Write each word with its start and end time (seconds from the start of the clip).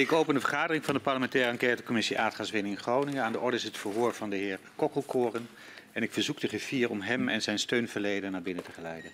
Ik 0.00 0.12
open 0.12 0.34
de 0.34 0.40
vergadering 0.40 0.84
van 0.84 0.94
de 0.94 1.00
parlementaire 1.00 1.50
enquêtecommissie 1.50 2.18
aardgaswinning 2.18 2.78
Groningen. 2.78 3.24
Aan 3.24 3.32
de 3.32 3.40
orde 3.40 3.56
is 3.56 3.62
het 3.62 3.78
verhoor 3.78 4.14
van 4.14 4.30
de 4.30 4.36
heer 4.36 4.58
Kokkelkoren. 4.76 5.48
En 5.92 6.02
ik 6.02 6.12
verzoek 6.12 6.40
de 6.40 6.48
griffier 6.48 6.90
om 6.90 7.00
hem 7.00 7.28
en 7.28 7.42
zijn 7.42 7.58
steunverleden 7.58 8.32
naar 8.32 8.42
binnen 8.42 8.64
te 8.64 8.72
geleiden. 8.72 9.10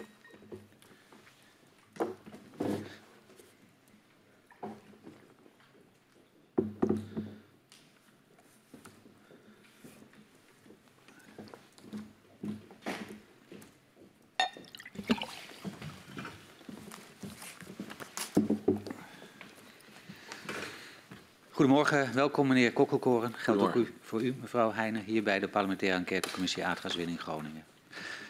Goedemorgen, 21.67 22.15
welkom 22.15 22.47
meneer 22.47 22.73
Kokkelkoren. 22.73 23.35
Geldt 23.35 23.63
ook 23.63 23.75
u, 23.75 23.95
voor 24.01 24.23
u, 24.23 24.35
mevrouw 24.41 24.73
Heijnen, 24.73 25.05
hier 25.05 25.23
bij 25.23 25.39
de 25.39 25.49
parlementaire 25.49 25.99
enquêtecommissie 25.99 26.65
aardgaswinning 26.65 27.21
Groningen. 27.21 27.65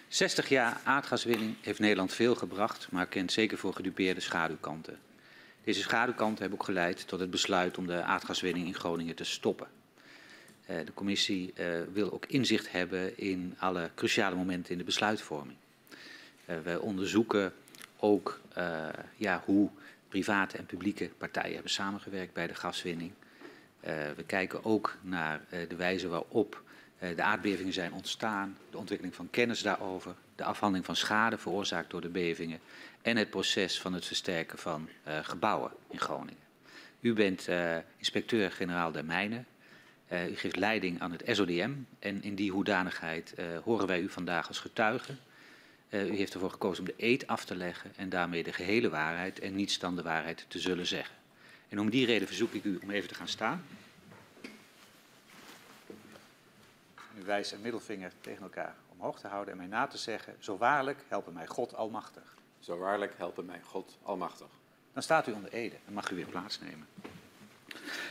60 0.09 0.48
jaar 0.48 0.80
aardgaswinning 0.84 1.54
heeft 1.60 1.78
Nederland 1.78 2.12
veel 2.12 2.34
gebracht, 2.34 2.88
maar 2.90 3.06
kent 3.06 3.32
zeker 3.32 3.59
voor 3.59 3.74
gedupeerde 3.74 4.20
schaduwkanten. 4.20 4.98
Deze 5.64 5.80
schaduwkanten 5.80 6.40
hebben 6.40 6.59
ook 6.59 6.64
geleid 6.64 7.09
tot 7.09 7.20
het 7.20 7.30
besluit 7.30 7.78
om 7.78 7.86
de 7.86 8.02
aardgaswinning 8.02 8.66
in 8.66 8.74
Groningen 8.74 9.14
te 9.14 9.24
stoppen. 9.24 9.66
Uh, 10.70 10.76
de 10.84 10.95
commissie 10.95 11.52
uh, 11.56 11.66
wil 11.92 12.12
ook 12.12 12.26
inzicht 12.26 12.73
hebben 12.73 13.18
in 13.18 13.54
alle 13.59 13.90
cruciale 13.95 14.37
momenten 14.37 14.73
in 14.73 14.78
de 14.78 14.84
besluitvorming. 14.84 15.59
Uh, 16.46 16.56
we 16.64 16.80
onderzoeken 16.80 17.52
ook 17.96 18.40
ja, 19.16 19.42
hoe 19.45 19.70
private 20.09 20.56
en 20.56 20.66
publieke 20.66 21.10
partijen 21.18 21.54
hebben 21.54 21.70
samengewerkt 21.70 22.32
bij 22.32 22.46
de 22.46 22.54
gaswinning. 22.54 23.12
Uh, 23.87 23.92
we 24.16 24.23
kijken 24.23 24.65
ook 24.65 24.96
naar 25.01 25.40
uh, 25.51 25.68
de 25.68 25.76
wijze 25.76 26.09
waarop 26.09 26.62
uh, 26.98 27.16
de 27.16 27.23
aardbevingen 27.23 27.73
zijn 27.73 27.92
ontstaan, 27.92 28.59
de 28.70 28.79
ontwikkeling 28.79 29.16
van 29.16 29.30
kennis 29.30 29.62
daarover, 29.62 30.15
de 30.37 30.45
afhandeling 30.45 30.87
van 30.87 30.96
schade 30.96 31.38
veroorzaakt 31.38 31.90
door 31.90 32.01
de 32.01 32.09
bevingen 32.09 32.60
en 33.02 33.16
het 33.16 33.30
proces 33.30 33.80
van 33.80 33.92
het 33.92 34.04
versterken 34.04 34.59
van 34.59 34.88
gebouwen 35.23 35.70
in 35.90 36.01
Groningen. 36.01 36.45
U 37.01 37.12
bent 37.12 37.48
inspecteur-generaal 37.96 38.92
der 38.92 39.04
mijnen. 39.04 39.46
u 40.10 40.37
geeft 40.37 40.57
leiding 40.57 41.01
aan 41.01 41.12
het 41.12 41.23
SODM 41.26 41.73
en 41.98 42.23
in 42.23 42.34
die 42.34 42.51
hoedanigheid 42.51 43.34
horen 43.64 43.87
wij 43.87 44.01
u 44.01 44.09
vandaag 44.09 44.48
als 44.48 44.59
getuige. 44.59 45.14
Uh, 45.90 46.10
u 46.10 46.16
heeft 46.16 46.34
ervoor 46.34 46.51
gekozen 46.51 46.84
om 46.84 46.90
de 46.96 47.04
eed 47.04 47.26
af 47.26 47.45
te 47.45 47.57
leggen 47.57 47.92
en 47.96 48.09
daarmee 48.09 48.42
de 48.42 48.52
gehele 48.52 48.88
waarheid 48.88 49.40
en 49.40 49.54
niets 49.54 49.79
dan 49.79 49.96
de 49.96 50.02
waarheid 50.02 50.45
te 50.48 50.59
zullen 50.59 50.87
zeggen. 50.87 51.14
En 51.68 51.80
om 51.80 51.90
die 51.90 52.06
reden 52.06 52.26
verzoek 52.26 52.52
ik 52.52 52.64
u 52.64 52.78
om 52.82 52.90
even 52.90 53.09
te 53.09 53.14
gaan 53.14 53.28
staan. 53.28 53.64
U 57.18 57.24
wijst 57.24 57.52
een 57.52 57.60
middelvinger 57.60 58.12
tegen 58.20 58.42
elkaar 58.42 58.74
omhoog 58.88 59.20
te 59.20 59.28
houden 59.28 59.52
en 59.52 59.58
mij 59.58 59.66
na 59.66 59.86
te 59.86 59.98
zeggen, 59.98 60.34
zo 60.38 60.56
waarlijk 60.56 60.98
helpen 61.08 61.32
mij 61.32 61.46
God 61.46 61.74
Almachtig. 61.74 62.34
Zo 62.60 62.78
waarlijk 62.78 63.12
helpen 63.16 63.45
mij 63.45 63.60
God 63.62 63.96
Almachtig. 64.03 64.48
Dan 64.92 65.03
staat 65.03 65.26
u 65.26 65.32
onder 65.32 65.53
ede 65.53 65.76
en 65.86 65.92
mag 65.92 66.10
u 66.10 66.14
weer 66.16 66.26
plaatsnemen. 66.26 66.86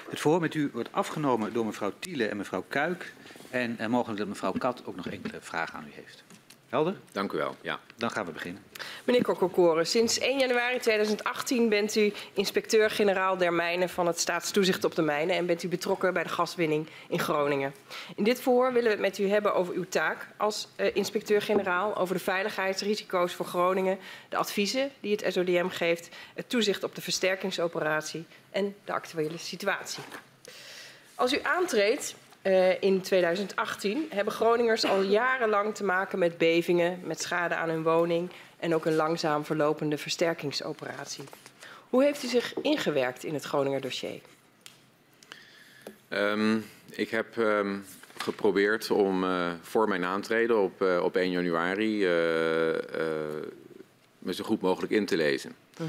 Het 0.09 0.19
verhoor 0.19 0.40
met 0.40 0.53
u 0.53 0.69
wordt 0.73 0.92
afgenomen 0.92 1.53
door 1.53 1.66
mevrouw 1.66 1.94
Tiele 2.00 2.28
en 2.28 2.38
mevrouw 2.38 2.64
Kuik. 2.67 3.14
En 3.50 3.78
uh, 3.80 3.88
mogelijk 3.88 4.19
dat 4.19 4.28
mevrouw 4.28 4.52
Kat 4.52 4.86
ook 4.86 4.95
nog 4.95 5.08
enkele 5.08 5.42
vragen 5.42 5.80
aan 5.80 5.88
u 5.88 5.92
heeft. 5.92 6.23
Helder? 6.70 6.96
Dank 7.12 7.32
u 7.32 7.38
wel. 7.38 7.56
Ja. 7.62 7.80
Dan 7.98 8.12
gaan 8.12 8.26
we 8.26 8.32
beginnen. 8.32 8.64
Meneer 9.04 9.24
Kokkelkoren, 9.24 9.88
sinds 9.88 10.20
1 10.20 10.40
januari 10.40 10.80
2018 10.80 11.70
bent 11.70 11.96
u 11.96 12.14
inspecteur-generaal 12.34 13.38
der 13.38 13.54
mijnen 13.54 13.90
van 13.90 14.08
het 14.08 14.20
Staatstoezicht 14.20 14.84
op 14.84 14.96
de 14.96 15.02
mijnen 15.02 15.36
en 15.36 15.46
bent 15.46 15.64
u 15.64 15.68
betrokken 15.68 16.14
bij 16.14 16.24
de 16.24 16.30
gaswinning 16.30 16.88
in 17.10 17.20
Groningen. 17.20 17.74
In 18.16 18.24
dit 18.24 18.42
verhoor 18.42 18.74
willen 18.74 18.84
we 18.84 18.90
het 18.90 19.00
met 19.00 19.18
u 19.18 19.30
hebben 19.30 19.54
over 19.56 19.74
uw 19.74 19.86
taak 19.90 20.28
als 20.38 20.68
uh, 20.78 20.96
inspecteur-generaal, 20.96 21.96
over 21.96 22.16
de 22.16 22.22
veiligheidsrisico's 22.22 23.34
voor 23.34 23.46
Groningen, 23.46 23.98
de 24.30 24.38
adviezen 24.38 24.92
die 25.00 25.12
het 25.12 25.34
SODM 25.34 25.68
geeft, 25.68 26.09
het 26.34 26.50
toezicht 26.50 26.84
op 26.84 26.96
de 26.96 27.02
versterkingsoperatie 27.02 28.25
en 28.52 28.75
de 28.86 28.94
actuele 28.94 29.38
situatie. 29.38 30.04
Als 31.16 31.34
u 31.34 31.40
aantreedt, 31.44 32.16
uh, 32.45 32.81
in 32.81 33.01
2018 33.01 34.07
hebben 34.09 34.33
Groningers 34.33 34.85
al 34.85 35.01
jarenlang 35.01 35.75
te 35.75 35.83
maken 35.83 36.19
met 36.19 36.38
bevingen, 36.38 37.00
met 37.03 37.22
schade 37.22 37.56
aan 37.56 37.69
hun 37.69 37.83
woning 37.83 38.29
en 38.59 38.75
ook 38.75 38.85
een 38.85 38.95
langzaam 38.95 39.45
verlopende 39.45 39.97
versterkingsoperatie. 39.97 41.23
Hoe 41.89 42.03
heeft 42.03 42.23
u 42.23 42.28
zich 42.28 42.53
ingewerkt 42.61 43.23
in 43.23 43.33
het 43.33 43.44
Groninger 43.44 43.81
dossier? 43.81 44.19
Um, 46.09 46.66
ik 46.89 47.09
heb 47.09 47.38
um, 47.38 47.85
geprobeerd 48.17 48.91
om 48.91 49.23
uh, 49.23 49.51
voor 49.62 49.88
mijn 49.88 50.03
aantreden 50.03 50.62
op, 50.62 50.81
uh, 50.81 51.03
op 51.03 51.16
1 51.16 51.31
januari 51.31 52.00
me 54.19 54.33
zo 54.33 54.44
goed 54.44 54.62
mogelijk 54.62 54.91
in 54.91 55.06
te 55.06 55.17
lezen. 55.17 55.56
-huh. 55.77 55.85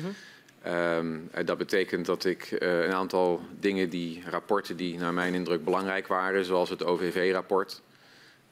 Um, 0.69 1.31
dat 1.45 1.59
betekent 1.59 2.07
dat 2.07 2.25
ik 2.25 2.51
uh, 2.51 2.85
een 2.85 2.93
aantal 2.93 3.41
dingen, 3.61 3.89
die 3.89 4.23
rapporten 4.31 4.77
die 4.77 4.99
naar 4.99 5.15
mijn 5.15 5.35
indruk 5.35 5.65
belangrijk 5.65 6.07
waren, 6.07 6.45
zoals 6.45 6.71
het 6.71 6.85
OVV-rapport, 6.85 7.83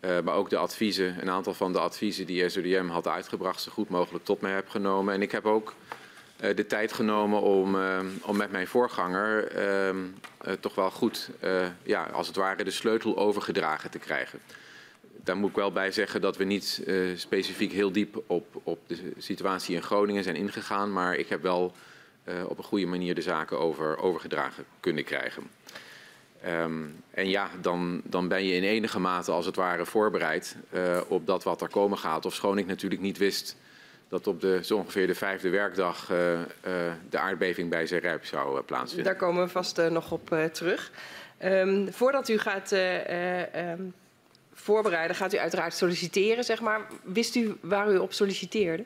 uh, 0.00 0.20
maar 0.20 0.34
ook 0.34 0.50
de 0.50 0.56
adviezen, 0.56 1.16
een 1.20 1.30
aantal 1.30 1.54
van 1.54 1.72
de 1.72 1.78
adviezen 1.78 2.26
die 2.26 2.48
SODM 2.48 2.86
had 2.86 3.08
uitgebracht, 3.08 3.60
zo 3.60 3.72
goed 3.72 3.88
mogelijk 3.88 4.24
tot 4.24 4.40
mij 4.40 4.52
heb 4.52 4.68
genomen. 4.68 5.14
En 5.14 5.22
ik 5.22 5.32
heb 5.32 5.46
ook 5.46 5.74
uh, 6.42 6.56
de 6.56 6.66
tijd 6.66 6.92
genomen 6.92 7.40
om, 7.40 7.76
om 8.22 8.36
met 8.36 8.50
mijn 8.50 8.66
voorganger 8.66 9.48
ehm, 9.48 9.98
toch 10.60 10.74
wel 10.74 10.90
goed, 10.90 11.30
ja, 11.82 12.04
als 12.04 12.26
het 12.26 12.36
ware, 12.36 12.64
de 12.64 12.70
sleutel 12.70 13.16
overgedragen 13.16 13.90
te 13.90 13.98
krijgen 13.98 14.40
daar 15.24 15.36
moet 15.36 15.50
ik 15.50 15.56
wel 15.56 15.72
bij 15.72 15.90
zeggen 15.90 16.20
dat 16.20 16.36
we 16.36 16.44
niet 16.44 16.82
uh, 16.86 17.16
specifiek 17.16 17.72
heel 17.72 17.92
diep 17.92 18.22
op, 18.26 18.46
op 18.62 18.78
de 18.86 19.12
situatie 19.18 19.74
in 19.74 19.82
Groningen 19.82 20.22
zijn 20.22 20.36
ingegaan. 20.36 20.92
Maar 20.92 21.14
ik 21.14 21.28
heb 21.28 21.42
wel 21.42 21.74
uh, 22.24 22.34
op 22.48 22.58
een 22.58 22.64
goede 22.64 22.86
manier 22.86 23.14
de 23.14 23.22
zaken 23.22 23.58
over, 23.58 23.98
overgedragen 23.98 24.64
kunnen 24.80 25.04
krijgen. 25.04 25.42
Um, 26.48 27.02
en 27.10 27.28
ja, 27.28 27.50
dan, 27.60 28.00
dan 28.04 28.28
ben 28.28 28.44
je 28.44 28.54
in 28.54 28.62
enige 28.62 29.00
mate 29.00 29.30
als 29.30 29.46
het 29.46 29.56
ware 29.56 29.86
voorbereid 29.86 30.56
uh, 30.74 31.00
op 31.08 31.26
dat 31.26 31.44
wat 31.44 31.60
er 31.60 31.68
komen 31.68 31.98
gaat. 31.98 32.26
Of 32.26 32.34
schoon 32.34 32.58
ik 32.58 32.66
natuurlijk 32.66 33.02
niet 33.02 33.18
wist 33.18 33.56
dat 34.08 34.26
op 34.26 34.40
de, 34.40 34.60
zo 34.62 34.76
ongeveer 34.76 35.06
de 35.06 35.14
vijfde 35.14 35.48
werkdag 35.48 36.10
uh, 36.12 36.38
de 37.10 37.18
aardbeving 37.18 37.70
bij 37.70 37.86
Zeerijp 37.86 38.24
zou 38.24 38.62
plaatsvinden. 38.62 39.04
Daar 39.04 39.16
komen 39.16 39.42
we 39.44 39.48
vast 39.48 39.76
nog 39.90 40.12
op 40.12 40.48
terug. 40.52 40.90
Um, 41.44 41.92
voordat 41.92 42.28
u 42.28 42.38
gaat 42.38 42.72
um, 42.72 43.94
voorbereiden, 44.52 45.16
gaat 45.16 45.34
u 45.34 45.38
uiteraard 45.38 45.74
solliciteren, 45.74 46.44
zeg 46.44 46.60
maar. 46.60 46.86
Wist 47.02 47.34
u 47.34 47.56
waar 47.60 47.92
u 47.92 47.98
op 47.98 48.12
solliciteerde? 48.12 48.84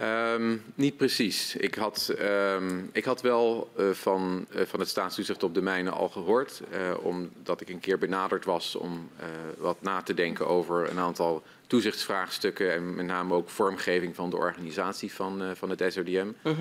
Um, 0.00 0.62
niet 0.74 0.96
precies. 0.96 1.56
Ik 1.56 1.74
had, 1.74 2.14
um, 2.20 2.90
ik 2.92 3.04
had 3.04 3.20
wel 3.20 3.72
uh, 3.78 3.90
van, 3.90 4.46
uh, 4.54 4.62
van 4.62 4.80
het 4.80 4.88
staatstoezicht 4.88 5.42
op 5.42 5.54
de 5.54 5.62
mijnen 5.62 5.92
al 5.92 6.08
gehoord, 6.08 6.62
uh, 6.72 7.04
omdat 7.04 7.60
ik 7.60 7.68
een 7.68 7.80
keer 7.80 7.98
benaderd 7.98 8.44
was 8.44 8.74
om 8.74 9.10
wat 9.58 9.82
na 9.82 10.02
te 10.02 10.14
denken 10.14 10.46
over 10.46 10.90
een 10.90 10.98
aantal 10.98 11.42
toezichtsvraagstukken 11.66 12.72
en 12.72 12.94
met 12.94 13.06
name 13.06 13.34
ook 13.34 13.48
vormgeving 13.48 14.14
van 14.14 14.30
de 14.30 14.36
organisatie 14.36 15.12
van, 15.12 15.56
van 15.56 15.70
het 15.70 15.92
SODM. 15.92 16.28
-huh. 16.42 16.58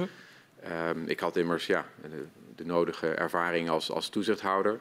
um, 0.90 1.08
ik 1.08 1.20
had 1.20 1.38
immers 1.38 1.66
ja, 1.66 1.86
de, 2.02 2.26
de 2.56 2.66
nodige 2.66 3.08
ervaring 3.08 3.70
als, 3.70 3.92
als 3.92 4.10
toezichthouder. 4.10 4.80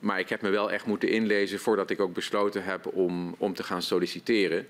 Maar 0.00 0.18
ik 0.18 0.28
heb 0.28 0.42
me 0.42 0.50
wel 0.50 0.70
echt 0.70 0.86
moeten 0.86 1.08
inlezen 1.08 1.58
voordat 1.58 1.90
ik 1.90 2.00
ook 2.00 2.12
besloten 2.12 2.64
heb 2.64 2.86
om, 2.86 3.34
om 3.38 3.54
te 3.54 3.62
gaan 3.62 3.82
solliciteren. 3.82 4.68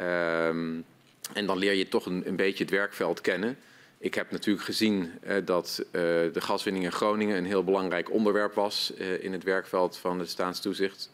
Um, 0.00 0.84
en 1.32 1.46
dan 1.46 1.58
leer 1.58 1.72
je 1.72 1.88
toch 1.88 2.06
een, 2.06 2.22
een 2.26 2.36
beetje 2.36 2.64
het 2.64 2.72
werkveld 2.72 3.20
kennen. 3.20 3.58
Ik 3.98 4.14
heb 4.14 4.30
natuurlijk 4.30 4.64
gezien 4.64 5.10
uh, 5.26 5.36
dat 5.44 5.84
uh, 5.86 5.92
de 5.92 6.40
gaswinning 6.40 6.84
in 6.84 6.92
Groningen 6.92 7.36
een 7.36 7.44
heel 7.46 7.64
belangrijk 7.64 8.10
onderwerp 8.10 8.54
was 8.54 8.92
uh, 8.98 9.24
in 9.24 9.32
het 9.32 9.44
werkveld 9.44 9.96
van 9.96 10.18
het 10.18 10.28
staatstoezicht. 10.28 11.10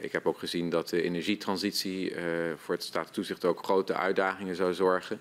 ik 0.00 0.12
heb 0.12 0.26
ook 0.26 0.38
gezien 0.38 0.70
dat 0.70 0.88
de 0.88 1.02
energietransitie 1.02 2.14
voor 2.56 2.74
het 2.74 2.84
staatstoezicht 2.84 3.44
ook 3.44 3.64
grote 3.64 3.94
uitdagingen 3.94 4.56
zou 4.56 4.74
zorgen. 4.74 5.20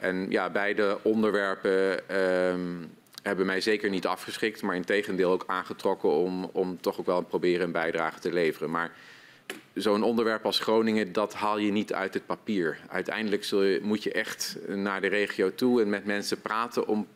En 0.00 0.30
ja, 0.30 0.50
beide 0.50 0.98
onderwerpen 1.02 2.16
um, 2.16 2.90
hebben 3.22 3.46
mij 3.46 3.60
zeker 3.60 3.90
niet 3.90 4.06
afgeschikt, 4.06 4.62
maar 4.62 4.76
in 4.76 4.84
tegendeel 4.84 5.32
ook 5.32 5.44
aangetrokken 5.46 6.10
om, 6.10 6.50
om 6.52 6.80
toch 6.80 7.00
ook 7.00 7.06
wel 7.06 7.22
proberen 7.22 7.64
een 7.64 7.72
bijdrage 7.72 8.18
te 8.18 8.32
leveren. 8.32 8.70
Maar 8.70 8.92
zo'n 9.78 10.02
onderwerp 10.02 10.44
als 10.44 10.58
Groningen, 10.58 11.12
dat 11.12 11.34
haal 11.34 11.58
je 11.58 11.72
niet 11.72 11.92
uit 11.92 12.14
het 12.14 12.26
papier. 12.26 12.78
Uiteindelijk 12.88 13.50
moet 13.82 14.02
je 14.02 14.12
echt 14.12 14.58
naar 14.66 15.00
de 15.00 15.06
regio 15.06 15.54
toe 15.54 15.82
en 15.82 15.88
met 15.88 16.04
mensen 16.04 16.40
praten 16.40 16.86
om, 16.86 17.06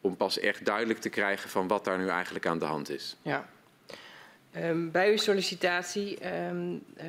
om 0.00 0.16
pas 0.16 0.38
echt 0.38 0.64
duidelijk 0.64 0.98
te 0.98 1.08
krijgen 1.08 1.50
van 1.50 1.68
wat 1.68 1.84
daar 1.84 1.98
nu 1.98 2.08
eigenlijk 2.08 2.46
aan 2.46 2.58
de 2.58 2.64
hand 2.64 2.90
is. 2.90 3.16
Ja. 3.22 3.48
Um, 4.56 4.90
bij 4.90 5.10
uw 5.10 5.16
sollicitatie 5.16 6.18
um, 6.48 6.82
uh, 6.98 7.04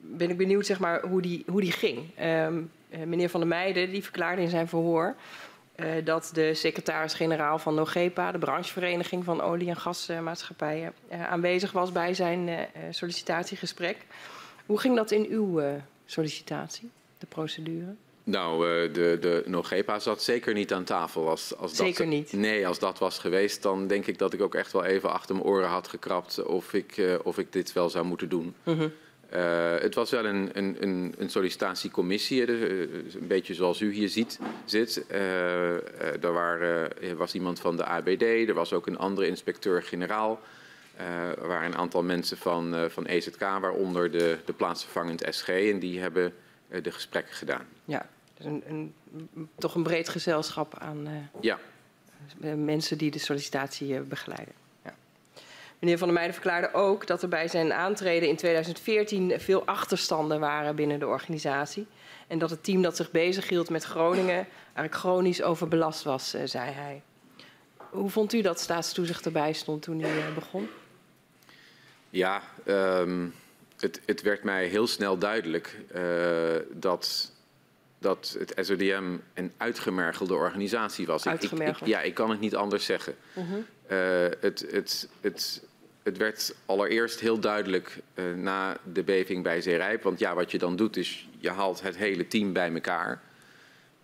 ben 0.00 0.30
ik 0.30 0.36
benieuwd 0.36 0.66
zeg 0.66 0.80
maar, 0.80 1.06
hoe, 1.06 1.22
die, 1.22 1.44
hoe 1.46 1.60
die 1.60 1.72
ging. 1.72 1.98
Um, 2.20 2.70
uh, 2.90 3.02
meneer 3.02 3.28
Van 3.28 3.40
der 3.40 3.48
Meijden 3.48 3.90
die 3.90 4.02
verklaarde 4.02 4.42
in 4.42 4.48
zijn 4.48 4.68
verhoor 4.68 5.14
dat 6.04 6.30
de 6.32 6.54
secretaris-generaal 6.54 7.58
van 7.58 7.74
NOGEPA, 7.74 8.32
de 8.32 8.38
branchevereniging 8.38 9.24
van 9.24 9.40
olie- 9.40 9.68
en 9.68 9.76
gasmaatschappijen, 9.76 10.92
aanwezig 11.28 11.72
was 11.72 11.92
bij 11.92 12.14
zijn 12.14 12.68
sollicitatiegesprek. 12.90 13.96
Hoe 14.66 14.80
ging 14.80 14.96
dat 14.96 15.10
in 15.10 15.26
uw 15.30 15.62
sollicitatie, 16.06 16.90
de 17.18 17.26
procedure? 17.26 17.94
Nou, 18.24 18.66
de, 18.92 19.18
de 19.20 19.42
NOGEPA 19.46 19.98
zat 19.98 20.22
zeker 20.22 20.54
niet 20.54 20.72
aan 20.72 20.84
tafel. 20.84 21.28
Als, 21.28 21.56
als 21.56 21.76
zeker 21.76 22.04
dat, 22.04 22.14
niet? 22.14 22.32
Nee, 22.32 22.66
als 22.66 22.78
dat 22.78 22.98
was 22.98 23.18
geweest, 23.18 23.62
dan 23.62 23.86
denk 23.86 24.06
ik 24.06 24.18
dat 24.18 24.32
ik 24.32 24.42
ook 24.42 24.54
echt 24.54 24.72
wel 24.72 24.84
even 24.84 25.12
achter 25.12 25.34
mijn 25.34 25.46
oren 25.46 25.68
had 25.68 25.88
gekrapt 25.88 26.44
of 26.44 26.72
ik, 26.72 27.18
of 27.22 27.38
ik 27.38 27.52
dit 27.52 27.72
wel 27.72 27.90
zou 27.90 28.04
moeten 28.04 28.28
doen. 28.28 28.54
Uh 29.32 29.36
-huh. 29.36 29.80
het 29.80 29.94
was 29.94 30.10
wel 30.10 30.24
een, 30.24 30.50
een, 30.52 30.76
een, 30.80 31.14
een 31.18 31.30
sollicitatiecommissie, 31.30 32.48
een 32.48 33.26
beetje 33.26 33.54
zoals 33.54 33.80
u 33.80 33.92
hier 33.92 34.08
ziet, 34.08 34.38
zit. 34.64 35.04
er 36.20 36.32
waren, 36.32 36.92
was 37.16 37.34
iemand 37.34 37.60
van 37.60 37.76
de 37.76 37.84
ABD, 37.84 38.22
er 38.22 38.54
was 38.54 38.72
ook 38.72 38.86
een 38.86 38.98
andere 38.98 39.26
inspecteur-generaal. 39.26 40.40
er 40.96 41.46
waren 41.46 41.66
een 41.66 41.78
aantal 41.78 42.02
mensen 42.02 42.36
van, 42.36 42.90
van 42.90 43.06
EZK, 43.06 43.40
waaronder 43.40 44.10
de, 44.10 44.38
de 44.44 44.52
plaatsvervangend 44.52 45.26
SG. 45.30 45.48
En 45.48 45.78
die 45.78 46.00
hebben 46.00 46.32
de 46.82 46.90
gesprekken 46.90 47.34
gedaan. 47.34 47.66
Ja, 47.84 48.06
dus 48.40 48.46
een, 48.46 48.62
een, 48.66 49.48
toch 49.58 49.74
een 49.74 49.82
breed 49.82 50.08
gezelschap 50.08 50.78
aan 50.78 51.08
uh, 51.08 51.12
ja. 51.40 51.58
mensen 52.56 52.98
die 52.98 53.10
de 53.10 53.18
sollicitatie 53.18 53.88
uh, 53.88 54.00
begeleiden. 54.00 54.54
Meneer 55.80 55.98
Van 55.98 56.06
der 56.06 56.16
Meijden 56.16 56.34
verklaarde 56.34 56.72
ook 56.72 57.06
dat 57.06 57.22
er 57.22 57.28
bij 57.28 57.48
zijn 57.48 57.72
aantreden 57.72 58.28
in 58.28 58.36
2014 58.36 59.40
veel 59.40 59.64
achterstanden 59.64 60.40
waren 60.40 60.76
binnen 60.76 60.98
de 60.98 61.06
organisatie. 61.06 61.86
En 62.26 62.38
dat 62.38 62.50
het 62.50 62.64
team 62.64 62.82
dat 62.82 62.96
zich 62.96 63.10
bezighield 63.10 63.70
met 63.70 63.84
Groningen 63.84 64.46
eigenlijk 64.64 64.94
chronisch 64.94 65.42
overbelast 65.42 66.02
was, 66.02 66.34
uh, 66.34 66.40
zei 66.44 66.70
hij. 66.70 67.02
Hoe 67.76 68.10
vond 68.10 68.32
u 68.32 68.40
dat 68.40 68.60
staatstoezicht 68.60 69.26
erbij 69.26 69.52
stond 69.52 69.82
toen 69.82 70.00
u 70.00 70.06
begon? 70.34 70.68
Ja, 72.10 72.42
um, 72.66 73.34
het, 73.76 74.00
het, 74.06 74.22
werd 74.22 74.42
mij 74.42 74.66
heel 74.66 74.86
snel 74.86 75.18
duidelijk 75.18 75.80
uh, 75.94 76.02
dat, 76.72 77.32
dat 77.98 78.36
het 78.38 78.66
SODM 78.66 79.16
een 79.34 79.52
uitgemergelde 79.56 80.34
organisatie 80.34 81.06
was. 81.06 81.26
Uitgemergeld? 81.26 81.76
Ik, 81.76 81.82
ik, 81.82 81.88
ja, 81.88 82.00
ik 82.00 82.14
kan 82.14 82.30
het 82.30 82.40
niet 82.40 82.54
anders 82.54 82.84
zeggen. 82.84 83.14
Uh 83.34 83.44
-huh. 83.44 83.58
uh, 83.58 84.30
het, 84.40 84.66
het, 84.70 85.08
het, 85.20 85.62
het 86.02 86.16
werd 86.16 86.54
allereerst 86.66 87.20
heel 87.20 87.40
duidelijk 87.40 87.98
uh, 88.14 88.34
na 88.34 88.76
de 88.92 89.02
beving 89.02 89.42
bij 89.42 89.60
Zeerijp. 89.60 90.02
Want 90.02 90.18
ja, 90.18 90.34
wat 90.34 90.50
je 90.50 90.58
dan 90.58 90.76
doet 90.76 90.96
is, 90.96 91.28
je 91.38 91.50
haalt 91.50 91.82
het 91.82 91.96
hele 91.96 92.26
team 92.26 92.52
bij 92.52 92.72
elkaar. 92.72 93.20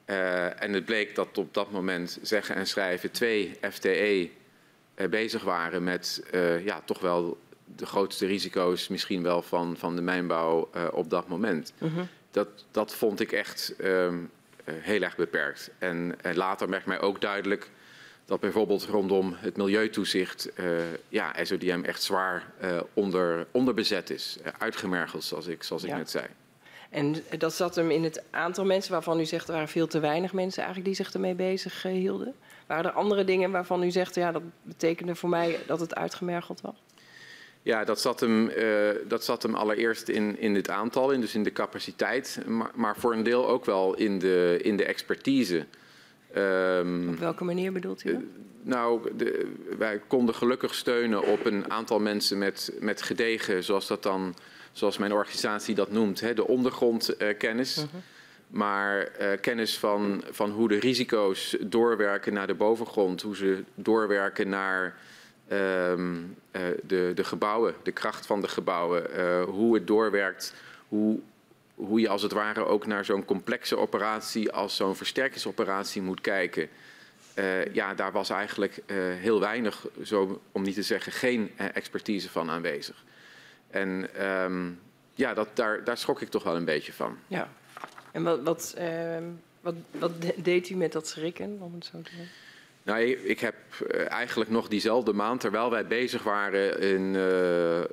Uh, 0.06 0.62
en 0.62 0.72
het 0.72 0.84
bleek 0.84 1.14
dat 1.14 1.38
op 1.38 1.54
dat 1.54 1.70
moment 1.70 2.18
zeggen 2.22 2.54
en 2.54 2.66
schrijven 2.66 3.10
twee 3.10 3.58
FTE 3.70 4.30
uh, 4.96 5.08
bezig 5.08 5.42
waren 5.42 5.84
met 5.84 6.22
ja, 6.64 6.82
toch 6.84 7.00
wel 7.00 7.38
de 7.76 7.86
grootste 7.86 8.26
risico's 8.26 8.88
misschien 8.88 9.22
wel 9.22 9.42
van, 9.42 9.76
van 9.76 9.96
de 9.96 10.02
mijnbouw 10.02 10.70
op 10.92 11.10
dat 11.10 11.28
moment. 11.28 11.72
-huh. 11.78 12.00
dat, 12.30 12.48
dat 12.70 12.94
vond 12.94 13.20
ik 13.20 13.32
echt 13.32 13.74
uh, 13.80 14.14
heel 14.70 15.02
erg 15.02 15.16
beperkt. 15.16 15.70
En 15.78 16.16
later 16.34 16.68
werd 16.68 16.86
mij 16.86 17.00
ook 17.00 17.20
duidelijk 17.20 17.70
dat 18.26 18.40
bijvoorbeeld 18.40 18.84
rondom 18.84 19.34
het 19.36 19.56
milieutoezicht 19.56 20.48
ja, 21.08 21.34
SODM 21.42 21.80
echt 21.84 22.02
zwaar 22.02 22.52
onder, 22.92 23.46
onderbezet 23.50 24.10
is. 24.10 24.38
uitgemergeld, 24.58 25.24
zoals 25.24 25.46
ik, 25.46 25.62
zoals 25.62 25.84
ik 25.84 25.94
net 25.94 26.10
zei. 26.10 26.26
En 26.90 27.14
dat 27.38 27.54
zat 27.54 27.74
hem 27.74 27.90
in 27.90 28.04
het 28.04 28.22
aantal 28.30 28.64
mensen 28.64 28.92
waarvan 28.92 29.20
u 29.20 29.24
zegt 29.24 29.48
er 29.48 29.52
waren 29.52 29.68
veel 29.68 29.86
te 29.86 30.00
weinig 30.00 30.32
mensen 30.32 30.62
eigenlijk 30.62 30.94
die 30.94 31.04
zich 31.04 31.14
ermee 31.14 31.34
bezig 31.34 31.82
hielden. 31.82 32.34
Waren 32.66 32.84
er 32.84 32.96
andere 32.96 33.24
dingen 33.24 33.50
waarvan 33.50 33.82
u 33.82 33.90
zegt 33.90 34.14
ja, 34.14 34.32
dat 34.32 34.42
betekende 34.62 35.14
voor 35.14 35.28
mij 35.28 35.58
dat 35.66 35.80
het 35.80 35.94
uitgemergeld 35.94 36.60
was? 36.60 36.74
Ja, 37.62 37.84
dat 37.84 38.00
zat 38.00 38.20
hem, 38.20 38.48
uh, 38.48 38.90
dat 39.08 39.24
zat 39.24 39.42
hem 39.42 39.54
allereerst 39.54 40.08
in, 40.08 40.38
in 40.38 40.54
het 40.54 40.70
aantal, 40.70 41.10
in, 41.10 41.20
dus 41.20 41.34
in 41.34 41.42
de 41.42 41.52
capaciteit, 41.52 42.40
maar, 42.46 42.70
maar 42.74 42.96
voor 42.96 43.12
een 43.12 43.22
deel 43.22 43.48
ook 43.48 43.64
wel 43.64 43.94
in 43.94 44.18
de, 44.18 44.58
in 44.62 44.76
de 44.76 44.84
expertise. 44.84 45.66
Um, 46.36 47.08
op 47.08 47.18
welke 47.18 47.44
manier 47.44 47.72
bedoelt 47.72 48.04
u 48.04 48.12
dat? 48.12 48.20
Uh, 48.20 48.26
nou, 48.62 49.16
de, 49.16 49.52
wij 49.78 50.00
konden 50.06 50.34
gelukkig 50.34 50.74
steunen 50.74 51.22
op 51.22 51.44
een 51.44 51.70
aantal 51.70 51.98
mensen 51.98 52.38
met, 52.38 52.72
met 52.80 53.02
gedegen, 53.02 53.64
zoals 53.64 53.86
dat 53.86 54.02
dan, 54.02 54.34
zoals 54.72 54.98
mijn 54.98 55.12
organisatie 55.12 55.74
dat 55.74 55.90
noemt, 55.90 56.20
hè, 56.20 56.34
de 56.34 56.46
ondergrondkennis. 56.46 57.78
Uh, 57.78 57.84
-huh. 57.84 58.00
Maar 58.46 59.08
uh, 59.20 59.28
kennis 59.40 59.78
van, 59.78 60.22
van 60.30 60.50
hoe 60.50 60.68
de 60.68 60.78
risico's 60.78 61.56
doorwerken 61.60 62.32
naar 62.32 62.46
de 62.46 62.54
bovengrond, 62.54 63.22
hoe 63.22 63.36
ze 63.36 63.64
doorwerken 63.74 64.48
naar 64.48 64.96
um, 65.52 66.36
uh, 66.52 66.62
de, 66.82 67.12
de 67.14 67.24
gebouwen, 67.24 67.74
de 67.82 67.92
kracht 67.92 68.26
van 68.26 68.40
de 68.40 68.48
gebouwen, 68.48 69.06
uh, 69.16 69.42
hoe 69.42 69.74
het 69.74 69.86
doorwerkt, 69.86 70.54
hoe, 70.88 71.18
hoe 71.76 72.00
je 72.00 72.08
als 72.08 72.22
het 72.22 72.32
ware 72.32 72.64
ook 72.64 72.86
naar 72.86 73.04
zo'n 73.04 73.24
complexe 73.24 73.76
operatie 73.78 74.52
als 74.52 74.76
zo'n 74.76 74.96
versterkingsoperatie 74.96 76.02
moet 76.02 76.20
kijken. 76.20 76.68
Uh, 77.34 77.74
ja, 77.74 77.94
daar 77.94 78.12
was 78.12 78.30
eigenlijk 78.30 78.82
heel 79.20 79.40
weinig, 79.40 79.86
zo, 80.02 80.42
om 80.52 80.62
niet 80.62 80.74
te 80.74 80.82
zeggen 80.82 81.12
geen 81.12 81.50
expertise 81.56 82.30
van 82.30 82.50
aanwezig. 82.50 83.04
En 83.70 84.08
um, 84.26 84.80
ja, 85.14 85.34
dat, 85.34 85.48
daar, 85.54 85.84
daar 85.84 85.98
schrok 85.98 86.20
ik 86.20 86.28
toch 86.28 86.42
wel 86.42 86.56
een 86.56 86.64
beetje 86.64 86.92
van. 86.92 87.18
Ja, 87.26 87.48
en 88.12 88.22
wat, 88.22 88.42
wat, 88.42 88.76
wat, 89.60 89.74
wat 89.90 90.12
deed 90.36 90.68
u 90.68 90.74
met 90.74 90.92
dat 90.92 91.08
schrikken, 91.08 91.56
om 91.60 91.74
het 91.74 91.84
zo 91.84 92.02
te 92.02 92.10
zeggen? 92.10 92.45
Nou, 92.86 93.04
ik 93.04 93.40
heb 93.40 93.54
eigenlijk 94.08 94.50
nog 94.50 94.68
diezelfde 94.68 95.12
maand, 95.12 95.40
terwijl 95.40 95.70
wij 95.70 95.86
bezig 95.86 96.22
waren 96.22 96.80
in, 96.80 97.14
uh, 97.14 97.78
uh, 97.78 97.84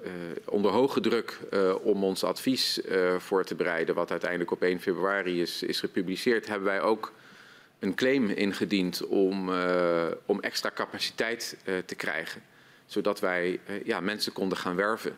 onder 0.45 0.72
hoge 0.72 1.01
druk 1.01 1.40
om 1.81 2.04
ons 2.04 2.24
advies 2.24 2.81
voor 3.18 3.44
te 3.44 3.56
bereiden, 3.56 3.95
wat 3.95 4.12
uiteindelijk 4.12 4.51
op 4.51 4.62
1 4.62 4.80
februari 4.80 5.42
is, 5.42 5.63
is 5.63 5.80
gepubliceerd, 5.80 6.48
hebben 6.48 6.68
wij 6.68 6.81
ook 6.81 7.13
een 7.80 7.95
claim 7.95 8.30
ingediend 8.30 9.06
om, 9.06 9.50
om 10.25 10.40
extra 10.40 10.72
capaciteit 10.74 11.57
te 11.86 11.96
krijgen. 11.96 12.42
Zodat 12.86 13.19
wij 13.19 13.60
ja, 13.84 14.00
mensen 14.00 14.34
konden 14.34 14.57
gaan 14.57 14.75
werven. 14.75 15.18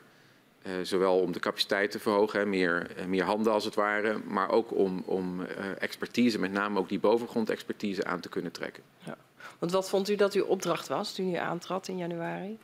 zowel 0.81 1.19
om 1.19 1.31
de 1.31 1.39
capaciteit 1.39 1.91
te 1.91 1.99
verhogen, 1.99 2.49
meer, 2.49 2.87
meer 3.07 3.23
handen 3.23 3.51
als 3.51 3.65
het 3.65 3.75
ware, 3.75 4.19
maar 4.27 4.49
ook 4.49 4.75
om, 4.75 5.03
om 5.05 5.41
expertise, 5.79 6.39
met 6.39 6.51
name 6.51 6.79
ook 6.79 6.89
die 6.89 6.99
bovengrondexpertise 6.99 8.05
aan 8.05 8.19
te 8.19 8.29
kunnen 8.29 8.51
trekken. 8.51 8.83
Ja. 8.97 9.17
Want 9.59 9.71
wat 9.71 9.89
vond 9.89 10.09
u 10.09 10.15
dat 10.15 10.33
uw 10.33 10.43
opdracht 10.43 10.87
was 10.87 11.15
toen 11.15 11.33
u 11.33 11.35
aantrad 11.35 11.87
in 11.87 11.97
januari? 11.97 12.57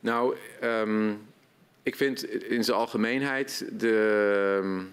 Nou, 0.00 0.36
um, 0.62 1.26
ik 1.82 1.96
vind 1.96 2.24
in 2.24 2.64
zijn 2.64 2.76
algemeenheid 2.76 3.66
de, 3.72 4.84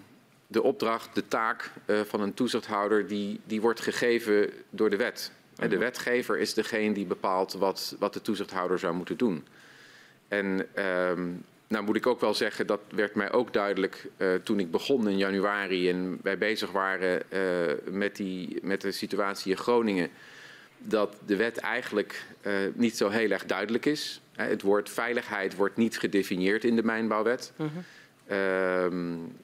de 0.46 0.62
opdracht, 0.62 1.14
de 1.14 1.28
taak 1.28 1.70
uh, 1.86 2.00
van 2.00 2.20
een 2.20 2.34
toezichthouder, 2.34 3.06
die, 3.06 3.40
die 3.44 3.60
wordt 3.60 3.80
gegeven 3.80 4.50
door 4.70 4.90
de 4.90 4.96
wet. 4.96 5.32
De 5.68 5.78
wetgever 5.78 6.38
is 6.38 6.54
degene 6.54 6.94
die 6.94 7.06
bepaalt 7.06 7.52
wat, 7.52 7.96
wat 7.98 8.12
de 8.12 8.22
toezichthouder 8.22 8.78
zou 8.78 8.94
moeten 8.94 9.16
doen. 9.16 9.46
En 10.28 10.66
um, 10.84 11.44
nou 11.66 11.84
moet 11.84 11.96
ik 11.96 12.06
ook 12.06 12.20
wel 12.20 12.34
zeggen, 12.34 12.66
dat 12.66 12.80
werd 12.90 13.14
mij 13.14 13.32
ook 13.32 13.52
duidelijk 13.52 14.08
uh, 14.16 14.34
toen 14.34 14.60
ik 14.60 14.70
begon 14.70 15.08
in 15.08 15.16
januari 15.16 15.88
en 15.90 16.18
wij 16.22 16.38
bezig 16.38 16.70
waren 16.70 17.22
uh, 17.32 17.92
met, 17.92 18.16
die, 18.16 18.58
met 18.62 18.80
de 18.80 18.92
situatie 18.92 19.50
in 19.50 19.56
Groningen 19.58 20.10
dat 20.82 21.16
de 21.26 21.36
wet 21.36 21.58
eigenlijk 21.58 22.22
uh, 22.42 22.52
niet 22.74 22.96
zo 22.96 23.08
heel 23.08 23.30
erg 23.30 23.46
duidelijk 23.46 23.86
is. 23.86 24.20
Het 24.32 24.62
woord 24.62 24.90
veiligheid 24.90 25.54
wordt 25.54 25.76
niet 25.76 25.98
gedefinieerd 25.98 26.64
in 26.64 26.76
de 26.76 26.82
mijnbouwwet. 26.82 27.52
Uh 27.56 27.66
-huh. 28.26 28.84
um, 28.84 29.38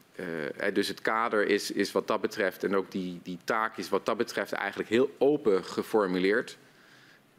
dus 0.72 0.88
het 0.88 1.00
kader 1.00 1.46
is, 1.46 1.70
is 1.70 1.92
wat 1.92 2.06
dat 2.06 2.20
betreft 2.20 2.64
en 2.64 2.76
ook 2.76 2.90
die, 2.90 3.20
die 3.22 3.38
taak 3.44 3.76
is 3.76 3.88
wat 3.88 4.06
dat 4.06 4.16
betreft 4.16 4.52
eigenlijk 4.52 4.88
heel 4.88 5.14
open 5.18 5.64
geformuleerd. 5.64 6.58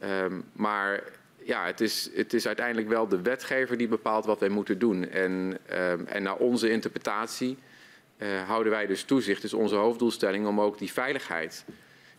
Um, 0.04 0.44
maar 0.54 1.04
ja, 1.44 1.66
het 1.66 1.82
is, 1.82 2.10
het 2.13 2.34
is 2.34 2.48
uiteindelijk 2.48 2.88
wel 2.88 3.08
de 3.08 3.22
wetgever 3.22 3.77
die 3.77 3.88
bepaalt 3.88 4.25
wat 4.25 4.39
wij 4.39 4.50
moeten 4.50 4.80
doen. 4.80 5.10
En, 5.10 5.58
um, 5.74 6.06
en 6.08 6.24
naar 6.24 6.36
onze 6.36 6.70
interpretatie 6.70 7.58
houden 8.46 8.72
wij 8.72 8.86
dus 8.86 9.04
toezicht. 9.04 9.42
Dus 9.42 9.54
onze 9.54 9.75
hoofddoelstelling 9.75 10.48
om 10.48 10.62
ook 10.62 10.77
die 10.77 10.92
veiligheid 10.92 11.66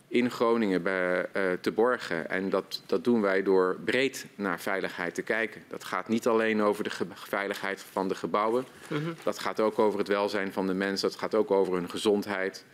in 0.09 0.31
Groningen 0.31 0.83
bij, 0.83 1.25
uh, 1.33 1.43
te 1.61 1.71
borgen. 1.71 2.29
En 2.29 2.49
dat, 2.49 2.81
dat 2.85 3.03
doen 3.03 3.21
wij 3.21 3.43
door 3.43 3.77
breed 3.85 4.25
naar 4.35 4.59
veiligheid 4.59 5.15
te 5.15 5.21
kijken. 5.21 5.63
Dat 5.67 5.83
gaat 5.83 6.07
niet 6.07 6.27
alleen 6.27 6.61
over 6.61 6.83
de 6.83 6.91
veiligheid 7.13 7.81
van 7.91 8.07
de 8.07 8.15
gebouwen. 8.15 8.65
Uh 8.87 8.97
-huh. 8.97 9.07
Dat 9.23 9.39
gaat 9.39 9.59
ook 9.59 9.79
over 9.79 9.99
het 9.99 10.07
welzijn 10.07 10.51
van 10.51 10.67
de 10.67 10.73
mensen. 10.73 11.09
Dat 11.09 11.19
gaat 11.19 11.35
ook 11.35 11.51
over 11.51 11.73
hun 11.73 11.89
gezondheid. 11.89 12.65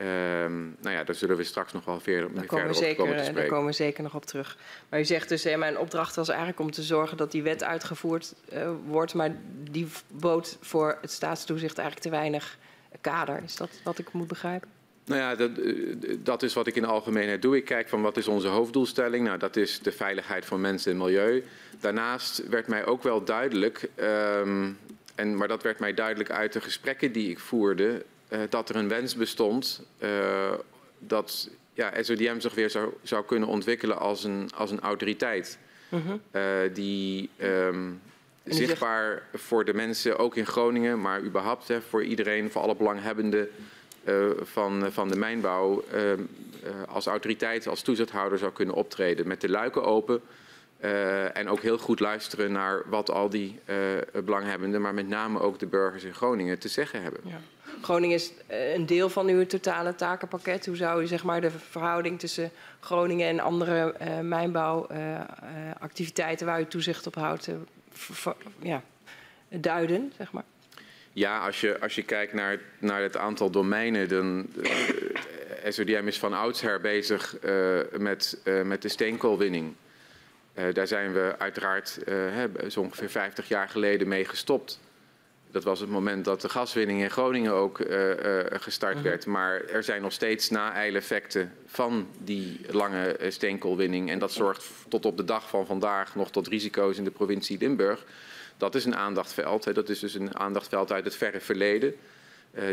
Um, 0.00 0.76
nou 0.80 0.96
ja, 0.96 1.04
daar 1.04 1.14
zullen 1.14 1.36
we 1.36 1.44
straks 1.44 1.72
nog 1.72 1.84
wel 1.84 2.00
verder, 2.00 2.34
daar 2.34 2.44
verder 2.44 2.74
zeker, 2.74 2.90
op 2.90 2.96
komen 2.96 3.16
te 3.16 3.20
spreken. 3.20 3.34
Daar 3.34 3.48
komen 3.48 3.66
we 3.66 3.72
zeker 3.72 4.02
nog 4.02 4.14
op 4.14 4.24
terug. 4.24 4.58
Maar 4.88 5.00
u 5.00 5.04
zegt 5.04 5.28
dus, 5.28 5.44
hè, 5.44 5.56
mijn 5.56 5.78
opdracht 5.78 6.16
was 6.16 6.28
eigenlijk 6.28 6.60
om 6.60 6.70
te 6.70 6.82
zorgen 6.82 7.16
dat 7.16 7.32
die 7.32 7.42
wet 7.42 7.64
uitgevoerd 7.64 8.34
uh, 8.52 8.70
wordt. 8.86 9.14
Maar 9.14 9.36
die 9.70 9.88
bood 10.06 10.58
voor 10.60 10.98
het 11.00 11.10
staatstoezicht 11.10 11.78
eigenlijk 11.78 12.08
te 12.08 12.20
weinig 12.20 12.58
kader. 13.00 13.42
Is 13.44 13.56
dat 13.56 13.70
wat 13.84 13.98
ik 13.98 14.12
moet 14.12 14.28
begrijpen? 14.28 14.68
Nou 15.04 15.20
ja, 15.20 15.34
dat, 15.34 15.58
eh, 15.58 15.74
dat 16.18 16.42
is 16.42 16.54
wat 16.54 16.66
ik 16.66 16.76
in 16.76 16.82
de 16.82 16.88
algemeenheid 16.88 17.42
doe. 17.42 17.56
Ik 17.56 17.64
kijk 17.64 17.88
van 17.88 18.02
wat 18.02 18.16
is 18.16 18.28
onze 18.28 18.48
hoofddoelstelling. 18.48 19.24
Nou, 19.24 19.38
dat 19.38 19.56
is 19.56 19.78
de 19.78 19.92
veiligheid 19.92 20.44
van 20.44 20.60
mensen 20.60 20.92
en 20.92 20.98
milieu. 20.98 21.44
Daarnaast 21.80 22.48
werd 22.48 22.66
mij 22.66 22.86
ook 22.86 23.02
wel 23.02 23.24
duidelijk, 23.24 23.88
um, 23.96 24.78
en, 25.14 25.36
maar 25.36 25.48
dat 25.48 25.62
werd 25.62 25.78
mij 25.78 25.94
duidelijk 25.94 26.30
uit 26.30 26.52
de 26.52 26.60
gesprekken 26.60 27.12
die 27.12 27.30
ik 27.30 27.38
voerde, 27.38 28.04
uh, 28.32 28.40
dat 28.48 28.68
er 28.68 28.76
een 28.76 28.88
wens 28.88 29.14
bestond 29.14 29.82
uh, 30.02 30.52
dat 30.98 31.50
ja, 31.72 32.02
SODM 32.02 32.40
zich 32.40 32.54
weer 32.54 32.70
zou, 32.70 32.92
zou 33.02 33.24
kunnen 33.24 33.48
ontwikkelen 33.48 33.98
als 33.98 34.24
een, 34.24 34.50
als 34.54 34.70
een 34.70 34.80
autoriteit. 34.80 35.58
Uh 35.88 36.00
-huh. 36.06 36.14
uh, 36.32 36.74
die 36.74 37.30
um, 37.42 38.00
zichtbaar 38.44 39.22
voor 39.34 39.64
de 39.64 39.74
mensen, 39.74 40.18
ook 40.18 40.36
in 40.36 40.46
Groningen, 40.46 41.00
maar 41.00 41.22
überhaupt 41.22 41.68
hè, 41.68 41.80
voor 41.80 42.04
iedereen, 42.04 42.50
voor 42.50 42.62
alle 42.62 42.76
belanghebbenden 42.76 43.48
van, 44.40 44.92
van 44.92 45.08
de 45.08 45.16
mijnbouw, 45.16 45.84
uh, 45.94 46.12
als 46.88 47.06
autoriteit, 47.06 47.66
als 47.66 47.82
toezichthouder 47.82 48.38
zou 48.38 48.52
kunnen 48.52 48.74
optreden. 48.74 49.28
Met 49.28 49.40
de 49.40 49.48
luiken 49.48 49.84
open. 49.84 50.20
en 51.32 51.48
ook 51.48 51.60
heel 51.60 51.78
goed 51.78 52.00
luisteren 52.00 52.52
naar 52.52 52.82
wat 52.86 53.10
al 53.10 53.30
die 53.30 53.60
belanghebbenden, 54.24 54.80
maar 54.80 54.94
met 54.94 55.08
name 55.08 55.40
ook 55.40 55.58
de 55.58 55.66
burgers 55.66 56.04
in 56.04 56.14
Groningen 56.14 56.58
te 56.58 56.68
zeggen 56.68 57.02
hebben. 57.02 57.20
Ja. 57.24 57.40
Groningen 57.82 58.16
is 58.16 58.32
een 58.48 58.86
deel 58.86 59.08
van 59.08 59.28
uw 59.28 59.46
totale 59.46 59.94
takenpakket. 59.94 60.66
Hoe 60.66 60.76
zou 60.76 61.02
u 61.02 61.06
zeg 61.06 61.24
maar, 61.24 61.40
de 61.40 61.50
verhouding 61.50 62.18
tussen 62.18 62.50
Groningen 62.80 63.28
en 63.28 63.40
andere 63.40 63.94
mijnbouwactiviteiten 64.22 66.46
waar 66.46 66.60
u 66.60 66.66
toezicht 66.66 67.06
op 67.06 67.14
houdt 67.14 67.48
ja, 68.62 68.82
duiden? 69.48 70.12
Zeg 70.16 70.32
maar? 70.32 70.44
Ja, 71.12 71.38
als 71.38 71.60
je, 71.60 71.80
als 71.80 71.94
je 71.94 72.02
kijkt 72.02 72.32
naar, 72.32 72.60
naar 72.78 73.02
het 73.02 73.16
aantal 73.16 73.50
domeinen, 73.50 74.08
dan 74.08 74.46
uh, 74.56 74.70
SODM 75.68 76.06
is 76.06 76.18
van 76.18 76.32
oudsher 76.32 76.80
bezig 76.80 77.36
met, 77.98 78.38
met 78.64 78.82
de 78.82 78.88
steenkoolwinning. 78.88 79.74
daar 80.72 80.86
zijn 80.86 81.12
we 81.12 81.34
uiteraard 81.38 81.98
zo 82.68 82.80
ongeveer 82.80 83.10
50 83.10 83.48
jaar 83.48 83.68
geleden 83.68 84.08
mee 84.08 84.24
gestopt. 84.24 84.80
Dat 85.50 85.64
was 85.64 85.80
het 85.80 85.90
moment 85.90 86.24
dat 86.24 86.40
de 86.40 86.48
gaswinning 86.48 87.00
in 87.00 87.10
Groningen 87.10 87.52
ook 87.52 87.80
gestart 88.50 88.94
-huh. 88.94 89.02
werd. 89.02 89.26
Maar 89.26 89.64
er 89.64 89.82
zijn 89.82 90.02
nog 90.02 90.12
steeds 90.12 90.50
na-eileffecten 90.50 91.52
van 91.66 92.08
die 92.18 92.60
lange 92.70 93.16
steenkoolwinning. 93.28 94.10
En 94.10 94.18
dat 94.18 94.32
zorgt 94.32 94.64
tot 94.88 95.04
op 95.04 95.16
de 95.16 95.24
dag 95.24 95.48
van 95.48 95.66
vandaag 95.66 96.14
nog 96.14 96.30
tot 96.30 96.48
risico's 96.48 96.98
in 96.98 97.04
de 97.04 97.10
provincie 97.10 97.58
Limburg. 97.58 98.04
Dat 98.60 98.74
is 98.74 98.84
een 98.84 98.96
aandachtveld. 98.96 99.74
Dat 99.74 99.88
is 99.88 99.98
dus 99.98 100.14
een 100.14 100.38
aandachtveld 100.38 100.92
uit 100.92 101.04
het 101.04 101.16
verre 101.16 101.40
verleden. 101.40 101.94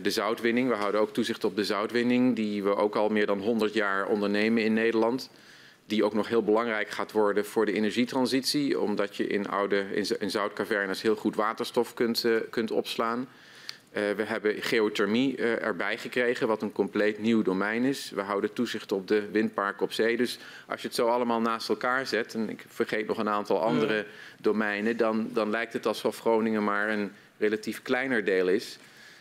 de 0.01 0.09
zoutwinning, 0.09 0.69
we 0.69 0.75
houden 0.75 1.01
ook 1.01 1.13
toezicht 1.13 1.43
op 1.43 1.55
de 1.55 1.63
zoutwinning, 1.63 2.35
die 2.35 2.63
we 2.63 2.75
ook 2.75 2.95
al 2.95 3.09
meer 3.09 3.25
dan 3.25 3.39
100 3.39 3.73
jaar 3.73 4.07
ondernemen 4.07 4.63
in 4.63 4.73
Nederland 4.73 5.29
die 5.87 6.03
ook 6.03 6.13
nog 6.13 6.27
heel 6.27 6.43
belangrijk 6.43 6.89
gaat 6.89 7.11
worden 7.11 7.45
voor 7.45 7.65
de 7.65 7.73
energietransitie, 7.73 8.79
omdat 8.79 9.15
je 9.15 9.27
in, 9.27 9.47
oude, 9.47 9.85
in 10.19 10.31
zoutcavernes 10.31 11.01
heel 11.01 11.15
goed 11.15 11.35
waterstof 11.35 11.93
kunt, 11.93 12.23
uh, 12.23 12.35
kunt 12.49 12.71
opslaan. 12.71 13.27
Uh, 13.91 14.11
we 14.11 14.23
hebben 14.23 14.61
geothermie 14.61 15.37
uh, 15.37 15.63
erbij 15.63 15.97
gekregen, 15.97 16.47
wat 16.47 16.61
een 16.61 16.71
compleet 16.71 17.19
nieuw 17.19 17.41
domein 17.41 17.83
is. 17.83 18.11
We 18.15 18.21
houden 18.21 18.53
toezicht 18.53 18.91
op 18.91 19.07
de 19.07 19.29
windparken 19.31 19.83
op 19.83 19.91
zee. 19.93 20.17
Dus 20.17 20.39
als 20.67 20.81
je 20.81 20.87
het 20.87 20.95
zo 20.95 21.07
allemaal 21.07 21.41
naast 21.41 21.69
elkaar 21.69 22.07
zet, 22.07 22.33
en 22.33 22.49
ik 22.49 22.65
vergeet 22.67 23.07
nog 23.07 23.17
een 23.17 23.29
aantal 23.29 23.61
andere 23.61 24.05
domeinen, 24.37 24.97
dan, 24.97 25.29
dan 25.33 25.49
lijkt 25.49 25.73
het 25.73 25.85
alsof 25.85 26.19
Groningen 26.19 26.63
maar 26.63 26.89
een 26.89 27.11
relatief 27.37 27.81
kleiner 27.81 28.25
deel 28.25 28.47
is. 28.47 28.77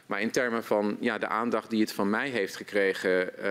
Maar 0.06 0.20
in 0.20 0.30
termen 0.30 0.64
van 0.64 0.96
ja, 1.00 1.18
de 1.18 1.28
aandacht 1.28 1.70
die 1.70 1.80
het 1.80 1.92
van 1.92 2.10
mij 2.10 2.28
heeft 2.28 2.56
gekregen, 2.56 3.30
uh, 3.38 3.44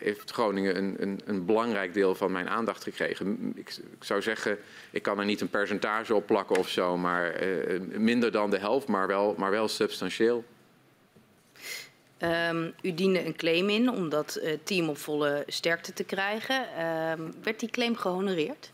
heeft 0.00 0.30
Groningen 0.30 0.76
een, 0.76 0.96
een, 0.98 1.20
een, 1.24 1.44
belangrijk 1.44 1.94
deel 1.94 2.14
van 2.14 2.32
mijn 2.32 2.48
aandacht 2.48 2.82
gekregen. 2.82 3.52
Ik, 3.54 3.76
ik, 3.98 4.04
zou 4.04 4.22
zeggen, 4.22 4.58
ik 4.90 5.02
kan 5.02 5.18
er 5.18 5.24
niet 5.24 5.40
een 5.40 5.50
percentage 5.50 6.14
op 6.14 6.26
plakken 6.26 6.56
of 6.56 6.68
zo, 6.68 6.96
maar 6.96 7.46
uh, 7.46 7.80
minder 7.80 8.32
dan 8.32 8.50
de 8.50 8.58
helft, 8.58 8.86
maar 8.86 9.06
wel, 9.06 9.34
maar 9.38 9.50
wel 9.50 9.68
substantieel. 9.68 10.44
Um, 12.22 12.72
u 12.82 12.94
diende 12.94 13.24
een 13.24 13.36
claim 13.36 13.68
in 13.68 13.90
om 13.90 14.08
dat 14.08 14.40
uh, 14.42 14.52
team 14.62 14.88
op 14.88 14.98
volle 14.98 15.42
sterkte 15.46 15.92
te 15.92 16.04
krijgen. 16.04 16.84
Um, 16.86 17.34
werd 17.42 17.60
die 17.60 17.70
claim 17.70 17.96
gehonoreerd? 17.96 18.72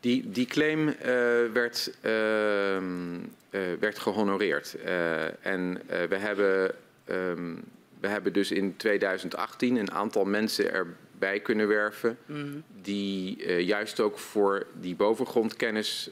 Die, 0.00 0.30
die 0.30 0.46
claim 0.46 0.96
werd, 1.52 1.92
uh, 2.02 2.82
werd 3.80 3.98
gehonoreerd. 3.98 4.76
en 5.40 5.82
we, 6.08 6.16
hebben, 6.16 6.74
um, 7.10 7.62
we 8.00 8.08
hebben 8.08 8.32
dus 8.32 8.50
in 8.50 8.76
2018 8.76 9.76
een 9.76 9.90
aantal 9.90 10.24
mensen 10.24 10.72
erbij 10.72 11.40
kunnen 11.40 11.68
werven. 11.68 12.18
Mm. 12.26 12.62
die 12.82 13.44
juist 13.64 14.00
ook 14.00 14.18
voor 14.18 14.66
die 14.80 14.94
bovengrondkennis 14.94 16.10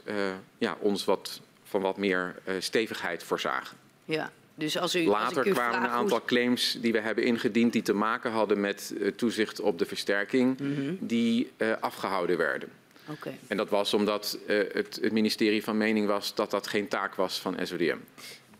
ja, 0.58 0.76
ons 0.80 1.04
wat, 1.04 1.40
van 1.64 1.80
wat 1.80 1.96
meer 1.96 2.34
stevigheid 2.58 3.22
voorzagen. 3.22 3.76
Ja. 4.04 4.30
Dus 4.54 4.78
als 4.78 4.94
u, 4.94 5.06
Later 5.06 5.36
als 5.36 5.46
ik 5.46 5.52
u 5.52 5.54
kwamen 5.54 5.82
een 5.82 5.88
aantal 5.88 6.24
claims 6.24 6.78
die 6.80 6.92
we 6.92 7.00
hebben 7.00 7.24
ingediend 7.24 7.72
die 7.72 7.82
te 7.82 7.92
maken 7.92 8.30
hadden 8.30 8.60
met 8.60 8.94
toezicht 9.16 9.60
op 9.60 9.78
de 9.78 9.86
versterking, 9.86 10.60
mm 10.60 10.74
-hmm. 10.74 10.98
die 11.00 11.50
afgehouden 11.80 12.36
werden. 12.36 12.68
Okay. 13.10 13.38
En 13.46 13.56
dat 13.56 13.68
was 13.68 13.94
omdat 13.94 14.38
uh, 14.46 14.58
het, 14.72 14.98
het, 15.02 15.12
ministerie 15.12 15.64
van 15.64 15.76
mening 15.76 16.06
was 16.06 16.34
dat 16.34 16.50
dat 16.50 16.66
geen 16.66 16.88
taak 16.88 17.14
was 17.14 17.40
van 17.40 17.56
SODM. 17.62 17.96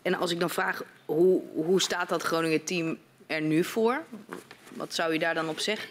En 0.01 0.13
als 0.15 0.31
ik 0.31 0.39
dan 0.39 0.49
vraag, 0.49 0.83
hoe, 1.05 1.41
hoe 1.53 1.81
staat 1.81 2.09
dat 2.09 2.23
Groningen 2.23 2.63
team 2.63 2.97
er 3.27 3.41
nu 3.41 3.63
voor? 3.63 4.03
Wat 4.73 4.93
zou 4.93 5.13
u 5.13 5.17
daar 5.17 5.33
dan 5.33 5.49
op 5.49 5.59
zeggen? 5.59 5.89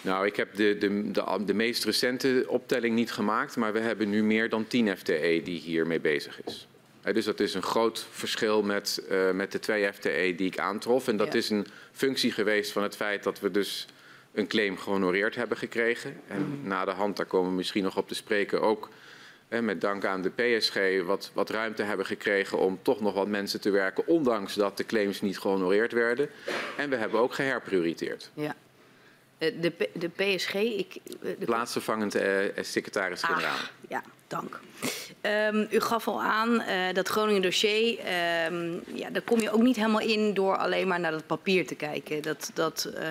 Nou, 0.00 0.26
ik 0.26 0.36
heb 0.36 0.54
de, 0.54 0.78
de, 0.78 1.10
de, 1.10 1.44
de 1.44 1.54
meest 1.54 1.84
recente 1.84 2.44
optelling 2.48 2.94
niet 2.94 3.12
gemaakt, 3.12 3.56
maar 3.56 3.72
we 3.72 3.78
hebben 3.78 4.10
nu 4.10 4.22
meer 4.22 4.48
dan 4.48 4.66
10 4.66 4.96
FTE 4.96 5.40
die 5.44 5.60
hiermee 5.60 6.00
bezig 6.00 6.40
is. 6.44 6.66
Uh, 7.04 7.14
dus 7.14 7.24
dat 7.24 7.40
is 7.40 7.54
een 7.54 7.62
groot 7.62 8.06
verschil 8.10 8.62
met, 8.62 9.02
uh, 9.10 9.30
met 9.30 9.52
de 9.52 9.58
twee 9.58 9.92
FTE 9.92 10.34
die 10.36 10.46
ik 10.46 10.58
aantrof. 10.58 11.08
En 11.08 11.16
dat 11.16 11.32
ja. 11.32 11.38
is 11.38 11.50
een 11.50 11.66
functie 11.92 12.32
geweest 12.32 12.72
van 12.72 12.82
het 12.82 12.96
feit 12.96 13.22
dat 13.22 13.40
we 13.40 13.50
dus 13.50 13.86
een 14.38 14.46
claim 14.46 14.76
gehonoreerd 14.76 15.34
hebben 15.34 15.56
gekregen. 15.56 16.20
En 16.28 16.60
mm. 16.60 16.68
na 16.68 16.84
de 16.84 16.90
hand, 16.90 17.16
daar 17.16 17.26
komen 17.26 17.50
we 17.50 17.56
misschien 17.56 17.82
nog 17.82 17.96
op 17.96 18.08
te 18.08 18.14
spreken, 18.14 18.60
ook 18.60 18.88
met 19.48 19.80
dank 19.80 20.04
aan 20.04 20.22
de 20.22 20.30
PSG 20.30 21.06
wat, 21.06 21.30
wat 21.34 21.50
ruimte 21.50 21.82
hebben 21.82 22.06
gekregen 22.06 22.58
om 22.58 22.78
toch 22.82 23.00
nog 23.00 23.14
wat 23.14 23.28
mensen 23.28 23.60
te 23.60 23.70
werken, 23.70 24.06
ondanks 24.06 24.54
dat 24.54 24.76
de 24.76 24.86
claims 24.86 25.20
niet 25.20 25.38
gehonoreerd 25.38 25.92
werden. 25.92 26.30
En 26.76 26.90
we 26.90 26.96
hebben 26.96 27.20
ook 27.20 27.34
geherprioriteerd. 27.34 28.30
Ja. 28.34 28.54
De, 29.38 29.72
de 29.92 30.08
PSG, 30.08 30.54
ik... 30.54 30.98
De... 31.20 31.36
Plaatsvervangend 31.44 32.14
eh, 32.14 32.38
secretaris-generaal. 32.60 33.56
Dank. 34.28 34.60
Um, 35.22 35.66
u 35.70 35.80
gaf 35.80 36.08
al 36.08 36.22
aan 36.22 36.54
uh, 36.60 36.92
dat 36.92 37.08
Groningen 37.08 37.42
dossier, 37.42 37.98
um, 38.46 38.82
ja, 38.94 39.10
daar 39.10 39.22
kom 39.22 39.40
je 39.40 39.50
ook 39.50 39.62
niet 39.62 39.76
helemaal 39.76 40.00
in 40.00 40.34
door 40.34 40.56
alleen 40.56 40.88
maar 40.88 41.00
naar 41.00 41.10
dat 41.10 41.26
papier 41.26 41.66
te 41.66 41.74
kijken. 41.74 42.22
Dat, 42.22 42.50
dat, 42.54 42.92
uh, 42.94 43.02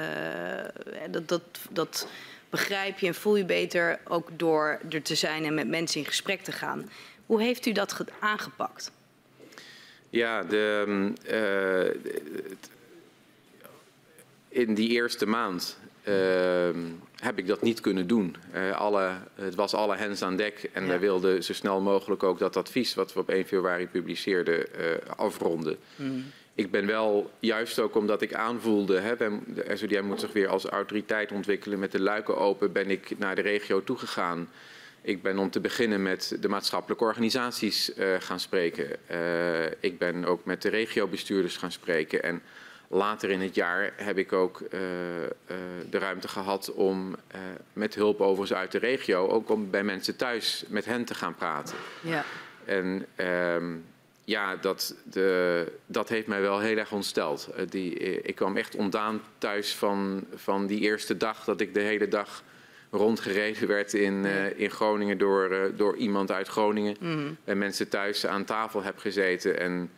dat, 1.12 1.28
dat, 1.28 1.42
dat 1.70 2.08
begrijp 2.50 3.00
je 3.00 3.08
en 3.08 3.16
voel 3.16 3.36
je 3.36 3.46
beter 3.46 4.00
ook 4.04 4.30
door 4.32 4.80
er 4.90 5.02
te 5.02 5.16
zijn 5.16 5.46
en 5.46 5.54
met 5.54 5.68
mensen 5.68 6.00
in 6.00 6.06
gesprek 6.06 6.42
te 6.42 6.52
gaan. 6.52 6.90
Hoe 7.26 7.42
heeft 7.42 7.66
u 7.66 7.72
dat 7.72 8.04
aangepakt? 8.20 8.92
Ja, 10.10 10.44
de, 10.44 11.14
uh, 11.30 12.12
in 14.50 14.74
die 14.74 14.90
eerste 14.90 15.26
maand 15.26 15.78
heb 17.20 17.38
ik 17.38 17.48
dat 17.48 17.62
niet 17.62 17.80
kunnen 17.80 18.08
doen. 18.08 18.36
Uh, 18.56 18.72
alle, 18.72 19.12
het 19.36 19.56
was 19.56 19.74
alle 19.74 19.96
hens 19.96 20.22
aan 20.22 20.36
dek 20.36 20.70
en 20.74 20.82
ja. 20.82 20.88
wij 20.88 21.00
wilden 21.00 21.44
zo 21.44 21.54
snel 21.54 21.82
mogelijk 21.82 22.24
ook 22.24 22.40
dat 22.40 22.58
advies 22.58 22.94
wat 22.94 23.14
we 23.14 23.20
op 23.20 23.30
1 23.30 23.46
februari 23.46 23.88
publiceerden 23.88 24.58
uh, 24.60 24.86
afronden. 25.16 25.78
Mm. 25.96 26.26
Ik 26.56 26.72
ben 26.72 26.86
wel, 26.86 27.32
juist 27.40 27.80
ook 27.80 27.96
omdat 27.96 28.22
ik 28.22 28.34
aanvoelde, 28.34 29.00
hè, 29.00 29.16
de 29.18 29.66
SODM 29.74 30.04
moet 30.04 30.20
zich 30.20 30.34
weer 30.34 30.48
als 30.48 30.66
autoriteit 30.66 31.32
ontwikkelen 31.32 31.80
met 31.80 31.92
de 31.92 32.02
luiken 32.02 32.38
open, 32.38 32.72
ben 32.72 32.90
ik 32.90 33.18
naar 33.18 33.36
de 33.36 33.42
regio 33.42 33.84
toegegaan. 33.84 34.50
Ik 35.02 35.22
ben 35.22 35.38
om 35.38 35.50
te 35.50 35.60
beginnen 35.60 36.02
met 36.02 36.38
de 36.40 36.50
maatschappelijke 36.50 37.04
organisaties 37.04 37.98
uh, 37.98 38.16
gaan 38.20 38.40
spreken. 38.40 38.88
ik 39.80 39.98
ben 39.98 40.26
ook 40.26 40.46
met 40.46 40.62
de 40.62 40.70
regiobestuurders 40.70 41.58
gaan 41.58 41.72
spreken. 41.72 42.24
En 42.24 42.42
Later 42.89 43.29
in 43.29 43.41
het 43.41 43.56
jaar 43.56 43.94
heb 43.96 44.17
ik 44.17 44.34
ook 44.34 44.62
uh, 44.62 44.79
uh, 45.22 45.27
de 45.89 45.98
ruimte 45.98 46.27
gehad 46.27 46.74
om 46.74 47.10
uh, 47.10 47.39
met 47.74 47.96
hulp 47.96 48.22
overigens 48.22 48.60
uit 48.60 48.72
de 48.72 48.77
regio, 48.77 49.27
ook 49.27 49.50
om 49.50 49.70
bij 49.70 49.84
mensen 49.84 50.15
thuis 50.15 50.63
met 50.67 50.86
hen 50.86 51.06
te 51.06 51.15
gaan 51.15 51.36
praten. 51.36 51.75
Ja. 52.01 52.24
En 52.65 53.06
um, 53.17 53.86
ja, 54.24 54.56
dat, 54.56 54.96
de, 55.03 55.72
dat 55.86 56.10
heeft 56.10 56.27
mij 56.27 56.41
wel 56.41 56.60
heel 56.60 56.77
erg 56.77 56.91
ontsteld. 56.91 57.50
die, 57.70 57.94
ik 58.22 58.36
kwam 58.36 58.58
echt 58.58 58.75
ontdaan 58.75 59.22
thuis 59.38 59.75
van, 59.75 60.25
van 60.36 60.67
die 60.67 60.79
eerste 60.79 61.17
dag 61.17 61.44
dat 61.44 61.62
ik 61.62 61.74
de 61.74 61.79
hele 61.79 62.08
dag 62.08 62.44
rondgereden 62.91 63.67
werd 63.67 63.94
in, 63.94 64.25
in 64.56 64.72
Groningen 64.72 65.17
door, 65.17 65.72
door 65.75 65.96
iemand 65.96 66.32
uit 66.32 66.48
Groningen. 66.48 66.96
Mm. 67.00 67.38
En 67.44 67.58
mensen 67.58 67.89
thuis 67.89 68.25
aan 68.25 68.46
tafel 68.46 68.84
heb 68.84 68.98
gezeten 68.98 69.60
en 69.60 69.89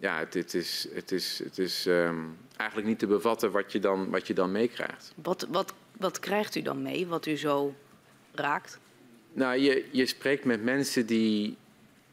ja, 0.00 0.18
het, 0.18 0.34
het 0.34 0.54
is, 0.54 0.88
het 0.94 1.12
is, 1.12 1.40
het 1.44 1.58
is 1.58 1.86
ehm, 1.86 2.16
eigenlijk 2.56 2.88
niet 2.88 2.98
te 2.98 3.06
bevatten 3.06 3.50
wat 3.50 3.72
je 3.72 3.78
dan, 3.78 4.10
wat 4.10 4.26
je 4.26 4.34
dan 4.34 4.52
meekrijgt. 4.52 5.12
Wat, 5.22 5.46
wat, 5.50 5.74
wat 5.96 6.20
krijgt 6.20 6.54
u 6.54 6.62
dan 6.62 6.82
mee, 6.82 7.06
wat 7.06 7.26
u 7.26 7.36
zo 7.36 7.74
raakt? 8.32 8.78
Nou, 9.32 9.58
je, 9.58 9.84
je 9.90 10.06
spreekt 10.06 10.44
met 10.44 10.62
mensen 10.62 11.06
die, 11.06 11.56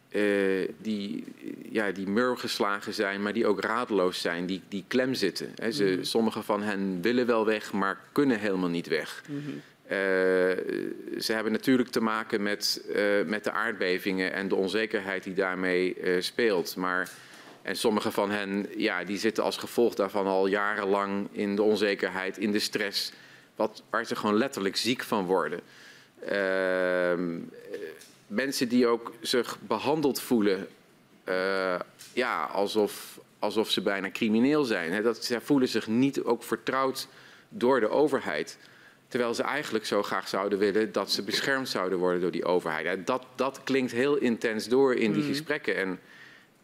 uh, 0.09 0.69
die, 0.77 1.23
ja, 1.69 1.91
die 1.91 2.07
mur 2.07 2.37
geslagen 2.37 2.93
zijn, 2.93 3.21
maar 3.21 3.33
die 3.33 3.47
ook 3.47 3.61
radeloos 3.61 4.21
zijn, 4.21 4.45
die, 4.45 4.61
die 4.67 4.83
klem 4.87 5.13
zitten. 5.13 5.51
Hè. 5.55 5.71
Ze, 5.71 5.95
mm. 5.97 6.03
Sommige 6.03 6.43
van 6.43 6.61
hen 6.61 7.01
willen 7.01 7.25
wel 7.25 7.45
weg, 7.45 7.73
maar 7.73 7.99
kunnen 8.11 8.39
helemaal 8.39 8.69
niet 8.69 8.87
weg. 8.87 9.23
-hmm. 9.25 9.61
uh, 9.85 9.91
ze 11.19 11.33
hebben 11.33 11.51
natuurlijk 11.51 11.89
te 11.89 12.01
maken 12.01 12.43
met, 12.43 12.85
uh, 12.95 13.23
met 13.25 13.43
de 13.43 13.51
aardbevingen 13.51 14.33
en 14.33 14.47
de 14.47 14.55
onzekerheid 14.55 15.23
die 15.23 15.33
daarmee 15.33 15.97
speelt. 16.19 16.75
Maar, 16.75 17.09
en 17.65 17.75
sommige 17.75 18.11
van 18.11 18.31
hen 18.31 18.67
ja, 18.77 19.03
die 19.03 19.17
zitten 19.17 19.43
als 19.43 19.57
gevolg 19.57 19.95
daarvan 19.95 20.27
al 20.27 20.47
jarenlang 20.47 21.27
in 21.31 21.55
de 21.55 21.61
onzekerheid, 21.61 22.37
in 22.37 22.51
de 22.51 22.59
stress, 22.59 23.11
wat, 23.55 23.83
waar 23.89 24.05
ze 24.05 24.15
gewoon 24.15 24.37
letterlijk 24.37 24.75
ziek 24.75 25.03
van 25.03 25.25
worden. 25.25 25.59
Ehm, 26.25 27.39
mensen 28.27 28.69
die 28.69 28.87
ook 28.87 29.13
zich 29.21 29.57
behandeld 29.59 30.21
voelen 30.21 30.67
uh, 31.29 31.79
ja, 32.13 32.43
alsof, 32.43 33.19
alsof 33.39 33.69
ze 33.69 33.81
bijna 33.81 34.11
crimineel 34.11 34.63
zijn. 34.63 35.03
Dat, 35.03 35.23
zij 35.23 35.41
voelen 35.41 35.67
zich 35.67 35.87
niet 35.87 36.23
ook 36.23 36.43
vertrouwd 36.43 37.07
door 37.49 37.79
de 37.79 37.89
overheid. 37.89 38.57
Terwijl 39.07 39.33
ze 39.33 39.43
eigenlijk 39.43 39.85
zo 39.85 40.03
graag 40.03 40.27
zouden 40.27 40.59
willen 40.59 40.91
dat 40.91 41.11
ze 41.11 41.23
beschermd 41.23 41.69
zouden 41.69 41.97
worden 41.97 42.21
door 42.21 42.31
die 42.31 42.45
overheid. 42.45 43.07
Dat, 43.07 43.25
dat 43.35 43.61
klinkt 43.63 43.91
heel 43.91 44.15
intens 44.15 44.67
door 44.67 44.95
in 44.95 45.11
die 45.11 45.21
mm. 45.21 45.27
gesprekken. 45.27 45.75
En 45.75 45.99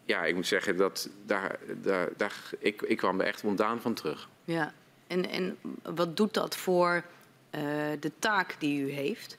ja, 0.04 0.24
ik 0.24 0.34
moet 0.34 0.46
zeggen, 0.46 0.76
dat, 0.76 1.08
daar, 1.26 1.58
daar, 1.82 2.08
daar, 2.16 2.50
ik, 2.58 2.82
ik 2.82 2.96
kwam 2.96 3.20
er 3.20 3.26
echt 3.26 3.44
ontdaan 3.44 3.80
van 3.80 3.94
terug. 3.94 4.28
Ja, 4.44 4.72
en, 5.06 5.28
en 5.28 5.58
wat 5.82 6.16
doet 6.16 6.34
dat 6.34 6.56
voor 6.56 7.04
uh, 7.54 7.62
de 8.00 8.12
taak 8.18 8.56
die 8.58 8.80
u 8.80 8.90
heeft? 8.90 9.38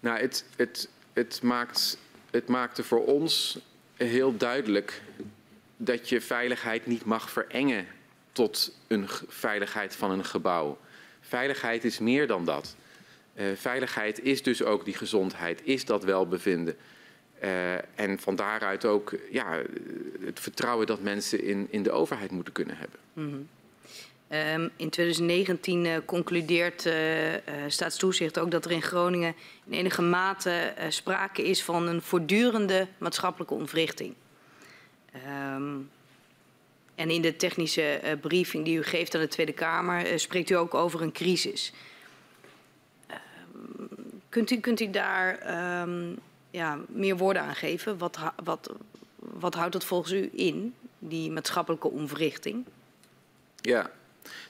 Nou, 0.00 0.18
het, 0.20 0.44
het, 0.56 0.88
het, 1.12 1.42
maakt, 1.42 1.98
het 2.30 2.48
maakte 2.48 2.82
voor 2.82 3.04
ons 3.04 3.58
heel 3.96 4.36
duidelijk 4.36 5.02
dat 5.76 6.08
je 6.08 6.20
veiligheid 6.20 6.86
niet 6.86 7.04
mag 7.04 7.30
verengen 7.30 7.86
tot 8.32 8.76
een 8.86 9.08
veiligheid 9.28 9.96
van 9.96 10.10
een 10.10 10.24
gebouw. 10.24 10.78
Veiligheid 11.20 11.84
is 11.84 11.98
meer 11.98 12.26
dan 12.26 12.44
dat. 12.44 12.76
Uh, 13.34 13.46
veiligheid 13.56 14.22
is 14.22 14.42
dus 14.42 14.62
ook 14.62 14.84
die 14.84 14.94
gezondheid, 14.94 15.60
is 15.64 15.84
dat 15.84 16.04
welbevinden. 16.04 16.76
Uh, 17.44 17.74
en 17.74 18.18
van 18.18 18.36
daaruit 18.36 18.84
ook 18.84 19.14
ja, 19.30 19.62
het 20.24 20.40
vertrouwen 20.40 20.86
dat 20.86 21.00
mensen 21.00 21.44
in, 21.44 21.66
in 21.70 21.82
de 21.82 21.90
overheid 21.90 22.30
moeten 22.30 22.52
kunnen 22.52 22.76
hebben. 22.76 22.98
-hmm. 23.12 23.48
Um, 24.32 24.70
in 24.76 24.90
2019 24.90 25.84
uh, 25.84 25.96
concludeert 26.04 26.86
uh, 26.86 26.94
Staatstoezicht 27.66 28.38
ook 28.38 28.50
dat 28.50 28.64
er 28.64 28.70
in 28.70 28.82
Groningen 28.82 29.34
in 29.66 29.72
enige 29.72 30.02
mate 30.02 30.74
sprake 30.88 31.42
is 31.42 31.62
van 31.62 31.86
een 31.86 32.02
voortdurende 32.02 32.86
maatschappelijke 32.98 33.54
ontwrichting. 33.54 34.14
Um, 35.56 35.90
en 36.94 37.10
in 37.10 37.22
de 37.22 37.36
technische 37.36 38.00
briefing 38.20 38.64
die 38.64 38.78
u 38.78 38.82
geeft 38.82 39.14
aan 39.14 39.20
de 39.20 39.28
Tweede 39.28 39.52
Kamer 39.52 40.18
spreekt 40.18 40.50
u 40.50 40.54
ook 40.54 40.74
over 40.74 41.02
een 41.02 41.12
crisis. 41.12 41.72
Um, 43.10 43.88
kunt, 44.28 44.50
u, 44.50 44.56
kunt 44.56 44.80
u 44.80 44.90
daar 44.90 45.38
ja, 46.50 46.78
meer 46.88 47.16
woorden 47.16 47.42
aan 47.42 47.54
geven? 47.54 47.98
Wat, 47.98 48.18
wat, 48.44 48.72
wat 49.16 49.54
houdt 49.54 49.72
dat 49.72 49.84
volgens 49.84 50.12
u 50.12 50.30
in, 50.32 50.74
die 50.98 51.30
maatschappelijke 51.30 51.90
ontwrichting? 51.90 52.64
Ja, 53.56 53.90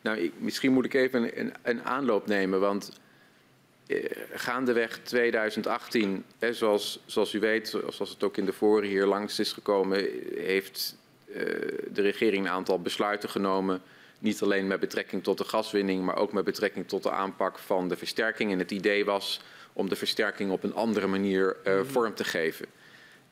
nou, 0.00 0.19
ik, 0.19 0.33
misschien 0.38 0.73
moet 0.73 0.85
ik 0.85 0.95
even 0.95 1.40
een, 1.40 1.54
een 1.62 1.85
aanloop 1.85 2.26
nemen, 2.26 2.61
want 2.61 3.00
eh, 3.87 4.04
gaandeweg 4.33 4.99
2018, 5.02 6.25
hè, 6.39 6.52
zoals, 6.52 7.00
zoals 7.06 7.32
u 7.32 7.41
weet, 7.41 7.69
zoals 7.69 8.10
het 8.10 8.23
ook 8.25 8.36
in 8.36 8.45
de 8.45 8.52
vorige 8.52 8.89
hier 8.89 9.06
langs 9.06 9.39
is 9.39 9.52
gekomen, 9.52 10.08
heeft 10.34 10.97
uh, 11.26 11.36
de 11.91 12.02
regering 12.02 12.45
een 12.45 12.52
aantal 12.52 12.80
besluiten 12.80 13.28
genomen. 13.28 13.82
Niet 14.19 14.43
alleen 14.43 14.67
met 14.67 14.80
betrekking 14.80 15.23
tot 15.23 15.39
de 15.39 15.45
gaswinning, 15.45 16.04
maar 16.04 16.17
ook 16.17 16.32
met 16.32 16.45
betrekking 16.45 16.89
tot 16.89 17.02
de 17.02 17.10
aanpak 17.10 17.58
van 17.58 17.89
de 17.89 17.97
versterking. 17.97 18.52
En 18.52 18.58
het 18.58 18.71
idee 18.71 19.04
was 19.04 19.41
om 19.80 19.88
de 19.88 19.97
versterking 19.97 20.50
op 20.50 20.62
een 20.62 20.75
andere 20.75 21.06
manier 21.06 21.56
uh, 21.64 21.80
vorm 21.82 22.14
te 22.14 22.25
geven. 22.25 22.66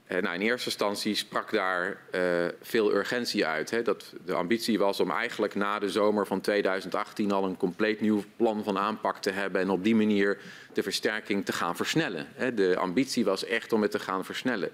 Uh, 0.08 0.18
nou, 0.18 0.34
in 0.34 0.40
eerste 0.40 0.68
instantie 0.68 1.14
sprak 1.14 1.50
daar 1.50 2.00
uh, 2.14 2.46
veel 2.62 2.94
urgentie 2.94 3.46
uit. 3.46 3.70
Hè. 3.70 3.82
Dat 3.82 4.12
de 4.24 4.34
ambitie 4.34 4.78
was 4.78 5.00
om 5.00 5.10
eigenlijk 5.10 5.54
na 5.54 5.78
de 5.78 5.90
zomer 5.90 6.26
van 6.26 6.40
2018 6.40 7.32
al 7.32 7.44
een 7.44 7.56
compleet 7.56 8.00
nieuw 8.00 8.24
plan 8.36 8.64
van 8.64 8.78
aanpak 8.78 9.18
te 9.18 9.30
hebben 9.30 9.60
en 9.60 9.70
op 9.70 9.84
die 9.84 9.94
manier 9.94 10.38
de 10.72 10.82
versterking 10.82 11.44
te 11.44 11.52
gaan 11.52 11.76
versnellen. 11.76 12.26
Hè. 12.34 12.54
De 12.54 12.76
ambitie 12.76 13.24
was 13.24 13.44
echt 13.44 13.72
om 13.72 13.82
het 13.82 13.90
te 13.90 13.98
gaan 13.98 14.24
versnellen. 14.24 14.70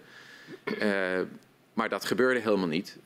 Maar 1.73 1.89
dat 1.89 2.05
gebeurde 2.05 2.41
helemaal 2.41 2.69
niet, 2.69 2.97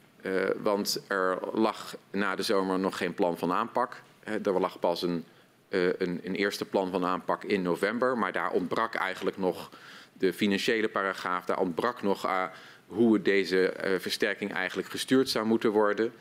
want 0.62 1.02
er 1.06 1.38
lag 1.52 1.96
na 2.10 2.34
de 2.34 2.42
zomer 2.42 2.78
nog 2.78 2.96
geen 2.96 3.14
plan 3.14 3.38
van 3.38 3.52
aanpak. 3.52 4.02
Er 4.22 4.60
lag 4.60 4.78
pas 4.78 5.02
een, 5.02 5.24
een, 5.68 6.20
een 6.22 6.34
eerste 6.34 6.64
plan 6.64 6.90
van 6.90 7.04
aanpak 7.04 7.44
in 7.44 7.62
november, 7.62 8.18
maar 8.18 8.32
daar 8.32 8.50
ontbrak 8.50 8.94
eigenlijk 8.94 9.36
nog 9.36 9.70
de 10.12 10.32
financiële 10.32 10.88
paragraaf, 10.88 11.44
daar 11.44 11.60
ontbrak 11.60 12.02
nog 12.02 12.26
aan 12.26 12.50
hoe 12.86 13.22
deze 13.22 13.74
uh, 13.84 13.98
versterking 13.98 14.52
eigenlijk 14.52 14.88
gestuurd 14.88 15.28
zou 15.28 15.46
moeten 15.46 15.70
worden. 15.70 16.12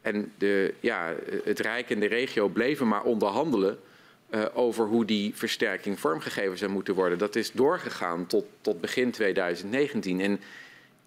En 0.00 0.32
de, 0.38 0.74
ja, 0.80 1.14
het 1.44 1.60
Rijk 1.60 1.90
en 1.90 2.00
de 2.00 2.06
regio 2.06 2.48
bleven 2.48 2.88
maar 2.88 3.02
onderhandelen 3.02 3.78
uh, 4.30 4.44
over 4.54 4.86
hoe 4.86 5.04
die 5.04 5.34
versterking 5.34 6.00
vormgegeven 6.00 6.58
zou 6.58 6.70
moeten 6.70 6.94
worden. 6.94 7.18
Dat 7.18 7.36
is 7.36 7.52
doorgegaan 7.52 8.26
tot, 8.26 8.44
tot 8.60 8.80
begin 8.80 9.10
2019. 9.10 10.20
En, 10.20 10.40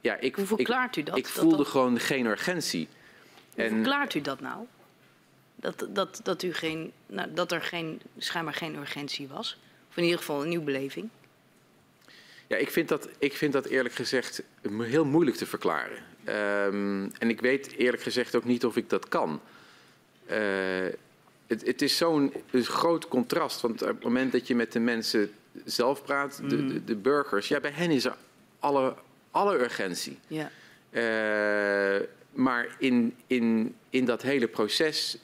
ja, 0.02 0.18
ik, 0.20 0.36
hoe 0.36 0.46
verklaart 0.46 0.96
u 0.96 1.04
dat? 1.04 1.18
Ik 1.18 1.28
voelde 1.28 1.58
dat 1.58 1.68
gewoon 1.68 2.00
geen 2.00 2.26
urgentie. 2.26 2.88
Hoe 3.54 3.64
en, 3.64 3.70
verklaart 3.70 4.14
u 4.14 4.22
dat 4.22 4.40
nou? 4.40 4.66
Dat, 5.66 5.88
dat, 5.90 6.20
dat, 6.24 6.44
u 6.44 6.54
geen, 6.54 6.92
nou, 7.06 7.34
dat 7.34 7.52
er 7.52 7.62
geen, 7.62 8.02
schijnbaar 8.18 8.54
geen 8.54 8.76
urgentie 8.76 9.28
was? 9.28 9.58
Of 9.90 9.98
in 9.98 10.04
ieder 10.04 10.20
geval 10.20 10.42
een 10.42 10.50
nieuwe 10.50 10.66
beleving? 10.66 11.10
Ja, 12.48 12.58
ik 12.58 12.70
vind 12.70 12.88
dat, 12.88 13.10
ik 13.18 13.34
vind 13.34 13.54
dat 13.54 13.66
eerlijk 13.66 13.96
gezegd 13.96 14.44
heel 14.78 15.06
moeilijk 15.06 15.38
te 15.38 15.46
verklaren. 15.46 15.98
Um, 16.28 17.12
en 17.20 17.30
ik 17.30 17.42
weet 17.42 17.72
eerlijk 17.72 18.04
gezegd 18.04 18.36
ook 18.36 18.44
niet 18.44 18.66
of 18.66 18.76
ik 18.76 18.90
dat 18.90 19.08
kan. 19.08 19.42
Uh, 20.32 20.38
het, 21.48 21.66
het, 21.66 21.82
is 21.82 21.98
zo'n 21.98 22.34
groot 22.52 23.08
contrast. 23.08 23.62
Want 23.62 23.82
op 23.82 23.88
het 23.88 24.04
moment 24.04 24.32
dat 24.32 24.48
je 24.48 24.56
met 24.56 24.72
de 24.72 24.80
mensen 24.80 25.32
zelf 25.66 26.04
praat, 26.04 26.42
de, 26.50 26.58
mm. 26.58 26.68
de, 26.68 26.84
de 26.84 26.96
burgers, 26.96 27.48
ja, 27.48 27.60
bij 27.60 27.72
hen 27.72 27.92
is 27.92 28.06
er 28.06 28.16
alle, 28.60 28.96
alle 29.32 29.60
urgentie. 29.60 30.20
Ja. 30.28 30.52
Uh, 30.92 32.02
maar 32.32 32.76
in, 32.80 33.16
in, 33.28 33.76
in 33.90 34.06
dat 34.06 34.22
hele 34.22 34.48
proces 34.48 35.18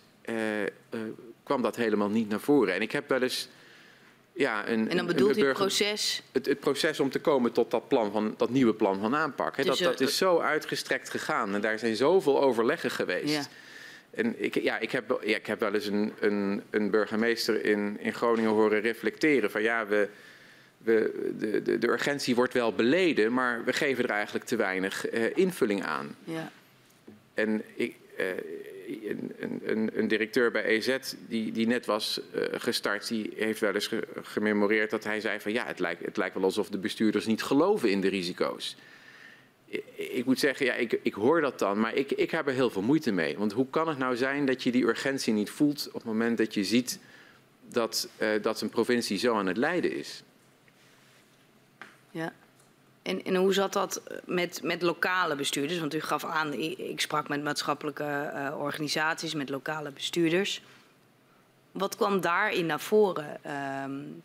kwam 1.44 1.62
dat 1.62 1.76
helemaal 1.76 2.10
niet 2.10 2.30
naar 2.30 2.39
voren. 2.39 2.74
En 2.74 2.82
ik 2.82 2.91
heb 2.91 3.10
wel 3.10 3.22
eens 3.22 3.50
ja, 4.34 4.67
een, 4.67 4.89
en 4.89 4.98
dan 4.98 5.06
bedoelt 5.06 5.38
u 5.38 5.46
het 5.46 5.54
proces? 5.54 6.24
Het, 6.32 6.46
het, 6.46 6.60
proces 6.60 7.00
om 7.00 7.10
te 7.10 7.20
komen 7.20 7.52
tot 7.52 7.72
dat, 7.72 7.88
plan 7.88 8.12
van, 8.12 8.34
dat 8.38 8.50
nieuwe 8.50 8.74
plan 8.74 9.00
van 9.00 9.15
aanpak. 9.15 9.56
Dus 9.56 9.65
dat, 9.65 9.78
dat 9.78 10.00
is 10.00 10.17
zo 10.17 10.39
uitgestrekt 10.39 11.10
gegaan 11.10 11.54
en 11.54 11.62
daar 11.62 11.80
zijn 11.80 11.96
zoveel 11.96 12.41
overleggen 12.41 12.91
geweest. 12.91 13.34
Ja. 13.34 13.44
En 14.12 14.44
ik, 14.44 14.62
ja, 14.62 14.80
ik, 14.80 14.91
heb, 14.91 15.20
ja, 15.24 15.36
ik 15.36 15.46
heb 15.46 15.60
wel 15.60 15.74
eens 15.74 15.86
een, 15.86 16.13
een, 16.20 16.62
een 16.70 16.89
burgemeester 16.89 17.65
in, 17.65 17.98
in 18.00 18.13
Groningen 18.13 18.52
horen 18.52 18.82
reflecteren 18.82 19.52
van 19.52 19.62
ja, 19.62 19.88
we, 19.88 20.10
we, 20.78 21.34
de, 21.38 21.62
de, 21.62 21.78
de 21.78 21.88
urgentie 21.88 22.36
wordt 22.36 22.54
wel 22.54 22.74
beleden, 22.74 23.34
maar 23.34 23.63
we 23.63 23.74
geven 23.74 24.04
er 24.04 24.10
eigenlijk 24.10 24.46
te 24.46 24.56
weinig 24.56 25.13
uh, 25.13 25.38
invulling 25.38 25.84
aan. 25.84 26.15
Ja. 26.24 26.52
En 27.34 27.63
ik, 27.76 27.96
uh, 28.20 28.26
een, 29.10 29.32
een, 29.63 29.89
een, 29.93 30.08
directeur 30.08 30.51
bij 30.51 30.63
EZ 30.63 30.97
die, 31.27 31.51
die 31.51 31.67
net 31.67 31.86
was 31.86 32.21
uh, 32.36 32.43
gestart, 32.51 33.08
die 33.08 33.34
heeft 33.36 33.60
wel 33.60 33.73
eens 33.73 33.88
ge, 33.88 34.08
gememoreerd 34.21 34.89
dat 34.89 35.04
hij 35.04 35.19
zei 35.19 35.39
van 35.39 35.51
ja, 35.51 35.65
het 35.65 35.80
lijkt, 35.80 36.06
het 36.06 36.17
lijkt 36.17 36.36
wel 36.36 36.43
alsof 36.43 36.69
de 36.69 36.77
bestuurders 36.77 37.25
niet 37.25 37.43
geloven 37.43 37.89
in 37.89 38.01
de 38.01 38.08
risico's. 38.08 38.75
Ik, 39.65 39.84
ik 39.95 40.25
moet 40.25 40.39
zeggen, 40.39 40.65
ja, 40.65 40.73
ik, 40.73 40.99
ik 41.01 41.13
hoor 41.13 41.41
dat 41.41 41.60
dan, 41.60 41.80
maar 41.80 41.95
ik, 41.95 42.12
ik 42.12 42.32
heb 42.32 42.47
er 42.47 42.54
heel 42.54 42.69
veel 42.69 42.82
moeite 42.82 43.12
mee. 43.12 43.38
Want 43.38 43.51
hoe 43.51 43.69
kan 43.69 43.88
het 43.88 43.97
nou 43.97 44.15
zijn 44.15 44.45
dat 44.45 44.63
je 44.63 44.71
die 44.71 44.84
urgentie 44.84 45.34
niet 45.34 45.49
voelt 45.49 45.88
op 45.88 45.93
het 45.93 46.04
moment 46.04 46.38
dat 46.38 46.54
je 46.54 46.63
ziet 46.63 46.99
dat, 47.69 48.10
uh, 48.17 48.30
dat 48.41 48.62
een 48.62 48.69
provincie 48.69 49.17
zo 49.17 49.36
aan 49.36 49.47
het 49.47 49.58
lijden 49.58 49.95
is? 49.95 50.23
Ja. 52.12 52.34
En, 53.01 53.23
en, 53.23 53.35
hoe 53.35 53.53
zat 53.53 53.73
dat 53.73 54.01
met, 54.25 54.63
met 54.63 54.81
lokale 54.81 55.35
bestuurders? 55.35 55.79
Want 55.79 55.93
u 55.93 56.01
gaf 56.01 56.25
aan, 56.25 56.53
ik 56.53 57.01
sprak 57.01 57.27
met 57.27 57.43
maatschappelijke 57.43 58.31
uh, 58.33 58.59
organisaties, 58.59 59.33
met 59.33 59.49
lokale 59.49 59.91
bestuurders. 59.91 60.63
Wat 61.71 61.95
kwam 61.95 62.21
daarin 62.21 62.65
naar 62.65 62.79
voren 62.79 63.39
um, 63.83 64.23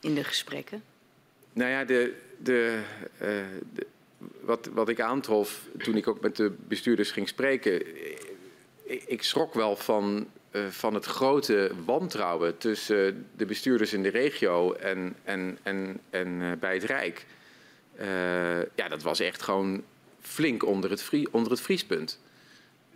in 0.00 0.14
de 0.14 0.24
gesprekken? 0.24 0.82
Nou 1.52 1.70
ja, 1.70 1.84
de, 1.84 2.16
de, 2.38 2.82
uh, 3.14 3.28
de, 3.72 3.86
wat, 4.40 4.68
wat 4.72 4.88
ik 4.88 5.00
aantrof 5.00 5.66
toen 5.78 5.96
ik 5.96 6.08
ook 6.08 6.20
met 6.20 6.36
de 6.36 6.54
bestuurders 6.68 7.10
ging 7.10 7.28
spreken. 7.28 7.82
Ik, 8.84 9.22
schrok 9.22 9.54
wel 9.54 9.76
van, 9.76 10.26
van 10.70 10.94
het 10.94 11.04
grote 11.04 11.70
wantrouwen 11.84 12.58
tussen 12.58 13.26
de 13.36 13.46
bestuurders 13.46 13.92
in 13.92 14.02
de 14.02 14.08
regio 14.08 14.72
en, 14.72 15.16
en, 15.24 15.58
en, 15.62 16.00
en 16.10 16.28
uh, 16.28 16.52
bij 16.60 16.74
het 16.74 16.84
Rijk. 16.84 17.26
Uh, 18.00 18.06
ja, 18.58 18.88
dat 18.88 19.02
was 19.02 19.20
echt 19.20 19.42
gewoon 19.42 19.82
flink 20.20 20.64
onder 20.64 20.90
het, 20.90 21.02
vrie, 21.02 21.28
onder 21.30 21.50
het 21.50 21.60
vriespunt. 21.60 22.20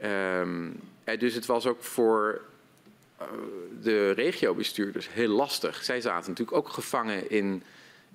Um, 0.05 0.81
dus 1.18 1.35
het 1.35 1.47
was 1.47 1.66
ook 1.66 1.83
voor 1.83 2.40
de 3.83 4.11
regiobestuurders 4.11 5.09
heel 5.12 5.29
lastig. 5.29 5.85
Zij 5.85 6.01
zaten 6.01 6.31
natuurlijk 6.31 6.57
ook 6.57 6.68
gevangen 6.68 7.31
in 7.31 7.62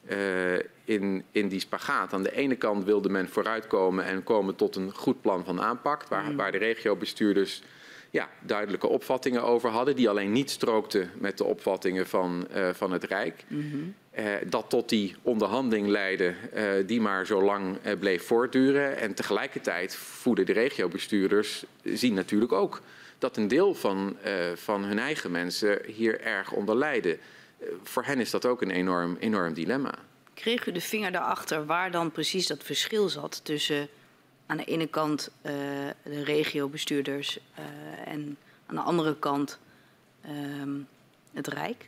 uh, 0.10 0.56
in, 0.84 1.24
in 1.32 1.48
die 1.48 1.60
spagaat. 1.60 2.14
Aan 2.14 2.24
de 2.24 2.36
ene 2.36 2.56
kant 2.56 2.84
wilde 2.84 3.10
men 3.10 3.30
vooruitkomen 3.30 4.06
en 4.06 4.24
komen 4.24 4.56
tot 4.56 4.76
een 4.76 4.94
goed 4.94 5.22
plan 5.22 5.46
van 5.46 5.62
aanpak, 5.62 6.08
waar, 6.08 6.24
mm. 6.32 6.36
waar 6.36 6.52
de 6.52 6.58
regiobestuurders 6.58 7.62
ja, 8.14 8.30
duidelijke 8.42 8.88
opvattingen 8.88 9.44
over 9.44 9.70
hadden, 9.70 9.96
die 9.96 10.10
alleen 10.10 10.32
niet 10.32 10.50
strookten 10.50 11.12
met 11.18 11.38
de 11.38 11.44
opvattingen 11.44 12.08
van, 12.08 12.48
uh, 12.56 12.70
van 12.74 12.92
het 12.92 13.04
Rijk. 13.04 13.44
Mm 13.48 13.72
-hmm. 13.72 13.96
uh, 14.20 14.26
dat 14.46 14.70
tot 14.70 14.90
die 14.90 15.16
onderhandeling 15.22 15.88
leidde, 15.88 16.34
uh, 16.56 16.88
die 16.88 17.02
maar 17.02 17.26
zo 17.26 17.44
lang 17.44 17.78
bleef 18.00 18.26
voortduren. 18.26 18.98
En 18.98 19.14
tegelijkertijd 19.14 19.96
voeden 19.96 20.46
de 20.46 20.54
regiobestuurders, 20.54 21.64
zien 21.84 22.14
natuurlijk 22.14 22.52
ook 22.52 22.82
dat 23.18 23.38
een 23.38 23.48
deel 23.48 23.74
van, 23.74 24.18
van 24.54 24.84
hun 24.84 25.00
eigen 25.00 25.32
mensen 25.32 25.80
hier 25.86 26.22
erg 26.22 26.52
onder 26.52 26.76
lijden 26.76 27.20
voor 27.84 28.04
hen 28.04 28.20
is 28.20 28.32
dat 28.32 28.46
ook 28.46 28.62
een 28.62 28.72
enorm, 28.72 29.18
enorm 29.20 29.54
dilemma. 29.54 29.94
Kreeg 30.34 30.66
u 30.66 30.72
de 30.72 30.82
vinger 30.82 31.12
daarachter 31.12 31.66
waar 31.66 31.92
dan 31.92 32.12
precies 32.12 32.48
dat 32.48 32.64
verschil 32.64 33.10
zat 33.10 33.42
tussen 33.44 33.88
aan 34.46 34.58
de 34.58 34.66
ene 34.66 34.88
kant 34.88 35.32
uh, 35.42 35.52
de 36.04 36.24
regiobestuurders 36.24 37.40
uh, 37.60 38.14
en 38.14 38.38
aan 38.66 38.76
de 38.76 38.82
andere 38.82 39.16
kant 39.20 39.60
uh, 40.26 40.32
het 41.34 41.48
Rijk? 41.48 41.88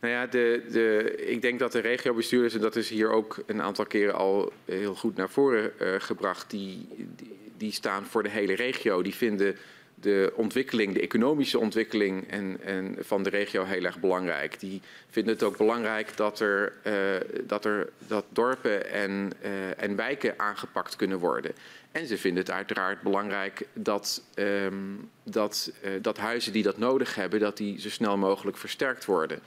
Nou 0.00 0.12
ja, 0.12 0.26
de, 0.26 0.64
de, 0.70 1.14
ik 1.26 1.42
denk 1.42 1.58
dat 1.58 1.72
de 1.72 1.80
regiobestuurders, 1.80 2.54
en 2.54 2.60
dat 2.60 2.76
is 2.76 2.88
hier 2.88 3.10
ook 3.10 3.42
een 3.46 3.62
aantal 3.62 3.86
keren 3.86 4.14
al 4.14 4.52
heel 4.64 4.94
goed 4.94 5.16
naar 5.16 5.30
voren 5.30 5.72
uh, 5.80 5.94
gebracht, 5.98 6.50
die, 6.50 6.88
die, 7.56 7.72
staan 7.72 8.06
voor 8.06 8.22
de 8.22 8.28
hele 8.28 8.54
regio. 8.54 9.02
Die 9.02 9.14
vinden 9.14 9.56
de 10.00 10.32
ontwikkeling, 10.34 10.94
de 10.94 11.00
economische 11.00 11.58
ontwikkeling 11.58 12.30
en, 12.30 12.58
en 12.64 12.96
van 12.98 13.22
de 13.22 13.30
regio 13.30 13.64
heel 13.64 13.84
erg 13.84 14.00
belangrijk. 14.00 14.60
Die 14.60 14.82
vinden 15.10 15.32
het 15.32 15.42
ook 15.42 15.56
belangrijk 15.56 16.16
dat 16.16 16.40
er, 16.40 16.72
uh, 16.84 16.94
dat, 17.46 17.64
er 17.64 17.90
dat 17.98 18.24
dorpen 18.28 18.90
en, 18.90 19.30
uh, 19.42 19.82
en 19.82 19.96
wijken 19.96 20.34
aangepakt 20.36 20.96
kunnen 20.96 21.18
worden. 21.18 21.52
En 21.92 22.06
ze 22.06 22.18
vinden 22.18 22.42
het 22.42 22.52
uiteraard 22.52 23.02
belangrijk 23.02 23.66
dat, 23.72 24.22
um, 24.34 25.10
dat, 25.22 25.72
uh, 25.84 25.90
dat 26.02 26.16
huizen 26.16 26.52
die 26.52 26.62
dat 26.62 26.78
nodig 26.78 27.14
hebben, 27.14 27.40
dat 27.40 27.56
die 27.56 27.80
zo 27.80 27.88
snel 27.88 28.16
mogelijk 28.16 28.56
versterkt 28.56 29.04
worden. 29.04 29.40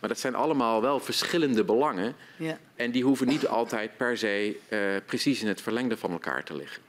Maar 0.00 0.08
dat 0.08 0.18
zijn 0.18 0.34
allemaal 0.34 0.82
wel 0.82 1.00
verschillende 1.00 1.64
belangen. 1.64 2.14
Ja. 2.36 2.58
En 2.76 2.90
die 2.90 3.04
hoeven 3.04 3.26
niet 3.26 3.46
altijd 3.46 3.96
per 3.96 4.18
se 4.18 4.56
precies 5.06 5.42
in 5.42 5.48
het 5.48 5.60
verlengde 5.60 5.96
van 5.96 6.10
elkaar 6.10 6.44
te 6.44 6.56
liggen. 6.56 6.82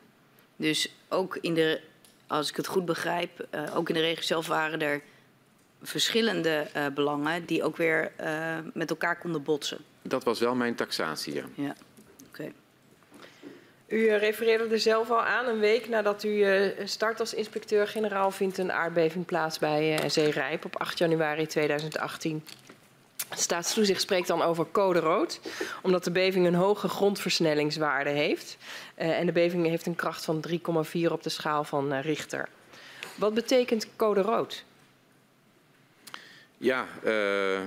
Dus 0.55 0.93
ook 1.07 1.37
in 1.41 1.53
de 1.53 1.81
als 2.29 2.49
ik 2.49 2.55
het 2.55 2.67
goed 2.67 2.85
begrijp, 2.85 3.47
uh, 3.55 3.77
ook 3.77 3.89
in 3.89 3.95
de 3.95 4.01
regio 4.01 4.21
zelf 4.21 4.47
waren 4.47 4.81
er 4.81 5.01
verschillende 5.81 6.67
uh, 6.75 6.85
belangen 6.93 7.45
die 7.45 7.63
ook 7.63 7.77
weer 7.77 8.11
uh, 8.21 8.57
met 8.73 8.89
elkaar 8.89 9.17
konden 9.17 9.43
botsen. 9.43 9.77
Dat 10.01 10.23
was 10.23 10.39
wel 10.39 10.55
mijn 10.55 10.75
taxatie, 10.75 11.33
ja. 11.33 11.43
ja. 11.55 11.75
Okay. 12.27 12.53
U 13.87 14.13
refereerde 14.13 14.67
er 14.67 14.79
zelf 14.79 15.09
al 15.09 15.21
aan. 15.21 15.45
Een 15.45 15.59
week 15.59 15.89
nadat 15.89 16.23
u 16.23 16.45
start 16.83 17.19
als 17.19 17.33
inspecteur-generaal 17.33 18.31
vindt 18.31 18.57
een 18.57 18.71
aardbeving 18.71 19.25
plaats 19.25 19.59
bij 19.59 20.09
Zeerijp 20.09 20.65
op 20.65 20.79
8 20.79 20.97
januari 20.97 21.47
2018. 21.47 22.43
Staatstoezicht 23.35 24.01
spreekt 24.01 24.27
dan 24.27 24.41
over 24.41 24.65
code 24.71 24.99
rood, 24.99 25.39
omdat 25.81 26.03
de 26.03 26.11
beving 26.11 26.45
een 26.45 26.55
hoge 26.55 26.87
grondversnellingswaarde 26.87 28.09
heeft. 28.09 28.57
Uh, 29.01 29.19
en 29.19 29.25
de 29.25 29.31
beving 29.31 29.67
heeft 29.67 29.85
een 29.85 29.95
kracht 29.95 30.25
van 30.25 30.43
3,4 30.49 30.57
op 31.11 31.23
de 31.23 31.29
schaal 31.29 31.63
van 31.63 31.93
uh, 31.93 32.01
Richter. 32.01 32.49
Wat 33.15 33.33
betekent 33.33 33.87
code 33.95 34.21
rood? 34.21 34.63
Ja, 36.57 36.87
uh, 37.05 37.59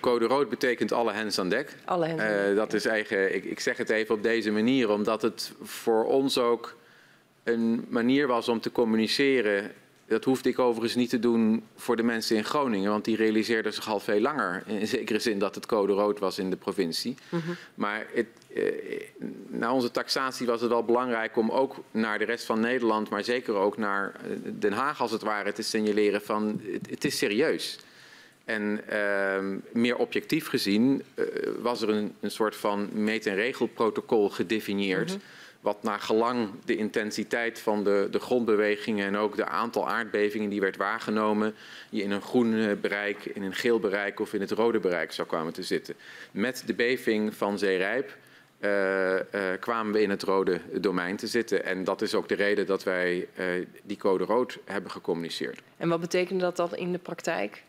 code 0.00 0.26
rood 0.26 0.48
betekent 0.48 0.92
alle 0.92 1.12
hens 1.12 1.38
aan 1.38 1.48
dek. 1.48 1.76
Alle 1.84 2.06
hens 2.06 2.20
aan 2.20 2.46
dek. 2.46 2.56
dat 2.56 2.72
is 2.72 2.86
eigen, 2.86 3.34
ik, 3.34 3.44
ik 3.44 3.60
zeg 3.60 3.76
het 3.76 3.90
even 3.90 4.14
op 4.14 4.22
deze 4.22 4.50
manier, 4.50 4.90
omdat 4.90 5.22
het 5.22 5.52
voor 5.62 6.04
ons 6.04 6.38
ook 6.38 6.76
een 7.42 7.86
manier 7.88 8.26
was 8.26 8.48
om 8.48 8.60
te 8.60 8.72
communiceren 8.72 9.72
dat 10.06 10.24
hoefde 10.24 10.48
ik 10.48 10.58
overigens 10.58 10.94
niet 10.94 11.10
te 11.10 11.18
doen 11.18 11.64
voor 11.76 11.96
de 11.96 12.02
mensen 12.02 12.36
in 12.36 12.44
Groningen, 12.44 12.90
want 12.90 13.04
die 13.04 13.16
realiseerden 13.16 13.72
zich 13.72 13.88
al 13.88 14.00
veel 14.00 14.20
langer. 14.20 14.62
In 14.66 14.86
zekere 14.86 15.18
zin 15.18 15.38
dat 15.38 15.54
het 15.54 15.66
code 15.66 15.92
rood 15.92 16.18
was 16.18 16.38
in 16.38 16.50
de 16.50 16.56
provincie. 16.56 17.16
Mm 17.28 17.40
-hmm. 17.40 17.56
Maar 17.74 18.06
het, 18.12 18.26
eh, 18.54 18.62
na 19.46 19.72
onze 19.72 19.90
taxatie 19.90 20.46
was 20.46 20.60
het 20.60 20.70
wel 20.70 20.84
belangrijk 20.84 21.36
om 21.36 21.50
ook 21.50 21.76
naar 21.90 22.18
de 22.18 22.24
rest 22.24 22.44
van 22.44 22.60
Nederland, 22.60 23.08
maar 23.08 23.24
zeker 23.24 23.54
ook 23.54 23.76
naar 23.76 24.12
eh, 24.14 24.30
Den 24.58 24.72
Haag 24.72 25.00
als 25.00 25.10
het 25.10 25.22
ware, 25.22 25.52
te 25.52 25.62
signaleren 25.62 26.22
van 26.22 26.60
het, 26.72 26.90
het 26.90 27.04
is 27.04 27.18
serieus. 27.18 27.78
En 28.44 28.80
uh, 28.92 29.58
meer 29.72 29.96
objectief 29.96 30.48
gezien 30.48 31.02
uh, 31.14 31.26
was 31.60 31.82
er 31.82 31.88
een, 31.88 32.14
een 32.20 32.30
soort 32.30 32.56
van 32.56 32.88
meet- 32.92 33.26
en 33.26 33.34
regelprotocol 33.34 34.30
gedefinieerd. 34.30 35.08
Mm 35.10 35.14
-hmm 35.14 35.42
wat 35.64 35.82
naar 35.82 36.00
gelang 36.00 36.50
de 36.64 36.76
intensiteit 36.76 37.60
van 37.60 37.84
de, 37.84 38.08
de 38.10 38.18
grondbewegingen 38.18 39.06
en 39.06 39.16
ook 39.16 39.36
de 39.36 39.46
aantal 39.46 39.88
aardbevingen 39.88 40.50
die 40.50 40.60
werd 40.60 40.76
waargenomen, 40.76 41.54
je 41.90 42.02
in 42.02 42.10
een 42.10 42.22
groen 42.22 42.78
bereik, 42.80 43.24
in 43.24 43.42
een 43.42 43.54
geel 43.54 43.80
bereik 43.80 44.20
of 44.20 44.32
in 44.32 44.40
het 44.40 44.50
rode 44.50 44.80
bereik 44.80 45.12
zou 45.12 45.28
kwamen 45.28 45.52
te 45.52 45.62
zitten. 45.62 45.94
Met 46.30 46.62
de 46.66 46.74
beving 46.74 47.34
van 47.34 47.58
Zeerijp 47.58 48.16
uh, 48.60 49.12
uh, 49.12 49.20
kwamen 49.60 49.92
we 49.92 50.02
in 50.02 50.10
het 50.10 50.22
rode 50.22 50.60
domein 50.72 51.16
te 51.16 51.26
zitten. 51.26 51.64
En 51.64 51.84
dat 51.84 52.02
is 52.02 52.14
ook 52.14 52.28
de 52.28 52.34
reden 52.34 52.66
dat 52.66 52.82
wij 52.82 53.28
uh, 53.38 53.66
die 53.82 53.96
code 53.96 54.24
rood 54.24 54.58
hebben 54.64 54.90
gecommuniceerd. 54.90 55.60
En 55.76 55.88
wat 55.88 56.00
betekent 56.00 56.40
dat 56.40 56.56
dan 56.56 56.76
in 56.76 56.92
de 56.92 56.98
praktijk? 56.98 57.62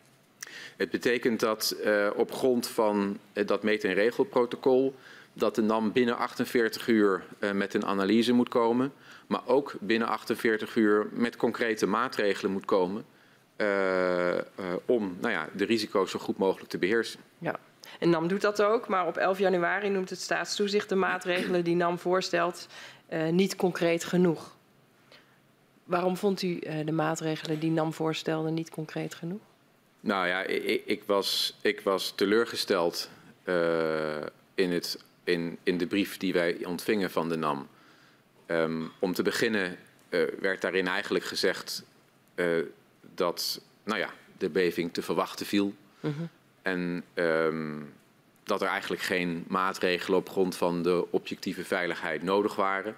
Het 0.77 0.89
betekent 0.89 1.39
dat 1.39 1.75
op 2.15 2.31
grond 2.31 2.67
van 2.67 3.19
dat 3.34 3.63
meet- 3.63 3.84
en 3.84 3.93
regelprotocol 3.93 4.95
dat 5.35 5.55
de 5.55 5.61
NAM 5.61 5.91
binnen 5.91 6.17
48 6.17 6.87
uur 6.87 7.23
uh, 7.39 7.51
met 7.51 7.73
een 7.73 7.85
analyse 7.85 8.33
moet 8.33 8.49
komen, 8.49 8.93
maar 9.27 9.41
ook 9.45 9.75
binnen 9.79 10.07
48 10.07 10.75
uur 10.75 11.07
met 11.11 11.35
concrete 11.35 11.85
maatregelen 11.85 12.51
moet 12.51 12.65
komen 12.65 13.05
uh, 13.57 14.33
uh, 14.33 14.39
om 14.85 15.17
nou 15.21 15.33
ja, 15.33 15.49
de 15.53 15.65
risico's 15.65 16.11
zo 16.11 16.19
goed 16.19 16.37
mogelijk 16.37 16.69
te 16.69 16.77
beheersen. 16.77 17.19
Ja. 17.37 17.55
En 17.99 18.09
NAM 18.09 18.27
doet 18.27 18.41
dat 18.41 18.61
ook, 18.61 18.87
maar 18.87 19.07
op 19.07 19.17
11 19.17 19.39
januari 19.39 19.89
noemt 19.89 20.09
het 20.09 20.19
staatstoezicht 20.19 20.89
de 20.89 20.95
maatregelen 20.95 21.63
die 21.63 21.75
NAM 21.75 21.99
voorstelt 21.99 22.67
niet 23.31 23.55
concreet 23.55 24.03
genoeg. 24.03 24.55
Waarom 25.83 26.17
vond 26.17 26.41
u 26.41 26.59
de 26.85 26.91
maatregelen 26.91 27.59
die 27.59 27.71
NAM 27.71 27.93
voorstelde 27.93 28.49
niet 28.49 28.69
concreet 28.69 29.15
genoeg? 29.15 29.41
Nou 29.99 30.27
ja, 30.27 30.41
ik, 30.41 30.83
ik 30.85 31.03
was, 31.03 31.57
ik 31.61 31.81
was 31.81 32.11
teleurgesteld 32.11 33.09
in 34.55 34.71
het 34.71 35.04
in, 35.25 35.57
in 35.63 35.77
de 35.77 35.88
brief 35.88 36.17
die 36.17 36.33
wij 36.33 36.65
ontvingen 36.65 37.11
van 37.11 37.29
de 37.29 37.35
NAM. 37.35 37.67
Um, 38.47 38.91
om 38.99 39.13
te 39.13 39.23
beginnen 39.23 39.77
uh, 40.09 40.23
werd 40.39 40.61
daarin 40.61 40.88
eigenlijk 40.88 41.25
gezegd 41.25 41.83
uh, 42.35 42.47
dat 43.15 43.61
nou 43.83 43.99
ja, 43.99 44.09
de 44.38 44.49
beving 44.49 44.93
te 44.93 45.01
verwachten 45.01 45.45
viel. 45.45 45.73
Mhm. 45.99 46.23
En 46.61 47.03
um, 47.13 47.93
dat 48.43 48.61
er 48.61 48.67
eigenlijk 48.67 49.01
geen 49.01 49.45
maatregelen 49.47 50.19
op 50.19 50.29
grond 50.29 50.55
van 50.55 50.81
de 50.81 51.11
objectieve 51.11 51.63
veiligheid 51.63 52.23
nodig 52.23 52.55
waren. 52.55 52.95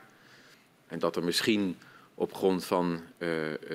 En 0.88 1.00
dat 1.00 1.16
er 1.16 1.24
misschien 1.24 1.78
op 2.16 2.34
grond 2.34 2.66
van 2.66 2.92
uh, 2.94 3.30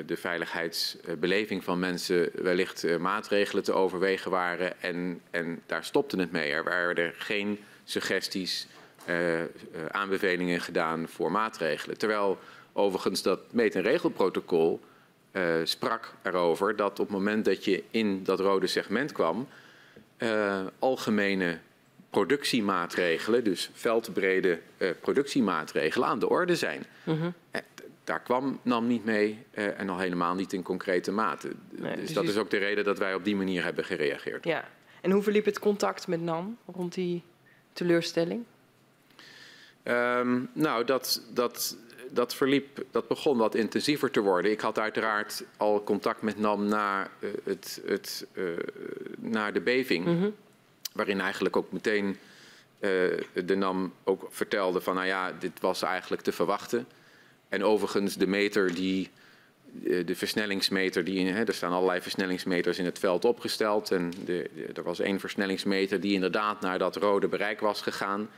de 0.07 0.17
veiligheidsbeleving 0.17 1.65
van 1.65 1.79
mensen 1.79 2.31
wellicht 2.35 2.99
maatregelen 2.99 3.63
te 3.63 3.73
overwegen 3.73 4.31
waren. 4.31 4.83
En, 4.83 5.21
en 5.31 5.63
daar 5.67 5.85
stopte 5.85 6.17
het 6.17 6.33
mee. 6.33 6.53
Er 6.53 6.65
waren 6.65 7.13
geen 7.17 7.59
suggesties, 7.93 8.67
uh, 9.09 9.41
uh, 9.41 9.47
aanbevelingen 9.91 10.61
gedaan 10.61 11.09
voor 11.09 11.33
maatregelen. 11.33 11.99
Terwijl 11.99 12.39
overigens 12.73 13.23
dat 13.23 13.41
meet- 13.53 13.75
en 13.75 13.83
regelprotocol 13.83 14.81
uh, 15.33 15.45
sprak 15.65 16.15
erover 16.23 16.77
dat 16.77 16.91
op 16.91 17.07
het 17.07 17.17
moment 17.17 17.45
dat 17.45 17.65
je 17.65 17.85
in 17.91 18.25
dat 18.25 18.41
rode 18.41 18.67
segment 18.67 19.13
kwam, 19.13 19.49
algemene 20.79 21.59
productiemaatregelen, 22.11 23.45
dus 23.45 23.71
veldbrede 23.73 24.61
productiemaatregelen, 25.01 26.09
aan 26.09 26.19
de 26.19 26.29
orde 26.29 26.57
zijn. 26.57 26.85
Mm 27.05 27.21
-hmm. 27.21 27.35
Daar 28.05 28.21
kwam 28.21 28.61
NAM 28.63 28.87
niet 28.87 29.05
mee 29.05 29.39
en 29.53 29.89
al 29.89 29.99
helemaal 29.99 30.35
niet 30.35 30.53
in 30.53 30.63
concrete 30.63 31.13
mate. 31.13 31.51
Nee, 31.71 31.97
dus, 31.97 32.01
dus 32.01 32.13
dat 32.13 32.25
is 32.25 32.37
ook 32.37 32.51
de 32.51 32.57
reden 32.59 32.85
dat 32.85 32.99
wij 32.99 33.15
op 33.15 33.25
die 33.25 33.37
manier 33.37 33.63
hebben 33.65 33.85
gereageerd. 33.85 34.45
Ja. 34.45 34.65
En 35.01 35.11
hoe 35.11 35.23
verliep 35.23 35.45
het 35.45 35.59
contact 35.59 36.07
met 36.07 36.21
NAM 36.21 36.59
rond 36.67 36.95
die 36.95 37.23
teleurstelling? 37.73 38.45
Ehm, 39.83 40.41
nou, 40.53 40.85
dat, 40.85 41.23
dat, 41.35 41.77
dat 42.11 42.35
verliep, 42.35 42.85
dat 42.91 43.09
begon 43.09 43.39
wat 43.39 43.55
intensiever 43.55 44.11
te 44.11 44.21
worden. 44.21 44.51
Ik 44.51 44.61
had 44.61 44.79
uiteraard 44.79 45.45
al 45.57 45.85
contact 45.85 46.23
met 46.23 46.39
NAM 46.39 46.65
na, 46.65 47.11
uh, 47.21 47.31
het, 47.45 47.83
het, 47.87 48.27
uh, 48.33 48.45
na 49.19 49.51
de 49.51 49.61
beving. 49.61 50.05
Mhm. 50.05 50.31
Waarin 50.93 51.21
eigenlijk 51.21 51.57
ook 51.57 51.73
meteen 51.73 52.07
uh, 52.07 52.89
de 53.45 53.55
NAM 53.57 53.93
ook 54.05 54.27
vertelde 54.31 54.81
van, 54.81 54.95
nou 54.95 55.07
ja, 55.07 55.33
dit 55.39 55.61
was 55.61 55.83
eigenlijk 55.83 56.23
te 56.23 56.33
verwachten. 56.33 56.87
En 57.49 57.65
overigens, 57.65 58.15
de 58.15 58.27
meter 58.27 58.75
die, 58.75 59.11
de 59.81 60.15
versnellingsmeter, 60.15 61.05
die, 61.05 61.27
hè, 61.27 61.45
er 61.45 61.55
staan 61.55 61.73
allerlei 61.73 62.01
versnellingsmeters 62.01 62.79
in 62.79 62.85
het 62.85 62.99
veld 62.99 63.25
opgesteld. 63.25 63.91
En 63.91 64.11
de, 64.25 64.51
de, 64.55 64.67
er 64.75 64.83
was 64.83 65.01
één 65.01 65.21
versnellingsmeter 65.21 66.01
die 66.01 66.13
inderdaad 66.13 66.61
naar 66.61 66.79
dat 66.79 66.97
rode 66.97 67.29
bereik 67.29 67.61
was 67.61 67.81
gegaan. 67.81 68.29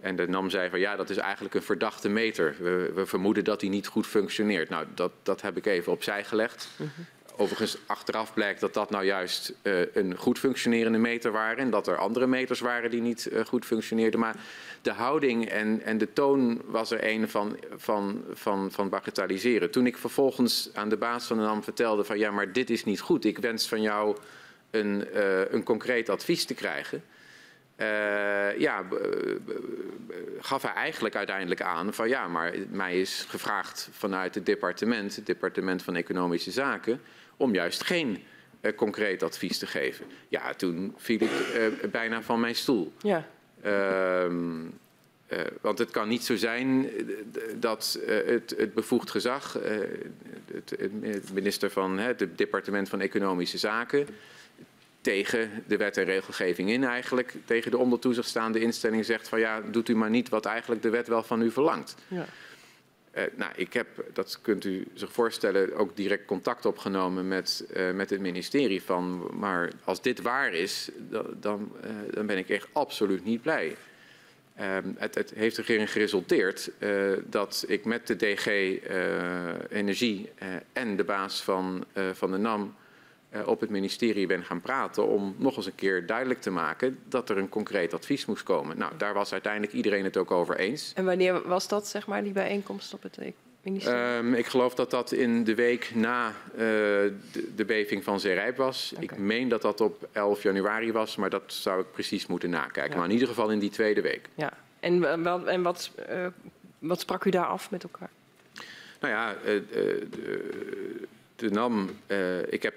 En 0.00 0.16
de 0.16 0.28
NAM 0.28 0.50
zei 0.50 0.70
van 0.70 0.80
ja, 0.80 0.96
dat 0.96 1.10
is 1.10 1.16
eigenlijk 1.16 1.54
een 1.54 1.62
verdachte 1.62 2.08
meter. 2.08 2.54
We, 2.58 2.92
we 2.94 3.06
vermoeden 3.06 3.44
dat 3.44 3.60
die 3.60 3.70
niet 3.70 3.86
goed 3.86 4.06
functioneert. 4.06 4.68
Nou, 4.68 4.86
dat, 4.94 5.12
dat 5.22 5.42
heb 5.42 5.56
ik 5.56 5.66
even 5.66 5.92
opzij 5.92 6.24
gelegd. 6.24 6.68
Mhm. 6.76 6.88
Overigens, 7.36 7.76
achteraf 7.86 8.34
blijkt 8.34 8.60
dat 8.60 8.74
dat 8.74 8.90
nou 8.90 9.04
juist 9.04 9.52
uh, 9.62 9.80
een 9.94 10.16
goed 10.16 10.38
functionerende 10.38 10.98
meter 10.98 11.32
waren. 11.32 11.58
En 11.58 11.70
dat 11.70 11.86
er 11.86 11.96
andere 11.96 12.26
meters 12.26 12.60
waren 12.60 12.90
die 12.90 13.00
niet 13.00 13.28
uh, 13.32 13.44
goed 13.44 13.64
functioneerden. 13.64 14.20
Maar 14.20 14.36
de 14.82 14.92
houding 14.92 15.48
en, 15.48 15.82
en 15.82 15.98
de 15.98 16.12
toon 16.12 16.62
was 16.66 16.90
er 16.90 17.08
een 17.08 17.28
van, 17.28 17.58
van, 17.76 18.24
van, 18.32 18.70
van 18.70 18.88
bagatelliseren. 18.88 19.70
Toen 19.70 19.86
ik 19.86 19.96
vervolgens 19.96 20.70
aan 20.74 20.88
de 20.88 20.96
baas 20.96 21.26
van 21.26 21.36
de 21.36 21.42
NAM 21.42 21.62
vertelde 21.62 22.04
van 22.04 22.18
ja, 22.18 22.30
maar 22.30 22.52
dit 22.52 22.70
is 22.70 22.84
niet 22.84 23.00
goed. 23.00 23.24
Ik 23.24 23.38
wens 23.38 23.68
van 23.68 23.82
jou 23.82 24.16
een, 24.70 25.08
uh, 25.14 25.50
een 25.50 25.62
concreet 25.62 26.08
advies 26.08 26.44
te 26.44 26.54
krijgen. 26.54 27.02
Uh, 27.82 28.58
ja, 28.58 28.84
gaf 30.40 30.62
hij 30.62 30.72
eigenlijk 30.72 31.16
uiteindelijk 31.16 31.62
aan 31.62 31.94
van 31.94 32.08
ja, 32.08 32.28
maar 32.28 32.54
mij 32.70 33.00
is 33.00 33.24
gevraagd 33.28 33.88
vanuit 33.92 34.34
het 34.34 34.46
departement, 34.46 35.16
het 35.16 35.26
departement 35.26 35.82
van 35.82 35.96
Economische 35.96 36.50
Zaken, 36.50 37.00
om 37.36 37.54
juist 37.54 37.82
geen 37.82 38.22
uh, 38.60 38.72
concreet 38.76 39.22
advies 39.22 39.58
te 39.58 39.66
geven. 39.66 40.06
Ja, 40.28 40.54
toen 40.54 40.94
viel 40.96 41.20
ik 41.20 41.30
uh, 41.30 41.90
bijna 41.90 42.22
van 42.22 42.40
mijn 42.40 42.54
stoel. 42.54 42.92
Ja. 42.98 43.26
want 45.60 45.78
het 45.78 45.90
kan 45.90 46.08
niet 46.08 46.24
zo 46.24 46.36
zijn 46.36 46.90
dat 47.56 48.00
het, 48.06 48.54
het, 48.56 48.74
bevoegd 48.74 49.10
gezag, 49.10 49.58
het, 50.52 50.74
het, 50.78 51.32
minister 51.32 51.70
van 51.70 51.98
het 51.98 52.26
departement 52.36 52.88
van 52.88 53.00
Economische 53.00 53.58
Zaken, 53.58 54.06
tegen 55.02 55.64
de 55.66 55.76
wet 55.76 55.96
en 55.96 56.04
regelgeving 56.04 56.70
in 56.70 56.84
eigenlijk, 56.84 57.34
tegen 57.44 57.70
de 57.70 57.78
onder 57.78 57.98
toezicht 57.98 58.28
staande 58.28 58.60
instelling 58.60 59.04
zegt 59.04 59.28
van 59.28 59.40
ja, 59.40 59.60
doet 59.60 59.88
u 59.88 59.96
maar 59.96 60.10
niet 60.10 60.28
wat 60.28 60.44
eigenlijk 60.44 60.82
de 60.82 60.90
wet 60.90 61.08
wel 61.08 61.22
van 61.22 61.42
u 61.42 61.50
verlangt. 61.50 61.94
Ja. 62.08 62.26
Uh, 63.16 63.22
nou, 63.34 63.52
ik 63.56 63.72
heb, 63.72 63.86
dat 64.12 64.38
kunt 64.42 64.64
u 64.64 64.86
zich 64.94 65.12
voorstellen, 65.12 65.76
ook 65.76 65.96
direct 65.96 66.24
contact 66.24 66.66
opgenomen 66.66 67.28
met, 67.28 67.64
uh, 67.76 67.90
met 67.90 68.10
het 68.10 68.20
ministerie 68.20 68.82
van, 68.82 69.30
maar 69.32 69.70
als 69.84 70.02
dit 70.02 70.22
waar 70.22 70.52
is, 70.52 70.90
dan, 71.10 71.26
dan, 71.40 71.72
uh, 71.84 71.90
dan 72.10 72.26
ben 72.26 72.38
ik 72.38 72.48
echt 72.48 72.68
absoluut 72.72 73.24
niet 73.24 73.42
blij. 73.42 73.76
Um, 74.60 74.94
het, 74.98 75.14
het, 75.14 75.32
heeft 75.34 75.58
erin 75.58 75.88
geresulteerd 75.88 76.70
dat 77.24 77.64
ik 77.68 77.84
met 77.84 78.06
de 78.06 78.16
DG 78.16 78.46
Energie 79.70 80.30
en 80.72 80.96
de 80.96 81.04
baas 81.04 81.42
van, 81.42 81.84
van 82.12 82.30
de 82.30 82.38
NAM 82.38 82.74
op 83.46 83.60
het 83.60 83.70
ministerie 83.70 84.26
ben 84.26 84.44
gaan 84.44 84.60
praten 84.60 85.06
om 85.06 85.34
nog 85.38 85.56
eens 85.56 85.66
een 85.66 85.74
keer 85.74 86.06
duidelijk 86.06 86.40
te 86.40 86.50
maken 86.50 86.98
dat 87.08 87.30
er 87.30 87.38
een 87.38 87.48
concreet 87.48 87.94
advies 87.94 88.26
moest 88.26 88.42
komen. 88.42 88.78
Nou, 88.78 88.92
daar 88.96 89.14
was 89.14 89.32
uiteindelijk 89.32 89.72
iedereen 89.72 90.04
het 90.04 90.16
ook 90.16 90.30
over 90.30 90.56
eens. 90.56 90.92
En 90.94 91.04
wanneer 91.04 91.48
was 91.48 91.68
dat, 91.68 91.86
zeg 91.86 92.06
maar, 92.06 92.22
die 92.22 92.32
bijeenkomst 92.32 92.94
op 92.94 93.02
het 93.02 93.18
ministerie? 93.62 94.16
Um, 94.16 94.34
ik 94.34 94.46
geloof 94.46 94.74
dat 94.74 94.90
dat 94.90 95.12
in 95.12 95.44
de 95.44 95.54
week 95.54 95.90
na 95.94 96.28
uh, 96.28 96.58
de, 96.58 97.12
de, 97.56 97.64
beving 97.64 98.04
van 98.04 98.20
Zeerijp 98.20 98.56
was. 98.56 98.90
Okay. 98.92 99.04
Ik 99.04 99.18
meen 99.18 99.48
dat 99.48 99.62
dat 99.62 99.80
op 99.80 100.08
11 100.12 100.42
januari 100.42 100.92
was, 100.92 101.16
maar 101.16 101.30
dat 101.30 101.42
zou 101.46 101.80
ik 101.80 101.92
precies 101.92 102.26
moeten 102.26 102.50
nakijken. 102.50 102.90
Ja. 102.92 102.96
Maar 102.96 103.06
in 103.06 103.12
ieder 103.12 103.28
geval 103.28 103.50
in 103.50 103.58
die 103.58 103.70
tweede 103.70 104.00
week. 104.00 104.28
Ja, 104.34 104.52
en, 104.80 105.62
wat, 105.62 105.90
uh, 106.10 106.26
wat 106.78 107.00
sprak 107.00 107.24
u 107.24 107.30
daar 107.30 107.46
af 107.46 107.70
met 107.70 107.82
elkaar? 107.82 108.10
Nou 109.00 109.14
ja, 109.14 109.34
de, 109.44 110.06
de 111.36 111.50
NAM, 111.50 111.90
ik 112.48 112.62
heb 112.62 112.74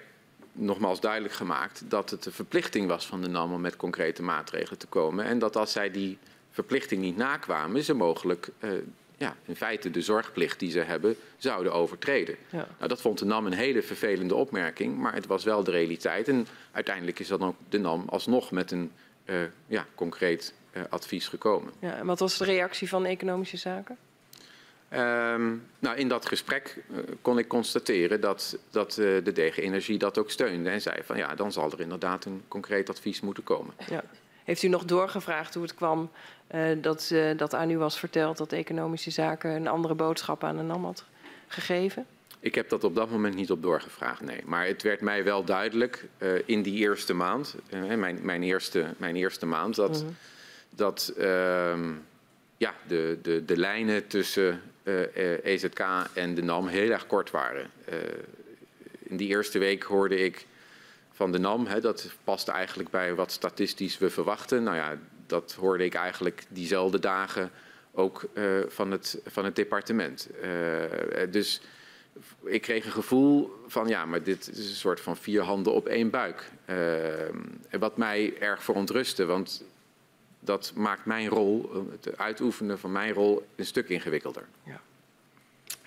nogmaals 0.55 0.99
duidelijk 0.99 1.33
gemaakt 1.33 1.83
dat 1.87 2.09
het 2.09 2.23
de 2.23 2.31
verplichting 2.31 2.87
was 2.87 3.05
van 3.05 3.21
de 3.21 3.27
NAM 3.27 3.53
om 3.53 3.61
met 3.61 3.75
concrete 3.75 4.23
maatregelen 4.23 4.79
te 4.79 4.87
komen. 4.87 5.25
En 5.25 5.39
dat 5.39 5.55
als 5.55 5.71
zij 5.71 5.91
die 5.91 6.17
verplichting 6.51 7.01
niet 7.01 7.17
nakwamen, 7.17 7.83
ze 7.83 7.93
mogelijk 7.93 8.49
uh, 8.59 8.71
ja, 9.17 9.35
in 9.45 9.55
feite 9.55 9.91
de 9.91 10.01
zorgplicht 10.01 10.59
die 10.59 10.71
ze 10.71 10.79
hebben 10.79 11.15
zouden 11.37 11.73
overtreden. 11.73 12.35
Ja. 12.49 12.67
Nou, 12.77 12.89
dat 12.89 13.01
vond 13.01 13.19
de 13.19 13.25
NAM 13.25 13.45
een 13.45 13.53
hele 13.53 13.81
vervelende 13.81 14.35
opmerking, 14.35 14.97
maar 14.97 15.13
het 15.13 15.25
was 15.25 15.43
wel 15.43 15.63
de 15.63 15.71
realiteit. 15.71 16.27
En 16.27 16.47
uiteindelijk 16.71 17.19
is 17.19 17.27
dan 17.27 17.43
ook 17.43 17.55
de 17.69 17.79
NAM 17.79 18.03
alsnog 18.09 18.51
met 18.51 18.71
een 18.71 18.91
uh, 19.25 19.35
ja, 19.67 19.85
concreet 19.95 20.53
uh, 20.73 20.83
advies 20.89 21.27
gekomen. 21.27 21.73
Ja, 21.79 21.95
en 21.95 22.05
wat 22.05 22.19
was 22.19 22.37
de 22.37 22.45
reactie 22.45 22.89
van 22.89 23.03
de 23.03 23.09
economische 23.09 23.57
zaken? 23.57 23.97
Um, 24.93 25.63
nou, 25.79 25.97
in 25.97 26.07
dat 26.07 26.25
gesprek 26.25 26.83
uh, 26.91 26.97
kon 27.21 27.37
ik 27.37 27.47
constateren 27.47 28.21
dat, 28.21 28.57
dat 28.69 28.97
uh, 28.97 29.23
de 29.23 29.31
DG 29.31 29.57
Energie 29.57 29.97
dat 29.97 30.17
ook 30.17 30.31
steunde 30.31 30.69
en 30.69 30.81
zei 30.81 30.95
van 31.03 31.17
ja, 31.17 31.35
dan 31.35 31.51
zal 31.51 31.71
er 31.71 31.79
inderdaad 31.79 32.25
een 32.25 32.43
concreet 32.47 32.89
advies 32.89 33.21
moeten 33.21 33.43
komen. 33.43 33.73
Ja. 33.89 34.03
Heeft 34.43 34.63
u 34.63 34.67
nog 34.67 34.85
doorgevraagd 34.85 35.53
hoe 35.53 35.63
het 35.63 35.75
kwam 35.75 36.11
uh, 36.55 36.67
dat, 36.81 37.13
dat 37.37 37.53
aan 37.53 37.69
u 37.69 37.77
was 37.77 37.99
verteld 37.99 38.37
dat 38.37 38.51
economische 38.51 39.11
zaken 39.11 39.51
een 39.51 39.67
andere 39.67 39.93
boodschap 39.93 40.43
aan 40.43 40.57
de 40.57 40.63
NAM 40.63 40.85
had 40.85 41.03
gegeven? 41.47 42.05
Ik 42.39 42.55
heb 42.55 42.69
dat 42.69 42.83
op 42.83 42.95
dat 42.95 43.09
moment 43.09 43.35
niet 43.35 43.51
op 43.51 43.61
doorgevraagd, 43.61 44.21
nee. 44.21 44.41
Maar 44.45 44.65
het 44.65 44.81
werd 44.81 45.01
mij 45.01 45.23
wel 45.23 45.43
duidelijk 45.43 46.05
in 46.45 46.61
die 46.61 46.77
eerste 46.77 47.13
maand, 47.13 47.55
mijn, 47.69 48.19
mijn, 48.21 48.43
eerste, 48.43 48.85
mijn 48.97 49.15
eerste 49.15 49.45
maand, 49.45 49.75
dat, 49.75 50.01
mm 50.01 50.05
-hmm. 50.05 50.15
dat 50.69 51.13
ehm, 51.17 51.91
ja, 52.57 52.73
de, 52.87 53.17
de, 53.21 53.45
de 53.45 53.57
lijnen 53.57 54.07
tussen 54.07 54.61
EZK 55.43 55.79
en 56.13 56.35
de 56.35 56.43
NAM 56.43 56.67
heel 56.67 56.91
erg 56.91 57.07
kort 57.07 57.31
waren. 57.31 57.71
Uh, 57.89 57.95
in 59.03 59.17
die 59.17 59.27
eerste 59.27 59.59
week 59.59 59.83
hoorde 59.83 60.17
ik 60.17 60.47
van 61.11 61.31
de 61.31 61.37
NAM, 61.37 61.65
hè, 61.65 61.81
dat 61.81 62.11
past 62.23 62.47
eigenlijk 62.47 62.89
bij 62.89 63.15
wat 63.15 63.31
statistisch 63.31 63.97
we 63.97 64.09
verwachten. 64.09 64.63
Nou 64.63 64.75
ja, 64.75 64.97
dat 65.27 65.53
hoorde 65.59 65.85
ik 65.85 65.93
eigenlijk 65.93 66.43
diezelfde 66.49 66.99
dagen 66.99 67.51
ook 67.91 68.29
van, 68.67 68.91
het, 68.91 69.21
van 69.25 69.45
het 69.45 69.55
departement. 69.55 70.29
dus 71.29 71.61
ik 72.43 72.61
kreeg 72.61 72.85
een 72.85 72.91
gevoel 72.91 73.51
van 73.67 73.87
ja, 73.87 74.05
maar 74.05 74.23
dit 74.23 74.49
is 74.51 74.69
een 74.69 74.75
soort 74.75 75.01
van 75.01 75.17
vier 75.17 75.41
handen 75.41 75.73
op 75.73 75.87
één 75.87 76.09
buik. 76.09 76.51
wat 77.79 77.97
mij 77.97 78.33
erg 78.39 78.63
verontrustte, 78.63 79.25
want 79.25 79.63
dat 80.45 80.71
maakt 80.75 81.05
mijn 81.05 81.27
rol, 81.27 81.71
het 81.91 82.17
uitoefenen 82.17 82.79
van 82.79 82.91
mijn 82.91 83.13
rol, 83.13 83.47
een 83.55 83.65
stuk 83.65 83.89
ingewikkelder. 83.89 84.43
Ja. 84.63 84.79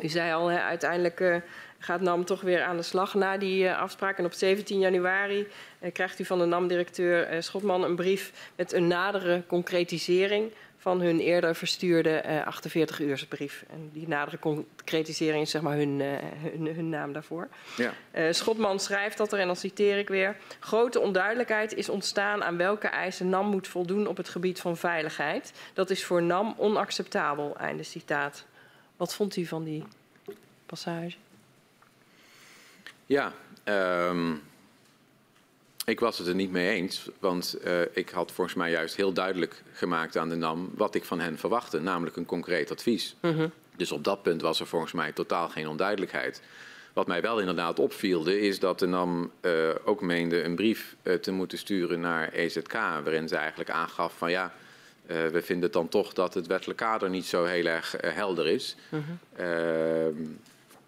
U 0.01 0.09
zei 0.09 0.33
al, 0.33 0.47
hè, 0.47 0.61
uiteindelijk 0.61 1.21
uh, 1.21 1.37
gaat 1.79 2.01
NAM 2.01 2.25
toch 2.25 2.41
weer 2.41 2.63
aan 2.63 2.77
de 2.77 2.83
slag 2.83 3.15
na 3.15 3.39
die 3.39 3.65
uh, 3.65 3.79
afspraak. 3.79 4.19
En 4.19 4.25
op 4.25 4.33
17 4.33 4.79
januari 4.79 5.47
uh, 5.81 5.93
krijgt 5.93 6.19
u 6.19 6.25
van 6.25 6.39
de 6.39 6.45
NAM-directeur 6.45 7.43
Schotman 7.43 7.85
een 7.85 7.97
brief 7.97 8.51
met 8.57 8.73
een 8.73 8.87
nadere 8.87 9.43
concretisering 9.47 10.53
van 10.89 11.01
hun 11.01 11.21
eerder 11.21 11.55
verstuurde 11.55 12.45
48-uursbrief. 12.45 13.65
En 13.71 13.91
die 13.93 14.09
nadere 14.09 14.39
concretisering 14.39 15.43
is 15.43 15.51
zeg 15.51 15.63
maar 15.63 15.77
hun, 15.77 16.01
hun, 16.43 16.67
hun 16.75 16.89
naam 16.89 17.13
daarvoor. 17.13 17.49
Ja. 17.77 17.93
Schotman 18.33 18.81
schrijft 18.81 19.19
dat 19.19 19.33
er, 19.33 19.39
en 19.39 19.47
dan 19.47 19.57
citeer 19.57 19.99
ik 19.99 20.09
weer... 20.09 20.37
grote 20.61 21.01
onduidelijkheid 21.01 21.75
is 21.75 21.89
ontstaan 21.89 22.45
aan 22.45 22.57
welke 22.57 22.87
eisen 22.87 23.29
NAM 23.29 23.47
moet 23.47 23.69
voldoen 23.69 24.07
op 24.07 24.17
het 24.17 24.29
gebied 24.29 24.61
van 24.61 24.77
veiligheid. 24.77 25.53
Dat 25.75 25.91
is 25.91 26.05
voor 26.05 26.23
NAM 26.23 26.55
onacceptabel, 26.57 27.57
einde 27.57 27.83
citaat. 27.83 28.47
Wat 28.97 29.15
vond 29.15 29.37
u 29.37 29.47
van 29.47 29.65
die 29.65 29.85
passage? 30.67 31.17
Ja, 33.07 33.33
um, 33.65 34.43
ik 35.89 36.01
was 36.01 36.19
het 36.19 36.27
er 36.27 36.35
niet 36.35 36.51
mee 36.51 36.71
eens. 36.71 37.09
Want 37.21 37.59
uh, 37.65 37.81
ik 37.93 38.11
had 38.11 38.33
volgens 38.33 38.57
mij 38.57 38.71
juist 38.71 38.97
heel 38.97 39.13
duidelijk 39.13 39.63
gemaakt 39.73 40.17
aan 40.17 40.29
de 40.29 40.35
NAM 40.35 40.71
wat 40.75 40.95
ik 40.95 41.05
van 41.05 41.21
hen 41.21 41.39
verwachtte. 41.39 41.81
Namelijk 41.81 42.17
een 42.17 42.27
concreet 42.27 42.71
advies. 42.71 43.17
Mm 43.21 43.33
-hmm. 43.33 43.53
Dus 43.77 43.93
op 43.93 44.05
dat 44.05 44.23
punt 44.23 44.41
was 44.41 44.61
er 44.61 44.67
volgens 44.67 44.93
mij 44.93 45.13
totaal 45.13 45.49
geen 45.49 45.69
onduidelijkheid. 45.69 46.43
Wat 46.93 47.07
mij 47.07 47.21
wel 47.21 47.39
inderdaad 47.39 47.79
opvielde 47.79 48.41
is 48.41 48.59
dat 48.59 48.79
de 48.79 48.87
NAM 48.87 49.31
uh, 49.41 49.53
ook 49.85 50.01
meende 50.01 50.43
een 50.43 50.57
brief 50.57 50.97
uh, 51.03 51.15
te 51.15 51.33
moeten 51.33 51.59
sturen 51.59 52.01
naar 52.01 52.33
EZK. 52.33 52.73
Waarin 52.73 53.29
ze 53.29 53.37
eigenlijk 53.37 53.71
aangaf 53.71 54.17
van 54.17 54.31
ja... 54.31 54.53
Uh, 55.11 55.27
we 55.27 55.43
vinden 55.43 55.71
dan 55.71 55.89
toch 55.89 56.13
dat 56.13 56.35
het 56.35 56.47
wettelijk 56.47 56.79
kader 56.79 57.11
niet 57.11 57.27
zo 57.27 57.45
heel 57.45 57.67
erg 57.67 57.95
helder 58.01 58.47
is. 58.47 58.77
-hmm. 58.89 59.19
uh, 59.41 59.47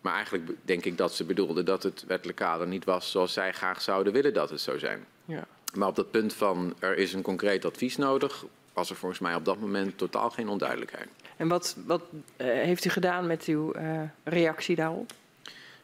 maar 0.01 0.15
eigenlijk 0.15 0.51
denk 0.63 0.85
ik 0.85 0.99
dat 0.99 1.15
ze 1.15 1.25
bedoelden 1.25 1.65
dat 1.65 1.83
het 1.83 2.05
wettelijk 2.07 2.39
kader 2.39 2.67
niet 2.67 2.85
was 2.85 3.11
zoals 3.11 3.33
zij 3.33 3.53
graag 3.53 3.83
zouden 3.83 4.13
willen 4.13 4.35
dat 4.35 4.51
het 4.51 4.61
zou 4.61 4.79
zijn. 4.79 5.07
Ja. 5.25 5.47
Maar 5.75 5.89
op 5.89 5.97
dat 5.97 6.11
punt 6.11 6.35
van 6.35 6.75
er 6.79 6.97
is 6.97 7.13
een 7.13 7.23
concreet 7.23 7.65
advies 7.65 7.97
nodig, 7.97 8.45
was 8.73 8.91
er 8.91 8.97
volgens 8.97 9.21
mij 9.21 9.35
op 9.35 9.45
dat 9.45 9.59
moment 9.59 9.99
totaal 9.99 10.31
geen 10.31 10.49
onduidelijkheid. 10.49 11.09
En 11.37 11.49
wat, 11.49 11.77
wat 11.87 12.03
uh, 12.13 12.47
heeft 12.47 12.85
u 12.85 12.91
gedaan 12.91 13.27
met 13.27 13.45
uw 13.45 13.77
uh, 13.77 14.03
reactie 14.25 14.77
daarop? 14.77 15.13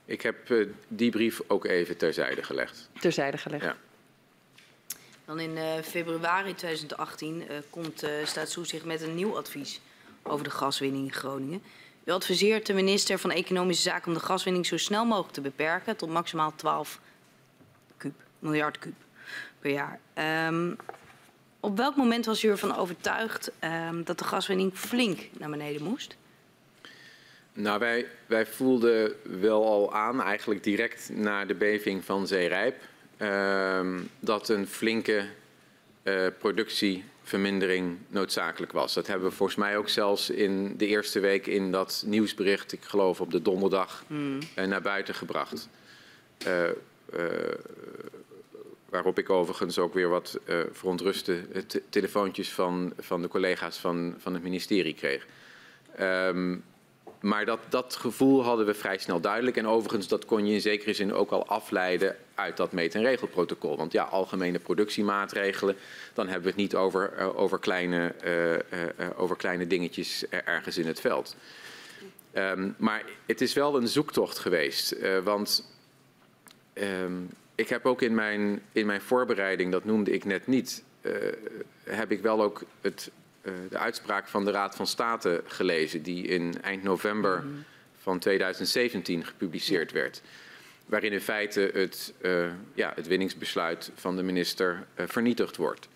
Ik 0.04 0.22
heb 0.22 0.50
uh, 0.50 0.68
die 0.88 1.10
brief 1.10 1.40
ook 1.46 1.64
even 1.64 1.96
terzijde 1.96 2.42
gelegd. 2.42 2.88
Terzijde 3.00 3.38
gelegd? 3.38 3.64
Ja. 3.64 3.76
Dan 5.24 5.40
in 5.40 5.56
uh, 5.56 5.74
februari 5.82 6.54
2018 6.54 7.42
uh, 7.42 7.56
komt 7.70 8.04
uh, 8.04 8.10
Staatstoezicht 8.24 8.84
met 8.84 9.02
een 9.02 9.14
nieuw 9.14 9.36
advies 9.36 9.80
over 10.22 10.44
de 10.44 10.50
gaswinning 10.50 11.04
in 11.04 11.12
Groningen. 11.12 11.62
U 12.06 12.10
adviseert 12.10 12.66
de 12.66 12.72
minister 12.72 13.18
van 13.18 13.30
Economische 13.30 13.82
Zaken 13.82 14.08
om 14.08 14.14
de 14.14 14.20
gaswinning 14.20 14.66
zo 14.66 14.76
snel 14.76 15.04
mogelijk 15.04 15.32
te 15.32 15.40
beperken 15.40 15.96
tot 15.96 16.08
maximaal 16.10 16.52
12 16.56 17.00
kub, 17.96 18.14
miljard 18.38 18.78
kub 18.78 18.94
per 19.58 19.70
jaar. 19.70 20.00
Um, 20.48 20.76
op 21.60 21.76
welk 21.76 21.96
moment 21.96 22.26
was 22.26 22.44
u 22.44 22.48
ervan 22.48 22.76
overtuigd 22.76 23.50
um, 23.60 24.04
dat 24.04 24.18
de 24.18 24.24
gaswinning 24.24 24.74
flink 24.74 25.20
naar 25.38 25.50
beneden 25.50 25.82
moest? 25.82 26.16
Nou, 27.52 27.78
wij, 27.78 28.06
wij 28.26 28.46
voelden 28.46 29.12
wel 29.40 29.66
al 29.66 29.94
aan, 29.94 30.22
eigenlijk 30.22 30.62
direct 30.62 31.10
na 31.12 31.44
de 31.44 31.54
beving 31.54 32.04
van 32.04 32.26
Zeerijp, 32.26 32.82
uh, 33.18 33.98
dat 34.20 34.48
een 34.48 34.66
flinke 34.66 35.24
uh, 36.02 36.26
productievermindering 37.26 37.98
noodzakelijk 38.08 38.72
was. 38.72 38.94
Dat 38.94 39.06
hebben 39.06 39.28
we 39.28 39.34
volgens 39.34 39.58
mij 39.58 39.76
ook 39.76 39.88
zelfs 39.88 40.30
in 40.30 40.76
de 40.76 40.86
eerste 40.86 41.20
week 41.20 41.46
in 41.46 41.72
dat 41.72 42.04
nieuwsbericht, 42.06 42.72
ik 42.72 42.82
geloof 42.82 43.20
op 43.20 43.30
de 43.30 43.42
donderdag, 43.42 44.04
mm. 44.06 44.38
uh, 44.58 44.64
naar 44.64 44.82
buiten 44.82 45.14
gebracht. 45.14 45.68
Uh, 46.46 46.70
waarop 48.88 49.18
ik 49.18 49.30
overigens 49.30 49.78
ook 49.78 49.94
weer 49.94 50.08
wat 50.08 50.38
verontruste 50.72 51.46
te 51.66 51.82
telefoontjes 51.88 52.52
van, 52.52 52.92
van 52.98 53.22
de 53.22 53.28
collega's 53.28 53.76
van, 53.78 54.14
van 54.18 54.34
het 54.34 54.42
ministerie 54.42 54.94
kreeg. 54.94 55.26
Um, 56.00 56.64
maar 57.20 57.44
dat, 57.44 57.60
dat 57.68 57.96
gevoel 57.96 58.44
hadden 58.44 58.66
we 58.66 58.74
vrij 58.74 58.98
snel 58.98 59.20
duidelijk. 59.20 59.56
En 59.56 59.66
overigens, 59.66 60.08
dat 60.08 60.24
kon 60.24 60.46
je 60.46 60.54
in 60.54 60.60
zekere 60.60 60.92
zin 60.92 61.12
ook 61.12 61.30
al 61.30 61.46
afleiden 61.46 62.16
uit 62.36 62.56
dat 62.56 62.72
meet- 62.72 62.94
en 62.94 63.02
regelprotocol. 63.02 63.76
Want 63.76 63.92
ja, 63.92 64.02
algemene 64.02 64.58
productiemaatregelen, 64.58 65.76
dan 66.14 66.26
hebben 66.26 66.44
we 66.44 66.48
het 66.48 66.58
niet 66.58 66.74
over, 66.74 67.12
uh, 67.18 67.38
over, 67.38 67.58
kleine, 67.58 68.14
uh, 68.24 68.52
uh, 68.52 68.58
over 69.16 69.36
kleine 69.36 69.66
dingetjes 69.66 70.28
ergens 70.28 70.78
in 70.78 70.86
het 70.86 71.00
veld. 71.00 71.36
Um, 72.34 72.74
maar 72.78 73.02
het 73.26 73.40
is 73.40 73.52
wel 73.52 73.76
een 73.76 73.88
zoektocht 73.88 74.38
geweest. 74.38 74.96
want 75.24 75.70
um, 76.74 77.30
ik 77.54 77.68
heb 77.68 77.86
ook 77.86 78.02
in 78.02 78.14
mijn, 78.14 78.62
in 78.72 78.86
mijn 78.86 79.00
voorbereiding, 79.00 79.72
dat 79.72 79.84
noemde 79.84 80.10
ik 80.10 80.24
net 80.24 80.46
niet, 80.46 80.84
heb 81.84 82.10
ik 82.10 82.20
wel 82.20 82.42
ook 82.42 82.62
het 82.80 83.10
de 83.68 83.78
uitspraak 83.78 84.28
van 84.28 84.44
de 84.44 84.50
Raad 84.50 84.76
van 84.76 84.86
State 84.86 85.42
gelezen, 85.46 86.02
die 86.02 86.26
in 86.26 86.54
eind 86.62 86.82
november 86.82 87.42
mm 87.42 87.52
-hmm. 87.52 87.64
van 88.02 88.18
2017 88.18 89.24
gepubliceerd 89.24 89.92
werd. 89.92 90.22
Waarin 90.86 91.12
in 91.12 91.20
feite 91.20 91.70
het, 91.72 92.14
uh, 92.20 92.46
ja, 92.74 92.92
het 92.94 93.06
winningsbesluit 93.06 93.90
van 93.94 94.16
de 94.16 94.22
minister 94.22 94.86
uh, 94.96 95.06
vernietigd 95.06 95.56
wordt. 95.56 95.88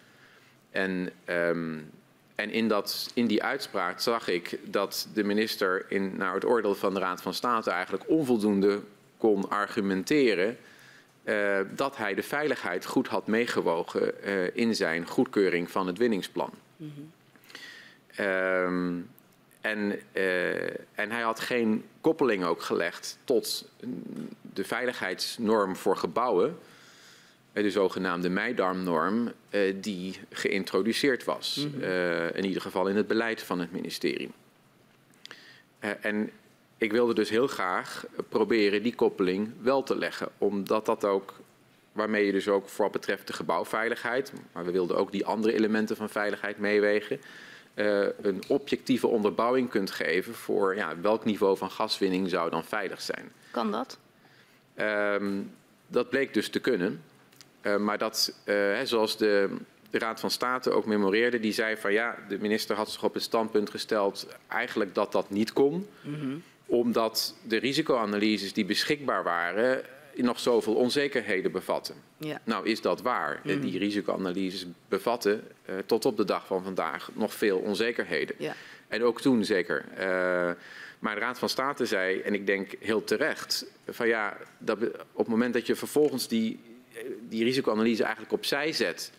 En, 0.71 1.11
um, 1.29 1.91
en 2.35 2.51
in, 2.51 2.69
dat, 2.69 3.11
in 3.15 3.27
die 3.27 3.43
uitspraak 3.43 4.01
zag 4.01 4.29
ik 4.29 4.59
dat 4.65 5.09
de 5.15 5.25
minister 5.25 5.85
in, 5.89 6.17
naar 6.17 6.35
het 6.35 6.45
oordeel 6.45 6.75
van 6.75 6.95
de 6.95 7.01
Raad 7.01 7.23
van 7.23 7.35
State 7.35 7.71
eigenlijk 7.71 8.05
onvoldoende 8.09 8.81
kon 9.17 9.51
argumenteren 9.51 10.57
uh, 11.25 11.59
dat 11.75 11.97
hij 11.97 12.15
de 12.15 12.23
veiligheid 12.23 12.87
goed 12.87 13.09
had 13.09 13.27
meegewogen 13.27 14.25
in 14.55 14.75
zijn 14.75 15.07
goedkeuring 15.07 15.71
van 15.71 15.87
het 15.87 15.99
winningsplan. 15.99 16.53
Mm 16.77 16.93
-hmm. 16.95 17.11
Um, 18.27 19.11
en, 19.61 20.01
uh, 20.13 20.63
en 20.95 21.11
hij 21.11 21.21
had 21.21 21.41
geen 21.41 21.85
koppeling 22.01 22.45
ook 22.45 22.63
gelegd 22.63 23.19
tot 23.25 23.71
de 24.55 24.65
veiligheidsnorm 24.65 25.77
voor 25.77 25.97
gebouwen, 25.97 26.59
de 27.53 27.71
zogenaamde 27.71 28.29
Meidarmnorm, 28.29 29.33
uh, 29.51 29.75
die 29.77 30.21
geïntroduceerd 30.31 31.25
was. 31.25 31.57
Mm 31.57 31.73
-hmm. 31.73 31.83
uh, 31.83 32.37
in 32.37 32.45
ieder 32.45 32.63
geval 32.63 32.87
in 32.87 32.97
het 32.97 33.07
beleid 33.07 33.43
van 33.43 33.61
het 33.61 33.73
ministerie. 33.73 34.31
en 36.01 36.31
ik 36.79 36.93
wilde 36.93 37.15
dus 37.15 37.31
heel 37.31 37.47
graag 37.47 38.07
proberen 38.29 38.83
die 38.83 38.95
koppeling 38.95 39.53
wel 39.63 39.83
te 39.83 39.99
leggen, 39.99 40.29
omdat 40.39 40.87
dat 40.87 41.05
ook 41.05 41.35
waarmee 41.93 42.27
je 42.27 42.33
dus 42.33 42.49
ook 42.49 42.69
voor 42.69 42.85
wat 42.85 42.93
betreft 42.93 43.27
de 43.27 43.33
gebouwveiligheid, 43.33 44.33
maar 44.53 44.65
we 44.65 44.71
wilden 44.71 44.97
ook 44.97 45.13
die 45.13 45.27
andere 45.27 45.55
elementen 45.55 45.97
van 45.97 46.09
veiligheid 46.09 46.59
meewegen, 46.59 47.21
uh, 47.81 48.07
een 48.23 48.43
objectieve 48.47 49.07
onderbouwing 49.07 49.69
kunt 49.69 49.91
geven 49.91 50.35
voor 50.35 50.77
ja, 50.77 51.01
welk 51.01 51.25
niveau 51.25 51.57
van 51.57 51.71
gaswinning 51.71 52.29
zou 52.29 52.51
dan 52.51 52.65
veilig 52.65 53.01
zijn. 53.01 53.33
Kan 53.51 53.71
dat? 53.71 53.99
Um, 54.77 55.53
dat 55.87 56.09
bleek 56.11 56.35
dus 56.35 56.49
te 56.49 56.59
kunnen. 56.59 57.03
Uh, 57.63 57.77
maar 57.77 57.99
dat, 57.99 58.35
uh, 58.45 58.79
zoals 58.85 59.17
de, 59.17 59.57
de 59.91 59.99
Raad 59.99 60.21
van 60.21 60.31
State 60.31 60.71
ook 60.71 60.87
memoreerde, 60.87 61.41
die 61.41 61.53
zei 61.53 61.77
van 61.77 61.93
ja, 61.93 62.19
de 62.29 62.39
minister 62.39 62.77
had 62.77 62.91
zich 62.91 63.03
op 63.03 63.15
het 63.15 63.23
standpunt 63.23 63.71
gesteld 63.71 64.27
eigenlijk 64.49 64.95
dat 64.95 65.13
dat 65.13 65.31
niet 65.31 65.53
kon. 65.53 65.87
Mm 66.01 66.15
-hmm. 66.15 66.43
Omdat 66.67 67.35
de 67.43 67.57
risicoanalyses 67.57 68.53
die 68.53 68.65
beschikbaar 68.65 69.23
waren 69.23 69.83
nog 70.23 70.41
zoveel 70.41 70.75
onzekerheden 70.75 71.53
bevatten. 71.53 71.95
Ja. 72.17 72.41
Nou 72.45 72.67
is 72.67 72.81
dat 72.81 73.03
waar. 73.03 73.41
Mm. 73.45 73.61
Die 73.61 73.79
risicoanalyses 73.79 74.67
bevatten 74.89 75.43
uh, 75.71 75.77
tot 75.87 76.05
op 76.05 76.17
de 76.17 76.25
dag 76.25 76.47
van 76.47 76.63
vandaag 76.63 77.11
nog 77.15 77.35
veel 77.35 77.59
onzekerheden. 77.59 78.37
Ja. 78.39 78.55
En 78.89 79.03
ook 79.03 79.21
toen 79.21 79.45
zeker. 79.45 79.85
Uh, 79.93 80.51
maar 80.99 81.15
de 81.15 81.21
Raad 81.21 81.39
van 81.39 81.49
State 81.49 81.87
zei, 81.87 82.21
en 82.21 82.35
ik 82.35 82.47
denk 82.47 82.73
heel 82.79 83.05
terecht, 83.05 83.67
van 83.89 84.09
ja, 84.09 84.37
dat 84.59 84.79
op 85.13 85.19
het 85.19 85.29
moment 85.29 85.55
dat 85.55 85.67
je 85.67 85.77
vervolgens 85.77 86.29
die, 86.29 86.61
die 87.29 87.45
risicoanalyse 87.45 88.03
eigenlijk 88.03 88.33
opzij 88.33 88.73
zet. 88.73 89.13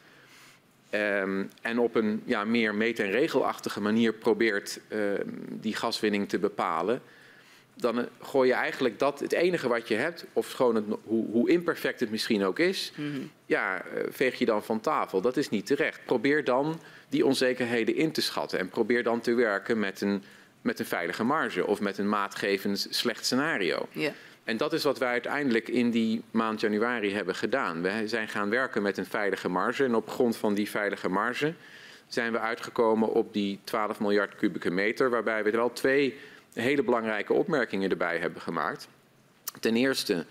Um, 0.94 1.50
en 1.62 1.80
op 1.80 1.96
een 1.96 2.22
ja, 2.26 2.44
meer 2.44 2.76
meet- 2.76 3.00
en 3.00 3.12
regelachtige 3.12 3.82
manier 3.82 4.14
probeert 4.14 4.80
uh, 4.90 5.12
die 5.50 5.76
gaswinning 5.76 6.30
te 6.30 6.40
bepalen 6.40 7.02
dan 7.76 8.08
gooi 8.22 8.48
je 8.48 8.54
eigenlijk 8.54 9.00
dat, 9.00 9.20
het 9.20 9.32
enige 9.32 9.68
wat 9.68 9.88
je 9.88 9.96
hebt, 9.96 10.26
of 10.34 10.52
gewoon 10.52 10.76
het, 10.76 10.86
hoe, 11.04 11.26
hoe, 11.32 11.50
imperfect 11.50 12.00
het 12.00 12.12
misschien 12.12 12.44
ook 12.44 12.60
is, 12.60 12.92
mm 12.96 13.14
-hmm. 13.14 13.32
ja, 13.46 13.84
veeg 14.10 14.40
je 14.40 14.46
dan 14.46 14.64
van 14.64 14.80
tafel. 14.80 15.22
Dat 15.22 15.38
is 15.38 15.50
niet 15.50 15.66
terecht. 15.66 16.00
Probeer 16.06 16.44
dan 16.44 16.82
die 17.10 17.26
onzekerheden 17.26 17.96
in 17.96 18.12
te 18.12 18.22
schatten 18.22 18.60
en 18.60 18.70
probeer 18.70 19.04
dan 19.04 19.22
te 19.22 19.34
werken 19.34 19.80
met 19.80 20.02
een, 20.02 20.24
met 20.62 20.80
een 20.80 20.86
veilige 20.86 21.24
marge 21.24 21.68
of 21.68 21.80
met 21.80 21.98
een 21.98 22.10
maatgevend 22.10 22.88
slecht 22.90 23.26
scenario. 23.26 23.88
Yeah. 23.92 24.14
En 24.44 24.58
dat 24.58 24.74
is 24.74 24.84
wat 24.84 24.98
wij 24.98 25.10
uiteindelijk 25.10 25.68
in 25.68 25.92
die 25.92 26.22
maand 26.32 26.60
januari 26.60 27.14
hebben 27.14 27.36
gedaan. 27.36 27.82
We 27.82 28.02
zijn 28.06 28.28
gaan 28.28 28.50
werken 28.50 28.82
met 28.82 28.98
een 28.98 29.06
veilige 29.06 29.50
marge 29.50 29.84
en 29.84 29.96
op 29.96 30.10
grond 30.10 30.38
van 30.38 30.54
die 30.54 30.70
veilige 30.70 31.10
marge 31.10 31.54
zijn 32.08 32.32
we 32.32 32.40
uitgekomen 32.40 33.10
op 33.10 33.34
die 33.34 33.60
12 33.64 34.00
miljard 34.00 34.36
kubieke 34.36 34.72
meter, 34.72 35.10
waarbij 35.10 35.44
we 35.44 35.52
er 35.52 35.58
wel 35.58 35.74
twee 35.74 36.18
hele 36.54 36.84
belangrijke 36.84 37.34
opmerkingen 37.34 37.90
erbij 37.90 38.18
hebben 38.18 38.42
gemaakt. 38.42 38.88
Ten 39.60 39.76
eerste 39.76 40.26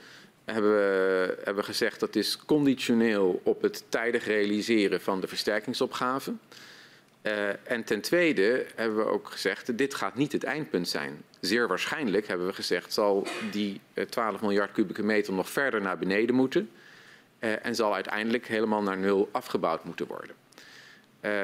hebben 0.45 0.73
we, 0.73 1.39
hebben 1.45 1.65
gezegd 1.65 2.01
dat 2.01 2.17
is 2.17 2.39
conditioneel 2.47 3.41
op 3.45 3.63
het 3.63 3.85
tijdig 3.89 4.27
realiseren 4.27 5.01
van 5.01 5.21
de 5.21 5.29
versterkingsopgave. 5.29 6.33
Uh, 7.23 7.49
en 7.71 7.85
ten 7.85 8.01
tweede 8.01 8.67
hebben 8.75 8.97
we 8.97 9.05
ook 9.05 9.31
gezegd, 9.31 9.79
dit 9.79 9.95
gaat 9.95 10.15
niet 10.15 10.33
het 10.33 10.45
eindpunt 10.45 10.89
zijn. 10.89 11.23
Zeer 11.41 11.69
waarschijnlijk, 11.69 12.27
hebben 12.27 12.47
we 12.47 12.53
gezegd, 12.53 12.93
zal 12.93 13.27
die 13.51 13.81
12 14.09 14.41
miljard 14.41 14.73
kubieke 14.73 15.03
meter 15.03 15.33
nog 15.33 15.51
verder 15.51 15.81
naar 15.81 15.99
beneden 15.99 16.35
moeten. 16.35 16.71
Uh, 17.41 17.67
en 17.67 17.75
zal 17.75 17.95
uiteindelijk 17.95 18.47
helemaal 18.47 18.83
naar 18.83 18.99
nul 18.99 19.29
afgebouwd 19.33 19.85
moeten 19.85 20.07
worden. 20.07 20.37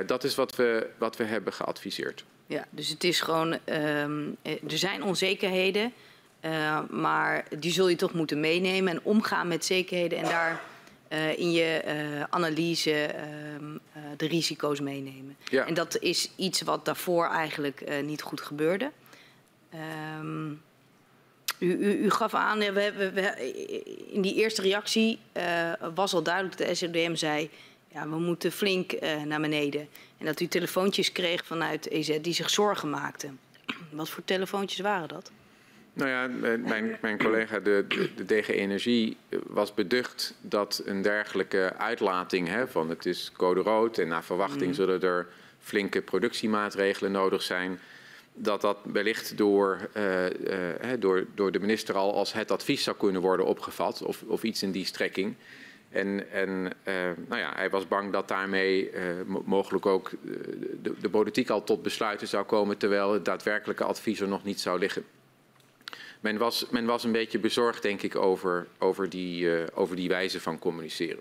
Dat 0.06 0.24
is 0.24 0.34
wat 0.34 0.56
we, 0.56 0.86
wat 0.98 1.16
we 1.16 1.24
hebben 1.24 1.52
geadviseerd. 1.52 2.24
Ja, 2.46 2.66
dus 2.70 2.88
het 2.88 3.04
is 3.04 3.20
gewoon, 3.20 3.58
um, 3.64 4.36
er 4.42 4.78
zijn 4.78 5.02
onzekerheden, 5.02 5.92
uh, 6.40 6.80
maar 6.90 7.44
die 7.58 7.72
zul 7.72 7.88
je 7.88 7.96
toch 7.96 8.12
moeten 8.12 8.40
meenemen 8.40 8.92
en 8.92 9.00
omgaan 9.02 9.48
met 9.48 9.64
zekerheden 9.64 10.18
en 10.18 10.24
daar 10.24 10.62
uh, 11.08 11.38
in 11.38 11.52
je 11.52 11.82
uh, 11.86 12.22
analyse 12.30 13.14
uh, 13.14 14.02
de 14.16 14.26
risico's 14.26 14.80
meenemen. 14.80 15.36
Ja. 15.44 15.66
En 15.66 15.74
dat 15.74 15.98
is 15.98 16.30
iets 16.36 16.62
wat 16.62 16.84
daarvoor 16.84 17.26
eigenlijk 17.26 18.02
niet 18.02 18.22
goed 18.22 18.40
gebeurde. 18.40 18.90
Um, 20.20 20.62
u, 21.58 21.72
u, 21.72 22.04
u, 22.04 22.10
gaf 22.10 22.34
aan, 22.34 22.58
we, 22.58 22.72
we, 22.72 23.12
we, 23.12 23.52
in 24.12 24.20
die 24.20 24.34
eerste 24.34 24.62
reactie 24.62 25.18
was 25.94 26.14
al 26.14 26.22
duidelijk 26.22 26.58
dat 26.58 26.66
de 26.66 26.74
SODM 26.74 27.14
zei 27.14 27.50
ja, 27.92 28.08
we 28.08 28.18
moeten 28.18 28.52
flink 28.52 28.92
naar 29.24 29.40
beneden. 29.40 29.88
En 30.18 30.26
dat 30.26 30.40
u 30.40 30.46
telefoontjes 30.46 31.12
kreeg 31.12 31.46
vanuit 31.46 31.90
EZ 31.90 32.18
die 32.20 32.34
zich 32.34 32.50
zorgen 32.50 32.90
maakten. 32.90 33.38
Wat 33.90 34.08
voor 34.08 34.24
telefoontjes 34.24 34.80
waren 34.80 35.08
dat? 35.08 35.30
Nou 35.96 36.10
ja, 36.10 36.26
mijn, 36.56 36.98
mijn 37.00 37.18
collega 37.18 37.58
de, 37.58 37.84
de, 37.88 38.10
de, 38.14 38.24
DG 38.24 38.48
Energie 38.48 39.16
was 39.46 39.74
beducht 39.74 40.34
dat 40.40 40.82
een 40.84 41.02
dergelijke 41.02 41.72
uitlating 41.78 42.48
hè, 42.48 42.68
van 42.68 42.88
het 42.88 43.06
is 43.06 43.32
code 43.36 43.60
rood 43.60 43.98
en 43.98 44.08
naar 44.08 44.24
verwachting 44.24 44.66
mm. 44.66 44.74
zullen 44.74 45.02
er 45.02 45.26
flinke 45.58 46.02
productiemaatregelen 46.02 47.12
nodig 47.12 47.42
zijn. 47.42 47.78
dat 48.34 48.60
dat 48.60 48.78
wellicht 48.92 49.36
door, 49.36 49.88
uh, 49.96 50.24
uh, 50.24 50.30
door, 50.98 51.26
door 51.34 51.52
de 51.52 51.60
minister 51.60 51.94
al 51.94 52.14
als 52.14 52.32
het 52.32 52.50
advies 52.50 52.82
zou 52.82 52.96
kunnen 52.96 53.20
worden 53.20 53.46
opgevat, 53.46 54.02
of, 54.02 54.22
of 54.26 54.42
iets 54.42 54.62
in 54.62 54.72
die 54.72 54.84
strekking. 54.84 55.34
En, 55.96 56.30
en 56.30 56.48
uh, 56.84 56.94
nou 57.28 57.40
ja, 57.40 57.52
hij 57.54 57.70
was 57.70 57.88
bang 57.88 58.12
dat 58.12 58.28
daarmee 58.28 58.90
mogelijk 59.44 59.86
ook 59.86 60.10
de, 60.82 60.94
de, 61.00 61.08
politiek 61.10 61.50
al 61.50 61.64
tot 61.64 61.82
besluiten 61.82 62.28
zou 62.28 62.44
komen, 62.44 62.76
terwijl 62.76 63.12
het 63.12 63.24
daadwerkelijke 63.24 63.84
advies 63.84 64.20
er 64.20 64.28
nog 64.28 64.44
niet 64.44 64.60
zou 64.60 64.78
liggen. 64.78 65.04
Men 66.20 66.38
was, 66.38 66.66
men 66.70 66.84
was 66.84 67.04
een 67.04 67.12
beetje 67.12 67.38
bezorgd, 67.38 67.82
denk 67.82 68.02
ik, 68.02 68.16
over, 68.16 68.66
over, 68.78 69.08
die, 69.08 69.74
over 69.74 69.96
die 69.96 70.08
wijze 70.08 70.40
van 70.40 70.58
communiceren. 70.58 71.20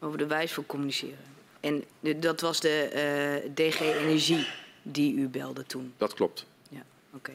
Over 0.00 0.18
de 0.18 0.26
wijze 0.26 0.54
van 0.54 0.66
communiceren. 0.66 1.24
En 1.60 1.84
dat 2.20 2.40
was 2.40 2.60
de 2.60 3.50
DG 3.54 3.80
Energie 3.80 4.46
die 4.82 5.14
u 5.14 5.28
belde 5.28 5.66
toen? 5.66 5.94
Dat 5.96 6.14
klopt. 6.14 6.46
Ja, 6.68 6.82
oké. 7.12 7.32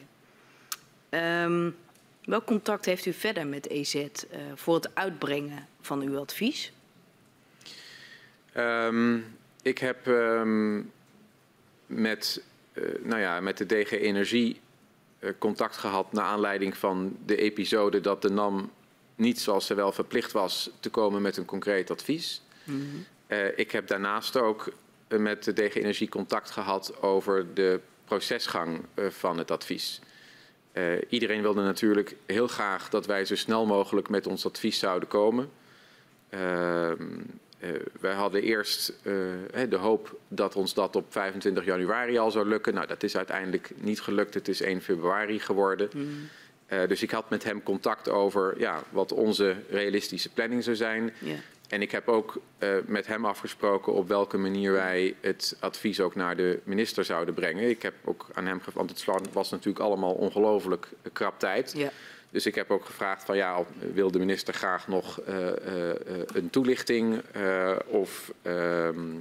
Okay. 1.08 1.44
Um, 1.44 1.76
welk 2.24 2.44
contact 2.44 2.84
heeft 2.84 3.06
u 3.06 3.12
verder 3.12 3.46
met 3.46 3.68
EZ 3.68 3.94
uh, 3.94 4.08
voor 4.54 4.74
het 4.74 4.94
uitbrengen 4.94 5.66
van 5.88 6.00
uw 6.00 6.18
advies? 6.18 6.72
Um, 8.56 9.36
ik 9.62 9.78
heb 9.78 10.06
um, 10.06 10.92
met, 11.86 12.42
uh, 12.72 12.84
nou 13.02 13.20
ja, 13.20 13.40
met 13.40 13.58
de 13.58 13.66
DG 13.66 13.90
Energie 13.90 14.60
uh, 15.20 15.30
contact 15.38 15.76
gehad 15.76 16.12
naar 16.12 16.24
aanleiding 16.24 16.76
van 16.76 17.16
de 17.26 17.36
episode 17.36 18.00
dat 18.00 18.22
de 18.22 18.30
NAM 18.30 18.70
niet 19.14 19.40
zoals 19.40 19.66
ze 19.66 19.74
wel 19.74 19.92
verplicht 19.92 20.32
was 20.32 20.70
te 20.80 20.90
komen 20.90 21.22
met 21.22 21.36
een 21.36 21.44
concreet 21.44 21.90
advies. 21.90 22.42
Mm 22.64 22.80
-hmm. 22.80 23.50
ik 23.56 23.70
heb 23.70 23.86
daarnaast 23.86 24.36
ook 24.36 24.72
met 25.08 25.44
de 25.44 25.52
DG 25.52 25.74
Energie 25.74 26.08
contact 26.08 26.50
gehad 26.50 27.02
over 27.02 27.54
de 27.54 27.80
procesgang 28.04 28.84
eh, 28.94 29.06
van 29.08 29.38
het 29.38 29.50
advies. 29.50 30.00
Iedereen 31.08 31.42
wilde 31.42 31.62
natuurlijk 31.62 32.16
heel 32.26 32.48
graag 32.48 32.88
dat 32.88 33.06
wij 33.06 33.24
zo 33.24 33.36
snel 33.36 33.66
mogelijk 33.66 34.08
met 34.08 34.26
ons 34.26 34.46
advies 34.46 34.78
zouden 34.78 35.08
komen. 35.08 35.50
Uh, 36.34 36.90
uh, 37.60 37.68
wij 38.00 38.14
hadden 38.14 38.42
eerst 38.42 38.92
de 39.68 39.76
hoop 39.76 40.18
dat 40.28 40.56
ons 40.56 40.74
dat 40.74 40.96
op 40.96 41.04
25 41.08 41.64
januari 41.64 42.18
al 42.18 42.30
zou 42.30 42.48
lukken. 42.48 42.74
Nou, 42.74 42.86
dat 42.86 43.02
is 43.02 43.16
uiteindelijk 43.16 43.70
niet 43.76 44.00
gelukt. 44.00 44.34
Het 44.34 44.48
is 44.48 44.60
1 44.60 44.82
februari 44.82 45.40
geworden. 45.40 45.90
Mm. 45.94 46.28
dus 46.88 47.02
ik 47.02 47.10
had 47.10 47.30
met 47.30 47.44
hem 47.44 47.62
contact 47.62 48.08
over 48.08 48.54
ja, 48.58 48.82
wat 48.90 49.12
onze 49.12 49.56
realistische 49.70 50.32
planning 50.32 50.64
zou 50.64 50.76
zijn. 50.76 51.12
Yeah. 51.18 51.38
En 51.68 51.82
ik 51.82 51.90
heb 51.90 52.08
ook 52.08 52.40
uh, 52.58 52.68
met 52.86 53.06
hem 53.06 53.24
afgesproken 53.24 53.92
op 53.92 54.08
welke 54.08 54.38
manier 54.38 54.72
wij 54.72 55.14
het 55.20 55.56
advies 55.60 56.00
ook 56.00 56.14
naar 56.14 56.36
de 56.36 56.60
minister 56.64 57.04
zouden 57.04 57.34
brengen. 57.34 57.68
Ik 57.68 57.82
heb 57.82 57.94
ook 58.04 58.26
aan 58.32 58.46
hem 58.46 58.60
gevraagd, 58.60 59.04
want 59.04 59.24
het 59.24 59.32
was 59.32 59.50
natuurlijk 59.50 59.84
allemaal 59.84 60.12
ongelooflijk 60.12 60.88
krap 61.12 61.38
tijd. 61.38 61.72
Ja. 61.76 61.90
Dus 62.30 62.46
ik 62.46 62.54
heb 62.54 62.70
ook 62.70 62.84
gevraagd 62.84 63.24
van 63.24 63.36
ja, 63.36 63.64
wil 63.92 64.10
de 64.10 64.18
minister 64.18 64.54
graag 64.54 64.88
nog 64.88 65.20
uh, 65.28 65.36
uh, 65.36 65.52
een 66.26 66.50
toelichting 66.50 67.22
of 67.86 68.32
ehm, 68.42 69.16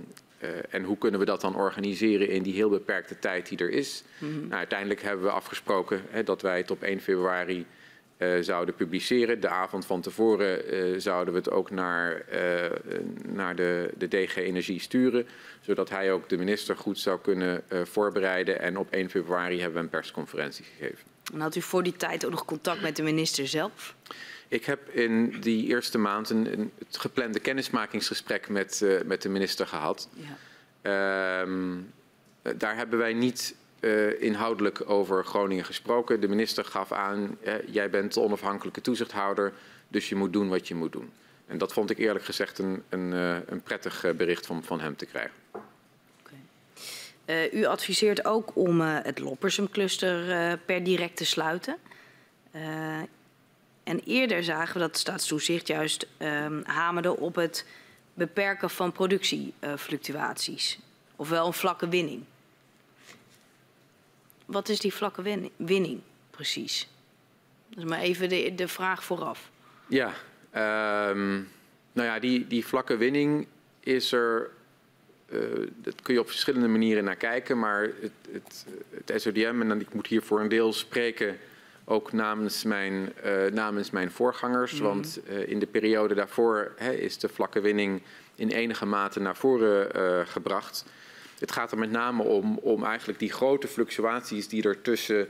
en 0.70 0.84
hoe 0.84 0.97
kunnen 0.97 1.20
we 1.20 1.26
dat 1.26 1.41
dan 1.41 1.55
organiseren 1.55 2.30
in 2.30 2.43
die 2.43 2.53
heel 2.53 2.70
beperkte 2.70 3.20
tijd 3.20 3.49
die 3.49 3.58
er 3.58 3.70
is? 3.70 4.03
Mm 4.18 4.32
-hmm. 4.32 4.41
nou, 4.41 4.53
uiteindelijk 4.53 5.01
hebben 5.01 5.26
we 5.26 5.32
afgesproken 5.32 6.01
hè, 6.10 6.24
dat 6.24 6.41
wij 6.41 6.58
het 6.58 6.72
op 6.72 6.84
1 6.84 7.01
februari 7.01 7.66
zouden 8.41 8.76
publiceren. 8.76 9.39
De 9.39 9.47
avond 9.47 9.86
van 9.86 10.01
tevoren 10.01 11.01
zouden 11.01 11.34
we 11.34 11.39
het 11.39 11.51
ook 11.51 11.72
naar, 11.72 12.26
naar 13.28 13.55
de, 13.55 13.91
de 13.97 14.08
DG 14.08 14.36
Energie 14.36 14.80
sturen, 14.80 15.28
zodat 15.62 15.89
hij 15.89 16.12
ook 16.12 16.30
de 16.30 16.38
minister 16.38 16.78
goed 16.78 16.99
zou 16.99 17.20
kunnen 17.20 17.64
voorbereiden. 17.84 18.60
En 18.60 18.78
op 18.78 18.91
1 18.91 19.10
februari 19.10 19.55
hebben 19.55 19.78
we 19.78 19.84
een 19.84 19.89
persconferentie 19.89 20.66
gegeven. 20.66 21.16
En 21.34 21.39
had 21.39 21.55
u 21.55 21.61
voor 21.61 21.84
die 21.84 21.95
tijd 21.95 22.25
ook 22.25 22.32
nog 22.32 22.45
contact 22.45 22.82
met 22.82 22.95
de 22.95 23.03
minister 23.03 23.47
zelf? 23.47 23.95
Ik 24.47 24.65
heb 24.65 24.89
in 24.89 25.39
die 25.41 25.67
eerste 25.67 25.97
maand 25.97 26.30
een, 26.30 26.53
een 26.53 26.71
het 26.86 26.97
geplande 26.97 27.39
kennismakingsgesprek 27.39 28.49
met, 28.49 28.86
met 29.05 29.21
de 29.21 29.30
minister 29.30 29.67
gehad. 29.67 30.09
Ja. 30.82 31.41
Um, 31.41 31.93
daar 32.57 32.75
hebben 32.75 32.99
wij 32.99 33.13
niet 33.13 33.55
uh, 33.80 34.21
inhoudelijk 34.21 34.89
over 34.89 35.25
Groningen 35.25 35.65
gesproken. 35.65 36.19
De 36.21 36.28
minister 36.28 36.65
gaf 36.65 36.91
aan, 36.91 37.38
eh, 37.43 37.53
jij 37.65 37.89
bent 37.89 38.13
de 38.13 38.19
onafhankelijke 38.19 38.82
toezichthouder, 38.82 39.53
dus 39.88 40.09
je 40.09 40.15
moet 40.15 40.34
doen 40.34 40.49
wat 40.49 40.67
je 40.67 40.75
moet 40.75 40.91
doen. 40.91 41.11
En 41.47 41.57
dat 41.57 41.73
vond 41.73 41.89
ik 41.89 41.97
eerlijk 41.97 42.25
gezegd 42.25 42.59
een, 42.59 42.84
een, 42.89 43.11
uh, 43.11 43.38
een 43.45 43.61
prettig 43.61 44.05
bericht 44.15 44.45
van, 44.45 44.63
van 44.63 44.80
hem 44.80 44.95
te 44.95 45.05
krijgen. 45.05 45.36
Okay. 47.28 47.49
u 47.49 47.65
adviseert 47.65 48.25
ook 48.25 48.55
om 48.55 48.82
het 48.82 49.19
Loppersum-cluster 49.19 50.57
per 50.65 50.84
direct 50.84 51.17
te 51.17 51.25
sluiten. 51.25 51.78
en 53.84 53.99
eerder 54.05 54.43
zagen 54.43 54.73
we 54.73 54.80
dat 54.80 54.97
staatstoezicht 54.97 55.67
juist 55.67 56.07
ehm, 56.17 56.61
hamerde 56.63 57.17
op 57.17 57.36
het 57.36 57.65
beperken 58.13 58.69
van 58.69 58.91
productiefluctuaties. 58.91 60.80
ofwel 61.15 61.47
een 61.47 61.53
vlakke 61.53 61.89
winning. 61.89 62.23
Wat 64.45 64.69
is 64.69 64.80
die 64.80 64.93
vlakke 64.93 65.41
winning 65.55 66.01
precies? 66.32 66.88
Dat 67.69 67.78
is 67.78 67.89
maar 67.89 67.99
even 67.99 68.30
de, 68.30 68.55
de 68.55 68.67
vraag 68.67 69.03
vooraf. 69.03 69.49
Ja, 69.88 70.13
um, 71.09 71.49
nou 71.91 72.07
ja, 72.07 72.19
die, 72.19 72.47
die 72.47 72.65
vlakke 72.65 72.97
winning 72.97 73.47
is 73.80 74.11
er. 74.11 74.49
Uh, 75.30 75.67
dat 75.75 76.01
kun 76.01 76.13
je 76.13 76.19
op 76.19 76.28
verschillende 76.28 76.67
manieren 76.67 77.03
naar 77.03 77.15
kijken, 77.15 77.59
maar 77.59 77.82
het, 77.82 78.11
het, 78.32 78.65
het 79.05 79.21
SODM, 79.21 79.57
en 79.61 79.67
dan, 79.67 79.80
ik 79.80 79.93
moet 79.93 80.07
hier 80.07 80.21
voor 80.21 80.39
een 80.39 80.47
deel 80.47 80.73
spreken, 80.73 81.38
ook 81.86 82.11
namens 82.11 82.63
mijn, 82.63 83.13
uh, 83.25 83.51
namens 83.51 83.91
mijn 83.91 84.11
voorgangers. 84.11 84.71
Mm 84.71 84.78
-hmm. 84.78 84.88
Want 84.88 85.19
uh, 85.30 85.47
in 85.47 85.59
de 85.59 85.65
periode 85.65 86.15
daarvoor 86.15 86.71
hè, 86.75 86.91
is 86.91 87.17
de 87.17 87.30
vlakke 87.30 87.61
winning 87.61 88.01
in 88.36 88.49
enige 88.49 88.86
mate 88.86 89.19
naar 89.19 89.36
voren 89.36 90.28
gebracht. 90.28 90.86
Het 91.39 91.51
gaat 91.51 91.71
er 91.71 91.78
met 91.78 91.91
name 91.91 92.23
om, 92.23 92.57
om 92.57 92.84
eigenlijk 92.84 93.19
die 93.19 93.32
grote 93.32 93.67
fluctuaties 93.67 94.47
die 94.47 94.63
er 94.63 94.82
tussen 94.82 95.28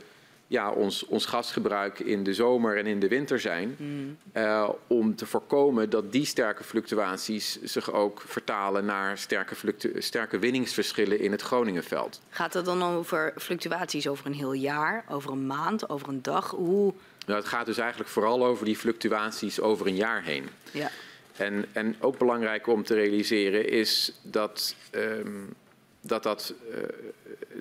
ja, 0.47 0.71
ons, 0.71 1.05
ons 1.05 1.25
gasgebruik 1.25 1.99
in 1.99 2.23
de 2.23 2.33
zomer 2.33 2.77
en 2.77 2.85
in 2.85 2.99
de 2.99 3.07
winter 3.07 3.39
zijn. 3.39 3.75
Mm. 3.79 4.17
Uh, 4.33 4.69
om 4.87 5.15
te 5.15 5.25
voorkomen 5.25 5.89
dat 5.89 6.11
die 6.11 6.25
sterke 6.25 6.63
fluctuaties 6.63 7.61
zich 7.61 7.91
ook 7.91 8.21
vertalen 8.25 8.85
naar 8.85 9.17
sterke, 9.17 9.55
sterke 9.97 10.39
winningsverschillen 10.39 11.19
in 11.19 11.31
het 11.31 11.41
Groningenveld. 11.41 12.21
Gaat 12.29 12.53
het 12.53 12.65
dan 12.65 12.83
over 12.83 13.33
fluctuaties 13.37 14.07
over 14.07 14.25
een 14.25 14.33
heel 14.33 14.53
jaar, 14.53 15.05
over 15.09 15.31
een 15.31 15.47
maand, 15.47 15.89
over 15.89 16.07
een 16.07 16.21
dag? 16.21 16.49
Hoe... 16.49 16.93
Nou, 17.25 17.39
het 17.39 17.47
gaat 17.47 17.65
dus 17.65 17.77
eigenlijk 17.77 18.09
vooral 18.09 18.45
over 18.45 18.65
die 18.65 18.77
fluctuaties 18.77 19.59
over 19.61 19.87
een 19.87 19.95
jaar 19.95 20.23
heen. 20.23 20.49
Ja. 20.71 20.89
En, 21.35 21.65
en 21.71 21.95
ook 21.99 22.17
belangrijk 22.17 22.67
om 22.67 22.83
te 22.83 22.93
realiseren 22.93 23.69
is 23.69 24.19
dat. 24.21 24.75
Um, 24.91 25.55
dat, 26.01 26.23
dat, 26.23 26.53
uh, 26.71 26.77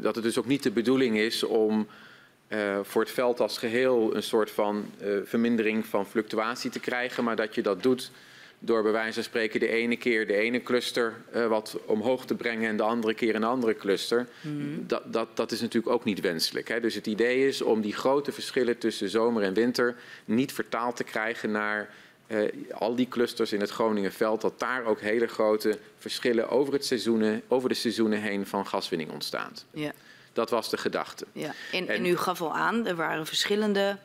dat 0.02 0.14
het 0.14 0.24
dus 0.24 0.38
ook 0.38 0.46
niet 0.46 0.62
de 0.62 0.70
bedoeling 0.70 1.18
is 1.18 1.42
om 1.42 1.86
uh, 2.48 2.78
voor 2.82 3.02
het 3.02 3.10
veld 3.10 3.40
als 3.40 3.58
geheel 3.58 4.16
een 4.16 4.22
soort 4.22 4.50
van 4.50 4.90
uh, 5.02 5.16
vermindering 5.24 5.86
van 5.86 6.06
fluctuatie 6.06 6.70
te 6.70 6.80
krijgen, 6.80 7.24
maar 7.24 7.36
dat 7.36 7.54
je 7.54 7.62
dat 7.62 7.82
doet 7.82 8.10
door 8.58 8.82
bij 8.82 8.92
wijze 8.92 9.14
van 9.14 9.22
spreken 9.22 9.60
de 9.60 9.68
ene 9.68 9.96
keer 9.96 10.26
de 10.26 10.34
ene 10.34 10.62
cluster 10.62 11.14
wat 11.48 11.78
omhoog 11.86 12.26
te 12.26 12.34
brengen 12.34 12.68
en 12.68 12.76
de 12.76 12.82
andere 12.82 13.14
keer 13.14 13.34
een 13.34 13.44
andere 13.44 13.76
cluster. 13.76 14.28
Mm 14.40 14.60
-hmm. 14.60 14.86
dat, 14.86 15.12
dat, 15.12 15.28
dat 15.34 15.52
is 15.52 15.60
natuurlijk 15.60 15.94
ook 15.94 16.04
niet 16.04 16.20
wenselijk. 16.20 16.68
Hè? 16.68 16.80
Dus 16.80 16.94
het 16.94 17.06
idee 17.06 17.46
is 17.46 17.62
om 17.62 17.80
die 17.80 17.92
grote 17.92 18.32
verschillen 18.32 18.78
tussen 18.78 19.08
zomer 19.08 19.42
en 19.42 19.54
winter 19.54 19.96
niet 20.24 20.52
vertaald 20.52 20.96
te 20.96 21.04
krijgen 21.04 21.50
naar 21.50 21.90
al 22.72 22.94
die 22.94 23.08
clusters 23.08 23.52
in 23.52 23.60
het 23.60 23.70
Groningenveld, 23.70 24.40
dat 24.40 24.58
daar 24.58 24.84
ook 24.84 25.00
hele 25.00 25.26
grote 25.26 25.78
verschillen 25.98 26.48
over, 26.48 26.72
het 26.72 26.84
seizoenen, 26.84 27.42
over 27.48 27.68
de 27.68 27.74
seizoenen 27.74 28.20
heen 28.20 28.46
van 28.46 28.66
gaswinning 28.66 29.10
ontstaan. 29.10 29.52
Ja. 29.70 29.92
Dat 30.36 30.50
was 30.50 30.70
de 30.70 30.76
gedachte. 30.76 31.26
Ja. 31.32 31.54
En, 31.72 31.88
en, 31.88 31.88
en 31.88 32.06
u 32.06 32.16
gaf 32.16 32.40
al 32.40 32.54
aan, 32.54 32.86
er 32.86 32.96
waren 32.96 33.26
verschillende 33.26 33.98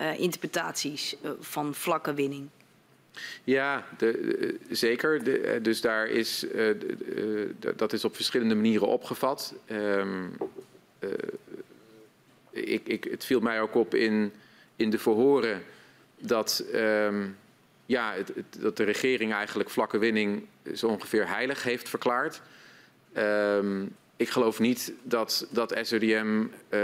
uh, 0.00 0.18
interpretaties 0.18 1.16
uh, 1.22 1.30
van 1.40 1.74
vlakke 1.74 2.14
winning. 2.14 2.48
Ja, 3.44 3.86
de, 3.98 4.58
zeker. 4.70 5.24
De, 5.24 5.58
dus 5.62 5.80
daar 5.80 6.06
is, 6.06 6.46
dat 7.76 7.92
is 7.92 8.04
op 8.04 8.14
verschillende 8.14 8.54
manieren 8.54 8.86
opgevat. 8.86 9.54
Um, 9.70 10.36
ik, 12.50 12.86
ik, 12.86 13.04
het 13.04 13.24
viel 13.24 13.40
mij 13.40 13.60
ook 13.60 13.74
op 13.74 13.94
in, 13.94 14.32
in 14.76 14.90
de 14.90 14.98
verhoren 14.98 15.62
dat 16.18 16.64
um, 16.74 17.36
ja, 17.86 18.12
het, 18.12 18.28
het, 18.34 18.62
dat 18.62 18.76
de 18.76 18.84
regering 18.84 19.32
eigenlijk 19.32 19.70
vlakke 19.70 19.98
winning 19.98 20.46
zo 20.74 20.86
ongeveer 20.86 21.28
heilig 21.28 21.62
heeft 21.62 21.88
verklaard. 21.88 22.40
Um, 23.16 23.96
ik 24.20 24.28
geloof 24.28 24.58
niet 24.58 24.92
dat, 25.02 25.46
dat, 25.50 25.74
SODM, 25.82 26.46
uh, 26.70 26.80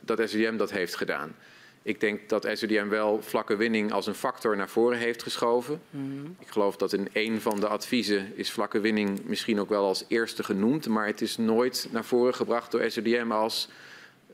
dat 0.00 0.30
dat 0.56 0.70
heeft 0.70 0.96
gedaan. 0.96 1.34
Ik 1.82 2.00
denk 2.00 2.28
dat 2.28 2.48
SODM 2.52 2.88
wel 2.88 3.22
vlakke 3.22 3.56
winning 3.56 3.92
als 3.92 4.06
een 4.06 4.14
factor 4.14 4.56
naar 4.56 4.68
voren 4.68 4.98
heeft 4.98 5.22
geschoven. 5.22 5.80
Mm 5.90 6.10
-hmm. 6.10 6.36
Ik 6.38 6.48
geloof 6.48 6.76
dat 6.76 6.92
in 6.92 7.08
een 7.12 7.40
van 7.40 7.60
de 7.60 7.68
adviezen 7.68 8.32
is 8.36 8.50
vlakke 8.50 8.80
winning 8.80 9.24
misschien 9.24 9.60
ook 9.60 9.68
wel 9.68 9.84
als 9.84 10.04
eerste 10.08 10.42
genoemd. 10.42 10.88
Maar 10.88 11.06
het 11.06 11.20
is 11.20 11.36
nooit 11.36 11.88
naar 11.90 12.04
voren 12.04 12.34
gebracht 12.34 12.70
door 12.70 12.90
SODM 12.90 13.30
als 13.30 13.68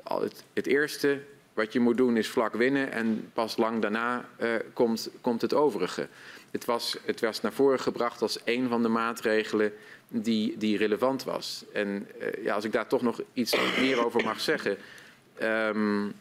al 0.02 0.22
het, 0.22 0.44
het 0.52 0.66
eerste 0.66 1.20
wat 1.54 1.72
je 1.72 1.80
moet 1.80 1.96
doen 1.96 2.16
is 2.16 2.28
vlak 2.28 2.54
winnen 2.54 2.92
en 2.92 3.30
pas 3.32 3.56
lang 3.56 3.82
daarna 3.82 4.28
uh, 4.40 4.54
komt, 4.72 5.10
komt 5.20 5.40
het 5.40 5.54
overige. 5.54 6.08
Het 6.50 6.64
was, 6.64 6.96
het 7.04 7.20
was 7.20 7.40
naar 7.40 7.52
voren 7.52 7.80
gebracht 7.80 8.22
als 8.22 8.38
een 8.44 8.68
van 8.68 8.82
de 8.82 8.88
maatregelen 8.88 9.72
die, 10.08 10.56
die 10.58 10.76
relevant 10.76 11.24
was. 11.24 11.64
En 11.72 12.08
uh, 12.20 12.44
ja, 12.44 12.54
als 12.54 12.64
ik 12.64 12.72
daar 12.72 12.86
toch 12.86 13.02
nog 13.02 13.20
iets 13.32 13.56
meer 13.78 14.04
over 14.04 14.24
mag 14.24 14.40
zeggen. 14.40 14.76
Um, 15.42 16.14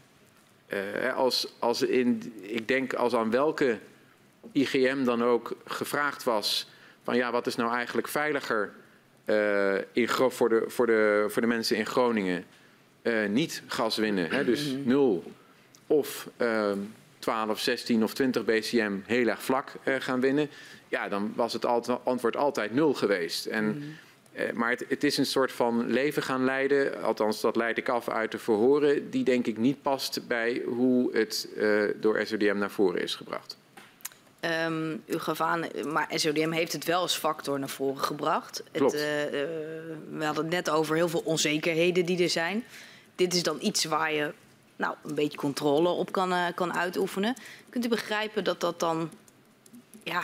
uh, 0.74 1.16
als, 1.16 1.54
als 1.60 1.82
in, 1.82 2.34
ik 2.42 2.68
denk 2.68 2.94
als 2.94 3.14
aan 3.14 3.32
welke 3.32 3.80
IGM 4.52 5.04
dan 5.04 5.24
ook 5.24 5.56
gevraagd 5.66 6.24
was 6.24 6.68
van 7.04 7.16
ja, 7.16 7.32
wat 7.32 7.48
is 7.48 7.56
nou 7.56 7.74
eigenlijk 7.74 8.08
veiliger 8.08 8.74
uh, 9.26 9.76
in, 9.92 10.08
voor, 10.10 10.50
de, 10.50 10.64
voor, 10.68 10.86
de, 10.86 11.26
voor 11.30 11.42
de 11.42 11.48
mensen 11.48 11.78
in 11.78 11.86
Groningen? 11.86 12.46
Niet 13.30 13.64
gas 13.68 13.98
winnen, 13.98 14.30
hè, 14.30 14.46
dus 14.46 14.72
mhm. 14.72 14.88
nul 14.88 15.24
of 15.88 16.30
uh, 16.38 16.72
12, 17.26 17.60
16 17.60 18.04
of 18.04 18.14
20 18.14 18.46
BCM 18.46 18.94
heel 19.06 19.28
erg 19.28 19.44
vlak 19.44 19.72
uh, 19.84 19.96
gaan 20.00 20.20
winnen. 20.20 20.50
Ja, 20.88 21.10
dan 21.10 21.34
was 21.36 21.54
het 21.54 21.66
antwoord 22.04 22.36
altijd 22.36 22.74
nul 22.74 22.94
geweest. 22.94 23.46
En, 23.46 23.66
mm. 23.66 23.98
uh, 24.34 24.52
maar 24.52 24.70
het, 24.70 24.86
het, 24.88 25.04
is 25.04 25.18
een 25.18 25.26
soort 25.26 25.52
van 25.52 25.92
leven 25.92 26.24
gaan 26.24 26.44
leiden, 26.44 27.04
althans 27.04 27.42
dat 27.42 27.56
leid 27.56 27.78
ik 27.78 27.90
af 27.90 28.10
uit 28.10 28.32
de 28.32 28.38
verhoren, 28.38 29.10
die 29.10 29.24
denk 29.24 29.48
ik 29.48 29.58
niet 29.58 29.82
past 29.82 30.28
bij 30.28 30.62
hoe 30.66 31.18
het 31.18 31.48
uh, 31.58 31.84
door 31.96 32.26
SODM 32.26 32.58
naar 32.58 32.72
voren 32.72 33.02
is 33.02 33.16
gebracht. 33.16 33.58
Um, 34.66 35.04
u 35.06 35.18
gaf 35.18 35.42
aan, 35.42 35.66
maar 35.92 36.08
SODM 36.14 36.52
heeft 36.52 36.74
het 36.74 36.86
wel 36.86 37.02
als 37.02 37.18
factor 37.18 37.60
naar 37.60 37.70
voren 37.70 38.04
gebracht. 38.04 38.64
Klopt. 38.72 38.94
Het, 38.94 39.02
we 40.10 40.26
hadden 40.26 40.44
het 40.44 40.54
net 40.54 40.70
over 40.70 40.96
heel 40.96 41.10
veel 41.10 41.24
onzekerheden 41.26 42.06
die 42.06 42.24
er 42.24 42.30
zijn. 42.30 42.64
Dit 43.16 43.34
is 43.34 43.44
dan 43.44 43.58
iets 43.62 43.86
waar 43.86 44.14
je 44.14 44.34
nou, 44.76 44.96
een 45.04 45.16
beetje 45.16 45.38
controle 45.38 45.90
op 45.90 46.12
kan, 46.12 46.32
uh, 46.32 46.46
kan 46.56 46.74
uitoefenen. 46.74 47.36
Kunt 47.70 47.86
u 47.86 47.90
begrijpen 47.90 48.44
dat 48.44 48.62
dat 48.62 48.80
dan, 48.80 49.10
ja, 50.04 50.24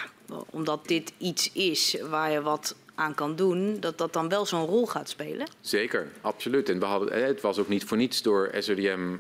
omdat 0.49 0.88
dit 0.88 1.14
iets 1.18 1.52
is 1.52 1.97
waar 2.10 2.32
je 2.32 2.41
wat 2.41 2.76
aan 2.95 3.16
kan 3.16 3.36
doen, 3.36 3.80
dat 3.80 3.97
dat 3.97 4.14
dan 4.14 4.30
wel 4.30 4.45
zo'n 4.45 4.66
rol 4.66 4.88
gaat 4.88 5.10
spelen? 5.10 5.47
Zeker, 5.62 6.12
absoluut. 6.22 6.70
En 6.70 6.80
we 6.80 6.86
hadden, 6.86 7.26
het 7.26 7.41
was 7.41 7.58
ook 7.58 7.68
niet 7.68 7.84
voor 7.84 7.97
niets 7.97 8.22
door 8.22 8.52
SODM 8.60 9.16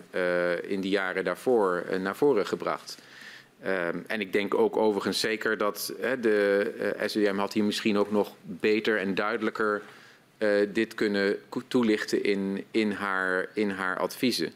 in 0.67 0.81
die 0.81 0.91
jaren 0.91 1.23
daarvoor 1.23 1.85
naar 1.99 2.15
voren 2.15 2.47
gebracht. 2.47 2.97
Um, 3.65 4.03
en 4.07 4.21
ik 4.21 4.33
denk 4.33 4.53
ook 4.53 4.77
overigens 4.77 5.19
zeker 5.19 5.57
dat 5.57 5.93
de 6.21 6.95
uh, 6.99 7.07
SEM 7.07 7.39
had 7.39 7.53
hier 7.53 7.63
misschien 7.63 7.97
ook 7.97 8.11
nog 8.11 8.35
beter 8.41 8.97
en 8.99 9.15
duidelijker 9.15 9.81
dit 10.73 10.93
kunnen 10.93 11.37
toelichten 11.67 12.23
in, 12.23 12.65
in, 12.71 12.91
haar, 12.91 13.49
in 13.53 13.69
haar 13.69 13.97
adviezen. 13.97 14.53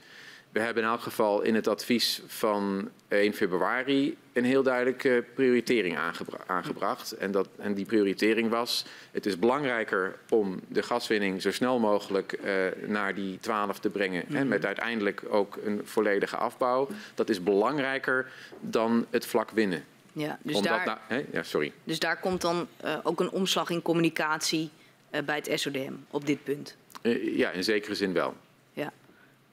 We 0.55 0.61
hebben 0.61 0.83
in 0.83 0.89
elk 0.89 1.01
geval 1.01 1.41
in 1.41 1.55
het 1.55 1.67
advies 1.67 2.21
van 2.27 2.89
1 3.07 3.33
februari 3.33 4.17
een 4.33 4.43
heel 4.43 4.63
duidelijke 4.63 5.23
prioritering 5.33 5.97
aangebra 5.97 6.37
aangebracht. 6.45 7.11
En, 7.11 7.31
dat, 7.31 7.47
en 7.57 7.73
die 7.73 7.85
prioritering 7.85 8.49
was, 8.49 8.85
het 9.11 9.25
is 9.25 9.39
belangrijker 9.39 10.15
om 10.29 10.59
de 10.67 10.83
gaswinning 10.83 11.41
zo 11.41 11.51
snel 11.51 11.79
mogelijk 11.79 12.39
uh, 12.43 12.87
naar 12.87 13.15
die 13.15 13.39
12 13.39 13.79
te 13.79 13.89
brengen. 13.89 14.21
Mm 14.21 14.27
-hmm. 14.27 14.35
hè, 14.35 14.45
met 14.45 14.65
uiteindelijk 14.65 15.23
ook 15.29 15.57
een 15.63 15.81
volledige 15.83 16.35
afbouw. 16.35 16.87
Dat 17.15 17.29
is 17.29 17.43
belangrijker 17.43 18.31
dan 18.59 19.05
het 19.09 19.25
vlak 19.25 19.51
winnen. 19.51 19.83
Ja, 20.13 20.39
dus, 20.41 20.61
daar, 20.61 20.85
nou, 20.85 20.97
hè? 21.07 21.25
Ja, 21.31 21.43
sorry. 21.43 21.71
dus 21.83 21.99
daar 21.99 22.19
komt 22.19 22.41
dan 22.41 22.67
uh, 22.85 22.97
ook 23.03 23.19
een 23.19 23.31
omslag 23.31 23.69
in 23.69 23.81
communicatie 23.81 24.69
uh, 25.11 25.21
bij 25.21 25.35
het 25.35 25.59
SODM 25.59 25.93
op 26.09 26.25
dit 26.25 26.43
punt? 26.43 26.75
ja, 27.21 27.51
in 27.51 27.63
zekere 27.63 27.95
zin 27.95 28.13
wel. 28.13 28.35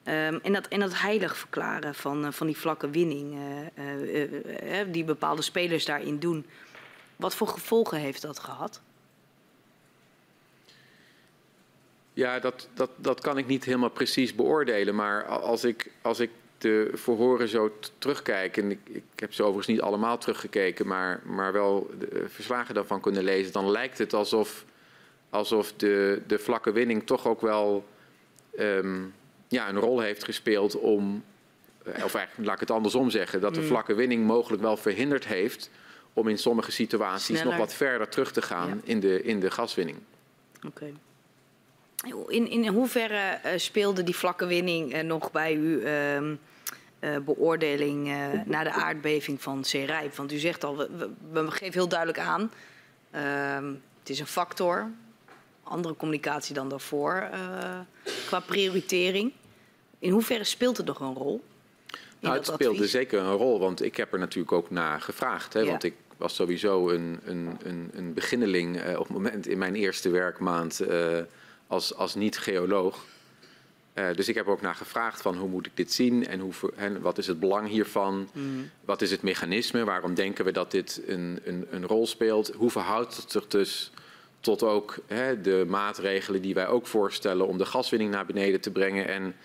Um, 0.07 0.39
en, 0.41 0.53
dat, 0.53 0.67
dat 0.69 0.99
heilig 0.99 1.37
verklaren 1.37 1.95
van, 1.95 2.25
uh, 2.25 2.31
van 2.31 2.47
die 2.47 2.57
vlakke 2.57 2.89
winning, 2.89 3.37
uh, 3.77 4.23
uh, 4.71 4.85
die 4.91 5.03
bepaalde 5.03 5.41
spelers 5.41 5.85
daarin 5.85 6.19
doen. 6.19 6.45
Wat 7.15 7.35
voor 7.35 7.47
gevolgen 7.47 7.97
heeft 7.97 8.21
dat 8.21 8.39
gehad? 8.39 8.81
Ja, 12.13 12.39
dat, 12.39 12.69
dat, 12.73 12.89
dat 12.95 13.21
kan 13.21 13.37
ik 13.37 13.47
niet 13.47 13.63
helemaal 13.63 13.89
precies 13.89 14.35
beoordelen. 14.35 14.95
Maar 14.95 15.25
als 15.25 15.63
ik, 15.63 15.91
als 16.01 16.19
ik 16.19 16.29
de 16.57 16.91
verhoren 16.93 17.47
zo 17.47 17.77
terugkijk, 17.97 18.57
en 18.57 18.71
ik, 18.71 18.79
ik 18.83 19.03
heb 19.15 19.33
ze 19.33 19.41
overigens 19.43 19.67
niet 19.67 19.81
allemaal 19.81 20.17
teruggekeken, 20.17 20.87
maar, 20.87 21.21
maar 21.23 21.53
wel 21.53 21.89
verslagen 22.27 22.75
daarvan 22.75 23.01
kunnen 23.01 23.23
lezen, 23.23 23.51
dan 23.51 23.71
lijkt 23.71 23.97
het 23.97 24.13
alsof, 24.13 24.65
alsof 25.29 25.73
de, 25.73 26.21
de 26.27 26.39
vlakke 26.39 26.71
winning 26.71 27.05
toch 27.05 27.27
ook 27.27 27.41
wel. 27.41 27.85
Um, 28.59 29.13
ja, 29.53 29.69
een 29.69 29.79
rol 29.79 29.99
heeft 29.99 30.23
gespeeld 30.23 30.79
om, 30.79 31.23
eh, 31.83 32.03
of 32.03 32.15
eigenlijk 32.15 32.37
laat 32.37 32.53
ik 32.53 32.59
het 32.59 32.71
andersom 32.71 33.09
zeggen, 33.09 33.41
dat 33.41 33.53
de 33.53 33.61
mm. 33.61 33.67
vlakke 33.67 33.93
winning 33.93 34.25
mogelijk 34.25 34.61
wel 34.61 34.77
verhinderd 34.77 35.25
heeft 35.25 35.69
om 36.13 36.27
in 36.27 36.37
sommige 36.37 36.71
situaties 36.71 37.25
Sneller. 37.25 37.45
nog 37.45 37.57
wat 37.57 37.73
verder 37.73 38.09
terug 38.09 38.31
te 38.31 38.41
gaan 38.41 38.67
ja. 38.67 38.77
in, 38.83 38.99
de, 38.99 39.23
in 39.23 39.39
de 39.39 39.51
gaswinning. 39.51 39.97
Oké. 40.57 40.67
Okay. 40.67 40.93
In, 42.27 42.47
in 42.49 42.67
hoeverre 42.67 43.39
uh, 43.45 43.51
speelde 43.55 44.03
die 44.03 44.15
vlakke 44.15 44.45
winning 44.45 44.93
uh, 44.93 45.01
nog 45.01 45.31
bij 45.31 45.53
uw 45.53 45.79
uh, 45.79 46.19
uh, 46.19 46.35
beoordeling 47.25 48.15
na 48.45 48.63
de 48.63 48.71
aardbeving 48.71 49.41
van 49.41 49.65
Zeerijp? 49.65 50.15
Want 50.15 50.31
u 50.31 50.37
zegt 50.37 50.63
al, 50.63 50.77
we, 50.77 50.89
we, 51.31 51.43
we 51.43 51.51
geven 51.51 51.73
heel 51.73 51.87
duidelijk 51.87 52.19
aan, 52.19 52.51
ehm, 53.11 53.73
het 53.99 54.09
is 54.09 54.19
een 54.19 54.27
factor, 54.27 54.91
andere 55.63 55.95
communicatie 55.95 56.53
dan 56.53 56.69
daarvoor 56.69 57.29
qua 58.25 58.39
prioritering. 58.39 59.31
In 60.03 60.11
hoeverre 60.11 60.43
speelt 60.43 60.77
het 60.77 60.85
nog 60.85 60.99
een 60.99 61.13
rol? 61.13 61.43
Nou, 62.19 62.35
het 62.35 62.45
speelde 62.45 62.75
advies? 62.75 62.91
zeker 62.91 63.19
een 63.19 63.35
rol, 63.35 63.59
want 63.59 63.83
ik 63.83 63.97
heb 63.97 64.13
er 64.13 64.19
natuurlijk 64.19 64.51
ook 64.51 64.69
naar 64.69 65.01
gevraagd. 65.01 65.53
Hè, 65.53 65.59
ja. 65.59 65.69
Want 65.69 65.83
ik 65.83 65.93
was 66.17 66.35
sowieso 66.35 66.89
een, 66.89 67.19
een, 67.25 67.57
een, 67.63 67.91
een 67.93 68.13
beginneling 68.13 68.85
uh, 68.85 68.99
op 68.99 69.07
het 69.07 69.17
moment 69.17 69.47
in 69.47 69.57
mijn 69.57 69.75
eerste 69.75 70.09
werkmaand 70.09 70.81
uh, 70.81 71.17
als, 71.67 71.95
als 71.95 72.15
niet-geoloog. 72.15 73.05
Uh, 73.93 74.13
dus 74.15 74.27
ik 74.27 74.35
heb 74.35 74.47
ook 74.47 74.61
naar 74.61 74.75
gevraagd 74.75 75.21
van 75.21 75.37
hoe 75.37 75.49
moet 75.49 75.65
ik 75.65 75.77
dit 75.77 75.93
zien 75.93 76.27
en, 76.27 76.39
hoe, 76.39 76.53
en 76.75 77.01
wat 77.01 77.17
is 77.17 77.27
het 77.27 77.39
belang 77.39 77.67
hiervan? 77.67 78.29
Mm. 78.33 78.69
Wat 78.85 79.01
is 79.01 79.11
het 79.11 79.21
mechanisme? 79.21 79.83
Waarom 79.83 80.13
denken 80.13 80.45
we 80.45 80.51
dat 80.51 80.71
dit 80.71 81.01
een, 81.07 81.39
een, 81.43 81.67
een 81.69 81.87
rol 81.87 82.07
speelt? 82.07 82.53
Hoe 82.55 82.71
verhoudt 82.71 83.17
het 83.17 83.31
zich 83.31 83.47
dus 83.47 83.91
tot 84.39 84.63
ook 84.63 84.97
hè, 85.07 85.41
de 85.41 85.65
maatregelen 85.67 86.41
die 86.41 86.53
wij 86.53 86.67
ook 86.67 86.87
voorstellen 86.87 87.47
om 87.47 87.57
de 87.57 87.65
gaswinning 87.65 88.11
naar 88.11 88.25
beneden 88.25 88.61
te 88.61 88.71
brengen? 88.71 89.07
En 89.07 89.35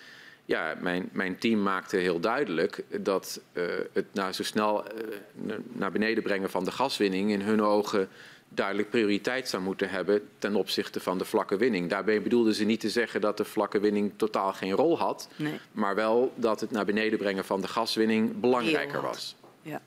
ja, 0.48 0.74
mijn, 0.80 1.08
mijn 1.12 1.38
team 1.38 1.62
maakte 1.62 1.96
heel 1.96 2.20
duidelijk 2.20 2.84
dat 3.00 3.40
uh, 3.52 3.64
het 3.92 4.06
nou 4.12 4.32
zo 4.32 4.42
snel 4.42 4.84
uh, 4.84 5.54
naar 5.72 5.92
beneden 5.92 6.22
brengen 6.22 6.50
van 6.50 6.64
de 6.64 6.70
gaswinning 6.70 7.30
in 7.30 7.40
hun 7.40 7.62
ogen 7.62 8.08
duidelijk 8.48 8.90
prioriteit 8.90 9.48
zou 9.48 9.62
moeten 9.62 9.90
hebben 9.90 10.28
ten 10.38 10.54
opzichte 10.54 11.00
van 11.00 11.18
de 11.18 11.24
vlakke 11.24 11.56
winning. 11.56 11.90
Daarbij 11.90 12.22
bedoelden 12.22 12.54
ze 12.54 12.64
niet 12.64 12.80
te 12.80 12.90
zeggen 12.90 13.20
dat 13.20 13.36
de 13.36 13.44
vlakke 13.44 13.80
winning 13.80 14.12
totaal 14.16 14.52
geen 14.52 14.72
rol 14.72 14.98
had, 14.98 15.28
nee. 15.36 15.60
maar 15.72 15.94
wel 15.94 16.32
dat 16.34 16.60
het 16.60 16.70
naar 16.70 16.84
beneden 16.84 17.18
brengen 17.18 17.44
van 17.44 17.60
de 17.60 17.68
gaswinning 17.68 18.40
belangrijker 18.40 19.02
was. 19.02 19.36
Ja. 19.62 19.80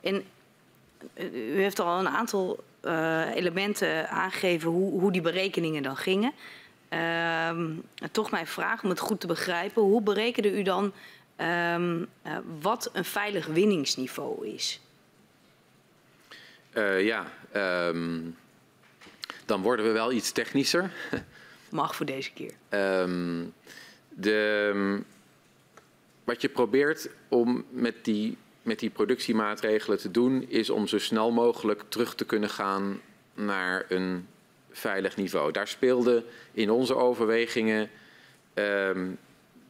En 0.00 0.24
u 1.32 1.60
heeft 1.60 1.80
al 1.80 1.98
een 1.98 2.08
aantal 2.08 2.64
uh, 2.84 3.34
elementen 3.34 4.08
aangegeven 4.08 4.70
hoe, 4.70 5.00
hoe 5.00 5.12
die 5.12 5.20
berekeningen 5.20 5.82
dan 5.82 5.96
gingen. 5.96 6.32
Uh, 6.92 7.50
toch 8.12 8.30
mijn 8.30 8.46
vraag 8.46 8.82
om 8.82 8.88
het 8.88 8.98
goed 8.98 9.20
te 9.20 9.26
begrijpen. 9.26 9.82
Hoe 9.82 10.02
berekende 10.02 10.58
u 10.58 10.62
dan 10.62 10.92
um, 11.36 12.08
uh, 12.26 12.38
wat 12.60 12.90
een 12.92 13.04
veilig 13.04 13.46
winningsniveau 13.46 14.46
is? 14.46 14.80
Uh, 16.74 17.04
ja, 17.04 17.32
um, 17.88 18.36
dan 19.44 19.62
worden 19.62 19.86
we 19.86 19.92
wel 19.92 20.12
iets 20.12 20.32
technischer. 20.32 20.90
Mag 21.70 21.96
voor 21.96 22.06
deze 22.06 22.32
keer. 22.32 22.52
Um, 22.70 23.52
de, 24.08 25.00
wat 26.24 26.40
je 26.40 26.48
probeert 26.48 27.08
om 27.28 27.64
met 27.70 28.04
die, 28.04 28.36
met 28.62 28.78
die 28.78 28.90
productiemaatregelen 28.90 29.98
te 29.98 30.10
doen, 30.10 30.48
is 30.48 30.70
om 30.70 30.86
zo 30.86 30.98
snel 30.98 31.30
mogelijk 31.30 31.82
terug 31.88 32.14
te 32.14 32.24
kunnen 32.24 32.50
gaan 32.50 33.00
naar 33.34 33.84
een 33.88 34.26
veilig 34.72 35.16
niveau. 35.16 35.52
Daar 35.52 35.68
speelde 35.68 36.24
in 36.52 36.70
onze 36.70 36.96
overwegingen 36.96 37.90
um, 38.54 39.18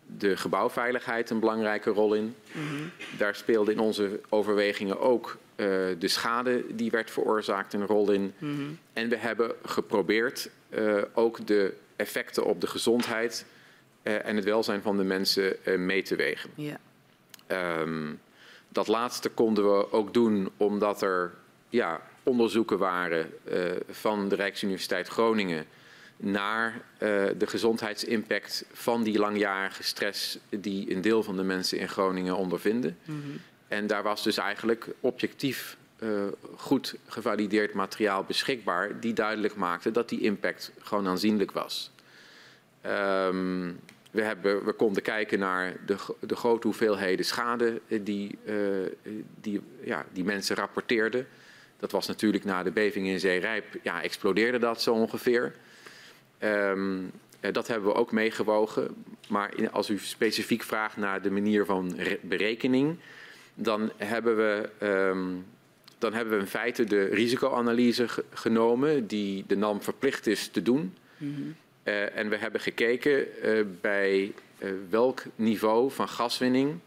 de 0.06 0.36
gebouwveiligheid 0.36 1.30
een 1.30 1.40
belangrijke 1.40 1.90
rol 1.90 2.14
in. 2.14 2.34
Mm 2.52 2.68
-hmm. 2.68 2.90
Daar 3.18 3.34
speelde 3.34 3.72
in 3.72 3.78
onze 3.78 4.20
overwegingen 4.28 5.00
ook 5.00 5.36
uh, 5.56 5.66
de 5.98 6.08
schade 6.08 6.64
die 6.74 6.90
werd 6.90 7.10
veroorzaakt 7.10 7.72
een 7.72 7.86
rol 7.86 8.10
in. 8.10 8.32
Mm 8.38 8.54
-hmm. 8.56 8.78
En 8.92 9.08
we 9.08 9.16
hebben 9.16 9.54
geprobeerd 9.64 10.50
uh, 10.70 11.02
ook 11.14 11.46
de 11.46 11.74
effecten 11.96 12.44
op 12.44 12.60
de 12.60 12.66
gezondheid 12.66 13.44
uh, 14.02 14.26
en 14.26 14.36
het 14.36 14.44
welzijn 14.44 14.82
van 14.82 14.96
de 14.96 15.04
mensen 15.04 15.56
mee 15.76 16.02
te 16.02 16.16
wegen. 16.16 16.50
Yeah. 16.54 17.80
Um, 17.80 18.20
dat 18.68 18.88
laatste 18.88 19.28
konden 19.28 19.76
we 19.76 19.92
ook 19.92 20.14
doen 20.14 20.50
omdat 20.56 21.02
er 21.02 21.34
ja, 21.68 22.00
onderzoeken 22.22 22.78
waren 22.78 23.32
uh, 23.52 23.70
van 23.90 24.28
de 24.28 24.34
Rijksuniversiteit 24.34 25.08
Groningen 25.08 25.66
naar 26.16 26.72
uh, 26.74 26.78
de 27.38 27.46
gezondheidsimpact 27.46 28.64
van 28.72 29.02
die 29.02 29.18
langjarige 29.18 29.82
stress 29.82 30.38
die 30.48 30.94
een 30.94 31.00
deel 31.00 31.22
van 31.22 31.36
de 31.36 31.42
mensen 31.42 31.78
in 31.78 31.88
Groningen 31.88 32.36
ondervinden. 32.36 32.98
Mm 33.04 33.22
-hmm. 33.22 33.40
En 33.68 33.86
daar 33.86 34.02
was 34.02 34.22
dus 34.22 34.36
eigenlijk 34.36 34.88
objectief 35.00 35.76
uh, 35.98 36.08
goed 36.56 36.94
gevalideerd 37.06 37.72
materiaal 37.74 38.24
beschikbaar 38.24 39.00
die 39.00 39.12
duidelijk 39.12 39.54
maakte 39.54 39.90
dat 39.90 40.08
die 40.08 40.20
impact 40.20 40.72
gewoon 40.78 41.06
aanzienlijk 41.06 41.52
was. 41.52 41.90
Um, 42.86 43.80
we, 44.10 44.22
hebben, 44.22 44.64
we 44.64 44.72
konden 44.72 45.02
kijken 45.02 45.38
naar 45.38 45.76
de, 45.86 45.96
de 46.20 46.36
grote 46.36 46.66
hoeveelheden 46.66 47.24
schade 47.24 47.80
die, 47.86 48.38
uh, 48.44 48.54
die, 49.40 49.60
ja, 49.84 50.04
die 50.12 50.24
mensen 50.24 50.56
rapporteerden. 50.56 51.26
Dat 51.82 51.90
was 51.92 52.06
natuurlijk 52.06 52.44
na 52.44 52.62
de 52.62 52.70
beving 52.70 53.06
in 53.06 53.20
Zeerijp, 53.20 53.64
ja, 53.82 54.02
explodeerde 54.02 54.58
dat 54.58 54.82
zo 54.82 54.94
ongeveer. 54.94 55.54
Um, 56.42 57.10
dat 57.40 57.66
hebben 57.66 57.88
we 57.88 57.94
ook 57.94 58.12
meegewogen. 58.12 59.04
Maar 59.28 59.70
als 59.70 59.90
u 59.90 59.98
specifiek 59.98 60.62
vraagt 60.62 60.96
naar 60.96 61.22
de 61.22 61.30
manier 61.30 61.64
van 61.64 61.98
berekening, 62.20 62.96
dan 63.54 63.92
hebben 63.96 64.36
we, 64.36 64.70
um, 64.86 65.44
dan 65.98 66.12
hebben 66.12 66.34
we 66.34 66.40
in 66.40 66.46
feite 66.46 66.84
de 66.84 67.04
risicoanalyse 67.04 68.06
genomen 68.32 69.06
die 69.06 69.44
de 69.46 69.56
NAM 69.56 69.82
verplicht 69.82 70.26
is 70.26 70.48
te 70.48 70.62
doen. 70.62 70.94
Mm 71.16 71.34
-hmm. 71.34 71.54
uh, 71.84 72.16
en 72.16 72.28
we 72.28 72.36
hebben 72.36 72.60
gekeken 72.60 73.26
uh, 73.44 73.64
bij 73.80 74.32
uh, 74.58 74.70
welk 74.90 75.22
niveau 75.36 75.90
van 75.90 76.08
gaswinning 76.08 76.78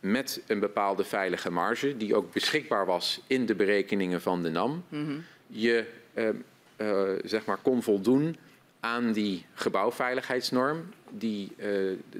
met 0.00 0.42
een 0.46 0.58
bepaalde 0.58 1.04
veilige 1.04 1.50
marge, 1.50 1.96
die 1.96 2.14
ook 2.14 2.32
beschikbaar 2.32 2.86
was 2.86 3.20
in 3.26 3.46
de 3.46 3.54
berekeningen 3.54 4.20
van 4.20 4.42
de 4.42 4.50
NAM, 4.50 4.84
mm 4.88 5.06
-hmm. 5.06 5.24
je 5.46 5.84
zeg 7.24 7.44
maar 7.44 7.58
kon 7.62 7.82
voldoen 7.82 8.36
aan 8.80 9.12
die 9.12 9.46
gebouwveiligheidsnorm 9.54 10.88
die, 11.10 11.52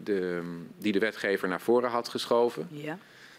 de, 0.03 0.43
die 0.79 0.93
de 0.93 0.99
wetgever 0.99 1.49
naar 1.49 1.61
voren 1.61 1.91
had 1.91 2.09
geschoven. 2.09 2.69
Ja. 2.71 2.99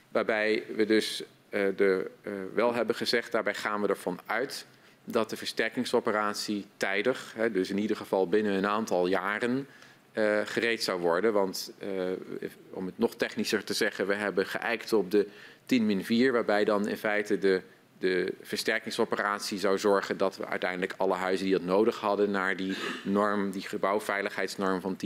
Waarbij 0.09 0.63
we 0.75 0.85
dus 0.85 1.23
de, 1.49 2.11
wel 2.53 2.73
hebben 2.73 2.95
gezegd, 2.95 3.31
daarbij 3.31 3.53
gaan 3.53 3.81
we 3.81 3.87
ervan 3.87 4.19
uit 4.25 4.65
dat 5.05 5.29
de 5.29 5.37
versterkingsoperatie 5.37 6.65
tijdig, 6.77 7.33
hè, 7.35 7.51
dus 7.51 7.69
in 7.69 7.77
ieder 7.77 7.97
geval 7.97 8.27
binnen 8.27 8.53
een 8.53 8.67
aantal 8.67 9.07
jaren, 9.07 9.67
uh, 10.13 10.39
gereed 10.45 10.83
zou 10.83 11.01
worden. 11.01 11.33
Want 11.33 11.73
om 12.69 12.85
het 12.85 12.97
nog 12.97 13.15
technischer 13.15 13.63
te 13.63 13.73
zeggen, 13.73 14.07
we 14.07 14.13
hebben 14.13 14.45
geëikt 14.45 14.93
op 14.93 15.11
de 15.11 15.27
10-4, 16.29 16.31
waarbij 16.31 16.63
dan 16.63 16.87
in 16.87 16.97
feite 16.97 17.37
de, 17.37 17.61
de 18.01 18.33
versterkingsoperatie 18.41 19.59
zou 19.59 19.77
zorgen 19.77 20.17
dat 20.17 20.37
we 20.37 20.45
uiteindelijk 20.45 20.93
alle 20.97 21.13
huizen 21.13 21.45
die 21.45 21.55
dat 21.55 21.63
nodig 21.63 21.99
hadden 21.99 22.31
naar 22.31 22.55
die 22.55 22.75
norm, 23.03 23.51
die 23.51 23.61
gebouwveiligheidsnorm 23.61 24.81
van 24.81 24.97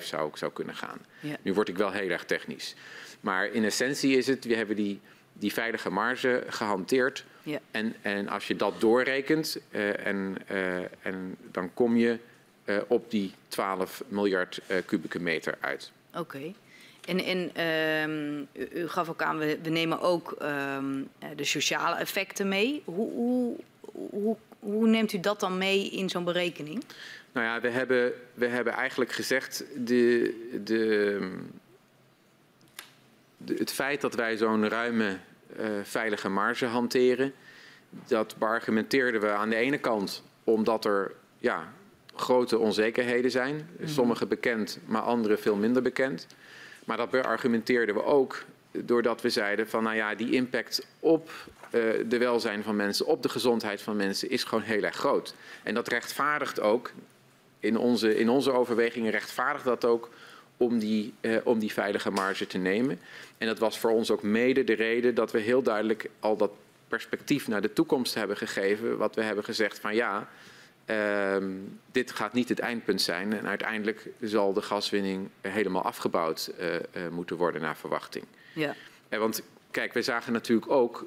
10-5 0.00 0.04
zou, 0.04 0.30
zou 0.34 0.52
kunnen 0.52 0.74
gaan. 0.74 0.98
Ja. 1.20 1.36
Nu 1.42 1.54
word 1.54 1.68
ik 1.68 1.76
wel 1.76 1.90
heel 1.90 2.08
erg 2.08 2.24
technisch. 2.24 2.74
Maar 3.20 3.46
in 3.46 3.64
essentie 3.64 4.16
is 4.16 4.26
het, 4.26 4.44
we 4.44 4.56
hebben 4.56 4.76
die, 4.76 5.00
die 5.32 5.52
veilige 5.52 5.90
marge 5.90 6.44
gehanteerd. 6.48 7.24
Ja. 7.42 7.58
En, 7.70 7.94
en 8.02 8.28
als 8.28 8.48
je 8.48 8.56
dat 8.56 8.80
doorrekent, 8.80 9.58
uh, 9.70 10.06
en, 10.06 10.36
en 11.02 11.36
dan 11.50 11.74
kom 11.74 11.96
je 11.96 12.18
op 12.86 13.10
die 13.10 13.32
12 13.48 14.02
miljard 14.08 14.60
kubieke 14.86 15.20
meter 15.20 15.58
uit. 15.60 15.92
Oké. 16.10 16.20
Okay. 16.20 16.54
En, 17.04 17.18
en 17.24 17.66
um, 18.10 18.48
u, 18.72 18.88
gaf 18.88 19.08
ook 19.08 19.22
aan, 19.22 19.38
we, 19.38 19.58
we 19.62 19.70
nemen 19.70 20.00
ook 20.00 20.36
um, 20.42 21.08
de 21.36 21.44
sociale 21.44 21.96
effecten 21.96 22.48
mee. 22.48 22.82
Hoe, 22.84 23.12
hoe, 23.12 23.56
hoe, 24.10 24.36
hoe 24.58 24.86
neemt 24.86 25.12
u 25.12 25.20
dat 25.20 25.40
dan 25.40 25.58
mee 25.58 25.90
in 25.90 26.08
zo'n 26.08 26.24
berekening? 26.24 26.84
Nou 27.32 27.46
ja, 27.46 27.60
we 27.60 27.68
hebben, 27.68 28.12
we 28.34 28.46
hebben 28.46 28.72
eigenlijk 28.72 29.12
gezegd, 29.12 29.64
de, 29.76 30.34
de, 30.64 31.18
het 33.46 33.72
feit 33.72 34.00
dat 34.00 34.14
wij 34.14 34.36
zo'n 34.36 34.68
ruime 34.68 35.18
uh, 35.60 35.66
veilige 35.82 36.28
marge 36.28 36.66
hanteren, 36.66 37.32
dat 38.06 38.36
beargumenteerden 38.38 39.20
we 39.20 39.28
aan 39.28 39.50
de 39.50 39.56
ene 39.56 39.78
kant 39.78 40.22
omdat 40.44 40.84
er 40.84 41.12
ja, 41.38 41.72
grote 42.14 42.58
onzekerheden 42.58 43.30
zijn. 43.30 43.68
Mhm. 43.76 43.88
Sommige 43.88 44.26
bekend, 44.26 44.78
maar 44.84 45.02
andere 45.02 45.36
veel 45.36 45.56
minder 45.56 45.82
bekend. 45.82 46.26
Maar 46.84 46.96
dat 46.96 47.10
beargumenteerden 47.10 47.94
we 47.94 48.04
ook 48.04 48.44
doordat 48.70 49.22
we 49.22 49.30
zeiden 49.30 49.68
van 49.68 49.82
nou 49.82 49.96
ja, 49.96 50.14
die 50.14 50.30
impact 50.30 50.86
op 51.00 51.30
uh, 51.74 51.82
de 52.08 52.18
welzijn 52.18 52.62
van 52.62 52.76
mensen, 52.76 53.06
op 53.06 53.22
de 53.22 53.28
gezondheid 53.28 53.82
van 53.82 53.96
mensen 53.96 54.30
is 54.30 54.44
gewoon 54.44 54.64
heel 54.64 54.82
erg 54.82 54.96
groot. 54.96 55.34
En 55.62 55.74
dat 55.74 55.88
rechtvaardigt 55.88 56.60
ook, 56.60 56.92
in 57.58 57.78
onze, 57.78 58.18
in 58.18 58.28
onze 58.28 58.52
overwegingen 58.52 59.10
rechtvaardigt 59.10 59.64
dat 59.64 59.84
ook 59.84 60.10
om 60.56 60.78
die, 60.78 61.14
uh, 61.20 61.36
om 61.44 61.58
die 61.58 61.72
veilige 61.72 62.10
marge 62.10 62.46
te 62.46 62.58
nemen. 62.58 63.00
En 63.38 63.46
dat 63.46 63.58
was 63.58 63.78
voor 63.78 63.90
ons 63.90 64.10
ook 64.10 64.22
mede 64.22 64.64
de 64.64 64.72
reden 64.72 65.14
dat 65.14 65.32
we 65.32 65.38
heel 65.38 65.62
duidelijk 65.62 66.10
al 66.20 66.36
dat 66.36 66.50
perspectief 66.88 67.48
naar 67.48 67.60
de 67.60 67.72
toekomst 67.72 68.14
hebben 68.14 68.36
gegeven. 68.36 68.96
Wat 68.96 69.14
we 69.14 69.22
hebben 69.22 69.44
gezegd 69.44 69.78
van 69.78 69.94
ja, 69.94 70.28
dit 71.92 72.10
gaat 72.10 72.32
niet 72.32 72.48
het 72.48 72.58
eindpunt 72.58 73.02
zijn. 73.02 73.32
En 73.32 73.46
uiteindelijk 73.46 74.08
zal 74.20 74.52
de 74.52 74.62
gaswinning 74.62 75.28
helemaal 75.40 75.82
afgebouwd 75.82 76.52
uh, 76.60 76.74
uh, 76.74 76.80
moeten 77.10 77.36
worden 77.36 77.60
naar 77.60 77.76
verwachting. 77.76 78.24
Ja. 78.52 78.74
En 79.08 79.20
want 79.20 79.42
kijk, 79.70 79.92
we 79.92 80.02
zagen 80.02 80.32
natuurlijk 80.32 80.70
ook 80.70 81.06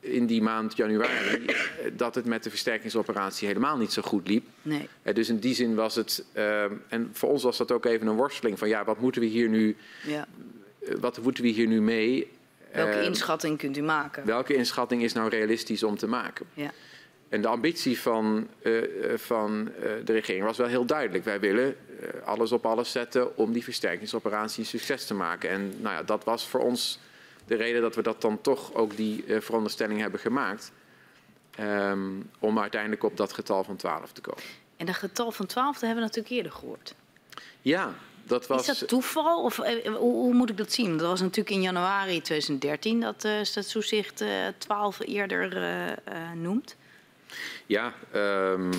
in 0.00 0.26
die 0.26 0.42
maand 0.42 0.76
januari 0.76 1.46
dat 1.92 2.14
het 2.14 2.24
met 2.24 2.42
de 2.42 2.50
versterkingsoperatie 2.50 3.46
helemaal 3.48 3.76
niet 3.76 3.92
zo 3.92 4.02
goed 4.02 4.28
liep. 4.28 4.46
Nee. 4.62 4.88
dus 5.12 5.28
in 5.28 5.38
die 5.38 5.54
zin 5.54 5.74
was 5.74 5.94
het, 5.94 6.24
uh, 6.34 6.64
en 6.88 7.10
voor 7.12 7.28
ons 7.28 7.42
was 7.42 7.56
dat 7.56 7.72
ook 7.72 7.84
even 7.84 8.06
een 8.06 8.16
worsteling 8.16 8.58
van 8.58 8.68
ja, 8.68 8.84
wat 8.84 9.00
moeten 9.00 9.20
we 9.20 9.26
hier 9.26 9.48
nu, 9.48 9.76
ja. 10.06 10.26
wat 11.00 11.18
moeten 11.18 11.42
we 11.42 11.48
hier 11.48 11.66
nu 11.66 11.82
mee? 11.82 12.30
Welke 12.72 12.98
uh, 12.98 13.04
inschatting 13.04 13.58
kunt 13.58 13.76
u 13.76 13.82
maken? 13.82 14.26
Welke 14.26 14.54
inschatting 14.54 15.02
is 15.02 15.12
nou 15.12 15.28
realistisch 15.28 15.82
om 15.82 15.96
te 15.96 16.06
maken? 16.06 16.46
Ja. 16.54 16.70
En 17.32 17.40
de 17.40 17.48
ambitie 17.48 18.00
van, 18.00 18.48
uh, 18.62 18.82
van 19.16 19.72
de 20.04 20.12
regering 20.12 20.44
was 20.44 20.56
wel 20.56 20.66
heel 20.66 20.84
duidelijk. 20.84 21.24
Wij 21.24 21.40
willen 21.40 21.76
alles 22.24 22.52
op 22.52 22.66
alles 22.66 22.92
zetten 22.92 23.36
om 23.36 23.52
die 23.52 23.64
versterkingsoperatie 23.64 24.60
een 24.60 24.68
succes 24.68 25.06
te 25.06 25.14
maken. 25.14 25.50
En 25.50 25.74
nou 25.80 25.94
ja, 25.94 26.02
dat 26.02 26.24
was 26.24 26.46
voor 26.48 26.60
ons 26.60 26.98
de 27.46 27.54
reden 27.54 27.80
dat 27.80 27.94
we 27.94 28.02
dat 28.02 28.20
dan 28.20 28.40
toch 28.40 28.74
ook 28.74 28.96
die 28.96 29.24
veronderstelling 29.28 30.00
hebben 30.00 30.20
gemaakt. 30.20 30.72
Um, 31.60 32.30
om 32.38 32.58
uiteindelijk 32.58 33.04
op 33.04 33.16
dat 33.16 33.32
getal 33.32 33.64
van 33.64 33.76
12 33.76 34.12
te 34.12 34.20
komen. 34.20 34.42
En 34.76 34.86
dat 34.86 34.94
getal 34.94 35.32
van 35.32 35.46
12 35.46 35.72
dat 35.72 35.80
hebben 35.80 35.98
we 35.98 36.04
natuurlijk 36.04 36.34
eerder 36.34 36.52
gehoord. 36.52 36.94
Ja, 37.60 37.94
dat 38.24 38.46
was. 38.46 38.68
Is 38.68 38.78
dat 38.78 38.88
toeval 38.88 39.42
of 39.42 39.56
hoe, 39.56 39.96
hoe, 39.98 40.34
moet 40.34 40.50
ik 40.50 40.56
dat 40.56 40.72
zien? 40.72 40.96
Dat 40.96 41.08
was 41.08 41.20
natuurlijk 41.20 41.50
in 41.50 41.62
januari 41.62 42.20
2013 42.20 43.00
dat 43.00 43.24
uh, 43.24 43.32
Stadstoezicht 43.42 44.20
uh, 44.20 44.28
12 44.58 45.00
eerder 45.00 45.98
noemt. 46.34 46.76
Ja, 47.66 47.94
um, 48.14 48.70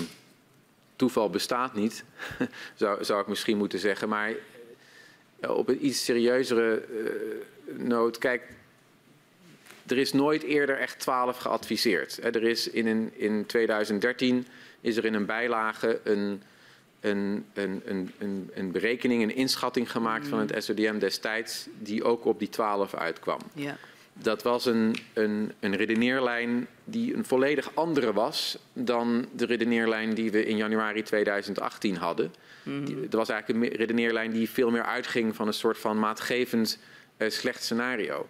toeval 0.96 1.30
bestaat 1.30 1.74
niet, 1.74 2.04
zou, 2.74 3.04
zou 3.04 3.20
ik 3.20 3.26
misschien 3.26 3.56
moeten 3.56 3.78
zeggen. 3.78 4.08
Maar 4.08 4.32
op 5.40 5.68
een 5.68 5.86
iets 5.86 6.04
serieuzere 6.04 6.82
noot, 7.76 8.18
kijk, 8.18 8.42
er 9.86 9.98
is 9.98 10.12
nooit 10.12 10.42
eerder 10.42 10.78
echt 10.78 10.98
12 10.98 11.38
geadviseerd. 11.38 12.24
Er 12.24 12.42
is 12.42 12.70
in, 12.70 12.86
een, 12.86 13.12
in 13.14 13.46
2013 13.46 14.46
is 14.80 14.96
er 14.96 15.04
in 15.04 15.14
een 15.14 15.26
bijlage 15.26 16.00
een, 16.04 16.42
een, 17.00 17.44
een, 17.54 17.82
een, 18.18 18.50
een 18.54 18.72
berekening, 18.72 19.22
een 19.22 19.34
inschatting 19.34 19.90
gemaakt 19.90 20.28
van 20.28 20.38
het 20.38 20.64
SODM 20.64 20.98
destijds, 20.98 21.66
die 21.78 22.04
ook 22.04 22.24
op 22.24 22.38
die 22.38 22.48
12 22.48 22.94
uitkwam. 22.94 23.38
Ja. 23.54 23.76
Dat 24.22 24.42
was 24.42 24.66
een, 24.66 24.96
een, 25.12 25.52
een 25.60 25.76
redeneerlijn 25.76 26.66
die 26.84 27.14
een 27.14 27.24
volledig 27.24 27.70
andere 27.74 28.12
was 28.12 28.58
dan 28.72 29.26
de 29.32 29.46
redeneerlijn 29.46 30.14
die 30.14 30.30
we 30.30 30.44
in 30.44 30.56
januari 30.56 31.02
2018 31.02 31.96
hadden. 31.96 32.32
Mm. 32.62 33.00
Dat 33.00 33.12
was 33.12 33.28
eigenlijk 33.28 33.72
een 33.72 33.76
redeneerlijn 33.76 34.30
die 34.30 34.50
veel 34.50 34.70
meer 34.70 34.84
uitging 34.84 35.36
van 35.36 35.46
een 35.46 35.52
soort 35.52 35.78
van 35.78 35.98
maatgevend 35.98 36.78
uh, 37.18 37.30
slecht 37.30 37.62
scenario. 37.62 38.28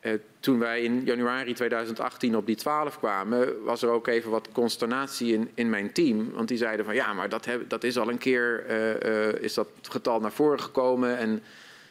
Uh, 0.00 0.12
toen 0.40 0.58
wij 0.58 0.82
in 0.82 1.04
januari 1.04 1.52
2018 1.52 2.36
op 2.36 2.46
die 2.46 2.56
12 2.56 2.98
kwamen, 2.98 3.64
was 3.64 3.82
er 3.82 3.88
ook 3.88 4.06
even 4.06 4.30
wat 4.30 4.48
consternatie 4.52 5.32
in, 5.32 5.50
in 5.54 5.70
mijn 5.70 5.92
team. 5.92 6.30
Want 6.32 6.48
die 6.48 6.56
zeiden 6.56 6.84
van 6.84 6.94
ja, 6.94 7.12
maar 7.12 7.28
dat, 7.28 7.44
heb, 7.44 7.68
dat 7.68 7.84
is 7.84 7.98
al 7.98 8.08
een 8.08 8.18
keer, 8.18 8.64
uh, 9.06 9.42
is 9.42 9.54
dat 9.54 9.68
getal 9.82 10.20
naar 10.20 10.32
voren 10.32 10.60
gekomen. 10.60 11.18
En 11.18 11.42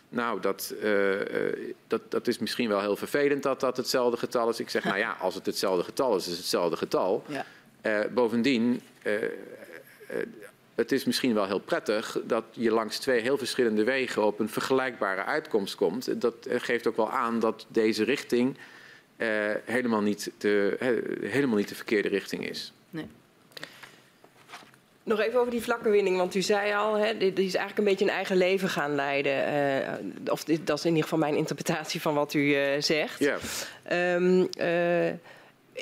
nou, 0.10 0.42
dat, 0.42 0.74
dat, 1.88 2.02
dat 2.12 2.28
is 2.28 2.38
misschien 2.38 2.70
wel 2.70 2.82
heel 2.82 2.96
vervelend 2.96 3.44
dat 3.44 3.60
dat 3.60 3.78
hetzelfde 3.78 4.18
getal 4.18 4.50
is. 4.50 4.60
Ik 4.60 4.70
zeg 4.70 4.84
nou 4.84 4.98
ja, 4.98 5.18
als 5.22 5.36
het 5.36 5.46
hetzelfde 5.46 5.84
getal 5.84 6.16
is, 6.16 6.22
is 6.24 6.30
het 6.30 6.38
hetzelfde 6.38 6.78
getal. 6.78 7.24
Ja. 7.82 8.08
bovendien, 8.14 8.82
het 10.76 10.92
is 10.92 11.06
misschien 11.06 11.34
wel 11.34 11.46
heel 11.46 11.60
prettig 11.60 12.18
dat 12.24 12.44
je 12.52 12.72
langs 12.72 12.98
twee 12.98 13.22
heel 13.22 13.38
verschillende 13.38 13.84
wegen 13.84 14.26
op 14.26 14.40
een 14.40 14.50
vergelijkbare 14.50 15.24
uitkomst 15.24 15.76
komt. 15.76 16.22
Dat 16.22 16.48
geeft 16.50 16.88
ook 16.88 16.96
wel 16.96 17.12
aan 17.12 17.40
dat 17.40 17.66
deze 17.68 18.04
richting 18.04 18.58
helemaal, 19.64 20.02
niet 20.02 20.32
de, 20.38 20.76
he, 20.80 21.00
helemaal 21.28 21.58
niet 21.58 21.70
de 21.70 21.76
verkeerde 21.76 22.08
richting 22.08 22.50
is. 22.50 22.74
Nog 25.08 25.20
even 25.20 25.40
over 25.40 25.52
die 25.52 25.62
vlakke 25.62 25.90
winning, 25.90 26.18
want 26.18 26.36
u 26.36 26.42
zei 26.42 26.74
al, 26.74 26.94
hè, 26.94 27.18
dit 27.18 27.40
is 27.40 27.56
eigenlijk 27.56 27.78
een 27.78 27.84
beetje 27.84 28.06
een 28.06 28.12
eigen 28.12 28.38
leven 28.38 28.70
gaan 28.70 28.96
leiden. 28.96 29.34
Uh, 29.34 30.32
of 30.32 30.44
dit, 30.44 30.68
dat 30.68 30.78
is 30.78 30.84
in 30.84 30.90
ieder 30.90 31.04
geval 31.04 31.20
mijn 31.20 31.36
interpretatie 31.36 32.02
van 32.02 32.14
wat 32.14 32.34
u 32.34 32.40
uh, 32.40 32.82
zegt. 32.82 33.20
Ja. 33.20 33.38
Um, 34.16 34.48
uh, 34.60 35.08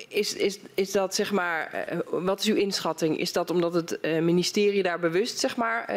is, 0.07 0.33
is, 0.33 0.59
is 0.73 0.91
dat 0.91 1.15
zeg 1.15 1.31
maar, 1.31 1.87
wat 2.09 2.39
is 2.39 2.45
uw 2.45 2.55
inschatting? 2.55 3.17
Is 3.17 3.33
dat 3.33 3.49
omdat 3.49 3.73
het 3.73 3.99
ministerie 4.21 4.83
daar 4.83 4.99
bewust 4.99 5.39
zeg 5.39 5.55
maar, 5.55 5.95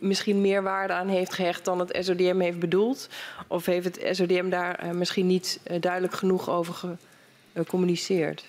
misschien 0.00 0.40
meer 0.40 0.62
waarde 0.62 0.92
aan 0.92 1.08
heeft 1.08 1.32
gehecht 1.32 1.64
dan 1.64 1.78
het 1.78 1.96
SODM 2.00 2.38
heeft 2.40 2.58
bedoeld? 2.58 3.08
Of 3.46 3.66
heeft 3.66 3.84
het 3.84 4.16
SODM 4.16 4.48
daar 4.48 4.86
misschien 4.92 5.26
niet 5.26 5.60
duidelijk 5.80 6.14
genoeg 6.14 6.50
over 6.50 6.96
gecommuniceerd? 7.54 8.44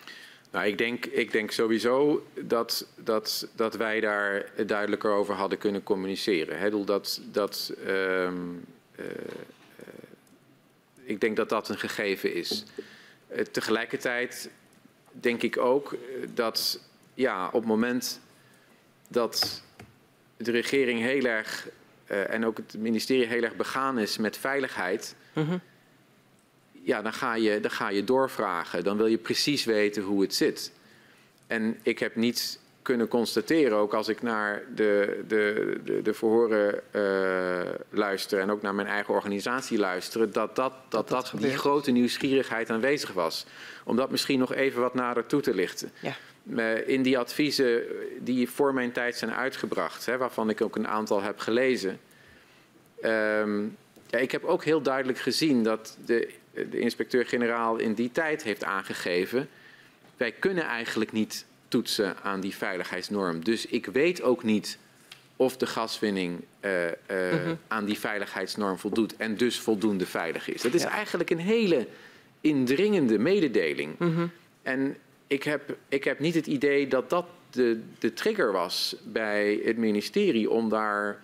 Nou, 0.52 0.66
ik 0.66 0.78
denk, 0.78 1.06
ik 1.06 1.32
denk 1.32 1.52
sowieso 1.52 2.26
dat, 2.42 2.88
dat, 2.96 3.48
dat 3.56 3.76
wij 3.76 4.00
daar 4.00 4.46
duidelijker 4.66 5.12
over 5.12 5.34
hadden 5.34 5.58
kunnen 5.58 5.84
communiceren. 5.84 6.60
He, 6.60 6.84
dat, 6.86 7.22
dat, 7.32 7.74
um, 7.88 8.66
uh, 9.00 9.06
ik 11.04 11.22
denk 11.22 11.36
dat 11.36 11.50
dat 11.50 11.70
een 11.70 11.80
gegeven 11.80 12.34
is. 12.34 12.66
Uh, 13.36 13.42
tegelijkertijd 13.42 14.50
denk 15.12 15.42
ik 15.42 15.58
ook 15.58 15.96
dat 16.34 16.80
ja, 17.14 17.48
op 17.48 17.54
het 17.54 17.66
moment 17.66 18.20
dat 19.08 19.64
de 20.38 20.52
regering 20.52 21.00
heel 21.00 21.26
erg 21.26 21.68
en 22.06 22.46
ook 22.46 22.58
het 22.58 22.76
ministerie 22.78 23.28
heel 23.28 23.44
erg 23.44 23.56
begaan 23.56 24.00
is 24.00 24.18
met 24.18 24.38
veiligheid. 24.38 25.16
-hmm 25.34 25.62
ja, 26.84 27.02
dan 27.02 27.14
ga, 27.14 27.36
je, 27.36 27.60
dan 27.60 27.72
ga 27.72 27.90
je 27.90 28.04
doorvragen. 28.04 28.84
Dan 28.84 28.98
wil 28.98 29.06
je 29.06 29.18
precies 29.18 29.64
weten 29.64 30.04
hoe 30.04 30.22
het 30.22 30.36
zit. 30.36 30.72
En 31.48 31.80
ik 31.84 32.00
heb 32.00 32.16
niet 32.16 32.60
kunnen 32.82 33.08
constateren, 33.08 33.78
ook 33.78 33.94
als 33.94 34.08
ik 34.08 34.22
naar 34.22 34.64
de, 34.76 35.24
de, 35.28 35.78
de, 35.86 36.02
de 36.02 36.14
verhoren 36.14 36.82
uh, 36.92 37.70
luister 37.90 38.40
en 38.40 38.52
ook 38.52 38.62
naar 38.62 38.76
mijn 38.76 38.88
eigen 38.88 39.14
organisatie 39.14 39.78
luisteren, 39.78 40.32
dat, 40.32 40.56
dat, 40.56 40.74
dat, 40.90 41.10
dat, 41.10 41.32
dat 41.32 41.42
die 41.42 41.58
grote 41.58 41.92
nieuwsgierigheid 41.92 42.70
aanwezig 42.70 43.14
was. 43.14 43.46
Om 43.84 43.96
dat 43.96 44.12
misschien 44.12 44.40
nog 44.40 44.54
even 44.54 44.82
wat 44.82 44.94
nader 44.94 45.26
toe 45.26 45.42
te 45.42 45.54
lichten. 45.54 45.92
Ja. 46.00 46.16
Uh, 46.44 46.88
in 46.88 47.02
die 47.02 47.18
adviezen 47.18 47.84
die 48.20 48.50
voor 48.50 48.74
mijn 48.74 48.92
tijd 48.92 49.16
zijn 49.16 49.32
uitgebracht, 49.32 50.06
hè, 50.06 50.18
waarvan 50.18 50.50
ik 50.50 50.62
ook 50.62 50.76
een 50.76 50.88
aantal 50.88 51.22
heb 51.22 51.40
gelezen. 51.40 52.00
Um, 53.04 53.78
ja, 54.08 54.18
ik 54.18 54.32
heb 54.32 54.44
ook 54.44 54.64
heel 54.64 54.82
duidelijk 54.82 55.18
gezien 55.20 55.64
dat 55.64 55.98
de 56.06 56.30
de 56.54 56.80
inspecteur-generaal 56.80 57.78
in 57.78 57.94
die 57.94 58.12
tijd 58.12 58.44
heeft 58.44 58.64
aangegeven. 58.64 59.50
Wij 60.18 60.32
kunnen 60.32 60.64
eigenlijk 60.64 61.12
niet 61.12 61.46
toetsen 61.68 62.16
aan 62.24 62.40
die 62.40 62.56
veiligheidsnorm. 62.56 63.44
Dus 63.44 63.66
ik 63.66 63.86
weet 63.86 64.22
ook 64.22 64.44
niet 64.44 64.78
of 65.36 65.58
de 65.58 65.66
gaswinning 65.66 66.42
uh, 66.62 66.86
uh, 66.86 66.92
mm-hmm. 67.32 67.58
aan 67.68 67.86
die 67.86 68.00
veiligheidsnorm 68.00 68.78
voldoet 68.78 69.16
en 69.18 69.38
dus 69.38 69.60
voldoende 69.60 70.06
veilig 70.06 70.50
is. 70.50 70.62
Dat 70.62 70.74
is 70.74 70.82
ja. 70.82 70.90
eigenlijk 70.90 71.30
een 71.30 71.40
hele 71.40 71.88
indringende 72.42 73.20
mededeling. 73.20 73.96
Mm-hmm. 74.00 74.32
En 74.62 74.98
ik 75.28 75.44
heb, 75.44 75.76
ik 75.90 76.04
heb 76.04 76.20
niet 76.20 76.36
het 76.36 76.48
idee 76.48 76.88
dat 76.88 77.10
dat 77.10 77.26
de, 77.50 77.82
de 78.00 78.14
trigger 78.14 78.52
was 78.52 78.96
bij 79.04 79.62
het 79.64 79.78
ministerie 79.78 80.50
om 80.50 80.70
daar 80.70 81.20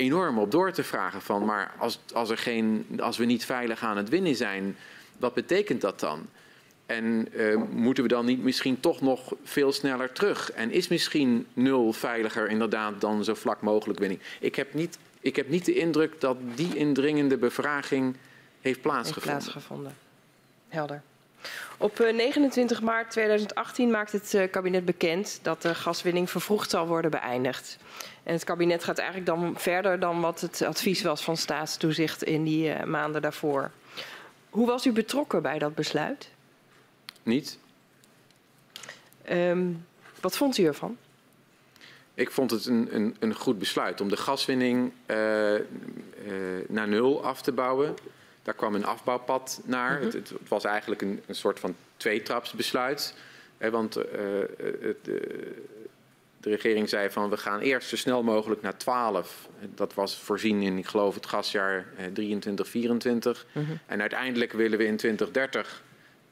enorm 0.00 0.38
op 0.38 0.50
door 0.50 0.72
te 0.72 0.84
vragen 0.84 1.22
van, 1.22 1.44
maar 1.44 1.74
als, 1.78 1.98
als, 2.12 2.30
er 2.30 2.38
geen, 2.38 2.86
als 3.00 3.16
we 3.16 3.24
niet 3.24 3.44
veilig 3.44 3.82
aan 3.82 3.96
het 3.96 4.08
winnen 4.08 4.36
zijn, 4.36 4.76
wat 5.18 5.34
betekent 5.34 5.80
dat 5.80 6.00
dan? 6.00 6.26
En 6.86 7.28
uh, 7.32 7.62
moeten 7.70 8.02
we 8.02 8.08
dan 8.08 8.24
niet 8.24 8.42
misschien 8.42 8.80
toch 8.80 9.00
nog 9.00 9.34
veel 9.44 9.72
sneller 9.72 10.12
terug? 10.12 10.52
En 10.52 10.70
is 10.70 10.88
misschien 10.88 11.46
nul 11.52 11.92
veiliger 11.92 12.48
inderdaad 12.48 13.00
dan 13.00 13.24
zo 13.24 13.34
vlak 13.34 13.60
mogelijk 13.60 13.98
winning? 13.98 14.20
Ik 14.40 14.54
heb 14.54 14.74
niet, 14.74 14.98
ik 15.20 15.36
heb 15.36 15.48
niet 15.48 15.64
de 15.64 15.74
indruk 15.74 16.20
dat 16.20 16.36
die 16.54 16.76
indringende 16.76 17.36
bevraging 17.36 18.16
heeft 18.60 18.80
plaatsgevonden. 18.80 19.32
Heeft 19.32 19.44
plaatsgevonden. 19.44 19.94
Helder. 20.68 21.02
Op 21.76 21.98
29 21.98 22.78
eh, 22.78 22.84
maart 22.84 23.10
2018 23.10 23.90
maakt 23.90 24.12
het 24.12 24.34
eh, 24.34 24.50
kabinet 24.50 24.84
bekend 24.84 25.38
dat 25.42 25.62
de 25.62 25.74
gaswinning 25.74 26.30
vervroegd 26.30 26.70
zal 26.70 26.86
worden 26.86 27.10
beëindigd. 27.10 27.78
En 28.22 28.32
het 28.32 28.44
kabinet 28.44 28.84
gaat 28.84 28.98
eigenlijk 28.98 29.28
dan 29.28 29.54
verder 29.56 30.00
dan 30.00 30.20
wat 30.20 30.40
het 30.40 30.62
advies 30.62 31.02
was 31.02 31.24
van 31.24 31.36
staatstoezicht 31.36 32.22
in 32.22 32.44
die 32.44 32.74
uh, 32.74 32.84
maanden 32.84 33.22
daarvoor. 33.22 33.70
Hoe 34.50 34.66
was 34.66 34.86
u 34.86 34.92
betrokken 34.92 35.42
bij 35.42 35.58
dat 35.58 35.74
besluit? 35.74 36.30
Niet. 37.22 37.58
Um, 39.30 39.86
wat 40.20 40.36
vond 40.36 40.58
u 40.58 40.64
ervan? 40.64 40.96
Ik 42.14 42.30
vond 42.30 42.50
het 42.50 42.66
een, 42.66 42.88
een, 42.94 43.16
een 43.18 43.34
goed 43.34 43.58
besluit 43.58 44.00
om 44.00 44.08
de 44.08 44.16
gaswinning 44.16 44.92
uh, 45.06 45.54
uh, 45.54 45.60
naar 46.68 46.88
nul 46.88 47.24
af 47.24 47.42
te 47.42 47.52
bouwen. 47.52 47.94
Daar 48.42 48.54
kwam 48.54 48.74
een 48.74 48.84
afbouwpad 48.84 49.60
naar. 49.64 49.96
-hmm. 49.96 50.04
het, 50.04 50.12
het, 50.12 50.32
was 50.48 50.64
eigenlijk 50.64 51.02
een, 51.02 51.22
een 51.26 51.34
soort 51.34 51.60
van 51.60 51.76
tweetrapsbesluit. 51.96 53.14
Hè, 53.58 53.70
want 53.70 53.94
het, 53.94 55.08
de 56.40 56.50
regering 56.50 56.88
zei 56.88 57.10
van 57.10 57.30
we 57.30 57.36
gaan 57.36 57.60
eerst 57.60 57.88
zo 57.88 57.96
snel 57.96 58.22
mogelijk 58.22 58.62
naar 58.62 58.76
12. 58.76 59.48
Dat 59.74 59.94
was 59.94 60.16
voorzien 60.16 60.62
in, 60.62 60.78
ik 60.78 60.86
geloof, 60.86 61.14
het 61.14 61.26
gasjaar 61.26 61.86
23, 62.12 62.68
24. 62.68 63.46
Mm 63.52 63.64
-hmm. 63.64 63.78
En 63.86 64.00
uiteindelijk 64.00 64.52
willen 64.52 64.78
we 64.78 64.84
in 64.84 64.96
2030 64.96 65.82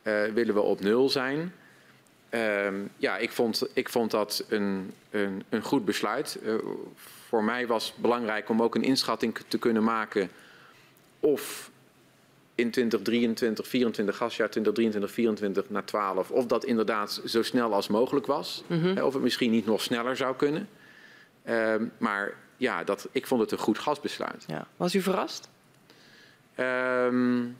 uh, 0.02 0.24
willen 0.24 0.54
we 0.54 0.60
op 0.60 0.80
nul 0.80 1.08
zijn. 1.08 1.52
Uh, 2.30 2.66
ja, 2.96 3.16
ik 3.16 3.30
vond, 3.30 3.66
ik 3.72 3.88
vond 3.88 4.10
dat 4.10 4.44
een, 4.48 4.92
een, 5.10 5.42
een 5.48 5.62
goed 5.62 5.84
besluit. 5.84 6.38
Uh, 6.42 6.54
voor 7.28 7.44
mij 7.44 7.66
was 7.66 7.86
het 7.86 7.96
belangrijk 7.96 8.48
om 8.48 8.62
ook 8.62 8.74
een 8.74 8.82
inschatting 8.82 9.38
te 9.48 9.58
kunnen 9.58 9.84
maken 9.84 10.30
of 11.20 11.70
in 12.58 12.70
2023, 12.70 13.68
24 13.68 14.16
gasjaar 14.16 14.50
2023, 14.50 15.10
24 15.10 15.70
naar 15.70 15.84
12. 15.84 16.30
Of 16.30 16.46
dat 16.46 16.64
inderdaad 16.64 17.22
zo 17.24 17.42
snel 17.42 17.74
als 17.74 17.88
mogelijk 17.88 18.26
was. 18.26 18.64
Mm 18.66 18.80
-hmm. 18.80 18.98
Of 18.98 19.12
het 19.12 19.22
misschien 19.22 19.50
niet 19.50 19.66
nog 19.66 19.82
sneller 19.82 20.16
zou 20.16 20.36
kunnen. 20.36 20.68
Uh, 21.48 21.74
maar 21.98 22.34
ja, 22.56 22.84
dat, 22.84 23.08
ik 23.12 23.26
vond 23.26 23.40
het 23.40 23.50
een 23.50 23.58
goed 23.58 23.78
gasbesluit. 23.78 24.44
Ja. 24.46 24.66
Was 24.76 24.94
u 24.94 25.00
verrast? 25.00 25.48
Um, 26.60 27.56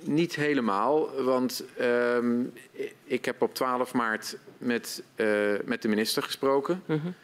niet 0.00 0.34
helemaal, 0.34 1.22
want 1.22 1.64
um, 1.80 2.52
ik 3.04 3.24
heb 3.24 3.42
op 3.42 3.54
12 3.54 3.94
maart 3.94 4.36
met, 4.58 5.02
uh, 5.16 5.54
met 5.64 5.82
de 5.82 5.88
minister 5.88 6.22
gesproken. 6.22 6.82
Mm 6.86 7.00
-hmm. 7.00 7.14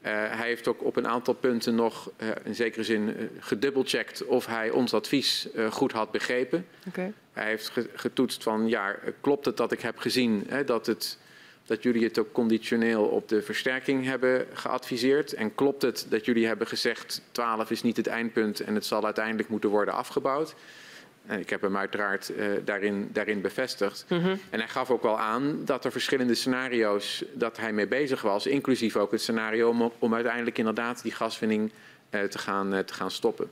Uh, 0.00 0.06
hij 0.12 0.46
heeft 0.46 0.68
ook 0.68 0.84
op 0.84 0.96
een 0.96 1.08
aantal 1.08 1.34
punten 1.34 1.74
nog 1.74 2.10
uh, 2.22 2.28
in 2.44 2.54
zekere 2.54 2.84
zin 2.84 3.08
uh, 3.08 3.26
gedubbelcheckt 3.38 4.24
of 4.24 4.46
hij 4.46 4.70
ons 4.70 4.94
advies 4.94 5.48
goed 5.70 5.92
had 5.92 6.10
begrepen. 6.10 6.66
Okay. 6.88 7.12
Hij 7.32 7.46
heeft 7.46 7.72
getoetst 7.94 8.42
van 8.42 8.68
ja, 8.68 8.96
klopt 9.20 9.44
het 9.44 9.56
dat 9.56 9.72
ik 9.72 9.80
heb 9.80 9.98
gezien 9.98 10.44
hè, 10.48 10.64
dat, 10.64 10.86
het, 10.86 11.18
dat 11.66 11.82
jullie 11.82 12.04
het 12.04 12.18
ook 12.18 12.32
conditioneel 12.32 13.04
op 13.04 13.28
de 13.28 13.42
versterking 13.42 14.04
hebben 14.04 14.46
geadviseerd. 14.52 15.32
En 15.32 15.54
klopt 15.54 15.82
het 15.82 16.06
dat 16.08 16.24
jullie 16.24 16.46
hebben 16.46 16.66
gezegd 16.66 17.22
12 17.32 17.70
is 17.70 17.82
niet 17.82 17.96
het 17.96 18.06
eindpunt 18.06 18.60
en 18.60 18.74
het 18.74 18.86
zal 18.86 19.04
uiteindelijk 19.04 19.48
moeten 19.48 19.70
worden 19.70 19.94
afgebouwd. 19.94 20.54
Ik 21.38 21.50
heb 21.50 21.60
hem 21.60 21.76
uiteraard 21.76 22.30
uh, 22.36 22.46
daarin, 22.64 23.10
daarin 23.12 23.40
bevestigd. 23.40 24.04
Mm 24.08 24.20
-hmm. 24.20 24.40
En 24.50 24.58
hij 24.58 24.68
gaf 24.68 24.90
ook 24.90 25.02
wel 25.02 25.18
aan 25.18 25.64
dat 25.64 25.84
er 25.84 25.92
verschillende 25.92 26.34
scenario's 26.34 27.24
dat 27.32 27.56
hij 27.56 27.72
mee 27.72 27.86
bezig 27.86 28.22
was, 28.22 28.46
inclusief 28.46 28.96
ook 28.96 29.10
het 29.10 29.20
scenario 29.20 29.68
om, 29.68 29.92
om 29.98 30.14
uiteindelijk 30.14 30.58
inderdaad 30.58 31.02
die 31.02 31.12
gaswinning 31.12 31.72
uh, 32.10 32.22
te, 32.22 32.38
gaan, 32.38 32.74
uh, 32.74 32.78
te 32.78 32.94
gaan 32.94 33.10
stoppen. 33.10 33.50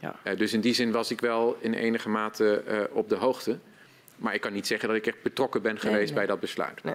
Ja. 0.00 0.34
dus 0.34 0.52
in 0.52 0.60
die 0.60 0.74
zin 0.74 0.92
was 0.92 1.10
ik 1.10 1.20
wel 1.20 1.56
in 1.60 1.74
enige 1.74 2.08
mate 2.08 2.62
op 2.92 3.08
de 3.08 3.14
hoogte. 3.14 3.58
Maar 4.16 4.34
ik 4.34 4.40
kan 4.40 4.52
niet 4.52 4.66
zeggen 4.66 4.88
dat 4.88 4.96
ik 4.96 5.06
echt 5.06 5.22
betrokken 5.22 5.62
ben 5.62 5.78
geweest 5.78 5.96
nee, 5.96 6.04
nee. 6.04 6.14
bij 6.14 6.26
dat 6.26 6.40
besluit. 6.40 6.84
Nee. 6.84 6.94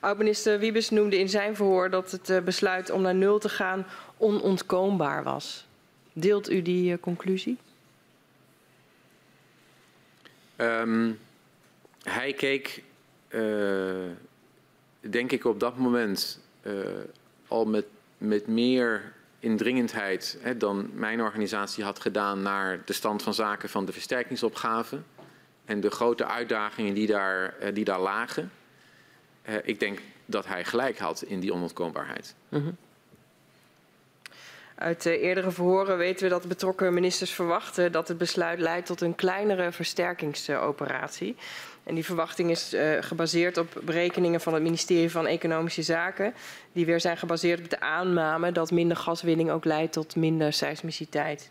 Oud-minister 0.00 0.58
Wiebes 0.58 0.90
noemde 0.90 1.18
in 1.18 1.28
zijn 1.28 1.56
verhoor 1.56 1.90
dat 1.90 2.10
het 2.10 2.44
besluit 2.44 2.90
om 2.90 3.02
naar 3.02 3.14
nul 3.14 3.38
te 3.38 3.48
gaan 3.48 3.86
onontkoombaar 4.16 5.22
was. 5.22 5.66
Deelt 6.12 6.50
u 6.50 6.62
die 6.62 7.00
conclusie? 7.00 7.58
Um, 10.56 11.18
hij 12.02 12.32
keek, 12.32 12.82
uh, 13.28 14.10
denk 15.00 15.32
ik, 15.32 15.44
op 15.44 15.60
dat 15.60 15.76
moment 15.76 16.40
uh, 16.62 16.72
al 17.48 17.64
met, 17.64 17.84
met 18.18 18.46
meer 18.46 19.12
indringendheid 19.38 20.38
hè, 20.40 20.56
dan 20.56 20.90
mijn 20.94 21.20
organisatie 21.20 21.84
had 21.84 22.00
gedaan 22.00 22.42
naar 22.42 22.82
de 22.84 22.92
stand 22.92 23.22
van 23.22 23.34
zaken 23.34 23.68
van 23.68 23.84
de 23.84 23.92
versterkingsopgave 23.92 25.00
en 25.64 25.80
de 25.80 25.90
grote 25.90 26.26
uitdagingen 26.26 26.94
die 26.94 27.06
daar, 27.06 27.54
uh, 27.62 27.74
die 27.74 27.84
daar 27.84 28.00
lagen. 28.00 28.50
ik 29.62 29.80
denk 29.80 30.00
dat 30.24 30.46
hij 30.46 30.64
gelijk 30.64 30.98
had 30.98 31.22
in 31.22 31.40
die 31.40 31.52
onontkoombaarheid. 31.52 32.34
Mm. 32.48 32.76
Uit 34.76 35.06
eerdere 35.06 35.50
verhoren 35.50 35.98
weten 35.98 36.24
we 36.24 36.30
dat 36.30 36.42
de 36.42 36.48
betrokken 36.48 36.94
ministers 36.94 37.30
verwachten 37.30 37.92
dat 37.92 38.08
het 38.08 38.18
besluit 38.18 38.58
leidt 38.58 38.86
tot 38.86 39.00
een 39.00 39.14
kleinere 39.14 39.72
versterkingsoperatie. 39.72 41.36
En 41.84 41.94
die 41.94 42.04
verwachting 42.04 42.50
is 42.50 42.74
uh, 42.74 42.96
gebaseerd 43.00 43.56
op 43.56 43.80
berekeningen 43.84 44.40
van 44.40 44.54
het 44.54 44.62
ministerie 44.62 45.10
van 45.10 45.26
Economische 45.26 45.82
Zaken. 45.82 46.34
Die 46.72 46.86
weer 46.86 47.00
zijn 47.00 47.16
gebaseerd 47.16 47.60
op 47.60 47.70
de 47.70 47.80
aanname 47.80 48.52
dat 48.52 48.70
minder 48.70 48.96
gaswinning 48.96 49.50
ook 49.50 49.64
leidt 49.64 49.92
tot 49.92 50.16
minder 50.16 50.52
seismiciteit. 50.52 51.50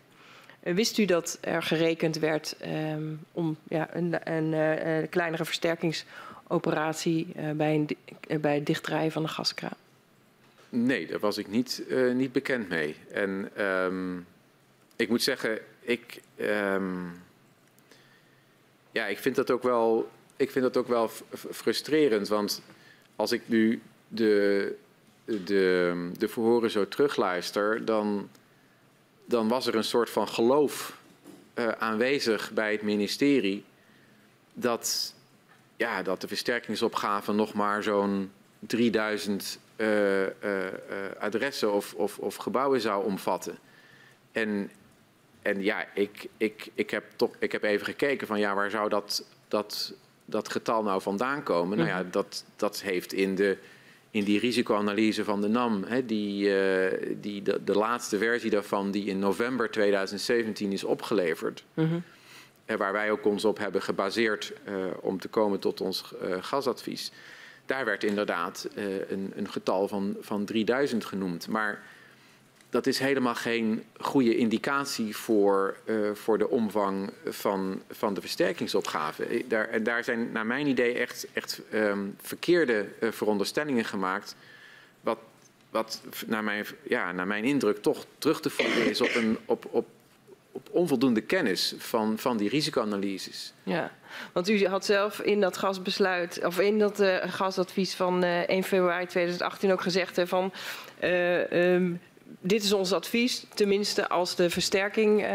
Uh, 0.62 0.74
wist 0.74 0.98
u 0.98 1.04
dat 1.04 1.38
er 1.40 1.62
gerekend 1.62 2.18
werd 2.18 2.56
um, 2.94 3.20
om 3.32 3.56
ja, 3.68 3.88
een, 3.92 4.16
een 4.36 4.52
uh, 4.52 5.08
kleinere 5.10 5.44
versterkingsoperatie 5.44 7.26
bij, 7.54 7.86
bij 8.40 8.54
het 8.54 8.66
dichtdraaien 8.66 9.12
van 9.12 9.22
de 9.22 9.28
gaskraan? 9.28 9.85
Nee, 10.68 11.06
daar 11.06 11.18
was 11.18 11.38
ik 11.38 11.48
niet, 11.48 11.82
niet 12.14 12.32
bekend 12.32 12.68
mee. 12.68 12.96
En 13.10 13.62
um, 13.64 14.26
ik 14.96 15.08
moet 15.08 15.22
zeggen, 15.22 15.58
ik, 15.80 16.20
um, 16.40 17.12
ja, 18.92 19.06
ik 19.06 19.18
vind 19.18 19.36
dat 19.36 19.50
ook 19.50 19.62
wel 19.62 20.10
ik 20.36 20.50
vind 20.50 20.64
dat 20.64 20.76
ook 20.76 20.88
wel 20.88 21.10
frustrerend. 21.32 22.28
Want 22.28 22.62
als 23.16 23.32
ik 23.32 23.42
nu 23.46 23.82
de, 24.08 24.74
de, 25.24 26.10
de 26.18 26.28
verhoren 26.28 26.70
zo 26.70 26.88
terugluister, 26.88 27.84
dan, 27.84 28.28
dan 29.24 29.48
was 29.48 29.66
er 29.66 29.74
een 29.74 29.84
soort 29.84 30.10
van 30.10 30.28
geloof 30.28 30.98
uh, 31.54 31.68
aanwezig 31.68 32.52
bij 32.52 32.72
het 32.72 32.82
ministerie 32.82 33.64
dat, 34.52 35.14
ja, 35.76 36.02
dat 36.02 36.20
de 36.20 36.28
versterkingsopgave 36.28 37.32
nog 37.32 37.54
maar 37.54 37.82
zo'n 37.82 38.30
3000 38.58 39.58
uh, 39.76 40.22
uh, 40.22 40.28
adressen 41.18 41.72
of, 41.72 41.94
of, 41.94 42.18
of 42.18 42.36
gebouwen 42.36 42.80
zou 42.80 43.04
omvatten. 43.04 43.58
En, 44.32 44.70
en 45.42 45.62
ja, 45.62 45.86
ik, 45.94 46.28
ik, 46.36 46.70
ik, 46.74 46.90
heb 46.90 47.04
toch, 47.16 47.30
ik 47.38 47.52
heb 47.52 47.62
even 47.62 47.86
gekeken 47.86 48.26
van 48.26 48.38
ja, 48.38 48.54
waar 48.54 48.70
zou 48.70 48.88
dat, 48.88 49.24
dat 49.48 49.94
dat 50.26 50.50
getal 50.50 50.82
nou 50.82 51.00
vandaan 51.00 51.42
komen? 51.42 51.76
Nou 51.76 51.88
ja, 51.88 52.00
mhm. 52.00 52.10
dat, 52.10 52.44
dat 52.56 52.82
heeft 52.82 53.12
in, 53.12 53.34
de, 53.34 53.58
in 54.10 54.24
die 54.24 54.38
risicoanalyse 54.38 55.24
van 55.24 55.40
de 55.40 55.48
NAM, 55.48 55.84
hè, 55.86 56.06
die, 56.06 56.48
uh, 56.48 57.16
die, 57.20 57.42
de, 57.42 57.64
de, 57.64 57.74
laatste 57.74 58.18
versie 58.18 58.50
daarvan, 58.50 58.90
die 58.90 59.04
in 59.04 59.18
november 59.18 59.70
2017 59.70 60.72
is 60.72 60.84
opgeleverd. 60.84 61.64
Mm 61.74 61.88
-hmm. 61.88 62.76
waar 62.76 62.92
wij 62.92 63.10
ook 63.10 63.24
ons 63.24 63.44
op 63.44 63.58
hebben 63.58 63.82
gebaseerd 63.82 64.52
om 65.00 65.20
te 65.20 65.28
komen 65.28 65.58
tot 65.58 65.80
ons 65.80 66.04
gasadvies. 66.40 67.12
Daar 67.66 67.84
werd 67.84 68.04
inderdaad 68.04 68.68
een, 69.08 69.32
een, 69.36 69.50
getal 69.50 69.88
van, 69.88 70.16
van 70.20 70.44
3000 70.44 71.04
genoemd. 71.04 71.48
Maar 71.48 71.82
dat 72.70 72.86
is 72.86 72.98
helemaal 72.98 73.34
geen 73.34 73.84
goede 74.00 74.36
indicatie 74.36 75.16
voor, 75.16 75.76
uh, 75.84 76.10
voor 76.14 76.38
de 76.38 76.48
omvang 76.48 77.10
van, 77.24 77.82
van 77.90 78.14
de 78.14 78.20
versterkingsopgave. 78.20 79.24
Eh, 79.24 79.44
daar, 79.48 79.82
daar 79.82 80.04
zijn 80.04 80.32
naar 80.32 80.46
mijn 80.46 80.66
idee 80.66 80.94
echt, 80.94 81.26
echt 81.32 81.60
um, 81.72 82.16
verkeerde 82.20 82.86
veronderstellingen 83.00 83.84
gemaakt. 83.84 84.36
Wat, 85.00 85.18
wat 85.70 86.02
naar, 86.26 86.44
mijn, 86.44 86.66
ja, 86.82 87.12
naar 87.12 87.26
mijn 87.26 87.44
indruk 87.44 87.82
toch 87.82 88.06
terug 88.18 88.40
te 88.40 88.50
voeren 88.50 88.90
is 88.90 89.00
op, 89.00 89.14
een, 89.14 89.38
op, 89.44 89.66
op, 89.70 89.86
op 90.56 90.68
onvoldoende 90.70 91.20
kennis 91.20 91.74
van, 91.78 92.18
van 92.18 92.36
die 92.36 92.48
risicoanalyses. 92.48 93.52
Ja, 93.62 93.90
want 94.32 94.48
u 94.48 94.66
had 94.66 94.84
zelf 94.84 95.20
in 95.20 95.40
dat 95.40 95.56
gasbesluit, 95.56 96.44
of 96.44 96.60
in 96.60 96.78
dat 96.78 97.00
uh, 97.00 97.16
gasadvies 97.26 97.94
van 97.94 98.24
uh, 98.24 98.38
1 98.38 98.62
februari 98.62 99.06
2018 99.06 99.72
ook 99.72 99.80
gezegd 99.80 100.16
hè, 100.16 100.26
van. 100.26 100.52
Uh, 101.02 101.72
um, 101.74 102.00
dit 102.40 102.62
is 102.62 102.72
ons 102.72 102.92
advies, 102.92 103.46
tenminste 103.54 104.08
als 104.08 104.36
de 104.36 104.50
versterking 104.50 105.26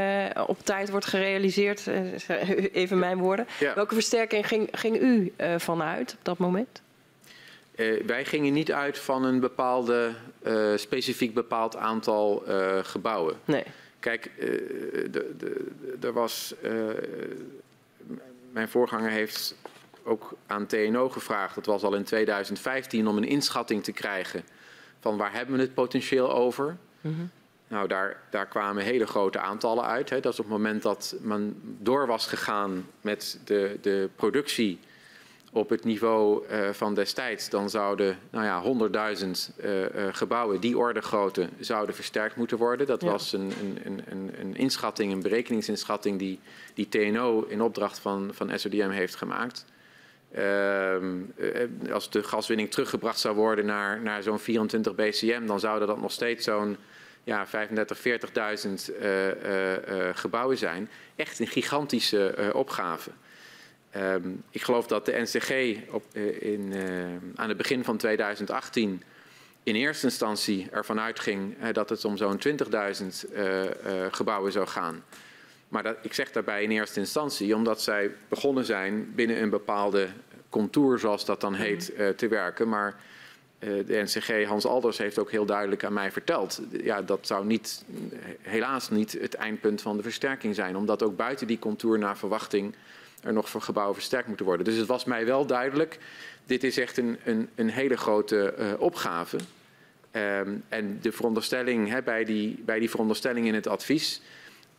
op 0.47 0.59
tijd 0.65 0.89
wordt 0.89 1.05
gerealiseerd. 1.05 1.87
Even 2.71 2.99
mijn 2.99 3.17
woorden. 3.17 3.47
Ja. 3.59 3.75
Welke 3.75 3.93
versterking 3.93 4.47
ging, 4.47 4.67
ging 4.71 5.01
u 5.01 5.33
vanuit 5.57 6.15
op 6.19 6.25
dat 6.25 6.37
moment? 6.37 6.81
wij 8.05 8.25
gingen 8.25 8.53
niet 8.53 8.71
uit 8.71 8.97
van 8.97 9.23
een 9.23 9.39
bepaalde, 9.39 10.11
specifiek 10.75 11.33
bepaald 11.33 11.75
aantal 11.75 12.43
gebouwen. 12.83 13.35
Nee. 13.45 13.63
Kijk, 14.01 14.31
er 16.01 16.13
was. 16.13 16.55
mijn 18.51 18.69
voorganger 18.69 19.09
heeft 19.09 19.55
ook 20.03 20.33
aan 20.47 20.65
TNO 20.65 21.09
gevraagd, 21.09 21.55
dat 21.55 21.65
was 21.65 21.83
al 21.83 21.95
in 21.95 22.03
2015, 22.03 23.07
om 23.07 23.17
een 23.17 23.23
inschatting 23.23 23.83
te 23.83 23.91
krijgen 23.91 24.43
van 24.99 25.17
waar 25.17 25.33
hebben 25.33 25.55
we 25.55 25.61
het 25.61 25.73
potentieel 25.73 26.33
over. 26.33 26.77
Mm 27.01 27.15
-hmm. 27.15 27.29
Nou, 27.67 27.87
daar, 27.87 28.17
daar 28.29 28.47
kwamen 28.47 28.83
hele 28.83 29.07
grote 29.07 29.39
aantallen 29.39 29.85
uit. 29.85 30.09
Hè. 30.09 30.19
Dat 30.19 30.33
is 30.33 30.39
op 30.39 30.45
het 30.45 30.53
moment 30.53 30.81
dat 30.81 31.15
men 31.21 31.61
door 31.79 32.07
was 32.07 32.27
gegaan 32.27 32.87
met 33.01 33.39
de, 33.45 33.77
de 33.81 34.09
productie 34.15 34.79
op 35.53 35.69
het 35.69 35.83
niveau 35.83 36.43
uh, 36.51 36.69
van 36.69 36.93
destijds, 36.93 37.49
dan 37.49 37.69
zouden 37.69 38.19
nou 38.29 38.45
ja, 38.45 38.63
100.000 39.17 39.27
uh, 39.63 39.81
uh, 39.81 39.87
gebouwen 40.11 40.59
die 40.59 40.77
orde 40.77 41.01
grootte 41.01 41.49
zouden 41.59 41.95
versterkt 41.95 42.35
moeten 42.35 42.57
worden. 42.57 42.87
Dat 42.87 43.01
ja. 43.01 43.11
was 43.11 43.33
een, 43.33 43.51
een, 43.83 44.01
een, 44.09 44.31
een, 44.39 44.55
inschatting, 44.55 45.11
een 45.11 45.21
berekeningsinschatting 45.21 46.19
die, 46.19 46.39
die 46.73 46.89
TNO 46.89 47.45
in 47.47 47.61
opdracht 47.61 47.99
van, 47.99 48.29
van 48.33 48.59
SODM 48.59 48.89
heeft 48.89 49.15
gemaakt. 49.15 49.65
Ehm, 50.33 51.19
eh, 51.37 51.93
als 51.93 52.09
de 52.09 52.23
gaswinning 52.23 52.71
teruggebracht 52.71 53.19
zou 53.19 53.35
worden 53.35 53.65
naar, 53.65 54.01
naar 54.01 54.23
zo'n 54.23 54.39
24 54.39 54.95
BCM, 54.95 55.45
dan 55.45 55.59
zouden 55.59 55.87
dat 55.87 56.01
nog 56.01 56.11
steeds 56.11 56.43
zo'n 56.43 56.77
ja, 57.23 57.47
35, 57.47 57.97
40.000 57.97 58.97
uh, 59.01 59.27
uh, 59.27 60.09
gebouwen 60.13 60.57
zijn. 60.57 60.89
Echt 61.15 61.39
een 61.39 61.47
gigantische 61.47 62.51
opgave. 62.53 63.11
Um, 63.97 64.43
ik 64.49 64.61
geloof 64.61 64.87
dat 64.87 65.05
de 65.05 65.21
NCG 65.21 65.77
op, 65.89 66.15
in, 66.39 66.73
aan 67.35 67.47
het 67.47 67.57
begin 67.57 67.83
van 67.83 67.97
2018 67.97 69.03
in 69.63 69.75
eerste 69.75 70.05
instantie 70.05 70.67
ervan 70.71 70.99
uitging 70.99 71.71
dat 71.71 71.89
het 71.89 72.05
om 72.05 72.17
zo'n 72.17 72.39
20.000 72.47 72.55
gebouwen 74.11 74.51
zou 74.51 74.67
gaan. 74.67 75.03
Maar 75.67 75.83
dat, 75.83 75.95
ik 76.01 76.13
zeg 76.13 76.31
daarbij 76.31 76.63
in 76.63 76.71
eerste 76.71 76.99
instantie 76.99 77.55
omdat 77.55 77.81
zij 77.81 78.11
begonnen 78.27 78.65
zijn 78.65 79.11
binnen 79.15 79.41
een 79.41 79.49
bepaalde 79.49 80.07
contour, 80.49 80.99
zoals 80.99 81.25
dat 81.25 81.41
dan 81.41 81.53
heet, 81.53 81.91
uh, 81.97 82.09
te 82.09 82.27
werken. 82.27 82.69
Maar 82.69 82.95
de 83.59 84.01
NCG, 84.03 84.45
Hans 84.45 84.65
Alders, 84.65 84.97
heeft 84.97 85.19
ook 85.19 85.31
heel 85.31 85.45
duidelijk 85.45 85.83
aan 85.83 85.93
mij 85.93 86.11
verteld. 86.11 86.61
Ja, 86.71 87.01
dat 87.01 87.27
zou 87.27 87.45
niet, 87.45 87.85
helaas 88.41 88.89
niet 88.89 89.11
het 89.21 89.33
eindpunt 89.33 89.81
van 89.81 89.97
de 89.97 90.03
versterking 90.03 90.55
zijn. 90.55 90.75
Omdat 90.75 91.03
ook 91.03 91.15
buiten 91.15 91.47
die 91.47 91.59
contour 91.59 91.99
naar 91.99 92.17
verwachting 92.17 92.75
er 93.21 93.33
nog 93.33 93.49
voor 93.49 93.61
gebouwen 93.61 93.95
versterkt 93.95 94.27
moeten 94.27 94.45
worden. 94.45 94.65
Dus 94.65 94.75
het 94.75 94.87
was 94.87 95.05
mij 95.05 95.25
wel 95.25 95.45
duidelijk, 95.45 95.99
dit 96.45 96.63
is 96.63 96.77
echt 96.77 96.97
een, 96.97 97.17
een, 97.23 97.49
een 97.55 97.69
hele 97.69 97.97
grote 97.97 98.53
uh, 98.59 98.65
opgave. 98.79 99.37
Um, 100.11 100.63
en 100.69 100.99
de 101.01 101.11
veronderstelling 101.11 102.03
bij, 102.03 102.25
die, 102.25 102.61
bij 102.65 102.79
die 102.79 102.89
veronderstelling 102.89 103.47
in 103.47 103.53
het 103.53 103.67
advies 103.67 104.21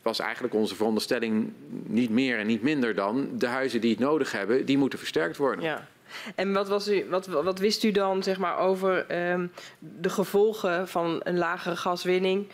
was 0.02 0.18
eigenlijk 0.18 0.54
onze 0.54 0.74
veronderstelling 0.74 1.52
niet 1.86 2.10
meer 2.10 2.38
en 2.38 2.46
niet 2.46 2.62
minder 2.62 2.94
dan 2.94 3.28
de 3.38 3.46
huizen 3.46 3.80
die 3.80 3.90
het 3.90 3.98
nodig 3.98 4.32
hebben, 4.32 4.64
die 4.64 4.78
moeten 4.78 4.98
versterkt 4.98 5.36
worden. 5.36 5.64
Ja. 5.64 5.88
En 6.34 6.52
wat, 6.52 6.68
was 6.68 6.88
u, 6.88 7.06
wat, 7.08 7.26
wat 7.26 7.58
wist 7.58 7.84
u 7.84 7.90
dan 7.90 8.22
zeg 8.22 8.38
maar, 8.38 8.58
over 8.58 9.30
um, 9.30 9.52
de 9.78 10.08
gevolgen 10.08 10.88
van 10.88 11.20
een 11.24 11.38
lagere 11.38 11.76
gaswinning, 11.76 12.48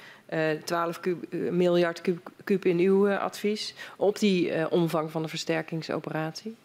12 0.65 1.01
kub, 1.01 1.25
uh, 1.31 1.51
miljard 1.51 2.01
kub, 2.01 2.31
kub, 2.45 2.65
in 2.65 2.79
uw 2.79 3.09
uh, 3.09 3.19
advies, 3.19 3.75
op 3.97 4.19
die 4.19 4.71
omvang 4.71 5.11
van 5.11 5.23
de 5.23 5.29
versterkingsoperatie? 5.29 6.57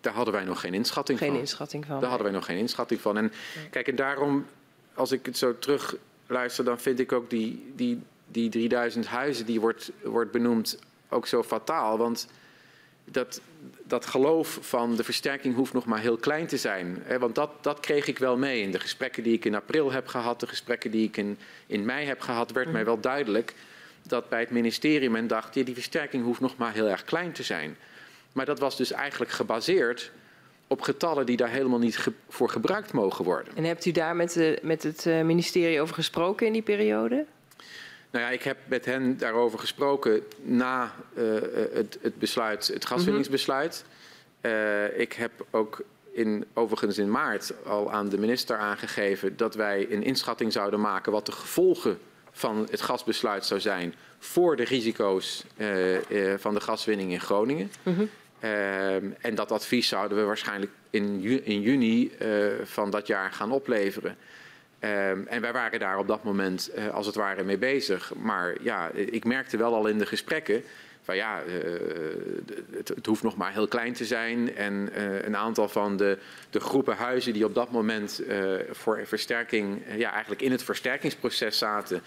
Daar 0.00 0.14
hadden 0.14 0.34
wij 0.34 0.44
nog 0.44 0.60
geen 0.60 0.74
inschatting 0.74 1.18
geen 1.18 1.28
van. 1.28 1.36
Geen 1.36 1.46
inschatting 1.46 1.86
van. 1.86 2.00
Daar 2.00 2.08
hadden 2.08 2.26
wij 2.26 2.36
nog 2.36 2.44
geen 2.44 2.58
inschatting 2.58 3.00
van. 3.00 3.16
En 3.16 3.32
kijk, 3.70 3.88
en 3.88 3.96
daarom, 3.96 4.46
als 4.94 5.12
ik 5.12 5.26
het 5.26 5.38
zo 5.38 5.58
terug 5.58 5.96
luister, 6.26 6.64
dan 6.64 6.78
vind 6.78 6.98
ik 6.98 7.12
ook 7.12 7.30
die, 7.30 7.72
die 7.74 8.02
die 8.26 8.48
3000 8.50 9.06
huizen 9.06 9.46
die 9.46 9.60
wordt, 9.60 9.90
wordt 10.02 10.30
benoemd 10.30 10.78
ook 11.08 11.26
zo 11.26 11.42
fataal. 11.42 11.98
Want 11.98 12.28
dat, 13.04 13.40
dat 13.86 14.06
geloof 14.06 14.58
van 14.60 14.96
de 14.96 15.04
versterking 15.04 15.54
hoeft 15.54 15.72
nog 15.72 15.84
maar 15.84 16.00
heel 16.00 16.16
klein 16.16 16.46
te 16.46 16.56
zijn. 16.56 16.98
Hè? 17.02 17.18
Want 17.18 17.34
dat, 17.34 17.50
dat 17.60 17.80
kreeg 17.80 18.06
ik 18.06 18.18
wel 18.18 18.36
mee 18.36 18.62
in 18.62 18.70
de 18.70 18.80
gesprekken 18.80 19.22
die 19.22 19.34
ik 19.34 19.44
in 19.44 19.54
april 19.54 19.92
heb 19.92 20.06
gehad, 20.06 20.40
de 20.40 20.46
gesprekken 20.46 20.90
die 20.90 21.06
ik 21.06 21.16
in, 21.16 21.38
in 21.66 21.84
mei 21.84 22.06
heb 22.06 22.20
gehad, 22.20 22.52
werd 22.52 22.72
mij 22.72 22.84
wel 22.84 23.00
duidelijk 23.00 23.54
dat 24.02 24.28
bij 24.28 24.40
het 24.40 24.50
ministerie 24.50 25.10
men 25.10 25.26
dacht, 25.26 25.54
ja, 25.54 25.64
die 25.64 25.74
versterking 25.74 26.24
hoeft 26.24 26.40
nog 26.40 26.56
maar 26.56 26.72
heel 26.72 26.88
erg 26.88 27.04
klein 27.04 27.32
te 27.32 27.42
zijn. 27.42 27.76
Maar 28.32 28.46
dat 28.46 28.58
was 28.58 28.76
dus 28.76 28.92
eigenlijk 28.92 29.30
gebaseerd 29.30 30.10
op 30.66 30.80
getallen 30.80 31.26
die 31.26 31.36
daar 31.36 31.50
helemaal 31.50 31.78
niet 31.78 31.98
ge 31.98 32.12
voor 32.28 32.48
gebruikt 32.48 32.92
mogen 32.92 33.24
worden. 33.24 33.56
En 33.56 33.64
hebt 33.64 33.86
u 33.86 33.90
daar 33.90 34.16
met, 34.16 34.32
de, 34.32 34.58
met 34.62 34.82
het 34.82 35.06
eh, 35.06 35.22
ministerie 35.22 35.80
over 35.80 35.94
gesproken 35.94 36.46
in 36.46 36.52
die 36.52 36.62
periode? 36.62 37.26
Nou 38.10 38.24
ja, 38.24 38.30
ik 38.30 38.42
heb 38.42 38.56
met 38.64 38.84
hen 38.84 39.18
daarover 39.18 39.58
gesproken 39.58 40.22
na 40.42 40.94
uh, 41.14 41.34
het, 41.72 41.98
het, 42.00 42.18
besluit, 42.18 42.66
het 42.66 42.86
gaswinningsbesluit. 42.86 43.84
Uh, 44.42 44.98
ik 44.98 45.12
heb 45.12 45.46
ook 45.50 45.82
in, 46.12 46.44
overigens 46.54 46.98
in 46.98 47.10
maart 47.10 47.52
al 47.64 47.92
aan 47.92 48.08
de 48.08 48.18
minister 48.18 48.56
aangegeven 48.56 49.36
dat 49.36 49.54
wij 49.54 49.86
een 49.90 50.02
inschatting 50.02 50.52
zouden 50.52 50.80
maken 50.80 51.12
wat 51.12 51.26
de 51.26 51.32
gevolgen 51.32 51.98
van 52.32 52.66
het 52.70 52.80
gasbesluit 52.80 53.44
zou 53.44 53.60
zijn 53.60 53.94
voor 54.18 54.56
de 54.56 54.64
risico's 54.64 55.44
uh, 55.56 55.98
van 56.36 56.54
de 56.54 56.60
gaswinning 56.60 57.12
in 57.12 57.20
Groningen. 57.20 57.70
-hmm. 57.82 58.10
Ehm, 58.40 59.04
en 59.20 59.34
dat 59.34 59.52
advies 59.52 59.88
zouden 59.88 60.18
we 60.18 60.24
waarschijnlijk 60.24 60.72
in, 60.90 61.20
ju 61.20 61.36
in 61.36 61.60
juni 61.60 62.12
van 62.64 62.90
dat 62.90 63.06
jaar 63.06 63.32
gaan 63.32 63.52
opleveren. 63.52 64.16
Ehm, 64.78 65.20
en 65.26 65.40
wij 65.40 65.52
waren 65.52 65.78
daar 65.78 65.98
op 65.98 66.08
dat 66.08 66.24
moment 66.24 66.70
uh, 66.76 66.88
als 66.88 67.06
het 67.06 67.14
ware 67.14 67.44
mee 67.44 67.58
bezig. 67.58 68.12
Maar 68.14 68.54
ja, 68.60 68.90
ik 68.94 69.24
merkte 69.24 69.56
wel 69.56 69.74
al 69.74 69.86
in 69.86 69.98
de 69.98 70.06
gesprekken 70.06 70.62
van 71.02 71.16
ja, 71.16 71.42
uh, 71.44 71.52
het, 72.70 72.88
het, 72.88 73.06
hoeft 73.06 73.22
nog 73.22 73.36
maar 73.36 73.52
heel 73.52 73.68
klein 73.68 73.92
te 73.92 74.04
zijn. 74.04 74.56
En 74.56 74.88
uh, 74.96 75.22
een 75.22 75.36
aantal 75.36 75.68
van 75.68 75.96
de, 75.96 76.18
de, 76.50 76.60
groepen 76.60 76.96
huizen 76.96 77.32
die 77.32 77.44
op 77.44 77.54
dat 77.54 77.70
moment 77.70 78.22
voor 78.70 79.00
versterking, 79.04 79.82
ja, 79.96 80.12
eigenlijk 80.12 80.42
in 80.42 80.50
het 80.50 80.62
versterkingsproces 80.62 81.58
zaten. 81.58 82.02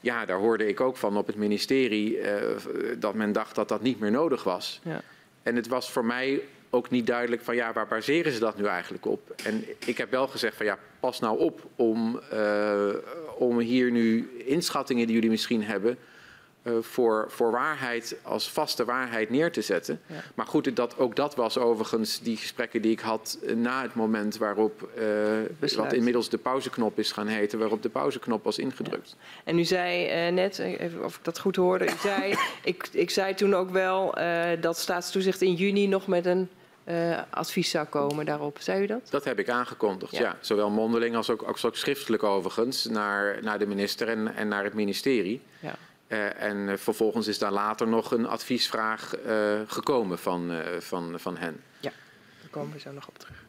Ja, 0.00 0.24
daar 0.24 0.38
hoorde 0.38 0.68
ik 0.68 0.80
ook 0.80 0.96
van 0.96 1.16
op 1.16 1.26
het 1.26 1.36
ministerie 1.36 2.18
dat 2.98 3.14
men 3.14 3.32
dacht 3.32 3.54
dat 3.54 3.68
dat 3.68 3.82
niet 3.82 4.00
meer 4.00 4.10
nodig 4.10 4.44
was. 4.44 4.80
Ja. 4.82 5.00
En 5.42 5.56
het 5.56 5.68
was 5.68 5.90
voor 5.90 6.04
mij 6.04 6.42
ook 6.70 6.90
niet 6.90 7.06
duidelijk 7.06 7.42
van 7.42 7.54
ja, 7.54 7.72
waar 7.72 7.86
baseren 7.86 8.32
ze 8.32 8.38
dat 8.38 8.56
nu 8.56 8.64
eigenlijk 8.64 9.06
op? 9.06 9.30
En 9.44 9.64
ik 9.86 9.98
heb 9.98 10.10
wel 10.10 10.26
gezegd 10.26 10.56
van 10.56 10.66
ja, 10.66 10.78
pas 11.02 11.20
nou 11.20 11.38
op 11.38 11.60
om, 11.76 12.20
om 13.38 13.58
hier 13.58 13.90
nu 13.90 14.30
inschattingen 14.44 15.06
die 15.06 15.14
jullie 15.14 15.30
misschien 15.30 15.62
hebben 15.62 15.98
uh, 16.64 16.72
voor, 16.80 17.26
voor 17.28 17.50
waarheid 17.50 18.16
als 18.22 18.50
vaste 18.50 18.84
waarheid 18.84 19.30
neer 19.30 19.52
te 19.52 19.62
zetten. 19.62 20.00
Ja. 20.06 20.22
Maar 20.34 20.46
goed, 20.46 20.76
dat, 20.76 20.98
ook 20.98 21.16
dat 21.16 21.34
was 21.34 21.58
overigens 21.58 22.20
die 22.20 22.36
gesprekken 22.36 22.82
die 22.82 22.92
ik 22.92 23.00
had 23.00 23.38
na 23.56 23.82
het 23.82 23.94
moment 23.94 24.36
waarop 24.36 24.88
uh, 25.60 25.74
wat 25.76 25.92
inmiddels 25.92 26.28
de 26.28 26.38
pauzeknop 26.38 26.98
is 26.98 27.12
gaan 27.12 27.26
heten, 27.26 27.58
waarop 27.58 27.82
de 27.82 27.88
pauzeknop 27.88 28.44
was 28.44 28.58
ingedrukt. 28.58 29.16
Ja. 29.18 29.26
En 29.44 29.58
u 29.58 29.64
zei 29.64 30.30
net, 30.30 30.58
even 30.58 31.04
of 31.04 31.16
ik 31.16 31.24
dat 31.24 31.38
goed 31.38 31.56
hoorde, 31.56 31.84
u 31.84 31.96
zei, 32.00 32.34
ik, 32.62 32.88
ik 32.92 33.10
zei 33.10 33.34
toen 33.34 33.54
ook 33.54 33.70
wel 33.70 34.14
dat 34.60 34.78
staatstoezicht 34.78 35.42
in 35.42 35.54
juni 35.54 35.86
nog 35.86 36.06
met 36.06 36.26
een 36.26 36.48
advies 37.30 37.70
zou 37.70 37.86
komen 37.86 38.26
daarop. 38.26 38.56
Zei 38.60 38.82
u 38.82 38.86
dat? 38.86 39.08
Dat 39.10 39.24
heb 39.24 39.38
ik 39.38 39.48
aangekondigd, 39.48 40.12
ja. 40.12 40.20
ja. 40.20 40.36
Zowel 40.40 40.70
mondeling 40.70 41.16
als 41.16 41.30
ook, 41.30 41.42
als 41.42 41.64
ook 41.64 41.76
schriftelijk 41.76 42.22
overigens 42.22 42.84
naar, 42.84 43.38
naar 43.42 43.58
de 43.58 43.66
minister 43.66 44.08
en, 44.08 44.34
en 44.34 44.48
naar 44.48 44.64
het 44.64 44.74
ministerie. 44.74 45.42
Ja. 45.60 45.74
Uh, 46.12 46.42
en 46.42 46.56
uh, 46.56 46.76
vervolgens 46.76 47.26
is 47.26 47.38
daar 47.38 47.52
later 47.52 47.88
nog 47.88 48.10
een 48.10 48.26
adviesvraag 48.26 49.16
uh, 49.26 49.60
gekomen 49.66 50.18
van, 50.18 50.62
van, 50.78 51.20
van 51.20 51.36
hen. 51.36 51.62
Ja, 51.80 51.92
daar 52.40 52.50
komen 52.50 52.72
we 52.72 52.80
zo 52.80 52.92
nog 52.92 53.08
op 53.08 53.18
terug. 53.18 53.44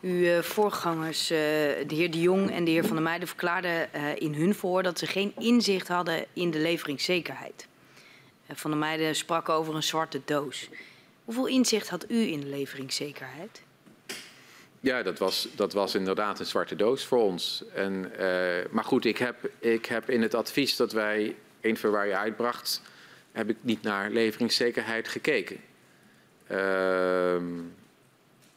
Uw 0.00 0.42
voorgangers, 0.42 1.26
de 1.26 1.84
heer 1.88 2.10
De 2.10 2.20
Jong 2.20 2.50
en 2.50 2.64
de 2.64 2.70
heer 2.70 2.84
Van 2.84 2.94
der 2.94 3.04
Meijden, 3.04 3.28
verklaarden 3.28 3.92
in 4.18 4.34
hun 4.34 4.54
voor 4.54 4.82
dat 4.82 4.98
ze 4.98 5.06
geen 5.06 5.32
inzicht 5.38 5.88
hadden 5.88 6.24
in 6.32 6.50
de 6.50 6.58
leveringszekerheid. 6.58 7.66
Van 8.52 8.70
der 8.70 8.80
Meijden 8.80 9.16
sprak 9.16 9.48
over 9.48 9.74
een 9.74 9.82
zwarte 9.82 10.20
doos. 10.24 10.68
Hoeveel 11.26 11.46
inzicht 11.46 11.88
had 11.88 12.04
u 12.10 12.16
in 12.16 12.40
de 12.40 12.46
leveringszekerheid? 12.46 13.62
Ja, 14.80 15.02
dat 15.02 15.18
was, 15.18 15.48
dat 15.54 15.72
was 15.72 15.94
inderdaad 15.94 16.40
een 16.40 16.46
zwarte 16.46 16.76
doos 16.76 17.04
voor 17.04 17.18
ons. 17.18 17.64
En, 17.74 18.12
maar 18.70 18.84
goed, 18.84 19.04
ik 19.04 19.18
heb, 19.18 19.50
ik 19.58 19.86
heb 19.86 20.10
in 20.10 20.22
het 20.22 20.34
advies 20.34 20.76
dat 20.76 20.92
wij 20.92 21.36
één 21.60 21.78
je 22.06 22.16
uitbracht, 22.16 22.82
heb 23.32 23.50
ik 23.50 23.56
niet 23.60 23.82
naar 23.82 24.10
leveringszekerheid 24.10 25.08
gekeken. 25.08 25.60
Uh, 26.50 27.36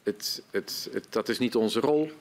het, 0.04 0.42
het, 0.52 0.90
het, 0.94 1.08
dat 1.10 1.30
is 1.30 1.40
niet 1.40 1.56
onze 1.56 1.80
rol. 1.80 2.12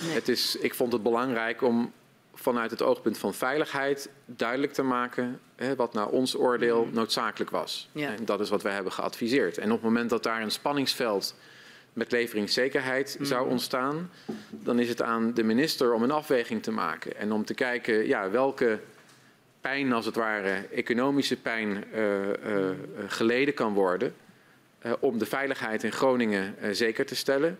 Nee. 0.00 0.14
Het 0.14 0.28
is, 0.28 0.56
ik 0.56 0.74
vond 0.74 0.92
het 0.92 1.02
belangrijk 1.02 1.62
om 1.62 1.92
vanuit 2.38 2.70
het 2.70 2.82
oogpunt 2.82 3.18
van 3.18 3.34
veiligheid 3.34 4.08
duidelijk 4.24 4.72
te 4.72 4.82
maken 4.82 5.40
hè, 5.56 5.76
wat 5.76 5.92
naar 5.92 6.08
ons 6.08 6.36
oordeel 6.36 6.84
mm. 6.84 6.94
noodzakelijk 6.94 7.50
was. 7.50 7.88
Ja. 7.92 8.14
En 8.14 8.24
dat 8.24 8.40
is 8.40 8.48
wat 8.48 8.62
wij 8.62 8.72
hebben 8.72 8.92
geadviseerd. 8.92 9.58
En 9.58 9.66
op 9.66 9.76
het 9.76 9.82
moment 9.82 10.10
dat 10.10 10.22
daar 10.22 10.42
een 10.42 10.50
spanningsveld 10.50 11.34
met 11.92 12.12
leveringszekerheid 12.12 13.16
mm. 13.18 13.24
zou 13.24 13.48
ontstaan, 13.48 14.10
dan 14.50 14.78
is 14.78 14.88
het 14.88 15.02
aan 15.02 15.34
de 15.34 15.42
minister 15.42 15.92
om 15.92 16.02
een 16.02 16.10
afweging 16.10 16.62
te 16.62 16.70
maken 16.70 17.16
en 17.16 17.32
om 17.32 17.44
te 17.44 17.54
kijken 17.54 18.06
ja, 18.06 18.30
welke 18.30 18.80
pijn, 19.60 19.92
als 19.92 20.06
het 20.06 20.16
ware, 20.16 20.66
economische 20.72 21.36
pijn 21.36 21.84
uh, 21.94 22.26
uh, 22.26 22.70
geleden 23.06 23.54
kan 23.54 23.72
worden. 23.74 24.14
Uh, 24.86 24.92
om 25.00 25.18
de 25.18 25.26
veiligheid 25.26 25.84
in 25.84 25.92
Groningen 25.92 26.54
zeker 26.76 27.06
te 27.06 27.16
stellen. 27.16 27.58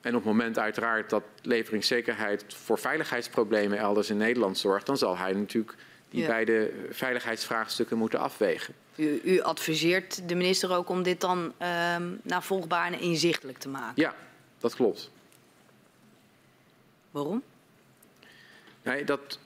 En 0.00 0.10
op 0.14 0.24
het 0.24 0.32
moment 0.32 0.58
uiteraard 0.58 1.10
dat 1.10 1.22
leveringszekerheid 1.42 2.44
voor 2.54 2.78
veiligheidsproblemen 2.78 3.78
elders 3.78 4.10
in 4.10 4.16
Nederland 4.16 4.58
zorgt, 4.58 4.86
dan 4.86 4.96
zal 4.96 5.16
hij 5.16 5.32
natuurlijk 5.32 5.74
die 6.10 6.20
ja. 6.20 6.26
beide 6.26 6.70
veiligheidsvraagstukken 6.90 7.98
moeten 7.98 8.18
afwegen. 8.18 8.74
U, 8.96 9.20
u, 9.24 9.40
adviseert 9.40 10.28
de 10.28 10.34
minister 10.34 10.72
ook 10.72 10.88
om 10.88 11.02
dit 11.02 11.20
dan 11.20 11.52
um, 11.98 12.20
navolgbaar 12.22 12.92
en 12.92 13.00
inzichtelijk 13.00 13.58
te 13.58 13.68
maken? 13.68 14.02
Ja, 14.02 14.14
dat 14.58 14.74
klopt. 14.74 15.10
Waarom? 17.10 17.42
Nee, 18.82 19.04
dat, 19.04 19.38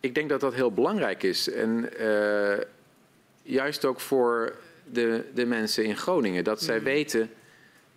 ik 0.00 0.14
denk 0.14 0.28
dat 0.28 0.40
dat 0.40 0.54
heel 0.54 0.72
belangrijk 0.72 1.22
is. 1.22 1.50
En 1.50 1.90
uh, 2.00 2.58
juist 3.42 3.84
ook 3.84 4.00
voor 4.00 4.56
de, 4.84 5.24
de 5.34 5.46
mensen 5.46 5.84
in 5.84 5.96
Groningen. 5.96 6.44
Dat 6.44 6.62
zij 6.62 6.78
mm. 6.78 6.84
weten 6.84 7.30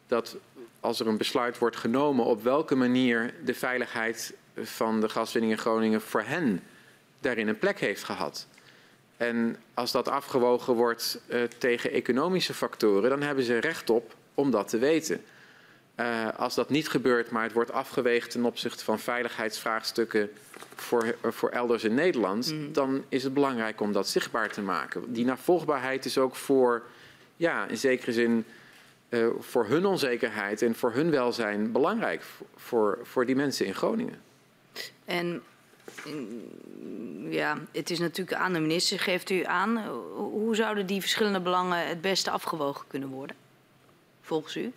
dat 0.08 0.38
als 0.80 1.00
er 1.00 1.08
een 1.08 1.18
besluit 1.18 1.58
wordt 1.58 1.76
genomen 1.76 2.26
op 2.26 2.44
welke 2.44 2.76
manier 2.76 3.34
de 3.44 3.54
veiligheid 3.54 4.34
van 4.56 5.02
de 5.02 5.10
gaswinning 5.10 5.54
in 5.54 5.60
Groningen 5.60 6.02
voor 6.02 6.22
hen 6.22 6.62
daarin 7.20 7.48
een 7.48 7.58
plek 7.58 7.80
heeft 7.80 8.04
gehad. 8.04 8.48
En 9.18 9.58
als 9.74 9.92
dat 9.92 10.08
afgewogen 10.08 10.74
wordt 10.74 11.20
uh, 11.28 11.44
tegen 11.44 11.92
economische 11.92 12.54
factoren, 12.54 13.10
dan 13.10 13.22
hebben 13.22 13.44
ze 13.44 13.58
recht 13.58 13.90
op 13.90 14.16
om 14.34 14.52
dat 14.52 14.68
te 14.68 14.78
weten. 14.78 15.24
Uh, 16.00 16.28
als 16.36 16.56
dat 16.56 16.70
niet 16.70 16.90
gebeurt, 16.90 17.30
maar 17.30 17.44
het 17.44 17.54
wordt 17.54 17.72
afgeweegd 17.72 18.32
ten 18.32 18.46
opzichte 18.46 18.84
van 18.84 19.00
veiligheidsvraagstukken 19.00 20.30
voor, 20.76 21.16
voor 21.24 21.50
elders 21.50 21.84
in 21.84 21.94
Nederland, 21.94 22.52
mm. 22.52 22.74
dan 22.74 23.04
is 23.10 23.24
het 23.24 23.34
belangrijk 23.34 23.82
om 23.82 23.92
dat 23.92 24.08
zichtbaar 24.08 24.50
te 24.50 24.62
maken. 24.62 25.14
Die 25.14 25.26
navolgbaarheid 25.26 26.06
is 26.06 26.18
ook 26.18 26.36
voor, 26.36 26.84
ja, 27.36 27.68
in 27.68 27.78
zekere 27.78 28.14
zin, 28.14 28.46
uh, 29.10 29.28
voor 29.40 29.68
hun 29.68 29.86
onzekerheid 29.86 30.62
en 30.62 30.76
voor 30.76 30.92
hun 30.92 31.12
welzijn 31.12 31.72
belangrijk 31.72 32.24
voor, 32.56 33.00
voor 33.04 33.26
die 33.26 33.36
mensen 33.36 33.66
in 33.66 33.76
Groningen. 33.76 34.22
En 35.06 35.44
ja, 37.30 37.58
het 37.72 37.90
is 37.90 38.00
natuurlijk 38.00 38.38
aan 38.38 38.54
de 38.54 38.60
minister, 38.60 39.00
geeft 39.00 39.30
u 39.30 39.44
aan. 39.44 39.78
Hoe 40.16 40.56
zouden 40.56 40.86
die 40.86 41.02
verschillende 41.02 41.40
belangen 41.40 41.88
het 41.88 42.02
beste 42.02 42.32
afgewogen 42.32 42.86
kunnen 42.88 43.10
worden, 43.10 43.36
volgens 44.22 44.56
u? 44.56 44.72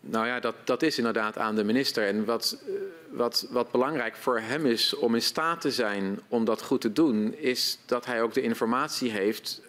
Nou 0.00 0.26
ja, 0.26 0.40
dat, 0.40 0.54
dat 0.64 0.82
is 0.82 0.98
inderdaad 0.98 1.38
aan 1.38 1.54
de 1.54 1.64
minister. 1.64 2.06
En 2.06 2.24
wat, 2.24 2.62
eh, 2.66 2.72
wat, 3.10 3.46
wat 3.50 3.70
belangrijk 3.70 4.16
voor 4.16 4.38
hem 4.38 4.66
is 4.66 4.94
om 4.94 5.14
in 5.14 5.22
staat 5.22 5.60
te 5.60 5.70
zijn 5.70 6.20
om 6.28 6.44
dat 6.44 6.62
goed 6.62 6.80
te 6.80 6.92
doen, 6.92 7.34
is 7.34 7.78
dat 7.86 8.06
hij 8.06 8.22
ook 8.22 8.34
de 8.34 8.42
informatie 8.42 9.10
heeft 9.10 9.60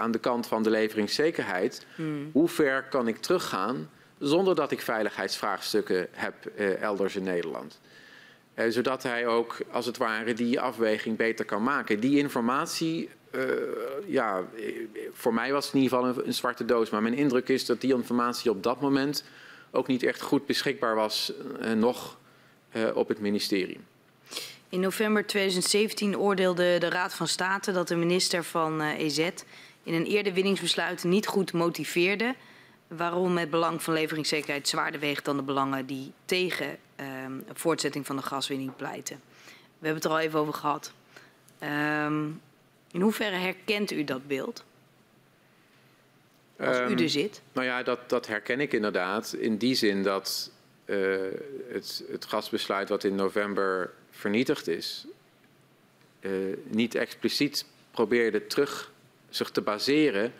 aan 0.00 0.10
de 0.10 0.18
kant 0.18 0.46
van 0.46 0.62
de 0.62 0.70
leveringszekerheid. 0.70 1.86
Hmm. 1.94 2.30
Hoe 2.32 2.48
ver 2.48 2.82
kan 2.82 3.08
ik 3.08 3.16
teruggaan 3.16 3.90
zonder 4.18 4.54
dat 4.54 4.70
ik 4.70 4.80
veiligheidsvraagstukken 4.80 6.08
heb 6.10 6.46
eh, 6.46 6.82
elders 6.82 7.16
in 7.16 7.22
Nederland? 7.22 7.80
Eh, 8.54 8.64
zodat 8.68 9.02
hij 9.02 9.26
ook, 9.26 9.56
als 9.70 9.86
het 9.86 9.96
ware, 9.96 10.32
die 10.32 10.60
afweging 10.60 11.16
beter 11.16 11.44
kan 11.44 11.62
maken. 11.62 12.00
Die 12.00 12.18
informatie, 12.18 13.08
uh, 13.34 13.42
ja, 14.06 14.44
voor 15.12 15.34
mij 15.34 15.52
was 15.52 15.64
het 15.64 15.74
in 15.74 15.80
ieder 15.80 15.98
geval 15.98 16.14
een, 16.14 16.26
een 16.26 16.34
zwarte 16.34 16.64
doos. 16.64 16.90
Maar 16.90 17.02
mijn 17.02 17.14
indruk 17.14 17.48
is 17.48 17.66
dat 17.66 17.80
die 17.80 17.94
informatie 17.94 18.50
op 18.50 18.62
dat 18.62 18.80
moment 18.80 19.24
ook 19.70 19.86
niet 19.86 20.02
echt 20.02 20.20
goed 20.20 20.46
beschikbaar 20.46 20.94
was 20.94 21.32
nog 21.74 22.18
op 22.94 23.08
het 23.08 23.20
ministerie. 23.20 23.80
In 24.68 24.80
november 24.80 25.26
2017 25.26 26.18
oordeelde 26.18 26.78
de 26.78 26.88
Raad 26.88 27.14
van 27.14 27.28
State 27.28 27.72
dat 27.72 27.88
de 27.88 27.96
minister 27.96 28.44
van 28.44 28.80
EZ 28.80 29.30
in 29.90 29.96
een 29.96 30.06
eerder 30.06 30.32
winningsbesluit 30.32 31.04
niet 31.04 31.26
goed 31.26 31.52
motiveerde 31.52 32.34
waarom 32.86 33.38
het 33.38 33.50
belang 33.50 33.82
van 33.82 33.94
leveringszekerheid 33.94 34.68
zwaarder 34.68 35.00
weegt 35.00 35.24
dan 35.24 35.36
de 35.36 35.42
belangen 35.42 35.86
die 35.86 36.12
tegen 36.24 36.78
um, 37.24 37.44
voortzetting 37.52 38.06
van 38.06 38.16
de 38.16 38.22
gaswinning 38.22 38.76
pleiten. 38.76 39.20
We 39.78 39.86
hebben 39.86 39.94
het 39.94 40.04
er 40.04 40.10
al 40.10 40.18
even 40.18 40.38
over 40.38 40.54
gehad. 40.54 40.92
Um, 41.62 42.40
in 42.90 43.00
hoeverre 43.00 43.36
herkent 43.36 43.90
u 43.90 44.04
dat 44.04 44.26
beeld? 44.26 44.64
Als 46.58 46.78
um, 46.78 46.98
u 46.98 47.02
er 47.02 47.10
zit? 47.10 47.42
Nou 47.52 47.66
ja, 47.66 47.82
dat, 47.82 48.08
dat 48.08 48.26
herken 48.26 48.60
ik 48.60 48.72
inderdaad. 48.72 49.32
In 49.32 49.56
die 49.56 49.74
zin 49.74 50.02
dat 50.02 50.50
uh, 50.84 51.16
het, 51.68 52.04
het 52.10 52.24
gasbesluit 52.24 52.88
wat 52.88 53.04
in 53.04 53.14
november 53.14 53.92
vernietigd 54.10 54.68
is, 54.68 55.06
uh, 56.20 56.56
niet 56.64 56.94
expliciet 56.94 57.64
probeerde 57.90 58.46
terug 58.46 58.92
zich 59.30 59.50
te 59.50 59.60
baseren 59.60 60.32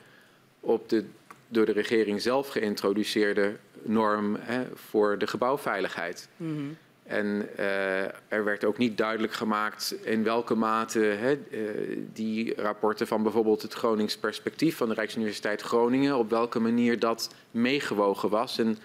op 0.61 0.89
de 0.89 1.05
door 1.51 1.67
de 1.67 1.73
regering 1.73 2.23
zelf 2.23 2.49
geïntroduceerde 2.49 3.57
norm 3.83 4.37
hè, 4.41 4.65
voor 4.75 5.19
de 5.19 5.27
gebouwveiligheid. 5.27 6.29
Mm 6.37 6.57
-hmm. 6.57 6.77
En 7.03 7.49
uh, 7.59 8.03
er 8.29 8.45
werd 8.45 8.65
ook 8.65 8.79
niet 8.79 8.99
duidelijk 8.99 9.33
gemaakt 9.33 9.95
in 10.03 10.23
welke 10.23 10.55
mate 10.55 10.99
hè, 10.99 11.39
uh, 11.51 11.99
die 12.13 12.55
rapporten 12.61 13.07
van 13.07 13.23
bijvoorbeeld 13.23 13.63
het 13.63 13.73
Gronings 13.73 14.17
perspectief 14.17 14.77
van 14.77 14.89
de 14.89 14.95
Rijksuniversiteit 14.95 15.63
Groningen, 15.63 16.17
op 16.17 16.31
welke 16.31 16.61
manier 16.61 16.99
dat 16.99 17.35
meegewogen 17.51 18.29
was 18.29 18.59
en, 18.59 18.79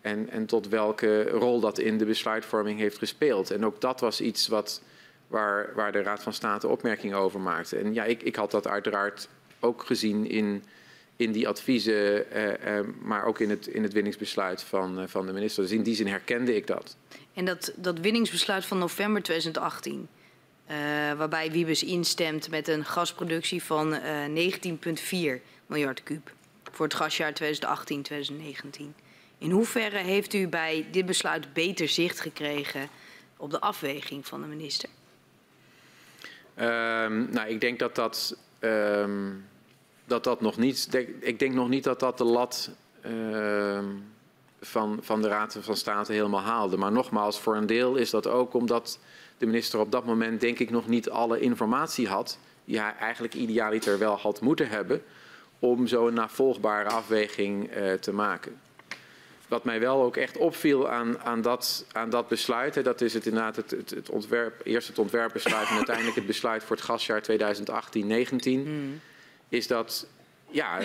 en, 0.00 0.30
en 0.30 0.46
tot 0.46 0.68
welke 0.68 1.22
rol 1.22 1.60
dat 1.60 1.78
in 1.78 1.98
de 1.98 2.04
besluitvorming 2.04 2.78
heeft 2.78 2.98
gespeeld. 2.98 3.50
En 3.50 3.64
ook 3.64 3.80
dat 3.80 4.00
was 4.00 4.20
iets 4.20 4.48
wat, 4.48 4.82
waar, 5.26 5.72
waar 5.74 5.92
de 5.92 6.02
Raad 6.02 6.22
van 6.22 6.32
State 6.32 6.68
opmerkingen 6.68 7.18
over 7.18 7.40
maakte. 7.40 7.76
En 7.76 7.94
ja, 7.94 8.04
ik, 8.04 8.22
ik 8.22 8.36
had 8.36 8.50
dat 8.50 8.66
uiteraard 8.66 9.28
ook 9.60 9.86
gezien 9.86 10.30
in, 10.30 10.64
in 11.16 11.32
die 11.32 11.48
adviezen, 11.48 12.26
uh, 12.36 12.80
maar 13.02 13.24
ook 13.24 13.40
in 13.40 13.50
het, 13.50 13.66
in 13.66 13.82
het 13.82 13.92
winningsbesluit 13.92 14.62
van, 14.62 15.08
van 15.08 15.26
de 15.26 15.32
minister. 15.32 15.62
Dus 15.62 15.72
in 15.72 15.82
die 15.82 15.94
zin 15.94 16.06
herkende 16.06 16.56
ik 16.56 16.66
dat. 16.66 16.96
En 17.34 17.44
dat, 17.44 17.72
dat 17.76 17.98
winningsbesluit 17.98 18.64
van 18.64 18.78
november 18.78 19.22
2018, 19.22 20.08
uh, 20.70 20.76
waarbij 21.12 21.50
Wiebes 21.50 21.82
instemt 21.82 22.50
met 22.50 22.68
een 22.68 22.84
gasproductie 22.84 23.62
van 23.62 23.94
uh, 23.94 24.52
19,4 25.36 25.42
miljard 25.66 26.02
kuub 26.02 26.32
voor 26.72 26.86
het 26.86 26.94
gasjaar 26.94 27.32
2018-2019. 27.42 27.44
In 29.38 29.50
hoeverre 29.50 29.98
heeft 29.98 30.34
u 30.34 30.48
bij 30.48 30.86
dit 30.90 31.06
besluit 31.06 31.52
beter 31.52 31.88
zicht 31.88 32.20
gekregen 32.20 32.88
op 33.36 33.50
de 33.50 33.60
afweging 33.60 34.26
van 34.26 34.40
de 34.40 34.46
minister? 34.46 34.88
Um, 36.58 37.30
nou, 37.30 37.48
ik 37.48 37.60
denk 37.60 37.78
dat 37.78 37.94
dat, 37.94 38.36
um, 38.60 39.44
dat, 40.04 40.24
dat 40.24 40.40
nog 40.40 40.56
niet. 40.56 40.88
Ik 41.20 41.38
denk 41.38 41.54
nog 41.54 41.68
niet 41.68 41.84
dat 41.84 42.00
dat 42.00 42.18
de 42.18 42.24
lat. 42.24 42.70
Uh, 43.06 43.78
van, 44.60 44.98
van 45.00 45.22
de 45.22 45.28
Raad 45.28 45.56
van 45.60 45.76
State 45.76 46.12
helemaal 46.12 46.40
haalde. 46.40 46.76
Maar 46.76 46.92
nogmaals, 46.92 47.40
voor 47.40 47.56
een 47.56 47.66
deel 47.66 47.96
is 47.96 48.10
dat 48.10 48.26
ook 48.26 48.54
omdat 48.54 48.98
de 49.38 49.46
minister 49.46 49.80
op 49.80 49.92
dat 49.92 50.04
moment 50.04 50.40
denk 50.40 50.58
ik 50.58 50.70
nog 50.70 50.88
niet 50.88 51.10
alle 51.10 51.40
informatie 51.40 52.08
had 52.08 52.38
die 52.64 52.80
hij 52.80 52.94
eigenlijk 53.00 53.34
idealiter 53.34 53.98
wel 53.98 54.16
had 54.16 54.40
moeten 54.40 54.68
hebben 54.68 55.02
om 55.58 55.86
zo'n 55.86 56.14
navolgbare 56.14 56.88
afweging 56.88 57.76
uh, 57.76 57.92
te 57.92 58.12
maken. 58.12 58.60
Wat 59.48 59.64
mij 59.64 59.80
wel 59.80 60.02
ook 60.02 60.16
echt 60.16 60.36
opviel 60.36 60.88
aan, 60.88 61.20
aan, 61.20 61.42
dat, 61.42 61.86
aan 61.92 62.10
dat 62.10 62.28
besluit, 62.28 62.74
hè, 62.74 62.82
dat 62.82 63.00
is 63.00 63.14
het 63.14 63.26
inderdaad 63.26 63.56
het, 63.56 63.70
het, 63.70 63.90
het, 63.90 64.10
ontwerp, 64.10 64.60
eerst 64.64 64.88
het 64.88 64.98
ontwerpbesluit 64.98 65.68
en 65.68 65.76
uiteindelijk 65.76 66.16
het 66.16 66.26
besluit 66.26 66.64
voor 66.64 66.76
het 66.76 66.84
gasjaar 66.84 67.22
2018-19, 67.22 67.26
mm. 68.44 69.00
is 69.48 69.66
dat 69.66 70.06
ja, 70.48 70.80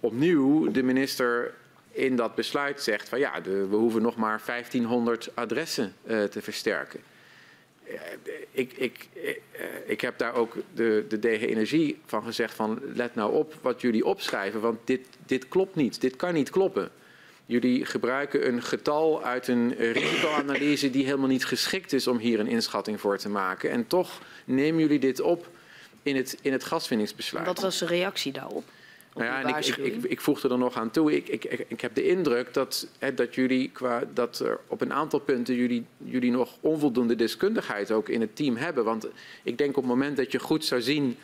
opnieuw 0.00 0.70
de 0.70 0.82
minister 0.82 1.54
in 1.96 2.16
dat 2.16 2.34
besluit 2.34 2.82
zegt 2.82 3.08
van 3.08 3.18
ja, 3.18 3.40
de, 3.40 3.66
we 3.66 3.76
hoeven 3.76 4.02
nog 4.02 4.16
maar 4.16 4.42
1500 4.46 5.30
adressen 5.34 5.94
uh, 6.06 6.24
te 6.24 6.42
versterken. 6.42 7.00
Uh, 7.88 7.94
ik, 8.50 8.72
ik, 8.72 9.08
uh, 9.14 9.30
ik 9.86 10.00
heb 10.00 10.18
daar 10.18 10.34
ook 10.34 10.56
de, 10.74 11.04
de 11.08 11.18
DG 11.18 11.42
Energie 11.42 11.98
van 12.06 12.22
gezegd 12.22 12.54
van 12.54 12.80
let 12.94 13.14
nou 13.14 13.32
op 13.32 13.54
wat 13.62 13.80
jullie 13.80 14.04
opschrijven, 14.04 14.60
want 14.60 14.78
dit, 14.84 15.06
dit 15.26 15.48
klopt 15.48 15.74
niet, 15.74 16.00
dit 16.00 16.16
kan 16.16 16.34
niet 16.34 16.50
kloppen. 16.50 16.90
Jullie 17.46 17.84
gebruiken 17.84 18.48
een 18.48 18.62
getal 18.62 19.22
uit 19.22 19.48
een 19.48 19.74
risicoanalyse 19.92 20.90
die 20.90 21.04
helemaal 21.04 21.28
niet 21.28 21.44
geschikt 21.44 21.92
is 21.92 22.06
om 22.06 22.18
hier 22.18 22.40
een 22.40 22.46
inschatting 22.46 23.00
voor 23.00 23.18
te 23.18 23.28
maken. 23.28 23.70
En 23.70 23.86
toch 23.86 24.20
nemen 24.44 24.80
jullie 24.80 24.98
dit 24.98 25.20
op 25.20 25.48
in 26.02 26.16
het, 26.16 26.38
in 26.42 26.52
het 26.52 26.64
gaswinningsbesluit. 26.64 27.46
Wat 27.46 27.60
was 27.60 27.78
de 27.78 27.86
reactie 27.86 28.32
daarop? 28.32 28.64
Nou 29.14 29.28
ja, 29.28 29.42
en 29.42 29.56
ik, 29.56 29.76
ik, 29.76 30.04
ik, 30.04 30.20
voegde 30.20 30.48
er 30.48 30.58
nog 30.58 30.76
aan 30.76 30.90
toe. 30.90 31.16
Ik, 31.16 31.28
ik, 31.28 31.44
ik 31.68 31.80
heb 31.80 31.94
de 31.94 32.08
indruk 32.08 32.54
dat, 32.54 32.88
hè, 32.98 33.14
dat 33.14 33.34
jullie 33.34 33.70
qua 33.70 34.02
dat 34.14 34.38
er 34.38 34.60
op 34.66 34.80
een 34.80 34.92
aantal 34.92 35.18
punten 35.18 35.54
jullie, 35.54 35.86
jullie 35.98 36.30
nog 36.30 36.56
onvoldoende 36.60 37.16
deskundigheid 37.16 37.92
ook 37.92 38.08
in 38.08 38.20
het 38.20 38.36
team 38.36 38.56
hebben. 38.56 38.84
Want 38.84 39.06
ik 39.42 39.58
denk 39.58 39.70
op 39.70 39.82
het 39.82 39.92
moment 39.92 40.16
dat 40.16 40.32
je 40.32 40.38
goed 40.38 40.64
zou 40.64 40.82
zien 40.82 41.16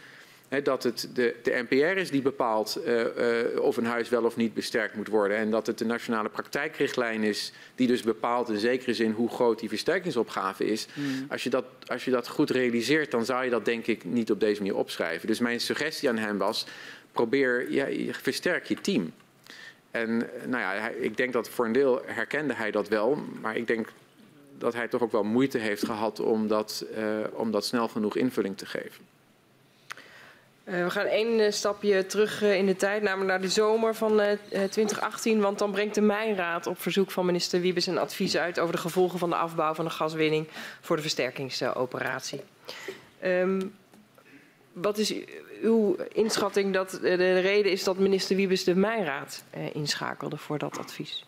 dat 0.60 0.82
het 0.82 1.08
de, 1.14 1.34
de 1.42 1.64
NPR 1.68 1.74
is 1.74 2.10
die 2.10 2.22
bepaalt 2.22 2.78
uh, 2.86 3.00
uh, 3.00 3.60
of 3.60 3.76
een 3.76 3.84
huis 3.84 4.08
wel 4.08 4.24
of 4.24 4.36
niet 4.36 4.54
besterkt 4.54 4.96
moet 4.96 5.08
worden. 5.08 5.36
En 5.36 5.50
dat 5.50 5.66
het 5.66 5.78
de 5.78 5.84
nationale 5.84 6.28
praktijkrichtlijn 6.28 7.22
is 7.22 7.52
die 7.74 7.86
dus 7.86 8.02
bepaalt 8.02 8.48
in 8.48 8.58
zekere 8.58 8.94
zin 8.94 9.12
hoe 9.12 9.28
groot 9.28 9.58
die 9.58 9.68
versterkingsopgave 9.68 10.64
is. 10.64 10.86
Mm. 10.94 11.26
Als, 11.28 11.42
je 11.42 11.50
dat, 11.50 11.64
als 11.86 12.04
je 12.04 12.10
dat 12.10 12.28
goed 12.28 12.50
realiseert, 12.50 13.10
dan 13.10 13.24
zou 13.24 13.44
je 13.44 13.50
dat 13.50 13.64
denk 13.64 13.86
ik 13.86 14.04
niet 14.04 14.30
op 14.30 14.40
deze 14.40 14.60
manier 14.60 14.76
opschrijven. 14.76 15.26
Dus 15.26 15.38
mijn 15.38 15.60
suggestie 15.60 16.08
aan 16.08 16.18
hem 16.18 16.38
was 16.38 16.66
probeer, 17.12 17.72
ja, 17.72 18.12
versterk 18.12 18.64
je 18.66 18.80
team. 18.80 19.12
En 19.90 20.16
nou 20.46 20.62
ja, 20.62 20.88
ik 20.88 21.16
denk 21.16 21.32
dat 21.32 21.48
voor 21.48 21.64
een 21.64 21.72
deel 21.72 22.02
herkende 22.04 22.54
hij 22.54 22.70
dat 22.70 22.88
wel, 22.88 23.24
maar 23.40 23.56
ik 23.56 23.66
denk 23.66 23.88
dat 24.58 24.74
hij 24.74 24.88
toch 24.88 25.02
ook 25.02 25.12
wel 25.12 25.24
moeite 25.24 25.58
heeft 25.58 25.84
gehad 25.84 26.20
om 26.20 26.48
dat, 26.48 26.86
uh, 26.96 27.04
om 27.32 27.50
dat 27.50 27.64
snel 27.64 27.88
genoeg 27.88 28.16
invulling 28.16 28.56
te 28.56 28.66
geven. 28.66 29.11
Uh, 30.64 30.84
we 30.84 30.90
gaan 30.90 31.06
één 31.06 31.38
uh, 31.38 31.50
stapje 31.50 32.06
terug 32.06 32.42
in 32.42 32.66
de 32.66 32.76
tijd, 32.76 33.02
namelijk 33.02 33.30
naar 33.30 33.40
de 33.40 33.48
zomer 33.48 33.94
van 33.94 34.20
2018. 34.48 35.40
Want 35.40 35.58
dan 35.58 35.70
brengt 35.70 35.94
de 35.94 36.00
Mijnraad 36.00 36.66
op 36.66 36.80
verzoek 36.80 37.10
van 37.10 37.26
minister 37.26 37.60
Wiebes 37.60 37.86
een 37.86 37.98
advies 37.98 38.36
uit 38.36 38.60
over 38.60 38.74
de 38.74 38.80
gevolgen 38.80 39.18
van 39.18 39.30
de 39.30 39.36
afbouw 39.36 39.74
van 39.74 39.84
de 39.84 39.90
gaswinning 39.90 40.48
voor 40.80 40.96
de 40.96 41.02
versterkingsoperatie. 41.02 42.40
Um, 43.24 43.74
wat 44.72 44.98
is 44.98 45.14
uw 45.62 45.96
inschatting 46.12 46.72
dat 46.72 46.90
de 46.90 47.38
reden 47.40 47.72
is 47.72 47.84
dat 47.84 47.98
minister 47.98 48.36
Wiebes 48.36 48.64
de 48.64 48.74
Mijnraad 48.74 49.44
eh, 49.50 49.74
inschakelde 49.74 50.36
voor 50.36 50.58
dat 50.58 50.78
advies? 50.78 51.24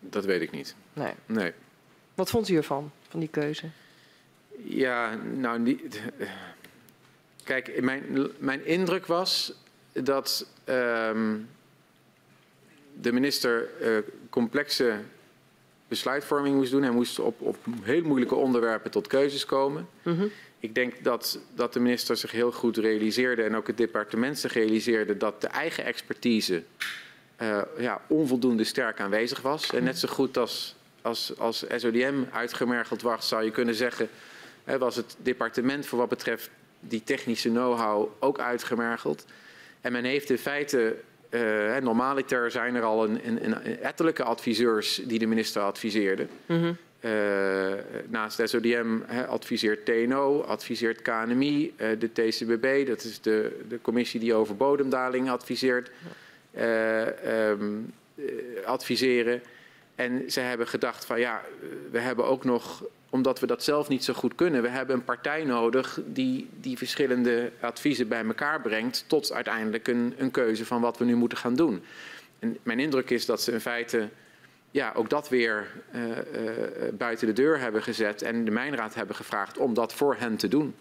Dat 0.00 0.24
weet 0.24 0.40
ik 0.40 0.50
niet. 0.50 0.74
Nee. 0.92 1.12
nee. 1.26 1.52
Wat 2.14 2.30
vond 2.30 2.48
u 2.48 2.56
ervan, 2.56 2.92
van 3.08 3.20
die 3.20 3.28
keuze? 3.28 3.66
Ja, 4.64 5.14
nou, 5.14 5.62
die, 5.62 5.88
kijk, 7.44 7.80
mijn, 7.82 8.28
mijn 8.38 8.66
indruk 8.66 9.06
was 9.06 9.52
dat 9.92 10.46
um, 10.64 11.48
de 13.00 13.12
minister 13.12 13.68
uh, 13.80 13.98
complexe 14.30 14.98
besluitvorming 15.88 16.56
moest 16.56 16.70
doen. 16.70 16.82
Hij 16.82 16.92
moest 16.92 17.18
op, 17.18 17.40
op 17.40 17.56
heel 17.82 18.02
moeilijke 18.02 18.34
onderwerpen 18.34 18.90
tot 18.90 19.06
keuzes 19.06 19.44
komen. 19.44 19.88
Mm 20.02 20.16
-hmm 20.16 20.30
ik 20.62 20.74
denk 20.74 21.04
dat, 21.04 21.38
dat 21.54 21.72
de 21.72 21.80
minister 21.80 22.16
zich 22.16 22.30
heel 22.30 22.52
goed 22.52 22.76
realiseerde 22.76 23.42
en 23.42 23.56
ook 23.56 23.66
het 23.66 23.76
departement 23.76 24.38
zich 24.38 24.52
realiseerde 24.52 25.16
dat 25.16 25.40
de 25.40 25.46
eigen 25.46 25.84
expertise 25.84 26.62
uh, 27.42 27.62
ja, 27.78 28.00
onvoldoende 28.06 28.64
sterk 28.64 29.00
aanwezig 29.00 29.40
was. 29.40 29.70
En 29.70 29.84
net 29.84 29.98
zo 29.98 30.08
goed 30.08 30.36
als, 30.36 30.74
als, 31.02 31.38
als 31.38 31.64
SODM 31.76 32.24
uitgemergeld 32.32 33.02
was, 33.02 33.28
zou 33.28 33.44
je 33.44 33.50
kunnen 33.50 33.74
zeggen, 33.74 34.08
was 34.64 34.96
het 34.96 35.16
departement 35.18 35.86
voor 35.86 35.98
wat 35.98 36.08
betreft 36.08 36.50
die 36.88 37.02
technische 37.04 37.48
know-how 37.48 38.08
ook 38.18 38.38
uitgemergeld. 38.38 39.24
En 39.80 39.92
men 39.92 40.04
heeft 40.04 40.30
in 40.30 40.38
feite, 40.38 40.96
uh, 41.30 41.76
normaliter 41.76 42.50
zijn 42.50 42.74
er 42.74 42.82
al 42.82 43.04
een, 43.04 43.26
een, 43.26 43.44
een 43.44 43.80
ettelijke 43.80 44.22
adviseurs 44.22 45.00
die 45.04 45.18
de 45.18 45.26
minister 45.26 45.62
adviseerden. 45.62 46.28
Mm 46.46 46.60
-hmm. 46.60 46.76
Uh, 47.04 47.72
naast 48.08 48.40
SODM 48.44 48.98
he, 49.06 49.26
adviseert 49.26 49.84
TNO, 49.84 50.42
adviseert 50.42 51.02
KNMI, 51.02 51.74
uh, 51.76 51.88
de 51.98 52.12
TCBB, 52.12 52.86
dat 52.86 53.04
is 53.04 53.20
de, 53.20 53.60
de 53.68 53.80
commissie 53.80 54.20
die 54.20 54.34
over 54.34 54.56
bodemdaling 54.56 55.30
adviseert, 55.30 55.90
um, 56.58 57.92
adviseren. 58.64 59.42
En 59.94 60.30
ze 60.30 60.40
hebben 60.40 60.68
gedacht 60.68 61.04
van 61.04 61.20
ja, 61.20 61.42
we 61.90 61.98
hebben 61.98 62.24
ook 62.24 62.44
nog, 62.44 62.84
omdat 63.12 63.40
we 63.40 63.46
dat 63.46 63.62
zelf 63.62 63.88
niet 63.88 64.04
zo 64.04 64.12
goed 64.12 64.34
kunnen, 64.34 64.62
we 64.62 64.68
hebben 64.68 64.96
een 64.96 65.04
partij 65.04 65.44
nodig 65.44 66.00
die 66.06 66.48
die 66.60 66.76
verschillende 66.78 67.52
adviezen 67.60 68.08
bij 68.08 68.24
elkaar 68.24 68.60
brengt 68.60 69.04
tot 69.06 69.32
uiteindelijk 69.32 69.88
een, 69.88 70.14
een 70.18 70.30
keuze 70.30 70.66
van 70.66 70.80
wat 70.80 70.98
we 70.98 71.04
nu 71.04 71.16
moeten 71.16 71.38
gaan 71.38 71.54
doen. 71.54 71.82
En 72.38 72.58
mijn 72.62 72.80
indruk 72.80 73.10
is 73.10 73.26
dat 73.26 73.42
ze 73.42 73.52
in 73.52 73.60
feite 73.60 74.08
ja, 74.70 74.92
ook 74.94 75.10
dat 75.10 75.28
weer 75.28 75.66
uh, 75.94 76.08
uh, 76.08 76.16
buiten 76.92 77.26
de 77.26 77.32
deur 77.32 77.58
hebben 77.58 77.82
gezet 77.82 78.22
en 78.22 78.44
de 78.44 78.50
Mijnraad 78.50 78.94
hebben 78.94 79.16
gevraagd 79.16 79.58
om 79.58 79.74
dat 79.74 79.92
voor 79.94 80.16
hen 80.18 80.36
te 80.36 80.48
doen. 80.48 80.74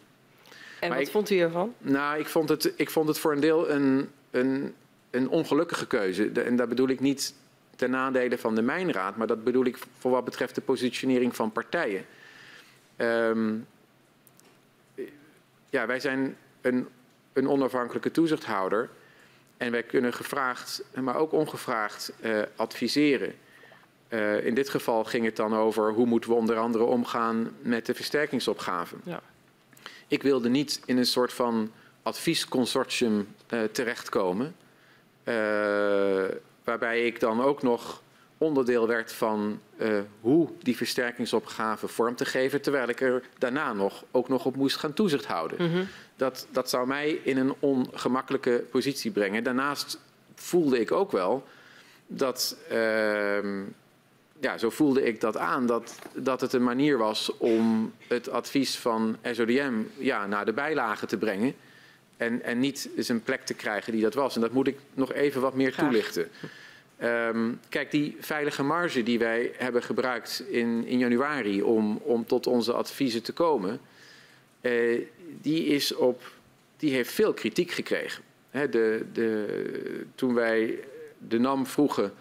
En 0.79 0.89
maar 0.89 0.97
wat 0.97 1.07
ik, 1.07 1.13
vond 1.13 1.29
u 1.29 1.39
ervan? 1.39 1.73
Nou, 1.77 2.19
ik 2.19 2.27
vond 2.27 2.49
het, 2.49 2.73
ik 2.75 2.89
vond 2.89 3.07
het 3.07 3.19
voor 3.19 3.31
een 3.31 3.39
deel 3.39 3.69
een, 3.69 4.09
een, 4.31 4.73
een 5.09 5.29
ongelukkige 5.29 5.87
keuze. 5.87 6.31
De, 6.31 6.41
en 6.41 6.55
dat 6.55 6.69
bedoel 6.69 6.89
ik 6.89 6.99
niet 6.99 7.33
ten 7.75 7.89
nadele 7.89 8.37
van 8.37 8.55
de 8.55 8.61
Mijnraad, 8.61 9.15
maar 9.17 9.27
dat 9.27 9.43
bedoel 9.43 9.65
ik 9.65 9.77
voor 9.99 10.11
wat 10.11 10.25
betreft 10.25 10.55
de 10.55 10.61
positionering 10.61 11.35
van 11.35 11.51
partijen. 11.51 12.05
Um, 13.01 13.67
ja, 15.69 15.85
wij 15.85 15.99
zijn 15.99 16.35
een, 16.61 16.87
een 17.33 17.49
onafhankelijke 17.49 18.11
toezichthouder 18.11 18.89
en 19.57 19.71
wij 19.71 19.83
kunnen 19.83 20.13
gevraagd, 20.13 20.83
maar 21.01 21.15
ook 21.15 21.31
ongevraagd 21.31 22.13
uh, 22.21 22.41
adviseren. 22.55 23.33
Uh, 24.09 24.45
in 24.45 24.53
dit 24.53 24.69
geval 24.69 25.03
ging 25.03 25.25
het 25.25 25.35
dan 25.35 25.55
over 25.55 25.91
hoe 25.91 26.05
moeten 26.05 26.29
we 26.29 26.35
onder 26.35 26.57
andere 26.57 26.83
omgaan 26.83 27.55
met 27.61 27.85
de 27.85 27.93
versterkingsopgave. 27.93 28.95
Ja. 29.03 29.21
Ik 30.07 30.23
wilde 30.23 30.49
niet 30.49 30.81
in 30.85 30.97
een 30.97 31.05
soort 31.05 31.33
van 31.33 31.71
adviesconsortium 32.03 33.27
uh, 33.49 33.63
terechtkomen, 33.63 34.55
waarbij 36.63 37.05
ik 37.05 37.19
dan 37.19 37.41
ook 37.41 37.61
nog 37.61 38.01
onderdeel 38.41 38.87
werd 38.87 39.13
van 39.13 39.59
uh, 39.77 39.99
hoe 40.21 40.49
die 40.59 40.77
versterkingsopgave 40.77 41.87
vorm 41.87 42.15
te 42.15 42.25
geven, 42.25 42.61
terwijl 42.61 42.89
ik 42.89 43.01
er 43.01 43.23
daarna 43.37 43.73
nog, 43.73 44.03
ook 44.11 44.29
nog 44.29 44.45
op 44.45 44.55
moest 44.55 44.75
gaan 44.75 44.93
toezicht 44.93 45.25
houden. 45.25 45.57
Mm 45.61 45.73
-hmm. 45.73 45.87
dat, 46.15 46.47
dat 46.51 46.69
zou 46.69 46.87
mij 46.87 47.19
in 47.23 47.37
een 47.37 47.53
ongemakkelijke 47.59 48.63
positie 48.71 49.11
brengen. 49.11 49.43
Daarnaast 49.43 49.99
voelde 50.35 50.79
ik 50.79 50.91
ook 50.91 51.11
wel 51.11 51.47
dat, 52.07 52.57
uh, 52.71 53.43
ja, 54.39 54.57
zo 54.57 54.69
voelde 54.69 55.03
ik 55.03 55.21
dat 55.21 55.37
aan, 55.37 55.65
dat, 55.65 55.95
dat 56.13 56.41
het 56.41 56.53
een 56.53 56.63
manier 56.63 56.97
was 56.97 57.37
om 57.37 57.93
het 58.07 58.29
advies 58.29 58.77
van 58.77 59.17
SODM 59.31 59.73
ja, 59.97 60.27
naar 60.27 60.45
de 60.45 60.53
bijlagen 60.53 61.07
te 61.07 61.17
brengen. 61.17 61.53
En, 62.17 62.43
en 62.43 62.59
niet 62.59 62.89
eens 62.95 63.09
een 63.09 63.23
plek 63.23 63.45
te 63.45 63.53
krijgen 63.53 63.91
die 63.91 64.01
dat 64.01 64.13
was. 64.13 64.35
En 64.35 64.41
dat 64.41 64.51
moet 64.51 64.67
ik 64.67 64.77
nog 64.93 65.13
even 65.13 65.41
wat 65.41 65.53
meer 65.53 65.75
toelichten. 65.75 66.29
Um, 67.03 67.59
kijk, 67.69 67.91
die 67.91 68.17
veilige 68.19 68.63
marge 68.63 69.03
die 69.03 69.19
wij 69.19 69.51
hebben 69.57 69.83
gebruikt 69.83 70.43
in, 70.47 70.85
in 70.85 70.97
januari 70.97 71.61
om, 71.61 71.97
om 72.03 72.25
tot 72.25 72.47
onze 72.47 72.73
adviezen 72.73 73.23
te 73.23 73.31
komen, 73.33 73.79
uh, 74.61 75.05
die, 75.41 75.65
is 75.65 75.95
op, 75.95 76.21
die 76.77 76.93
heeft 76.93 77.11
veel 77.11 77.33
kritiek 77.33 77.71
gekregen. 77.71 78.23
De, 78.51 79.05
de, 79.13 80.05
toen 80.15 80.33
wij 80.33 80.79
de 81.17 81.39
NAM 81.39 81.65
vroegen, 81.65 82.13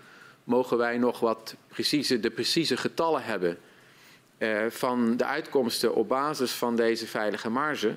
mogen 0.44 0.77
wij 0.77 0.98
nog 0.98 1.20
wat 1.20 1.55
precieze, 1.69 2.20
de 2.20 2.31
precieze 2.31 2.77
getallen 2.77 3.23
hebben 3.23 3.59
uh, 4.39 4.66
van 4.69 5.16
de 5.16 5.24
uitkomsten 5.24 5.94
op 5.94 6.09
basis 6.09 6.52
van 6.52 6.77
deze 6.77 7.07
veilige 7.07 7.51
marge 7.51 7.97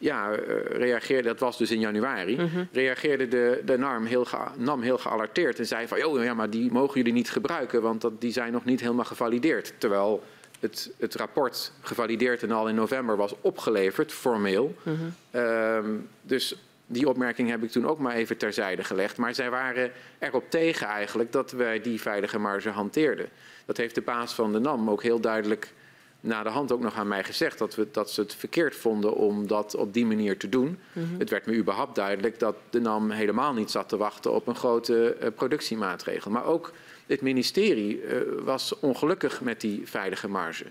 ja, 0.00 0.30
uh, 0.30 0.36
reageerde, 0.64 1.28
dat 1.28 1.40
was 1.40 1.58
dus 1.58 1.70
in 1.70 1.80
januari, 1.80 2.36
mm 2.36 2.48
-hmm. 2.48 2.68
reageerde 2.72 3.28
de, 3.28 3.62
de 3.64 3.78
NAM, 3.78 4.04
heel 4.04 4.26
NAM 4.56 4.82
heel 4.82 4.98
gealarteerd 4.98 5.58
en 5.58 5.66
zei 5.66 5.88
van, 5.88 5.98
joh, 5.98 6.24
ja, 6.24 6.34
maar 6.34 6.50
die 6.50 6.72
mogen 6.72 6.96
jullie 6.96 7.12
niet 7.12 7.30
gebruiken, 7.30 7.82
want 7.82 8.00
dat, 8.00 8.20
die 8.20 8.32
zijn 8.32 8.52
nog 8.52 8.64
niet 8.64 8.80
helemaal 8.80 9.04
gevalideerd. 9.04 9.72
Terwijl 9.78 10.22
het, 10.60 10.90
het 10.98 11.14
rapport 11.14 11.72
gevalideerd 11.80 12.42
en 12.42 12.50
al 12.50 12.68
in 12.68 12.74
november 12.74 13.16
was 13.16 13.34
opgeleverd, 13.40 14.12
formeel. 14.12 14.74
Mm 14.82 14.96
-hmm. 14.96 15.14
uh, 15.40 15.78
dus 16.22 16.56
die 16.86 17.08
opmerking 17.08 17.50
heb 17.50 17.62
ik 17.62 17.70
toen 17.70 17.86
ook 17.86 17.98
maar 17.98 18.14
even 18.14 18.36
terzijde 18.36 18.84
gelegd. 18.84 19.16
Maar 19.16 19.34
zij 19.34 19.50
waren 19.50 19.92
erop 20.18 20.50
tegen 20.50 20.86
eigenlijk 20.86 21.32
dat 21.32 21.50
wij 21.52 21.80
die 21.80 22.00
veilige 22.00 22.38
marge 22.38 22.68
hanteerden. 22.68 23.28
Dat 23.64 23.76
heeft 23.76 23.94
de 23.94 24.00
baas 24.00 24.34
van 24.34 24.52
de 24.52 24.58
NAM 24.58 24.90
ook 24.90 25.02
heel 25.02 25.20
duidelijk 25.20 25.72
na 26.20 26.42
de 26.42 26.48
hand 26.48 26.72
ook 26.72 26.80
nog 26.80 26.94
aan 26.94 27.08
mij 27.08 27.24
gezegd 27.24 27.58
dat, 27.58 27.74
we, 27.74 27.88
dat 27.92 28.10
ze 28.10 28.20
het 28.20 28.34
verkeerd 28.34 28.76
vonden 28.76 29.14
om 29.14 29.46
dat 29.46 29.74
op 29.74 29.94
die 29.94 30.06
manier 30.06 30.38
te 30.38 30.48
doen. 30.48 30.66
Mm 30.66 30.78
-hmm. 30.92 31.18
Het 31.18 31.30
werd 31.30 31.46
me 31.46 31.54
überhaupt 31.54 31.94
duidelijk 31.94 32.38
dat 32.38 32.56
de 32.70 32.80
NAM 32.80 33.10
helemaal 33.10 33.52
niet 33.52 33.70
zat 33.70 33.88
te 33.88 33.96
wachten 33.96 34.32
op 34.32 34.46
een 34.46 34.56
grote 34.56 35.16
uh, 35.22 35.28
productiemaatregel. 35.34 36.30
Maar 36.30 36.44
ook 36.44 36.72
het 37.06 37.20
ministerie 37.20 38.02
uh, 38.02 38.20
was 38.42 38.78
ongelukkig 38.80 39.40
met 39.40 39.60
die 39.60 39.82
veilige 39.84 40.28
marge. 40.28 40.64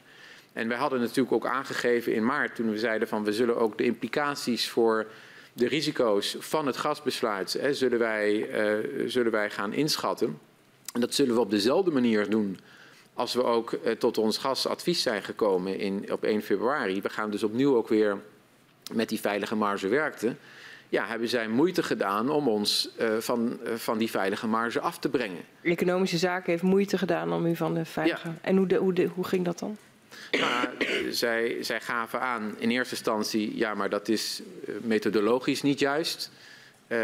En 0.54 0.68
wij 0.68 0.78
hadden 0.78 1.00
natuurlijk 1.00 1.32
ook 1.32 1.46
aangegeven 1.46 2.14
in 2.14 2.26
maart 2.26 2.56
toen 2.56 2.70
we 2.70 2.78
zeiden 2.78 3.08
van 3.08 3.24
we 3.24 3.34
zullen 3.34 3.58
ook 3.58 3.78
de 3.78 3.84
implicaties 3.84 4.70
voor 4.70 5.08
de 5.54 5.68
risico's 5.68 6.36
van 6.40 6.66
het 6.66 6.78
gasbesluit 6.78 7.54
hè, 7.54 7.74
zullen, 7.74 8.00
wij, 8.00 8.34
uh, 8.34 9.08
zullen 9.08 9.32
wij 9.32 9.50
gaan 9.50 9.74
inschatten. 9.74 10.40
En 10.94 11.02
dat 11.02 11.14
zullen 11.14 11.34
we 11.34 11.40
op 11.42 11.50
dezelfde 11.50 11.92
manier 11.92 12.30
doen 12.30 12.60
als 13.20 13.34
we 13.34 13.44
ook 13.44 13.72
uh, 13.72 13.92
tot 13.92 14.18
ons 14.18 14.38
gasadvies 14.38 15.02
zijn 15.02 15.24
gekomen 15.24 15.80
in, 15.80 16.12
op 16.12 16.24
1 16.24 16.42
februari. 16.42 17.02
We 17.02 17.10
gaan 17.10 17.32
dus 17.32 17.44
opnieuw 17.44 17.76
ook 17.76 17.88
weer 17.88 18.18
met 18.94 19.10
die 19.10 19.20
veilige 19.20 19.56
marge 19.56 19.88
werken. 19.88 20.38
Ja, 20.90 21.06
hebben 21.06 21.28
zij 21.28 21.48
moeite 21.48 21.84
gedaan 21.84 22.30
om 22.30 22.48
ons 22.48 22.90
uh, 23.00 23.18
van, 23.18 23.60
uh, 23.64 23.74
van 23.74 23.98
die 23.98 24.10
veilige 24.10 24.48
marge 24.48 24.80
af 24.80 25.00
te 25.00 25.10
brengen. 25.10 25.42
Economische 25.62 26.18
Zaken 26.18 26.52
heeft 26.52 26.64
moeite 26.64 26.98
gedaan 26.98 27.34
om 27.34 27.46
u 27.46 27.56
van 27.56 27.74
de 27.74 27.86
veilige... 27.86 28.28
Ja. 28.28 28.36
En 28.42 28.58
hoe, 28.58 28.68
de, 28.68 28.76
hoe, 28.76 28.94
de, 28.94 29.06
hoe 29.06 29.26
ging 29.26 29.46
dat 29.46 29.60
dan? 29.60 29.78
Zij, 31.10 31.58
zij 31.62 31.82
gaven 31.82 32.22
aan 32.22 32.56
in 32.58 32.70
eerste 32.70 32.96
instantie, 32.96 33.58
ja, 33.58 33.74
maar 33.74 33.90
dat 33.90 34.08
is 34.08 34.42
methodologisch 34.82 35.62
niet 35.62 35.80
juist. 35.80 36.32
Uh, 36.90 36.98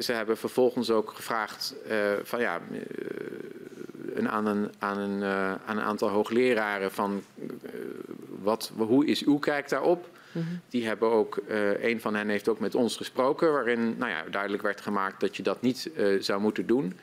ze 0.00 0.12
hebben 0.12 0.36
vervolgens 0.36 0.90
ook 0.90 1.10
gevraagd 1.10 1.74
uh, 1.90 1.96
van 2.22 2.40
ja, 2.40 2.60
uh, 2.70 2.80
een, 4.14 4.28
aan, 4.28 4.46
een, 4.46 4.70
aan, 4.78 4.98
een, 4.98 5.24
aan 5.66 5.76
een 5.76 5.82
aantal 5.82 6.08
hoogleraren 6.08 6.92
van 6.92 7.22
wat, 8.42 8.72
hoe 8.76 9.06
is 9.06 9.24
uw 9.24 9.38
kijk 9.38 9.68
daarop? 9.68 10.08
-hmm. 10.32 10.60
Die 10.68 10.86
hebben 10.86 11.10
ook, 11.10 11.42
een 11.80 12.00
van 12.00 12.14
hen 12.14 12.28
heeft 12.28 12.48
ook 12.48 12.58
met 12.58 12.74
ons 12.74 12.96
gesproken, 12.96 13.52
waarin 13.52 13.94
nou 13.98 14.10
ja, 14.10 14.24
duidelijk 14.30 14.62
werd 14.62 14.80
gemaakt 14.80 15.20
dat 15.20 15.36
je 15.36 15.42
dat 15.42 15.62
niet 15.62 15.90
zou 16.20 16.40
moeten 16.40 16.66
doen. 16.66 16.98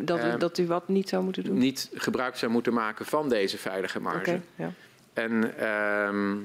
Dat 0.00 0.24
u, 0.24 0.38
dat 0.38 0.58
u 0.58 0.66
wat 0.66 0.88
niet 0.88 1.08
zou 1.08 1.24
moeten 1.24 1.44
doen? 1.44 1.58
Niet 1.58 1.90
gebruik 1.94 2.36
zou 2.36 2.52
moeten 2.52 2.74
maken 2.74 3.06
van 3.06 3.28
deze 3.28 3.58
veilige 3.58 4.00
marge. 4.00 4.20
Okay, 4.20 4.42
ja. 4.54 4.72
En, 5.12 5.66
um, 6.08 6.42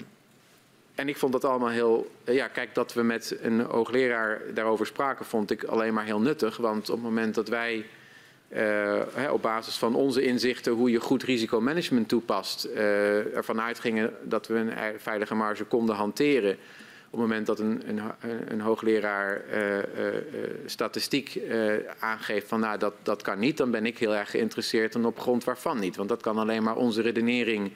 en 0.95 1.07
ik 1.07 1.17
vond 1.17 1.31
dat 1.31 1.45
allemaal 1.45 1.69
heel. 1.69 2.11
Ja, 2.25 2.47
kijk, 2.47 2.75
dat 2.75 2.93
we 2.93 3.03
met 3.03 3.37
een 3.41 3.59
hoogleraar 3.59 4.41
daarover 4.53 4.85
spraken, 4.85 5.25
vond 5.25 5.51
ik 5.51 5.63
alleen 5.63 5.93
maar 5.93 6.05
heel 6.05 6.19
nuttig. 6.19 6.57
Want 6.57 6.89
op 6.89 6.95
het 6.95 7.03
moment 7.03 7.35
dat 7.35 7.47
wij 7.47 7.85
uh, 8.55 9.31
op 9.31 9.41
basis 9.41 9.75
van 9.75 9.95
onze 9.95 10.21
inzichten 10.21 10.73
hoe 10.73 10.91
je 10.91 10.99
goed 10.99 11.23
risicomanagement 11.23 12.07
toepast, 12.07 12.65
uh, 12.65 13.35
ervan 13.35 13.61
uitgingen 13.61 14.13
dat 14.23 14.47
we 14.47 14.55
een 14.55 14.99
veilige 14.99 15.35
marge 15.35 15.63
konden 15.63 15.95
hanteren. 15.95 16.51
Op 17.09 17.19
het 17.19 17.29
moment 17.29 17.45
dat 17.45 17.59
een, 17.59 17.81
een, 17.87 18.01
een 18.47 18.61
hoogleraar 18.61 19.41
uh, 19.53 19.77
statistiek 20.65 21.39
aangeeft 21.99 22.47
van 22.47 22.59
nou 22.59 22.77
dat, 22.77 22.93
dat 23.03 23.21
kan 23.21 23.39
niet, 23.39 23.57
dan 23.57 23.71
ben 23.71 23.85
ik 23.85 23.97
heel 23.97 24.15
erg 24.15 24.29
geïnteresseerd 24.29 24.95
en 24.95 25.05
op 25.05 25.19
grond 25.19 25.43
waarvan 25.43 25.79
niet. 25.79 25.95
Want 25.95 26.09
dat 26.09 26.21
kan 26.21 26.37
alleen 26.37 26.63
maar 26.63 26.75
onze 26.75 27.01
redenering 27.01 27.71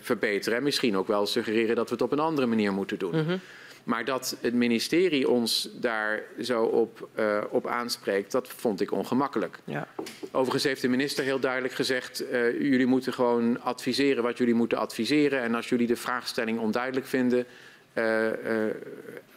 verbeteren. 0.00 0.58
En 0.58 0.64
misschien 0.64 0.96
ook 0.96 1.06
wel 1.06 1.26
suggereren 1.26 1.76
dat 1.76 1.88
we 1.88 1.94
het 1.94 2.04
op 2.04 2.12
een 2.12 2.18
andere 2.18 2.46
manier 2.46 2.72
moeten 2.72 2.98
doen. 2.98 3.14
Mm 3.14 3.26
-hmm. 3.26 3.40
Maar 3.84 4.04
dat 4.04 4.36
het 4.40 4.54
ministerie 4.54 5.28
ons 5.28 5.68
daar 5.72 6.22
zo 6.42 6.62
op, 6.62 7.08
uh, 7.18 7.38
op 7.50 7.66
aanspreekt, 7.66 8.32
dat 8.32 8.48
vond 8.48 8.80
ik 8.80 8.92
ongemakkelijk. 8.92 9.58
Ja. 9.64 9.88
Overigens 10.30 10.64
heeft 10.64 10.80
de 10.80 10.88
minister 10.88 11.24
heel 11.24 11.40
duidelijk 11.40 11.74
gezegd: 11.74 12.22
uh, 12.22 12.60
jullie 12.60 12.86
moeten 12.86 13.12
gewoon 13.12 13.60
adviseren 13.60 14.22
wat 14.22 14.38
jullie 14.38 14.54
moeten 14.54 14.78
adviseren. 14.78 15.42
En 15.42 15.54
als 15.54 15.68
jullie 15.68 15.86
de 15.86 15.96
vraagstelling 15.96 16.58
onduidelijk 16.58 17.06
vinden, 17.06 17.46
uh, 17.94 18.26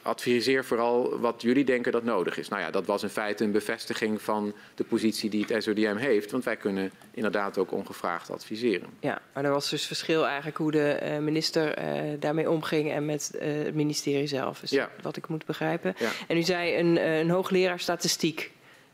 adviseer 0.07 0.65
vooral 0.65 1.19
wat 1.19 1.41
jullie 1.41 1.65
denken 1.65 1.91
dat 1.91 2.03
nodig 2.03 2.37
is. 2.37 2.47
Nou 2.47 2.61
ja, 2.61 2.71
dat 2.71 2.85
was 2.85 3.03
in 3.03 3.09
feite 3.09 3.43
een 3.43 3.51
bevestiging 3.51 4.21
van 4.21 4.53
de 4.75 4.83
positie 4.83 5.29
die 5.29 5.45
het 5.47 5.63
SODM 5.63 5.95
heeft. 5.95 6.31
Want 6.31 6.43
wij 6.43 6.55
kunnen 6.55 6.91
inderdaad 7.11 7.57
ook 7.57 7.71
ongevraagd 7.71 8.31
adviseren. 8.31 8.89
Ja, 8.99 9.21
maar 9.33 9.45
er 9.45 9.51
was 9.51 9.69
dus 9.69 9.85
verschil 9.85 10.25
eigenlijk 10.25 10.57
hoe 10.57 10.71
de 10.71 10.99
uh, 11.03 11.17
minister 11.17 11.79
uh, 11.79 12.19
daarmee 12.19 12.49
omging 12.49 12.91
en 12.91 13.05
met 13.05 13.31
uh, 13.35 13.65
het 13.65 13.75
ministerie 13.75 14.27
zelf. 14.27 14.63
Is 14.63 14.69
ja. 14.69 14.89
wat 15.01 15.17
ik 15.17 15.27
moet 15.27 15.45
begrijpen. 15.45 15.95
Ja. 15.99 16.09
En 16.27 16.37
u 16.37 16.41
zei 16.41 16.79
een, 16.79 17.07
een 17.07 17.29
hoogleraar 17.29 17.79
statistiek 17.79 18.51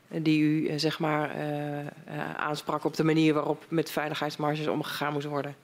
die 0.08 0.42
u 0.42 0.78
zeg 0.78 0.98
maar 0.98 1.30
aansprak 2.36 2.84
op 2.84 2.96
de 2.96 3.04
manier 3.04 3.34
waarop 3.34 3.64
met 3.68 3.90
veiligheidsmarges 3.90 4.66
omgegaan 4.66 5.12
moest 5.12 5.26
worden. 5.26 5.56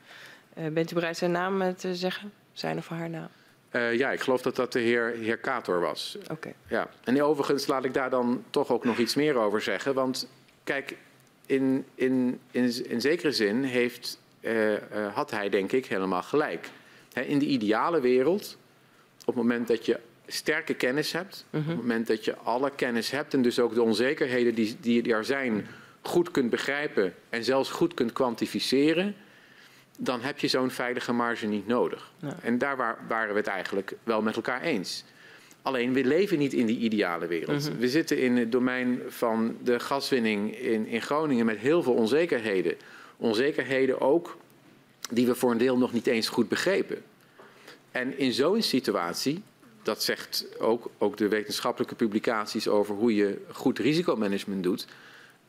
bent 0.73 0.91
u 0.91 0.95
bereid 0.95 1.17
zijn 1.17 1.31
naam 1.31 1.75
te 1.75 1.95
zeggen? 1.95 2.33
Zijn 2.53 2.79
of 2.79 2.89
haar 2.89 3.11
naam? 3.11 3.29
Uh, 3.73 3.95
ja, 3.95 4.11
ik 4.11 4.21
geloof 4.21 4.43
dat 4.43 4.57
dat 4.57 4.73
de 4.73 4.79
heer, 4.79 5.15
heer 5.21 5.37
Kator 5.37 5.81
was. 5.81 6.17
Oké. 6.23 6.33
Okay. 6.33 6.55
Ja. 6.69 6.89
En 7.05 7.23
overigens 7.23 7.67
laat 7.67 7.85
ik 7.85 7.95
daar 7.95 8.11
dan 8.11 8.45
toch 8.51 8.71
ook 8.71 8.85
nog 8.85 8.99
iets 8.99 9.15
meer 9.15 9.37
over 9.37 9.61
zeggen. 9.61 9.95
Want 9.95 10.29
kijk, 10.65 10.97
in, 11.47 11.85
in, 11.95 12.41
in, 12.51 12.89
in 12.89 13.01
zekere 13.01 13.33
zin 13.33 13.63
heeft, 13.63 14.21
uh, 14.41 14.73
uh, 14.73 14.79
had 15.13 15.31
hij 15.31 15.49
denk 15.49 15.73
ik 15.73 15.87
helemaal 15.87 16.23
gelijk. 16.23 16.69
He, 17.13 17.21
in 17.21 17.39
de 17.39 17.47
ideale 17.47 18.01
wereld, 18.01 18.57
op 19.21 19.27
het 19.27 19.35
moment 19.35 19.69
dat 19.69 19.87
je 19.87 19.99
sterke 20.27 20.75
kennis 20.75 21.13
hebt, 21.13 21.45
op 21.51 21.67
het 21.67 21.77
moment 21.77 22.07
dat 22.07 22.25
je 22.25 22.37
alle 22.37 22.71
kennis 22.77 23.11
hebt 23.11 23.35
en 23.35 23.43
dus 23.43 23.59
ook 23.59 23.75
de 23.75 23.83
onzekerheden 23.83 24.55
die, 24.55 24.77
die 24.81 25.13
er 25.13 25.25
zijn 25.25 25.67
goed 26.01 26.31
kunt 26.31 26.51
begrijpen 26.51 27.15
en 27.29 27.45
zelfs 27.45 27.71
goed 27.71 27.95
kunt 27.95 28.13
kwantificeren 28.13 29.15
dan 30.03 30.21
heb 30.21 30.39
je 30.39 30.49
zo'n 30.49 30.71
veilige 30.71 31.13
marge 31.13 31.47
niet 31.47 31.67
nodig. 31.67 32.13
Ja. 32.19 32.37
En 32.43 32.59
daar 32.59 32.77
waar, 32.77 32.99
waren 33.09 33.33
we 33.33 33.39
het 33.39 33.49
eigenlijk 33.49 33.93
wel 34.03 34.23
met 34.23 34.37
elkaar 34.37 34.63
eens. 34.63 35.05
Alleen 35.63 35.93
we 35.93 36.05
leven 36.05 36.39
niet 36.39 36.53
in 36.53 36.67
die 36.67 36.79
ideale 36.79 37.27
wereld. 37.27 37.63
Mm 37.63 37.71
-hmm. 37.71 37.79
We 37.79 37.89
zitten 37.89 38.19
in 38.19 38.37
het 38.37 38.53
domein 38.53 39.01
van 39.09 39.57
de 39.63 39.81
gaswinning 39.81 40.59
in, 40.59 40.87
in 40.87 41.03
Groningen 41.03 41.47
met 41.47 41.59
heel 41.59 41.83
veel 41.83 41.93
onzekerheden. 41.93 42.75
Onzekerheden 43.17 44.01
ook 44.01 44.37
die 45.11 45.27
we 45.27 45.35
voor 45.35 45.51
een 45.51 45.59
deel 45.59 45.79
nog 45.79 45.93
niet 45.93 46.07
eens 46.07 46.29
goed 46.29 46.49
begrepen. 46.49 47.03
En 47.91 48.19
in 48.19 48.33
zo'n 48.33 48.63
situatie, 48.63 49.43
dat 49.83 50.03
zegt 50.03 50.47
ook, 50.59 50.91
ook 50.99 51.17
de 51.17 51.29
wetenschappelijke 51.29 51.95
publicaties 51.95 52.69
over 52.69 52.95
hoe 52.95 53.15
je 53.15 53.45
goed 53.53 53.79
risicomanagement 53.79 54.63
doet, 54.63 54.87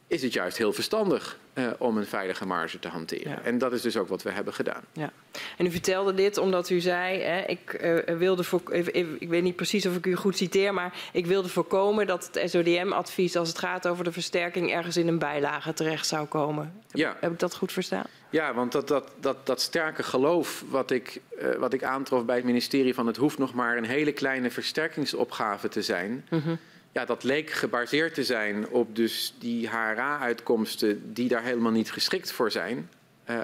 is 0.07 0.21
het 0.21 0.33
juist 0.33 0.57
heel 0.57 0.73
verstandig 0.73 1.39
uh, 1.53 1.67
om 1.77 1.97
een 1.97 2.05
veilige 2.05 2.45
marge 2.45 2.79
te 2.79 2.87
hanteren. 2.87 3.31
Ja. 3.31 3.41
En 3.41 3.57
dat 3.57 3.73
is 3.73 3.81
dus 3.81 3.97
ook 3.97 4.07
wat 4.07 4.23
we 4.23 4.31
hebben 4.31 4.53
gedaan. 4.53 4.81
Ja. 4.93 5.11
En 5.57 5.65
u 5.65 5.71
vertelde 5.71 6.13
dit 6.13 6.37
omdat 6.37 6.69
u 6.69 6.79
zei, 6.79 7.21
hè, 7.21 7.41
ik, 7.41 7.81
uh, 7.81 8.17
wilde 8.17 8.43
voor, 8.43 8.73
ik 9.19 9.29
weet 9.29 9.43
niet 9.43 9.55
precies 9.55 9.85
of 9.85 9.95
ik 9.95 10.05
u 10.05 10.15
goed 10.15 10.37
citeer, 10.37 10.73
maar 10.73 10.93
ik 11.13 11.25
wilde 11.25 11.49
voorkomen 11.49 12.07
dat 12.07 12.29
het 12.33 12.49
SODM-advies 12.51 13.35
als 13.35 13.47
het 13.47 13.59
gaat 13.59 13.87
over 13.87 14.03
de 14.03 14.11
versterking 14.11 14.71
ergens 14.71 14.97
in 14.97 15.07
een 15.07 15.19
bijlage 15.19 15.73
terecht 15.73 16.07
zou 16.07 16.27
komen. 16.27 16.73
Heb, 16.87 16.97
ja. 16.97 17.17
heb 17.19 17.31
ik 17.31 17.39
dat 17.39 17.55
goed 17.55 17.71
verstaan? 17.71 18.05
Ja, 18.29 18.53
want 18.53 18.71
dat, 18.71 18.87
dat, 18.87 19.11
dat, 19.19 19.45
dat 19.45 19.61
sterke 19.61 20.03
geloof 20.03 20.63
wat 20.69 20.91
ik, 20.91 21.21
uh, 21.41 21.55
wat 21.55 21.73
ik 21.73 21.83
aantrof 21.83 22.25
bij 22.25 22.35
het 22.35 22.45
ministerie 22.45 22.93
van 22.93 23.07
het 23.07 23.17
hoeft 23.17 23.37
nog 23.37 23.53
maar 23.53 23.77
een 23.77 23.85
hele 23.85 24.11
kleine 24.11 24.51
versterkingsopgave 24.51 25.67
te 25.67 25.81
zijn. 25.81 26.25
Mm 26.29 26.41
-hmm 26.41 26.59
ja, 26.91 27.05
dat 27.05 27.23
leek 27.23 27.49
gebaseerd 27.49 28.13
te 28.13 28.23
zijn 28.23 28.69
op 28.69 28.95
dus 28.95 29.35
die 29.39 29.69
HRA-uitkomsten 29.69 31.13
die 31.13 31.27
daar 31.27 31.43
helemaal 31.43 31.71
niet 31.71 31.91
geschikt 31.91 32.31
voor 32.31 32.51
zijn. 32.51 32.89
Uh, 33.29 33.37
uh, 33.37 33.43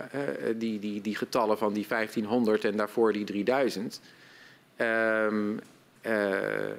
die, 0.55 0.79
die, 0.79 1.01
die 1.01 1.15
getallen 1.15 1.57
van 1.57 1.73
die 1.73 1.85
1500 1.87 2.65
en 2.65 2.77
daarvoor 2.77 3.13
die 3.13 3.23
3000. 3.23 4.01
Um, 4.77 5.59
uh, 6.01 6.69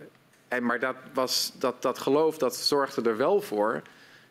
en, 0.49 0.65
maar 0.65 0.79
dat, 0.79 0.97
was, 1.13 1.53
dat, 1.59 1.83
dat 1.83 1.99
geloof 1.99 2.39
dat 2.39 2.57
zorgde 2.57 3.03
er 3.03 3.17
wel 3.17 3.41
voor, 3.41 3.83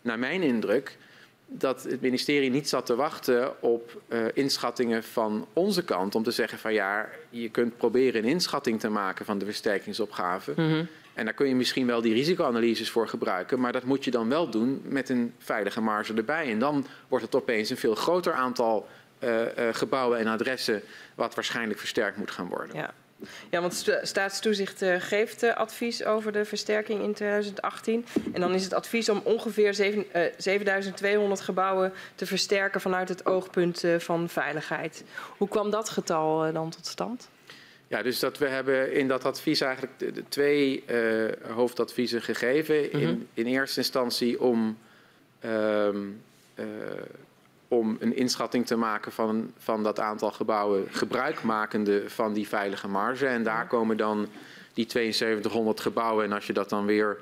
naar 0.01 0.19
mijn 0.19 0.41
indruk, 0.41 0.97
dat 1.45 1.83
het 1.83 2.01
ministerie 2.01 2.49
niet 2.49 2.69
zat 2.69 2.85
te 2.85 2.95
wachten 2.95 3.61
op 3.61 4.01
inschattingen 4.33 5.03
van 5.03 5.47
onze 5.53 5.83
kant. 5.83 6.15
Om 6.15 6.23
te 6.23 6.31
zeggen 6.31 6.57
van 6.59 6.73
ja, 6.73 7.09
je 7.29 7.49
kunt 7.49 7.77
proberen 7.77 8.23
een 8.23 8.29
inschatting 8.29 8.79
te 8.79 8.89
maken 8.89 9.25
van 9.25 9.37
de 9.37 9.45
versterkingsopgave. 9.45 10.53
-hmm. 10.55 10.87
En 11.17 11.25
daar 11.25 11.33
kun 11.33 11.47
je 11.47 11.55
misschien 11.55 11.87
wel 11.87 12.01
die 12.01 12.13
risicoanalyses 12.13 12.89
voor 12.89 13.07
gebruiken, 13.07 13.59
maar 13.59 13.71
dat 13.71 13.83
moet 13.83 14.03
je 14.03 14.11
dan 14.11 14.29
wel 14.29 14.49
doen 14.49 14.81
met 14.83 15.09
een 15.09 15.33
veilige 15.37 15.81
marge 15.81 16.13
erbij. 16.13 16.51
En 16.51 16.59
dan 16.59 16.85
wordt 17.07 17.25
het 17.25 17.35
opeens 17.35 17.69
een 17.69 17.77
veel 17.77 17.95
groter 17.95 18.33
aantal 18.33 18.87
uh, 19.19 19.41
uh, 19.41 19.47
gebouwen 19.71 20.19
en 20.19 20.27
adressen 20.27 20.81
wat 21.15 21.35
waarschijnlijk 21.35 21.79
versterkt 21.79 22.17
moet 22.17 22.31
gaan 22.31 22.47
worden. 22.47 22.75
Ja. 22.75 22.93
Ja, 23.49 23.61
want 23.61 23.85
staatstoezicht 24.01 24.81
uh, 24.81 24.95
geeft 24.99 25.43
advies 25.43 26.03
over 26.03 26.31
de 26.31 26.45
versterking 26.45 27.01
in 27.01 27.13
2018. 27.13 28.05
En 28.33 28.41
dan 28.41 28.53
is 28.53 28.63
het 28.63 28.73
advies 28.73 29.09
om 29.09 29.21
ongeveer 29.23 29.73
7, 29.73 30.05
7200 30.37 31.41
gebouwen 31.41 31.93
te 32.15 32.25
versterken 32.25 32.81
vanuit 32.81 33.09
het 33.09 33.25
oogpunt 33.25 33.83
van 33.97 34.29
veiligheid. 34.29 35.03
Hoe 35.37 35.47
kwam 35.47 35.69
dat 35.69 35.89
getal 35.89 36.53
dan 36.53 36.69
tot 36.69 36.85
stand? 36.85 37.29
Ja, 37.87 38.01
dus 38.01 38.19
dat 38.19 38.37
we 38.37 38.47
hebben 38.47 38.93
in 38.93 39.07
dat 39.07 39.25
advies 39.25 39.61
eigenlijk 39.61 39.99
de, 39.99 40.11
de 40.11 40.23
twee 40.27 40.83
uh, 40.91 41.31
hoofdadviezen 41.51 42.21
gegeven. 42.21 42.75
Mm 42.75 42.89
-hmm. 42.91 43.01
in, 43.01 43.07
mhm. 43.07 43.21
in, 43.33 43.45
eerste 43.45 43.79
instantie 43.79 44.41
om, 44.41 44.77
um, 45.45 46.21
uh, 46.55 46.65
om 47.67 47.97
een 47.99 48.15
inschatting 48.15 48.65
te 48.65 48.75
maken 48.75 49.11
van, 49.11 49.53
van 49.57 49.83
dat 49.83 49.99
aantal 49.99 50.31
gebouwen 50.31 50.87
gebruikmakende 50.91 52.09
van 52.09 52.33
die 52.33 52.47
veilige 52.47 52.87
marge. 52.87 53.27
En 53.27 53.43
daar 53.43 53.63
mhm. 53.63 53.67
komen 53.67 53.97
dan 53.97 54.27
die 54.73 54.85
7200 54.89 55.79
gebouwen. 55.79 56.25
En 56.25 56.31
als 56.31 56.47
je 56.47 56.53
dat 56.53 56.69
dan 56.69 56.85
weer 56.85 57.17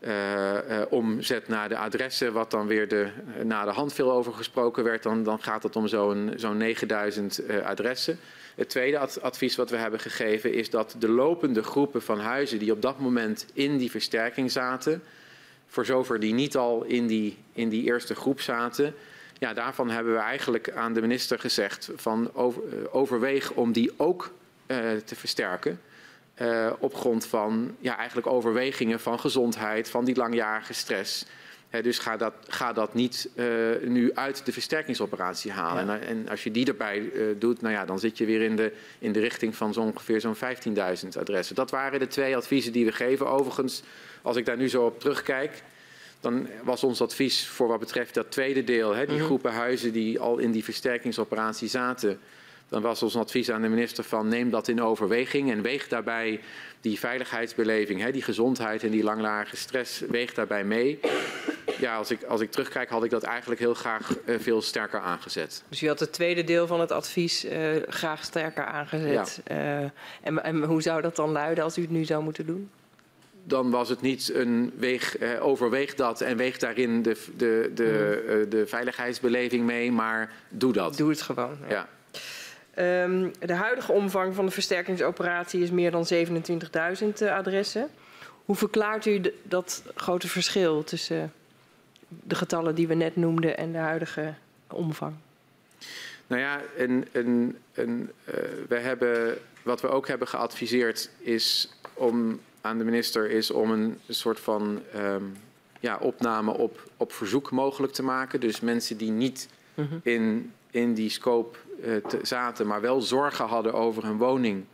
uh, 0.00 0.56
omzet 0.88 1.48
naar 1.48 1.68
de 1.68 1.76
adressen, 1.76 2.32
wat 2.32 2.50
dan 2.50 2.66
weer 2.66 2.88
de, 2.88 3.08
na 3.42 3.64
de 3.64 3.70
hand 3.70 3.92
veel 3.92 4.12
over 4.12 4.32
gesproken 4.32 4.84
werd, 4.84 5.02
dan, 5.02 5.22
dan 5.22 5.42
gaat 5.42 5.62
het 5.62 5.76
om 5.76 5.86
zo'n 5.88 6.32
zo'n 6.36 6.56
9000 6.56 7.40
adressen. 7.64 8.18
Het 8.54 8.68
tweede 8.68 8.98
advies 8.98 9.56
wat 9.56 9.70
we 9.70 9.76
hebben 9.76 10.00
gegeven 10.00 10.52
is 10.52 10.70
dat 10.70 10.94
de 10.98 11.08
lopende 11.08 11.62
groepen 11.62 12.02
van 12.02 12.20
huizen 12.20 12.58
die 12.58 12.72
op 12.72 12.82
dat 12.82 12.98
moment 12.98 13.46
in 13.52 13.76
die 13.76 13.90
versterking 13.90 14.50
zaten, 14.50 15.02
voor 15.66 15.84
zover 15.84 16.20
die 16.20 16.34
niet 16.34 16.56
al 16.56 16.84
in 16.84 17.06
die, 17.06 17.36
in 17.52 17.68
die 17.68 17.84
eerste 17.84 18.14
groep 18.14 18.40
zaten, 18.40 18.94
ja, 19.38 19.52
daarvan 19.52 19.90
hebben 19.90 20.12
we 20.12 20.18
eigenlijk 20.18 20.70
aan 20.70 20.92
de 20.92 21.00
minister 21.00 21.38
gezegd 21.38 21.90
van 21.94 22.30
over, 22.34 22.62
overweeg 22.92 23.50
om 23.52 23.72
die 23.72 23.92
ook 23.96 24.32
te 25.04 25.14
versterken. 25.14 25.80
Uh, 26.42 26.72
op 26.78 26.94
grond 26.94 27.26
van 27.26 27.76
ja, 27.78 27.96
eigenlijk 27.96 28.26
overwegingen 28.26 29.00
van 29.00 29.20
gezondheid, 29.20 29.90
van 29.90 30.04
die 30.04 30.16
langjarige 30.16 30.72
stress. 30.72 31.24
He, 31.70 31.82
dus 31.82 31.98
ga 31.98 32.16
dat, 32.16 32.34
ga 32.48 32.72
dat 32.72 32.94
niet 32.94 33.28
uh, 33.34 33.46
nu 33.84 34.14
uit 34.14 34.46
de 34.46 34.52
versterkingsoperatie 34.52 35.52
halen. 35.52 35.86
Ja. 35.86 35.98
En, 35.98 36.06
en, 36.06 36.28
als 36.28 36.44
je 36.44 36.50
die 36.50 36.66
erbij 36.66 36.98
uh, 36.98 37.26
doet, 37.38 37.60
nou 37.60 37.74
ja, 37.74 37.84
dan 37.84 37.98
zit 37.98 38.18
je 38.18 38.24
weer 38.24 38.42
in 38.42 38.56
de, 38.56 38.72
in 38.98 39.12
de 39.12 39.20
richting 39.20 39.56
van 39.56 39.72
zo 39.72 39.80
ongeveer 39.80 40.20
zo'n 40.20 40.36
15.000 40.36 40.42
adressen. 41.18 41.54
Dat 41.54 41.70
waren 41.70 41.98
de 41.98 42.06
twee 42.06 42.36
adviezen 42.36 42.72
die 42.72 42.84
we 42.84 42.92
geven. 42.92 43.28
Overigens, 43.28 43.82
als 44.22 44.36
ik 44.36 44.44
daar 44.44 44.56
nu 44.56 44.68
zo 44.68 44.84
op 44.84 45.00
terugkijk, 45.00 45.62
dan 46.20 46.48
was 46.62 46.84
ons 46.84 47.00
advies 47.00 47.46
voor 47.46 47.68
wat 47.68 47.78
betreft 47.78 48.14
dat 48.14 48.30
tweede 48.30 48.64
deel, 48.64 48.94
he, 48.94 49.06
die 49.06 49.16
-hmm. 49.16 49.24
groepen 49.24 49.52
huizen 49.52 49.92
die 49.92 50.20
al 50.20 50.38
in 50.38 50.50
die 50.50 50.64
versterkingsoperatie 50.64 51.68
zaten 51.68 52.18
dan 52.70 52.82
was 52.82 53.02
ons 53.02 53.16
advies 53.16 53.50
aan 53.50 53.62
de 53.62 53.68
minister 53.68 54.04
van 54.04 54.28
neem 54.28 54.50
dat 54.50 54.68
in 54.68 54.82
overweging 54.82 55.50
en 55.50 55.62
weeg 55.62 55.88
daarbij 55.88 56.40
die 56.80 56.98
veiligheidsbeleving, 56.98 58.00
hè, 58.00 58.10
die 58.10 58.22
gezondheid 58.22 58.82
en 58.82 58.90
die 58.90 59.02
langlarige 59.02 59.56
stress, 59.56 60.00
weeg 60.00 60.34
daarbij 60.34 60.64
mee. 60.64 61.00
Ja, 61.78 61.96
als 61.96 62.10
ik, 62.10 62.22
als 62.22 62.40
ik 62.40 62.50
terugkijk 62.50 62.88
had 62.88 63.04
ik 63.04 63.10
dat 63.10 63.22
eigenlijk 63.22 63.60
heel 63.60 63.74
graag 63.74 64.16
uh, 64.24 64.38
veel 64.38 64.62
sterker 64.62 65.00
aangezet. 65.00 65.62
Dus 65.68 65.82
u 65.82 65.88
had 65.88 66.00
het 66.00 66.12
tweede 66.12 66.44
deel 66.44 66.66
van 66.66 66.80
het 66.80 66.92
advies 66.92 67.44
uh, 67.44 67.52
graag 67.88 68.24
sterker 68.24 68.64
aangezet. 68.64 69.40
Ja. 69.44 69.82
Uh, 69.82 69.90
en, 70.22 70.44
en 70.44 70.62
hoe 70.62 70.82
zou 70.82 71.02
dat 71.02 71.16
dan 71.16 71.30
luiden 71.30 71.64
als 71.64 71.78
u 71.78 71.82
het 71.82 71.90
nu 71.90 72.04
zou 72.04 72.22
moeten 72.22 72.46
doen? 72.46 72.70
dan 73.44 73.70
was 73.70 73.88
het 73.88 74.00
niet 74.00 74.34
een 74.34 74.72
weeg, 74.76 75.18
eh, 75.18 75.46
overweeg 75.46 75.94
dat 75.94 76.20
en 76.20 76.36
weeg 76.36 76.58
daarin 76.58 77.02
de, 77.02 77.16
de, 77.36 77.70
de, 77.74 78.22
mm. 78.26 78.40
uh, 78.40 78.50
de 78.50 78.66
veiligheidsbeleving 78.66 79.64
mee, 79.64 79.92
maar 79.92 80.32
doe 80.48 80.72
dat. 80.72 80.96
Doe 80.96 81.10
het 81.10 81.22
gewoon. 81.22 81.58
Ja. 81.68 81.68
ja. 81.68 81.88
Um, 82.80 83.32
de 83.38 83.54
huidige 83.54 83.92
omvang 83.92 84.34
van 84.34 84.46
de 84.46 84.52
versterkingsoperatie 84.52 85.62
is 85.62 85.70
meer 85.70 85.90
dan 85.90 86.06
27.000 86.14 87.06
uh, 87.22 87.36
adressen. 87.36 87.88
Hoe 88.44 88.56
verklaart 88.56 89.06
u 89.06 89.20
de, 89.20 89.34
dat 89.42 89.82
grote 89.94 90.28
verschil 90.28 90.84
tussen 90.84 91.32
de 92.08 92.34
getallen 92.34 92.74
die 92.74 92.88
we 92.88 92.94
net 92.94 93.16
noemden 93.16 93.56
en 93.56 93.72
de 93.72 93.78
huidige 93.78 94.34
omvang? 94.66 95.14
Nou 96.26 96.42
ja, 96.42 96.60
een, 96.76 97.06
een, 97.12 97.56
een, 97.74 98.10
uh, 98.24 98.34
we 98.68 98.78
hebben, 98.78 99.38
wat 99.62 99.80
we 99.80 99.88
ook 99.88 100.08
hebben 100.08 100.28
geadviseerd 100.28 101.10
is 101.18 101.72
om 101.94 102.40
aan 102.60 102.78
de 102.78 102.84
minister 102.84 103.30
is 103.30 103.50
om 103.50 103.70
een 103.70 103.98
soort 104.08 104.40
van 104.40 104.82
um, 104.96 105.36
ja, 105.80 105.96
opname 105.96 106.52
op, 106.52 106.90
op 106.96 107.12
verzoek 107.12 107.50
mogelijk 107.50 107.92
te 107.92 108.02
maken. 108.02 108.40
Dus 108.40 108.60
mensen 108.60 108.96
die 108.96 109.10
niet 109.10 109.48
-huh. 109.74 109.86
in, 110.02 110.52
in 110.70 110.94
die 110.94 111.10
scope 111.10 111.58
zaten, 112.22 112.66
maar 112.66 112.80
wel 112.80 113.00
zorgen 113.00 113.46
hadden 113.46 113.74
over 113.74 114.04
hun 114.04 114.16
woning. 114.16 114.64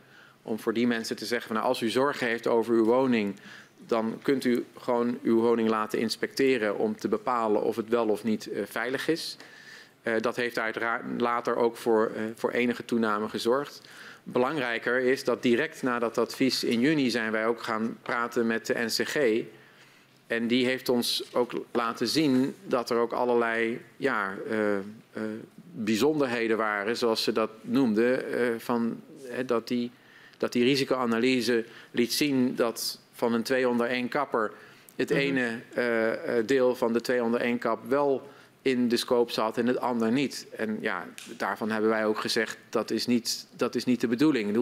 Om 0.41 0.59
voor 0.59 0.73
die 0.73 0.87
mensen 0.87 1.15
te 1.15 1.25
zeggen: 1.25 1.53
nou, 1.53 1.65
als 1.65 1.81
u 1.81 1.89
zorgen 1.89 2.27
heeft 2.27 2.47
over 2.47 2.73
uw 2.73 2.83
woning, 2.83 3.35
dan 3.77 4.19
kunt 4.21 4.45
u 4.45 4.65
gewoon 4.77 5.19
uw 5.23 5.39
woning 5.39 5.69
laten 5.69 5.99
inspecteren 5.99 6.77
om 6.77 6.95
te 6.95 7.07
bepalen 7.07 7.61
of 7.61 7.75
het 7.75 7.89
wel 7.89 8.07
of 8.07 8.23
niet 8.23 8.47
uh, 8.47 8.61
veilig 8.65 9.07
is. 9.07 9.37
Uh, 10.03 10.13
dat 10.19 10.35
heeft 10.35 10.59
uiteraard 10.59 11.03
later 11.17 11.55
ook 11.55 11.77
voor, 11.77 12.11
voor 12.35 12.51
enige 12.51 12.85
toename 12.85 13.29
gezorgd. 13.29 13.81
Belangrijker 14.23 14.99
is 14.99 15.23
dat 15.23 15.41
direct 15.41 15.83
na 15.83 15.99
dat 15.99 16.17
advies 16.17 16.63
in 16.63 16.79
juni 16.79 17.09
zijn 17.09 17.31
wij 17.31 17.47
ook 17.47 17.61
gaan 17.61 17.97
praten 18.01 18.47
met 18.47 18.65
de 18.65 18.73
NCG. 18.73 19.45
En 20.27 20.47
die 20.47 20.65
heeft 20.65 20.89
ons 20.89 21.23
ook 21.33 21.51
laten 21.71 22.07
zien 22.07 22.55
dat 22.63 22.89
er 22.89 22.97
ook 22.97 23.11
allerlei 23.11 23.81
ja, 23.97 24.33
bijzonderheden 25.83 26.57
waren, 26.57 26.97
zoals 26.97 27.23
ze 27.23 27.31
dat 27.31 27.49
noemden, 27.61 28.23
uh, 28.29 28.47
van, 28.57 29.01
dat, 29.45 29.67
die, 29.67 29.91
dat 30.37 30.51
die 30.51 30.63
risicoanalyse 30.63 31.65
liet 31.91 32.13
zien 32.13 32.55
dat 32.55 32.99
van 33.13 33.33
een 33.33 33.43
2 33.43 33.69
onder 33.69 33.87
1 33.87 34.07
kapper 34.07 34.51
het 34.95 35.09
-hmm. 35.09 35.19
ene 35.19 35.61
deel 36.45 36.75
van 36.75 36.93
de 36.93 37.01
2 37.01 37.23
onder 37.23 37.39
1 37.39 37.57
kap 37.57 37.79
wel 37.87 38.27
in 38.61 38.87
de 38.87 38.97
scope 38.97 39.31
zat 39.31 39.57
en 39.57 39.67
het 39.67 39.79
ander 39.79 40.11
niet. 40.11 40.47
En 40.55 40.77
ja, 40.81 41.07
daarvan 41.37 41.71
hebben 41.71 41.89
wij 41.89 42.05
ook 42.05 42.19
gezegd 42.19 42.57
dat 42.69 42.91
is 42.91 43.05
niet, 43.05 43.47
dat 43.55 43.75
is 43.75 43.85
niet 43.85 44.01
de 44.01 44.07
bedoeling. 44.07 44.53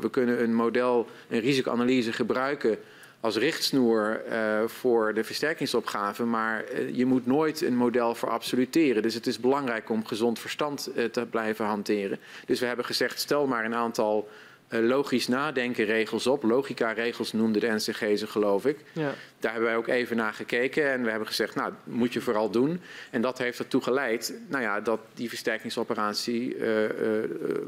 We 0.00 0.10
kunnen 0.10 0.42
een 0.42 0.54
model, 0.54 1.06
een 1.28 1.40
risicoanalyse 1.40 2.12
gebruiken 2.12 2.78
als 3.20 3.36
richtsnoer 3.36 4.22
uh, 4.30 4.64
voor 4.66 5.14
de 5.14 5.24
versterkingsopgave, 5.24 6.24
maar 6.24 6.64
uh, 6.72 6.96
je 6.96 7.06
moet 7.06 7.26
nooit 7.26 7.60
een 7.60 7.76
model 7.76 8.14
verabsoluteren. 8.14 9.02
Dus 9.02 9.14
het 9.14 9.26
is 9.26 9.38
belangrijk 9.38 9.90
om 9.90 10.06
gezond 10.06 10.38
verstand 10.38 10.90
uh, 10.96 11.04
te 11.04 11.26
blijven 11.26 11.64
hanteren. 11.64 12.18
Dus 12.46 12.60
we 12.60 12.66
hebben 12.66 12.84
gezegd, 12.84 13.20
stel 13.20 13.46
maar 13.46 13.64
een 13.64 13.74
aantal 13.74 14.28
logisch 14.70 15.28
nadenken 15.28 15.84
regels 15.84 16.26
op. 16.26 16.42
Logica-regels 16.42 17.32
noemde 17.32 17.58
de 17.58 17.66
NCG 17.66 18.18
ze, 18.18 18.26
geloof 18.26 18.66
ik. 18.66 18.78
Ja. 18.92 19.14
Daar 19.38 19.52
hebben 19.52 19.70
wij 19.70 19.78
ook 19.78 19.88
even 19.88 20.16
naar 20.16 20.32
gekeken 20.32 20.90
en 20.90 21.02
we 21.02 21.10
hebben 21.10 21.28
gezegd, 21.28 21.54
nou, 21.54 21.72
moet 21.84 22.12
je 22.12 22.20
vooral 22.20 22.50
doen. 22.50 22.80
En 23.10 23.20
dat 23.20 23.38
heeft 23.38 23.58
ertoe 23.58 23.82
geleid 23.82 24.34
nou 24.48 24.62
ja, 24.62 24.80
dat 24.80 25.00
die 25.14 25.28
versterkingsoperatie 25.28 26.56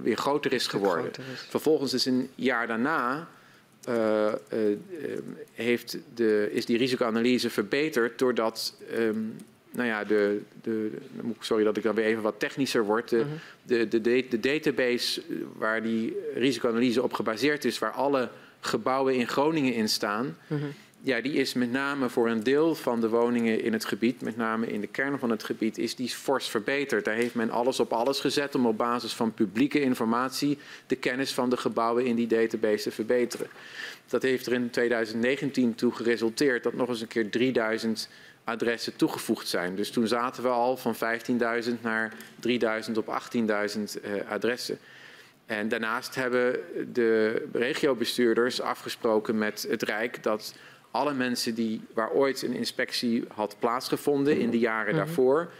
weer 0.02 0.16
groter 0.16 0.52
is 0.52 0.66
geworden. 0.66 1.02
Groter 1.02 1.24
is. 1.32 1.46
Vervolgens 1.48 1.92
is 1.92 2.06
een 2.06 2.30
jaar 2.34 2.66
daarna 2.66 3.28
uh, 3.88 4.26
uh, 4.26 4.78
heeft 5.52 5.98
de, 6.14 6.48
is 6.52 6.66
die 6.66 6.78
risicoanalyse 6.78 7.50
verbeterd 7.50 8.18
doordat 8.18 8.76
um, 8.98 9.36
nou 9.70 9.88
ja, 9.88 10.04
de, 10.04 10.40
de, 10.62 10.90
sorry 11.40 11.64
dat 11.64 11.76
ik 11.76 11.82
dan 11.82 11.94
weer 11.94 12.04
even 12.04 12.22
wat 12.22 12.38
technischer 12.38 12.84
word. 12.84 13.08
De, 13.08 13.24
de, 13.62 13.88
de, 13.88 14.26
de 14.28 14.40
database 14.40 15.22
waar 15.56 15.82
die 15.82 16.16
risicoanalyse 16.34 17.02
op 17.02 17.12
gebaseerd 17.12 17.64
is, 17.64 17.78
waar 17.78 17.92
alle 17.92 18.28
gebouwen 18.60 19.14
in 19.14 19.28
Groningen 19.28 19.74
in 19.74 19.88
staan, 19.88 20.36
ja, 21.02 21.20
die 21.20 21.32
is 21.32 21.54
met 21.54 21.70
name 21.70 22.08
voor 22.08 22.28
een 22.28 22.42
deel 22.42 22.74
van 22.74 23.00
de 23.00 23.08
woningen 23.08 23.62
in 23.62 23.72
het 23.72 23.84
gebied, 23.84 24.20
met 24.20 24.36
name 24.36 24.66
in 24.66 24.80
de 24.80 24.86
kern 24.86 25.18
van 25.18 25.30
het 25.30 25.44
gebied, 25.44 25.78
is 25.78 25.94
die 25.94 26.08
fors 26.08 26.48
verbeterd. 26.48 27.04
Daar 27.04 27.14
heeft 27.14 27.34
men 27.34 27.50
alles 27.50 27.80
op 27.80 27.92
alles 27.92 28.20
gezet 28.20 28.54
om 28.54 28.66
op 28.66 28.76
basis 28.76 29.12
van 29.12 29.34
publieke 29.34 29.80
informatie 29.80 30.58
de 30.86 30.96
kennis 30.96 31.32
van 31.32 31.50
de 31.50 31.56
gebouwen 31.56 32.04
in 32.04 32.16
die 32.16 32.26
database 32.26 32.82
te 32.82 32.90
verbeteren. 32.90 33.46
Dat 34.06 34.22
heeft 34.22 34.46
er 34.46 34.52
in 34.52 34.70
2019 34.70 35.74
toe 35.74 35.92
geresulteerd 35.92 36.62
dat 36.62 36.74
nog 36.74 36.88
eens 36.88 37.00
een 37.00 37.08
keer 37.08 37.30
3000 37.30 38.08
adressen 38.44 38.96
toegevoegd 38.96 39.48
zijn. 39.48 39.76
Dus 39.76 39.90
toen 39.90 40.06
zaten 40.06 40.42
we 40.42 40.48
al 40.48 40.76
van 40.76 40.94
15.000 40.94 41.00
naar 41.80 42.12
3.000 42.48 42.92
op 42.94 43.20
18.000 43.36 43.42
uh, 43.42 44.30
adressen. 44.30 44.78
En 45.46 45.68
daarnaast 45.68 46.14
hebben 46.14 46.60
de 46.92 47.42
regiobestuurders 47.52 48.60
afgesproken 48.60 49.38
met 49.38 49.66
het 49.68 49.82
Rijk 49.82 50.22
dat 50.22 50.54
alle 50.90 51.12
mensen 51.14 51.54
die, 51.54 51.80
waar 51.94 52.10
ooit 52.10 52.42
een 52.42 52.54
inspectie 52.54 53.24
had 53.34 53.56
plaatsgevonden 53.58 54.38
in 54.38 54.50
de 54.50 54.58
jaren 54.58 54.94
mhm. 54.94 55.04
daarvoor, 55.04 55.50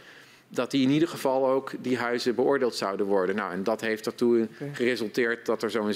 dat 0.47 0.71
die 0.71 0.83
in 0.83 0.89
ieder 0.89 1.07
geval 1.07 1.47
ook 1.47 1.71
die 1.79 1.97
huizen 1.97 2.35
beoordeeld 2.35 2.75
zouden 2.75 3.05
worden. 3.05 3.35
Nou, 3.35 3.51
en 3.51 3.63
dat 3.63 3.81
heeft 3.81 4.05
ertoe 4.05 4.47
geresulteerd 4.73 5.45
dat 5.45 5.63
er 5.63 5.71
zo'n 5.71 5.93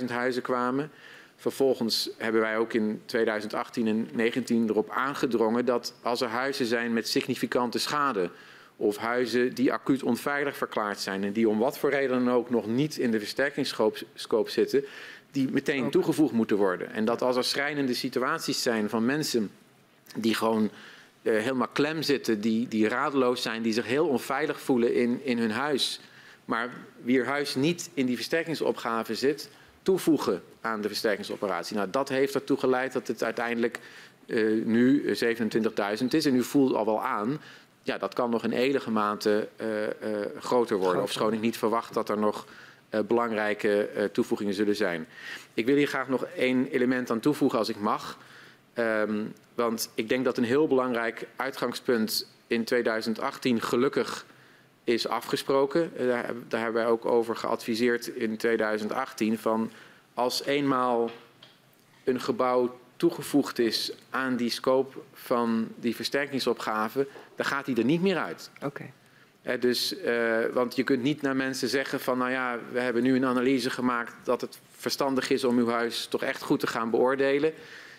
26.000 0.00 0.04
huizen 0.06 0.42
kwamen. 0.42 0.90
Vervolgens 1.36 2.10
hebben 2.18 2.40
wij 2.40 2.56
ook 2.58 2.72
in 2.72 3.02
2018 3.04 3.86
en 3.86 3.94
2019 3.94 4.68
erop 4.68 4.90
aangedrongen 4.90 5.64
dat 5.64 5.94
als 6.02 6.20
er 6.20 6.28
huizen 6.28 6.66
zijn 6.66 6.92
met 6.92 7.08
significante 7.08 7.78
schade 7.78 8.30
of 8.76 8.96
huizen 8.96 9.54
die 9.54 9.72
acuut 9.72 10.02
onveilig 10.02 10.56
verklaard 10.56 11.00
zijn 11.00 11.24
en 11.24 11.32
die 11.32 11.48
om 11.48 11.58
wat 11.58 11.78
voor 11.78 11.90
reden 11.90 12.24
dan 12.24 12.34
ook 12.34 12.50
nog 12.50 12.66
niet 12.66 12.96
in 12.96 13.10
de 13.10 13.18
versterkingsscope 13.18 14.50
zitten, 14.50 14.84
die 15.34 15.50
meteen 15.50 15.90
toegevoegd 15.90 16.32
moeten 16.32 16.56
worden. 16.56 16.92
En 16.92 17.04
dat 17.04 17.22
als 17.22 17.36
er 17.36 17.44
schrijnende 17.44 17.94
situaties 17.94 18.62
zijn 18.62 18.88
van 18.88 19.04
mensen 19.04 19.50
die 20.16 20.34
gewoon 20.34 20.62
uh, 21.22 21.40
helemaal 21.40 21.68
klem 21.68 22.02
zitten, 22.02 22.40
die, 22.40 22.68
die 22.68 22.88
radeloos 22.88 23.42
zijn, 23.42 23.62
die 23.62 23.72
zich 23.72 23.86
heel 23.86 24.06
onveilig 24.06 24.60
voelen 24.60 24.94
in, 24.94 25.20
in 25.24 25.38
hun 25.38 25.50
huis, 25.50 26.00
maar 26.44 26.70
wier 27.02 27.26
huis 27.26 27.54
niet 27.54 27.90
in 27.94 28.06
die 28.06 28.16
versterkingsopgave 28.16 29.14
zit, 29.14 29.50
toevoegen 29.82 30.42
aan 30.60 30.80
de 30.80 30.88
versterkingsoperatie. 30.88 31.76
Nou, 31.76 31.90
dat 31.90 32.08
heeft 32.08 32.34
ertoe 32.34 32.58
geleid 32.58 32.92
dat 32.92 33.06
het 33.06 33.22
uiteindelijk 33.22 33.80
uh, 34.26 34.64
nu 34.64 35.14
27.000 36.00 36.06
is. 36.08 36.26
En 36.26 36.34
u 36.34 36.42
voelt 36.42 36.74
al 36.74 36.84
wel 36.84 37.02
aan, 37.02 37.40
ja, 37.82 37.98
dat 37.98 38.14
kan 38.14 38.30
nog 38.30 38.44
in 38.44 38.52
enige 38.52 38.90
mate 38.90 39.48
uh, 39.60 39.66
groter 40.38 40.76
worden. 40.76 41.02
Of 41.02 41.12
schoon 41.12 41.32
ik 41.32 41.40
niet 41.40 41.56
verwacht 41.56 41.94
dat 41.94 42.08
er 42.08 42.18
nog 42.18 42.46
belangrijke 43.02 43.90
uh, 43.96 44.04
toevoegingen 44.04 44.54
zullen 44.54 44.76
zijn. 44.76 45.06
Ik 45.54 45.66
wil 45.66 45.76
hier 45.76 45.86
graag 45.86 46.08
nog 46.08 46.24
één 46.24 46.66
element 46.66 47.10
aan 47.10 47.20
toevoegen 47.20 47.58
als 47.58 47.68
ik 47.68 47.80
mag. 47.80 48.18
Um, 48.74 49.32
want 49.54 49.90
ik 49.94 50.08
denk 50.08 50.24
dat 50.24 50.36
een 50.36 50.44
heel 50.44 50.66
belangrijk 50.66 51.26
uitgangspunt 51.36 52.28
in 52.46 52.64
2018 52.64 53.60
gelukkig 53.60 54.26
is 54.84 55.08
afgesproken. 55.08 55.92
Uh, 56.00 56.08
daar, 56.48 56.60
hebben 56.60 56.82
wij 56.82 56.90
ook 56.90 57.04
over 57.04 57.36
geadviseerd 57.36 58.06
in 58.06 58.36
2018. 58.36 59.38
Van 59.38 59.70
als 60.14 60.44
eenmaal 60.44 61.10
een 62.04 62.20
gebouw 62.20 62.78
toegevoegd 62.96 63.58
is 63.58 63.92
aan 64.10 64.36
die 64.36 64.50
scope 64.50 64.98
van 65.12 65.68
die 65.76 65.96
versterkingsopgave, 65.96 67.06
dan 67.36 67.46
gaat 67.46 67.64
die 67.64 67.76
er 67.76 67.84
niet 67.84 68.02
meer 68.02 68.18
uit. 68.18 68.50
Oké. 68.62 68.90
Dus, 69.60 69.94
uh, 70.04 70.38
want 70.52 70.76
je 70.76 70.82
kunt 70.82 71.02
niet 71.02 71.22
naar 71.22 71.36
mensen 71.36 71.68
zeggen 71.68 72.00
van, 72.00 72.18
nou 72.18 72.30
ja, 72.30 72.58
we 72.72 72.80
hebben 72.80 73.02
nu 73.02 73.16
een 73.16 73.24
analyse 73.24 73.70
gemaakt 73.70 74.14
dat 74.22 74.40
het 74.40 74.58
verstandig 74.76 75.30
is 75.30 75.44
om 75.44 75.58
uw 75.58 75.68
huis 75.68 76.06
toch 76.06 76.22
echt 76.22 76.42
goed 76.42 76.60
te 76.60 76.66
gaan 76.66 76.90
beoordelen. 76.90 77.52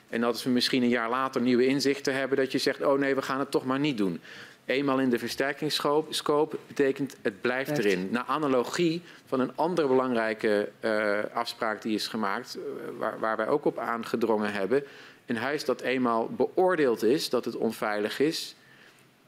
En 0.10 0.22
dat 0.22 0.44
we 0.44 0.50
misschien 0.50 0.84
een 0.84 0.90
jaar 0.90 1.10
later 1.10 1.42
nieuwe 1.42 1.66
inzichten 1.66 2.16
hebben, 2.16 2.38
dat 2.38 2.52
je 2.52 2.58
zegt, 2.58 2.84
oh 2.84 3.00
nee, 3.00 3.16
we 3.16 3.22
gaan 3.22 3.40
het 3.40 3.52
toch 3.52 3.66
maar 3.66 3.80
niet 3.80 3.98
doen. 3.98 4.22
Eenmaal 4.66 5.00
in 5.00 5.10
de 5.10 5.20
versterkingsscope 5.20 6.58
betekent 6.68 7.16
het 7.22 7.42
blijft 7.42 7.78
erin. 7.78 8.08
Naar 8.12 8.24
analogie 8.28 9.02
van 9.26 9.40
een 9.40 9.56
andere 9.56 9.88
belangrijke 9.88 10.70
uh, 10.82 11.18
afspraak 11.34 11.82
die 11.82 11.96
is 11.96 12.08
gemaakt, 12.08 12.58
uh, 12.58 12.64
waar, 12.98 13.20
waar 13.20 13.38
wij 13.38 13.48
ook 13.48 13.66
op 13.66 13.78
aangedrongen 13.78 14.54
hebben. 14.54 14.84
Een 15.26 15.38
huis 15.38 15.66
dat 15.66 15.82
eenmaal 15.82 16.30
beoordeeld 16.30 17.04
is 17.04 17.30
dat 17.30 17.46
het 17.46 17.56
onveilig 17.56 18.20
is, 18.20 18.56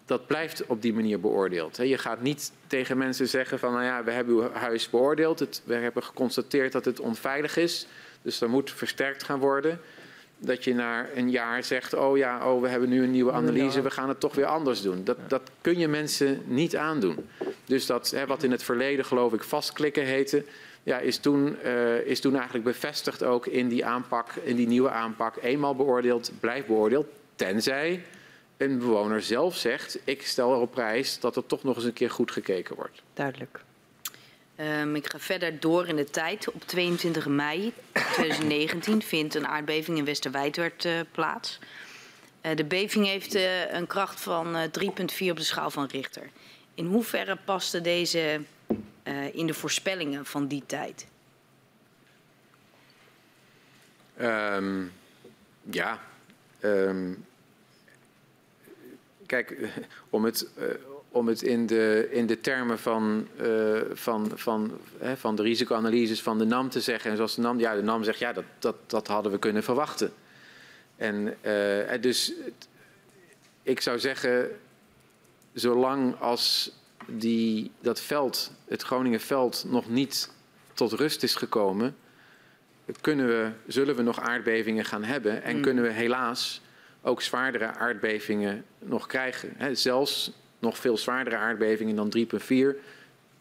dat 0.07 0.27
blijft 0.27 0.65
op 0.65 0.81
die 0.81 0.93
manier 0.93 1.19
beoordeeld. 1.19 1.77
Je 1.77 1.97
gaat 1.97 2.21
niet 2.21 2.51
tegen 2.67 2.97
mensen 2.97 3.27
zeggen 3.27 3.59
van, 3.59 3.71
nou 3.71 3.83
ja, 3.83 4.03
we 4.03 4.11
hebben 4.11 4.35
uw 4.35 4.51
huis 4.51 4.89
beoordeeld. 4.89 5.39
Het, 5.39 5.61
we 5.65 5.75
hebben 5.75 6.03
geconstateerd 6.03 6.71
dat 6.71 6.85
het 6.85 6.99
onveilig 6.99 7.57
is. 7.57 7.87
Dus 8.21 8.41
er 8.41 8.49
moet 8.49 8.71
versterkt 8.71 9.23
gaan 9.23 9.39
worden. 9.39 9.79
Dat 10.37 10.63
je 10.63 10.73
na 10.73 11.07
een 11.15 11.31
jaar 11.31 11.63
zegt, 11.63 11.93
oh 11.93 12.17
ja, 12.17 12.51
oh, 12.51 12.61
we 12.61 12.67
hebben 12.67 12.89
nu 12.89 13.03
een 13.03 13.11
nieuwe 13.11 13.31
analyse, 13.31 13.81
we 13.81 13.91
gaan 13.91 14.09
het 14.09 14.19
toch 14.19 14.35
weer 14.35 14.45
anders 14.45 14.81
doen. 14.81 15.03
Dat, 15.03 15.17
dat 15.27 15.41
kun 15.61 15.79
je 15.79 15.87
mensen 15.87 16.41
niet 16.45 16.75
aandoen. 16.75 17.29
Dus 17.65 17.85
dat, 17.85 18.09
hè, 18.09 18.25
wat 18.25 18.43
in 18.43 18.51
het 18.51 18.63
verleden 18.63 19.05
geloof 19.05 19.33
ik 19.33 19.43
vastklikken 19.43 20.03
heette, 20.03 20.43
ja, 20.83 20.97
is, 20.97 21.17
toen, 21.17 21.57
uh, 21.65 21.95
is 21.95 22.19
toen 22.19 22.35
eigenlijk 22.35 22.63
bevestigd 22.63 23.23
ook 23.23 23.45
in 23.45 23.67
die 23.67 23.85
aanpak, 23.85 24.29
in 24.43 24.55
die 24.55 24.67
nieuwe 24.67 24.89
aanpak. 24.89 25.35
Eenmaal 25.41 25.75
beoordeeld, 25.75 26.31
blijft 26.39 26.67
beoordeeld, 26.67 27.07
tenzij 27.35 28.03
een 28.57 28.79
bewoner 28.79 29.21
zelf 29.21 29.55
zegt, 29.55 29.99
ik 30.03 30.27
stel 30.27 30.53
erop 30.53 30.71
prijs 30.71 31.19
dat 31.19 31.35
er 31.35 31.45
toch 31.45 31.63
nog 31.63 31.75
eens 31.75 31.85
een 31.85 31.93
keer 31.93 32.11
goed 32.11 32.31
gekeken 32.31 32.75
wordt. 32.75 33.01
Duidelijk. 33.13 33.59
Um, 34.59 34.95
ik 34.95 35.11
ga 35.11 35.19
verder 35.19 35.59
door 35.59 35.87
in 35.87 35.95
de 35.95 36.09
tijd. 36.09 36.49
Op 36.49 36.63
22 36.65 37.27
mei 37.27 37.73
2019 37.91 39.01
vindt 39.01 39.35
een 39.35 39.47
aardbeving 39.47 39.97
in 39.97 40.05
Westerwijdwerd 40.05 40.85
uh, 40.85 40.99
plaats. 41.11 41.59
Uh, 42.41 42.55
de 42.55 42.65
beving 42.65 43.05
heeft 43.05 43.35
uh, 43.35 43.73
een 43.73 43.87
kracht 43.87 44.21
van 44.21 44.55
3,4 44.55 44.69
op 45.29 45.37
de 45.37 45.43
schaal 45.43 45.71
van 45.71 45.85
Richter. 45.85 46.29
In 46.73 46.85
hoeverre 46.85 47.37
paste 47.45 47.81
deze 47.81 48.41
in 49.31 49.47
de 49.47 49.53
voorspellingen 49.53 50.25
van 50.25 50.47
die 50.47 50.63
tijd? 50.65 51.07
Um, 54.21 54.91
ja, 55.69 55.99
um, 56.61 57.25
kijk, 59.27 59.69
om 60.09 60.25
het, 60.25 60.47
uh, 60.59 60.65
om 61.09 61.27
het 61.27 61.41
in, 61.41 61.65
de, 61.65 62.07
in 62.11 62.25
de 62.25 62.39
termen 62.39 62.79
van, 62.79 63.27
uh, 63.41 63.81
van, 63.93 64.31
van, 64.35 64.79
hè, 64.97 65.17
van 65.17 65.35
de 65.35 65.41
risicoanalyses 65.41 66.21
van 66.21 66.37
de 66.37 66.45
NAM 66.45 66.69
te 66.69 66.81
zeggen. 66.81 67.09
En 67.11 67.15
zoals 67.15 67.35
de 67.35 67.41
NAM, 67.41 67.59
ja, 67.59 67.75
de 67.75 67.83
NAM 67.83 68.03
zegt, 68.03 68.19
ja, 68.19 68.33
dat, 68.33 68.43
dat, 68.59 68.75
dat 68.87 69.07
hadden 69.07 69.31
we 69.31 69.39
kunnen 69.39 69.63
verwachten. 69.63 70.13
En 70.95 71.35
uh, 71.41 72.01
dus 72.01 72.33
ik 73.63 73.81
zou 73.81 73.99
zeggen, 73.99 74.49
zolang 75.53 76.19
als 76.19 76.71
die, 77.07 77.71
dat 77.79 78.01
veld, 78.01 78.51
het 78.67 78.81
Groningen 78.81 79.19
veld, 79.19 79.65
nog 79.67 79.89
niet 79.89 80.31
tot 80.73 80.91
rust 80.91 81.23
is 81.23 81.35
gekomen, 81.35 81.95
kunnen 83.01 83.27
we, 83.27 83.51
zullen 83.67 83.95
we 83.95 84.01
nog 84.01 84.19
aardbevingen 84.19 84.85
gaan 84.85 85.03
hebben. 85.03 85.43
En 85.43 85.55
mm. 85.55 85.61
kunnen 85.61 85.83
we 85.83 85.91
helaas 85.91 86.61
ook 87.07 87.21
zwaardere 87.21 87.65
aardbevingen 87.65 88.65
nog 88.79 89.07
krijgen. 89.07 89.53
He, 89.57 89.75
zelfs 89.75 90.31
nog 90.59 90.77
veel 90.77 90.97
zwaardere 90.97 91.35
aardbevingen 91.35 91.95
dan 91.95 92.13
3,4 92.17 92.79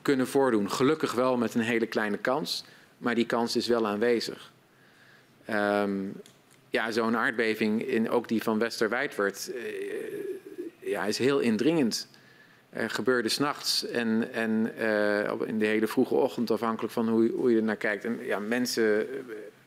kunnen 0.02 0.26
voordoen. 0.26 0.70
Gelukkig 0.70 1.12
wel 1.12 1.36
met 1.36 1.54
een 1.54 1.60
hele 1.60 1.86
kleine 1.86 2.16
kans, 2.18 2.64
maar 2.98 3.14
die 3.14 3.26
kans 3.26 3.56
is 3.56 3.66
wel 3.66 3.86
aanwezig. 3.86 4.52
Um, 5.50 6.12
ja, 6.70 6.90
zo'n 6.90 7.16
aardbeving, 7.16 7.86
in, 7.86 8.10
ook 8.10 8.28
die 8.28 8.42
van 8.42 8.58
Westerwijdwerd, 8.58 9.50
uh, 9.54 9.62
ja, 10.78 11.04
is 11.04 11.18
heel 11.18 11.38
indringend. 11.38 12.08
Er 12.70 12.90
gebeurde 12.90 13.28
s'nachts 13.28 13.86
en, 13.86 14.32
en 14.32 14.72
uh, 14.78 15.48
in 15.48 15.58
de 15.58 15.66
hele 15.66 15.86
vroege 15.86 16.14
ochtend, 16.14 16.50
afhankelijk 16.50 16.92
van 16.92 17.08
hoe, 17.08 17.30
hoe 17.30 17.50
je 17.50 17.56
er 17.56 17.62
naar 17.62 17.76
kijkt. 17.76 18.04
En 18.04 18.18
ja, 18.22 18.38
mensen, 18.38 19.06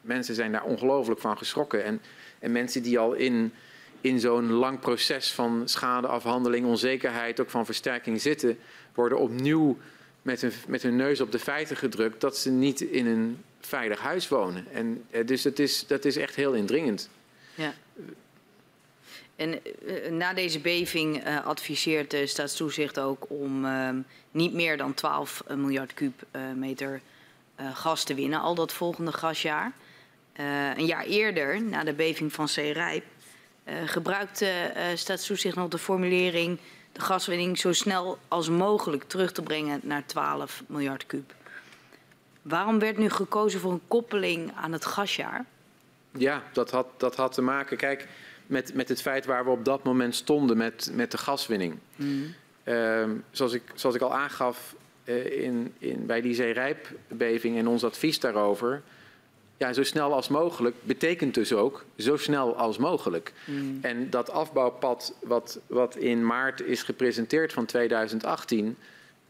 mensen 0.02 0.36
zijn 0.36 0.52
daar 0.52 0.64
ongelooflijk 0.64 1.20
van 1.20 1.38
geschrokken. 1.38 1.84
En, 1.84 2.02
en 2.40 2.52
mensen 2.52 2.84
die 2.84 3.00
al 3.00 3.14
in 3.14 3.54
in 4.02 4.20
zo'n 4.20 4.52
lang 4.52 4.80
proces 4.80 5.32
van 5.32 5.62
schadeafhandeling, 5.66 6.66
onzekerheid, 6.66 7.40
ook 7.40 7.50
van 7.50 7.66
versterking 7.66 8.22
zitten, 8.22 8.58
worden 8.94 9.20
opnieuw 9.20 9.78
met 10.22 10.42
hun, 10.42 10.52
met 10.68 10.82
hun 10.82 10.96
neus 10.96 11.22
op 11.22 11.32
de 11.32 11.40
feiten 11.40 11.78
gedrukt 11.78 12.22
dat 12.22 12.38
ze 12.38 12.52
niet 12.52 12.82
in 12.82 13.06
een 13.06 13.44
veilig 13.60 14.00
huis 14.00 14.28
wonen. 14.28 14.66
En, 14.74 15.04
eh, 15.10 15.28
dus 15.28 15.42
dat 15.42 15.60
is, 15.60 15.88
dat 15.88 16.06
is 16.06 16.18
echt 16.18 16.36
heel 16.36 16.54
indringend. 16.54 17.10
Ja. 17.56 17.74
En 19.36 19.60
uh, 19.86 20.12
na 20.12 20.34
deze 20.34 20.60
beving 20.60 21.28
uh, 21.28 21.46
adviseert 21.46 22.12
de 22.12 22.28
staatstoezicht 22.28 23.00
ook 23.00 23.26
om 23.30 23.66
uh, 23.66 23.90
niet 24.32 24.54
meer 24.54 24.78
dan 24.78 24.94
12 24.94 25.44
miljard 25.56 25.94
kuubmeter 25.94 27.02
gas 27.74 28.04
te 28.04 28.14
winnen, 28.14 28.40
al 28.40 28.56
dat 28.56 28.74
volgende 28.74 29.12
gasjaar. 29.12 29.72
een 30.76 30.86
jaar 30.86 31.06
eerder, 31.06 31.62
na 31.62 31.84
de 31.84 31.94
beving 31.94 32.34
van 32.34 32.50
Zeerijp, 32.50 33.04
gebruikte 33.86 34.46
uh, 34.76 34.84
staatstoezicht 34.96 35.56
nog 35.56 35.68
de 35.68 35.78
formulering 35.78 36.60
de 36.92 37.02
gaswinning 37.02 37.58
zo 37.58 37.74
snel 37.74 38.18
als 38.28 38.50
mogelijk 38.50 39.04
terug 39.04 39.32
te 39.32 39.42
brengen 39.42 39.80
naar 39.84 40.06
12 40.06 40.64
miljard 40.68 41.06
kuub. 41.06 41.34
Waarom 42.42 42.80
werd 42.80 42.98
nu 42.98 43.10
gekozen 43.10 43.60
voor 43.60 43.72
een 43.72 43.88
koppeling 43.88 44.52
aan 44.56 44.72
het 44.72 44.86
gasjaar? 44.86 45.46
Ja, 46.12 46.44
dat 46.54 46.72
had, 46.72 46.88
dat 46.98 47.16
had 47.16 47.34
te 47.34 47.42
maken, 47.42 47.78
kijk, 47.78 48.08
met, 48.46 48.74
met 48.74 48.90
het 48.90 49.02
feit 49.02 49.26
waar 49.26 49.44
we 49.44 49.50
op 49.50 49.66
dat 49.66 49.84
moment 49.84 50.16
stonden 50.16 50.58
met, 50.58 50.92
met 50.94 51.12
de 51.12 51.18
gaswinning. 51.18 51.78
Ehm, 52.64 53.16
zoals, 53.32 53.54
ik, 53.54 53.64
zoals 53.74 53.96
ik 53.96 54.02
al 54.02 54.14
aangaf 54.14 54.76
eh, 55.04 55.42
in, 55.42 55.74
in, 55.78 56.06
bij 56.06 56.22
die 56.22 56.34
zeerijpbeving 56.34 57.58
en 57.58 57.68
ons 57.68 57.84
advies 57.84 58.20
daarover. 58.20 58.82
Ja, 59.60 59.74
zo 59.74 59.84
snel 59.84 60.14
als 60.14 60.28
mogelijk 60.28 60.76
betekent 60.84 61.34
dus 61.34 61.54
ook 61.54 61.86
zo 61.98 62.18
snel 62.18 62.56
als 62.56 62.78
mogelijk. 62.78 63.34
En 63.82 64.10
dat 64.10 64.32
afbouwpad 64.32 65.14
wat, 65.22 65.60
wat 65.68 65.96
in 65.96 66.26
maart 66.26 66.62
is 66.62 66.84
gepresenteerd 66.84 67.54
van 67.54 67.66
2018... 67.66 68.78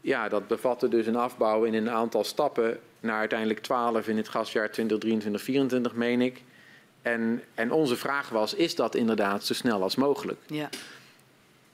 Ja, 0.00 0.28
dat 0.28 0.48
bevatte 0.48 0.88
dus 0.88 1.06
een 1.06 1.16
afbouw 1.16 1.64
in 1.64 1.74
een 1.74 1.90
aantal 1.90 2.24
stappen 2.24 2.78
naar 3.00 3.18
uiteindelijk 3.18 3.60
12 3.60 4.08
in 4.08 4.16
het 4.16 4.28
gasjaar 4.28 4.70
2023, 4.70 5.40
2024, 5.42 5.94
meen 5.94 6.20
ik. 6.20 6.42
En, 7.02 7.42
en 7.54 7.72
onze 7.72 7.96
vraag 7.96 8.28
was, 8.28 8.54
is 8.54 8.74
dat 8.74 8.94
inderdaad 8.94 9.44
zo 9.44 9.54
snel 9.54 9.82
als 9.82 9.96
mogelijk? 9.96 10.38
Ja. 10.46 10.68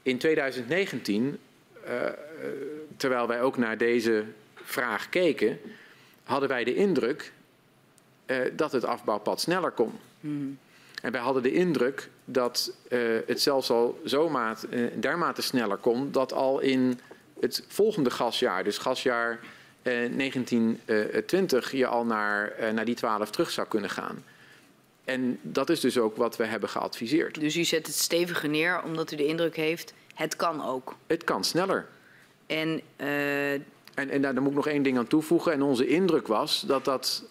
In 0.02 0.18
2019, 0.18 1.38
uh, 1.84 1.90
terwijl 2.96 3.26
wij 3.26 3.42
ook 3.42 3.56
naar 3.56 3.78
deze 3.78 4.24
vraag 4.54 5.08
keken, 5.08 5.58
hadden 6.24 6.48
wij 6.48 6.64
de 6.64 6.74
indruk 6.74 7.32
uh, 8.26 8.36
dat 8.52 8.72
het 8.72 8.84
afbouwpad 8.84 9.40
sneller 9.40 9.70
kon. 9.70 9.92
Mm. 10.20 10.58
En 11.02 11.12
wij 11.12 11.20
hadden 11.20 11.42
de 11.42 11.52
indruk 11.52 12.10
dat 12.24 12.72
uh, 12.88 13.18
het 13.26 13.40
zelfs 13.40 13.70
al 13.70 14.00
zo 14.04 14.28
maat, 14.28 14.66
uh, 14.70 14.86
dermate 15.00 15.42
sneller 15.42 15.76
kon, 15.76 16.12
dat 16.12 16.32
al 16.32 16.60
in 16.60 17.00
het 17.40 17.64
volgende 17.68 18.10
gasjaar, 18.10 18.64
dus 18.64 18.78
gasjaar 18.78 19.40
1920, 19.82 21.72
je 21.72 21.86
al 21.86 22.04
naar, 22.04 22.52
naar 22.74 22.84
die 22.84 22.94
12 22.94 23.30
terug 23.30 23.50
zou 23.50 23.68
kunnen 23.68 23.90
gaan. 23.90 24.24
En 25.04 25.38
dat 25.42 25.70
is 25.70 25.80
dus 25.80 25.98
ook 25.98 26.16
wat 26.16 26.36
we 26.36 26.44
hebben 26.44 26.68
geadviseerd. 26.68 27.40
Dus 27.40 27.56
u 27.56 27.64
zet 27.64 27.86
het 27.86 27.96
steviger 27.96 28.48
neer 28.48 28.82
omdat 28.82 29.12
u 29.12 29.16
de 29.16 29.26
indruk 29.26 29.56
heeft, 29.56 29.94
het 30.14 30.36
kan 30.36 30.64
ook. 30.64 30.96
Het 31.06 31.24
kan 31.24 31.44
sneller. 31.44 31.86
En, 32.46 32.80
uh... 32.96 33.52
en, 33.52 33.64
en 33.94 34.22
daar 34.22 34.42
moet 34.42 34.50
ik 34.50 34.56
nog 34.56 34.66
één 34.66 34.82
ding 34.82 34.98
aan 34.98 35.06
toevoegen. 35.06 35.52
En 35.52 35.62
onze 35.62 35.86
indruk 35.86 36.26
was 36.26 36.60
dat 36.60 36.84
dat. 36.84 37.24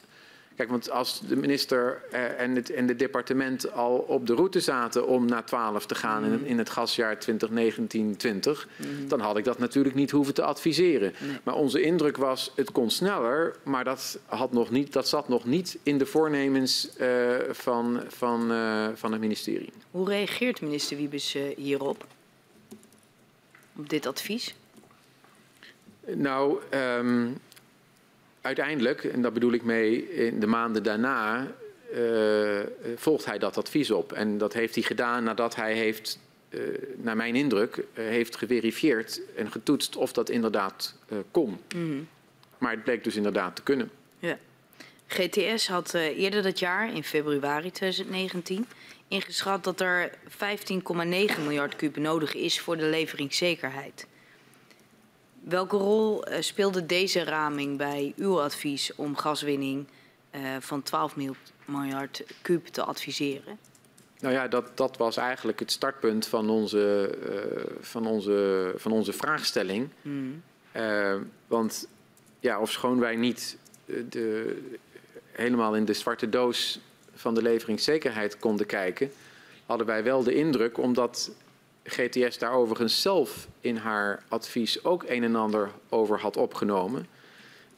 Kijk, 0.55 0.69
want 0.69 0.91
als 0.91 1.21
de 1.27 1.35
minister 1.35 2.01
en 2.37 2.55
het, 2.55 2.71
en 2.71 2.87
het 2.87 2.99
departement 2.99 3.71
al 3.71 3.97
op 3.97 4.27
de 4.27 4.33
route 4.33 4.59
zaten 4.59 5.07
om 5.07 5.25
naar 5.25 5.45
12 5.45 5.85
te 5.85 5.95
gaan 5.95 6.23
mm. 6.23 6.33
in, 6.33 6.45
in, 6.45 6.57
het 6.57 6.69
gasjaar 6.69 7.17
2019-20, 7.17 7.27
mm. 7.27 9.07
dan 9.07 9.19
had 9.19 9.37
ik 9.37 9.43
dat 9.43 9.59
natuurlijk 9.59 9.95
niet 9.95 10.11
hoeven 10.11 10.33
te 10.33 10.43
adviseren. 10.43 11.13
Nee. 11.19 11.37
Maar 11.43 11.55
onze 11.55 11.81
indruk 11.81 12.17
was, 12.17 12.51
het 12.55 12.71
kon 12.71 12.89
sneller, 12.89 13.55
maar 13.63 13.83
dat, 13.83 14.19
had 14.25 14.51
nog 14.51 14.71
niet, 14.71 14.93
dat 14.93 15.07
zat 15.07 15.27
nog 15.27 15.45
niet 15.45 15.77
in 15.83 15.97
de 15.97 16.05
voornemens 16.05 16.89
uh, 16.99 17.33
van, 17.49 18.01
van, 18.07 18.51
uh, 18.51 18.87
van 18.93 19.11
het 19.11 19.21
ministerie. 19.21 19.73
Hoe 19.91 20.09
reageert 20.09 20.61
minister 20.61 20.97
Wiebes 20.97 21.35
uh, 21.35 21.43
hierop? 21.57 22.05
Op 23.75 23.89
dit 23.89 24.05
advies? 24.05 24.55
Nou, 26.07 26.59
um, 26.97 27.37
uiteindelijk, 28.45 29.03
en 29.03 29.21
daar 29.21 29.31
bedoel 29.31 29.53
ik 29.53 29.63
mee 29.63 30.13
in 30.13 30.39
de 30.39 30.47
maanden 30.47 30.83
daarna, 30.83 31.51
uh, 31.93 32.59
volgt 32.95 33.25
hij 33.25 33.37
dat 33.37 33.57
advies 33.57 33.91
op. 33.91 34.13
En 34.13 34.37
dat 34.37 34.53
heeft 34.53 34.75
hij 34.75 34.83
gedaan 34.83 35.23
nadat 35.23 35.55
hij 35.55 35.73
heeft, 35.73 36.19
uh, 36.49 36.61
naar 36.95 37.15
mijn 37.15 37.35
indruk, 37.35 37.77
uh, 37.77 37.83
heeft 37.93 38.35
geverifieerd 38.35 39.21
en 39.35 39.51
getoetst 39.51 39.95
of 39.95 40.13
dat 40.13 40.29
inderdaad 40.29 40.95
kon. 41.31 41.49
Mm 41.49 41.59
-hmm. 41.69 42.07
Maar 42.57 42.71
het 42.71 42.83
bleek 42.83 43.03
dus 43.03 43.15
inderdaad 43.15 43.55
te 43.55 43.63
kunnen. 43.63 43.91
Ja. 44.19 44.37
GTS 45.07 45.67
had 45.67 45.93
eerder 45.93 46.43
dat 46.43 46.59
jaar, 46.59 46.93
in 46.93 47.03
februari 47.03 47.71
2019, 47.71 48.65
ingeschat 49.07 49.63
dat 49.63 49.81
er 49.81 50.11
15,9 50.27 51.41
miljard 51.41 51.75
kuub 51.75 51.97
nodig 51.97 52.33
is 52.33 52.59
voor 52.59 52.77
de 52.77 52.85
leveringszekerheid. 52.85 54.07
Welke 55.47 55.77
rol 55.77 56.31
uh, 56.31 56.41
speelde 56.41 56.85
deze 56.85 57.23
raming 57.23 57.77
bij 57.77 58.13
uw 58.15 58.41
advies 58.41 58.95
om 58.95 59.17
gaswinning 59.17 59.87
uh, 60.35 60.41
van 60.59 60.83
12 60.83 61.15
miljard 61.65 62.23
kuub 62.41 62.65
te 62.65 62.83
adviseren? 62.83 63.57
Nou 64.19 64.33
ja, 64.33 64.47
dat, 64.47 64.77
dat 64.77 64.97
was 64.97 65.17
eigenlijk 65.17 65.59
het 65.59 65.71
startpunt 65.71 66.27
van 66.27 66.49
onze, 66.49 67.15
uh, 67.29 67.75
van 67.79 68.07
onze, 68.07 68.73
van 68.75 68.91
onze 68.91 69.13
vraagstelling. 69.13 69.89
Mm. 70.01 70.43
want 71.47 71.87
ja, 72.39 72.59
ofschoon 72.59 72.99
wij 72.99 73.15
niet 73.15 73.57
de, 73.85 74.57
helemaal 75.31 75.75
in 75.75 75.85
de 75.85 75.93
zwarte 75.93 76.29
doos 76.29 76.79
van 77.13 77.33
de 77.33 77.41
leveringszekerheid 77.41 78.39
konden 78.39 78.65
kijken, 78.65 79.11
hadden 79.65 79.87
wij 79.87 80.03
wel 80.03 80.23
de 80.23 80.33
indruk, 80.33 80.77
omdat 80.77 81.31
GTS 81.85 82.37
daar 82.37 82.51
overigens 82.51 83.01
zelf 83.01 83.47
in 83.61 83.77
haar 83.77 84.23
advies 84.27 84.83
ook 84.83 85.03
een 85.07 85.23
en 85.23 85.35
ander 85.35 85.71
over 85.89 86.19
had 86.19 86.37
opgenomen, 86.37 87.07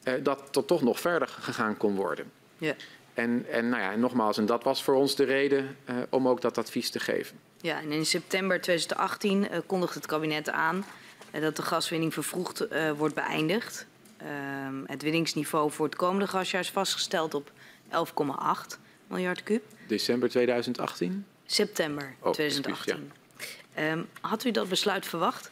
eh, 0.02 0.14
dat 0.22 0.56
er 0.56 0.64
toch 0.64 0.82
nog 0.82 1.00
verder 1.00 1.28
gegaan 1.28 1.76
kon 1.76 1.94
worden. 1.94 2.30
Ja. 2.58 2.74
En, 3.14 3.46
en, 3.50 3.68
nou 3.68 3.82
ja, 3.82 3.92
en 3.92 4.00
nogmaals, 4.00 4.38
en 4.38 4.46
dat 4.46 4.64
was 4.64 4.82
voor 4.82 4.94
ons 4.94 5.14
de 5.14 5.24
reden 5.24 5.76
uh, 5.90 5.96
om 6.10 6.28
ook 6.28 6.40
dat 6.40 6.58
advies 6.58 6.90
te 6.90 7.00
geven. 7.00 7.38
Ja, 7.60 7.80
en 7.80 7.92
in 7.92 8.06
september 8.06 8.60
2018 8.60 9.42
uh, 9.42 9.58
kondigt 9.66 9.94
het 9.94 10.06
kabinet 10.06 10.50
aan 10.50 10.84
uh, 11.34 11.40
dat 11.40 11.56
de 11.56 11.62
gaswinning 11.62 12.14
vervroegd 12.14 12.66
wordt 12.96 13.14
beëindigd. 13.14 13.86
Ehm, 14.16 14.84
het 14.86 15.02
winningsniveau 15.02 15.70
voor 15.70 15.86
het 15.86 15.96
komende 15.96 16.26
gasjaar 16.26 16.60
is 16.60 16.70
vastgesteld 16.70 17.34
op 17.34 17.50
11,8 17.90 18.78
miljard 19.06 19.42
kuub. 19.42 19.64
December 19.86 20.28
2018? 20.28 21.26
September 21.46 22.14
oh, 22.20 22.32
2018. 22.32 22.94
Excuus, 22.94 23.10
ja. 23.12 23.17
Um, 23.78 24.08
had 24.20 24.44
u 24.44 24.50
dat 24.50 24.68
besluit 24.68 25.06
verwacht? 25.06 25.50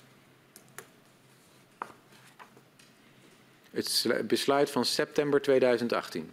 Het 3.70 4.22
besluit 4.26 4.70
van 4.70 4.84
september 4.84 5.42
2018. 5.42 6.30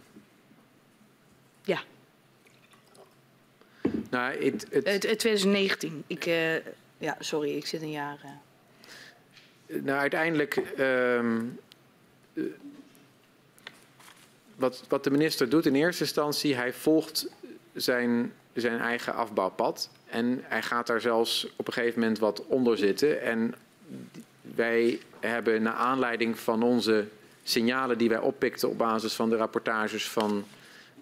Ja. 1.62 1.82
Nou, 4.10 4.44
het, 4.44 4.66
het... 4.70 4.86
het 4.86 5.18
2019. 5.18 6.04
Ik, 6.06 6.26
uh, 6.26 6.54
ja, 6.98 7.16
sorry, 7.18 7.56
ik 7.56 7.66
zit 7.66 7.82
een 7.82 7.90
jaar. 7.90 8.18
Uh... 9.66 9.82
Nou, 9.82 9.98
uiteindelijk. 9.98 10.62
Um, 10.78 11.60
wat, 14.56 14.84
wat 14.88 15.04
de 15.04 15.10
minister 15.10 15.48
doet 15.48 15.66
in 15.66 15.74
eerste 15.74 16.02
instantie, 16.02 16.54
hij 16.54 16.72
volgt 16.72 17.28
zijn, 17.72 18.32
zijn 18.52 18.80
eigen 18.80 19.14
afbouwpad. 19.14 19.90
En 20.14 20.40
hij 20.42 20.62
gaat 20.62 20.86
daar 20.86 21.00
zelfs 21.00 21.46
op 21.56 21.66
een 21.66 21.72
gegeven 21.72 22.00
moment 22.00 22.18
wat 22.18 22.46
onder 22.46 22.78
zitten. 22.78 23.22
En 23.22 23.54
wij 24.40 24.98
hebben 25.20 25.62
naar 25.62 25.74
aanleiding 25.74 26.38
van 26.38 26.62
onze 26.62 27.04
signalen 27.42 27.98
die 27.98 28.08
wij 28.08 28.18
oppikten 28.18 28.68
op 28.68 28.78
basis 28.78 29.14
van 29.14 29.30
de 29.30 29.36
rapportages 29.36 30.08
van, 30.08 30.44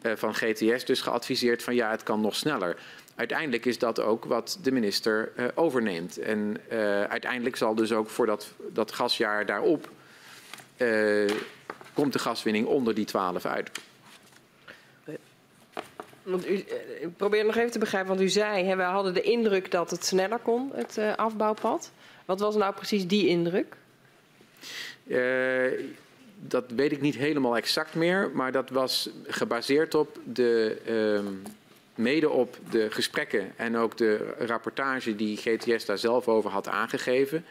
uh, 0.02 0.12
van 0.16 0.34
GTS, 0.34 0.84
dus 0.84 1.00
geadviseerd 1.00 1.62
van 1.62 1.74
ja, 1.74 1.90
het 1.90 2.02
kan 2.02 2.20
nog 2.20 2.36
sneller. 2.36 2.76
Uiteindelijk 3.14 3.64
is 3.64 3.78
dat 3.78 4.00
ook 4.00 4.24
wat 4.24 4.58
de 4.62 4.72
minister 4.72 5.32
uh, 5.36 5.44
overneemt. 5.54 6.18
En 6.18 6.56
uh, 6.72 7.02
uiteindelijk 7.04 7.56
zal 7.56 7.74
dus 7.74 7.92
ook 7.92 8.08
voor 8.08 8.26
dat, 8.26 8.52
dat 8.68 8.92
gasjaar 8.92 9.46
daarop 9.46 9.90
komt 11.92 12.12
de 12.12 12.18
gaswinning 12.18 12.66
onder 12.66 12.94
die 12.94 13.04
12 13.04 13.46
uit. 13.46 13.70
Want 16.22 16.48
u, 16.48 16.54
ik 17.00 17.16
probeer 17.16 17.44
nog 17.44 17.56
even 17.56 17.70
te 17.70 17.78
begrijpen, 17.78 18.08
want 18.08 18.20
u 18.20 18.28
zei, 18.28 18.64
hè, 18.64 18.76
we 18.76 18.82
hadden 18.82 19.14
de 19.14 19.22
indruk 19.22 19.70
dat 19.70 19.90
het 19.90 20.04
sneller 20.04 20.38
kon, 20.38 20.70
het 20.74 20.96
uh, 20.98 21.14
afbouwpad. 21.14 21.92
Wat 22.24 22.40
was 22.40 22.56
nou 22.56 22.74
precies 22.74 23.06
die 23.06 23.26
indruk? 23.26 23.76
Uh, 25.06 25.66
dat 26.38 26.64
weet 26.70 26.92
ik 26.92 27.00
niet 27.00 27.16
helemaal 27.16 27.56
exact 27.56 27.94
meer, 27.94 28.30
maar 28.34 28.52
dat 28.52 28.70
was 28.70 29.10
gebaseerd 29.26 29.94
op 29.94 30.18
de, 30.24 30.76
uh, 30.88 31.30
mede 31.94 32.30
op 32.30 32.58
de 32.70 32.90
gesprekken 32.90 33.52
en 33.56 33.76
ook 33.76 33.96
de 33.96 34.34
rapportage 34.38 35.16
die 35.16 35.36
GTS 35.36 35.84
daar 35.84 35.98
zelf 35.98 36.28
over 36.28 36.50
had 36.50 36.68
aangegeven. 36.68 37.44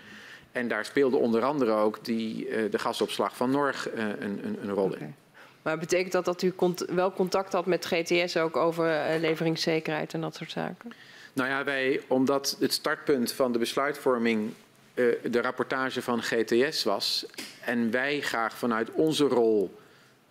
En 0.52 0.68
daar 0.68 0.86
speelde 0.86 1.18
onder 1.18 1.44
andere 1.44 1.72
ook 1.72 2.06
die, 2.06 2.48
uh, 2.48 2.72
de 2.72 2.80
gasopslag 2.80 3.36
van 3.36 3.52
Norg 3.52 3.90
een, 3.94 4.24
een, 4.24 4.58
een, 4.62 4.72
rol 4.72 4.86
okay. 4.86 5.14
Maar 5.62 5.78
betekent 5.78 6.12
dat 6.12 6.26
dat 6.26 6.42
u 6.42 6.52
cont 6.56 6.86
wel 6.90 7.14
contact 7.14 7.54
had 7.54 7.66
met 7.66 7.86
GTS 7.86 8.38
ook 8.38 8.56
over 8.56 9.14
uh, 9.14 9.20
leveringszekerheid 9.20 10.14
en 10.14 10.22
dat 10.22 10.36
soort 10.36 10.52
zaken? 10.52 10.94
Nou 11.34 11.50
ja, 11.50 11.64
wij, 11.64 12.02
omdat 12.08 12.58
het 12.60 12.74
startpunt 12.74 13.32
van 13.32 13.52
de 13.52 13.60
besluitvorming 13.60 14.54
uh, 14.94 15.16
de 15.32 15.42
rapportage 15.42 16.02
van 16.02 16.22
GTS 16.22 16.84
was 16.84 17.26
en 17.66 17.92
wij 17.92 18.22
graag 18.22 18.54
vanuit 18.58 18.92
onze 18.92 19.26
rol 19.26 19.80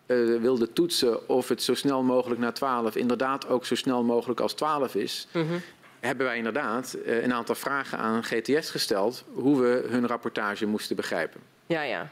uh, 0.07 0.41
wilden 0.41 0.73
toetsen 0.73 1.29
of 1.29 1.49
het 1.49 1.63
zo 1.63 1.75
snel 1.75 2.03
mogelijk 2.03 2.41
naar 2.41 2.55
12 2.55 2.97
inderdaad 2.97 3.49
ook 3.49 3.65
zo 3.65 3.75
snel 3.75 4.05
mogelijk 4.05 4.41
als 4.41 4.53
12 4.53 4.95
is, 4.95 5.29
mm 5.33 5.49
-hmm. 5.49 5.61
hebben 6.01 6.27
wij 6.27 6.37
inderdaad 6.37 6.97
uh, 7.07 7.23
een 7.23 7.33
aantal 7.33 7.55
vragen 7.55 7.99
aan 7.99 8.25
GTS 8.25 8.71
gesteld 8.71 9.25
hoe 9.33 9.61
we 9.61 9.87
hun 9.89 10.07
rapportage 10.07 10.67
moesten 10.67 10.97
begrijpen. 10.97 11.41
Ja, 11.67 11.83
ja. 11.83 12.09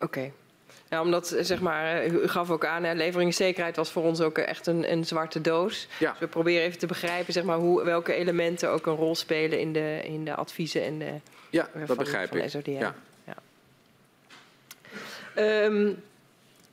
Oké. 0.00 0.32
Ja, 0.90 1.02
omdat, 1.02 1.36
zeg 1.40 1.60
maar, 1.60 2.06
u 2.06 2.28
gaf 2.28 2.50
ook 2.50 2.64
aan, 2.64 2.96
leveringszekerheid 2.96 3.76
was 3.76 3.90
voor 3.90 4.02
ons 4.02 4.20
ook 4.20 4.38
echt 4.38 4.66
een, 4.66 4.92
een 4.92 5.04
zwarte 5.04 5.40
doos. 5.40 5.88
Ja. 5.98 6.10
Dus 6.10 6.20
we 6.20 6.26
proberen 6.26 6.62
even 6.62 6.78
te 6.78 6.86
begrijpen, 6.86 7.32
zeg 7.32 7.44
maar, 7.44 7.58
hoe, 7.58 7.84
welke 7.84 8.12
elementen 8.12 8.70
ook 8.70 8.86
een 8.86 8.94
rol 8.94 9.14
spelen 9.14 9.60
in 9.60 9.72
de, 9.72 10.00
in 10.04 10.24
de 10.24 10.34
adviezen 10.34 10.82
en 10.84 10.98
de, 10.98 11.12
ja, 11.50 11.68
dat 11.86 11.96
begrijp 11.96 12.28
van 12.28 12.38
ik. 12.38 12.50
SODM. 12.50 12.70
Ja. 12.70 12.94
Ja. 13.24 13.34
Um, 15.64 16.02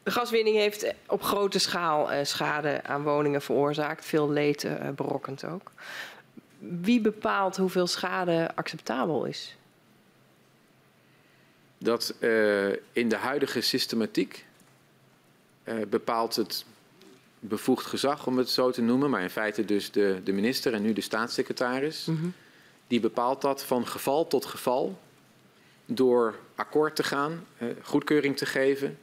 de 0.03 0.11
gaswinning 0.11 0.55
heeft 0.57 0.93
op 1.07 1.23
grote 1.23 1.59
schaal 1.59 2.13
uh, 2.13 2.17
schade 2.23 2.79
aan 2.83 3.03
woningen 3.03 3.41
veroorzaakt, 3.41 4.05
veel 4.05 4.29
leed 4.29 4.63
uh, 4.63 4.71
berokkend 4.95 5.45
ook. 5.45 5.71
Wie 6.57 7.01
bepaalt 7.01 7.57
hoeveel 7.57 7.87
schade 7.87 8.49
acceptabel 8.55 9.25
is? 9.25 9.55
Dat 11.85 12.13
uh, 12.19 12.69
in 12.91 13.09
de 13.09 13.15
huidige 13.15 13.61
systematiek 13.61 14.45
bepaalt 15.89 16.35
het 16.35 16.65
bevoegd 17.39 17.85
gezag, 17.85 18.27
om 18.27 18.37
het 18.37 18.49
zo 18.49 18.71
te 18.71 18.81
noemen, 18.81 19.09
maar 19.09 19.21
in 19.21 19.29
feite 19.29 19.65
dus 19.65 19.91
de, 19.91 20.21
de 20.23 20.31
minister 20.31 20.73
en 20.73 20.81
nu 20.81 20.93
de 20.93 21.01
staatssecretaris. 21.01 22.05
Mm 22.05 22.17
-hmm. 22.17 22.33
Die 22.87 22.99
bepaalt 22.99 23.41
dat 23.41 23.63
van 23.63 23.87
geval 23.87 24.27
tot 24.27 24.45
geval 24.45 24.99
door 25.85 26.35
akkoord 26.55 26.95
te 26.95 27.03
gaan, 27.03 27.45
goedkeuring 27.81 28.37
te 28.37 28.45
geven 28.45 28.97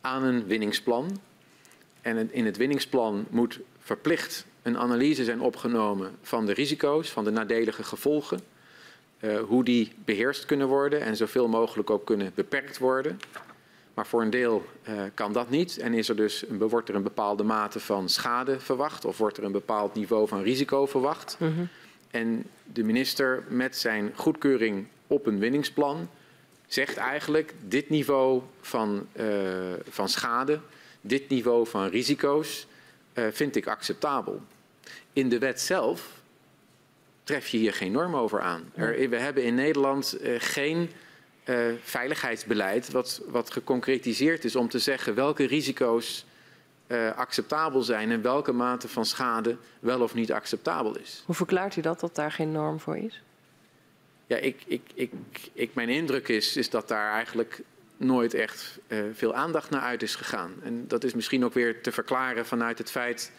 aan 0.00 0.22
een 0.22 0.46
winningsplan. 0.46 1.20
En 2.00 2.32
in 2.32 2.46
het 2.46 2.56
winningsplan 2.56 3.26
moet 3.30 3.60
verplicht 3.78 4.46
een 4.62 4.78
analyse 4.78 5.24
zijn 5.24 5.40
opgenomen 5.40 6.16
van 6.22 6.46
de 6.46 6.52
risico's, 6.52 7.10
van 7.10 7.24
de 7.24 7.30
nadelige 7.30 7.82
gevolgen. 7.82 8.40
Uh, 9.20 9.40
hoe 9.40 9.64
die 9.64 9.92
beheerst 10.04 10.46
kunnen 10.46 10.68
worden 10.68 11.00
en 11.00 11.16
zoveel 11.16 11.48
mogelijk 11.48 11.90
ook 11.90 12.06
kunnen 12.06 12.32
beperkt 12.34 12.78
worden. 12.78 13.20
Maar 13.94 14.06
voor 14.06 14.22
een 14.22 14.30
deel 14.30 14.64
uh, 14.88 15.02
kan 15.14 15.32
dat 15.32 15.50
niet 15.50 15.78
en 15.78 15.94
is 15.94 16.08
er 16.08 16.16
dus 16.16 16.44
een, 16.48 16.58
wordt 16.58 16.88
er 16.88 16.94
een 16.94 17.02
bepaalde 17.02 17.42
mate 17.42 17.80
van 17.80 18.08
schade 18.08 18.60
verwacht 18.60 19.04
of 19.04 19.18
wordt 19.18 19.36
er 19.36 19.44
een 19.44 19.52
bepaald 19.52 19.94
niveau 19.94 20.28
van 20.28 20.42
risico 20.42 20.86
verwacht. 20.86 21.36
Mm 21.38 21.54
-hmm. 21.54 21.68
En 22.10 22.46
de 22.72 22.82
minister 22.82 23.44
met 23.48 23.76
zijn 23.76 24.12
goedkeuring 24.14 24.86
op 25.06 25.26
een 25.26 25.38
winningsplan 25.38 26.08
zegt 26.66 26.96
eigenlijk 26.96 27.54
dit 27.68 27.88
niveau 27.88 28.42
van, 28.60 29.06
uh, 29.12 29.26
van 29.88 30.08
schade, 30.08 30.60
dit 31.00 31.28
niveau 31.28 31.66
van 31.66 31.86
risico's 31.86 32.66
uh, 33.14 33.24
vind 33.32 33.56
ik 33.56 33.66
acceptabel. 33.66 34.40
In 35.12 35.28
de 35.28 35.38
wet 35.38 35.60
zelf 35.60 36.19
tref 37.30 37.48
je 37.48 37.58
hier 37.58 37.72
geen 37.72 37.92
norm 37.92 38.16
over 38.16 38.40
aan. 38.40 38.72
Er, 38.74 39.08
we 39.08 39.16
hebben 39.16 39.44
in 39.44 39.54
Nederland 39.54 40.16
uh, 40.20 40.34
geen 40.38 40.90
veiligheidsbeleid 41.82 42.90
wat, 42.90 43.22
wat 43.28 43.50
geconcretiseerd 43.50 44.44
is 44.44 44.56
om 44.56 44.68
te 44.68 44.78
zeggen 44.78 45.14
welke 45.14 45.46
risico's 45.46 46.24
acceptabel 47.16 47.82
zijn 47.82 48.10
en 48.10 48.22
welke 48.22 48.52
mate 48.52 48.88
van 48.88 49.04
schade 49.04 49.56
wel 49.80 50.00
of 50.00 50.14
niet 50.14 50.32
acceptabel 50.32 50.98
is. 50.98 51.22
Hoe 51.26 51.34
verklaart 51.34 51.76
u 51.76 51.80
dat, 51.80 52.00
dat 52.00 52.14
daar 52.14 52.32
geen 52.32 52.52
norm 52.52 52.80
voor 52.80 52.96
is? 52.96 53.22
Ja, 54.26 54.36
ik, 54.36 54.62
ik, 54.66 54.82
ik, 54.94 55.12
ik, 55.52 55.74
mijn 55.74 55.88
indruk 55.88 56.28
is, 56.28 56.56
is 56.56 56.70
dat 56.70 56.88
daar 56.88 57.12
eigenlijk 57.12 57.62
nooit 57.96 58.34
echt 58.34 58.78
uh, 58.88 58.98
veel 59.12 59.34
aandacht 59.34 59.70
naar 59.70 59.82
uit 59.82 60.02
is 60.02 60.14
gegaan. 60.14 60.52
En 60.62 60.84
dat 60.88 61.04
is 61.04 61.14
misschien 61.14 61.44
ook 61.44 61.54
weer 61.54 61.82
te 61.82 61.92
verklaren 61.92 62.46
vanuit 62.46 62.78
het 62.78 62.90
feit 62.90 63.32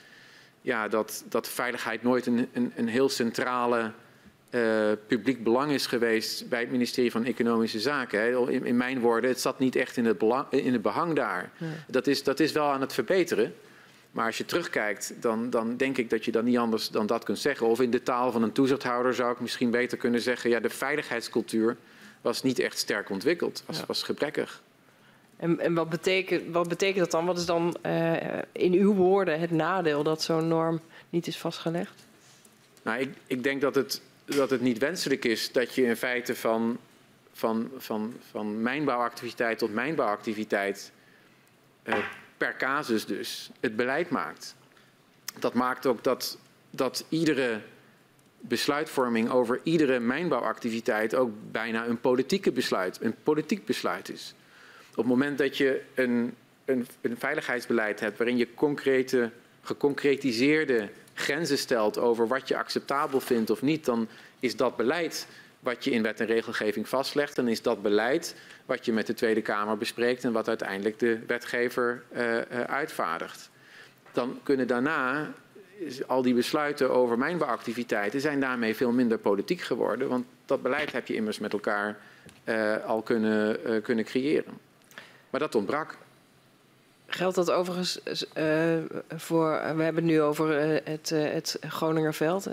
ja, 0.61 0.87
dat, 0.87 1.23
dat 1.29 1.49
veiligheid 1.49 2.03
nooit 2.03 2.25
een, 2.25 2.49
een, 2.53 2.71
een 2.75 2.87
heel 2.87 3.09
centrale 3.09 3.91
uh, 4.51 4.91
publiek 5.07 5.43
belang 5.43 5.71
is 5.71 5.85
geweest 5.85 6.49
bij 6.49 6.59
het 6.59 6.71
ministerie 6.71 7.11
van 7.11 7.25
Economische 7.25 7.79
Zaken. 7.79 8.19
Hè. 8.19 8.51
In, 8.51 8.65
in, 8.65 8.77
mijn 8.77 8.99
woorden, 8.99 9.29
het 9.29 9.39
zat 9.39 9.59
niet 9.59 9.75
echt 9.75 9.97
in 9.97 10.05
het, 10.05 10.17
belang, 10.17 10.51
in 10.51 10.73
het 10.73 10.81
behang 10.81 11.15
daar. 11.15 11.51
Ja. 11.57 11.67
Dat, 11.87 12.07
is, 12.07 12.23
dat 12.23 12.39
is 12.39 12.51
wel 12.51 12.71
aan 12.71 12.81
het 12.81 12.93
verbeteren. 12.93 13.53
Maar 14.11 14.25
als 14.25 14.37
je 14.37 14.45
terugkijkt, 14.45 15.13
dan, 15.19 15.49
dan 15.49 15.77
denk 15.77 15.97
ik 15.97 16.09
dat 16.09 16.25
je 16.25 16.31
dan 16.31 16.43
niet 16.43 16.57
anders 16.57 16.89
dan 16.89 17.05
dat 17.05 17.23
kunt 17.23 17.39
zeggen. 17.39 17.67
Of 17.67 17.81
in 17.81 17.91
de 17.91 18.03
taal 18.03 18.31
van 18.31 18.43
een 18.43 18.51
toezichthouder 18.51 19.13
zou 19.13 19.31
ik 19.31 19.39
misschien 19.39 19.71
beter 19.71 19.97
kunnen 19.97 20.21
zeggen... 20.21 20.49
ja, 20.49 20.59
de 20.59 20.69
veiligheidscultuur 20.69 21.77
was 22.21 22.43
niet 22.43 22.59
echt 22.59 22.77
sterk 22.77 23.09
ontwikkeld, 23.09 23.63
was, 23.65 23.77
ja. 23.77 23.83
was 23.87 24.03
gebrekkig. 24.03 24.61
En, 25.41 25.59
en 25.59 25.73
wat, 25.73 25.89
betekent, 25.89 26.53
wat 26.53 26.67
betekent 26.67 26.99
dat 26.99 27.11
dan? 27.11 27.25
Wat 27.25 27.37
is 27.37 27.45
dan 27.45 27.75
uh, 27.85 28.13
in 28.51 28.73
uw 28.73 28.93
woorden 28.93 29.39
het 29.39 29.51
nadeel 29.51 30.03
dat 30.03 30.21
zo'n 30.21 30.47
norm 30.47 30.79
niet 31.09 31.27
is 31.27 31.37
vastgelegd? 31.37 32.05
Nou, 32.81 32.99
ik, 32.99 33.09
ik 33.27 33.43
denk 33.43 33.61
dat 33.61 33.75
het, 33.75 34.01
dat 34.25 34.49
het 34.49 34.61
niet 34.61 34.77
wenselijk 34.77 35.25
is 35.25 35.51
dat 35.51 35.75
je 35.75 35.83
in 35.83 35.95
feite 35.95 36.35
van, 36.35 36.77
van, 37.33 37.69
van, 37.77 38.13
van 38.31 38.61
mijnbouwactiviteit 38.61 39.57
tot 39.57 39.73
mijnbouwactiviteit... 39.73 40.91
Uh, 41.83 41.95
per 42.37 42.57
casus 42.57 43.05
dus 43.05 43.49
het 43.59 43.75
beleid 43.75 44.09
maakt. 44.09 44.55
Dat 45.39 45.53
maakt 45.53 45.85
ook 45.85 46.03
dat, 46.03 46.37
dat 46.69 47.05
iedere 47.09 47.61
besluitvorming 48.39 49.29
over 49.29 49.59
iedere 49.63 49.99
mijnbouwactiviteit 49.99 51.15
ook 51.15 51.31
bijna 51.51 51.85
een 51.85 51.99
politieke 51.99 52.51
besluit, 52.51 53.01
een 53.01 53.15
politiek 53.23 53.65
besluit 53.65 54.09
is. 54.09 54.33
Op 54.91 54.97
het 54.97 55.05
moment 55.05 55.37
dat 55.37 55.57
je 55.57 55.81
een, 55.95 56.33
een, 56.65 56.87
een 57.01 57.17
veiligheidsbeleid 57.17 57.99
hebt 57.99 58.17
waarin 58.17 58.37
je 58.37 58.53
concrete, 58.53 59.29
geconcretiseerde 59.61 60.89
grenzen 61.13 61.57
stelt 61.57 61.97
over 61.97 62.27
wat 62.27 62.47
je 62.47 62.57
acceptabel 62.57 63.19
vindt 63.19 63.49
of 63.49 63.61
niet, 63.61 63.85
dan 63.85 64.07
is 64.39 64.55
dat 64.55 64.75
beleid 64.75 65.27
wat 65.59 65.83
je 65.83 65.91
in 65.91 66.01
wet 66.01 66.19
en 66.19 66.25
regelgeving 66.25 66.87
vastlegt, 66.87 67.35
dan 67.35 67.47
is 67.47 67.61
dat 67.61 67.81
beleid 67.81 68.35
wat 68.65 68.85
je 68.85 68.93
met 68.93 69.07
de 69.07 69.13
Tweede 69.13 69.41
Kamer 69.41 69.77
bespreekt 69.77 70.23
en 70.23 70.31
wat 70.31 70.47
uiteindelijk 70.47 70.99
de 70.99 71.19
wetgever 71.27 72.03
uh, 72.13 72.35
uh, 72.35 72.41
uitvaardigt. 72.61 73.49
Dan 74.11 74.39
kunnen 74.43 74.67
daarna 74.67 75.33
al 76.07 76.21
die 76.21 76.33
besluiten 76.33 76.91
over 76.91 77.17
mijnbouwactiviteiten 77.17 78.21
zijn 78.21 78.39
daarmee 78.39 78.75
veel 78.75 78.91
minder 78.91 79.17
politiek 79.17 79.61
geworden, 79.61 80.09
want 80.09 80.25
dat 80.45 80.61
beleid 80.61 80.91
heb 80.91 81.07
je 81.07 81.15
immers 81.15 81.39
met 81.39 81.53
elkaar 81.53 81.97
uh, 82.45 82.85
al 82.85 83.01
kunnen, 83.01 83.81
kunnen 83.81 84.05
creëren. 84.05 84.69
Maar 85.31 85.39
dat 85.39 85.55
ontbrak. 85.55 85.97
Geldt 87.05 87.35
dat 87.35 87.51
overigens 87.51 87.99
uh, 88.37 88.77
voor, 89.15 89.49
we 89.49 89.83
hebben 89.83 89.95
het 89.95 90.03
nu 90.03 90.21
over 90.21 90.73
uh, 90.73 90.79
het, 90.83 91.11
uh, 91.11 91.31
het 91.31 91.57
Groningerveld 91.67 92.47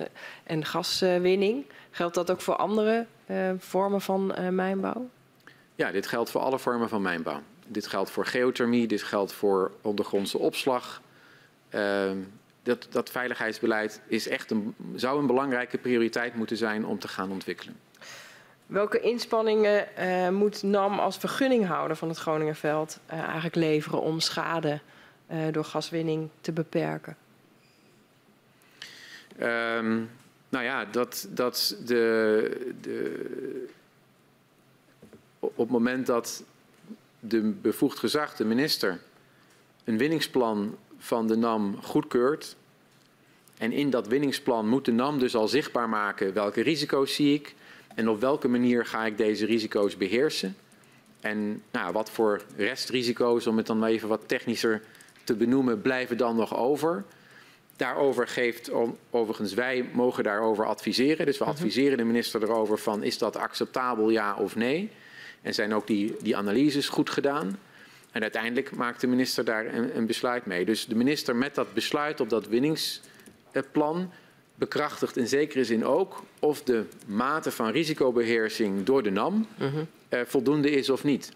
en 0.45 0.65
gaswinning. 0.65 1.65
Geldt 1.91 2.15
dat 2.15 2.31
ook 2.31 2.41
voor 2.41 2.57
andere 2.57 3.07
vormen 3.59 4.01
van 4.01 4.35
mijnbouw? 4.55 5.09
Ja, 5.75 5.91
dit 5.91 6.07
geldt 6.07 6.31
voor 6.31 6.41
alle 6.41 6.59
vormen 6.59 6.89
van 6.89 7.03
mijnbouw. 7.03 7.41
Dit 7.67 7.87
geldt 7.87 8.11
voor 8.11 8.27
geothermie, 8.27 8.87
dit 8.87 9.03
geldt 9.03 9.33
voor 9.33 9.73
ondergrondse 9.83 10.39
opslag. 10.39 11.03
Ehm, 11.69 12.17
dat, 12.63 12.87
dat 12.91 13.11
veiligheidsbeleid 13.11 14.01
is 14.07 14.29
echt 14.29 14.51
een, 14.51 14.75
zou 14.95 15.21
een 15.21 15.27
belangrijke 15.27 15.79
prioriteit 15.79 16.35
moeten 16.35 16.57
zijn 16.57 16.87
om 16.87 16.99
te 16.99 17.09
gaan 17.09 17.31
ontwikkelen. 17.31 17.77
Welke 18.69 19.01
inspanningen 19.01 19.89
uh, 19.99 20.29
moet 20.29 20.63
NAM 20.63 20.99
als 20.99 21.17
vergunninghouder 21.17 21.97
van 21.97 22.09
het 22.09 22.19
Groningerveld 22.19 22.99
uh, 23.13 23.19
eigenlijk 23.19 23.55
leveren 23.55 24.01
om 24.01 24.21
schade 24.21 24.81
uh, 25.33 25.39
door 25.51 25.65
gaswinning 25.65 26.29
te 26.41 26.53
beperken? 26.53 27.17
Um, 29.41 30.11
nou 30.49 30.65
ja, 30.65 30.85
dat, 30.85 31.29
dat 31.31 31.77
de, 31.85 32.75
de, 32.81 33.69
op 35.39 35.57
het 35.59 35.69
moment 35.69 36.07
dat 36.07 36.43
de 37.21 37.41
bevoegd 37.41 37.99
gezag, 37.99 38.37
de 38.37 38.45
minister, 38.45 39.01
een 39.85 39.99
winningsplan 39.99 40.77
van 40.99 41.27
de 41.27 41.37
NAM 41.37 41.83
goedkeurt. 41.83 42.57
En 43.59 43.73
in 43.73 43.91
dat 43.91 44.07
winningsplan 44.07 44.69
moet 44.69 44.85
de 44.85 44.93
NAM 44.93 45.19
dus 45.19 45.35
al 45.35 45.49
zichtbaar 45.49 45.89
maken 45.89 46.33
welke 46.33 46.61
risico's 46.63 47.15
zie 47.15 47.35
ik, 47.35 47.55
en 47.99 48.09
op 48.09 48.21
welke 48.21 48.49
manier 48.49 48.87
ga 48.87 49.07
ik 49.07 49.17
deze 49.17 49.47
risico's 49.47 49.97
beheersen? 49.97 50.57
En 51.21 51.63
nou, 51.71 51.93
wat 51.93 52.11
voor 52.11 52.43
restrisico's, 52.57 53.47
om 53.47 53.57
het 53.57 53.67
dan 53.67 53.85
even 53.85 54.09
wat 54.09 54.29
technischer 54.29 54.83
te 55.25 55.35
benoemen, 55.35 55.83
blijven 55.83 56.17
dan 56.17 56.37
nog 56.37 56.57
over? 56.57 57.05
Daarover 57.77 58.29
geeft, 58.29 58.71
overigens, 59.11 59.55
wij 59.55 59.89
mogen 59.93 60.25
daarover 60.25 60.67
adviseren. 60.67 61.27
Dus 61.27 61.39
we 61.39 61.45
adviseren 61.45 61.97
de 61.97 62.05
minister 62.05 62.43
erover 62.43 62.79
van, 62.79 63.03
is 63.03 63.19
dat 63.19 63.37
acceptabel, 63.37 64.11
ja 64.11 64.35
of 64.35 64.57
nee? 64.57 64.91
En 65.43 65.55
zijn 65.55 65.75
ook 65.75 65.87
die, 65.87 66.17
die 66.23 66.37
analyses 66.37 66.89
goed 66.89 67.11
gedaan? 67.11 67.59
En 68.11 68.23
uiteindelijk 68.23 68.77
maakt 68.77 69.01
de 69.01 69.07
minister 69.07 69.45
daar 69.45 69.75
een, 69.75 69.97
een 69.97 70.07
besluit 70.07 70.47
mee. 70.47 70.65
Dus 70.65 70.87
de 70.87 70.95
minister 70.95 71.37
met 71.37 71.55
dat 71.55 71.75
besluit 71.75 72.21
op 72.21 72.29
dat 72.29 72.47
winningsplan 72.47 74.11
bekrachtigt 74.59 75.17
in 75.17 75.29
zekere 75.29 75.65
zin 75.65 75.85
ook 75.85 76.23
of 76.39 76.63
de 76.63 76.85
mate 77.07 77.51
van 77.51 77.71
risicobeheersing 77.71 78.85
door 78.85 79.03
de 79.03 79.11
NAM 79.11 79.47
uh 79.59 79.73
-huh. 79.73 79.83
uh, 80.11 80.21
voldoende 80.27 80.71
is 80.71 80.91
of 80.91 81.05
niet. 81.05 81.33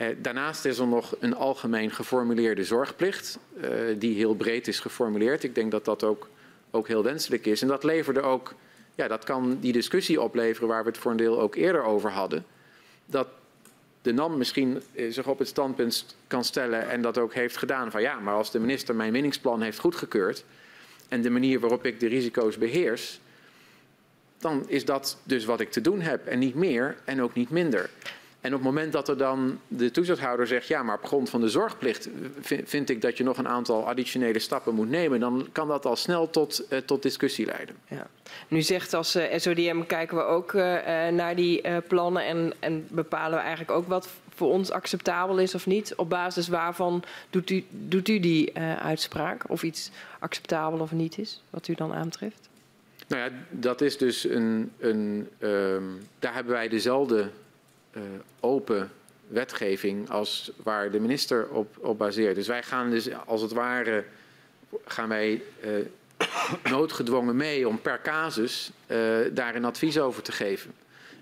Uh, 0.00 0.08
daarnaast 0.18 0.64
is 0.64 0.78
er 0.78 0.86
nog 0.86 1.16
een 1.20 1.34
algemeen 1.34 1.90
geformuleerde 1.90 2.64
zorgplicht, 2.64 3.38
uh, 3.56 3.70
die 3.98 4.16
heel 4.16 4.34
breed 4.34 4.68
is 4.68 4.80
geformuleerd. 4.80 5.42
Ik 5.42 5.54
denk 5.54 5.70
dat 5.70 5.84
dat 5.84 6.04
ook 6.04 6.28
ook 6.72 6.88
heel 6.88 7.02
wenselijk 7.02 7.46
is. 7.46 7.62
En 7.62 7.68
dat 7.68 7.84
leverde 7.84 8.20
ook, 8.20 8.54
ja, 8.94 9.08
dat 9.08 9.24
kan 9.24 9.58
die 9.60 9.72
discussie 9.72 10.20
opleveren 10.20 10.68
waar 10.68 10.82
we 10.82 10.88
het 10.88 10.98
voor 10.98 11.10
een 11.10 11.16
deel 11.16 11.40
ook 11.40 11.54
eerder 11.54 11.82
over 11.82 12.10
hadden. 12.10 12.44
Dat 13.06 13.28
de 14.02 14.12
NAM 14.12 14.38
misschien 14.38 14.82
eh, 14.94 15.12
zich 15.12 15.26
op 15.26 15.38
het 15.38 15.48
standpunt 15.48 16.16
kan 16.26 16.44
stellen 16.44 16.88
en 16.88 17.02
dat 17.02 17.18
ook 17.18 17.34
heeft 17.34 17.56
gedaan 17.56 17.90
van 17.90 18.02
ja, 18.02 18.18
maar 18.18 18.34
als 18.34 18.50
de 18.50 18.60
minister 18.60 18.94
mijn 18.94 19.12
winningsplan 19.12 19.62
heeft 19.62 19.78
goedgekeurd 19.78 20.44
en 21.12 21.22
de 21.22 21.30
manier 21.30 21.60
waarop 21.60 21.84
ik 21.84 22.00
de 22.00 22.06
risico's 22.06 22.58
beheers, 22.58 23.20
dan 24.38 24.68
is 24.68 24.84
dat 24.84 25.18
dus 25.22 25.44
wat 25.44 25.60
ik 25.60 25.70
te 25.70 25.80
doen 25.80 26.00
heb 26.00 26.26
en 26.26 26.38
niet 26.38 26.54
meer 26.54 26.96
en 27.04 27.22
ook 27.22 27.34
niet 27.34 27.50
minder. 27.50 27.90
En 28.42 28.48
op 28.54 28.58
het 28.58 28.68
moment 28.68 28.92
dat 28.92 29.08
er 29.08 29.16
dan 29.16 29.60
de 29.68 29.90
toezichthouder 29.90 30.46
zegt, 30.46 30.66
ja, 30.66 30.82
maar 30.82 30.96
op 30.96 31.04
grond 31.04 31.30
van 31.30 31.40
de 31.40 31.48
zorgplicht 31.48 32.08
vind 32.64 32.90
ik 32.90 33.00
dat 33.00 33.16
je 33.16 33.24
nog 33.24 33.38
een 33.38 33.48
aantal 33.48 33.88
additionele 33.88 34.38
stappen 34.38 34.74
moet 34.74 34.88
nemen, 34.88 35.20
dan 35.20 35.48
kan 35.52 35.68
dat 35.68 35.86
al 35.86 35.96
snel 35.96 36.30
tot, 36.30 36.64
uh, 36.70 36.78
tot 36.78 37.02
discussie 37.02 37.46
leiden. 37.46 37.74
Ja. 37.88 38.06
Nu 38.48 38.62
zegt 38.62 38.94
als 38.94 39.16
uh, 39.16 39.24
SODM 39.36 39.82
kijken 39.86 40.16
we 40.16 40.22
ook 40.22 40.52
uh, 40.52 40.62
naar 41.08 41.36
die 41.36 41.80
plannen 41.80 42.24
en, 42.24 42.52
en 42.58 42.86
bepalen 42.90 43.38
we 43.38 43.44
eigenlijk 43.44 43.70
ook 43.70 43.88
wat 43.88 44.08
voor 44.34 44.50
ons 44.50 44.70
acceptabel 44.70 45.38
is 45.38 45.54
of 45.54 45.66
niet. 45.66 45.94
Op 45.94 46.08
basis 46.08 46.48
waarvan 46.48 47.02
doet 47.30 47.50
u, 47.50 47.64
doet 47.70 48.08
u 48.08 48.20
die 48.20 48.58
uitspraak 48.78 49.50
of 49.50 49.62
iets 49.62 49.90
acceptabel 50.18 50.78
of 50.78 50.92
niet 50.92 51.18
is, 51.18 51.42
wat 51.50 51.68
u 51.68 51.74
dan 51.74 51.94
aantreft? 51.94 52.48
Nou 53.08 53.22
ja, 53.22 53.30
dat 53.50 53.80
is 53.80 53.98
dus 53.98 54.24
een. 54.24 54.72
een 54.78 55.28
um, 55.40 56.02
daar 56.18 56.34
hebben 56.34 56.52
wij 56.52 56.68
dezelfde 56.68 57.30
uh, 57.92 58.02
open 58.40 58.90
wetgeving 59.28 60.10
als 60.10 60.50
waar 60.62 60.90
de 60.90 61.00
minister 61.00 61.48
op, 61.48 61.76
op 61.78 61.98
baseert. 61.98 62.34
Dus 62.34 62.46
wij 62.46 62.62
gaan 62.62 62.90
dus 62.90 63.08
als 63.26 63.42
het 63.42 63.52
ware 63.52 64.04
gaan 64.84 65.08
wij 65.08 65.42
uh, 65.64 65.70
noodgedwongen 66.70 67.36
mee 67.36 67.68
om 67.68 67.80
per 67.80 68.00
casus 68.02 68.70
uh, 68.86 68.98
daar 69.32 69.54
een 69.54 69.64
advies 69.64 69.98
over 69.98 70.22
te 70.22 70.32
geven. 70.32 70.72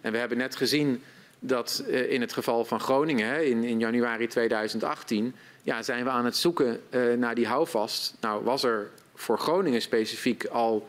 En 0.00 0.12
we 0.12 0.18
hebben 0.18 0.38
net 0.38 0.56
gezien 0.56 1.02
dat 1.38 1.84
in 1.86 2.20
het 2.20 2.32
geval 2.32 2.64
van 2.64 2.80
Groningen 2.80 3.26
hè, 3.26 3.40
in, 3.40 3.64
in, 3.64 3.78
januari 3.78 4.26
2018 4.26 5.34
ja, 5.62 5.82
zijn 5.82 6.04
we 6.04 6.10
aan 6.10 6.24
het 6.24 6.36
zoeken 6.36 6.80
naar 7.18 7.34
die 7.34 7.46
houvast. 7.46 8.16
Nou 8.20 8.44
was 8.44 8.62
er 8.62 8.90
voor 9.14 9.38
Groningen 9.38 9.82
specifiek 9.82 10.44
al 10.44 10.88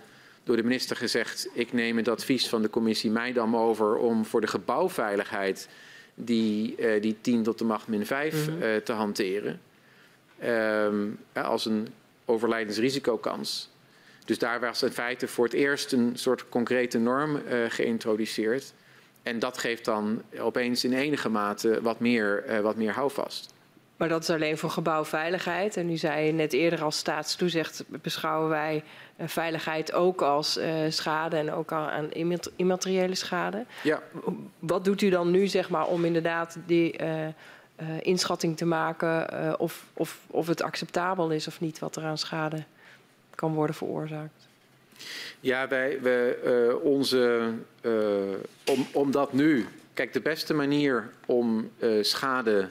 door 0.51 0.61
de 0.61 0.67
minister 0.67 0.95
gezegd: 0.95 1.47
ik 1.53 1.73
neem 1.73 1.97
het 1.97 2.07
advies 2.07 2.49
van 2.49 2.61
de 2.61 2.69
commissie 2.69 3.11
Meidam 3.11 3.55
over 3.55 3.97
om 3.97 4.25
voor 4.25 4.41
de 4.41 4.47
gebouwveiligheid 4.47 5.69
die, 6.13 6.75
uh, 6.77 7.01
die 7.01 7.17
10 7.21 7.43
tot 7.43 7.57
de 7.57 7.63
macht 7.63 7.87
min 7.87 8.05
5 8.05 8.33
mm 8.33 8.53
-hmm. 8.53 8.63
uh, 8.63 8.75
te 8.75 8.91
hanteren. 8.91 9.61
Um, 10.45 11.19
als 11.33 11.65
een 11.65 11.87
overlijdensrisicokans. 12.25 13.69
Dus 14.25 14.37
daar 14.37 14.59
was 14.59 14.83
in 14.83 14.91
feite 14.91 15.27
voor 15.27 15.45
het 15.45 15.53
eerst 15.53 15.91
een 15.91 16.11
soort 16.15 16.49
concrete 16.49 16.97
norm 16.97 17.35
uh, 17.35 17.41
geïntroduceerd. 17.67 18.73
En 19.23 19.39
dat 19.39 19.57
geeft 19.57 19.85
dan 19.85 20.21
opeens 20.39 20.83
in 20.83 20.93
enige 20.93 21.29
mate 21.29 21.81
wat 21.81 21.99
meer, 21.99 22.43
wat 22.61 22.75
meer 22.75 22.91
houvast. 22.91 23.53
Maar 24.01 24.09
dat 24.09 24.21
is 24.21 24.29
alleen 24.29 24.57
voor 24.57 24.69
gebouwveiligheid. 24.69 25.77
En 25.77 25.89
u 25.89 25.97
zei 25.97 26.31
net 26.31 26.53
eerder 26.53 26.83
als 26.83 26.97
staatstoezicht 26.97 27.83
beschouwen 27.87 28.49
wij 28.49 28.83
uh, 29.17 29.27
veiligheid 29.27 29.93
ook 29.93 30.21
als 30.21 30.57
uh, 30.57 30.65
schade 30.89 31.35
en 31.35 31.51
ook 31.51 31.71
aan 31.71 32.11
immateriële 32.55 33.15
schade. 33.15 33.65
Ja. 33.83 34.01
Wat 34.59 34.85
doet 34.85 35.01
u 35.01 35.09
dan 35.09 35.31
nu 35.31 35.47
zeg 35.47 35.69
maar 35.69 35.87
om 35.87 36.05
inderdaad 36.05 36.57
die 36.65 37.01
uh, 37.01 37.27
inschatting 38.01 38.57
te 38.57 38.65
maken 38.65 39.59
of, 39.59 39.85
of, 39.93 40.19
of 40.27 40.47
het 40.47 40.61
acceptabel 40.61 41.29
is 41.29 41.47
of 41.47 41.59
niet 41.59 41.79
wat 41.79 41.95
er 41.95 42.03
aan 42.03 42.17
schade 42.17 42.63
kan 43.35 43.53
worden 43.53 43.75
veroorzaakt? 43.75 44.47
Ja, 45.39 45.67
wij, 45.67 46.01
we, 46.01 46.79
onze, 46.83 47.51
om, 48.65 48.87
omdat 48.93 49.33
nu, 49.33 49.67
kijk 49.93 50.13
de 50.13 50.21
beste 50.21 50.53
manier 50.53 51.09
om 51.25 51.71
schade 52.01 52.69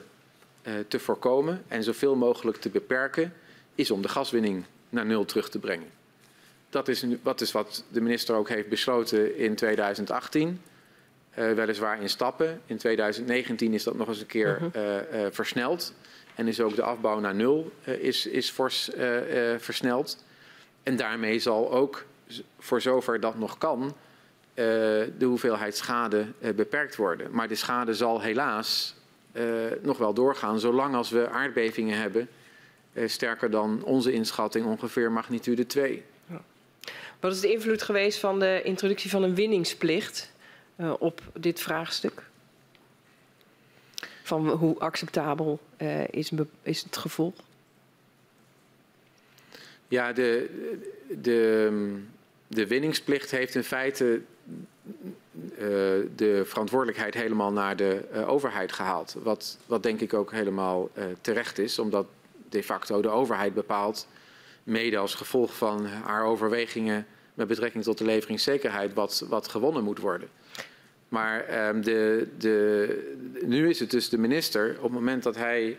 te 0.87 0.99
voorkomen 0.99 1.63
en 1.67 1.83
zoveel 1.83 2.15
mogelijk 2.15 2.57
te 2.57 2.69
beperken, 2.69 3.33
is 3.75 3.91
om 3.91 4.01
de 4.01 4.07
gaswinning 4.07 4.65
naar 4.89 5.05
nul 5.05 5.25
terug 5.25 5.49
te 5.49 5.59
brengen. 5.59 5.87
Dat 6.69 6.87
is, 6.87 7.05
wat, 7.23 7.41
is 7.41 7.51
wat 7.51 7.83
de 7.87 8.01
minister 8.01 8.35
ook 8.35 8.49
heeft 8.49 8.69
besloten 8.69 9.37
in 9.37 9.55
2018. 9.55 10.61
Uh, 11.37 11.53
weliswaar 11.53 12.01
in 12.01 12.09
stappen. 12.09 12.61
In 12.65 12.77
2019 12.77 13.73
is 13.73 13.83
dat 13.83 13.95
nog 13.95 14.07
eens 14.07 14.19
een 14.19 14.25
keer 14.25 14.59
uh, 14.75 14.95
uh, 14.95 15.27
versneld. 15.31 15.93
En 16.35 16.47
is 16.47 16.61
ook 16.61 16.75
de 16.75 16.81
afbouw 16.81 17.19
naar 17.19 17.35
nul 17.35 17.71
is, 17.83 18.25
is 18.25 18.49
fors 18.49 18.89
versneld. 19.57 20.23
En 20.83 20.95
daarmee 20.95 21.39
zal 21.39 21.71
ook, 21.71 22.05
voor 22.59 22.81
zover 22.81 23.19
dat 23.19 23.37
nog 23.37 23.57
kan, 23.57 23.95
de 24.53 25.25
hoeveelheid 25.25 25.77
schade 25.77 26.25
beperkt 26.55 26.95
worden. 26.95 27.31
Maar 27.31 27.47
de 27.47 27.55
schade 27.55 27.93
zal 27.93 28.21
helaas 28.21 28.95
nog 29.81 29.97
wel 29.97 30.13
doorgaan, 30.13 30.59
zolang 30.59 30.95
als 30.95 31.09
we 31.09 31.29
aardbevingen 31.29 31.97
hebben, 31.97 32.29
uh, 32.93 33.07
sterker 33.07 33.51
dan 33.51 33.83
onze 33.83 34.11
inschatting, 34.11 34.65
ongeveer 34.65 35.11
magnitude 35.11 35.65
2. 35.65 36.03
Ja. 36.29 36.41
Wat 37.19 37.33
is 37.33 37.39
de 37.39 37.51
invloed 37.51 37.81
geweest 37.81 38.19
van 38.19 38.39
de 38.39 38.61
introductie 38.63 39.09
van 39.09 39.23
een 39.23 39.35
winningsplicht 39.35 40.31
uh, 40.75 40.93
op 40.99 41.21
dit 41.39 41.59
vraagstuk? 41.59 42.23
Van 44.23 44.49
hoe 44.49 44.79
acceptabel 44.79 45.59
is, 46.09 46.31
is, 46.61 46.83
het 46.83 46.97
gevolg? 46.97 47.33
Ja, 49.87 50.13
de, 50.13 50.49
de, 51.21 51.99
de 52.47 52.67
winningsplicht 52.67 53.31
heeft 53.31 53.55
in 53.55 53.63
feite 53.63 54.21
de 56.15 56.41
verantwoordelijkheid 56.45 57.13
helemaal 57.13 57.51
naar 57.51 57.75
de 57.75 58.01
uh, 58.13 58.29
overheid 58.29 58.71
gehaald. 58.71 59.15
Wat, 59.23 59.57
wat 59.65 59.83
denk 59.83 60.01
ik 60.01 60.13
ook 60.13 60.31
helemaal 60.31 60.89
uh, 60.97 61.03
terecht 61.21 61.57
is, 61.57 61.79
omdat 61.79 62.05
de 62.49 62.63
facto 62.63 63.01
de 63.01 63.09
overheid 63.09 63.53
bepaalt, 63.53 64.07
mede 64.63 64.97
als 64.97 65.15
gevolg 65.15 65.57
van 65.57 65.85
haar 65.85 66.23
overwegingen 66.23 67.05
met 67.33 67.47
betrekking 67.47 67.83
tot 67.83 67.97
de 67.97 68.05
leveringszekerheid, 68.05 68.93
wat, 68.93 69.25
wat 69.29 69.47
gewonnen 69.47 69.83
moet 69.83 69.99
worden. 69.99 70.29
Maar 71.07 71.67
um, 71.67 71.81
de, 71.83 72.27
de, 72.37 73.41
nu 73.45 73.69
is 73.69 73.79
het 73.79 73.91
dus 73.91 74.09
de 74.09 74.17
minister, 74.17 74.75
op 74.77 74.83
het 74.83 74.91
moment 74.91 75.23
dat 75.23 75.35
hij 75.35 75.77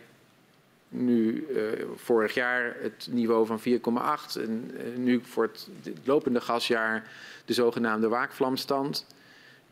nu 0.89 1.47
vorig 1.95 2.33
jaar 2.33 2.75
het 2.79 3.07
niveau 3.11 3.45
van 3.45 3.59
4,8 3.59 4.41
en 4.41 4.71
nu 4.95 5.21
voor 5.23 5.43
het 5.43 5.67
lopende 6.03 6.41
gasjaar 6.41 7.07
de 7.45 7.53
zogenaamde 7.53 8.07
waakvlamstand. 8.07 9.05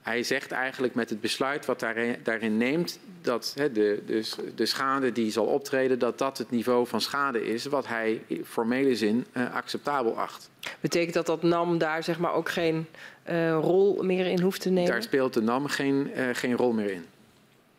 Hij 0.02 0.24
zegt 0.24 0.52
eigenlijk 0.52 0.96
met 0.96 1.10
het 1.10 1.22
besluit 1.22 1.66
wat 1.66 1.80
daarin, 1.80 2.16
daarin 2.24 2.58
neemt 2.58 3.00
dat 3.22 3.54
he, 3.56 3.72
de, 3.72 4.04
de, 4.06 4.52
de, 4.56 4.66
schade 4.66 5.12
die 5.12 5.32
zal 5.32 5.46
optreden, 5.46 6.00
dat 6.00 6.18
dat 6.18 6.38
het 6.38 6.52
niveau 6.52 6.88
van 6.88 7.02
schade 7.02 7.46
is 7.46 7.66
wat 7.66 7.88
hij 7.88 8.24
in 8.28 8.46
formele 8.46 8.96
zin 8.96 9.26
uh, 9.34 9.54
acceptabel 9.54 10.20
acht. 10.20 10.50
Betekent 10.80 11.14
dat 11.14 11.26
dat 11.26 11.44
NAM 11.44 11.78
daar 11.78 12.04
zeg 12.04 12.20
maar 12.20 12.34
ook 12.34 12.50
geen 12.50 12.88
uh, 13.30 13.52
rol 13.52 14.04
meer 14.04 14.26
in 14.26 14.42
hoeft 14.42 14.62
te 14.62 14.70
nemen? 14.70 14.92
Daar 14.92 15.04
speelt 15.04 15.34
de 15.34 15.42
NAM 15.42 15.68
geen, 15.68 16.12
uh, 16.16 16.30
geen 16.32 16.56
rol 16.56 16.72
meer 16.72 16.92
in. 16.92 17.06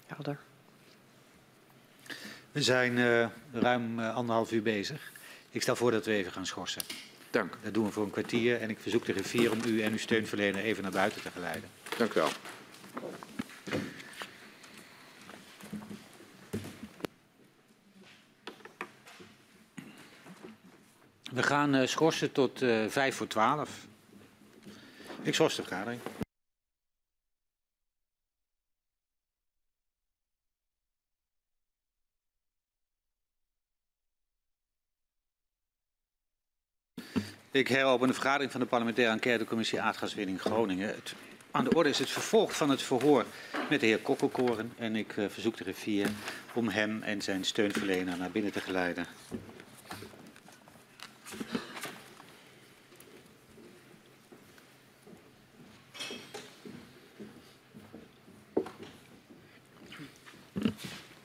Helder. 0.07 0.39
We 2.53 2.62
zijn 2.62 2.99
ruim 3.53 4.01
anderhalf 4.01 4.53
uur 4.53 4.62
bezig. 4.62 5.12
Ik 5.51 5.62
stel 5.62 5.77
voor 5.77 5.90
dat 5.90 6.07
we 6.07 6.12
even 6.12 6.32
gaan 6.32 6.47
schorsen. 6.47 6.82
Dank. 7.31 7.57
Dat 7.62 7.74
doen 7.74 7.85
we 7.85 7.93
voor 7.93 8.05
een 8.05 8.11
kwartier 8.11 8.61
en 8.61 8.70
ik 8.70 8.78
verzoek 8.81 9.05
de 9.05 9.12
rivier 9.12 9.51
om 9.51 9.59
u 9.66 9.82
en 9.82 9.93
uw 9.93 9.99
steunverlener 9.99 10.62
even 10.62 10.82
naar 10.82 10.93
buiten 10.93 11.23
te 11.23 11.31
geleiden. 11.31 11.69
Dank 11.98 12.14
u 12.14 12.20
wel. 12.20 12.31
We 21.32 21.43
gaan 21.43 21.74
uh, 21.74 21.86
schorsen 21.86 22.32
tot 22.32 22.62
uh, 22.62 22.89
vijf 22.89 23.16
voor 23.16 23.27
twaalf. 23.27 23.86
Ik 25.23 25.35
schors 25.35 25.55
de 25.56 25.62
vergadering. 25.62 26.01
Ik 37.51 37.69
heropen 37.69 38.09
de 38.09 38.14
vergadering 38.14 38.51
van 38.51 38.60
de 38.60 38.66
parlementaire 38.66 39.12
enquêtecommissie 39.12 39.81
aardgaswinning 39.81 40.40
Groningen. 40.40 40.94
Aan 41.55 41.65
de 41.65 41.74
orde 41.74 41.89
is 41.89 41.99
het 41.99 42.11
vervolg 42.11 42.57
van 42.57 42.70
het 42.70 42.83
verhoor 42.83 43.24
met 43.70 43.81
de 43.81 43.87
heer 43.87 43.99
Kokkelkoren. 43.99 44.73
En 44.79 44.97
ik 44.97 45.16
uh, 45.16 45.29
verzoek 45.29 45.57
de 45.57 45.65
griffier 45.65 46.09
om 46.55 46.69
hem 46.69 47.03
en 47.03 47.23
zijn 47.23 47.45
steunverlener 47.45 48.16
naar 48.16 48.31
binnen 48.31 48.53
te 48.53 48.61
geleiden. 48.61 49.07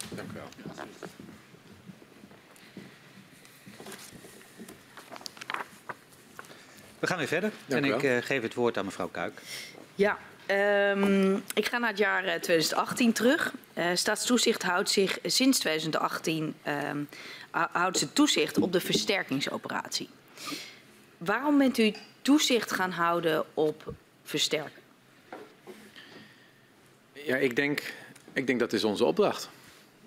Dank 0.09 0.31
u 0.31 0.33
wel. 0.33 0.49
We 6.99 7.07
gaan 7.07 7.17
weer 7.17 7.27
verder. 7.27 7.51
Dank 7.65 7.85
en 7.85 7.93
ik 7.93 8.03
eh, 8.03 8.17
geef 8.21 8.41
het 8.41 8.53
woord 8.53 8.77
aan 8.77 8.85
mevrouw 8.85 9.07
Kuik. 9.07 9.41
Ja, 9.97 10.17
ehm, 10.45 11.35
ik 11.53 11.65
ga 11.65 11.77
naar 11.77 11.89
het 11.89 11.97
jaar 11.97 12.23
eh, 12.23 12.39
2018 12.39 13.13
terug. 13.13 13.53
Eh, 13.73 13.85
Staatstoezicht 13.93 14.63
houdt 14.63 14.89
zich 14.89 15.19
sinds 15.23 15.59
2018 15.59 16.55
ehm, 16.63 17.03
hou- 17.51 17.69
houdt 17.71 17.97
ze 17.97 18.13
toezicht 18.13 18.57
op 18.57 18.71
de 18.71 18.79
versterkingsoperatie. 18.81 20.09
Waarom 21.17 21.57
bent 21.57 21.77
u 21.77 21.93
toezicht 22.21 22.71
gaan 22.71 22.91
houden 22.91 23.45
op 23.53 23.93
versterken? 24.23 24.81
Ja, 27.13 27.35
ik 27.35 27.55
denk, 27.55 27.93
ik 28.33 28.47
denk 28.47 28.59
dat 28.59 28.73
is 28.73 28.83
onze 28.83 29.05
opdracht. 29.05 29.49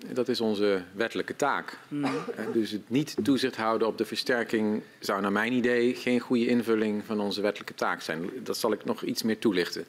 Dat 0.07 0.27
is 0.27 0.41
onze 0.41 0.81
wettelijke 0.93 1.35
taak. 1.35 1.77
Eh, 2.01 2.45
Dus 2.53 2.71
het 2.71 2.89
niet 2.89 3.15
toezicht 3.23 3.55
houden 3.55 3.87
op 3.87 3.97
de 3.97 4.05
versterking 4.05 4.81
zou 4.99 5.21
naar 5.21 5.31
mijn 5.31 5.53
idee 5.53 5.95
geen 5.95 6.19
goede 6.19 6.47
invulling 6.47 7.05
van 7.05 7.19
onze 7.19 7.41
wettelijke 7.41 7.73
taak 7.75 8.01
zijn. 8.01 8.29
Dat 8.43 8.57
zal 8.57 8.71
ik 8.71 8.85
nog 8.85 9.03
iets 9.03 9.23
meer 9.23 9.37
toelichten. 9.39 9.85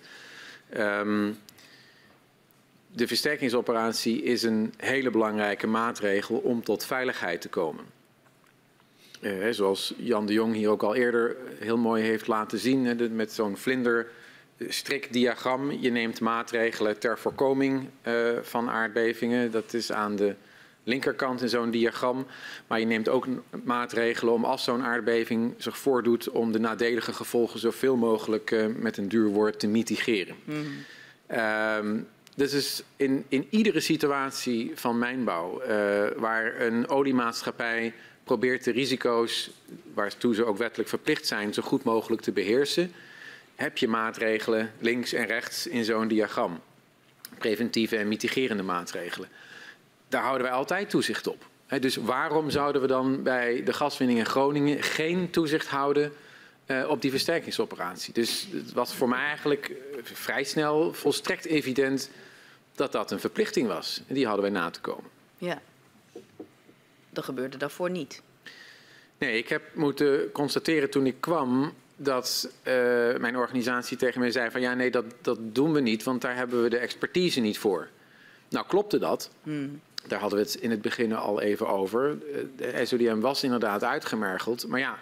Ehm, 0.68 1.32
de 2.86 3.06
versterkingsoperatie 3.06 4.22
is 4.22 4.42
een 4.42 4.74
hele 4.76 5.10
belangrijke 5.10 5.66
maatregel 5.66 6.36
om 6.36 6.62
tot 6.62 6.84
veiligheid 6.84 7.40
te 7.40 7.48
komen. 7.48 7.84
Eh, 9.20 9.48
zoals 9.50 9.94
Jan 9.96 10.26
de 10.26 10.32
Jong 10.32 10.54
hier 10.54 10.68
ook 10.68 10.82
al 10.82 10.94
eerder 10.94 11.36
heel 11.58 11.78
mooi 11.78 12.02
heeft 12.02 12.26
laten 12.26 12.58
zien, 12.58 13.14
met 13.16 13.32
zo'n 13.32 13.56
vlinder 13.56 14.10
strikdiagram. 14.68 15.72
Je 15.72 15.90
neemt 15.90 16.20
maatregelen 16.20 16.98
ter 16.98 17.18
voorkoming 17.18 17.88
eh, 18.02 18.14
van 18.42 18.70
aardbevingen. 18.70 19.50
Dat 19.50 19.74
is 19.74 19.92
aan 19.92 20.16
de 20.16 20.34
linkerkant 20.84 21.42
in 21.42 21.48
zo'n 21.48 21.70
diagram. 21.70 22.26
Maar 22.66 22.80
je 22.80 22.86
neemt 22.86 23.08
ook 23.08 23.26
maatregelen 23.64 24.34
om 24.34 24.44
als 24.44 24.64
zo'n 24.64 24.82
aardbeving 24.82 25.54
zich 25.56 25.78
voordoet... 25.78 26.30
om 26.30 26.52
de 26.52 26.60
nadelige 26.60 27.12
gevolgen 27.12 27.60
zoveel 27.60 27.96
mogelijk 27.96 28.50
eh, 28.50 28.66
met 28.76 28.96
een 28.96 29.08
duur 29.08 29.28
woord 29.28 29.58
te 29.58 29.66
mitigeren. 29.66 30.36
Ehm, 31.26 31.98
dus 32.34 32.52
is 32.52 32.82
in, 32.96 33.24
in 33.28 33.46
iedere 33.50 33.80
situatie 33.80 34.72
van 34.74 34.98
mijnbouw, 34.98 35.60
eh, 35.60 35.76
waar 36.16 36.60
een 36.60 36.88
oliemaatschappij 36.88 37.92
probeert 38.24 38.64
de 38.64 38.70
risico's, 38.70 39.50
waartoe 39.94 40.34
ze 40.34 40.44
ook 40.44 40.58
wettelijk 40.58 40.88
verplicht 40.88 41.26
zijn, 41.26 41.54
zo 41.54 41.62
goed 41.62 41.84
mogelijk 41.84 42.22
te 42.22 42.32
beheersen, 42.32 42.92
heb 43.54 43.78
je 43.78 43.88
maatregelen 43.88 44.72
links 44.78 45.12
en 45.12 45.26
rechts 45.26 45.66
in 45.66 45.84
zo'n 45.84 46.08
diagram. 46.08 46.60
Preventieve 47.38 47.96
en 47.96 48.08
mitigerende 48.08 48.62
maatregelen. 48.62 49.28
Daar 50.08 50.22
houden 50.22 50.42
wij 50.42 50.56
altijd 50.56 50.90
toezicht 50.90 51.26
op. 51.26 51.50
Dus 51.80 51.96
waarom 51.96 52.50
zouden 52.50 52.80
we 52.80 52.86
dan 52.86 53.22
bij 53.22 53.62
de 53.64 53.72
gaswinning 53.72 54.18
in 54.18 54.26
Groningen 54.26 54.82
geen 54.82 55.30
toezicht 55.30 55.68
houden 55.68 56.12
eh, 56.66 56.88
op 56.88 57.02
die 57.02 57.10
versterkingsoperatie? 57.10 58.12
Dus 58.12 58.48
het 58.52 58.72
was 58.72 58.94
voor 58.94 59.08
mij 59.08 59.26
eigenlijk 59.26 59.68
eh, 59.68 59.98
vrij 60.02 60.44
snel 60.44 60.92
volstrekt 60.92 61.44
evident 61.44 62.10
dat 62.74 62.92
dat 62.92 63.10
een 63.10 63.20
verplichting 63.20 63.68
was. 63.68 64.02
En 64.06 64.14
die 64.14 64.26
hadden 64.26 64.42
wij 64.42 64.60
na 64.60 64.70
te 64.70 64.80
komen. 64.80 65.10
Ja, 65.38 65.62
dat 67.10 67.24
gebeurde 67.24 67.56
daarvoor 67.56 67.90
niet. 67.90 68.22
Nee, 69.18 69.38
ik 69.38 69.48
heb 69.48 69.62
moeten 69.74 70.32
constateren 70.32 70.90
toen 70.90 71.06
ik 71.06 71.20
kwam 71.20 71.74
dat 72.02 72.48
eh, 72.62 72.72
mijn 73.16 73.36
organisatie 73.36 73.96
tegen 73.96 74.20
mij 74.20 74.30
zei 74.30 74.50
van 74.50 74.60
ja 74.60 74.74
nee 74.74 74.90
dat, 74.90 75.04
dat 75.20 75.38
doen 75.40 75.72
we 75.72 75.80
niet, 75.80 76.02
want 76.02 76.20
daar 76.20 76.36
hebben 76.36 76.62
we 76.62 76.68
de 76.68 76.78
expertise 76.78 77.40
niet 77.40 77.58
voor. 77.58 77.88
Nou 78.48 78.66
klopte 78.66 78.98
dat. 78.98 79.30
Daar 80.06 80.20
hadden 80.20 80.38
we 80.38 80.44
het 80.44 80.54
in 80.54 80.70
het 80.70 80.82
begin 80.82 81.12
al 81.14 81.40
even 81.40 81.68
over. 81.68 82.10
Eh, 82.10 82.38
De 82.56 82.84
SODM 82.86 83.20
was 83.20 83.42
inderdaad 83.42 83.84
uitgemergeld, 83.84 84.66
maar 84.66 84.80
ja, 84.80 84.98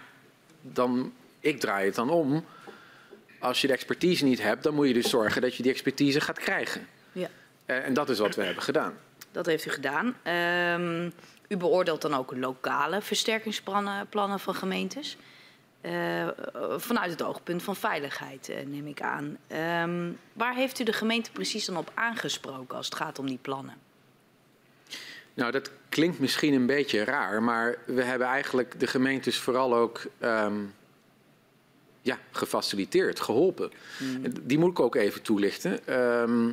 dan, 0.61 1.13
ik 1.39 1.59
draai 1.59 1.85
het 1.85 1.95
dan 1.95 2.09
om. 2.09 2.45
Als 3.39 3.61
je 3.61 3.67
de 3.67 3.73
expertise 3.73 4.23
niet 4.23 4.41
hebt, 4.41 4.63
dan 4.63 4.73
moet 4.73 4.87
je 4.87 4.93
dus 4.93 5.09
zorgen 5.09 5.41
dat 5.41 5.55
je 5.55 5.63
die 5.63 5.71
expertise 5.71 6.21
gaat 6.21 6.39
krijgen. 6.39 6.87
Ja. 7.11 7.29
Eh, 7.65 7.85
en 7.85 7.93
dat 7.93 8.09
is 8.09 8.19
wat 8.19 8.35
we 8.35 8.43
hebben 8.43 8.63
gedaan. 8.63 8.93
Dat 9.31 9.45
heeft 9.45 9.65
u 9.65 9.69
gedaan. 9.69 10.15
Ehm, 10.23 11.09
u 11.47 11.57
beoordeelt 11.57 12.01
dan 12.01 12.13
ook 12.13 12.35
lokale 12.35 13.01
versterkingsplannen 13.01 14.07
plannen 14.07 14.39
van 14.39 14.55
gemeentes. 14.55 15.17
Eh, 15.81 16.27
vanuit 16.77 17.11
het 17.11 17.21
oogpunt 17.23 17.63
van 17.63 17.75
veiligheid, 17.75 18.49
eh, 18.49 18.65
neem 18.65 18.87
ik 18.87 19.01
aan. 19.01 19.37
Ehm, 19.47 20.11
waar 20.33 20.55
heeft 20.55 20.79
u 20.79 20.83
de 20.83 20.93
gemeente 20.93 21.31
precies 21.31 21.65
dan 21.65 21.77
op 21.77 21.91
aangesproken 21.93 22.77
als 22.77 22.85
het 22.85 22.95
gaat 22.95 23.19
om 23.19 23.27
die 23.27 23.39
plannen? 23.41 23.75
Nou, 25.33 25.51
dat 25.51 25.71
klinkt 25.89 26.19
misschien 26.19 26.53
een 26.53 26.65
beetje 26.65 27.03
raar, 27.03 27.43
maar 27.43 27.77
we 27.85 28.03
hebben 28.03 28.27
eigenlijk 28.27 28.79
de 28.79 28.87
gemeentes 28.87 29.37
vooral 29.37 29.75
ook 29.75 30.01
ehm, 30.19 30.55
ja, 32.01 32.17
gefaciliteerd, 32.31 33.19
geholpen. 33.19 33.71
En 34.23 34.33
Die 34.43 34.57
moet 34.59 34.71
ik 34.71 34.79
ook 34.79 34.95
even 34.95 35.21
toelichten. 35.21 35.87
ehm, 35.87 36.51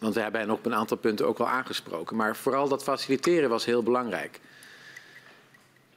want 0.00 0.14
we 0.14 0.20
hebben 0.20 0.40
hen 0.40 0.50
op 0.50 0.66
een 0.66 0.74
aantal 0.74 0.96
punten 0.96 1.26
ook 1.26 1.38
wel 1.38 1.48
aangesproken. 1.48 2.16
Maar 2.16 2.36
vooral 2.36 2.68
dat 2.68 2.82
faciliteren 2.82 3.48
was 3.48 3.64
heel 3.64 3.82
belangrijk. 3.82 4.40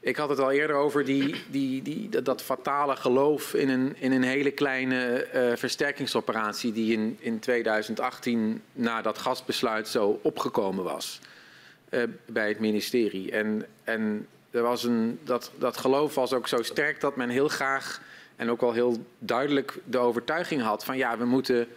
Ik 0.06 0.16
had 0.16 0.30
het 0.30 0.40
al 0.40 0.52
eerder 0.52 0.76
over 0.76 1.06
die, 1.06 1.36
die, 1.50 1.82
die, 1.82 2.10
dat, 2.10 2.42
fatale 2.42 2.96
geloof 2.96 3.54
in 3.54 3.70
een, 3.70 3.96
in 4.00 4.12
een 4.12 4.24
hele 4.24 4.52
kleine 4.52 5.24
eh, 5.24 5.56
versterkingsoperatie 5.56 6.72
die 6.72 6.94
in, 6.94 7.18
in 7.20 7.40
2018 7.40 8.62
na 8.72 9.02
dat 9.02 9.18
gasbesluit 9.18 9.88
zo 9.88 10.20
opgekomen 10.22 10.84
was 10.84 11.20
eh, 11.90 12.02
bij 12.26 12.48
het 12.48 12.60
ministerie. 12.60 13.32
En, 13.32 13.66
en 13.84 14.28
er 14.52 14.62
was 14.62 14.84
een, 14.84 15.20
dat, 15.24 15.52
dat 15.58 15.78
geloof 15.78 16.16
was 16.16 16.34
ook 16.34 16.48
zo 16.48 16.64
sterk 16.64 17.00
dat 17.00 17.16
men 17.16 17.30
heel 17.30 17.48
graag 17.48 18.02
en 18.36 18.50
ook 18.50 18.62
al 18.62 18.74
heel 18.74 19.06
duidelijk 19.20 19.78
de 19.84 19.98
overtuiging 19.98 20.62
had 20.62 20.86
van 20.86 20.98
ja, 20.98 21.18
we 21.18 21.26
moeten, 21.26 21.68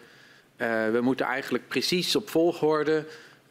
eh, 0.57 0.91
we 0.91 1.01
moeten 1.01 1.27
eigenlijk 1.27 1.69
precies 1.69 2.17
op 2.17 2.31
volgorde 2.31 3.05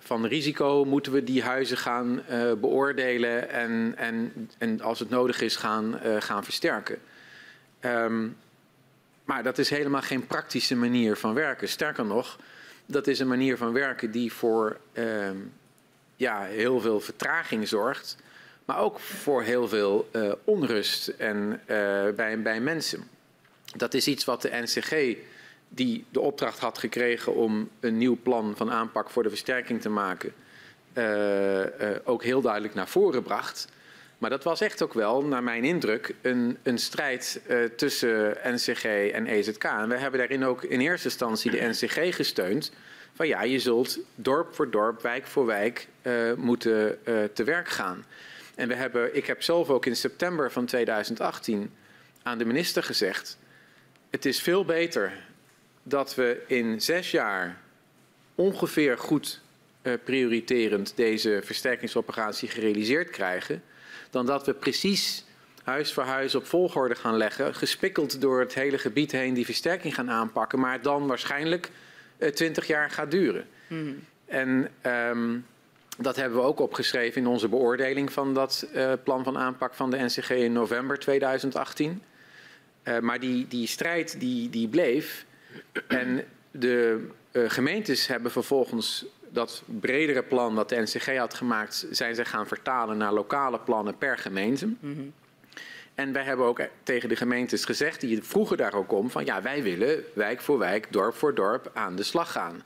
van 0.08 0.26
risico 0.26 0.86
moeten 0.86 1.12
we 1.12 1.24
die 1.24 1.44
huizen 1.44 1.78
gaan 1.78 2.26
eh, 2.26 2.54
beoordelen 2.54 3.50
en, 3.50 3.94
en, 3.98 4.50
en 4.58 4.82
als 4.82 5.00
het 5.00 5.10
nodig 5.10 5.42
is 5.42 5.56
gaan, 5.56 6.00
eh, 6.00 6.16
gaan 6.20 6.44
versterken. 6.44 6.98
Ehm, 7.80 8.28
maar 9.24 9.44
dat 9.44 9.58
is 9.58 9.70
helemaal 9.70 10.02
geen 10.02 10.28
praktische 10.28 10.76
manier 10.76 11.16
van 11.16 11.34
werken. 11.34 11.70
Sterker 11.70 12.06
nog, 12.06 12.40
dat 12.86 13.08
is 13.08 13.20
een 13.20 13.28
manier 13.28 13.58
van 13.58 13.74
werken 13.74 14.12
die 14.12 14.34
voor 14.34 14.78
ehm, 14.94 15.38
ja, 16.16 16.42
heel 16.42 16.80
veel 16.80 17.00
vertraging 17.00 17.68
zorgt, 17.68 18.18
maar 18.66 18.80
ook 18.80 19.00
voor 19.00 19.44
heel 19.44 19.68
veel 19.68 20.10
eh, 20.12 20.32
onrust 20.44 21.08
en, 21.08 21.62
bij, 22.16 22.42
bij 22.42 22.62
mensen. 22.62 23.08
Dat 23.76 23.94
is 23.94 24.08
iets 24.08 24.26
wat 24.26 24.42
de 24.42 24.50
NCG, 24.52 25.18
die 25.70 26.06
de 26.10 26.20
opdracht 26.20 26.60
had 26.60 26.78
gekregen 26.78 27.36
om 27.36 27.70
een 27.80 27.98
nieuw 27.98 28.18
plan 28.24 28.54
van 28.56 28.72
aanpak 28.72 29.10
voor 29.10 29.24
de 29.24 29.30
versterking 29.30 29.82
te 29.82 29.90
maken, 29.90 30.34
eh, 30.94 31.92
eh, 31.92 32.00
ook 32.04 32.24
heel 32.24 32.42
duidelijk 32.42 32.74
naar 32.74 32.88
voren 32.88 33.24
bracht. 33.24 33.68
Maar 34.18 34.30
dat 34.30 34.44
was 34.44 34.62
echt 34.62 34.82
ook 34.82 34.94
wel, 34.94 35.24
naar 35.24 35.44
mijn 35.44 35.64
indruk, 35.64 36.16
een, 36.22 36.58
een 36.64 36.78
strijd 36.78 37.42
eh, 37.48 37.64
tussen 37.64 38.38
NCG 38.44 38.84
en 39.12 39.28
EZK. 39.28 39.64
En 39.64 39.90
we 39.90 39.98
hebben 39.98 40.20
daarin 40.20 40.46
ook 40.46 40.64
in 40.64 40.80
eerste 40.80 41.08
instantie 41.08 41.52
de 41.52 41.68
NCG 41.68 42.16
gesteund. 42.16 42.72
Van 43.14 43.28
ja, 43.28 43.44
je 43.44 43.60
zult 43.60 44.00
dorp 44.16 44.56
voor 44.56 44.72
dorp, 44.72 45.02
wijk 45.02 45.26
voor 45.26 45.46
wijk 45.46 45.88
moeten 46.36 47.00
te 47.34 47.44
werk 47.44 47.68
gaan. 47.68 48.06
En 48.56 48.68
we 48.68 48.74
hebben, 48.74 49.16
ik 49.16 49.26
heb 49.26 49.44
zelf 49.44 49.70
ook 49.70 49.86
in 49.86 49.96
september 49.96 50.52
van 50.52 50.66
2018 50.66 51.72
aan 52.24 52.38
de 52.38 52.46
minister 52.46 52.84
gezegd: 52.84 53.38
het 54.10 54.26
is 54.26 54.42
veel 54.42 54.66
beter 54.66 55.27
dat 55.88 56.16
we 56.16 56.44
in 56.48 56.82
zes 56.82 57.12
jaar 57.12 57.62
ongeveer 58.36 58.98
goed 58.98 59.42
eh, 59.82 59.94
prioriterend 60.04 60.94
deze 60.96 61.42
versterkingsoperatie 61.44 62.50
gerealiseerd 62.50 63.10
krijgen, 63.10 63.64
dan 64.10 64.26
dat 64.26 64.46
we 64.46 64.54
precies 64.54 65.26
huis 65.64 65.94
voor 65.94 66.04
huis 66.04 66.36
op 66.36 66.46
volgorde 66.46 66.96
gaan 66.96 67.18
leggen, 67.18 67.56
gespikkeld 67.56 68.22
door 68.22 68.40
het 68.40 68.54
hele 68.54 68.78
gebied 68.78 69.12
heen 69.12 69.34
die 69.34 69.46
versterking 69.46 69.96
gaan 69.96 70.12
aanpakken, 70.12 70.60
maar 70.60 70.82
dan 70.82 71.08
waarschijnlijk 71.08 71.72
twintig 72.34 72.68
jaar 72.68 72.90
gaat 72.90 73.12
duren. 73.12 73.48
En 74.26 74.70
ehm, 74.82 75.38
dat 75.98 76.16
hebben 76.16 76.40
we 76.40 76.46
ook 76.46 76.60
opgeschreven 76.60 77.22
in 77.22 77.28
onze 77.28 77.48
beoordeling 77.48 78.12
van 78.12 78.34
dat 78.34 78.68
eh, 78.74 78.94
plan 79.04 79.24
van 79.24 79.38
aanpak 79.38 79.74
van 79.74 79.92
de 79.92 79.98
NCG 79.98 80.30
in 80.30 80.54
november 80.54 81.00
2018. 81.00 82.02
Eh, 82.84 83.00
maar 83.00 83.20
die, 83.20 83.48
die 83.48 83.68
strijd 83.68 84.20
die, 84.20 84.50
die 84.50 84.68
bleef. 84.68 85.26
En 85.88 86.24
de 86.52 87.08
eh, 87.32 87.44
gemeentes 87.48 88.08
hebben 88.08 88.32
vervolgens 88.32 89.06
dat 89.30 89.64
bredere 89.66 90.24
plan 90.24 90.56
dat 90.56 90.70
de 90.70 90.82
NCG 90.82 91.18
had 91.18 91.34
gemaakt, 91.34 91.88
zijn 91.92 92.16
ze 92.16 92.26
gaan 92.26 92.48
vertalen 92.48 92.98
naar 92.98 93.14
lokale 93.14 93.60
plannen 93.60 93.98
per 93.98 94.18
gemeente. 94.18 94.70
En 95.96 96.14
wij 96.14 96.24
hebben 96.24 96.46
ook 96.46 96.62
tegen 96.84 97.10
de 97.10 97.16
gemeentes 97.16 97.66
gezegd, 97.66 98.02
die 98.02 98.24
vroegen 98.24 98.58
daar 98.58 98.74
ook 98.74 98.92
om, 98.92 99.10
van 99.10 99.26
ja, 99.26 99.42
wij 99.42 99.64
willen 99.64 100.04
wijk 100.14 100.42
voor 100.42 100.58
wijk, 100.58 100.88
dorp 100.90 101.16
voor 101.16 101.36
dorp 101.36 101.72
aan 101.74 101.96
de 101.96 102.04
slag 102.04 102.32
gaan. 102.32 102.62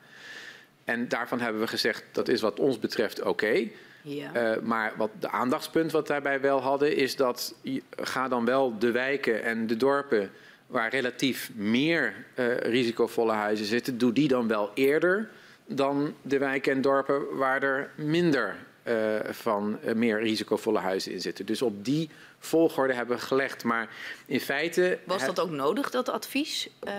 En 0.85 1.07
daarvan 1.07 1.39
hebben 1.39 1.61
we 1.61 1.67
gezegd, 1.67 2.03
dat 2.11 2.27
is 2.27 2.41
wat 2.41 2.59
ons 2.59 2.79
betreft 2.79 3.21
oké. 3.21 3.67
Ja. 4.01 4.55
Uh, 4.55 4.61
maar 4.61 4.93
wat 4.97 5.09
de 5.19 5.29
aandachtspunt 5.29 5.91
wat 5.91 6.07
daarbij 6.07 6.41
wel 6.41 6.61
hadden, 6.61 6.95
is 6.95 7.15
dat 7.15 7.55
ga 7.89 8.27
dan 8.27 8.45
wel 8.45 8.77
de 8.79 8.91
wijken 8.91 9.43
en 9.43 9.67
de 9.67 9.77
dorpen 9.77 10.31
waar 10.71 10.89
relatief 10.89 11.51
meer 11.53 12.25
uh, 12.35 12.57
risicovolle 12.57 13.31
huizen 13.31 13.65
zitten, 13.65 13.97
doe 13.97 14.13
die 14.13 14.27
dan 14.27 14.47
wel 14.47 14.71
eerder 14.73 15.29
dan 15.65 16.15
de 16.21 16.37
wijken 16.37 16.71
en 16.71 16.81
dorpen 16.81 17.37
waar 17.37 17.63
er 17.63 17.91
minder 17.95 18.55
uh, 18.83 19.15
van 19.29 19.79
uh, 19.85 19.93
meer 19.93 20.19
risicovolle 20.19 20.79
huizen 20.79 21.11
in 21.11 21.21
zitten. 21.21 21.45
Dus 21.45 21.61
op 21.61 21.85
die 21.85 22.09
volgorde 22.39 22.93
hebben 22.93 23.15
we 23.15 23.21
gelegd. 23.21 23.63
Maar 23.63 23.89
in 24.25 24.39
feite. 24.39 24.99
Was 25.05 25.25
dat 25.25 25.39
ook 25.39 25.49
nodig, 25.49 25.89
dat 25.89 26.09
advies? 26.09 26.69
Uh, 26.87 26.93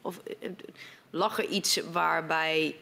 of 0.00 0.20
lag 1.10 1.38
er 1.38 1.44
iets 1.44 1.80
waarbij 1.92 2.76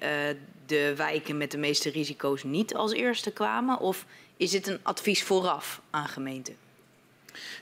de 0.66 0.96
wijken 0.96 1.36
met 1.36 1.50
de 1.50 1.58
meeste 1.58 1.90
risico's 1.90 2.42
niet 2.42 2.74
als 2.74 2.92
eerste 2.92 3.32
kwamen? 3.32 3.78
Of 3.78 4.06
is 4.36 4.50
dit 4.50 4.66
een 4.66 4.80
advies 4.82 5.22
vooraf 5.22 5.80
aan 5.90 6.08
gemeenten? 6.08 6.56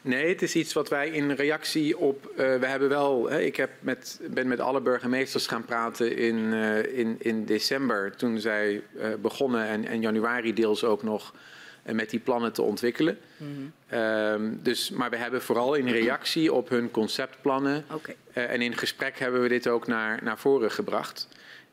Nee, 0.03 0.29
het 0.29 0.43
is 0.43 0.55
iets 0.55 0.73
wat 0.73 0.89
wij 0.89 1.09
in 1.09 1.31
reactie 1.31 1.99
op. 1.99 2.31
Uh, 2.31 2.37
we 2.37 2.67
hebben 2.67 2.89
wel. 2.89 3.31
Hè, 3.31 3.41
ik 3.41 3.57
heb 3.57 3.71
met, 3.81 4.21
ben 4.31 4.49
met 4.49 4.61
alle 4.61 4.81
burgemeesters 4.81 5.47
gaan 5.47 5.65
praten 5.65 6.17
in, 6.17 6.37
uh, 6.37 6.99
in, 6.99 7.17
in 7.19 7.45
december. 7.45 8.17
Toen 8.17 8.41
zij 8.41 8.83
uh, 8.97 9.07
begonnen 9.21 9.67
en, 9.67 9.85
en 9.85 10.01
januari 10.01 10.55
deels 10.55 10.85
ook 10.85 11.03
nog 11.03 11.35
met 11.83 12.11
die 12.11 12.21
plannen 12.21 12.53
te 12.53 12.63
ontwikkelen. 12.63 13.19
Mm 13.37 13.73
-hmm. 13.89 14.59
dus, 14.63 14.91
maar 14.91 15.11
we 15.11 15.17
hebben 15.17 15.43
vooral 15.43 15.75
in 15.75 15.89
reactie 15.89 16.53
op 16.53 16.69
hun 16.69 16.91
conceptplannen. 16.91 17.85
Okay. 17.91 18.17
en 18.33 18.63
in 18.63 18.77
gesprek 18.77 19.19
hebben 19.19 19.43
we 19.43 19.49
dit 19.49 19.69
ook 19.69 19.87
naar, 19.87 20.21
naar 20.23 20.39
voren 20.39 20.71
gebracht. 20.71 21.29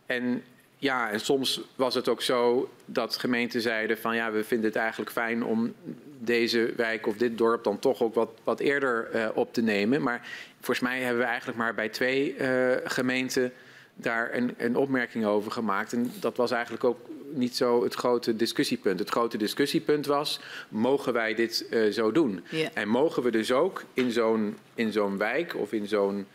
En 0.05 0.43
ja, 0.77 1.09
en 1.11 1.19
soms 1.19 1.61
was 1.75 1.95
het 1.95 2.07
ook 2.07 2.21
zo 2.21 2.71
dat 2.85 3.17
gemeenten 3.17 3.61
zeiden 3.61 3.97
van 3.97 4.15
ja, 4.15 4.31
we 4.31 4.43
vinden 4.43 4.67
het 4.67 4.75
eigenlijk 4.75 5.11
fijn 5.11 5.43
om 5.43 5.73
deze 6.19 6.73
wijk 6.75 7.07
of 7.07 7.17
dit 7.17 7.37
dorp 7.37 7.63
dan 7.63 7.79
toch 7.79 8.01
ook 8.01 8.13
wat, 8.13 8.29
wat 8.43 8.59
eerder 8.59 9.09
uh, 9.15 9.27
op 9.33 9.53
te 9.53 9.61
nemen. 9.61 10.01
Maar 10.01 10.27
volgens 10.55 10.79
mij 10.79 10.99
hebben 11.01 11.21
we 11.21 11.27
eigenlijk 11.27 11.57
maar 11.57 11.73
bij 11.73 11.89
twee 11.89 12.35
uh, 12.37 12.71
gemeenten 12.83 13.51
daar 13.95 14.33
een, 14.33 14.53
een 14.57 14.75
opmerking 14.75 15.25
over 15.25 15.51
gemaakt. 15.51 15.93
En 15.93 16.11
dat 16.19 16.37
was 16.37 16.51
eigenlijk 16.51 16.83
ook 16.83 16.99
niet 17.33 17.55
zo 17.55 17.83
het 17.83 17.93
grote 17.93 18.35
discussiepunt. 18.35 18.99
Het 18.99 19.09
grote 19.09 19.37
discussiepunt 19.37 20.05
was, 20.05 20.39
mogen 20.69 21.13
wij 21.13 21.33
dit 21.33 21.65
uh, 21.69 21.91
zo 21.91 22.11
doen? 22.11 22.43
Yeah. 22.49 22.69
En 22.73 22.87
mogen 22.87 23.23
we 23.23 23.31
dus 23.31 23.51
ook 23.51 23.83
in 23.93 24.11
zo'n 24.11 24.57
zo'n 24.89 25.17
wijk 25.17 25.55
of 25.55 25.73
in 25.73 25.87
zo'n 25.87 26.27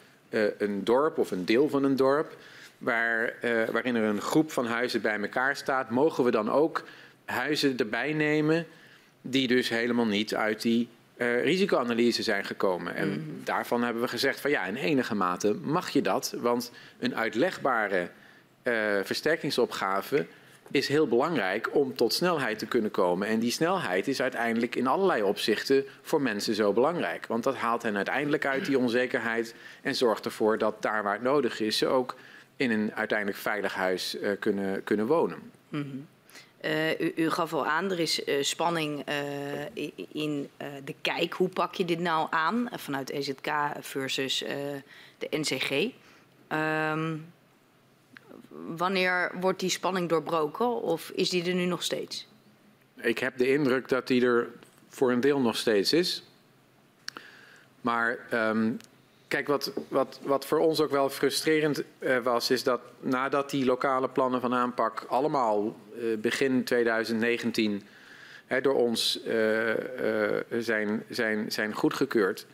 een 0.59 0.85
dorp 0.85 1.19
of 1.19 1.31
een 1.31 1.45
deel 1.45 1.69
van 1.69 1.85
een 1.85 1.97
dorp 1.97 2.37
waar, 2.79 3.35
waarin 3.73 3.97
er 3.97 4.03
een 4.03 4.21
groep 4.21 4.53
van 4.53 4.67
huizen 4.67 5.01
bij 5.01 5.21
elkaar 5.21 5.57
staat, 5.57 5.91
mogen 5.91 6.25
we 6.25 6.31
dan 6.31 6.51
ook 6.51 6.83
huizen 7.25 7.77
erbij 7.77 8.13
nemen 8.13 8.67
die 9.23 9.49
dus 9.49 9.69
helemaal 9.69 10.07
niet 10.07 10.35
uit 10.35 10.63
die 10.63 10.89
uh, 11.17 11.43
risicoanalyse 11.43 12.23
zijn 12.23 12.45
gekomen. 12.45 12.95
En 12.95 13.09
mm. 13.09 13.41
daarvan 13.45 13.83
hebben 13.83 14.03
we 14.03 14.09
gezegd 14.09 14.41
van 14.41 14.51
ja, 14.51 14.65
in 14.65 14.77
enige 14.77 15.15
mate 15.15 15.55
mag 15.55 15.91
je 15.91 16.03
dat, 16.03 16.35
want 16.39 16.73
een 16.99 17.17
uitlegbare 17.17 18.09
uh, 18.63 18.75
versterkingsopgave 19.03 20.27
is 20.71 20.89
heel 20.89 21.09
belangrijk 21.09 21.75
om 21.75 21.97
tot 21.97 22.13
snelheid 22.13 22.59
te 22.59 22.67
kunnen 22.67 22.91
komen. 22.91 23.29
En 23.29 23.39
die 23.39 23.51
snelheid 23.51 24.09
is 24.09 24.21
uiteindelijk 24.21 24.75
in 24.75 24.87
allerlei 24.87 25.23
opzichten 25.23 25.85
voor 26.03 26.23
mensen 26.23 26.55
zo 26.55 26.73
belangrijk. 26.73 27.27
Want 27.27 27.45
dat 27.45 27.57
haalt 27.57 27.83
hen 27.83 27.97
uiteindelijk 27.97 28.47
uit 28.47 28.67
die 28.67 28.79
onzekerheid 28.79 29.55
en 29.83 29.95
zorgt 29.95 30.25
ervoor 30.25 30.59
dat 30.59 30.83
daar 30.83 31.03
waar 31.03 31.13
het 31.13 31.23
nodig 31.23 31.61
is 31.61 31.79
ze 31.79 31.87
ook 31.87 32.17
in 32.57 32.71
een 32.71 32.95
uiteindelijk 32.95 33.39
veilig 33.39 33.75
huis 33.75 34.17
uh, 34.21 34.31
kunnen, 34.39 34.85
kunnen 34.85 35.07
wonen. 35.07 35.39
Mm 35.69 35.83
-hmm. 35.83 36.07
Uh, 36.63 37.01
u, 37.01 37.13
u, 37.17 37.31
gaf 37.31 37.53
al 37.53 37.67
aan, 37.67 37.91
er 37.91 38.01
is 38.01 38.27
uh, 38.27 38.43
spanning 38.43 39.05
in 40.13 40.51
de 40.85 40.95
kijk. 41.03 41.33
Hoe 41.33 41.49
pak 41.49 41.75
je 41.75 41.85
dit 41.85 41.99
nou 41.99 42.27
aan 42.31 42.69
vanuit 42.73 43.11
EZK 43.11 43.51
versus 43.81 44.39
de 45.19 45.29
NCG? 45.31 45.91
Um, 46.53 47.33
wanneer 48.77 49.33
wordt 49.41 49.61
die 49.61 49.71
spanning 49.71 50.09
doorbroken 50.09 50.83
of 50.83 51.11
is 51.11 51.31
die 51.31 51.45
er 51.45 51.55
nu 51.55 51.65
nog 51.65 51.83
steeds? 51.83 52.27
Ik 53.01 53.19
heb 53.19 53.37
de 53.37 53.53
indruk 53.53 53.89
dat 53.89 54.07
die 54.07 54.25
er 54.25 54.49
voor 54.89 55.13
een 55.13 55.21
deel 55.21 55.41
nog 55.41 55.57
steeds 55.57 55.93
is. 55.93 56.23
Maar 57.81 58.19
um, 58.33 58.77
Kijk, 59.33 59.47
wat, 59.47 59.73
wat, 59.89 60.21
wat 60.23 60.47
voor 60.47 60.59
ons 60.59 60.81
ook 60.81 60.91
wel 60.91 61.09
frustrerend 61.11 61.83
uh, 61.99 62.19
was, 62.19 62.51
is 62.51 62.63
dat 62.63 62.81
nadat 63.01 63.51
die 63.51 63.65
lokale 63.65 64.09
plannen 64.09 64.41
van 64.41 64.55
aanpak 64.55 65.05
allemaal 65.09 65.77
uh, 65.97 66.19
begin 66.19 66.65
2019 66.65 67.83
hè, 68.47 68.61
door 68.61 68.75
ons 68.75 69.21
uh, 69.27 69.71
zijn, 70.59 71.05
zijn, 71.09 71.53
zijn 71.53 71.73
goedgekeurd, 71.73 72.47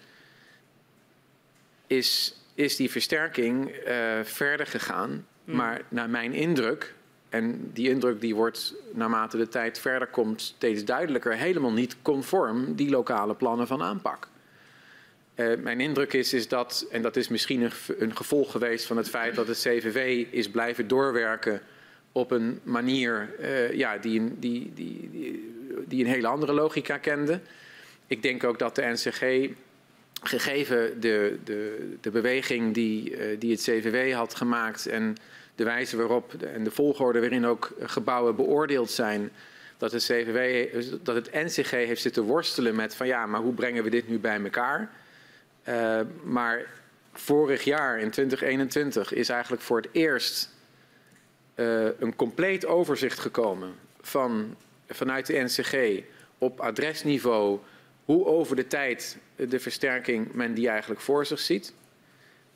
is, 1.87 2.41
is 2.55 2.77
die 2.77 2.91
versterking 2.91 3.75
verder 4.23 4.67
gegaan. 4.67 5.27
Mm. 5.45 5.57
Maar 5.57 5.83
naar 5.89 6.11
mijn 6.11 6.33
indruk, 6.33 6.95
en 7.29 7.71
die 7.73 7.91
indruk 7.91 8.21
die 8.21 8.35
wordt 8.35 8.75
naarmate 8.93 9.37
de 9.37 9.49
tijd 9.49 9.79
verder 9.79 10.09
komt 10.09 10.41
steeds 10.41 10.85
duidelijker, 10.85 11.37
helemaal 11.37 11.73
niet 11.73 11.97
conform 12.03 12.75
die 12.75 12.91
lokale 12.91 13.35
plannen 13.35 13.67
van 13.67 13.83
aanpak. 13.83 14.29
Uh, 15.39 15.57
mijn 15.59 15.81
indruk 15.81 16.13
is, 16.13 16.33
is 16.33 16.49
dat, 16.49 16.87
en 16.91 17.03
dat 17.03 17.17
is 17.17 17.29
misschien 17.29 17.71
een, 17.99 18.17
gevolg 18.17 18.51
geweest 18.51 18.87
van 18.87 18.97
het 18.97 19.09
feit 19.09 19.35
dat 19.35 19.47
het 19.47 19.59
CVV 19.59 20.27
is 20.31 20.51
blijven 20.51 20.89
doorwerken 20.89 21.61
op 22.13 22.31
een 22.31 22.61
manier 22.63 23.35
uh, 23.41 23.73
ja, 23.73 23.99
die, 23.99 24.21
een, 24.21 24.37
die, 24.39 24.73
die, 24.75 25.09
die, 25.13 25.55
die, 25.87 26.05
een 26.05 26.11
hele 26.11 26.27
andere 26.27 26.53
logica 26.53 26.99
kende. 26.99 27.41
Ik 28.07 28.23
denk 28.23 28.45
ook 28.45 28.59
dat 28.59 28.75
de 28.75 28.83
NCG, 28.83 29.51
gegeven 30.23 31.01
de, 31.01 31.39
de, 31.45 31.89
de 32.01 32.11
beweging 32.11 32.75
die, 32.75 33.11
uh, 33.11 33.41
die 33.41 33.51
het 33.51 33.61
CVV 33.61 34.13
had 34.13 34.35
gemaakt 34.35 34.87
en 34.87 35.17
de 35.55 35.65
wijze 35.65 35.97
waarop 35.97 36.35
en 36.43 36.65
de 36.65 36.71
volgorde 36.71 37.21
waarin 37.21 37.47
ook 37.47 37.73
gebouwen 37.81 38.37
beoordeeld 38.37 38.91
zijn, 38.91 39.31
dat, 39.77 39.93
het 39.93 40.03
CVV, 40.03 40.69
dat 41.03 41.15
het 41.15 41.33
NCG 41.33 41.71
heeft 41.71 42.03
zitten 42.03 42.23
worstelen 42.23 42.75
met 42.75 42.95
van 42.95 43.07
ja, 43.07 43.27
maar 43.27 43.41
hoe 43.41 43.55
brengen 43.55 43.85
we 43.85 43.91
dit 43.91 44.09
nu 44.09 44.19
bij 44.19 44.43
elkaar? 44.43 44.91
Uh, 45.69 46.01
maar 46.23 46.67
vorig 47.13 47.65
jaar, 47.65 47.99
in 47.99 48.11
2021, 48.11 49.13
is 49.13 49.29
eigenlijk 49.29 49.63
voor 49.63 49.77
het 49.77 49.89
eerst 49.93 50.51
uh, 51.55 51.85
een 51.99 52.17
compleet 52.17 52.67
overzicht 52.67 53.19
gekomen 53.19 53.75
van, 54.01 54.57
vanuit 54.89 55.27
de 55.27 55.39
NCG 55.39 56.05
op 56.39 56.61
adresniveau 56.61 57.59
hoe 58.05 58.27
over 58.27 58.57
de 58.57 58.67
tijd 58.67 59.19
de 59.37 59.61
versterking 59.61 60.33
men 60.33 60.55
die 60.55 60.69
eigenlijk 60.69 61.01
voor 61.01 61.27
zich 61.27 61.41
ziet. 61.41 61.75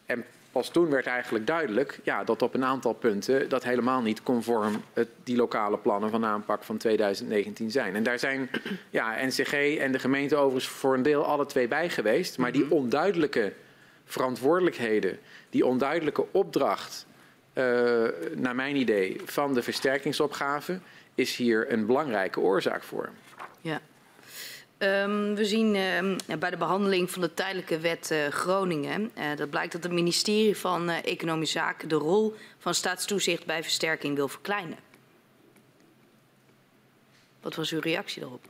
En 0.07 0.25
pas 0.53 0.71
toen 0.71 0.91
werd 0.91 1.07
eigenlijk 1.07 1.47
duidelijk 1.47 2.01
ja, 2.03 2.25
dat 2.25 2.43
op 2.43 2.55
een 2.55 2.65
aantal 2.65 2.93
punten 2.93 3.49
dat 3.49 3.65
helemaal 3.65 4.03
niet 4.03 4.23
conform 4.23 4.83
het, 4.93 5.09
die 5.23 5.37
lokale 5.37 5.79
plannen 5.79 6.11
van 6.11 6.25
aanpak 6.25 6.65
van 6.65 6.77
2019 6.77 7.71
zijn. 7.71 7.95
En 7.95 8.03
daar 8.03 8.19
zijn 8.19 8.51
ja, 8.91 9.25
NCG 9.25 9.53
en 9.79 9.93
de 9.93 9.99
gemeente 9.99 10.37
overigens 10.37 10.75
voor 10.75 10.95
een 10.95 11.03
deel 11.03 11.25
alle 11.25 11.47
twee 11.47 11.69
bij 11.69 11.91
geweest. 11.91 12.39
Maar 12.39 12.53
die 12.53 12.65
mhm. 12.65 12.73
onduidelijke 12.73 13.53
verantwoordelijkheden, 14.05 15.19
die 15.51 15.67
onduidelijke 15.67 16.27
opdracht, 16.31 17.07
uh, 17.55 17.65
naar 18.35 18.55
mijn 18.55 18.77
idee, 18.77 19.21
van 19.25 19.55
de 19.55 19.63
versterkingsopgave, 19.63 20.81
is 21.15 21.37
hier 21.37 21.73
een 21.73 21.87
belangrijke 21.87 22.41
oorzaak 22.41 22.83
voor. 22.83 23.09
Ja. 23.61 23.81
Um, 24.83 25.35
we 25.35 25.45
zien 25.45 25.75
uh, 25.75 26.37
bij 26.39 26.51
de 26.51 26.57
behandeling 26.57 27.11
van 27.11 27.23
de 27.23 27.35
tijdelijke 27.35 27.79
wet 27.79 28.11
uh, 28.13 28.27
Groningen 28.27 29.11
uh, 29.19 29.37
dat 29.37 29.51
blijkt 29.51 29.73
dat 29.73 29.83
het 29.83 29.93
ministerie 29.93 30.57
van 30.57 30.89
Economische 30.89 31.59
Zaken 31.59 31.89
de 31.89 31.95
rol 31.95 32.35
van 32.59 32.75
staatstoezicht 32.75 33.47
bij 33.47 33.63
versterking 33.63 34.17
wil 34.17 34.29
verkleinen. 34.29 34.79
Wat 37.41 37.55
was 37.55 37.71
uw 37.71 37.81
reactie 37.81 38.21
daarop? 38.21 38.45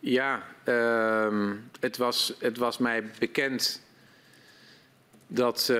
Ja, 0.00 0.42
um, 1.24 1.70
het, 1.80 1.96
was, 1.96 2.34
het 2.38 2.56
was 2.56 2.78
mij 2.78 3.04
bekend 3.18 3.82
dat, 5.26 5.72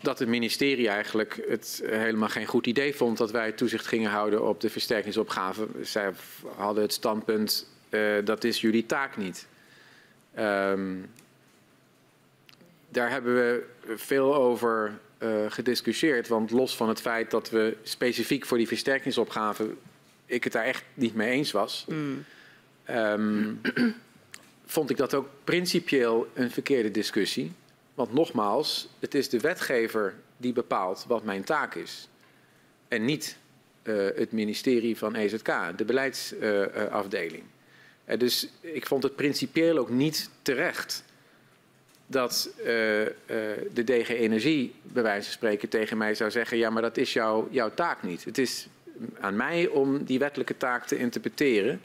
dat 0.00 0.18
het 0.18 0.28
ministerie 0.28 0.88
eigenlijk 0.88 1.44
het 1.48 1.82
helemaal 1.84 2.28
geen 2.28 2.46
goed 2.46 2.66
idee 2.66 2.94
vond 2.94 3.18
dat 3.18 3.30
wij 3.30 3.52
toezicht 3.52 3.86
gingen 3.86 4.10
houden 4.10 4.46
op 4.46 4.60
de 4.60 4.70
versterkingsopgave. 4.70 5.66
Zij 5.82 6.12
hadden 6.56 6.82
het 6.82 6.92
standpunt 6.92 7.68
dat 8.24 8.44
is 8.44 8.60
jullie 8.60 8.86
taak 8.86 9.16
niet. 9.16 9.46
Um, 10.38 11.10
daar 12.88 13.10
hebben 13.10 13.34
we 13.34 13.66
veel 13.96 14.34
over 14.34 14.98
uh, 15.18 15.28
gediscussieerd. 15.48 16.28
Want 16.28 16.50
los 16.50 16.76
van 16.76 16.88
het 16.88 17.00
feit 17.00 17.30
dat 17.30 17.50
we 17.50 17.76
specifiek 17.82 18.46
voor 18.46 18.58
die 18.58 18.68
versterkingsopgave 18.68 19.74
ik 20.30 20.44
het 20.44 20.52
daar 20.52 20.64
echt 20.64 20.84
niet 20.94 21.14
mee 21.14 21.30
eens 21.30 21.50
was, 21.50 21.84
mm. 21.88 22.24
um, 22.90 23.60
vond 24.66 24.90
ik 24.90 24.96
dat 24.96 25.14
ook 25.14 25.28
principieel 25.44 26.28
een 26.34 26.50
verkeerde 26.50 26.90
discussie. 26.90 27.52
Want 27.94 28.12
nogmaals, 28.12 28.88
het 28.98 29.14
is 29.14 29.28
de 29.28 29.40
wetgever 29.40 30.14
die 30.36 30.52
bepaalt 30.52 31.04
wat 31.08 31.24
mijn 31.24 31.44
taak 31.44 31.74
is. 31.74 32.08
En 32.88 33.04
niet 33.04 33.36
uh, 33.82 34.08
het 34.14 34.32
ministerie 34.32 34.96
van 34.96 35.14
EZK, 35.14 35.52
de 35.76 35.84
beleidsafdeling. 35.84 37.42
Uh, 37.42 37.59
dus 38.18 38.48
ik 38.60 38.86
vond 38.86 39.02
het 39.02 39.16
principieel 39.16 39.78
ook 39.78 39.90
niet 39.90 40.30
terecht 40.42 41.04
dat 42.06 42.50
uh, 42.64 43.00
uh, 43.00 43.06
de 43.72 43.84
DG 43.84 44.08
Energie, 44.08 44.74
bij 44.82 45.02
wijze 45.02 45.24
van 45.24 45.32
spreken, 45.32 45.68
tegen 45.68 45.98
mij 45.98 46.14
zou 46.14 46.30
zeggen: 46.30 46.58
ja, 46.58 46.70
maar 46.70 46.82
dat 46.82 46.96
is 46.96 47.12
jouw, 47.12 47.48
jouw 47.50 47.70
taak 47.74 48.02
niet. 48.02 48.24
Het 48.24 48.38
is 48.38 48.68
aan 49.20 49.36
mij 49.36 49.66
om 49.66 50.04
die 50.04 50.18
wettelijke 50.18 50.56
taak 50.56 50.86
te 50.86 50.98
interpreteren. 50.98 51.80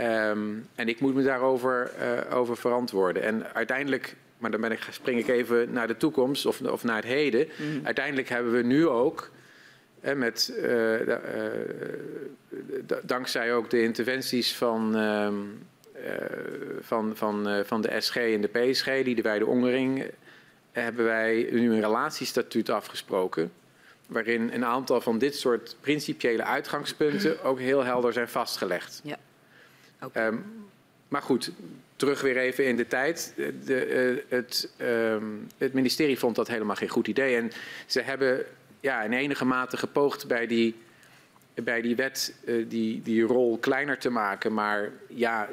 Um, 0.00 0.66
en 0.74 0.88
ik 0.88 1.00
moet 1.00 1.14
me 1.14 1.22
daarover 1.22 1.90
uh, 2.00 2.36
over 2.36 2.56
verantwoorden. 2.56 3.22
En 3.22 3.54
uiteindelijk, 3.54 4.16
maar 4.38 4.50
dan 4.50 4.60
ben 4.60 4.72
ik, 4.72 4.86
spring 4.90 5.18
ik 5.18 5.28
even 5.28 5.72
naar 5.72 5.86
de 5.86 5.96
toekomst 5.96 6.46
of, 6.46 6.60
of 6.60 6.84
naar 6.84 6.96
het 6.96 7.04
heden. 7.04 7.48
Mm. 7.56 7.80
Uiteindelijk 7.84 8.28
hebben 8.28 8.52
we 8.52 8.62
nu 8.62 8.86
ook, 8.86 9.30
met, 10.16 10.52
uh, 10.62 11.16
dankzij 13.02 13.54
ook 13.54 13.70
de 13.70 13.82
interventies 13.82 14.56
van, 14.56 14.94
um, 14.96 15.66
van, 16.80 17.16
van, 17.16 17.62
van 17.64 17.82
de 17.82 18.00
SG 18.00 18.16
en 18.16 18.40
de 18.40 18.48
PSG, 18.48 18.84
die 18.84 19.14
de 19.14 19.22
wijde 19.22 19.46
ongering, 19.46 20.10
hebben 20.72 21.04
wij 21.04 21.48
nu 21.50 21.72
een 21.72 21.80
relatiestatuut 21.80 22.70
afgesproken 22.70 23.52
waarin 24.08 24.50
een 24.52 24.64
aantal 24.64 25.00
van 25.00 25.18
dit 25.18 25.36
soort 25.36 25.76
principiële 25.80 26.42
uitgangspunten 26.42 27.42
ook 27.48 27.58
heel 27.58 27.84
helder 27.84 28.12
zijn 28.12 28.28
vastgelegd. 28.28 29.00
Ja. 29.04 29.16
Okay. 30.02 30.26
Um, 30.26 30.44
maar 31.08 31.22
goed, 31.22 31.52
terug 31.96 32.20
weer 32.20 32.36
even 32.36 32.66
in 32.66 32.76
de 32.76 32.86
tijd. 32.86 33.32
De, 33.64 34.24
het, 34.28 34.70
um, 34.80 35.46
het, 35.58 35.72
ministerie 35.72 36.18
vond 36.18 36.36
dat 36.36 36.48
helemaal 36.48 36.76
geen 36.76 36.88
goed 36.88 37.08
idee. 37.08 37.36
En 37.36 37.50
ze 37.86 38.00
hebben 38.00 38.44
ja, 38.80 39.02
in 39.02 39.12
enige 39.12 39.44
mate 39.44 39.76
gepoogd 39.76 40.26
bij 40.26 40.46
die, 40.46 40.76
bij 41.54 41.80
die 41.80 41.96
wet 41.96 42.34
uh, 42.44 42.68
die, 42.68 43.02
die 43.02 43.22
rol 43.22 43.58
kleiner 43.58 43.98
te 43.98 44.10
maken. 44.10 44.54
Maar 44.54 44.90
ja, 45.08 45.48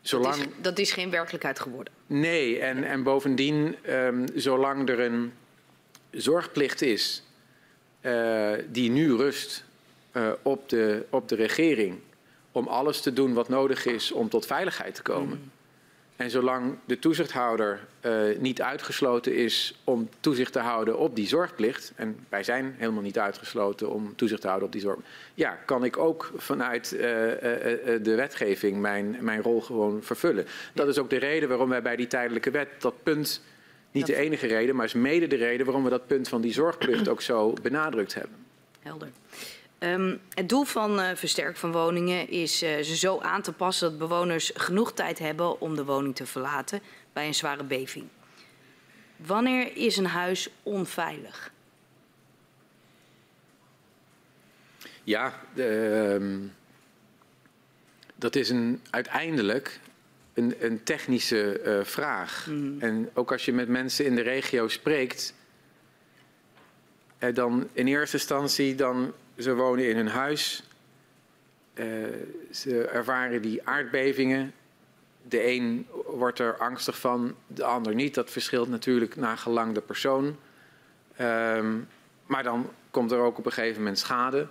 zolang... 0.00 0.36
Dat 0.36 0.46
is, 0.46 0.52
dat 0.60 0.78
is 0.78 0.92
geen 0.92 1.10
werkelijkheid 1.10 1.60
geworden. 1.60 1.92
Nee, 2.06 2.60
en, 2.60 2.84
en 2.84 3.02
bovendien, 3.02 3.76
um, 3.88 4.24
zolang 4.34 4.88
er 4.88 5.00
een 5.00 5.32
zorgplicht 6.10 6.82
is 6.82 7.22
uh, 8.00 8.52
die 8.68 8.90
nu 8.90 9.14
rust 9.14 9.64
uh, 10.12 10.32
op, 10.42 10.68
de, 10.68 11.06
op 11.10 11.28
de 11.28 11.34
regering 11.34 11.98
om 12.52 12.66
alles 12.66 13.00
te 13.00 13.12
doen 13.12 13.34
wat 13.34 13.48
nodig 13.48 13.86
is 13.86 14.12
om 14.12 14.28
tot 14.28 14.46
veiligheid 14.46 14.94
te 14.94 15.02
komen. 15.02 15.38
Mm. 15.38 15.50
En 16.16 16.30
zolang 16.30 16.76
de 16.84 16.98
toezichthouder 16.98 17.80
uh, 18.06 18.38
niet 18.38 18.62
uitgesloten 18.62 19.34
is 19.34 19.80
om 19.84 20.08
toezicht 20.20 20.52
te 20.52 20.58
houden 20.58 20.98
op 20.98 21.16
die 21.16 21.26
zorgplicht, 21.26 21.92
en 21.96 22.26
wij 22.28 22.42
zijn 22.42 22.74
helemaal 22.78 23.02
niet 23.02 23.18
uitgesloten 23.18 23.90
om 23.90 24.16
toezicht 24.16 24.40
te 24.40 24.46
houden 24.46 24.66
op 24.66 24.72
die 24.72 24.82
zorg, 24.82 24.98
ja, 25.34 25.58
kan 25.64 25.84
ik 25.84 25.96
ook 25.96 26.32
vanuit 26.36 26.92
uh, 26.92 27.00
uh, 27.00 27.34
de 28.02 28.14
wetgeving 28.14 28.80
mijn, 28.80 29.16
mijn 29.20 29.42
rol 29.42 29.60
gewoon 29.60 30.02
vervullen. 30.02 30.46
Dat 30.72 30.88
is 30.88 30.98
ook 30.98 31.10
de 31.10 31.18
reden 31.18 31.48
waarom 31.48 31.68
wij 31.68 31.82
bij 31.82 31.96
die 31.96 32.06
tijdelijke 32.06 32.50
wet 32.50 32.68
dat 32.78 33.02
punt 33.02 33.42
niet 33.90 34.06
de 34.06 34.16
enige 34.16 34.46
reden, 34.46 34.76
maar 34.76 34.84
is 34.84 34.92
mede 34.92 35.26
de 35.26 35.36
reden 35.36 35.66
waarom 35.66 35.84
we 35.84 35.90
dat 35.90 36.06
punt 36.06 36.28
van 36.28 36.40
die 36.40 36.52
zorgplicht 36.52 37.08
ook 37.08 37.22
zo 37.22 37.52
benadrukt 37.62 38.14
hebben. 38.14 38.36
Helder. 38.82 39.08
Um, 39.78 40.20
het 40.34 40.48
doel 40.48 40.64
van 40.64 41.00
uh, 41.00 41.10
versterk 41.14 41.56
van 41.56 41.72
woningen 41.72 42.28
is 42.28 42.62
uh, 42.62 42.76
ze 42.76 42.96
zo 42.96 43.18
aan 43.20 43.42
te 43.42 43.52
passen 43.52 43.88
dat 43.88 43.98
bewoners 43.98 44.52
genoeg 44.54 44.92
tijd 44.92 45.18
hebben 45.18 45.60
om 45.60 45.76
de 45.76 45.84
woning 45.84 46.14
te 46.16 46.26
verlaten 46.26 46.80
bij 47.12 47.26
een 47.26 47.34
zware 47.34 47.64
beving. 47.64 48.08
Wanneer 49.16 49.76
is 49.76 49.96
een 49.96 50.06
huis 50.06 50.48
onveilig? 50.62 51.52
Ja, 55.02 55.40
uh, 55.54 56.40
dat 58.14 58.36
is 58.36 58.50
een, 58.50 58.80
uiteindelijk 58.90 59.80
een, 60.34 60.54
een 60.58 60.82
technische 60.82 61.60
uh, 61.64 61.84
vraag. 61.84 62.46
Mm. 62.46 62.80
En 62.80 63.10
ook 63.14 63.32
als 63.32 63.44
je 63.44 63.52
met 63.52 63.68
mensen 63.68 64.04
in 64.04 64.14
de 64.14 64.22
regio 64.22 64.68
spreekt, 64.68 65.34
dan 67.34 67.68
in 67.72 67.86
eerste 67.86 68.16
instantie 68.16 68.74
dan 68.74 69.12
ze 69.38 69.54
wonen 69.54 69.88
in 69.88 69.96
hun 69.96 70.08
huis. 70.08 70.62
Uh, 71.74 72.06
ze 72.50 72.86
ervaren 72.86 73.42
die 73.42 73.66
aardbevingen. 73.68 74.52
De 75.22 75.46
een 75.46 75.86
wordt 76.06 76.38
er 76.38 76.56
angstig 76.56 76.98
van, 76.98 77.34
de 77.46 77.64
ander 77.64 77.94
niet. 77.94 78.14
Dat 78.14 78.30
verschilt 78.30 78.68
natuurlijk 78.68 79.16
naar 79.16 79.38
gelang 79.38 79.74
de 79.74 79.80
persoon. 79.80 80.36
Um, 81.20 81.88
maar 82.26 82.42
dan 82.42 82.70
komt 82.90 83.12
er 83.12 83.18
ook 83.18 83.38
op 83.38 83.46
een 83.46 83.52
gegeven 83.52 83.78
moment 83.78 83.98
schade. 83.98 84.46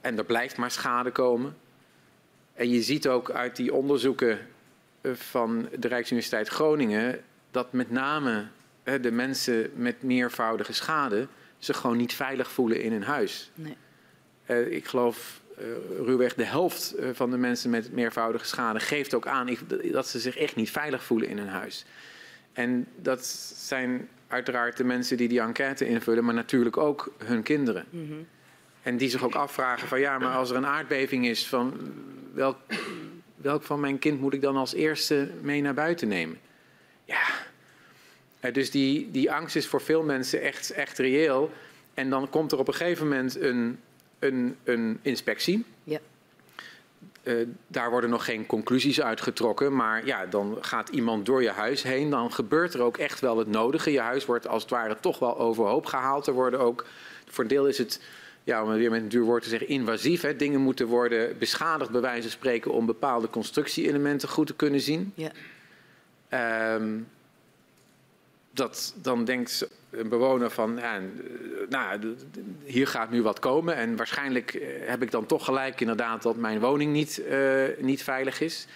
en 0.00 0.18
er 0.18 0.24
blijft 0.24 0.56
maar 0.56 0.70
schade 0.70 1.10
komen. 1.10 1.56
En 2.56 2.70
je 2.70 2.82
ziet 2.82 3.08
ook 3.08 3.30
uit 3.30 3.56
die 3.56 3.74
onderzoeken 3.74 4.38
eh, 5.00 5.12
van 5.12 5.68
de 5.78 5.88
Rijksuniversiteit 5.88 6.48
Groningen 6.48 7.20
dat 7.50 7.72
met 7.72 7.90
name 7.90 8.46
de 9.00 9.10
mensen 9.10 9.70
met 9.74 10.02
meervoudige 10.02 10.72
schade 10.72 11.28
zich 11.58 11.76
gewoon 11.76 11.96
niet 11.96 12.14
veilig 12.14 12.50
voelen 12.50 12.82
in 12.82 12.92
hun 12.92 13.02
huis. 13.02 13.50
Nee. 13.54 13.76
Uh, 14.46 14.72
ik 14.72 14.86
geloof 14.86 15.40
uh, 15.58 15.64
ruwweg 16.04 16.34
de 16.34 16.44
helft 16.44 16.94
van 17.12 17.30
de 17.30 17.36
mensen 17.36 17.70
met 17.70 17.92
meervoudige 17.92 18.46
schade 18.46 18.80
geeft 18.80 19.14
ook 19.14 19.26
aan 19.26 19.56
dat 19.92 20.08
ze 20.08 20.18
zich 20.20 20.36
echt 20.36 20.56
niet 20.56 20.70
veilig 20.70 21.04
voelen 21.04 21.28
in 21.28 21.38
hun 21.38 21.48
huis. 21.48 21.84
En 22.52 22.86
dat 22.96 23.26
zijn 23.56 24.08
uiteraard 24.28 24.76
de 24.76 24.84
mensen 24.84 25.16
die 25.16 25.28
die 25.28 25.40
enquête 25.40 25.86
invullen, 25.88 26.24
maar 26.24 26.34
natuurlijk 26.34 26.76
ook 26.76 27.12
hun 27.24 27.42
kinderen. 27.42 27.84
Mm 27.90 28.08
-hmm. 28.08 28.26
En 28.82 28.96
die 28.96 29.10
zich 29.10 29.24
ook 29.24 29.34
afvragen 29.34 29.88
van 29.88 30.00
ja, 30.00 30.18
maar 30.18 30.34
als 30.34 30.50
er 30.50 30.56
een 30.56 30.66
aardbeving 30.66 31.26
is, 31.26 31.46
van 31.46 31.94
welk, 32.34 32.58
welk 33.36 33.62
van 33.62 33.80
mijn 33.80 33.98
kind 33.98 34.20
moet 34.20 34.34
ik 34.34 34.40
dan 34.42 34.56
als 34.56 34.74
eerste 34.74 35.30
mee 35.42 35.62
naar 35.62 35.74
buiten 35.74 36.08
nemen? 36.08 36.38
Ja, 37.04 37.22
dus 38.52 38.70
die, 38.70 39.10
die 39.10 39.32
angst 39.32 39.56
is 39.56 39.66
voor 39.66 39.80
veel 39.80 40.02
mensen 40.02 40.40
echt, 40.40 40.70
echt 40.70 40.98
reëel. 40.98 41.50
En 41.94 42.10
dan 42.10 42.30
komt 42.30 42.52
er 42.52 42.58
op 42.58 42.68
een 42.68 42.74
gegeven 42.74 43.08
moment 43.08 43.40
een, 43.40 43.78
een, 44.18 44.56
een 44.64 44.98
inspectie. 45.02 45.64
Ja. 45.84 45.98
Uh, 47.22 47.46
daar 47.66 47.90
worden 47.90 48.10
nog 48.10 48.24
geen 48.24 48.46
conclusies 48.46 49.00
uitgetrokken, 49.00 49.76
maar 49.76 50.06
ja, 50.06 50.26
dan 50.26 50.58
gaat 50.60 50.88
iemand 50.88 51.26
door 51.26 51.42
je 51.42 51.50
huis 51.50 51.82
heen. 51.82 52.10
Dan 52.10 52.32
gebeurt 52.32 52.74
er 52.74 52.80
ook 52.80 52.96
echt 52.96 53.20
wel 53.20 53.38
het 53.38 53.48
nodige. 53.48 53.92
Je 53.92 54.00
huis 54.00 54.24
wordt 54.24 54.48
als 54.48 54.62
het 54.62 54.70
ware 54.70 54.96
toch 55.00 55.18
wel 55.18 55.38
overhoop 55.38 55.86
gehaald. 55.86 56.26
Er 56.26 56.32
worden 56.32 56.60
ook, 56.60 56.86
voor 57.28 57.44
een 57.44 57.50
deel 57.50 57.66
is 57.66 57.78
het 57.78 58.00
ja, 58.44 58.62
om 58.62 58.68
het 58.68 58.78
weer 58.78 58.90
met 58.90 59.02
een 59.02 59.08
duur 59.08 59.24
woord 59.24 59.42
te 59.42 59.48
zeggen, 59.48 59.68
invasief. 59.68 60.20
Hè. 60.20 60.36
Dingen 60.36 60.60
moeten 60.60 60.86
worden 60.86 61.38
beschadigd, 61.38 61.90
bij 61.90 62.00
wijze 62.00 62.22
van 62.22 62.30
spreken, 62.30 62.72
om 62.72 62.86
bepaalde 62.86 63.30
constructie-elementen 63.30 64.28
goed 64.28 64.46
te 64.46 64.54
kunnen 64.54 64.80
zien. 64.80 65.12
Ja. 65.14 65.30
Um, 66.74 67.08
dat, 68.56 68.94
dan 68.96 69.24
denkt 69.24 69.68
een 69.90 70.08
bewoner 70.08 70.50
van, 70.50 70.76
ja, 70.76 71.00
nou, 71.68 72.16
hier 72.64 72.86
gaat 72.86 73.10
nu 73.10 73.22
wat 73.22 73.38
komen. 73.38 73.74
En 73.74 73.96
waarschijnlijk 73.96 74.54
eh, 74.54 74.68
heb 74.88 75.02
ik 75.02 75.10
dan 75.10 75.26
toch 75.26 75.44
gelijk 75.44 75.80
inderdaad 75.80 76.22
dat 76.22 76.36
mijn 76.36 76.60
woning 76.60 76.92
niet, 76.92 77.22
uh, 77.30 77.62
niet 77.78 78.02
veilig 78.02 78.40
is. 78.40 78.66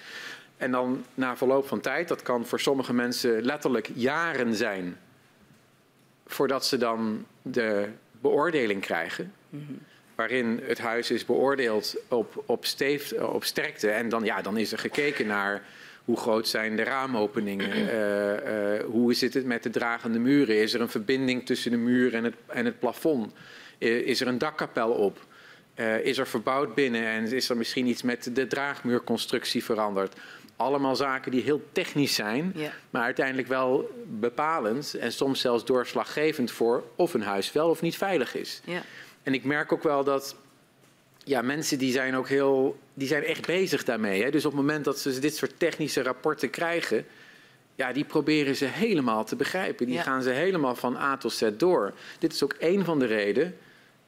En 0.56 0.70
dan 0.70 1.04
na 1.14 1.36
verloop 1.36 1.68
van 1.68 1.80
tijd, 1.80 2.08
dat 2.08 2.22
kan 2.22 2.46
voor 2.46 2.60
sommige 2.60 2.92
mensen 2.92 3.42
letterlijk 3.42 3.90
jaren 3.94 4.54
zijn, 4.54 4.98
voordat 6.26 6.66
ze 6.66 6.76
dan 6.76 7.26
de 7.42 7.88
beoordeling 8.20 8.80
krijgen. 8.80 9.32
Waarin 10.14 10.60
het 10.62 10.78
huis 10.78 11.10
is 11.10 11.24
beoordeeld 11.24 11.96
op, 12.08 12.42
op, 12.46 12.64
steef, 12.64 13.12
op 13.12 13.44
sterkte. 13.44 13.90
En 13.90 14.08
dan, 14.08 14.24
ja, 14.24 14.42
dan 14.42 14.56
is 14.56 14.72
er 14.72 14.78
gekeken 14.78 15.26
naar 15.26 15.62
hoe 16.10 16.18
groot 16.18 16.48
zijn 16.48 16.76
de 16.76 16.82
raamopeningen? 16.82 17.78
Uh, 17.78 18.74
uh, 18.78 18.84
hoe 18.84 19.14
zit 19.14 19.34
het 19.34 19.44
met 19.44 19.62
de 19.62 19.70
dragende 19.70 20.18
muren? 20.18 20.62
Is 20.62 20.74
er 20.74 20.80
een 20.80 20.88
verbinding 20.88 21.46
tussen 21.46 21.70
de 21.70 21.76
muur 21.76 22.14
en 22.14 22.24
het, 22.24 22.34
en 22.46 22.64
het 22.64 22.78
plafond? 22.78 23.32
Is 23.78 24.20
er 24.20 24.26
een 24.26 24.38
dakkapel 24.38 24.90
op? 24.90 25.28
is 26.02 26.18
er 26.18 26.26
verbouwd 26.26 26.74
binnen 26.74 27.04
en 27.04 27.32
is 27.32 27.48
er 27.48 27.56
misschien 27.56 27.86
iets 27.86 28.02
met 28.02 28.30
de 28.34 28.46
draagmuurconstructie 28.46 29.64
veranderd? 29.64 30.16
Allemaal 30.56 30.96
zaken 30.96 31.30
die 31.30 31.42
heel 31.42 31.62
technisch 31.72 32.14
zijn, 32.14 32.52
ja. 32.54 32.72
maar 32.90 33.02
uiteindelijk 33.02 33.48
wel 33.48 33.90
bepalend 34.06 34.94
en 34.94 35.12
soms 35.12 35.40
zelfs 35.40 35.64
doorslaggevend 35.64 36.50
voor 36.50 36.84
of 36.96 37.14
een 37.14 37.22
huis 37.22 37.52
wel 37.52 37.68
of 37.68 37.82
niet 37.82 37.96
veilig 37.96 38.34
is. 38.34 38.60
Ja. 38.64 38.82
En 39.22 39.34
ik 39.34 39.44
merk 39.44 39.72
ook 39.72 39.82
wel 39.82 40.04
dat 40.04 40.36
ja, 41.24 41.42
mensen 41.42 41.78
die 41.78 41.92
zijn 41.92 42.16
ook 42.16 42.28
heel, 42.28 42.78
die 42.94 43.08
zijn 43.08 43.24
echt 43.24 43.46
bezig 43.46 43.84
daarmee. 43.84 44.22
Hè? 44.22 44.30
Dus 44.30 44.44
op 44.44 44.52
het 44.52 44.60
moment 44.60 44.84
dat 44.84 44.98
ze 44.98 45.18
dit 45.18 45.36
soort 45.36 45.58
technische 45.58 46.02
rapporten 46.02 46.50
krijgen, 46.50 47.06
ja, 47.74 47.92
die 47.92 48.04
proberen 48.04 48.56
ze 48.56 48.64
helemaal 48.64 49.24
te 49.24 49.36
begrijpen. 49.36 49.86
Die 49.86 49.94
ja. 49.94 50.02
gaan 50.02 50.22
ze 50.22 50.30
helemaal 50.30 50.74
van 50.74 50.96
A 50.96 51.16
tot 51.16 51.32
Z 51.32 51.50
door. 51.56 51.92
Dit 52.18 52.32
is 52.32 52.42
ook 52.42 52.54
een 52.58 52.84
van 52.84 52.98
de 52.98 53.06
redenen 53.06 53.56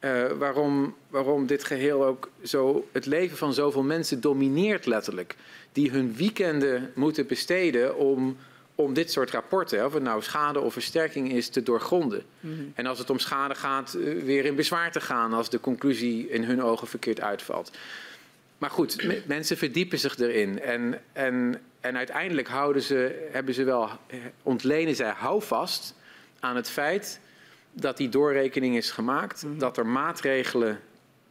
uh, 0.03 0.31
waarom, 0.31 0.95
waarom 1.09 1.45
dit 1.45 1.63
geheel 1.63 2.05
ook 2.05 2.29
zo 2.43 2.87
het 2.91 3.05
leven 3.05 3.37
van 3.37 3.53
zoveel 3.53 3.83
mensen 3.83 4.21
domineert 4.21 4.85
letterlijk. 4.85 5.35
Die 5.71 5.91
hun 5.91 6.15
weekenden 6.15 6.91
moeten 6.95 7.27
besteden 7.27 7.97
om 7.97 8.37
om 8.75 8.93
dit 8.93 9.11
soort 9.11 9.31
rapporten, 9.31 9.85
of 9.85 9.93
het 9.93 10.03
nou 10.03 10.21
schade 10.21 10.59
of 10.59 10.73
versterking 10.73 11.31
is, 11.31 11.49
te 11.49 11.63
doorgronden. 11.63 12.23
Mm 12.39 12.53
-hmm. 12.53 12.71
En 12.75 12.85
als 12.85 12.99
het 12.99 13.09
om 13.09 13.19
schade 13.19 13.55
gaat, 13.55 13.95
uh, 13.97 14.23
weer 14.23 14.45
in 14.45 14.55
bezwaar 14.55 14.91
te 14.91 15.01
gaan 15.01 15.33
als 15.33 15.49
de 15.49 15.59
conclusie 15.59 16.29
in 16.29 16.43
hun 16.43 16.63
ogen 16.63 16.87
verkeerd 16.87 17.21
uitvalt. 17.21 17.71
Maar 18.57 18.69
goed, 18.69 19.07
mensen 19.27 19.57
verdiepen 19.57 19.99
zich 19.99 20.17
erin. 20.17 20.61
En, 20.61 21.01
en 21.13 21.61
en 21.83 21.97
uiteindelijk 21.97 22.47
houden 22.47 22.81
ze, 22.81 23.27
hebben 23.31 23.53
ze 23.53 23.63
wel, 23.63 23.89
eh, 24.07 24.17
ontlenen 24.43 24.95
zij 24.95 25.13
houvast 25.17 25.95
aan 26.39 26.55
het 26.55 26.69
feit 26.69 27.19
dat 27.71 27.97
die 27.97 28.09
doorrekening 28.09 28.75
is 28.75 28.91
gemaakt, 28.91 29.43
Mhm. 29.43 29.57
dat 29.57 29.77
er 29.77 29.85
maatregelen, 29.85 30.79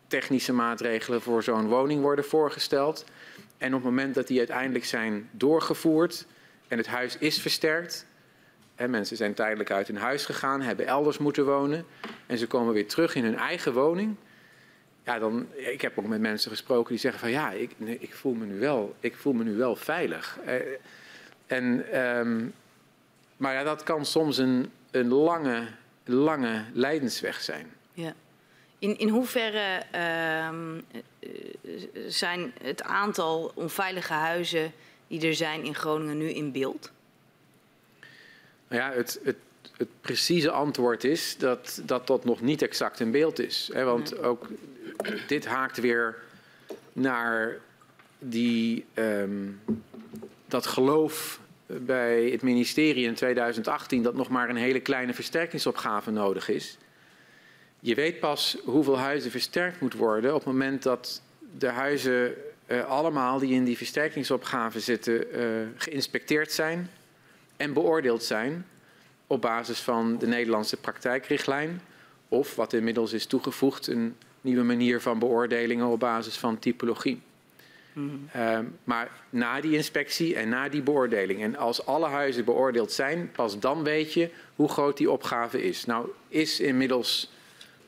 technische 0.06 0.52
maatregelen 0.52 1.22
voor 1.22 1.42
zo'n 1.42 1.68
woning 1.68 2.00
worden 2.02 2.24
voorgesteld. 2.24 3.04
En 3.58 3.68
op 3.68 3.82
het 3.82 3.90
moment 3.90 4.14
dat 4.14 4.26
die 4.26 4.38
uiteindelijk 4.38 4.84
zijn 4.84 5.28
doorgevoerd 5.30 6.26
en 6.72 6.78
het 6.78 6.86
huis 6.86 7.18
is 7.18 7.40
versterkt, 7.40 8.06
en 8.74 8.90
mensen 8.90 9.16
zijn 9.16 9.34
tijdelijk 9.34 9.70
uit 9.70 9.86
hun 9.86 9.96
huis 9.96 10.24
gegaan, 10.24 10.60
hebben 10.60 10.86
elders 10.86 11.18
moeten 11.18 11.44
wonen 11.44 11.84
en 12.26 12.38
ze 12.38 12.46
komen 12.46 12.72
weer 12.72 12.88
terug 12.88 13.14
in 13.14 13.24
hun 13.24 13.36
eigen 13.36 13.72
woning. 13.72 14.16
Ja, 15.04 15.18
dan, 15.18 15.46
ik 15.54 15.80
heb 15.80 15.98
ook 15.98 16.06
met 16.06 16.20
mensen 16.20 16.50
gesproken 16.50 16.88
die 16.88 16.98
zeggen 16.98 17.20
van 17.20 17.30
ja, 17.30 17.50
ik, 17.50 17.70
ik, 17.78 18.14
voel, 18.14 18.34
me 18.34 18.46
nu 18.46 18.58
wel, 18.58 18.94
ik 19.00 19.16
voel 19.16 19.32
me 19.32 19.44
nu 19.44 19.56
wel 19.56 19.76
veilig. 19.76 20.38
Eh, 20.44 20.54
en, 21.46 21.92
ehm, 21.92 22.46
maar 23.36 23.54
ja, 23.54 23.62
dat 23.62 23.82
kan 23.82 24.06
soms 24.06 24.38
een, 24.38 24.70
een 24.90 25.08
lange, 25.08 25.66
lange 26.04 26.64
lijdensweg 26.72 27.40
zijn. 27.40 27.72
Ja. 27.92 28.14
In, 28.78 28.98
in 28.98 29.08
hoeverre 29.08 29.82
ehm, 29.90 30.80
eh, 30.90 31.30
zijn 32.06 32.52
het 32.62 32.82
aantal 32.82 33.52
onveilige 33.54 34.12
huizen 34.12 34.72
die 35.18 35.28
er 35.28 35.34
zijn 35.34 35.64
in 35.64 35.74
Groningen 35.74 36.18
nu 36.18 36.28
in 36.28 36.52
beeld? 36.52 36.90
Nou 38.68 38.82
ja, 38.82 38.92
het, 38.92 39.20
het, 39.24 39.36
het 39.76 39.88
precieze 40.00 40.50
antwoord 40.50 41.04
is 41.04 41.36
dat, 41.38 41.82
dat 41.84 42.06
dat 42.06 42.24
nog 42.24 42.40
niet 42.40 42.62
exact 42.62 43.00
in 43.00 43.10
beeld 43.10 43.38
is. 43.38 43.70
Hè, 43.72 43.84
want 43.84 44.18
ook 44.18 44.48
dit 45.26 45.46
haakt 45.46 45.80
weer 45.80 46.18
naar 46.92 47.58
die, 48.18 48.84
ehm, 48.94 49.48
dat 50.46 50.66
geloof 50.66 51.40
bij 51.66 52.24
het 52.24 52.42
ministerie 52.42 53.06
in 53.06 53.14
2018 53.14 54.02
dat 54.02 54.14
nog 54.14 54.28
maar 54.28 54.48
een 54.48 54.56
hele 54.56 54.80
kleine 54.80 55.14
versterkingsopgave 55.14 56.10
nodig 56.10 56.48
is. 56.48 56.78
Je 57.80 57.94
weet 57.94 58.20
pas 58.20 58.56
hoeveel 58.64 58.98
huizen 58.98 59.30
versterkt 59.30 59.80
moet 59.80 59.94
worden 59.94 60.30
op 60.30 60.44
het 60.44 60.52
moment 60.52 60.82
dat 60.82 61.22
de 61.58 61.68
huizen 61.68 62.34
eh, 62.72 62.84
allemaal 62.84 63.38
die 63.38 63.54
in 63.54 63.64
die 63.64 63.76
versterkingsopgave 63.76 64.80
zitten 64.80 65.32
eh, 65.32 65.44
geïnspecteerd 65.76 66.52
zijn 66.52 66.90
en 67.56 67.72
beoordeeld 67.72 68.22
zijn 68.22 68.66
op 69.26 69.40
basis 69.40 69.80
van 69.80 70.18
de 70.18 70.26
Nederlandse 70.26 70.76
praktijkrichtlijn 70.76 71.80
of 72.28 72.54
wat 72.54 72.72
inmiddels 72.72 73.12
is 73.12 73.26
toegevoegd 73.26 73.86
een 73.86 74.16
nieuwe 74.40 74.62
manier 74.62 75.00
van 75.00 75.18
beoordelingen 75.18 75.86
op 75.86 76.00
basis 76.00 76.36
van 76.36 76.58
typologie. 76.58 77.20
Ehm, 78.32 78.64
maar 78.84 79.10
na 79.30 79.60
die 79.60 79.76
inspectie 79.76 80.36
en 80.36 80.48
na 80.48 80.68
die 80.68 80.82
beoordeling, 80.82 81.42
en 81.42 81.56
als 81.56 81.86
alle 81.86 82.06
huizen 82.06 82.44
beoordeeld 82.44 82.92
zijn, 82.92 83.30
pas 83.32 83.58
dan 83.58 83.82
weet 83.82 84.12
je 84.12 84.30
hoe 84.56 84.68
groot 84.68 84.96
die 84.96 85.10
opgave 85.10 85.62
is. 85.62 85.84
Nou, 85.84 86.08
is 86.28 86.60
inmiddels 86.60 87.30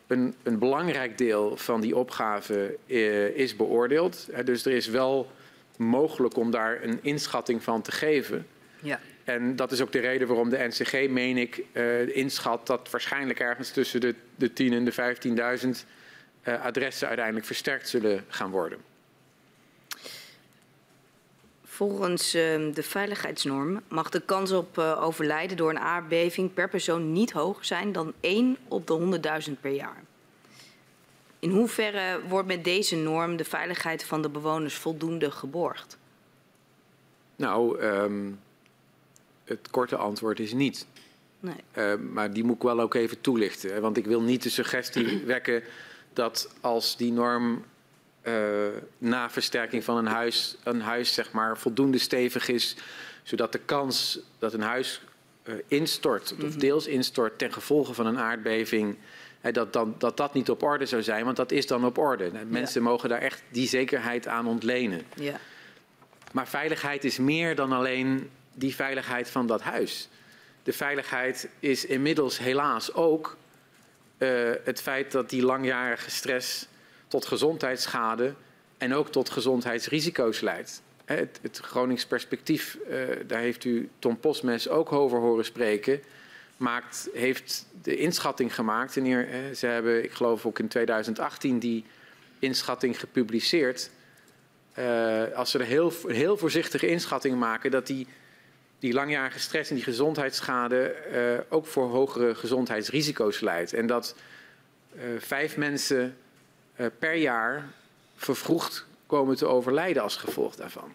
een, 0.07 0.35
een 0.43 0.59
belangrijk 0.59 1.19
deel 1.19 1.57
van 1.57 1.81
die 1.81 1.97
opgave 1.97 2.77
eh, 2.87 3.27
is 3.27 3.57
beoordeeld. 3.57 4.29
Hè, 4.33 4.45
dus 4.45 4.65
er 4.65 4.73
is 4.73 4.87
wel 4.87 5.31
mogelijk 5.77 6.37
om 6.37 6.51
daar 6.51 6.83
een 6.83 6.99
inschatting 7.03 7.63
van 7.63 7.83
te 7.83 7.93
geven. 7.93 8.47
Ja. 8.81 9.01
En 9.25 9.57
dat 9.57 9.73
is 9.73 9.81
ook 9.81 9.93
de 9.93 9.99
reden 9.99 10.29
waarom 10.29 10.51
de 10.51 10.67
NCG, 10.69 11.09
meen 11.09 11.37
ik, 11.37 11.65
eh, 11.73 12.17
inschat 12.17 12.67
dat 12.67 12.91
waarschijnlijk 12.91 13.41
ergens 13.41 13.71
tussen 13.71 14.01
de, 14.01 14.15
de 14.37 14.53
10 14.53 14.73
en 14.73 14.85
de 14.85 14.93
15.000 14.93 15.69
eh, 16.43 16.65
adressen 16.65 17.07
uiteindelijk 17.07 17.47
versterkt 17.47 17.89
zullen 17.89 18.25
gaan 18.29 18.51
worden. 18.51 18.79
Volgens 21.75 22.35
ehm, 22.35 22.73
de 22.73 22.83
veiligheidsnorm 22.83 23.81
mag 23.89 24.09
de 24.09 24.21
kans 24.21 24.53
op 24.53 24.79
eh, 24.79 25.03
overlijden 25.03 25.57
door 25.57 25.71
een 25.71 25.79
aardbeving 25.79 26.55
per 26.55 26.69
persoon 26.69 27.13
niet 27.13 27.33
hoger 27.33 27.65
zijn 27.65 27.93
dan 27.93 28.13
1 28.21 28.57
op 28.69 28.87
de 28.87 29.21
100.000 29.49 29.61
per 29.61 29.71
jaar. 29.71 30.03
In 31.39 31.51
hoeverre 31.51 32.21
wordt 32.29 32.49
met 32.49 32.65
deze 32.65 32.97
norm 32.97 33.37
de 33.37 33.45
veiligheid 33.45 34.05
van 34.05 34.23
de 34.23 34.29
bewoners 34.29 34.75
voldoende 34.75 35.31
geborgd? 35.31 35.99
Nou, 37.37 37.79
ehm, 37.79 38.31
het 39.45 39.71
korte 39.71 39.97
antwoord 39.97 40.41
is 40.41 40.53
niet. 40.53 40.87
Nee. 41.41 41.55
Uh, 41.79 41.95
maar 42.13 42.33
die 42.33 42.45
moet 42.45 42.57
ik 42.57 42.63
wel 42.63 42.81
ook 42.81 42.95
even 42.95 43.21
toelichten. 43.21 43.73
Hè? 43.73 43.81
Want 43.81 43.97
ik 43.97 44.07
wil 44.07 44.23
niet 44.23 44.43
de 44.43 44.51
suggestie 44.51 45.23
wekken 45.27 45.63
dat 46.13 46.55
als 46.61 46.97
die 46.97 47.13
norm 47.13 47.65
na 48.99 49.31
versterking 49.31 49.85
van 49.85 49.97
een 49.97 50.07
huis, 50.07 50.57
een 50.63 50.81
huis 50.81 51.15
zeg 51.15 51.33
maar, 51.33 51.59
voldoende 51.59 51.99
stevig 51.99 52.49
is, 52.49 52.77
zodat 53.23 53.53
de 53.53 53.59
kans 53.59 54.19
dat 54.39 54.53
een 54.53 54.61
huis 54.61 55.01
uh, 55.45 55.55
instort 55.69 56.33
of 56.33 56.51
-hmm. 56.51 56.59
deels 56.59 56.87
instort 56.87 57.39
ten 57.39 57.53
gevolge 57.53 57.95
van 57.95 58.07
een 58.07 58.19
aardbeving, 58.19 58.97
dat, 59.53 59.73
dan, 59.73 59.95
dat 59.99 60.17
dat 60.17 60.35
niet 60.35 60.51
op 60.51 60.63
orde 60.63 60.87
zou 60.87 61.03
zijn, 61.03 61.25
want 61.25 61.37
dat 61.37 61.53
is 61.53 61.67
dan 61.67 61.85
op 61.85 61.99
orde. 61.99 62.31
Mensen 62.49 62.83
ja. 62.83 62.89
mogen 62.89 63.09
daar 63.09 63.21
echt 63.21 63.43
die 63.49 63.69
zekerheid 63.69 64.27
aan 64.27 64.47
ontlenen. 64.47 65.03
Ja. 65.15 65.41
Maar 66.33 66.49
veiligheid 66.49 67.05
is 67.05 67.19
meer 67.19 67.55
dan 67.55 67.73
alleen 67.73 68.31
die 68.55 68.75
veiligheid 68.75 69.31
van 69.31 69.47
dat 69.47 69.63
huis. 69.63 70.09
De 70.63 70.73
veiligheid 70.73 71.49
is 71.61 71.87
inmiddels 71.87 72.39
helaas 72.39 72.93
ook 72.93 73.37
uh, 74.19 74.51
het 74.65 74.83
feit 74.83 75.13
dat 75.13 75.31
die 75.31 75.43
langjarige 75.43 76.11
stress 76.11 76.69
tot 77.15 77.27
gezondheidsschade 77.27 78.35
en 78.79 78.95
ook 78.95 79.09
tot 79.09 79.31
gezondheidsrisico's 79.31 80.41
leidt. 80.41 80.83
Het, 81.05 81.39
het 81.43 81.59
Gronings 81.59 82.07
perspectief, 82.07 82.79
uh, 82.91 82.99
daar 83.27 83.41
heeft 83.41 83.65
u 83.65 83.89
Tom 83.99 84.19
Posmes 84.19 84.69
ook 84.69 84.93
over 84.93 85.19
horen 85.19 85.45
spreken, 85.45 86.01
maakt, 86.57 87.09
heeft 87.13 87.67
de 87.83 87.97
inschatting 87.97 88.55
gemaakt. 88.55 88.97
En 88.97 89.05
hier, 89.05 89.29
uh, 89.29 89.55
ze 89.55 89.67
hebben, 89.67 90.05
ik 90.05 90.13
geloof 90.13 90.47
ook 90.47 90.59
in 90.59 90.69
2018, 90.69 91.59
die 91.59 91.85
inschatting 92.39 93.01
gepubliceerd. 93.01 93.91
Uh, 94.79 95.23
als 95.35 95.51
ze 95.51 95.59
er 95.59 95.65
heel, 95.65 95.93
heel 96.07 96.37
voorzichtige 96.37 96.87
inschatting 96.87 97.39
maken, 97.39 97.71
dat 97.71 97.87
die 97.87 98.07
die 98.79 98.93
langjarige 98.93 99.39
stress 99.39 99.71
en 99.71 99.77
die 99.77 99.85
gezondheidsschade 99.85 100.95
ook 101.49 101.67
voor 101.67 101.89
hogere 101.89 102.35
gezondheidsrisico's 102.35 103.41
leidt. 103.41 103.73
En 103.73 103.87
dat 103.87 104.17
vijf 105.19 105.57
mensen 105.57 106.17
per 106.99 107.15
jaar 107.15 107.69
vervroegd 108.17 108.87
komen 109.07 109.37
te 109.37 109.47
overlijden 109.47 110.03
als 110.03 110.17
gevolg 110.17 110.55
daarvan. 110.57 110.93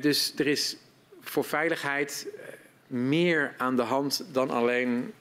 dus 0.00 0.32
er 0.36 0.46
is 0.46 0.76
voor 1.20 1.44
veiligheid 1.44 2.26
meer 2.86 3.54
aan 3.56 3.76
de 3.76 3.82
hand 3.82 4.24
dan 4.32 4.50
alleen 4.50 5.12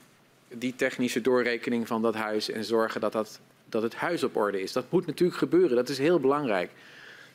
die 0.48 0.76
technische 0.76 1.22
doorrekening 1.22 1.88
van 1.88 2.02
dat 2.02 2.16
huis 2.16 2.50
en 2.50 2.64
zorgen 2.64 3.02
dat, 3.02 3.12
dat, 3.12 3.40
dat 3.70 3.82
het 3.82 3.96
huis 3.96 4.24
op 4.24 4.36
orde 4.36 4.62
is. 4.62 4.72
Dat 4.72 4.92
moet 4.92 5.06
natuurlijk 5.06 5.38
gebeuren, 5.38 5.76
dat 5.76 5.90
is 5.90 5.98
heel 5.98 6.20
belangrijk. 6.20 6.72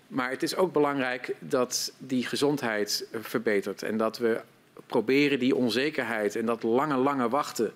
Maar 0.09 0.31
het 0.31 0.43
is 0.43 0.57
ook 0.57 0.73
belangrijk 0.73 1.35
dat 1.39 1.93
die 1.99 2.27
gezondheid 2.27 3.07
verbetert 3.13 3.83
en 3.83 3.97
dat 3.97 4.19
we 4.19 4.41
proberen 4.87 5.39
die 5.39 5.57
onzekerheid 5.57 6.37
en 6.37 6.47
dat 6.47 6.63
lange, 6.63 6.97
lange 6.97 7.29
wachten, 7.29 7.73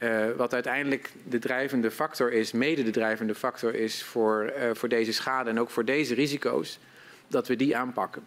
uh, 0.00 0.30
wat 0.36 0.54
uiteindelijk 0.54 1.12
de 1.28 1.38
drijvende 1.38 1.90
factor 1.90 2.32
is, 2.32 2.52
mede 2.52 2.82
de 2.82 2.90
drijvende 2.90 3.34
factor 3.34 3.74
is 3.74 4.02
voor, 4.02 4.52
uh, 4.58 4.70
voor 4.74 4.88
deze 4.88 5.12
schade 5.12 5.50
en 5.50 5.60
ook 5.60 5.70
voor 5.70 5.84
deze 5.84 6.14
risico's, 6.14 6.78
dat 7.26 7.48
we 7.48 7.56
die 7.56 7.76
aanpakken. 7.76 8.22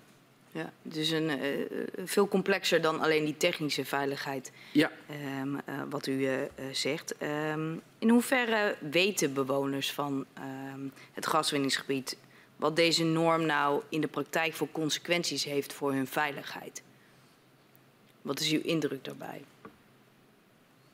Ja, 0.51 0.71
dus 0.81 1.09
een, 1.09 1.29
uh, 1.29 1.67
veel 2.05 2.27
complexer 2.27 2.81
dan 2.81 2.99
alleen 2.99 3.25
die 3.25 3.37
technische 3.37 3.85
veiligheid, 3.85 4.51
ja. 4.71 4.91
um, 5.41 5.59
wat 5.89 6.07
u 6.07 6.27
zegt. 6.71 7.15
Um, 7.53 7.81
in 7.99 8.09
hoeverre 8.09 8.75
weten 8.79 9.33
bewoners 9.33 9.91
van 9.91 10.25
um, 10.73 10.91
het 11.13 11.27
gaswinningsgebied 11.27 12.17
wat 12.55 12.75
deze 12.75 13.03
norm 13.03 13.45
nou 13.45 13.81
in 13.89 14.01
de 14.01 14.07
praktijk 14.07 14.53
voor 14.53 14.67
consequenties 14.71 15.43
heeft 15.43 15.73
voor 15.73 15.93
hun 15.93 16.07
veiligheid. 16.07 16.81
Wat 18.21 18.39
is 18.39 18.51
uw 18.51 18.61
indruk 18.61 19.03
daarbij? 19.03 19.41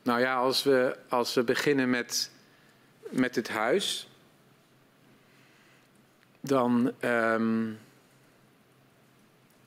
Nou 0.10 0.22
ja, 0.22 0.36
als 0.36 0.64
we, 0.64 0.96
als 1.10 1.34
we 1.34 1.44
beginnen 1.44 1.90
met, 1.90 2.32
met 3.10 3.36
het 3.36 3.50
huis, 3.50 4.10
dan, 6.40 6.92
um, 7.02 7.80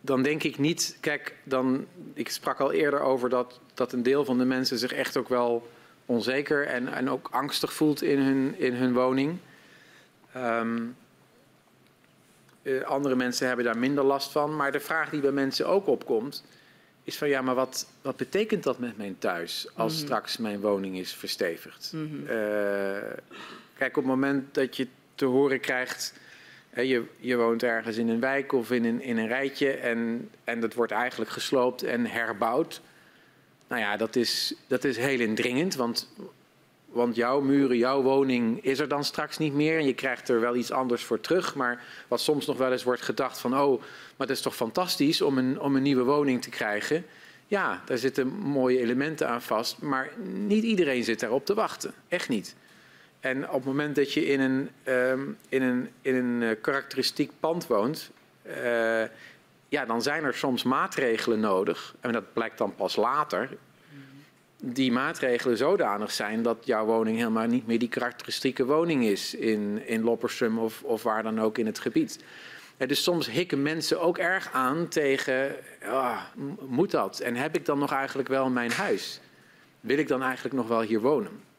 dan 0.00 0.22
denk 0.22 0.42
ik 0.42 0.58
niet. 0.58 0.96
Kijk, 1.00 1.34
dan, 1.44 1.86
ik 2.14 2.28
sprak 2.30 2.60
al 2.60 2.72
eerder 2.72 3.00
over 3.00 3.28
dat, 3.28 3.60
dat 3.74 3.92
een 3.92 4.02
deel 4.02 4.24
van 4.24 4.38
de 4.38 4.44
mensen 4.44 4.78
zich 4.78 4.92
echt 4.92 5.16
ook 5.16 5.28
wel 5.28 5.70
onzeker 6.06 6.66
en, 6.66 6.88
en 6.88 7.10
ook 7.10 7.28
angstig 7.30 7.72
voelt 7.72 8.02
in 8.02 8.18
hun, 8.18 8.58
in 8.58 8.74
hun 8.74 8.92
woning. 8.92 9.38
Um, 10.36 10.96
Uh, 12.62 12.82
andere 12.82 13.14
mensen 13.14 13.46
hebben 13.46 13.64
daar 13.64 13.78
minder 13.78 14.04
last 14.04 14.30
van. 14.30 14.56
Maar 14.56 14.72
de 14.72 14.80
vraag 14.80 15.10
die 15.10 15.20
bij 15.20 15.30
mensen 15.30 15.68
ook 15.68 15.86
opkomt, 15.86 16.44
is 17.04 17.16
van 17.16 17.28
ja, 17.28 17.42
maar 17.42 17.54
wat, 17.54 17.86
wat 18.02 18.16
betekent 18.16 18.62
dat 18.62 18.78
met 18.78 18.96
mijn 18.96 19.18
thuis 19.18 19.66
als 19.74 19.92
mm 19.92 19.98
-hmm. 19.98 20.06
straks 20.06 20.36
mijn 20.36 20.60
woning 20.60 20.98
is 20.98 21.14
verstevigd? 21.14 21.90
Mm 21.94 22.08
-hmm. 22.08 22.22
uh, 22.22 23.12
kijk, 23.76 23.96
op 23.96 24.02
het 24.02 24.04
moment 24.04 24.54
dat 24.54 24.76
je 24.76 24.86
te 25.14 25.24
horen 25.24 25.60
krijgt, 25.60 26.14
Je, 26.74 27.04
je 27.20 27.36
woont 27.36 27.62
ergens 27.62 27.96
in 27.96 28.08
een 28.08 28.20
wijk 28.20 28.52
of 28.52 28.70
in 28.70 28.84
een, 28.84 29.00
in 29.00 29.16
een 29.16 29.28
rijtje 29.28 29.70
en, 29.70 30.30
en 30.44 30.60
dat 30.60 30.74
wordt 30.74 30.92
eigenlijk 30.92 31.30
gesloopt 31.30 31.82
en 31.82 32.06
herbouwd. 32.06 32.80
Nou 33.68 33.80
ja, 33.80 33.96
dat 33.96 34.16
is, 34.16 34.54
dat 34.66 34.84
is 34.84 34.96
heel 34.96 35.20
indringend, 35.20 35.74
want, 35.74 36.08
want 36.92 37.16
jouw 37.16 37.40
muren, 37.40 37.76
jouw 37.76 38.02
woning 38.02 38.64
is 38.64 38.78
er 38.78 38.88
dan 38.88 39.04
straks 39.04 39.38
niet 39.38 39.54
meer. 39.54 39.78
En 39.78 39.86
je 39.86 39.94
krijgt 39.94 40.28
er 40.28 40.40
wel 40.40 40.54
iets 40.54 40.70
anders 40.70 41.04
voor 41.04 41.20
terug. 41.20 41.54
Maar 41.54 41.84
wat 42.08 42.20
soms 42.20 42.46
nog 42.46 42.56
wel 42.56 42.72
eens 42.72 42.82
wordt 42.82 43.02
gedacht 43.02 43.38
van, 43.38 43.58
oh, 43.58 43.80
maar 44.16 44.26
dat 44.26 44.36
is 44.36 44.42
toch 44.42 44.56
fantastisch 44.56 45.22
om 45.22 45.38
een, 45.38 45.60
om 45.60 45.76
een 45.76 45.82
nieuwe 45.82 46.04
woning 46.04 46.42
te 46.42 46.50
krijgen. 46.50 47.04
Ja, 47.46 47.82
daar 47.84 47.98
zitten 47.98 48.28
mooie 48.28 48.78
elementen 48.78 49.28
aan 49.28 49.42
vast, 49.42 49.80
maar 49.80 50.10
niet 50.22 50.64
iedereen 50.64 51.04
zit 51.04 51.20
daarop 51.20 51.46
te 51.46 51.54
wachten. 51.54 51.94
Echt 52.08 52.28
niet. 52.28 52.54
En 53.20 53.48
op 53.48 53.54
het 53.54 53.64
moment 53.64 53.96
dat 53.96 54.12
je 54.12 54.26
in 54.26 54.40
een, 54.40 54.70
um, 54.84 55.36
in 55.48 55.62
een, 55.62 55.88
in 56.00 56.14
een 56.14 56.42
uh, 56.42 56.50
karakteristiek 56.60 57.30
pand 57.40 57.66
woont, 57.66 58.10
uh, 58.46 59.02
ja, 59.68 59.84
dan 59.86 60.02
zijn 60.02 60.24
er 60.24 60.34
soms 60.34 60.62
maatregelen 60.62 61.40
nodig. 61.40 61.94
En 62.00 62.12
dat 62.12 62.32
blijkt 62.32 62.58
dan 62.58 62.74
pas 62.74 62.96
later. 62.96 63.48
Die 64.64 64.92
maatregelen 64.92 65.56
zodanig 65.56 66.12
zijn 66.12 66.42
dat 66.42 66.56
jouw 66.64 66.84
woning 66.84 67.16
helemaal 67.16 67.46
niet 67.46 67.66
meer 67.66 67.78
die 67.78 67.88
karakteristieke 67.88 68.64
woning 68.64 69.04
is 69.04 69.34
in, 69.34 69.86
in 69.86 70.02
Loppersum 70.02 70.58
of, 70.58 70.82
of 70.82 71.02
waar 71.02 71.22
dan 71.22 71.40
ook 71.40 71.58
in 71.58 71.66
het 71.66 71.78
gebied. 71.78 72.18
Dus 72.76 73.02
soms 73.02 73.30
hikken 73.30 73.62
mensen 73.62 74.00
ook 74.00 74.18
erg 74.18 74.52
aan 74.52 74.88
tegen, 74.88 75.56
oh, 75.84 76.22
moet 76.68 76.90
dat? 76.90 77.20
En 77.20 77.36
heb 77.36 77.56
ik 77.56 77.64
dan 77.66 77.78
nog 77.78 77.92
eigenlijk 77.92 78.28
wel 78.28 78.50
mijn 78.50 78.72
huis? 78.72 79.20
Wil 79.80 79.98
ik 79.98 80.08
dan 80.08 80.22
eigenlijk 80.22 80.54
nog 80.54 80.68
wel 80.68 80.80
hier 80.80 81.00
wonen? 81.00 81.51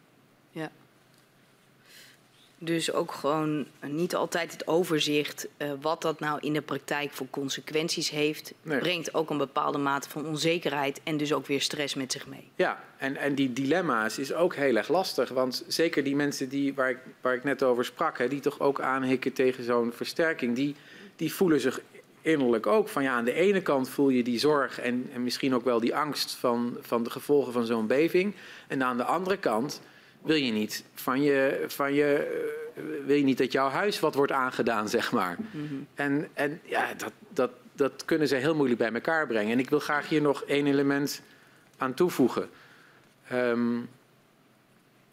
Dus 2.64 2.92
ook 2.92 3.12
gewoon 3.12 3.66
niet 3.88 4.16
altijd 4.16 4.52
het 4.52 4.68
overzicht 4.68 5.48
uh, 5.58 5.72
wat 5.82 6.02
dat 6.02 6.20
nou 6.20 6.40
in 6.42 6.54
de 6.54 6.62
praktijk 6.62 7.12
voor 7.12 7.28
consequenties 7.30 8.10
heeft. 8.10 8.54
Nee. 8.62 8.80
Brengt 8.80 9.14
ook 9.14 9.30
een 9.30 9.38
bepaalde 9.38 9.78
mate 9.78 10.10
van 10.10 10.26
onzekerheid 10.26 11.02
en 11.04 11.18
dus 11.18 11.34
ook 11.34 11.46
weer 11.46 11.62
stress 11.62 11.96
met 11.96 12.12
zich 12.12 12.28
mee. 12.28 12.48
Ja, 12.56 12.84
en, 12.98 13.18
en 13.18 13.36
die 13.36 13.54
dilemma's 13.54 14.18
is 14.18 14.34
ook 14.34 14.56
heel 14.56 14.76
erg 14.76 14.88
lastig. 14.88 15.30
Want 15.30 15.64
zeker 15.68 16.04
die 16.04 16.16
mensen 16.16 16.50
die, 16.50 16.74
waar, 16.74 16.90
ik, 16.90 16.98
waar 17.22 17.34
ik 17.34 17.44
net 17.44 17.64
over 17.64 17.86
sprak, 17.86 18.18
hè, 18.18 18.28
die 18.28 18.40
toch 18.40 18.60
ook 18.60 18.82
aanhikken 18.82 19.34
tegen 19.34 19.64
zo'n 19.64 19.92
versterking, 19.94 20.56
die, 20.56 20.76
die 21.16 21.34
voelen 21.34 21.60
zich 21.60 21.82
innerlijk 22.22 22.68
ook 22.68 22.88
van 22.88 23.04
ja, 23.04 23.14
aan 23.14 23.26
de 23.26 23.34
ene 23.34 23.62
kant 23.62 23.90
voel 23.90 24.10
je 24.10 24.24
die 24.24 24.40
zorg 24.40 24.80
en, 24.80 25.10
en 25.14 25.24
misschien 25.24 25.56
ook 25.56 25.64
wel 25.64 25.80
die 25.80 25.96
angst 25.96 26.32
van, 26.32 26.78
van 26.82 27.04
de 27.04 27.10
gevolgen 27.10 27.54
van 27.54 27.66
zo'n 27.66 27.88
beving. 27.88 28.36
En 28.68 28.84
aan 28.84 28.98
de 28.98 29.04
andere 29.04 29.38
kant 29.38 29.82
wil 30.24 30.36
je 30.36 30.52
niet 30.52 30.84
van 30.94 31.22
je, 31.22 31.64
van 31.68 31.94
je 31.94 32.16
eh, 32.76 32.84
wil 33.06 33.16
je 33.16 33.24
niet 33.24 33.38
dat 33.38 33.52
jouw 33.52 33.70
huis 33.70 34.00
wat 34.00 34.16
wordt 34.16 34.32
aangedaan, 34.32 34.90
zeg 34.90 35.12
maar. 35.12 35.36
Mm 35.40 35.68
-hmm. 35.68 35.88
En, 35.94 36.28
en 36.34 36.60
ja, 36.64 36.94
dat, 36.94 37.12
dat, 37.30 37.52
dat 37.74 38.06
kunnen 38.06 38.28
ze 38.28 38.36
heel 38.36 38.56
moeilijk 38.56 38.80
bij 38.80 38.94
elkaar 38.94 39.28
brengen. 39.28 39.52
En 39.52 39.60
ik 39.60 39.70
wil 39.70 39.80
graag 39.80 40.10
hier 40.10 40.22
nog 40.22 40.44
één 40.44 40.68
element 40.68 41.22
aan 41.78 41.94
toevoegen. 41.94 42.50
Um, 43.34 43.90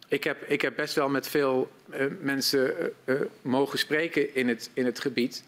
ik, 0.08 0.24
heb, 0.24 0.42
ik 0.42 0.60
heb 0.60 0.76
best 0.76 0.94
wel 0.94 1.08
met 1.08 1.28
veel 1.28 1.70
uh, 1.94 2.06
mensen 2.20 2.74
uh, 2.78 2.86
uh, 3.04 3.20
mogen 3.42 3.78
spreken 3.78 4.34
in 4.34 4.48
het, 4.48 4.70
in 4.72 4.84
het 4.84 5.00
gebied. 5.00 5.44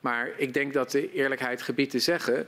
Maar 0.00 0.30
ik 0.36 0.54
denk 0.54 0.72
dat 0.72 0.90
de 0.90 1.12
eerlijkheid 1.12 1.62
gebied 1.62 1.90
te 1.90 1.98
zeggen 1.98 2.46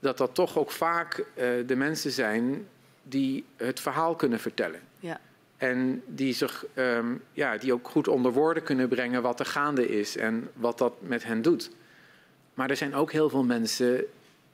dat 0.00 0.18
dat 0.18 0.34
toch 0.34 0.58
ook 0.58 0.70
vaak 0.70 1.24
de 1.66 1.76
mensen 1.76 2.10
zijn 2.10 2.68
die 3.02 3.44
het 3.56 3.80
verhaal 3.80 4.14
kunnen 4.14 4.40
vertellen. 4.40 4.80
Ja. 5.00 5.20
En 5.58 6.02
die, 6.06 6.34
zich, 6.34 6.64
um, 6.74 7.22
ja, 7.32 7.56
die 7.56 7.72
ook 7.72 7.88
goed 7.88 8.08
onder 8.08 8.32
woorden 8.32 8.62
kunnen 8.62 8.88
brengen 8.88 9.22
wat 9.22 9.40
er 9.40 9.46
gaande 9.46 9.88
is 9.88 10.16
en 10.16 10.48
wat 10.54 10.78
dat 10.78 10.92
met 11.00 11.24
hen 11.24 11.42
doet. 11.42 11.70
Maar 12.54 12.70
er 12.70 12.76
zijn 12.76 12.94
ook 12.94 13.12
heel 13.12 13.28
veel 13.28 13.44
mensen 13.44 14.04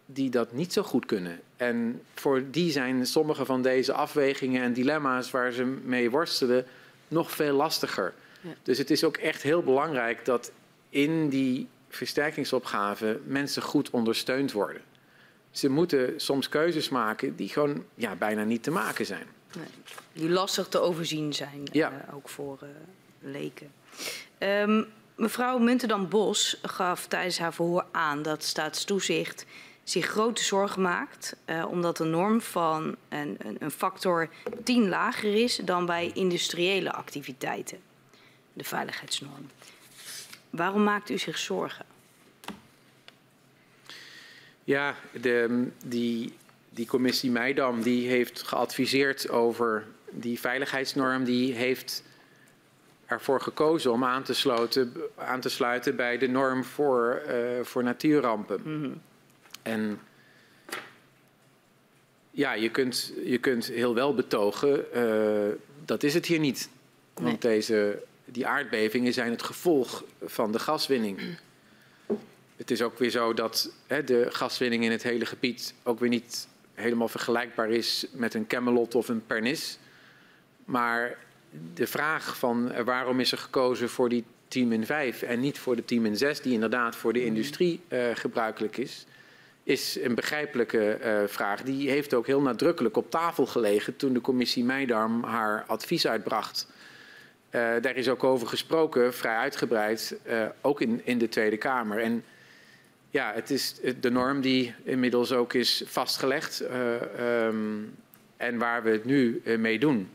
die 0.07 0.31
dat 0.31 0.53
niet 0.53 0.73
zo 0.73 0.83
goed 0.83 1.07
kunnen. 1.07 1.41
En 1.57 2.03
voor 2.15 2.43
die 2.51 2.71
zijn 2.71 3.07
sommige 3.07 3.45
van 3.45 3.63
deze 3.63 3.93
afwegingen 3.93 4.63
en 4.63 4.73
dilemma's 4.73 5.31
waar 5.31 5.53
ze 5.53 5.65
mee 5.65 6.11
worstelen 6.11 6.65
nog 7.09 7.31
veel 7.31 7.55
lastiger. 7.55 8.15
Ja. 8.41 8.51
Dus 8.63 8.79
het 8.79 8.91
is 8.91 9.05
ook 9.05 9.17
echt 9.17 9.43
heel 9.43 9.63
belangrijk 9.63 10.25
dat 10.25 10.53
in 10.89 11.29
die 11.29 11.69
versterkingsopgave 11.89 13.21
mensen 13.25 13.63
goed 13.63 13.91
ondersteund 13.91 14.53
worden. 14.53 14.83
Ze 15.51 15.69
moeten 15.69 16.21
soms 16.21 16.49
keuzes 16.49 16.89
maken 16.89 17.37
die 17.37 17.49
gewoon 17.49 17.85
ja, 17.95 18.15
bijna 18.15 18.45
niet 18.45 18.63
te 18.63 18.71
maken 18.71 19.07
zijn. 19.07 19.27
Nee, 19.57 19.67
die 20.13 20.29
lastig 20.29 20.69
te 20.69 20.81
overzien 20.81 21.33
zijn, 21.33 21.63
ja. 21.73 21.93
uh, 21.93 22.15
ook 22.15 22.29
voor 22.29 22.59
uh, 22.63 22.69
leken. 23.21 23.73
Um, 24.39 24.87
mevrouw 25.17 25.59
Muntendam-Bos 25.59 26.59
gaf 26.63 27.07
tijdens 27.07 27.39
haar 27.39 27.55
verhoor 27.55 27.87
aan 27.93 28.23
dat 28.23 28.43
staatstoezicht 28.45 29.47
zich 29.85 30.07
grote 30.07 30.45
zorgen 30.45 30.83
maakt, 30.83 31.37
uh, 31.47 31.67
omdat 31.71 31.97
de 31.97 32.05
norm 32.05 32.41
van 32.41 32.97
een, 33.09 33.39
een, 33.59 33.71
factor 33.71 34.29
10 34.65 34.89
lager 34.89 35.35
is 35.35 35.57
dan 35.57 35.87
bij 35.87 36.11
industriële 36.15 36.93
activiteiten, 36.93 37.79
de 38.53 38.65
veiligheidsnorm. 38.65 39.51
Waarom 40.51 40.83
maakt 40.83 41.11
u 41.11 41.19
zich 41.19 41.39
zorgen? 41.39 41.87
Ja, 44.65 44.95
de, 45.21 45.69
die 45.85 46.33
die 46.75 46.87
commissie 46.87 47.31
Meidam 47.31 47.83
die 47.83 48.09
heeft 48.09 48.43
geadviseerd 48.43 49.29
over 49.29 49.87
die 50.11 50.41
veiligheidsnorm. 50.41 51.25
Die 51.25 51.53
heeft 51.53 52.03
ervoor 53.07 53.41
gekozen 53.41 53.93
om 53.93 54.05
aan 54.05 54.23
te, 54.23 54.35
sloten, 54.35 54.93
aan 55.17 55.41
te 55.41 55.49
sluiten 55.49 55.97
bij 55.97 56.19
de 56.19 56.29
norm 56.29 56.65
voor, 56.65 57.23
uh, 57.29 57.35
voor 57.63 57.83
natuurrampen. 57.83 58.61
Mm 58.65 58.83
-hmm. 58.83 59.01
En 59.63 60.01
ja, 62.31 62.53
je 62.53 62.71
kunt, 62.71 63.13
je 63.25 63.39
kunt 63.39 63.67
heel 63.67 63.95
wel 63.95 64.15
betogen, 64.15 64.85
uh, 64.95 65.55
dat 65.85 66.03
is 66.03 66.15
het 66.15 66.27
hier 66.27 66.39
niet. 66.39 66.69
Want 67.15 67.43
nee. 67.43 67.55
deze, 67.55 68.03
die 68.25 68.47
aardbevingen 68.47 69.13
zijn 69.13 69.31
het 69.31 69.43
gevolg 69.43 70.05
van 70.23 70.53
de 70.53 70.59
gaswinning. 70.59 71.21
Het 72.57 72.71
is 72.71 72.83
ook 72.83 72.99
weer 72.99 73.11
zo 73.11 73.35
dat 73.35 73.71
hè, 73.87 74.05
de 74.05 74.27
gaswinning 74.31 74.85
in 74.85 74.91
het 74.91 75.03
hele 75.03 75.27
gebied 75.27 75.75
ook 75.83 76.01
weer 76.01 76.09
niet 76.09 76.49
helemaal 76.75 77.09
vergelijkbaar 77.09 77.71
is 77.71 78.07
met 78.13 78.35
een 78.35 78.47
Camelot 78.47 78.95
of 78.95 79.09
een 79.09 79.27
Pernis. 79.27 79.79
Maar 80.65 81.19
de 81.75 81.87
vraag 81.87 82.39
van 82.39 82.73
uh, 82.73 82.81
waarom 82.81 83.21
is 83.21 83.33
er 83.33 83.39
gekozen 83.39 83.89
voor 83.89 84.09
die 84.09 84.25
team 84.49 84.73
in 84.73 84.87
5 84.87 85.23
en 85.23 85.41
niet 85.41 85.59
voor 85.59 85.77
de 85.77 85.85
team 85.85 86.07
in 86.07 86.17
6, 86.17 86.41
die 86.41 86.53
inderdaad 86.53 86.97
voor 86.97 87.13
de 87.13 87.25
industrie 87.25 87.81
uh, 87.89 88.05
gebruikelijk 88.15 88.77
is, 88.77 89.07
is 89.63 89.99
een 90.03 90.15
begrijpelijke 90.15 90.99
uh, 91.05 91.29
vraag. 91.29 91.63
Die 91.63 91.91
heeft 91.91 92.15
ook 92.15 92.27
heel 92.27 92.41
nadrukkelijk 92.41 92.97
op 92.97 93.11
tafel 93.11 93.47
gelegen 93.47 93.97
toen 93.97 94.13
de 94.13 94.21
commissie 94.21 94.65
Meidarm 94.65 95.23
haar 95.23 95.65
advies 95.67 96.07
uitbracht. 96.07 96.69
daar 97.51 97.97
is 97.97 98.09
ook 98.09 98.25
over 98.25 98.47
gesproken, 98.47 99.15
vrij 99.15 99.37
uitgebreid, 99.37 100.17
ook 100.61 100.81
in, 100.81 101.01
in 101.05 101.19
de 101.19 101.29
Tweede 101.29 101.57
Kamer. 101.57 101.99
En 101.99 102.25
ja, 103.15 103.33
het 103.35 103.51
is 103.51 103.75
de 104.01 104.11
norm 104.11 104.41
die 104.41 104.75
inmiddels 104.83 105.33
ook 105.33 105.53
is 105.53 105.83
vastgelegd 105.87 106.63
uh, 106.63 107.45
um, 107.47 107.95
en 108.37 108.59
waar 108.59 108.83
we 108.83 108.91
het 108.91 109.05
nu 109.05 109.41
uh, 109.45 109.59
mee 109.59 109.79
doen. 109.79 110.11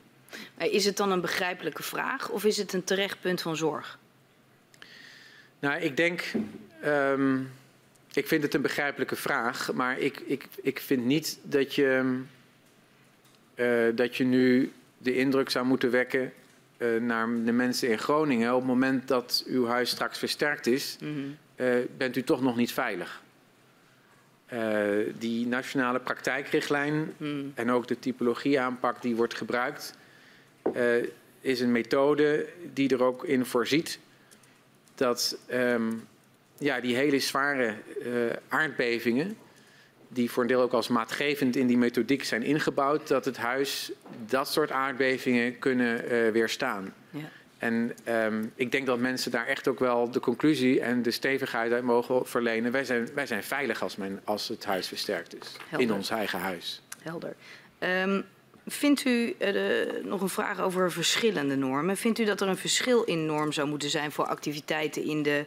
Is 0.58 0.86
het 0.86 0.98
dan 0.98 1.12
een 1.12 1.22
begrijpelijke 1.22 1.84
vraag 1.84 2.30
of 2.30 2.46
is 2.46 2.58
het 2.58 2.74
een 2.74 2.84
terecht 2.84 3.22
punt 3.22 3.42
van 3.42 3.56
zorg? 3.56 4.00
Nou, 5.60 5.82
ik 5.82 5.98
denk, 5.98 6.24
um, 6.86 7.52
ik 8.14 8.28
vind 8.28 8.44
het 8.44 8.54
een 8.54 8.62
begrijpelijke 8.62 9.16
vraag, 9.16 9.74
maar 9.74 10.00
ik, 10.00 10.20
ik, 10.20 10.48
ik 10.62 10.80
vind 10.80 11.06
niet 11.06 11.40
dat 11.44 11.76
je, 11.76 12.22
uh, 13.56 13.96
dat 13.96 14.16
je 14.16 14.24
nu 14.24 14.72
de 14.98 15.16
indruk 15.16 15.50
zou 15.50 15.66
moeten 15.66 15.92
wekken 15.92 16.34
naar 17.00 17.28
de 17.46 17.52
mensen 17.52 17.90
in 17.90 18.00
Groningen 18.00 18.54
op 18.54 18.60
het 18.60 18.68
moment 18.68 19.08
dat 19.08 19.44
uw 19.48 19.66
huis 19.66 19.90
straks 19.90 20.18
versterkt 20.18 20.68
is. 20.68 20.98
Mm 21.00 21.14
-hmm 21.14 21.38
uh, 21.49 21.49
bent 21.98 22.16
u 22.16 22.24
toch 22.24 22.42
nog 22.42 22.56
niet 22.56 22.74
veilig. 22.74 23.22
Uh, 24.54 25.14
die 25.20 25.48
nationale 25.48 26.00
praktijkrichtlijn 26.00 27.14
hmm. 27.18 27.52
en 27.56 27.72
ook 27.72 27.88
de 27.88 28.00
typologieaanpak 28.00 29.02
die 29.02 29.16
wordt 29.16 29.34
gebruikt, 29.34 29.98
uh, 30.76 31.06
is 31.42 31.60
een 31.60 31.72
methode 31.72 32.48
die 32.74 32.90
er 32.90 33.04
ook 33.04 33.26
in 33.26 33.46
voorziet 33.46 34.00
dat 34.96 35.38
um, 35.52 36.08
ja, 36.58 36.80
die 36.80 36.96
hele 36.96 37.20
zware 37.20 37.76
aardbevingen, 38.48 39.38
die 40.08 40.32
voor 40.32 40.44
een 40.44 40.50
deel 40.50 40.62
ook 40.62 40.74
als 40.74 40.88
maatgevend 40.88 41.56
in 41.56 41.68
die 41.68 41.78
methodiek 41.78 42.24
zijn 42.24 42.44
ingebouwd, 42.44 43.08
dat 43.08 43.26
het 43.26 43.38
huis 43.38 43.92
dat 44.26 44.48
soort 44.48 44.72
aardbevingen 44.72 45.60
kunnen 45.60 46.32
weerstaan. 46.32 46.94
Ja. 47.10 47.30
En 47.60 47.96
um, 48.08 48.52
ik 48.56 48.72
denk 48.72 48.86
dat 48.86 49.00
mensen 49.00 49.32
daar 49.32 49.48
echt 49.48 49.68
ook 49.68 49.80
wel 49.80 50.12
de 50.12 50.20
conclusie 50.20 50.82
en 50.82 51.02
de 51.02 51.12
stevigheid 51.12 51.72
uit 51.72 51.84
mogen 51.84 52.28
verlenen. 52.28 52.72
Wij 52.72 52.86
zijn, 52.86 53.10
wij 53.14 53.26
zijn 53.26 53.44
veilig 53.44 53.82
als, 53.82 53.96
men, 53.96 54.22
als 54.24 54.48
het 54.48 54.66
huis 54.66 54.88
versterkt 54.88 55.36
is. 55.42 55.56
Helder. 55.68 55.88
In 55.88 55.94
ons 55.94 56.10
eigen 56.10 56.40
huis. 56.40 56.82
Helder. 57.02 57.36
Um, 57.80 58.26
vindt 58.68 59.06
u, 59.06 59.36
uh, 59.40 60.04
nog 60.04 60.22
een 60.22 60.30
vraag 60.30 60.60
over 60.60 60.92
verschillende 60.92 61.56
normen. 61.56 61.98
Vindt 61.98 62.20
u 62.20 62.26
dat 62.26 62.42
er 62.42 62.48
een 62.48 62.58
verschil 62.58 63.04
in 63.04 63.26
norm 63.26 63.52
zou 63.52 63.68
moeten 63.68 63.90
zijn 63.90 64.12
voor 64.12 64.26
activiteiten 64.26 65.04
in 65.04 65.24
de 65.24 65.46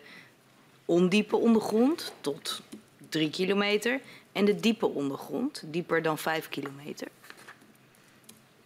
ondiepe 0.85 1.37
ondergrond 1.37 2.13
tot 2.21 2.63
3 3.09 3.31
kilometer 3.31 4.01
en 4.33 4.45
de 4.45 4.57
diepe 4.57 4.87
ondergrond, 4.87 5.63
dieper 5.67 6.03
dan 6.03 6.19
5 6.19 6.49
kilometer? 6.49 7.09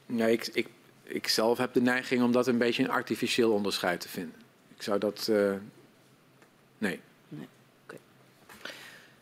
Ja, 0.07 0.27
ik, 0.27 0.49
ik, 0.53 0.69
ik 1.07 1.29
zelf 1.29 1.59
heb 1.59 1.73
de 1.73 1.81
neiging 1.81 2.23
om 2.23 2.33
dat 2.33 2.47
een 2.47 2.59
beetje 2.59 2.83
een 2.83 2.91
artificieel 2.91 3.53
onderscheid 3.53 4.01
te 4.01 4.09
vinden. 4.09 4.35
Ik 4.77 4.83
zou 4.83 4.99
dat. 4.99 5.27
Uh, 5.31 5.53
nee. 6.79 7.01
nee. 7.29 7.49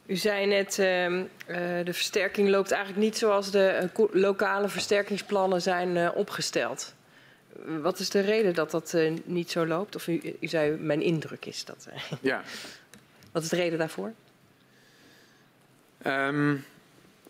U 0.07 0.17
zei 0.17 0.47
net, 0.47 0.71
uh, 0.71 0.77
de 1.85 1.93
versterking 1.93 2.49
loopt 2.49 2.71
eigenlijk 2.71 3.05
niet 3.05 3.17
zoals 3.17 3.51
de 3.51 3.91
uh, 3.99 4.05
lokale 4.13 4.69
versterkingsplannen 4.69 5.63
zijn 5.63 6.13
opgesteld. 6.13 6.95
Wat 7.81 7.99
is 7.99 8.11
de 8.11 8.21
reden 8.21 8.55
dat 8.55 8.71
dat 8.71 8.97
niet 9.25 9.51
zo 9.51 9.67
loopt? 9.67 9.95
Of 9.95 10.07
u, 10.07 10.37
u, 10.41 10.47
zei, 10.47 10.77
mijn 10.77 11.03
indruk 11.03 11.47
is 11.47 11.65
dat. 11.65 11.89
ja. 12.21 12.43
Wat 13.33 13.43
is 13.43 13.49
de 13.49 13.57
reden 13.57 13.79
daarvoor? 13.79 14.13
Um, 16.07 16.65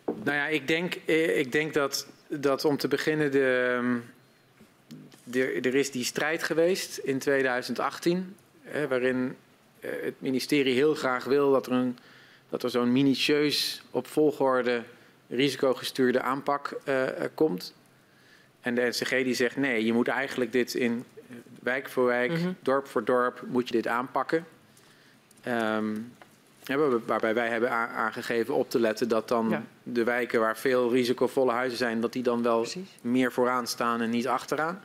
nou 0.05 0.37
ja, 0.37 0.47
ik 0.47 0.69
denk, 0.69 0.95
ik 0.95 1.53
denk 1.53 1.75
dat, 1.75 2.07
dat 2.29 2.65
om 2.65 2.77
te 2.77 2.89
beginnen 2.89 3.31
de, 3.31 4.01
de, 5.25 5.53
er 5.53 5.75
is 5.75 5.91
die 5.91 6.05
strijd 6.05 6.43
geweest 6.43 6.97
in 6.99 7.19
2018, 7.19 8.37
hè, 8.63 8.89
waarin 8.89 9.37
het 9.81 10.15
ministerie 10.19 10.75
heel 10.75 10.95
graag 10.95 11.25
wil 11.25 11.53
dat 11.53 11.67
er 11.67 11.73
een 11.73 11.99
dat 12.55 12.63
er 12.63 12.71
zo'n 12.71 12.93
minutieus 12.93 13.83
op 13.91 14.07
volgorde 14.07 14.83
risicogestuurde 15.29 16.21
aanpak 16.21 16.79
uh, 16.89 17.03
komt. 17.35 17.75
En 18.61 18.75
de 18.75 18.83
NCG 18.83 19.09
die 19.09 19.35
zegt 19.35 19.57
nee, 19.57 19.85
je 19.85 19.93
moet 19.93 20.09
eigenlijk 20.09 20.53
dit 20.53 20.75
in 20.75 21.05
wijk 21.63 21.89
voor 21.89 22.05
wijk, 22.05 22.31
mm 22.31 22.37
-hmm. 22.37 22.57
dorp 22.63 22.87
voor 22.87 23.05
dorp, 23.05 23.43
moet 23.47 23.69
je 23.69 23.75
dit 23.75 23.87
aanpakken. 23.87 24.47
Um, 25.49 26.13
waarbij 27.07 27.35
wij 27.35 27.49
hebben 27.49 27.71
aangegeven 27.71 28.55
op 28.55 28.71
te 28.71 28.81
letten 28.81 29.09
dat 29.09 29.29
dan 29.29 29.49
ja. 29.51 29.63
de 29.83 30.05
wijken 30.05 30.41
waar 30.41 30.57
veel 30.57 30.93
risicovolle 30.93 31.53
huizen 31.53 31.79
zijn, 31.79 32.01
dat 32.01 32.13
die 32.13 32.23
dan 32.23 32.43
wel 32.43 32.61
Precies. 32.61 32.89
meer 33.01 33.33
vooraan 33.33 33.67
staan 33.67 34.01
en 34.01 34.11
niet 34.11 34.29
achteraan. 34.29 34.83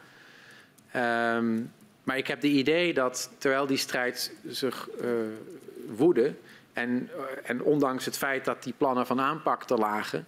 Um, 0.95 1.71
maar 2.03 2.17
ik 2.17 2.27
heb 2.27 2.41
de 2.41 2.47
idee 2.47 2.93
dat 2.93 3.31
terwijl 3.37 3.65
die 3.65 3.77
strijd 3.77 4.33
zich 4.47 4.89
uh, 5.01 5.09
woedde, 5.87 6.33
en, 6.73 7.09
eh, 7.15 7.49
en 7.49 7.61
ondanks 7.61 8.05
het 8.05 8.17
feit 8.17 8.45
dat 8.45 8.63
die 8.63 8.73
plannen 8.77 9.05
van 9.05 9.21
aanpak 9.21 9.63
te 9.63 9.75
lagen. 9.75 10.25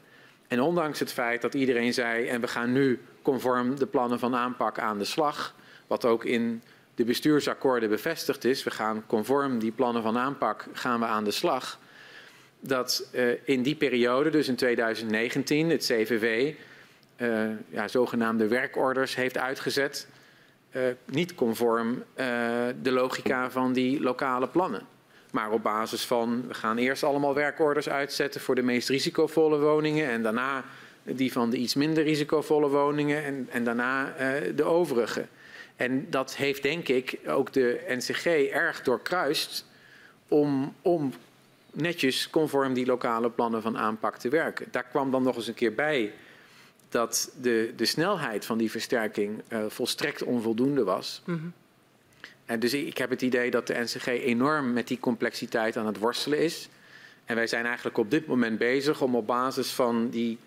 En 0.48 0.62
ondanks 0.62 1.00
het 1.00 1.14
feit 1.14 1.42
dat 1.42 1.54
iedereen 1.54 1.94
zei, 1.94 2.28
en 2.28 2.42
we 2.42 2.48
gaan 2.48 2.72
nu 2.72 3.00
conform 3.22 3.80
de 3.80 3.86
plannen 3.86 4.20
van 4.20 4.36
aanpak 4.36 4.80
aan 4.80 4.98
de 4.98 5.04
slag. 5.04 5.56
Wat 5.88 6.06
ook 6.06 6.26
in 6.26 6.62
de 6.96 7.04
bestuursakkoorden 7.04 7.90
bevestigd 7.90 8.46
is. 8.46 8.64
We 8.64 8.72
gaan 8.72 9.04
conform 9.08 9.60
die 9.60 9.72
plannen 9.72 10.02
van 10.02 10.18
aanpak 10.18 10.66
gaan 10.74 11.00
we 11.00 11.06
aan 11.06 11.24
de 11.24 11.32
slag. 11.32 11.80
Dat 12.60 13.10
uh, 13.14 13.34
in 13.44 13.62
die 13.62 13.76
periode, 13.76 14.30
dus 14.30 14.48
in 14.48 14.56
2019, 14.56 15.70
het 15.70 15.90
eh, 17.16 17.50
ja, 17.70 17.88
zogenaamde 17.88 18.48
werkorders 18.48 19.16
heeft 19.16 19.38
uitgezet. 19.38 20.08
Uh, 20.72 20.82
niet 21.06 21.36
conform 21.36 22.04
de 22.82 22.92
logica 22.92 23.52
van 23.52 23.74
die 23.74 24.02
lokale 24.02 24.48
plannen. 24.48 24.82
Maar 25.32 25.52
op 25.52 25.64
basis 25.64 26.06
van, 26.06 26.48
we 26.48 26.54
gaan 26.54 26.78
eerst 26.78 27.04
allemaal 27.04 27.34
werkorders 27.34 27.90
uitzetten 27.90 28.42
voor 28.42 28.56
de 28.56 28.62
meest 28.62 28.90
risicovolle 28.90 29.60
woningen. 29.60 30.10
En 30.10 30.24
daarna 30.24 30.64
die 31.04 31.32
van 31.32 31.50
de 31.50 31.58
iets 31.58 31.76
minder 31.76 32.04
risicovolle 32.04 32.70
woningen. 32.70 33.24
En, 33.24 33.48
en 33.52 33.64
daarna 33.64 34.14
uh, 34.20 34.56
de 34.56 34.64
overige. 34.64 35.26
En 35.76 36.08
dat 36.10 36.36
heeft 36.36 36.64
denk 36.64 36.88
ik 36.88 37.20
ook 37.28 37.54
de 37.54 37.84
NCG 37.88 38.26
erg 38.52 38.82
doorkruist 38.82 39.66
om, 40.28 40.76
om 40.82 41.14
netjes 41.72 42.30
conform 42.30 42.74
die 42.74 42.86
lokale 42.86 43.30
plannen 43.30 43.62
van 43.62 43.78
aanpak 43.78 44.18
te 44.18 44.30
werken. 44.30 44.68
Daar 44.72 44.86
kwam 44.90 45.12
dan 45.12 45.24
nog 45.24 45.36
eens 45.36 45.48
een 45.48 45.54
keer 45.54 45.76
bij 45.76 46.14
dat 46.92 47.32
de, 47.42 47.74
de 47.76 47.86
snelheid 47.86 48.46
van 48.46 48.58
die 48.58 48.72
versterking 48.72 49.42
uh, 49.50 49.66
volstrekt 49.68 50.24
onvoldoende 50.24 50.84
was. 50.84 51.22
Mm 51.26 51.38
-hmm. 51.38 51.54
En 52.46 52.60
dus 52.60 52.74
ik 52.74 52.98
heb 52.98 53.10
het 53.10 53.22
idee 53.22 53.52
dat 53.52 53.68
de 53.68 53.74
NCG 53.74 54.08
enorm 54.08 54.74
met 54.74 54.88
die 54.88 55.00
complexiteit 55.00 55.78
aan 55.78 55.86
het 55.86 55.98
worstelen 55.98 56.40
is. 56.40 56.70
En 57.26 57.36
wij 57.36 57.48
zijn 57.48 57.66
eigenlijk 57.66 57.98
op 57.98 58.12
dit 58.12 58.28
moment 58.28 58.58
bezig 58.58 59.02
om 59.02 59.16
op 59.16 59.28
basis 59.28 59.72
van 59.72 60.10
die, 60.10 60.38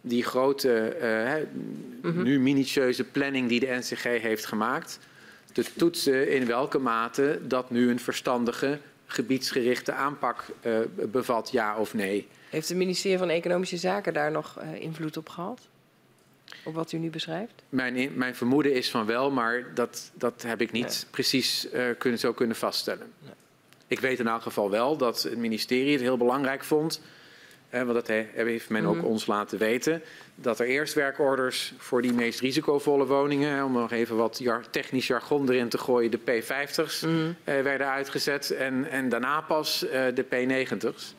die 0.00 0.24
grote, 0.24 0.96
uh, 1.02 1.62
mm 2.02 2.12
-hmm. 2.12 2.22
nu 2.22 2.40
minutieuze 2.40 3.04
planning 3.04 3.48
die 3.48 3.60
de 3.60 3.66
NCG 3.66 4.02
heeft 4.02 4.46
gemaakt, 4.46 4.98
te 5.52 5.64
toetsen 5.76 6.30
in 6.30 6.46
welke 6.46 6.78
mate 6.78 7.40
dat 7.46 7.70
nu 7.70 7.90
een 7.90 8.00
verstandige, 8.00 8.78
gebiedsgerichte 9.06 9.92
aanpak 9.92 10.44
uh, 10.62 10.78
bevat, 11.10 11.50
ja 11.52 11.76
of 11.76 11.94
nee. 11.94 12.28
Heeft 12.50 12.68
het 12.68 12.78
ministerie 12.78 13.18
van 13.18 13.28
Economische 13.28 13.76
Zaken 13.76 14.12
daar 14.12 14.30
nog 14.30 14.58
uh, 14.62 14.80
invloed 14.80 15.16
op 15.16 15.28
gehad? 15.28 15.68
Op 16.62 16.74
wat 16.74 16.92
u 16.92 16.98
nu 16.98 17.10
beschrijft? 17.10 17.62
Mijn, 17.68 18.12
mijn 18.14 18.34
vermoeden 18.34 18.74
is 18.74 18.90
van 18.90 19.06
wel, 19.06 19.30
maar 19.30 19.74
dat, 19.74 20.10
dat 20.14 20.42
heb 20.42 20.60
ik 20.60 20.72
niet 20.72 20.84
nee. 20.84 21.10
precies 21.10 21.66
uh, 21.72 21.84
kunnen, 21.98 22.20
zo 22.20 22.32
kunnen 22.32 22.56
vaststellen. 22.56 23.12
Nee. 23.18 23.32
Ik 23.86 24.00
weet 24.00 24.18
in 24.18 24.26
elk 24.26 24.42
geval 24.42 24.70
wel 24.70 24.96
dat 24.96 25.22
het 25.22 25.36
ministerie 25.36 25.92
het 25.92 26.00
heel 26.00 26.16
belangrijk 26.16 26.64
vond. 26.64 27.00
Eh, 27.70 27.82
want 27.82 27.94
dat 27.94 28.06
he, 28.06 28.26
heeft 28.34 28.68
men 28.68 28.86
ook 28.86 28.94
mm 28.94 29.00
-hmm. 29.00 29.08
ons 29.08 29.26
laten 29.26 29.58
weten. 29.58 30.02
Dat 30.34 30.60
er 30.60 30.66
eerst 30.66 30.94
werkorders 30.94 31.72
voor 31.76 32.02
die 32.02 32.12
meest 32.12 32.40
risicovolle 32.40 33.06
woningen. 33.06 33.64
Om 33.64 33.72
nog 33.72 33.92
even 33.92 34.16
wat 34.16 34.38
jar, 34.38 34.70
technisch 34.70 35.06
jargon 35.06 35.50
erin 35.50 35.68
te 35.68 35.78
gooien. 35.78 36.10
De 36.10 36.18
P50's 36.18 37.00
mm 37.00 37.10
-hmm. 37.10 37.26
uh, 37.28 37.62
werden 37.62 37.86
uitgezet. 37.86 38.50
En, 38.50 38.90
en 38.90 39.08
daarna 39.08 39.40
pas 39.40 39.84
uh, 39.84 39.90
de 39.90 40.24
P90's. 40.24 41.14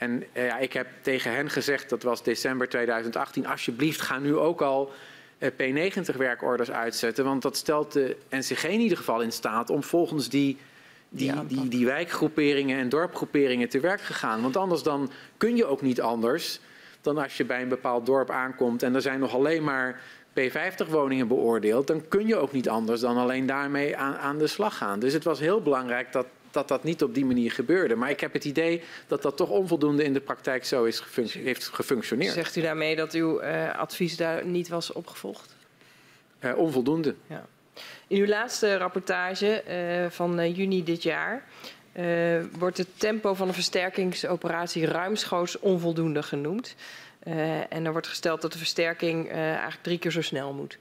En 0.00 0.24
uh, 0.34 0.46
ja, 0.46 0.58
ik 0.58 0.72
heb 0.72 0.86
tegen 1.00 1.32
hen 1.32 1.50
gezegd, 1.50 1.88
dat 1.88 2.02
was 2.02 2.22
december 2.22 2.68
2018, 2.68 3.46
alsjeblieft 3.46 4.00
ga 4.00 4.18
nu 4.18 4.36
ook 4.36 4.62
al 4.62 4.92
uh, 5.38 5.48
P90 5.48 6.16
werkorders 6.16 6.70
uitzetten. 6.70 7.24
Want 7.24 7.42
dat 7.42 7.56
stelt 7.56 7.92
de 7.92 8.16
NCG 8.30 8.64
in 8.64 8.80
ieder 8.80 8.96
geval 8.96 9.20
in 9.20 9.32
staat 9.32 9.70
om 9.70 9.82
volgens 9.82 10.28
die, 10.28 10.56
die, 11.08 11.32
die, 11.32 11.46
die, 11.46 11.68
die 11.68 11.86
wijkgroeperingen 11.86 12.78
en 12.78 12.88
dorpgroeperingen 12.88 13.68
te 13.68 13.80
werk 13.80 14.00
te 14.00 14.12
gaan. 14.12 14.42
Want 14.42 14.56
anders 14.56 14.82
dan 14.82 15.10
kun 15.36 15.56
je 15.56 15.66
ook 15.66 15.82
niet 15.82 16.00
anders 16.00 16.60
dan 17.00 17.18
als 17.18 17.36
je 17.36 17.44
bij 17.44 17.62
een 17.62 17.68
bepaald 17.68 18.06
dorp 18.06 18.30
aankomt 18.30 18.82
en 18.82 18.94
er 18.94 19.02
zijn 19.02 19.20
nog 19.20 19.34
alleen 19.34 19.64
maar 19.64 20.00
P50 20.40 20.88
woningen 20.88 21.28
beoordeeld, 21.28 21.86
dan 21.86 22.08
kun 22.08 22.26
je 22.26 22.36
ook 22.36 22.52
niet 22.52 22.68
anders 22.68 23.00
dan 23.00 23.16
alleen 23.16 23.46
daarmee 23.46 23.96
aan, 23.96 24.16
aan 24.16 24.38
de 24.38 24.46
slag 24.46 24.76
gaan. 24.76 25.00
Dus 25.00 25.12
het 25.12 25.24
was 25.24 25.40
heel 25.40 25.62
belangrijk 25.62 26.12
dat 26.12 26.26
dat 26.50 26.68
dat 26.68 26.84
niet 26.84 27.02
op 27.02 27.14
die 27.14 27.24
manier 27.24 27.52
gebeurde. 27.52 27.94
Maar 27.94 28.10
ik 28.10 28.20
heb 28.20 28.32
het 28.32 28.44
idee 28.44 28.82
dat 29.06 29.22
dat 29.22 29.36
toch 29.36 29.48
onvoldoende 29.48 30.04
in 30.04 30.12
de 30.12 30.20
praktijk 30.20 30.64
zo 30.64 30.84
is 30.84 31.02
heeft 31.28 31.68
gefunctioneerd. 31.68 32.32
Zegt 32.32 32.56
u 32.56 32.60
daarmee 32.60 32.96
dat 32.96 33.12
uw 33.12 33.42
uh, 33.42 33.74
advies 33.74 34.16
daar 34.16 34.46
niet 34.46 34.68
was 34.68 34.92
opgevolgd? 34.92 35.56
Uh, 36.40 36.58
onvoldoende. 36.58 37.14
Ja. 37.26 37.46
In 38.06 38.18
uw 38.18 38.26
laatste 38.26 38.76
rapportage 38.76 39.62
uh, 39.68 40.10
van 40.10 40.52
juni 40.52 40.84
dit 40.84 41.02
jaar 41.02 41.44
wordt 42.58 42.78
het 42.78 42.88
tempo 42.96 43.34
van 43.34 43.46
de 43.46 43.52
versterkingsoperatie 43.52 44.86
ruimschoots 44.86 45.58
onvoldoende 45.58 46.22
genoemd. 46.22 46.74
en 47.68 47.84
er 47.84 47.92
wordt 47.92 48.06
gesteld 48.06 48.42
dat 48.42 48.52
de 48.52 48.58
versterking 48.58 49.30
eigenlijk 49.30 49.82
drie 49.82 49.98
keer 49.98 50.10
zo 50.10 50.22
snel 50.22 50.52
moet. 50.52 50.78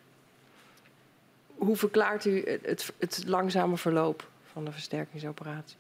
Hoe 1.56 1.76
verklaart 1.76 2.26
u 2.26 2.44
het, 2.62 2.94
het 3.00 3.24
langzame 3.28 3.78
verloop 3.78 4.28
van 4.52 4.66
de 4.66 4.72
versterkingsoperatie? 4.72 5.78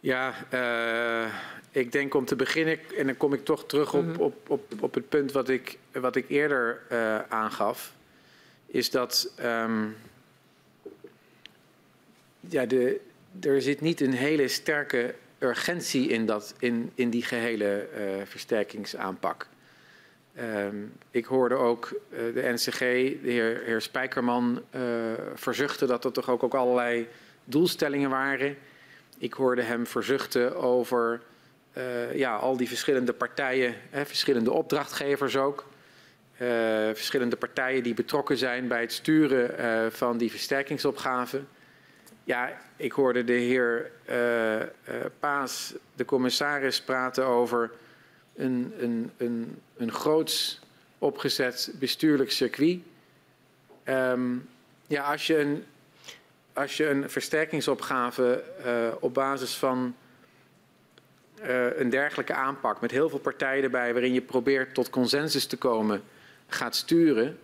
Ja, 0.00 0.34
uh, 0.54 1.34
ik 1.70 1.92
denk 1.92 2.14
om 2.14 2.24
te 2.24 2.36
beginnen, 2.36 2.78
en 2.96 3.06
dan 3.06 3.16
kom 3.16 3.32
ik 3.32 3.44
toch 3.44 3.66
terug 3.66 3.94
op, 3.94 4.06
mhm. 4.06 4.20
op, 4.20 4.50
op, 4.50 4.82
op 4.82 4.94
het 4.94 5.08
punt 5.08 5.32
wat 5.32 5.48
ik, 5.48 5.78
wat 5.92 6.16
ik 6.16 6.28
eerder 6.28 6.82
uh, 6.92 7.18
aangaf, 7.28 7.92
is 8.66 8.90
dat 8.90 9.32
um, 9.40 9.96
ja, 12.40 12.66
de, 12.66 13.00
er 13.40 13.62
zit 13.62 13.80
niet 13.80 14.00
een 14.00 14.12
hele 14.12 14.48
sterke 14.48 15.14
urgentie 15.38 16.08
in, 16.08 16.26
dat, 16.26 16.54
in, 16.58 16.90
in 16.94 17.10
die 17.10 17.22
gehele 17.22 17.88
uh, 17.96 18.26
versterkingsaanpak. 18.26 19.46
Um, 20.38 20.92
ik 21.10 21.24
hoorde 21.24 21.54
ook 21.54 21.92
uh, 22.10 22.18
de 22.34 22.52
NCG, 22.52 22.78
de 22.78 23.30
heer, 23.30 23.62
heer 23.64 23.80
Spijkerman, 23.80 24.62
uh, 24.74 24.80
verzuchten 25.34 25.88
dat 25.88 26.04
er 26.04 26.12
toch 26.12 26.30
ook, 26.30 26.42
ook 26.42 26.54
allerlei 26.54 27.08
doelstellingen 27.44 28.10
waren. 28.10 28.56
Ik 29.18 29.32
hoorde 29.32 29.62
hem 29.62 29.86
verzuchten 29.86 30.56
over 30.56 31.20
uh, 31.76 32.14
ja, 32.14 32.36
al 32.36 32.56
die 32.56 32.68
verschillende 32.68 33.12
partijen, 33.12 33.74
hè, 33.90 34.06
verschillende 34.06 34.52
opdrachtgevers 34.52 35.36
ook. 35.36 35.66
verschillende 36.92 37.36
partijen 37.36 37.82
die 37.82 37.94
betrokken 37.94 38.36
zijn 38.36 38.68
bij 38.68 38.80
het 38.80 38.92
sturen 38.92 39.92
van 39.92 40.18
die 40.18 40.30
versterkingsopgave. 40.30 41.42
Ja, 42.24 42.60
ik 42.76 42.92
hoorde 42.92 43.24
de 43.24 43.32
heer 43.32 43.90
Paas, 45.20 45.74
de 45.94 46.04
commissaris, 46.04 46.80
praten 46.80 47.24
over 47.24 47.70
een, 48.34 48.74
een, 48.78 49.10
een, 49.16 49.58
een 49.76 49.92
groots 49.92 50.60
opgezet 50.98 51.72
bestuurlijk 51.78 52.30
circuit. 52.30 52.78
Um, 53.84 54.48
ja, 54.86 55.02
als 55.02 55.26
je 55.26 55.38
een. 55.38 55.64
als 56.52 56.76
je 56.76 56.88
een 56.88 57.10
versterkingsopgave 57.10 58.44
uh, 58.66 58.88
op 59.00 59.14
basis 59.14 59.54
van 59.54 59.94
uh, 61.42 61.78
een 61.78 61.90
dergelijke 61.90 62.34
aanpak 62.34 62.80
met 62.80 62.90
heel 62.90 63.08
veel 63.08 63.18
partijen 63.18 63.62
erbij, 63.62 63.92
waarin 63.92 64.12
je 64.12 64.20
probeert 64.20 64.74
tot 64.74 64.90
consensus 64.90 65.46
te 65.46 65.56
komen, 65.56 66.02
gaat 66.46 66.76
sturen, 66.76 67.38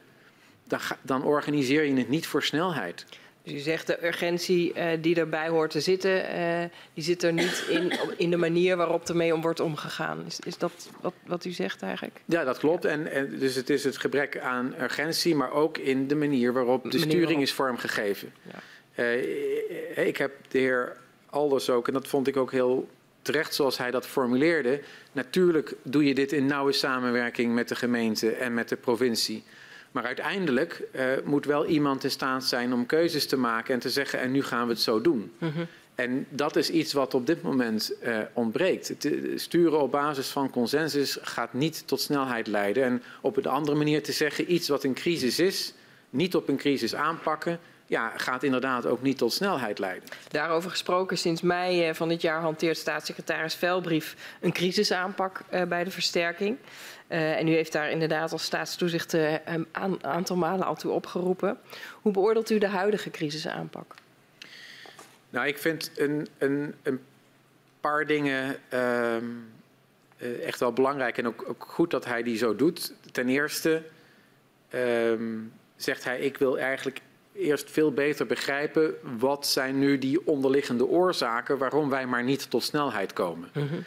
dan, 0.65 0.81
dan 1.03 1.23
organiseer 1.23 1.85
je 1.85 1.95
het 1.95 2.09
niet 2.09 2.27
voor 2.27 2.43
snelheid. 2.43 3.07
Dus 3.47 3.55
u 3.55 3.59
zegt 3.59 3.87
de 3.87 4.07
urgentie 4.07 4.73
uh, 4.77 4.89
die 5.01 5.17
erbij 5.17 5.49
hoort 5.49 5.71
te 5.71 5.81
zitten, 5.81 6.39
uh, 6.39 6.65
die 6.95 7.05
zit 7.05 7.23
er 7.23 7.33
niet 7.33 7.65
in, 7.69 7.93
in 8.17 8.31
de 8.31 8.37
manier 8.37 8.77
waarop 8.77 9.09
ermee 9.09 9.35
om 9.35 9.41
wordt 9.41 9.61
omgegaan. 9.61 10.25
Is, 10.27 10.41
is 10.41 10.59
dat 10.59 10.91
wat, 11.01 11.13
wat 11.27 11.45
u 11.45 11.51
zegt 11.51 11.83
eigenlijk? 11.83 12.21
Ja, 12.25 12.45
dat 12.45 12.59
klopt. 12.59 12.85
En, 12.85 13.13
en, 13.13 13.39
dus 13.39 13.55
het 13.55 13.71
is 13.71 13.85
het 13.85 13.97
gebrek 13.97 14.39
aan 14.39 14.75
urgentie, 14.81 15.35
maar 15.35 15.53
ook 15.53 15.79
in 15.79 16.09
de 16.09 16.15
manier 16.15 16.53
waarop 16.53 16.83
de 16.83 16.89
manier 16.89 17.05
sturing 17.05 17.27
waarop. 17.27 17.43
is 17.45 17.53
vormgegeven. 17.53 18.33
Ja. 18.43 19.05
Uh, 19.05 20.07
ik 20.07 20.17
heb 20.17 20.33
de 20.49 20.59
heer 20.59 20.97
Alders 21.31 21.71
ook, 21.71 21.87
en 21.87 21.93
dat 21.93 22.09
vond 22.09 22.27
ik 22.27 22.37
ook 22.37 22.53
heel 22.53 22.89
terecht 23.23 23.55
zoals 23.55 23.79
hij 23.79 23.91
dat 23.91 24.07
formuleerde. 24.07 24.81
Natuurlijk 25.13 25.75
doe 25.83 26.05
je 26.05 26.15
dit 26.15 26.33
in 26.33 26.47
nauwe 26.47 26.73
samenwerking 26.73 27.55
met 27.55 27.69
de 27.69 27.77
gemeente 27.77 28.31
en 28.31 28.55
met 28.55 28.69
de 28.69 28.77
provincie. 28.77 29.43
Maar 29.97 30.05
uiteindelijk 30.05 30.83
uh, 30.93 31.03
moet 31.25 31.45
wel 31.45 31.67
iemand 31.67 32.05
in 32.05 32.11
staat 32.11 32.45
zijn 32.45 32.73
om 32.73 32.87
keuzes 32.87 33.27
te 33.27 33.37
maken 33.37 33.75
en 33.75 33.81
te 33.81 33.91
zeggen: 33.91 34.21
en 34.21 34.31
nu 34.31 34.43
gaan 34.43 34.67
we 34.67 34.73
het 34.73 34.83
zo 34.83 35.01
doen. 35.01 35.33
Mm 35.39 35.51
-hmm. 35.51 35.67
En 35.95 36.27
dat 36.29 36.57
is 36.57 36.71
iets 36.71 36.93
wat 36.93 37.15
op 37.15 37.27
dit 37.27 37.43
moment 37.43 37.93
uh, 38.05 38.19
ontbreekt. 38.33 38.89
Het 38.89 39.13
sturen 39.35 39.81
op 39.81 39.91
basis 39.91 40.29
van 40.29 40.51
consensus 40.51 41.19
gaat 41.23 41.53
niet 41.53 41.87
tot 41.87 42.01
snelheid 42.01 42.47
leiden. 42.47 42.85
En 42.85 43.03
op 43.21 43.37
een 43.37 43.47
andere 43.47 43.77
manier 43.77 44.03
te 44.03 44.13
zeggen: 44.13 44.53
iets 44.53 44.69
wat 44.69 44.85
een 44.85 44.95
crisis 44.95 45.39
is, 45.39 45.75
niet 46.11 46.35
op 46.35 46.49
een 46.49 46.57
crisis 46.57 46.95
aanpakken 46.95 47.59
ja, 47.87 48.13
gaat 48.17 48.43
inderdaad 48.43 48.87
ook 48.87 49.03
niet 49.03 49.19
tot 49.19 49.33
snelheid 49.33 49.79
leiden. 49.79 50.09
Daarover 50.29 50.71
gesproken, 50.71 51.19
sinds 51.19 51.41
mei 51.41 51.89
eh, 51.89 51.95
van 51.95 52.09
dit 52.09 52.23
jaar 52.23 52.41
hanteert 52.41 52.77
staatssecretaris 52.77 53.55
Velbrief 53.55 54.17
een 54.41 54.53
crisisaanpak 54.53 55.41
bij 55.69 55.85
de 55.85 55.91
versterking. 55.91 56.57
Uh, 57.09 57.39
en 57.39 57.49
u 57.49 57.51
heeft 57.53 57.73
daar 57.73 57.91
inderdaad 57.91 58.33
als 58.33 58.45
staatstoezicht 58.45 59.15
uh, 59.15 59.33
een 59.73 60.05
aantal 60.05 60.37
malen 60.37 60.67
al 60.67 60.75
toe 60.75 60.93
opgeroepen. 60.93 61.59
Hoe 62.03 62.13
beoordeelt 62.13 62.51
u 62.51 62.59
de 62.59 62.69
huidige 62.69 63.11
crisisaanpak? 63.11 63.95
Nou, 65.31 65.47
ik 65.47 65.59
vind 65.59 65.91
een, 65.97 66.27
een, 66.39 66.75
een 66.83 67.01
paar 67.81 68.07
dingen 68.07 68.57
uh, 68.73 70.47
echt 70.47 70.61
wel 70.61 70.73
belangrijk 70.73 71.19
en 71.19 71.27
ook, 71.27 71.45
ook, 71.49 71.65
goed 71.69 71.91
dat 71.91 72.05
hij 72.05 72.23
die 72.23 72.37
zo 72.37 72.57
doet. 72.57 72.93
Ten 73.13 73.29
eerste 73.29 73.83
ehm, 74.69 75.39
zegt 75.77 76.05
hij, 76.05 76.19
ik 76.19 76.37
wil 76.37 76.59
eigenlijk 76.59 77.01
eerst 77.33 77.71
veel 77.71 77.93
beter 77.93 78.27
begrijpen 78.27 78.95
wat 79.19 79.47
zijn 79.47 79.79
nu 79.79 79.99
die 79.99 80.27
onderliggende 80.27 80.87
oorzaken 80.87 81.59
waarom 81.59 81.91
wij 81.91 82.07
maar 82.07 82.25
niet 82.25 82.51
tot 82.51 82.63
snelheid 82.63 83.13
komen. 83.13 83.51
Mm 83.53 83.69
-hmm. 83.69 83.85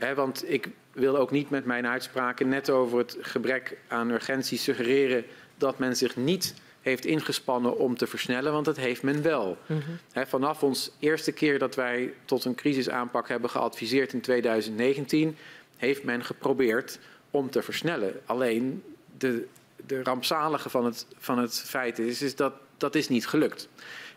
He, 0.00 0.14
want 0.14 0.50
ik 0.50 0.68
wil 0.92 1.16
ook 1.16 1.30
niet 1.30 1.50
met 1.50 1.64
mijn 1.64 1.86
uitspraken 1.86 2.48
net 2.48 2.70
over 2.70 2.98
het 2.98 3.16
gebrek 3.20 3.76
aan 3.88 4.10
urgentie 4.10 4.58
suggereren 4.58 5.24
dat 5.56 5.78
men 5.78 5.96
zich 5.96 6.16
niet 6.16 6.54
heeft 6.80 7.04
ingespannen 7.04 7.78
om 7.78 7.96
te 7.96 8.06
versnellen, 8.06 8.52
want 8.52 8.64
dat 8.64 8.76
heeft 8.76 9.02
men 9.02 9.22
wel. 9.22 9.58
Mm 9.66 9.80
-hmm. 9.80 9.98
He, 10.12 10.26
vanaf 10.26 10.62
ons 10.62 10.90
eerste 10.98 11.32
keer 11.32 11.58
dat 11.58 11.74
wij 11.74 12.12
tot 12.24 12.44
een 12.44 12.54
crisisaanpak 12.54 13.28
hebben 13.28 13.50
geadviseerd 13.50 14.12
in 14.12 14.20
2019, 14.20 15.36
heeft 15.76 16.04
men 16.04 16.24
geprobeerd 16.24 16.98
om 17.30 17.50
te 17.50 17.62
versnellen. 17.62 18.20
Alleen 18.24 18.82
de, 19.18 19.46
de 19.86 20.02
rampzalige 20.02 20.70
van 20.70 20.84
het, 20.84 21.06
van 21.18 21.38
het 21.38 21.62
feit 21.66 21.98
is, 21.98 22.22
is 22.22 22.36
dat 22.36 22.52
dat 22.76 22.94
is 22.94 23.08
niet 23.08 23.26
gelukt. 23.26 23.68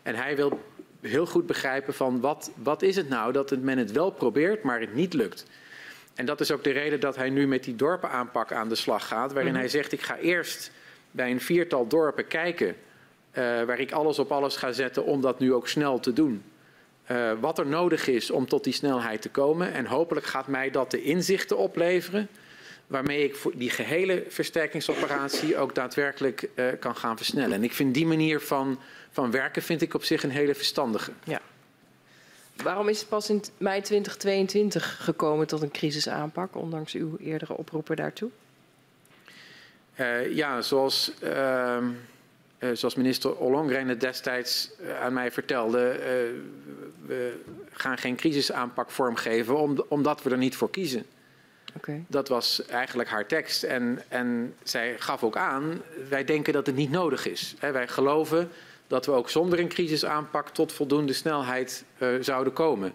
En 0.01 0.15
hij 0.15 0.35
wil 0.35 0.63
heel 1.01 1.25
goed 1.25 1.45
begrijpen 1.45 1.93
van 1.93 2.19
wat, 2.19 2.51
wat 2.55 2.81
is 2.81 2.95
het 2.95 3.09
nou 3.09 3.31
dat 3.31 3.57
men 3.57 3.77
het 3.77 3.91
wel 3.91 4.11
probeert, 4.11 4.63
maar 4.63 4.79
het 4.79 4.93
niet 4.93 5.13
lukt. 5.13 5.45
En 6.15 6.25
dat 6.25 6.39
is 6.39 6.51
ook 6.51 6.63
de 6.63 6.71
reden 6.71 6.99
dat 6.99 7.15
hij 7.15 7.29
nu 7.29 7.47
met 7.47 7.63
die 7.63 7.75
dorpenaanpak 7.75 8.51
aan 8.51 8.69
de 8.69 8.75
slag 8.75 9.07
gaat, 9.07 9.33
waarin 9.33 9.51
mm. 9.51 9.57
hij 9.57 9.67
zegt 9.67 9.91
ik 9.91 10.01
ga 10.01 10.17
eerst 10.17 10.71
bij 11.11 11.31
een 11.31 11.41
viertal 11.41 11.87
dorpen 11.87 12.27
kijken, 12.27 12.67
uh, 12.67 12.75
waar 13.63 13.79
ik 13.79 13.91
alles 13.91 14.19
op 14.19 14.31
alles 14.31 14.55
ga 14.55 14.71
zetten 14.71 15.05
om 15.05 15.21
dat 15.21 15.39
nu 15.39 15.53
ook 15.53 15.67
snel 15.67 15.99
te 15.99 16.13
doen. 16.13 16.43
Uh, 17.11 17.31
wat 17.39 17.59
er 17.59 17.67
nodig 17.67 18.07
is 18.07 18.31
om 18.31 18.47
tot 18.47 18.63
die 18.63 18.73
snelheid 18.73 19.21
te 19.21 19.29
komen. 19.29 19.73
En 19.73 19.85
hopelijk 19.85 20.25
gaat 20.25 20.47
mij 20.47 20.71
dat 20.71 20.91
de 20.91 21.03
inzichten 21.03 21.57
opleveren 21.57 22.27
waarmee 22.87 23.23
ik 23.23 23.35
die 23.55 23.69
gehele 23.69 24.23
versterkingsoperatie 24.27 25.57
ook 25.57 25.75
daadwerkelijk 25.75 26.49
uh, 26.55 26.65
kan 26.79 26.95
gaan 26.95 27.17
versnellen. 27.17 27.53
En 27.53 27.63
ik 27.63 27.73
vind 27.73 27.93
die 27.93 28.05
manier 28.05 28.39
van, 28.39 28.79
van 29.11 29.31
werken 29.31 29.61
vind 29.61 29.81
ik 29.81 29.93
op 29.93 30.03
zich 30.03 30.23
een 30.23 30.29
hele 30.29 30.55
verstandige. 30.55 31.11
Ja. 31.23 31.41
Waarom 32.55 32.89
is 32.89 32.99
het 32.99 33.09
pas 33.09 33.29
in 33.29 33.43
mei 33.57 33.81
2022 33.81 35.03
gekomen 35.03 35.47
tot 35.47 35.61
een 35.61 35.71
crisisaanpak, 35.71 36.55
ondanks 36.55 36.93
uw 36.93 37.17
eerdere 37.17 37.57
oproepen 37.57 37.95
daartoe? 37.95 38.29
Uh, 39.99 40.35
ja, 40.35 40.61
zoals, 40.61 41.11
uh, 41.23 41.77
uh, 42.59 42.69
zoals 42.73 42.95
minister 42.95 43.35
Ollongren 43.35 43.87
het 43.87 43.99
destijds 43.99 44.71
aan 45.01 45.13
mij 45.13 45.31
vertelde, 45.31 45.99
we 47.05 47.39
gaan 47.71 47.97
geen 47.97 48.15
crisisaanpak 48.15 48.91
vormgeven 48.91 49.57
om, 49.57 49.83
omdat 49.87 50.23
we 50.23 50.29
er 50.29 50.37
niet 50.37 50.55
voor 50.55 50.69
kiezen. 50.69 51.05
Okay. 51.77 52.03
Dat 52.07 52.27
was 52.27 52.65
eigenlijk 52.65 53.09
haar 53.09 53.27
tekst. 53.27 53.63
En, 53.63 54.03
en 54.07 54.55
zij 54.63 54.95
gaf 54.99 55.23
ook 55.23 55.37
aan, 55.37 55.81
wij 56.09 56.23
denken 56.23 56.53
dat 56.53 56.65
het 56.65 56.75
niet 56.75 56.91
nodig 56.91 57.27
is. 57.27 57.55
He, 57.59 57.71
wij 57.71 57.87
geloven 57.87 58.49
dat 58.87 59.05
we 59.05 59.11
ook 59.11 59.29
zonder 59.29 59.59
een 59.59 59.67
crisisaanpak 59.67 60.49
tot 60.49 60.73
voldoende 60.73 61.13
snelheid 61.13 61.85
uh, 61.97 62.21
zouden 62.21 62.53
komen. 62.53 62.93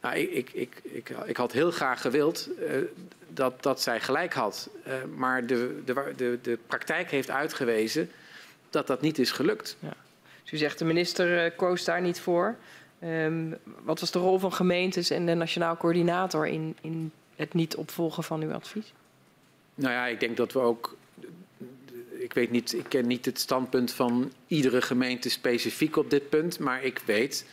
Nou, 0.00 0.16
ik, 0.16 0.30
ik, 0.30 0.50
ik, 0.52 0.80
ik, 0.82 1.08
ik 1.24 1.36
had 1.36 1.52
heel 1.52 1.70
graag 1.70 2.00
gewild 2.00 2.48
uh, 2.58 2.76
dat, 3.28 3.62
dat 3.62 3.82
zij 3.82 4.00
gelijk 4.00 4.32
had. 4.32 4.70
Uh, 4.86 4.94
maar 5.16 5.46
de, 5.46 5.82
de, 5.84 6.12
de, 6.16 6.38
de 6.42 6.58
praktijk 6.66 7.10
heeft 7.10 7.30
uitgewezen 7.30 8.10
dat 8.70 8.86
dat 8.86 9.00
niet 9.00 9.18
is 9.18 9.30
gelukt. 9.30 9.76
Ja. 9.78 9.92
Dus 10.42 10.52
u 10.52 10.56
zegt 10.56 10.78
de 10.78 10.84
minister 10.84 11.52
koos 11.52 11.84
daar 11.84 12.00
niet 12.00 12.20
voor. 12.20 12.56
Um, 13.04 13.56
wat 13.82 14.00
was 14.00 14.10
de 14.10 14.18
rol 14.18 14.38
van 14.38 14.52
gemeentes 14.52 15.10
en 15.10 15.26
de 15.26 15.34
nationaal 15.34 15.76
coördinator 15.76 16.46
in, 16.46 16.76
in 16.80 17.12
het 17.36 17.54
niet 17.54 17.76
opvolgen 17.76 18.22
van 18.22 18.42
uw 18.42 18.52
advies? 18.52 18.92
Nou 19.74 19.92
ja, 19.92 20.06
ik 20.06 20.20
denk 20.20 20.36
dat 20.36 20.52
we 20.52 20.58
ook. 20.58 20.96
Ik 22.24 22.32
weet 22.32 22.50
niet, 22.50 22.74
ik 22.74 22.88
ken 22.88 23.06
niet 23.06 23.24
het 23.24 23.38
standpunt 23.38 23.92
van 23.92 24.32
iedere 24.46 24.82
gemeente 24.82 25.28
specifiek 25.28 25.96
op 25.96 26.10
dit 26.10 26.28
punt, 26.28 26.58
maar 26.58 26.84
ik 26.84 26.98
weet. 27.04 27.46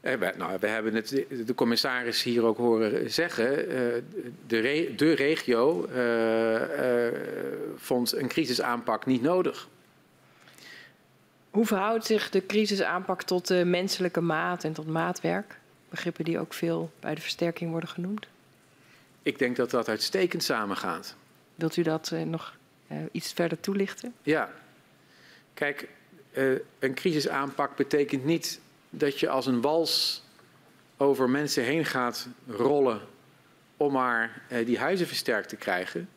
Eh, 0.00 0.14
we, 0.14 0.32
nou, 0.36 0.56
we 0.60 0.66
hebben 0.66 0.94
het 0.94 1.24
de 1.46 1.54
commissaris 1.54 2.22
hier 2.22 2.44
ook 2.44 2.56
horen 2.56 3.10
zeggen. 3.10 3.72
Uh, 3.72 4.02
de, 4.46 4.58
re, 4.58 4.94
de, 4.96 5.12
regio 5.12 5.88
uh, 5.88 7.20
vond 7.76 8.12
een 8.12 8.28
crisisaanpak 8.28 9.06
niet 9.06 9.22
nodig. 9.22 9.68
Hoe 11.50 11.66
verhoudt 11.66 12.06
zich 12.06 12.30
de 12.30 12.46
crisisaanpak 12.46 13.22
tot 13.22 13.46
de 13.46 13.64
menselijke 13.64 14.20
maat 14.20 14.64
en 14.64 14.72
tot 14.72 14.86
maatwerk? 14.86 15.58
Begrippen 15.88 16.24
die 16.24 16.38
ook 16.38 16.54
veel 16.54 16.90
bij 17.00 17.14
de 17.14 17.20
versterking 17.20 17.70
worden 17.70 17.88
genoemd? 17.88 18.26
Ik 19.22 19.38
denk 19.38 19.56
dat 19.56 19.70
dat 19.70 19.88
uitstekend 19.88 20.42
samengaat. 20.42 21.16
Wilt 21.54 21.76
u 21.76 21.82
dat 21.82 22.12
nog 22.24 22.56
uh, 22.94 23.04
iets 23.12 23.32
verder 23.32 23.60
toelichten? 23.60 24.14
Ja. 24.22 24.52
Kijk, 25.54 25.88
uh, 26.32 26.58
een 26.78 26.94
crisisaanpak 26.94 27.76
betekent 27.76 28.24
niet 28.24 28.60
dat 28.90 29.20
je 29.20 29.28
als 29.28 29.46
een 29.46 29.60
wals 29.60 30.22
over 30.96 31.30
mensen 31.30 31.64
heen 31.64 31.84
gaat 31.84 32.28
rollen 32.46 33.00
om 33.76 33.92
maar 33.92 34.42
die 34.64 34.78
huizen 34.78 35.06
versterkt 35.06 35.48
te 35.48 35.56
krijgen. 35.56 36.08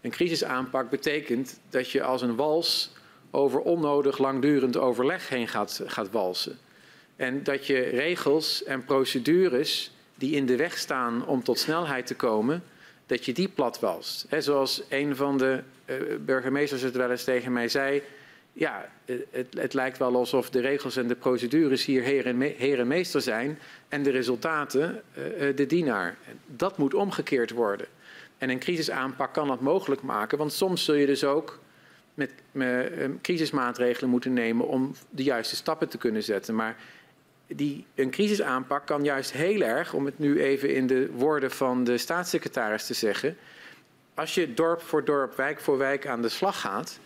Een 0.00 0.10
crisisaanpak 0.10 0.90
betekent 0.90 1.60
dat 1.70 1.90
je 1.90 2.02
als 2.02 2.22
een 2.22 2.36
wals 2.36 2.92
over 3.30 3.60
onnodig 3.60 4.18
langdurend 4.18 4.76
overleg 4.76 5.28
heen 5.28 5.48
gaat, 5.48 5.82
gaat 5.86 6.10
walsen. 6.10 6.58
En 7.16 7.42
dat 7.42 7.66
je 7.66 7.80
regels 7.80 8.64
en 8.64 8.84
procedures 8.84 9.92
die 10.14 10.34
in 10.34 10.46
de 10.46 10.56
weg 10.56 10.78
staan 10.78 11.26
om 11.26 11.42
tot 11.42 11.58
snelheid 11.58 12.06
te 12.06 12.14
komen, 12.14 12.62
dat 13.10 13.24
je 13.24 13.32
die 13.32 13.48
platwalst. 13.48 14.26
He, 14.28 14.40
zoals 14.40 14.82
een 14.88 15.16
van 15.16 15.38
de 15.38 15.62
uh, 15.86 15.96
burgemeesters 16.24 16.82
het 16.82 16.96
wel 16.96 17.10
eens 17.10 17.24
tegen 17.24 17.52
mij 17.52 17.68
zei. 17.68 18.02
Ja, 18.52 18.88
het, 19.04 19.46
het, 19.56 19.74
lijkt 19.74 19.98
wel 19.98 20.14
alsof 20.14 20.50
de 20.50 20.60
regels 20.60 20.96
en 20.96 21.06
de 21.06 21.14
procedures 21.14 21.84
hier 21.84 22.02
heer 22.02 22.26
en, 22.78 22.86
meester 22.86 23.20
zijn 23.20 23.58
en 23.88 24.02
de 24.02 24.10
resultaten 24.10 25.02
uh, 25.18 25.56
de 25.56 25.66
dienaar. 25.66 26.16
Dat 26.46 26.78
moet 26.78 26.94
omgekeerd 26.94 27.50
worden. 27.50 27.86
En 28.38 28.50
een 28.50 28.58
crisisaanpak 28.58 29.32
kan 29.32 29.48
dat 29.48 29.60
mogelijk 29.60 30.02
maken, 30.02 30.38
want 30.38 30.52
soms 30.52 30.84
zul 30.84 30.94
je 30.94 31.06
dus 31.06 31.24
ook 31.24 31.58
met, 32.14 32.32
met 32.52 32.92
crisismaatregelen 33.20 34.10
moeten 34.10 34.32
nemen 34.32 34.66
om 34.66 34.94
de 35.10 35.22
juiste 35.22 35.56
stappen 35.56 35.88
te 35.88 35.98
kunnen 35.98 36.22
zetten. 36.22 36.54
Maar 36.54 36.76
die, 37.54 37.84
een 37.94 38.10
crisisaanpak 38.10 38.86
kan 38.86 39.04
juist 39.04 39.32
heel 39.32 39.60
erg, 39.60 39.92
om 39.92 40.04
het 40.04 40.18
nu 40.18 40.42
even 40.42 40.74
in 40.74 40.86
de 40.86 41.10
woorden 41.12 41.50
van 41.50 41.84
de 41.84 41.98
staatssecretaris 41.98 42.86
te 42.86 42.94
zeggen, 42.94 43.36
als 44.14 44.34
je 44.34 44.54
dorp 44.54 44.82
voor 44.82 45.04
dorp, 45.04 45.36
wijk 45.36 45.60
voor 45.60 45.78
wijk 45.78 46.06
aan 46.06 46.22
de 46.22 46.28
slag 46.28 46.60
gaat, 46.60 46.98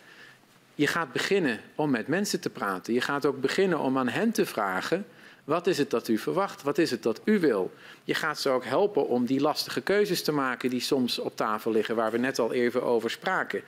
je 0.74 0.86
gaat 0.86 1.12
beginnen 1.12 1.60
om 1.74 1.90
met 1.90 2.08
mensen 2.08 2.40
te 2.40 2.50
praten. 2.50 2.94
Je 2.94 3.00
gaat 3.00 3.26
ook 3.26 3.40
beginnen 3.40 3.78
om 3.78 3.98
aan 3.98 4.08
hen 4.08 4.32
te 4.32 4.46
vragen: 4.46 5.06
wat 5.44 5.66
is 5.66 5.78
het 5.78 5.90
dat 5.90 6.08
u 6.08 6.18
verwacht? 6.18 6.62
Wat 6.62 6.78
is 6.78 6.90
het 6.90 7.02
dat 7.02 7.20
u 7.24 7.40
wil? 7.40 7.72
Je 8.04 8.14
gaat 8.14 8.40
ze 8.40 8.48
ook 8.48 8.64
helpen 8.64 9.08
om 9.08 9.26
die 9.26 9.40
lastige 9.40 9.80
keuzes 9.80 10.22
te 10.22 10.32
maken 10.32 10.70
die 10.70 10.80
soms 10.80 11.18
op 11.18 11.36
tafel 11.36 11.70
liggen, 11.70 11.96
waar 11.96 12.10
we 12.10 12.18
net 12.18 12.38
al 12.38 12.52
even 12.52 12.82
over 12.82 13.10
spraken. 13.10 13.62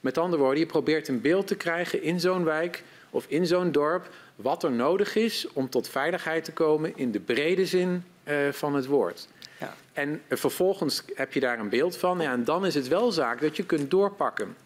Met 0.00 0.18
andere 0.18 0.42
woorden, 0.42 0.60
je 0.60 0.66
probeert 0.66 1.08
een 1.08 1.20
beeld 1.20 1.46
te 1.46 1.56
krijgen 1.56 2.02
in 2.02 2.20
zo'n 2.20 2.44
wijk 2.44 2.82
of 3.10 3.24
in 3.28 3.46
zo'n 3.46 3.72
dorp 3.72 4.08
wat 4.42 4.62
er 4.62 4.72
nodig 4.72 5.14
is 5.14 5.46
om 5.52 5.68
tot 5.68 5.88
veiligheid 5.88 6.44
te 6.44 6.52
komen 6.52 6.96
in 6.96 7.10
de 7.10 7.20
brede 7.20 7.66
zin 7.66 8.04
uh, 8.24 8.52
van 8.52 8.74
het 8.74 8.86
woord. 8.86 9.28
Ja. 9.60 9.74
En 9.92 10.08
uh, 10.28 10.38
vervolgens 10.38 11.02
heb 11.14 11.32
je 11.32 11.40
daar 11.40 11.58
een 11.58 11.68
beeld 11.68 11.96
van. 11.96 12.20
Ja, 12.20 12.32
en 12.32 12.44
dan 12.44 12.66
is 12.66 12.74
het 12.74 12.88
wel 12.88 13.12
zaak 13.12 13.40
dat 13.40 13.56
je 13.56 13.64
kunt 13.64 13.90
doorpakken. 13.90 14.56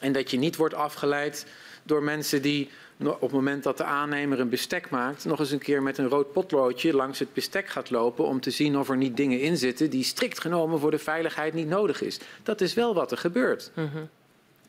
En 0.00 0.12
dat 0.12 0.30
je 0.30 0.38
niet 0.38 0.56
wordt 0.56 0.74
afgeleid 0.74 1.46
door 1.82 2.02
mensen 2.02 2.42
die 2.42 2.70
op 2.98 3.20
het 3.20 3.32
moment 3.32 3.62
dat 3.62 3.76
de 3.76 3.84
aannemer 3.84 4.40
een 4.40 4.48
bestek 4.48 4.90
maakt, 4.90 5.24
nog 5.24 5.38
eens 5.38 5.50
een 5.50 5.58
keer 5.58 5.82
met 5.82 5.98
een 5.98 6.08
rood 6.08 6.32
potloodje 6.32 6.94
langs 6.94 7.18
het 7.18 7.32
bestek 7.32 7.68
gaat 7.68 7.90
lopen 7.90 8.24
om 8.24 8.40
te 8.40 8.50
zien 8.50 8.78
of 8.78 8.88
er 8.88 8.96
niet 8.96 9.16
dingen 9.16 9.40
in 9.40 9.56
zitten 9.56 9.90
die 9.90 10.04
strikt 10.04 10.40
genomen 10.40 10.80
voor 10.80 10.90
de 10.90 10.98
veiligheid 10.98 11.54
niet 11.54 11.68
nodig 11.68 12.02
is. 12.02 12.20
Dat 12.42 12.60
is 12.60 12.74
wel 12.74 12.94
wat 12.94 13.10
er 13.10 13.18
gebeurt. 13.18 13.70
Mm 13.74 13.90
-hmm. 13.92 14.08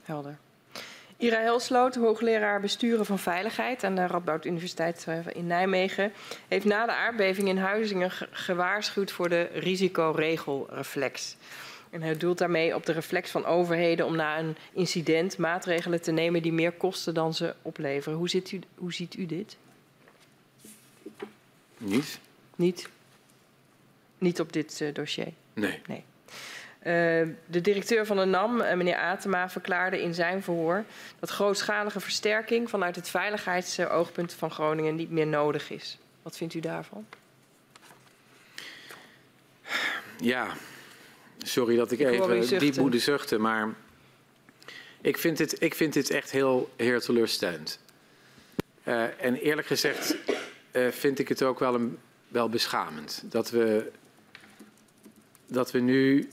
Helder. 0.02 0.38
Ira 1.18 1.40
Helsloot, 1.40 1.96
hoogleraar 1.96 2.62
besturen 2.62 3.06
van 3.06 3.20
veiligheid 3.20 3.84
aan 3.84 3.96
de 3.96 4.08
Radboud 4.08 4.46
Universiteit 4.46 5.06
eh, 5.08 5.18
in 5.34 5.48
Nijmegen, 5.48 6.14
heeft 6.48 6.66
na 6.66 6.86
de 6.86 6.92
aardbeving 6.92 7.48
in 7.48 7.58
Huizingen 7.58 8.12
gewaarschuwd 8.32 9.12
voor 9.12 9.30
de 9.30 9.50
risicoregelreflex. 9.54 11.36
En 11.90 12.02
hij 12.02 12.18
doelt 12.18 12.38
daarmee 12.38 12.76
op 12.76 12.86
de 12.86 12.92
reflex 12.92 13.32
van 13.32 13.46
overheden 13.46 14.06
om 14.06 14.16
na 14.16 14.40
een 14.40 14.56
incident 14.74 15.38
maatregelen 15.38 16.02
te 16.02 16.12
nemen 16.12 16.42
die 16.42 16.54
meer 16.54 16.72
kosten 16.72 17.14
dan 17.14 17.34
ze 17.34 17.56
opleveren. 17.62 18.18
Hoe, 18.18 18.30
ziet 18.30 18.52
u, 18.52 18.60
hoe 18.76 18.94
ziet 18.94 19.16
u 19.18 19.26
dit? 19.26 19.58
Niet. 21.78 22.20
Niet? 22.56 22.90
Niet 24.18 24.40
op 24.40 24.54
dit 24.54 24.80
uh, 24.82 24.94
dossier? 24.94 25.34
Nee. 25.54 25.82
nee. 25.88 26.04
Uh, 26.88 26.92
de 27.46 27.62
directeur 27.62 28.06
van 28.06 28.18
de 28.18 28.26
NAM, 28.26 28.62
uh, 28.62 28.74
meneer 28.74 28.98
Atema, 28.98 29.50
verklaarde 29.50 30.02
in 30.02 30.14
zijn 30.14 30.44
verhoor 30.44 30.84
dat 31.20 31.30
grootschalige 31.30 32.00
versterking 32.00 32.70
vanuit 32.70 32.96
het 32.96 33.10
veiligheidsoogpunt 33.10 34.34
van 34.34 34.52
Groningen 34.52 34.96
niet 34.96 35.12
meer 35.12 35.28
nodig 35.28 35.70
is. 35.70 35.98
Wat 36.22 36.38
vindt 36.38 36.54
u 36.54 36.60
daarvan? 36.60 37.06
Ja, 40.18 40.48
Sorry 41.48 41.76
dat 41.76 41.92
ik, 41.92 42.00
ik 42.00 42.10
even 42.10 42.60
diep 42.60 42.76
moet 42.76 43.02
zuchten, 43.02 43.42
maar 43.42 43.74
ik 45.02 45.18
vind 45.18 45.38
dit, 45.38 45.62
ik 45.62 45.76
vind 45.76 45.94
dit 45.94 46.10
echt 46.10 46.32
heel, 46.32 46.70
heel 46.76 47.00
teleurstellend. 47.00 47.80
Uh, 48.84 49.24
en 49.24 49.36
eerlijk 49.36 49.68
gezegd 49.68 50.16
uh, 50.72 50.88
vind 50.92 51.20
ik 51.20 51.28
het 51.28 51.44
ook 51.44 51.60
wel, 51.60 51.76
een, 51.76 51.98
wel 52.28 52.50
beschamend 52.50 53.24
dat 53.26 53.50
we, 53.50 53.92
dat 55.48 55.72
we 55.72 55.80
nu, 55.80 56.30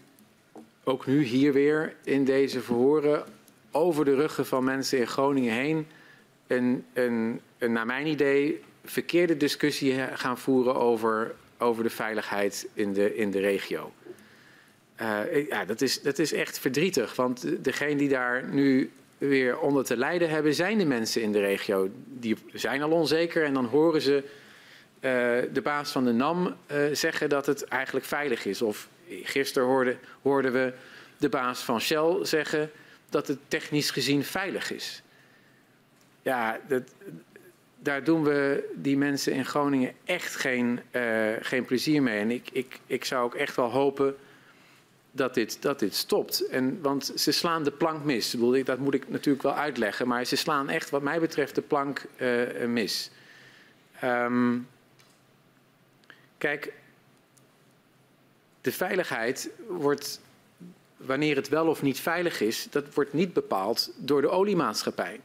ook 0.85 1.07
nu 1.07 1.23
hier 1.23 1.53
weer 1.53 1.95
in 2.05 2.25
deze 2.25 2.61
verhoren, 2.61 3.25
over 3.71 4.05
de 4.05 4.15
ruggen 4.15 4.47
van 4.47 4.65
mensen 4.65 4.99
in 4.99 5.07
Groningen 5.07 5.53
heen, 5.53 5.87
een, 6.47 6.85
een, 6.93 7.41
naar 7.59 7.87
mijn 7.87 8.07
idee 8.07 8.61
verkeerde 8.85 9.37
discussie 9.37 9.99
gaan 10.15 10.39
voeren 10.39 10.75
over, 10.75 11.35
over 11.59 11.83
de 11.83 11.91
veiligheid 11.91 12.69
in 12.75 12.93
de, 12.93 13.17
in 13.17 13.31
de 13.31 13.41
regio. 13.41 13.93
Uh, 15.01 15.49
ja, 15.49 15.65
dat 15.65 15.81
is, 15.81 16.03
dat 16.03 16.19
is 16.19 16.33
echt 16.33 16.59
verdrietig. 16.59 17.17
Want 17.17 17.65
degene 17.65 17.97
die 17.97 18.09
daar 18.09 18.49
nu 18.49 18.91
weer 19.19 19.59
onder 19.59 19.85
te 19.85 19.97
lijden 19.97 20.29
hebben, 20.29 20.55
zijn 20.55 20.79
de 20.79 20.85
mensen 20.85 21.23
in 21.23 21.33
de 21.33 21.41
regio. 21.41 21.91
Die 22.07 22.37
zijn 22.53 22.83
al 22.83 22.91
onzeker 22.91 23.45
en 23.45 23.55
dan 23.55 23.65
horen 23.65 24.01
ze 24.01 24.23
uh, 24.25 25.11
de 25.53 25.61
baas 25.63 25.91
van 25.91 26.05
de 26.05 26.13
NAM 26.13 26.47
uh, 26.47 26.83
zeggen 26.93 27.29
dat 27.29 27.47
het 27.47 27.65
eigenlijk 27.65 28.07
veilig 28.07 28.45
is. 28.45 28.63
Of 28.63 28.89
gisteren 29.23 29.69
hoorden, 29.69 29.99
hoorden 30.23 30.53
we 30.53 30.73
de 31.17 31.29
baas 31.29 31.61
van 31.61 31.81
Shell 31.81 32.25
zeggen 32.25 32.71
dat 33.09 33.29
het 33.29 33.39
technisch 33.49 33.91
gezien 33.91 34.25
veilig 34.25 34.71
is. 34.71 35.03
Ja, 36.23 36.61
dat, 36.69 36.83
daar 37.79 38.05
doen 38.05 38.23
we 38.23 38.71
die 38.75 38.97
mensen 38.97 39.33
in 39.33 39.45
Groningen 39.45 39.93
echt 40.05 40.37
geen, 40.37 40.81
geen 41.41 41.65
plezier 41.65 42.03
mee. 42.03 42.19
En 42.19 42.31
ik, 42.31 42.49
ik, 42.53 42.79
ik 42.87 43.05
zou 43.05 43.25
ook 43.25 43.35
echt 43.35 43.57
wel 43.57 43.71
hopen 43.71 44.17
dat 45.11 45.35
dit, 45.35 45.63
dat 45.63 45.79
dit 45.79 45.95
stopt. 45.95 46.47
En, 46.47 46.81
want 46.83 47.13
ze 47.17 47.33
slaan 47.33 47.65
de 47.65 47.71
plank 47.71 48.05
mis. 48.05 48.37
Dat 48.65 48.79
moet 48.79 48.95
ik 48.95 49.09
natuurlijk 49.09 49.43
wel 49.43 49.55
uitleggen. 49.55 50.09
Maar 50.09 50.25
ze 50.25 50.37
slaan 50.37 50.69
echt, 50.69 50.91
wat 50.91 51.03
mij 51.03 51.21
betreft, 51.21 51.55
de 51.55 51.63
plank 51.63 52.05
uh, 52.17 52.67
mis. 52.67 53.11
Um, 54.05 54.69
kijk, 56.39 56.73
de 58.63 58.73
veiligheid 58.73 59.49
wordt, 59.69 60.21
wanneer 60.97 61.37
het 61.37 61.49
wel 61.49 61.67
of 61.67 61.83
niet 61.83 62.01
veilig 62.01 62.41
is, 62.41 62.67
dat 62.71 62.95
wordt 62.95 63.13
niet 63.13 63.33
bepaald 63.33 63.91
door 63.97 64.21
de 64.21 64.31
oliemaatschappij. 64.31 65.21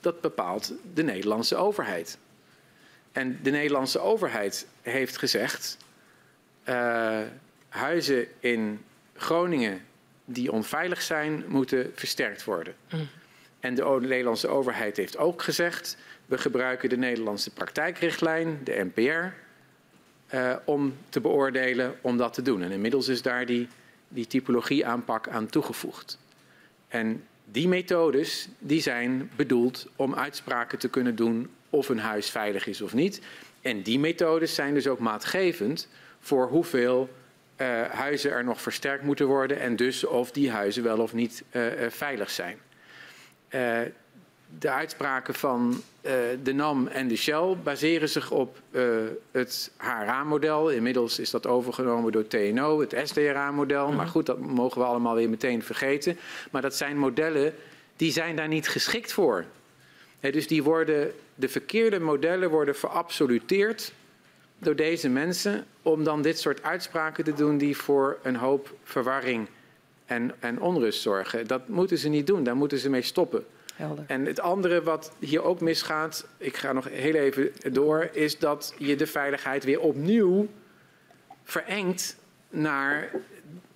Dat 0.00 0.20
bepaalt 0.20 0.72
de 0.94 1.02
Nederlandse 1.02 1.56
overheid. 1.56 2.18
En 3.12 3.38
de 3.42 3.50
Nederlandse 3.50 3.98
overheid 3.98 4.66
heeft 4.82 5.16
gezegd. 5.16 5.76
Uh, 6.68 7.20
huizen 7.68 8.26
in 8.40 8.84
Groningen 9.16 9.84
die 10.24 10.52
onveilig 10.52 11.02
zijn, 11.02 11.44
moeten 11.46 11.92
versterkt 11.94 12.44
worden. 12.44 12.74
Mm. 12.90 13.08
En 13.60 13.74
de 13.74 13.98
Nederlandse 14.00 14.48
overheid 14.48 14.96
heeft 14.96 15.16
ook 15.16 15.42
gezegd: 15.42 15.96
we 16.26 16.38
gebruiken 16.38 16.88
de 16.88 16.96
Nederlandse 16.96 17.50
praktijkrichtlijn, 17.50 18.60
de 18.64 18.90
NPR, 18.94 19.43
uh, 20.34 20.56
om 20.64 20.94
te 21.08 21.20
beoordelen 21.20 21.94
om 22.00 22.16
dat 22.16 22.34
te 22.34 22.42
doen. 22.42 22.62
En 22.62 22.70
inmiddels 22.70 23.08
is 23.08 23.22
daar 23.22 23.46
die, 23.46 23.68
die 24.08 24.26
typologie 24.26 24.86
aanpak 24.86 25.28
aan 25.28 25.46
toegevoegd. 25.46 26.18
En 26.88 27.24
die 27.44 27.68
methodes 27.68 28.48
die 28.58 28.80
zijn 28.80 29.30
bedoeld 29.36 29.88
om 29.96 30.14
uitspraken 30.14 30.78
te 30.78 30.88
kunnen 30.88 31.16
doen 31.16 31.50
of 31.70 31.88
een 31.88 31.98
huis 31.98 32.30
veilig 32.30 32.66
is 32.66 32.80
of 32.80 32.94
niet. 32.94 33.20
En 33.60 33.82
die 33.82 33.98
methodes 33.98 34.54
zijn 34.54 34.74
dus 34.74 34.86
ook 34.86 34.98
maatgevend 34.98 35.88
voor 36.20 36.48
hoeveel 36.48 37.10
uh, 37.56 37.82
huizen 37.82 38.30
er 38.30 38.44
nog 38.44 38.60
versterkt 38.60 39.04
moeten 39.04 39.26
worden 39.26 39.60
en 39.60 39.76
dus 39.76 40.04
of 40.04 40.30
die 40.30 40.50
huizen 40.50 40.82
wel 40.82 40.98
of 40.98 41.12
niet 41.12 41.44
uh, 41.52 41.62
veilig 41.88 42.30
zijn. 42.30 42.58
De 44.58 44.70
uitspraken 44.70 45.34
van 45.34 45.82
de 46.42 46.52
NAM 46.54 46.86
en 46.86 47.08
de 47.08 47.16
Shell 47.16 47.56
baseren 47.62 48.08
zich 48.08 48.30
op 48.30 48.60
het 49.30 49.70
HRA-model. 49.76 50.70
Inmiddels 50.70 51.18
is 51.18 51.30
dat 51.30 51.46
overgenomen 51.46 52.12
door 52.12 52.26
TNO, 52.26 52.80
het 52.80 53.00
SDRA-model. 53.04 53.92
Maar 53.92 54.06
goed, 54.06 54.26
dat 54.26 54.38
mogen 54.38 54.80
we 54.80 54.86
allemaal 54.86 55.14
weer 55.14 55.30
meteen 55.30 55.62
vergeten. 55.62 56.18
Maar 56.50 56.62
dat 56.62 56.74
zijn 56.74 56.98
modellen 56.98 57.54
die 57.96 58.12
zijn 58.12 58.36
daar 58.36 58.48
niet 58.48 58.68
geschikt 58.68 59.12
voor. 59.12 59.44
He, 60.20 60.30
dus 60.30 60.46
die 60.46 60.62
worden, 60.62 61.12
de 61.34 61.48
verkeerde 61.48 62.00
modellen 62.00 62.50
worden 62.50 62.76
verabsoluteerd 62.76 63.92
door 64.58 64.76
deze 64.76 65.08
mensen 65.08 65.64
om 65.82 66.04
dan 66.04 66.22
dit 66.22 66.38
soort 66.38 66.62
uitspraken 66.62 67.24
te 67.24 67.32
doen 67.32 67.58
die 67.58 67.76
voor 67.76 68.18
een 68.22 68.36
hoop 68.36 68.74
verwarring 68.82 69.48
en, 70.06 70.34
en 70.38 70.60
onrust 70.60 71.00
zorgen. 71.00 71.46
Dat 71.46 71.68
moeten 71.68 71.98
ze 71.98 72.08
niet 72.08 72.26
doen, 72.26 72.44
daar 72.44 72.56
moeten 72.56 72.78
ze 72.78 72.90
mee 72.90 73.02
stoppen. 73.02 73.44
Helder. 73.74 74.04
En 74.08 74.26
het 74.26 74.40
andere 74.40 74.82
wat 74.82 75.12
hier 75.18 75.42
ook 75.42 75.60
misgaat, 75.60 76.26
ik 76.36 76.56
ga 76.56 76.72
nog 76.72 76.88
heel 76.88 77.14
even 77.14 77.52
door, 77.72 78.08
is 78.12 78.38
dat 78.38 78.74
je 78.78 78.96
de 78.96 79.06
veiligheid 79.06 79.64
weer 79.64 79.80
opnieuw 79.80 80.48
verengt 81.44 82.16
naar 82.48 83.10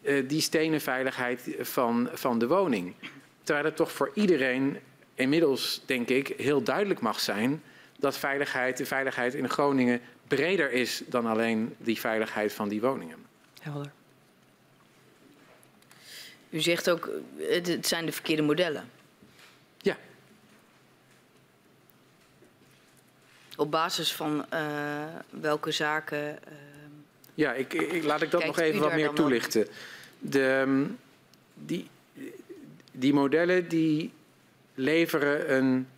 uh, 0.02 0.28
die 0.28 0.40
stenen 0.40 0.80
veiligheid 0.80 1.56
van, 1.60 2.08
van 2.12 2.38
de 2.38 2.46
woning. 2.46 2.94
Terwijl 3.42 3.66
het 3.66 3.76
toch 3.76 3.92
voor 3.92 4.10
iedereen 4.14 4.78
inmiddels, 5.14 5.82
denk 5.86 6.08
ik, 6.08 6.28
heel 6.36 6.62
duidelijk 6.62 7.00
mag 7.00 7.20
zijn 7.20 7.62
dat 7.98 8.18
veiligheid, 8.18 8.76
de 8.76 8.86
veiligheid 8.86 9.34
in 9.34 9.48
Groningen 9.48 10.00
breder 10.28 10.72
is 10.72 11.02
dan 11.06 11.26
alleen 11.26 11.74
die 11.78 12.00
veiligheid 12.00 12.52
van 12.52 12.68
die 12.68 12.80
woningen. 12.80 13.16
Helder. 13.60 13.90
U 16.50 16.60
zegt 16.60 16.90
ook, 16.90 17.10
het 17.38 17.86
zijn 17.86 18.06
de 18.06 18.12
verkeerde 18.12 18.42
modellen. 18.42 18.90
Ja. 19.78 19.96
Op 23.58 23.70
basis 23.70 24.12
van 24.12 24.46
uh, 24.54 24.60
welke 25.30 25.70
zaken. 25.70 26.18
Uh, 26.28 26.54
ja, 27.34 27.52
ik, 27.52 27.72
ik, 27.72 28.04
laat 28.04 28.22
ik 28.22 28.30
dat 28.30 28.44
nog 28.44 28.58
even 28.58 28.80
wat 28.80 28.94
meer 28.94 29.10
toelichten. 29.10 29.66
De, 30.18 30.48
ehm, 30.48 30.84
die, 31.54 31.88
die 32.92 33.14
modellen 33.14 33.68
die 33.68 34.12
leveren 34.74 35.54
een, 35.54 35.88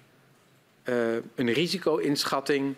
uh, 0.85 1.15
een 1.35 1.53
risico-inschatting 1.53 2.75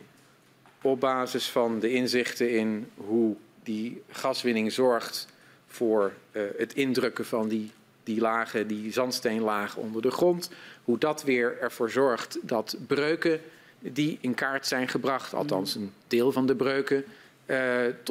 op 0.80 1.00
basis 1.00 1.48
van 1.48 1.80
de 1.80 1.90
inzichten 1.90 2.50
in 2.50 2.90
hoe 2.94 3.36
die 3.62 4.02
gaswinning 4.10 4.72
zorgt 4.72 5.26
voor 5.66 6.12
uh, 6.32 6.42
het 6.56 6.74
indrukken 6.74 7.24
van 7.24 7.48
die 7.48 7.70
die 8.04 8.20
lagen, 8.20 8.66
die 8.66 8.92
zandsteenlaag 8.92 9.76
onder 9.76 10.02
de 10.02 10.10
grond, 10.10 10.50
hoe 10.84 10.98
dat 10.98 11.22
weer 11.22 11.58
ervoor 11.60 11.90
zorgt 11.90 12.38
dat 12.42 12.76
breuken 12.86 13.40
die 13.82 14.18
in 14.20 14.34
kaart 14.34 14.66
zijn 14.66 14.88
gebracht, 14.88 15.34
althans 15.34 15.74
een 15.74 15.92
deel 16.06 16.32
van 16.32 16.46
de 16.46 16.54
breuken, 16.56 17.04
uh, 17.46 17.58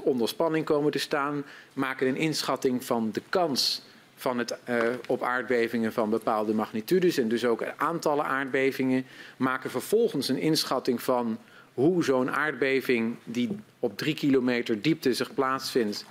onder 0.03 0.27
spanning 0.27 0.65
komen 0.65 0.91
te 0.91 0.99
staan, 0.99 1.43
maken 1.73 2.07
een 2.07 2.15
inschatting 2.15 2.83
van 2.83 3.09
de 3.11 3.21
kans 3.29 3.81
van 4.15 4.37
het, 4.37 4.57
uh, 4.69 4.77
op 5.07 5.23
aardbevingen 5.23 5.93
van 5.93 6.09
bepaalde 6.09 6.53
magnitudes 6.53 7.17
en 7.17 7.27
dus 7.27 7.45
ook 7.45 7.63
aantallen 7.77 8.25
aardbevingen, 8.25 9.05
maken 9.37 9.69
vervolgens 9.69 10.29
een 10.29 10.37
inschatting 10.37 11.01
van 11.01 11.37
hoe 11.73 12.03
zo'n 12.03 12.31
aardbeving 12.31 13.15
die 13.23 13.49
op 13.79 13.97
drie 13.97 14.13
kilometer 14.13 14.81
diepte 14.81 15.13
zich 15.13 15.33
plaatsvindt 15.33 16.05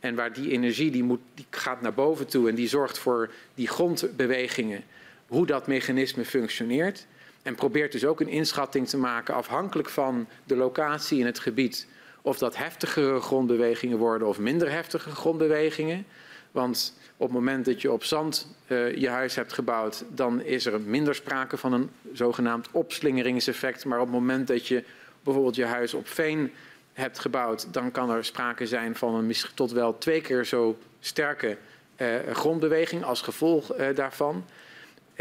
en 0.00 0.14
waar 0.14 0.32
die 0.32 0.50
energie 0.50 0.90
die 0.90 1.02
moet, 1.02 1.20
die 1.34 1.46
gaat 1.50 1.80
naar 1.80 1.94
boven 1.94 2.26
toe 2.26 2.48
en 2.48 2.54
die 2.54 2.68
zorgt 2.68 2.98
voor 2.98 3.30
die 3.54 3.68
grondbewegingen, 3.68 4.84
hoe 5.26 5.46
dat 5.46 5.66
mechanisme 5.66 6.24
functioneert. 6.24 7.06
En 7.42 7.54
probeert 7.54 7.92
dus 7.92 8.04
ook 8.04 8.20
een 8.20 8.28
inschatting 8.28 8.88
te 8.88 8.96
maken 8.96 9.34
afhankelijk 9.34 9.88
van 9.88 10.26
de 10.44 10.56
locatie 10.56 11.18
in 11.18 11.26
het 11.26 11.38
gebied. 11.38 11.86
Of 12.22 12.38
dat 12.38 12.56
heftigere 12.56 13.20
grondbewegingen 13.20 13.98
worden 13.98 14.28
of 14.28 14.38
minder 14.38 14.70
heftige 14.70 15.10
grondbewegingen. 15.10 16.06
Want 16.50 16.98
op 17.16 17.26
het 17.26 17.36
moment 17.36 17.64
dat 17.64 17.80
je 17.80 17.92
op 17.92 18.04
zand 18.04 18.46
uh, 18.66 18.96
je 18.96 19.08
huis 19.08 19.34
hebt 19.34 19.52
gebouwd, 19.52 20.04
dan 20.08 20.42
is 20.42 20.66
er 20.66 20.80
minder 20.80 21.14
sprake 21.14 21.56
van 21.56 21.72
een 21.72 21.90
zogenaamd 22.12 22.68
opslingeringseffect. 22.70 23.84
Maar 23.84 23.98
op 23.98 24.06
het 24.06 24.14
moment 24.14 24.46
dat 24.46 24.66
je 24.66 24.84
bijvoorbeeld 25.22 25.56
je 25.56 25.64
huis 25.64 25.94
op 25.94 26.08
veen 26.08 26.52
hebt 26.92 27.18
gebouwd, 27.18 27.72
dan 27.72 27.90
kan 27.90 28.10
er 28.10 28.24
sprake 28.24 28.66
zijn 28.66 28.96
van 28.96 29.14
een 29.14 29.34
tot 29.54 29.70
wel 29.70 29.98
twee 29.98 30.20
keer 30.20 30.44
zo 30.44 30.78
sterke 31.00 31.56
uh, 31.96 32.14
grondbeweging 32.32 33.04
als 33.04 33.22
gevolg 33.22 33.78
uh, 33.78 33.86
daarvan. 33.94 34.44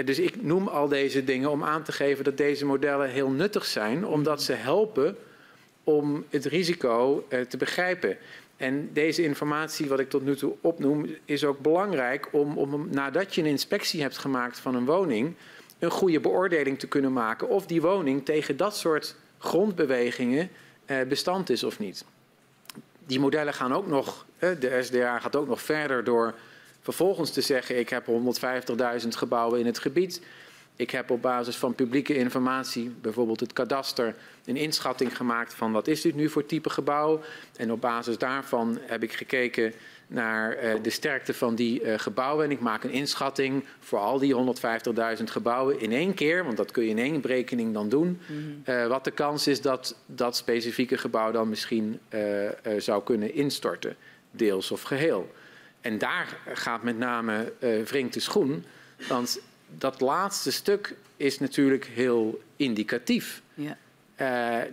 Dus 0.05 0.19
ik 0.19 0.41
noem 0.43 0.67
al 0.67 0.87
deze 0.87 1.23
dingen 1.23 1.49
om 1.49 1.63
aan 1.63 1.83
te 1.83 1.91
geven 1.91 2.23
dat 2.23 2.37
deze 2.37 2.65
modellen 2.65 3.09
heel 3.09 3.29
nuttig 3.29 3.65
zijn, 3.65 4.05
omdat 4.05 4.43
ze 4.43 4.53
helpen 4.53 5.17
om 5.83 6.25
het 6.29 6.45
risico 6.45 7.25
uh, 7.29 7.41
te 7.41 7.57
begrijpen. 7.57 8.17
En 8.57 8.89
deze 8.93 9.23
informatie, 9.23 9.87
wat 9.87 9.99
ik 9.99 10.09
tot 10.09 10.25
nu 10.25 10.35
toe 10.35 10.53
opnoem, 10.61 11.05
is 11.25 11.45
ook 11.45 11.59
belangrijk 11.59 12.27
om, 12.31 12.57
om 12.57 12.87
nadat 12.91 13.35
je 13.35 13.41
een 13.41 13.47
inspectie 13.47 14.01
hebt 14.01 14.17
gemaakt 14.17 14.59
van 14.59 14.75
een 14.75 14.85
woning, 14.85 15.35
een 15.79 15.91
goede 15.91 16.19
beoordeling 16.19 16.79
te 16.79 16.87
kunnen 16.87 17.13
maken 17.13 17.49
of 17.49 17.65
die 17.65 17.81
woning 17.81 18.25
tegen 18.25 18.57
dat 18.57 18.77
soort 18.77 19.15
grondbewegingen 19.37 20.49
uh, 20.85 21.01
bestand 21.07 21.49
is 21.49 21.63
of 21.63 21.79
niet. 21.79 22.05
Die 23.05 23.19
modellen 23.19 23.53
gaan 23.53 23.73
ook 23.73 23.87
nog, 23.87 24.25
de 24.39 24.79
SDA 24.81 25.19
gaat 25.19 25.35
ook 25.35 25.47
nog 25.47 25.61
verder 25.61 26.03
door 26.03 26.33
vervolgens 26.93 27.31
te 27.31 27.41
zeggen, 27.41 27.79
ik 27.79 27.89
heb 27.89 28.05
150.000 29.01 29.07
gebouwen 29.07 29.59
in 29.59 29.65
het 29.65 29.79
gebied. 29.79 30.21
Ik 30.75 30.91
heb 30.91 31.09
op 31.09 31.21
basis 31.21 31.55
van 31.55 31.75
publieke 31.75 32.15
informatie, 32.15 32.89
bijvoorbeeld 33.01 33.39
het 33.39 33.53
kadaster, 33.53 34.15
een 34.45 34.55
inschatting 34.55 35.17
gemaakt 35.17 35.53
van 35.53 35.71
wat 35.71 35.87
is 35.87 36.01
dit 36.01 36.15
nu 36.15 36.29
voor 36.29 36.45
type 36.45 36.69
gebouw. 36.69 37.21
En 37.55 37.71
op 37.71 37.81
basis 37.81 38.17
daarvan 38.17 38.77
heb 38.81 39.03
ik 39.03 39.13
gekeken 39.13 39.73
naar 40.07 40.63
uh, 40.63 40.73
de 40.81 40.89
sterkte 40.89 41.33
van 41.33 41.55
die 41.55 41.83
uh, 41.83 41.93
gebouwen. 41.97 42.45
En 42.45 42.51
ik 42.51 42.59
maak 42.59 42.83
een 42.83 42.91
inschatting 42.91 43.63
voor 43.79 43.99
al 43.99 44.19
die 44.19 44.35
150.000 45.17 45.23
gebouwen 45.23 45.79
in 45.79 45.91
één 45.91 46.13
keer, 46.13 46.43
want 46.43 46.57
dat 46.57 46.71
kun 46.71 46.83
je 46.83 46.89
in 46.89 46.99
één 46.99 47.21
berekening 47.21 47.73
dan 47.73 47.89
doen. 47.89 48.07
Mm 48.07 48.17
-hmm. 48.25 48.75
uh, 48.75 48.87
wat 48.87 49.03
de 49.03 49.11
kans 49.11 49.47
is 49.47 49.61
dat 49.61 49.95
dat 50.05 50.35
specifieke 50.35 50.97
gebouw 50.97 51.31
dan 51.31 51.49
misschien 51.49 51.99
zou 52.77 53.03
kunnen 53.03 53.33
instorten, 53.33 53.95
deels 54.31 54.71
of 54.71 54.81
geheel. 54.81 55.29
En 55.81 55.97
daar 55.97 56.37
gaat 56.53 56.83
met 56.83 56.97
name 56.97 57.53
wringt 57.85 58.13
de 58.13 58.19
schoen, 58.19 58.65
want 59.07 59.39
dat 59.77 60.01
laatste 60.01 60.51
stuk 60.51 60.95
is 61.17 61.39
natuurlijk 61.39 61.85
heel 61.85 62.41
indicatief. 62.55 63.41
Ja. 63.53 63.77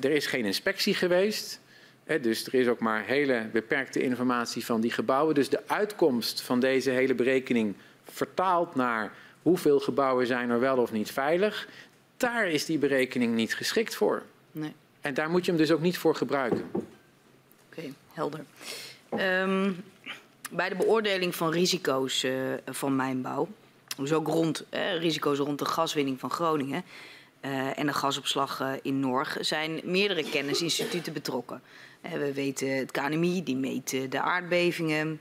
er 0.00 0.10
is 0.10 0.26
geen 0.26 0.44
inspectie 0.44 0.94
geweest 0.94 1.60
dus 2.20 2.46
er 2.46 2.54
is 2.54 2.68
ook 2.68 2.78
maar 2.78 3.04
hele 3.04 3.48
beperkte 3.52 4.02
informatie 4.02 4.64
van 4.64 4.80
die 4.80 4.90
gebouwen. 4.90 5.34
Dus 5.34 5.48
de 5.48 5.62
uitkomst 5.66 6.40
van 6.40 6.60
deze 6.60 6.90
hele 6.90 7.14
berekening 7.14 7.74
vertaald 8.04 8.74
naar 8.74 9.12
hoeveel 9.42 9.80
gebouwen 9.80 10.26
zijn 10.26 10.50
er 10.50 10.60
wel 10.60 10.76
of 10.76 10.92
niet 10.92 11.10
veilig, 11.10 11.68
daar 12.16 12.48
is 12.48 12.64
die 12.64 12.78
berekening 12.78 13.34
niet 13.34 13.54
geschikt 13.54 13.94
voor. 13.94 14.22
Nee. 14.52 14.72
En 15.00 15.14
daar 15.14 15.30
moet 15.30 15.44
je 15.44 15.50
hem 15.50 15.60
dus 15.60 15.70
ook 15.70 15.80
niet 15.80 15.98
voor 15.98 16.14
gebruiken. 16.14 16.64
Oké, 16.72 16.84
okay, 17.70 17.92
helder. 18.12 18.40
Um, 19.12 19.84
bij 20.50 20.68
de 20.68 20.74
beoordeling 20.74 21.34
van 21.34 21.50
risico's 21.50 22.22
uh, 22.22 22.32
van 22.66 22.96
mijnbouw, 22.96 23.48
dus 23.96 24.12
ook 24.12 24.26
rond 24.26 24.64
eh, 24.68 24.98
risico's 24.98 25.38
rond 25.38 25.58
de 25.58 25.64
gaswinning 25.64 26.20
van 26.20 26.30
Groningen 26.30 26.84
uh, 27.40 27.78
en 27.78 27.86
de 27.86 27.92
gasopslag 27.92 28.62
in 28.82 29.00
Norg, 29.00 29.36
zijn 29.40 29.80
meerdere 29.84 30.30
kennisinstituten 30.30 31.12
betrokken. 31.12 31.62
We 32.00 32.32
weten 32.32 32.76
het 32.76 32.90
KNMI, 32.90 33.42
die 33.42 33.56
meet 33.56 34.10
de 34.10 34.20
aardbevingen. 34.20 35.20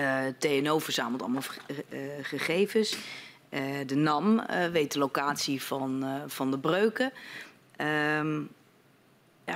Uh, 0.00 0.22
TNO 0.38 0.78
verzamelt 0.78 1.22
allemaal 1.22 1.42
gegevens. 2.22 2.96
De 3.86 3.94
NAM 3.94 4.42
weet 4.72 4.92
de 4.92 4.98
locatie 4.98 5.62
van, 5.62 6.04
van 6.26 6.50
de 6.50 6.58
breuken. 6.58 7.12
Um, 8.18 8.50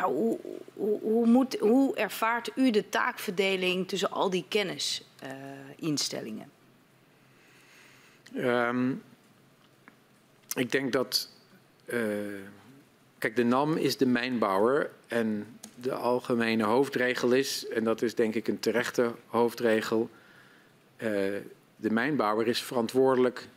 hoe, 0.02 0.38
hoe, 0.74 1.46
hoe, 1.60 1.96
ervaart 1.96 2.50
u 2.54 2.70
de 2.70 2.88
taakverdeling 2.88 3.88
tussen 3.88 4.10
al 4.10 4.30
die 4.30 4.44
kennisinstellingen? 4.48 6.50
Um, 8.36 9.02
ik 10.54 10.72
denk 10.72 10.92
dat. 10.92 11.30
kijk, 13.18 13.36
de 13.36 13.44
NAM 13.44 13.76
is 13.76 13.96
de 13.96 14.06
mijnbouwer 14.06 14.90
en 15.06 15.46
de 15.74 15.92
algemene 15.92 16.64
hoofdregel 16.64 17.32
is, 17.32 17.68
en 17.68 17.84
dat 17.84 18.02
is 18.02 18.14
denk 18.14 18.34
ik 18.34 18.48
een 18.48 18.58
terechte 18.58 19.12
hoofdregel, 19.26 20.10
uh, 20.96 21.08
de 21.76 21.90
mijnbouwer 21.90 22.46
is 22.46 22.62
verantwoordelijk 22.62 23.48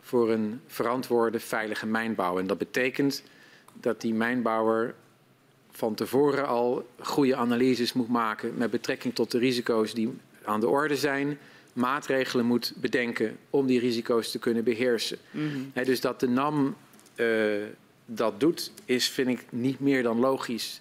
voor 0.00 0.30
een 0.30 0.60
verantwoorde, 0.66 1.40
veilige 1.40 1.86
mijnbouw. 1.86 2.38
En 2.38 2.46
dat 2.46 2.58
betekent 2.58 3.22
dat 3.72 4.00
die 4.00 4.14
mijnbouwer 4.14 4.94
van 5.76 5.94
tevoren 5.94 6.46
al 6.46 6.86
goede 6.98 7.36
analyses 7.36 7.92
moet 7.92 8.08
maken 8.08 8.54
met 8.56 8.70
betrekking 8.70 9.14
tot 9.14 9.30
de 9.30 9.38
risico's 9.38 9.94
die 9.94 10.12
aan 10.44 10.60
de 10.60 10.68
orde 10.68 10.96
zijn, 10.96 11.38
maatregelen 11.72 12.46
moet 12.46 12.72
bedenken 12.76 13.36
om 13.50 13.66
die 13.66 13.80
risico's 13.80 14.30
te 14.30 14.38
kunnen 14.38 14.64
beheersen. 14.64 15.18
Mm 15.30 15.50
-hmm. 15.50 15.70
He, 15.72 15.84
dus 15.84 16.00
dat 16.00 16.20
de 16.20 16.28
NAM 16.28 16.76
uh, 17.16 17.62
dat 18.06 18.40
doet, 18.40 18.72
is 18.84 19.08
vind 19.08 19.28
ik 19.28 19.44
niet 19.50 19.80
meer 19.80 20.02
dan 20.02 20.18
logisch. 20.18 20.80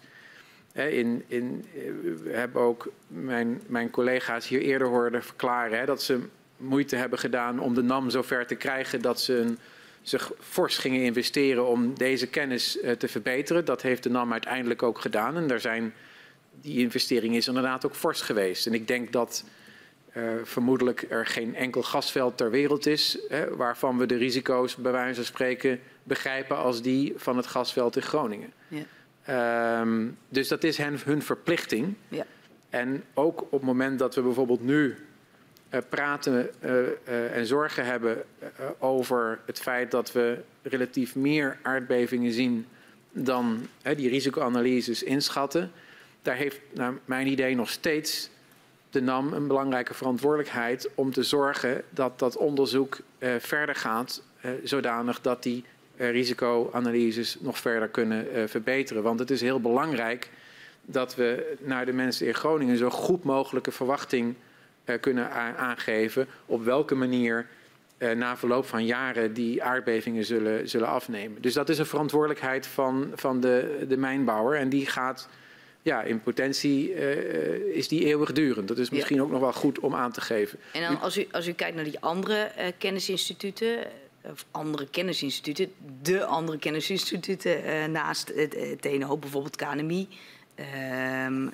In, 0.73 1.23
in, 1.27 1.65
we 2.23 2.31
hebben 2.31 2.61
ook 2.61 2.91
mijn, 3.07 3.61
mijn 3.67 3.89
collega's 3.89 4.47
hier 4.47 4.61
eerder 4.61 4.87
hoorden 4.87 5.23
verklaren 5.23 5.85
dat 5.85 6.03
ze 6.03 6.19
moeite 6.57 6.95
hebben 6.95 7.19
gedaan 7.19 7.59
om 7.59 7.73
de 7.73 7.81
NAM 7.81 8.09
zover 8.09 8.45
te 8.45 8.55
krijgen 8.55 9.01
dat 9.01 9.21
ze 9.21 9.37
een, 9.37 9.57
zich 10.03 10.31
fors 10.39 10.77
gingen 10.77 11.01
investeren 11.01 11.65
om 11.65 11.93
deze 11.97 12.27
kennis 12.27 12.77
uh, 12.77 12.91
te 12.91 13.07
verbeteren. 13.07 13.65
Dat 13.65 13.81
heeft 13.81 14.03
de 14.03 14.09
NAM 14.09 14.31
uiteindelijk 14.31 14.83
ook 14.83 14.99
gedaan 14.99 15.35
en 15.35 15.47
daar 15.47 15.59
zijn, 15.59 15.93
die 16.61 16.79
investering 16.79 17.35
is 17.35 17.47
inderdaad 17.47 17.85
ook 17.85 17.95
fors 17.95 18.21
geweest. 18.21 18.67
En 18.67 18.73
ik 18.73 18.87
denk 18.87 19.11
dat 19.11 19.43
uh, 20.13 20.23
vermoedelijk 20.43 21.05
er 21.09 21.25
geen 21.25 21.55
enkel 21.55 21.83
gasveld 21.83 22.37
ter 22.37 22.51
wereld 22.51 22.85
is 22.85 23.17
hè, 23.29 23.55
waarvan 23.55 23.97
we 23.97 24.05
de 24.05 24.15
risico's 24.15 24.75
bij 24.75 24.91
wijze 24.91 25.15
van 25.15 25.25
spreken 25.25 25.79
begrijpen 26.03 26.57
als 26.57 26.81
die 26.81 27.13
van 27.15 27.37
het 27.37 27.47
gasveld 27.47 27.95
in 27.95 28.01
Groningen. 28.01 28.53
Ja. 28.67 29.79
Um, 29.81 30.17
dus 30.29 30.47
dat 30.47 30.63
is 30.63 30.77
hen, 30.77 30.99
hun 31.05 31.21
verplichting. 31.21 31.93
Ja. 32.07 32.25
En 32.69 33.03
ook 33.13 33.41
op 33.41 33.51
het 33.51 33.61
moment 33.61 33.99
dat 33.99 34.15
we 34.15 34.21
bijvoorbeeld 34.21 34.63
nu 34.63 34.95
praten 35.81 36.49
uh, 36.59 36.71
uh, 36.71 37.35
en 37.35 37.45
zorgen 37.45 37.85
hebben 37.85 38.23
over 38.79 39.39
het 39.45 39.59
feit 39.59 39.91
dat 39.91 40.11
we 40.11 40.39
relatief 40.61 41.15
meer 41.15 41.57
aardbevingen 41.61 42.31
zien 42.31 42.67
dan 43.11 43.67
die 43.95 44.09
risicoanalyses 44.09 45.03
inschatten, 45.03 45.71
daar 46.21 46.35
heeft 46.35 46.59
naar 46.73 46.93
mijn 47.05 47.27
idee 47.27 47.55
nog 47.55 47.69
steeds 47.69 48.29
de 48.89 49.01
NAM 49.01 49.33
een 49.33 49.47
belangrijke 49.47 49.93
verantwoordelijkheid 49.93 50.89
om 50.95 51.11
te 51.11 51.23
zorgen 51.23 51.83
dat 51.89 52.19
dat 52.19 52.37
onderzoek 52.37 52.99
verder 53.39 53.75
gaat, 53.75 54.23
zodanig 54.63 55.21
dat 55.21 55.43
die 55.43 55.63
risicoanalyses 55.97 57.37
nog 57.39 57.57
verder 57.57 57.87
kunnen 57.87 58.49
verbeteren. 58.49 59.03
Want 59.03 59.19
het 59.19 59.31
is 59.31 59.41
heel 59.41 59.61
belangrijk 59.61 60.29
dat 60.85 61.15
we 61.15 61.55
naar 61.59 61.85
de 61.85 61.93
mensen 61.93 62.27
in 62.27 62.33
Groningen 62.33 62.77
zo 62.77 62.89
goed 62.89 63.23
mogelijke 63.23 63.71
verwachting 63.71 64.35
kunnen 64.99 65.31
aangeven 65.57 66.27
op 66.45 66.63
welke 66.63 66.95
manier 66.95 67.47
na 68.15 68.37
verloop 68.37 68.65
van 68.65 68.85
jaren 68.85 69.33
die 69.33 69.63
aardbevingen 69.63 70.25
zullen, 70.25 70.69
zullen 70.69 70.87
afnemen. 70.87 71.41
Dus 71.41 71.53
dat 71.53 71.69
is 71.69 71.77
een 71.77 71.85
verantwoordelijkheid 71.85 72.67
van, 72.67 73.11
van 73.15 73.39
de, 73.39 73.85
de 73.87 73.97
mijnbouwer 73.97 74.59
en 74.59 74.69
die 74.69 74.85
gaat 74.85 75.29
ja, 75.83 76.01
in 76.01 76.21
potentie 76.21 76.93
uh, 76.93 77.75
is 77.75 77.87
die 77.87 78.05
eeuwigdurend. 78.05 78.67
Dat 78.67 78.77
is 78.77 78.89
misschien 78.89 79.21
ook 79.21 79.31
nog 79.31 79.39
wel 79.39 79.53
goed 79.53 79.79
om 79.79 79.95
aan 79.95 80.11
te 80.11 80.21
geven. 80.21 80.59
En 80.73 80.81
dan 80.81 81.01
als 81.01 81.17
u, 81.17 81.27
als 81.31 81.47
u 81.47 81.51
kijkt 81.51 81.75
naar 81.75 81.83
die 81.83 81.99
andere 81.99 82.51
uh, 82.57 82.65
kennisinstituten, 82.77 83.77
of 84.21 84.45
andere 84.51 84.87
kennisinstituten, 84.89 85.73
de 86.01 86.25
andere 86.25 86.57
kennisinstituten 86.57 87.65
uh, 87.65 87.85
naast 87.85 88.31
het 88.35 88.81
TNO, 88.81 89.17
bijvoorbeeld 89.17 89.55
KNMI, 89.55 90.07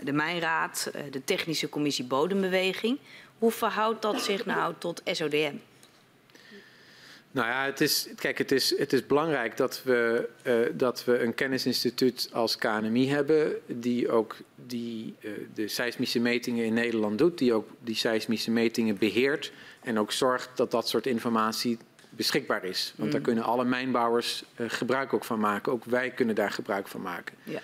de 0.03 0.11
Mijnraad, 0.11 0.92
de 1.11 1.24
Technische 1.24 1.69
Commissie 1.69 2.06
Bodembeweging. 2.06 2.98
Hoe 3.38 3.52
verhoudt 3.52 4.02
dat 4.02 4.22
zich 4.22 4.45
nou 4.45 4.74
tot 4.78 5.02
SODM? 5.06 5.56
Nou 7.32 7.48
ja, 7.48 7.66
het 7.66 7.82
is, 7.82 8.08
kijk, 8.16 8.38
het 8.38 8.52
is, 8.52 8.78
het 8.78 8.94
is 8.94 9.06
belangrijk 9.06 9.58
dat 9.58 9.82
we, 9.84 10.30
uh, 10.44 10.56
dat 10.74 11.06
we 11.06 11.19
een 11.19 11.36
kennisinstituut 11.36 12.30
als 12.34 12.58
KNMI 12.58 13.10
hebben, 13.10 13.53
die 13.66 14.10
ook 14.11 14.38
die, 14.56 15.16
uh, 15.19 15.32
de 15.53 15.68
seismische 15.68 16.19
metingen 16.19 16.66
in 16.66 16.74
Nederland 16.74 17.18
doet, 17.18 17.38
die 17.38 17.53
ook 17.53 17.69
die 17.80 17.95
seismische 17.95 18.52
metingen 18.52 18.98
beheert 18.98 19.52
en 19.82 20.00
ook 20.00 20.11
zorgt 20.11 20.50
dat 20.56 20.72
dat 20.72 20.88
soort 20.88 21.06
informatie 21.06 21.78
beschikbaar 22.10 22.64
is. 22.64 22.94
Want 22.95 23.08
mm. 23.08 23.14
daar 23.14 23.24
kunnen 23.24 23.44
alle 23.44 23.66
mijnbouwers 23.66 24.44
uh, 24.58 24.69
gebruik 24.69 25.14
ook 25.14 25.24
van 25.24 25.40
maken. 25.40 25.72
Ook 25.72 25.86
wij 25.86 26.10
kunnen 26.10 26.36
daar 26.36 26.52
gebruik 26.52 26.88
van 26.88 27.02
maken. 27.02 27.36
Ja. 27.44 27.61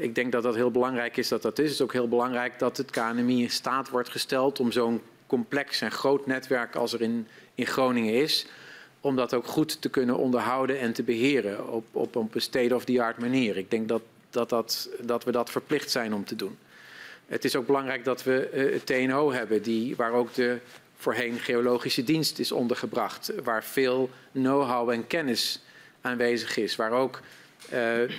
Ik 0.00 0.14
denk 0.14 0.32
dat 0.32 0.42
dat 0.42 0.54
heel 0.54 0.70
belangrijk 0.70 1.16
is 1.16 1.28
dat 1.28 1.42
dat 1.42 1.58
is. 1.58 1.64
Het 1.64 1.74
is 1.74 1.82
ook 1.82 1.92
heel 1.92 2.08
belangrijk 2.08 2.58
dat 2.58 2.76
het 2.76 2.90
KNMI 2.90 3.42
in 3.42 3.50
staat 3.50 3.88
wordt 3.88 4.08
gesteld 4.08 4.60
om 4.60 4.72
zo'n 4.72 5.02
complex 5.26 5.80
en 5.80 5.90
groot 5.90 6.26
netwerk 6.26 6.74
als 6.74 6.92
er 6.92 7.00
in, 7.00 7.26
in 7.54 7.66
Groningen 7.66 8.14
is, 8.14 8.46
om 9.00 9.16
dat 9.16 9.34
ook 9.34 9.46
goed 9.46 9.80
te 9.80 9.88
kunnen 9.88 10.16
onderhouden 10.16 10.78
en 10.78 10.92
te 10.92 11.02
beheren 11.02 11.72
op, 11.72 11.84
op, 11.92 12.14
een 12.14 12.30
state-of-the-art 12.34 13.18
manier. 13.18 13.56
Ik 13.56 13.70
denk 13.70 13.88
dat, 13.88 14.02
dat, 14.30 14.48
dat, 14.48 14.90
dat 15.00 15.24
we 15.24 15.32
dat 15.32 15.50
verplicht 15.50 15.90
zijn 15.90 16.14
om 16.14 16.24
te 16.24 16.36
doen. 16.36 16.58
Het 17.26 17.44
is 17.44 17.56
ook 17.56 17.66
belangrijk 17.66 18.04
dat 18.04 18.22
we 18.22 18.50
uh, 18.54 18.72
het 18.72 18.86
TNO 18.86 19.32
hebben, 19.32 19.62
die, 19.62 19.96
waar 19.96 20.12
ook 20.12 20.34
de 20.34 20.58
voorheen 20.96 21.38
geologische 21.38 22.04
dienst 22.04 22.38
is 22.38 22.52
ondergebracht, 22.52 23.32
waar 23.44 23.64
veel 23.64 24.10
know-how 24.32 24.90
en 24.90 25.06
kennis 25.06 25.62
aanwezig 26.00 26.56
is, 26.56 26.76
waar 26.76 26.92
ook 26.92 27.20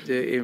de 0.06 0.44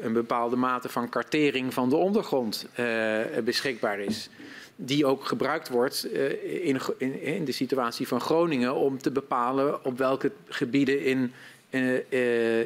een 0.00 0.12
bepaalde 0.12 0.56
mate 0.56 0.88
van 0.88 1.08
kartering 1.08 1.74
van 1.74 1.88
de 1.88 1.96
ondergrond 1.96 2.66
uh, 2.80 3.20
beschikbaar 3.44 3.98
is 3.98 4.28
die 4.76 5.06
ook 5.06 5.24
gebruikt 5.24 5.68
wordt 5.68 6.04
in, 6.62 6.80
in, 6.98 7.22
in, 7.22 7.44
de 7.44 7.52
situatie 7.52 8.08
van 8.08 8.20
Groningen 8.20 8.74
om 8.74 8.98
te 8.98 9.10
bepalen 9.10 9.84
op 9.84 9.98
welke 9.98 10.32
gebieden 10.48 11.04
in, 11.04 11.32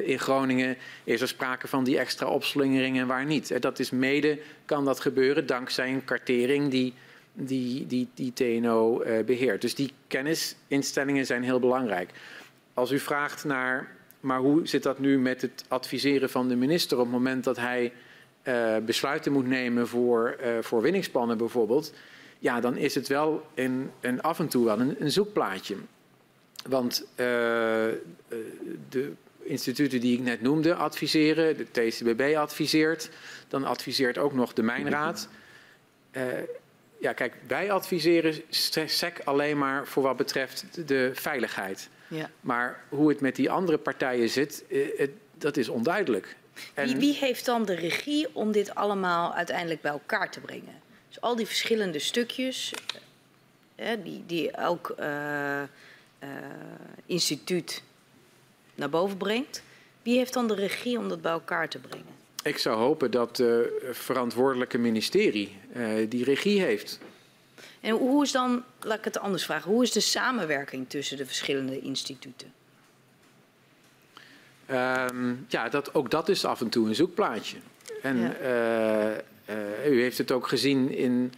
in 0.05 0.19
Groningen 0.19 0.77
is 1.03 1.21
er 1.21 1.27
sprake 1.27 1.67
van 1.67 1.83
die 1.83 1.97
extra 1.97 2.27
opslingering 2.27 2.99
en 2.99 3.07
waar 3.07 3.25
niet. 3.25 3.61
Dat 3.61 3.79
is 3.79 3.89
mede, 3.89 4.39
kan 4.65 4.85
dat 4.85 4.99
gebeuren 4.99 5.45
dankzij 5.45 5.89
een 5.89 6.05
kartering 6.05 6.69
die, 6.69 6.93
die, 7.33 7.87
die, 7.87 8.09
die 8.13 8.33
TNO 8.33 9.03
beheert. 9.25 9.61
Dus 9.61 9.75
die 9.75 9.91
kennisinstellingen 10.07 11.25
zijn 11.25 11.43
heel 11.43 11.59
belangrijk. 11.59 12.11
Als 12.73 12.91
u 12.91 12.99
vraagt 12.99 13.43
naar, 13.43 13.96
maar 14.19 14.39
hoe 14.39 14.67
zit 14.67 14.83
dat 14.83 14.99
nu 14.99 15.19
met 15.19 15.41
het 15.41 15.65
adviseren 15.67 16.29
van 16.29 16.47
de 16.47 16.55
minister 16.55 16.97
op 16.97 17.03
het 17.03 17.13
moment 17.13 17.43
dat 17.43 17.57
hij 17.57 17.93
uh, 18.43 18.77
besluiten 18.77 19.31
moet 19.31 19.47
nemen 19.47 19.87
voor, 19.87 20.37
uh, 20.41 20.57
voor 20.61 20.81
bijvoorbeeld, 21.37 21.93
ja, 22.39 22.59
dan 22.59 22.77
is 22.77 22.95
het 22.95 23.07
wel 23.07 23.45
een, 23.55 23.91
een 24.01 24.21
af 24.21 24.39
en 24.39 24.47
toe 24.47 24.65
wel 24.65 24.79
een, 24.79 25.11
zoekplaatje. 25.11 25.75
Want 26.67 27.01
uh, 27.11 27.17
de 28.89 29.11
instituten 29.39 29.99
die 29.99 30.17
ik 30.17 30.23
net 30.23 30.41
noemde 30.41 30.75
adviseren, 30.75 31.57
de 31.57 31.71
TCBB 31.71 32.35
adviseert, 32.35 33.09
dan 33.47 33.63
adviseert 33.63 34.17
ook 34.17 34.33
nog 34.33 34.53
de 34.53 34.63
Mijnraad. 34.63 35.29
ja, 36.99 37.13
kijk, 37.13 37.33
wij 37.47 37.71
adviseren 37.71 38.41
SEC 38.49 39.21
alleen 39.23 39.57
maar 39.57 39.87
voor 39.87 40.03
wat 40.03 40.17
betreft 40.17 40.87
de 40.87 41.11
veiligheid. 41.13 41.89
Ja. 42.07 42.29
Maar 42.41 42.83
hoe 42.89 43.09
het 43.09 43.21
met 43.21 43.35
die 43.35 43.49
andere 43.49 43.77
partijen 43.77 44.29
zit, 44.29 44.63
het, 44.97 45.11
dat 45.37 45.57
is 45.57 45.69
onduidelijk. 45.69 46.35
Wie, 46.73 46.95
wie, 46.95 47.13
heeft 47.13 47.45
dan 47.45 47.65
de 47.65 47.75
regie 47.75 48.27
om 48.33 48.51
dit 48.51 48.75
allemaal 48.75 49.33
uiteindelijk 49.33 49.81
bij 49.81 49.91
elkaar 49.91 50.31
te 50.31 50.39
brengen? 50.39 50.81
Dus 51.07 51.21
al 51.21 51.35
die 51.35 51.45
verschillende 51.45 51.99
stukjes, 51.99 52.73
eh, 53.75 53.89
die, 54.03 54.23
die 54.25 54.51
elk 54.51 54.95
uh, 54.99 55.61
uh, 56.23 56.29
instituut 57.05 57.83
naar 58.75 58.89
boven 58.89 59.17
brengt. 59.17 59.63
Wie 60.01 60.17
heeft 60.17 60.33
dan 60.33 60.47
de 60.47 60.55
regie 60.55 60.97
om 60.97 61.09
dat 61.09 61.21
bij 61.21 61.31
elkaar 61.31 61.69
te 61.69 61.79
brengen? 61.79 62.15
Ik 62.43 62.57
zou 62.57 62.77
hopen 62.77 63.11
dat 63.11 63.37
het 63.37 63.97
verantwoordelijke 63.97 64.77
ministerie 64.77 65.57
die 66.09 66.23
regie 66.23 66.61
heeft. 66.61 66.99
En 67.81 67.91
hoe 67.91 68.23
is 68.23 68.31
dan, 68.31 68.63
laat 68.81 68.97
ik 68.97 69.03
het 69.03 69.19
anders 69.19 69.45
vragen, 69.45 69.71
hoe 69.71 69.83
is 69.83 69.91
de 69.91 69.99
samenwerking 69.99 70.89
tussen 70.89 71.17
de 71.17 71.25
verschillende 71.25 71.79
instituten? 71.79 72.53
Um, 74.71 75.45
ja, 75.47 75.69
dat, 75.69 75.93
ook 75.93 76.11
dat 76.11 76.29
is 76.29 76.45
af 76.45 76.61
en 76.61 76.69
toe 76.69 76.87
een 76.87 76.95
zoekplaatje. 76.95 77.57
En 78.01 78.17
ja. 78.17 78.35
uh, 78.41 79.55
uh, 79.85 79.91
u 79.91 80.01
heeft 80.01 80.17
het 80.17 80.31
ook 80.31 80.47
gezien 80.47 80.91
in, 80.91 81.33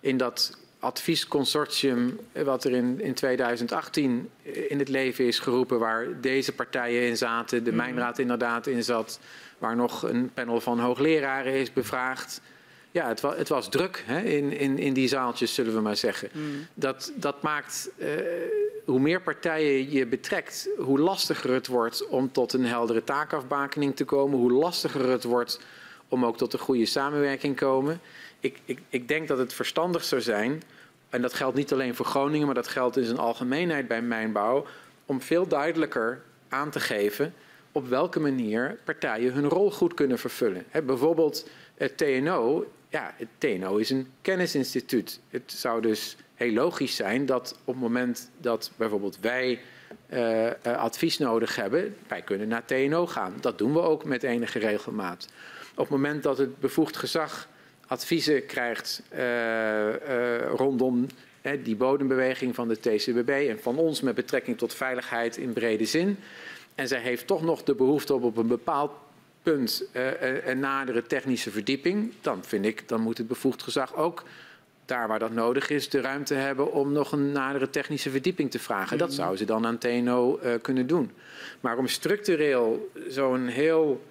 in 0.00 0.16
dat 0.16 0.58
adviesconsortium 0.78 2.18
wat 2.32 2.64
er 2.64 2.72
in, 2.72 3.00
in 3.00 3.14
2018 3.14 4.30
in 4.42 4.78
het 4.78 4.88
leven 4.88 5.26
is 5.26 5.38
geroepen, 5.38 5.78
waar 5.78 6.20
deze 6.20 6.52
partijen 6.52 7.08
in 7.08 7.16
zaten, 7.16 7.64
de 7.64 7.70
mm. 7.70 7.76
Mijnraad 7.76 8.18
inderdaad 8.18 8.66
in 8.66 8.84
zat, 8.84 9.20
waar 9.58 9.76
nog 9.76 10.02
een 10.02 10.30
panel 10.34 10.60
van 10.60 10.80
hoogleraren 10.80 11.52
is 11.52 11.72
bevraagd. 11.72 12.40
Ja, 12.92 13.08
het, 13.08 13.20
wa 13.20 13.36
het 13.36 13.48
was 13.48 13.68
druk 13.68 14.02
hè, 14.06 14.20
in, 14.20 14.52
in, 14.52 14.78
in 14.78 14.92
die 14.92 15.08
zaaltjes, 15.08 15.54
zullen 15.54 15.74
we 15.74 15.80
maar 15.80 15.96
zeggen. 15.96 16.28
Mm. 16.32 16.66
Dat, 16.74 17.12
dat 17.14 17.42
maakt, 17.42 17.90
uh, 17.96 18.08
hoe 18.84 19.00
meer 19.00 19.22
partijen 19.22 19.90
je 19.90 20.06
betrekt, 20.06 20.68
hoe 20.78 20.98
lastiger 20.98 21.52
het 21.52 21.66
wordt 21.66 22.06
om 22.06 22.32
tot 22.32 22.52
een 22.52 22.64
heldere 22.64 23.04
taakafbakening 23.04 23.96
te 23.96 24.04
komen, 24.04 24.38
hoe 24.38 24.52
lastiger 24.52 25.08
het 25.08 25.24
wordt 25.24 25.60
om 26.08 26.24
ook 26.24 26.36
tot 26.36 26.52
een 26.52 26.58
goede 26.58 26.86
samenwerking 26.86 27.56
te 27.56 27.64
komen. 27.64 28.00
Ik, 28.40 28.60
ik, 28.64 28.78
ik 28.88 29.08
denk 29.08 29.28
dat 29.28 29.38
het 29.38 29.54
verstandig 29.54 30.04
zou 30.04 30.20
zijn, 30.20 30.62
en 31.08 31.22
dat 31.22 31.34
geldt 31.34 31.56
niet 31.56 31.72
alleen 31.72 31.94
voor 31.94 32.06
Groningen, 32.06 32.46
maar 32.46 32.54
dat 32.54 32.68
geldt 32.68 32.96
in 32.96 33.04
zijn 33.04 33.18
algemeenheid 33.18 33.88
bij 33.88 34.02
mijnbouw, 34.02 34.66
om 35.06 35.20
veel 35.20 35.46
duidelijker 35.46 36.22
aan 36.48 36.70
te 36.70 36.80
geven 36.80 37.34
op 37.72 37.88
welke 37.88 38.20
manier 38.20 38.78
partijen 38.84 39.32
hun 39.32 39.48
rol 39.48 39.70
goed 39.70 39.94
kunnen 39.94 40.18
vervullen. 40.18 40.64
He, 40.68 40.82
bijvoorbeeld 40.82 41.48
het 41.74 41.96
TNO 41.96 42.66
ja, 42.92 43.14
het 43.16 43.28
TNO 43.38 43.76
is 43.76 43.90
een 43.90 44.06
kennisinstituut. 44.22 45.20
Het 45.28 45.52
zou 45.52 45.82
dus 45.82 46.16
heel 46.34 46.52
logisch 46.52 46.96
zijn 46.96 47.26
dat 47.26 47.58
op 47.64 47.74
het 47.74 47.82
moment 47.82 48.30
dat 48.38 48.72
bijvoorbeeld 48.76 49.18
wij 49.20 49.60
uh, 50.12 50.50
advies 50.62 51.18
nodig 51.18 51.56
hebben, 51.56 51.96
wij 52.08 52.22
kunnen 52.22 52.48
naar 52.48 52.64
TNO 52.64 53.06
gaan. 53.06 53.34
Dat 53.40 53.58
doen 53.58 53.72
we 53.72 53.80
ook 53.80 54.04
met 54.04 54.22
enige 54.22 54.58
regelmaat. 54.58 55.28
Op 55.70 55.78
het 55.78 55.88
moment 55.88 56.22
dat 56.22 56.38
het 56.38 56.60
bevoegd 56.60 56.96
gezag 56.96 57.48
adviezen 57.86 58.46
krijgt 58.46 59.02
uh, 59.14 60.46
rondom 60.46 61.06
die 61.62 61.76
bodembeweging 61.76 62.54
van 62.54 62.68
de 62.68 62.80
TCBB 62.80 63.46
en 63.48 63.60
van 63.60 63.78
ons 63.78 64.00
met 64.00 64.14
betrekking 64.14 64.58
tot 64.58 64.74
veiligheid 64.74 65.36
in 65.36 65.52
brede 65.52 65.84
zin, 65.84 66.18
en 66.74 66.88
zij 66.88 67.00
heeft 67.00 67.26
toch 67.26 67.42
nog 67.42 67.62
de 67.62 67.74
behoefte 67.74 68.14
op, 68.14 68.22
op 68.22 68.36
een 68.36 68.46
bepaald 68.46 68.90
punt 69.42 69.84
uh, 69.92 70.46
een 70.46 70.58
nadere 70.58 71.02
technische 71.02 71.50
verdieping, 71.50 72.12
dan 72.20 72.44
vind 72.44 72.64
ik, 72.64 72.88
dan 72.88 73.00
moet 73.00 73.18
het 73.18 73.28
bevoegd 73.28 73.62
gezag 73.62 73.94
ook 73.94 74.24
daar 74.84 75.08
waar 75.08 75.18
dat 75.18 75.32
nodig 75.32 75.70
is, 75.70 75.88
de 75.88 76.00
ruimte 76.00 76.34
hebben 76.34 76.72
om 76.72 76.92
nog 76.92 77.12
een 77.12 77.32
nadere 77.32 77.70
technische 77.70 78.10
verdieping 78.10 78.50
te 78.50 78.58
vragen. 78.58 78.98
Dat 78.98 79.12
zou 79.12 79.36
ze 79.36 79.44
dan 79.44 79.66
aan 79.66 79.78
TNO 79.78 80.40
uh, 80.42 80.52
kunnen 80.62 80.86
doen. 80.86 81.10
Maar 81.60 81.78
om 81.78 81.86
structureel 81.86 82.90
zo'n 83.08 83.46
heel, 83.46 84.04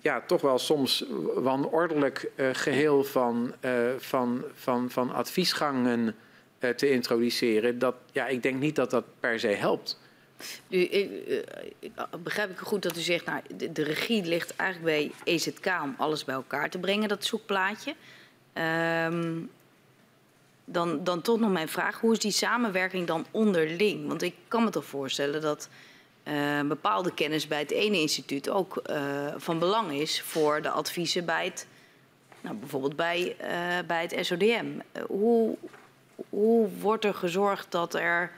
ja, 0.00 0.20
toch 0.26 0.40
wel 0.40 0.58
soms 0.58 1.04
wanordelijk 1.34 2.30
uh, 2.36 2.48
geheel 2.52 3.04
van, 3.04 3.54
uh, 3.64 3.72
van, 3.98 4.44
van, 4.54 4.90
van 4.90 5.12
adviesgangen 5.12 6.14
te 6.76 6.90
introduceren, 6.90 7.78
dat, 7.78 7.94
ja, 8.12 8.26
ik 8.26 8.42
denk 8.42 8.60
niet 8.60 8.76
dat 8.76 8.90
dat 8.90 9.04
per 9.20 9.40
se 9.40 9.46
helpt. 9.48 9.99
Nu, 10.68 10.78
ik, 10.78 11.10
ik, 11.78 11.92
begrijp 12.22 12.50
ik 12.50 12.58
goed 12.58 12.82
dat 12.82 12.96
u 12.96 13.00
zegt, 13.00 13.26
nou, 13.26 13.40
de, 13.72 13.82
regie 13.82 14.24
ligt 14.24 14.56
eigenlijk 14.56 15.14
bij 15.24 15.34
EZK 15.34 15.66
om 15.82 15.94
alles 15.98 16.24
bij 16.24 16.34
elkaar 16.34 16.70
te 16.70 16.78
brengen, 16.78 17.08
dat 17.08 17.24
zoekplaatje. 17.24 17.94
Um, 18.54 19.50
dan, 20.64 21.04
dan 21.04 21.20
toch 21.20 21.40
nog 21.40 21.50
mijn 21.50 21.68
vraag, 21.68 22.00
hoe 22.00 22.12
is 22.12 22.18
die 22.18 22.30
samenwerking 22.30 23.06
dan 23.06 23.26
onderling? 23.30 24.08
Want 24.08 24.22
ik 24.22 24.34
kan 24.48 24.64
me 24.64 24.70
toch 24.70 24.84
voorstellen 24.84 25.40
dat 25.40 25.68
uh, 26.24 26.60
bepaalde 26.60 27.14
kennis 27.14 27.46
bij 27.46 27.58
het 27.58 27.70
ene 27.70 28.00
instituut 28.00 28.48
ook 28.48 28.82
uh, 28.90 29.34
van 29.36 29.58
belang 29.58 29.92
is 29.92 30.22
voor 30.22 30.62
de 30.62 30.70
adviezen 30.70 31.24
bij 31.24 31.44
het, 31.44 31.66
nou, 32.40 32.56
bijvoorbeeld 32.56 32.96
bij, 32.96 33.36
bij 33.86 34.02
het 34.02 34.26
SODM. 34.26 34.66
hoe, 35.06 35.56
hoe 36.28 36.68
wordt 36.68 37.04
er 37.04 37.14
gezorgd 37.14 37.70
dat 37.70 37.94
er 37.94 38.32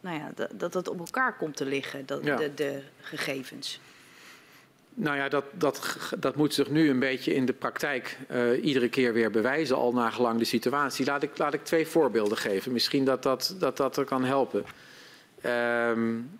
nou 0.00 0.18
ja, 0.18 0.30
dat, 0.34 0.50
dat 0.54 0.74
het 0.74 0.88
op 0.88 0.98
elkaar 0.98 1.36
komt 1.36 1.56
te 1.56 1.64
liggen, 1.64 2.06
dat, 2.06 2.24
ja. 2.24 2.36
de, 2.36 2.54
de, 2.54 2.82
gegevens. 3.00 3.80
Nou 4.94 5.16
ja, 5.16 5.28
dat, 5.28 5.44
dat, 5.52 5.96
dat 6.18 6.36
moet 6.36 6.54
zich 6.54 6.70
nu 6.70 6.90
een 6.90 6.98
beetje 6.98 7.34
in 7.34 7.46
de 7.46 7.52
praktijk 7.52 8.18
uh, 8.30 8.64
iedere 8.64 8.88
keer 8.88 9.12
weer 9.12 9.30
bewijzen, 9.30 9.76
al 9.76 9.92
nagelang 9.92 10.38
de 10.38 10.44
situatie. 10.44 11.06
Laat 11.06 11.22
ik, 11.22 11.38
laat 11.38 11.54
ik 11.54 11.64
twee 11.64 11.86
voorbeelden 11.86 12.38
geven. 12.38 12.72
Misschien 12.72 13.04
dat 13.04 13.22
dat, 13.22 13.56
dat, 13.58 13.76
dat 13.76 13.96
er 13.96 14.04
kan 14.04 14.24
helpen. 14.24 14.64
Um, 15.44 16.30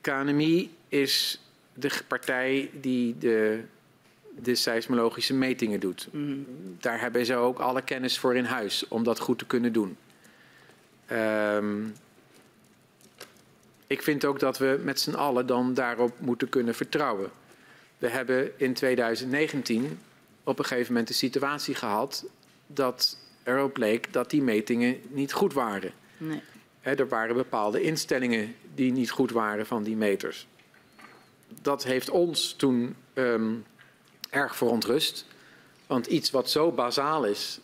KNMI 0.00 0.70
is 0.88 1.40
de 1.74 1.90
partij 2.08 2.70
die 2.80 3.18
de, 3.18 3.60
de 4.38 4.54
seismologische 4.54 5.34
metingen 5.34 5.80
doet. 5.80 6.08
Mm. 6.10 6.46
Daar 6.80 7.00
hebben 7.00 7.26
ze 7.26 7.34
ook 7.34 7.58
alle 7.58 7.82
kennis 7.82 8.18
voor 8.18 8.36
in 8.36 8.44
huis 8.44 8.88
om 8.88 9.04
dat 9.04 9.18
goed 9.18 9.38
te 9.38 9.46
kunnen 9.46 9.72
doen. 9.72 9.96
Um, 11.12 11.94
ik 13.86 14.02
vind 14.02 14.24
ook 14.24 14.38
dat 14.40 14.58
we 14.58 14.80
met 14.84 15.00
z'n 15.00 15.14
allen 15.14 15.46
dan 15.46 15.74
daarop 15.74 16.20
moeten 16.20 16.48
kunnen 16.48 16.74
vertrouwen. 16.74 17.30
We 17.98 18.08
hebben 18.08 18.58
in 18.58 18.74
2019 18.74 20.00
op 20.44 20.58
een 20.58 20.64
gegeven 20.64 20.92
moment 20.92 21.08
de 21.08 21.14
situatie 21.14 21.74
gehad 21.74 22.24
dat 22.66 23.16
erop 23.42 23.76
leek 23.76 24.12
dat 24.12 24.30
die 24.30 24.42
metingen 24.42 25.00
niet 25.08 25.32
goed 25.32 25.52
waren. 25.52 25.92
Nee. 26.16 26.42
er 26.80 27.08
waren 27.08 27.36
bepaalde 27.36 27.82
instellingen 27.82 28.54
die 28.74 28.92
niet 28.92 29.10
goed 29.10 29.30
waren 29.30 29.66
van 29.66 29.82
die 29.82 29.96
meters. 29.96 30.46
Dat 31.62 31.84
heeft 31.84 32.10
ons 32.10 32.52
toen 32.52 32.96
um, 33.14 33.64
erg 34.30 34.56
verontrust. 34.56 35.26
Want 35.86 36.06
iets 36.06 36.30
wat 36.30 36.50
zo 36.50 36.70
bazaal 36.70 37.24
is 37.24 37.60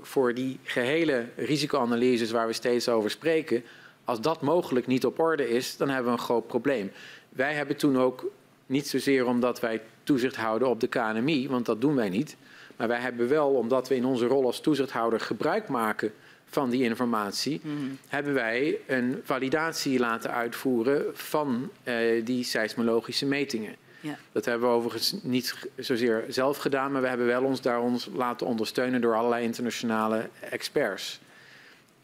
voor 0.00 0.34
die 0.34 0.58
gehele 0.62 1.26
risicoanalyses 1.36 2.30
waar 2.30 2.46
we 2.46 2.52
steeds 2.52 2.88
over 2.88 3.10
spreken, 3.10 3.62
als 4.04 4.20
dat 4.20 4.40
mogelijk 4.42 4.86
niet 4.86 5.04
op 5.04 5.18
orde 5.18 5.48
is, 5.48 5.76
dan 5.76 5.88
hebben 5.88 6.12
we 6.12 6.18
een 6.18 6.24
groot 6.24 6.46
probleem. 6.46 6.92
Wij 7.28 7.54
hebben 7.54 7.76
toen 7.76 7.98
ook, 7.98 8.24
niet 8.66 8.88
zozeer 8.88 9.26
omdat 9.26 9.60
wij 9.60 9.80
toezicht 10.02 10.36
houden 10.36 10.68
op 10.68 10.80
de 10.80 10.86
KNMI, 10.86 11.48
want 11.48 11.66
dat 11.66 11.80
doen 11.80 11.94
wij 11.94 12.08
niet. 12.08 12.36
Maar 12.76 12.88
wij 12.88 13.00
hebben 13.00 13.28
wel, 13.28 13.48
omdat 13.48 13.88
we 13.88 13.94
in 13.94 14.04
onze 14.04 14.26
rol 14.26 14.44
als 14.44 14.60
toezichthouder 14.60 15.20
gebruik 15.20 15.68
maken 15.68 16.12
van 16.44 16.70
die 16.70 16.82
informatie, 16.82 17.60
mm. 17.62 17.98
hebben 18.08 18.34
wij 18.34 18.78
een 18.86 19.20
validatie 19.24 19.98
laten 19.98 20.30
uitvoeren 20.30 21.04
van 21.12 21.70
uh, 21.84 22.24
die 22.24 22.44
seismologische 22.44 23.26
metingen. 23.26 23.74
Ja. 24.00 24.18
Dat 24.32 24.44
hebben 24.44 24.68
we 24.68 24.74
overigens 24.74 25.14
niet 25.22 25.54
zozeer 25.76 26.24
zelf 26.28 26.56
gedaan, 26.56 26.92
maar 26.92 27.02
we 27.02 27.08
hebben 27.08 27.26
wel 27.26 27.44
ons 27.44 27.60
daar 27.60 27.80
ons 27.80 28.08
laten 28.14 28.46
ondersteunen 28.46 29.00
door 29.00 29.14
allerlei 29.14 29.44
internationale 29.44 30.28
experts. 30.40 31.20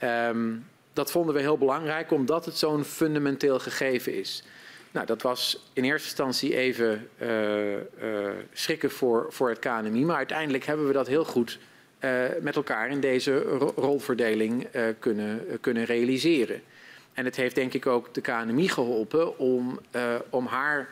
Um, 0.02 0.64
dat 0.92 1.10
vonden 1.10 1.34
we 1.34 1.40
heel 1.40 1.58
belangrijk 1.58 2.10
omdat 2.10 2.44
het 2.44 2.58
zo'n 2.58 2.84
fundamenteel 2.84 3.58
gegeven 3.58 4.14
is. 4.14 4.42
Nou, 4.90 5.06
dat 5.06 5.22
was 5.22 5.70
in 5.72 5.84
eerste 5.84 6.06
instantie 6.06 6.56
even 6.56 7.08
uh, 7.22 8.28
schrikken 8.52 8.90
voor, 8.90 9.26
voor 9.30 9.48
het 9.48 9.58
KNMI, 9.58 10.04
maar 10.04 10.16
uiteindelijk 10.16 10.64
hebben 10.64 10.86
we 10.86 10.92
dat 10.92 11.06
heel 11.06 11.24
goed 11.24 11.58
uh, 12.00 12.24
met 12.40 12.56
elkaar 12.56 12.88
in 12.88 13.00
deze 13.00 13.38
ro 13.38 13.72
rolverdeling 13.76 14.68
kunnen, 14.98 15.46
kunnen 15.60 15.84
realiseren. 15.84 16.62
En 17.12 17.24
het 17.24 17.36
heeft 17.36 17.54
denk 17.54 17.72
ik 17.72 17.86
ook 17.86 18.14
de 18.14 18.20
KNMI 18.20 18.68
geholpen 18.68 19.38
om, 19.38 19.80
om, 20.30 20.46
haar, 20.46 20.88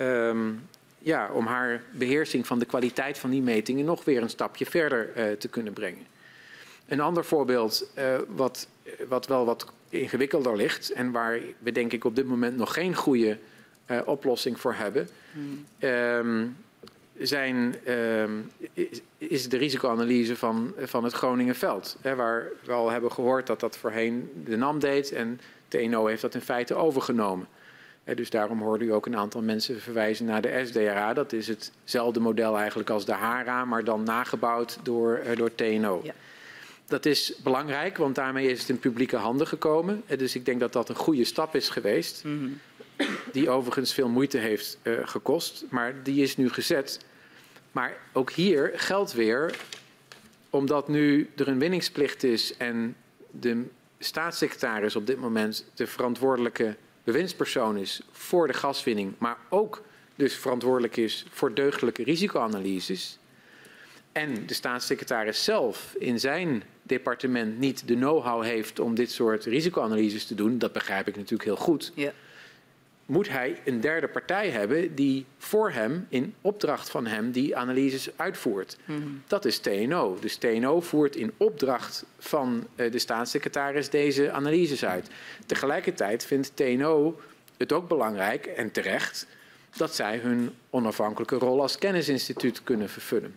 um, 0.00 0.68
ja, 0.98 1.30
om 1.32 1.46
haar 1.46 1.82
beheersing 1.90 2.46
van 2.46 2.58
de 2.58 2.64
kwaliteit 2.64 3.18
van 3.18 3.30
die 3.30 3.42
metingen 3.42 3.84
nog 3.84 4.04
weer 4.04 4.22
een 4.22 4.30
stapje 4.30 4.66
verder 4.66 5.36
te 5.38 5.48
kunnen 5.48 5.72
brengen. 5.72 6.06
Een 6.88 7.00
ander 7.00 7.24
voorbeeld, 7.24 7.90
uh, 7.98 8.18
wat, 8.28 8.68
wat 9.08 9.26
wel 9.26 9.44
wat 9.44 9.72
ingewikkelder 9.88 10.56
ligt 10.56 10.92
en 10.92 11.10
waar 11.10 11.40
we 11.58 11.72
denk 11.72 11.92
ik 11.92 12.04
op 12.04 12.16
dit 12.16 12.26
moment 12.26 12.56
nog 12.56 12.74
geen 12.74 12.94
goede 12.94 13.38
uh, 13.86 14.00
oplossing 14.04 14.60
voor 14.60 14.74
hebben, 14.74 15.08
hmm. 15.32 15.64
um, 15.80 16.56
zijn, 17.18 17.74
um, 17.88 18.50
is 19.18 19.48
de 19.48 19.56
risicoanalyse 19.56 20.36
van, 20.36 20.74
van 20.78 21.04
het 21.04 21.12
Groningenveld. 21.12 21.96
Hè, 22.00 22.14
waar 22.14 22.48
we 22.64 22.72
al 22.72 22.90
hebben 22.90 23.12
gehoord 23.12 23.46
dat 23.46 23.60
dat 23.60 23.76
voorheen 23.76 24.30
de 24.44 24.56
NAM 24.56 24.78
deed 24.78 25.12
en 25.12 25.40
TNO 25.68 26.06
heeft 26.06 26.22
dat 26.22 26.34
in 26.34 26.40
feite 26.40 26.74
overgenomen. 26.74 27.46
Dus 28.04 28.30
daarom 28.30 28.60
hoorde 28.60 28.84
u 28.84 28.92
ook 28.92 29.06
een 29.06 29.16
aantal 29.16 29.42
mensen 29.42 29.80
verwijzen 29.80 30.26
naar 30.26 30.42
de 30.42 30.62
SDRA. 30.66 31.12
Dat 31.12 31.32
is 31.32 31.48
hetzelfde 31.48 32.20
model 32.20 32.58
eigenlijk 32.58 32.90
als 32.90 33.04
de 33.04 33.12
HARA, 33.12 33.64
maar 33.64 33.84
dan 33.84 34.02
nagebouwd 34.02 34.78
door, 34.82 35.20
uh, 35.26 35.36
door 35.36 35.54
TNO. 35.54 36.00
Ja. 36.02 36.14
Dat 36.86 37.06
is 37.06 37.34
belangrijk, 37.42 37.96
want 37.96 38.14
daarmee 38.14 38.46
is 38.46 38.60
het 38.60 38.68
in 38.68 38.78
publieke 38.78 39.16
handen 39.16 39.46
gekomen. 39.46 40.02
Dus 40.16 40.34
ik 40.34 40.44
denk 40.44 40.60
dat 40.60 40.72
dat 40.72 40.88
een 40.88 40.94
goede 40.94 41.24
stap 41.24 41.54
is 41.54 41.68
geweest. 41.68 42.24
Mhm. 42.24 42.48
Die 43.32 43.50
overigens 43.50 43.94
veel 43.94 44.08
moeite 44.08 44.38
heeft 44.38 44.78
uh, 44.82 44.98
gekost, 45.02 45.64
maar 45.68 46.02
die 46.02 46.22
is 46.22 46.36
nu 46.36 46.50
gezet. 46.50 47.00
Maar 47.72 47.96
ook 48.12 48.30
hier 48.30 48.72
geldt 48.74 49.12
weer, 49.12 49.56
omdat 50.50 50.88
nu 50.88 51.30
er 51.36 51.48
een 51.48 51.58
winningsplicht 51.58 52.22
is 52.22 52.56
en 52.56 52.96
de 53.30 53.64
staatssecretaris 53.98 54.96
op 54.96 55.06
dit 55.06 55.18
moment 55.18 55.64
de 55.74 55.86
verantwoordelijke 55.86 56.76
bewindspersoon 57.04 57.76
is 57.76 58.00
voor 58.10 58.46
de 58.46 58.52
gaswinning, 58.52 59.14
maar 59.18 59.36
ook 59.48 59.82
dus 60.16 60.34
verantwoordelijk 60.34 60.96
is 60.96 61.26
voor 61.30 61.54
deugdelijke 61.54 62.02
risicoanalyses. 62.02 63.18
En 64.12 64.46
de 64.46 64.54
staatssecretaris 64.54 65.44
zelf 65.44 65.94
in 65.98 66.20
zijn 66.20 66.62
departement 66.82 67.58
niet 67.58 67.88
de 67.88 67.94
know-how 67.94 68.44
heeft 68.44 68.80
om 68.80 68.94
dit 68.94 69.10
soort 69.10 69.44
risicoanalyses 69.44 70.26
te 70.26 70.34
doen, 70.34 70.58
dat 70.58 70.72
begrijp 70.72 71.08
ik 71.08 71.16
natuurlijk 71.16 71.44
heel 71.44 71.56
goed. 71.56 71.92
Ja. 71.94 72.12
Moet 73.06 73.28
hij 73.28 73.60
een 73.64 73.80
derde 73.80 74.08
partij 74.08 74.50
hebben 74.50 74.94
die 74.94 75.26
voor 75.38 75.70
hem, 75.70 76.06
in 76.08 76.34
opdracht 76.40 76.90
van 76.90 77.06
hem, 77.06 77.30
die 77.30 77.56
analyses 77.56 78.08
uitvoert? 78.16 78.76
Mm. 78.84 79.22
Dat 79.26 79.44
is 79.44 79.58
TNO. 79.58 80.18
Dus 80.20 80.36
TNO 80.36 80.80
voert 80.80 81.16
in 81.16 81.32
opdracht 81.36 82.04
van 82.18 82.66
uh, 82.76 82.92
de 82.92 82.98
staatssecretaris 82.98 83.90
deze 83.90 84.30
analyses 84.30 84.84
uit. 84.84 85.08
Tegelijkertijd 85.46 86.24
vindt 86.24 86.56
TNO 86.56 87.20
het 87.56 87.72
ook 87.72 87.88
belangrijk 87.88 88.46
en 88.46 88.70
terecht 88.70 89.26
dat 89.76 89.94
zij 89.94 90.18
hun 90.18 90.50
onafhankelijke 90.70 91.36
rol 91.36 91.60
als 91.60 91.78
kennisinstituut 91.78 92.62
kunnen 92.64 92.88
vervullen. 92.88 93.34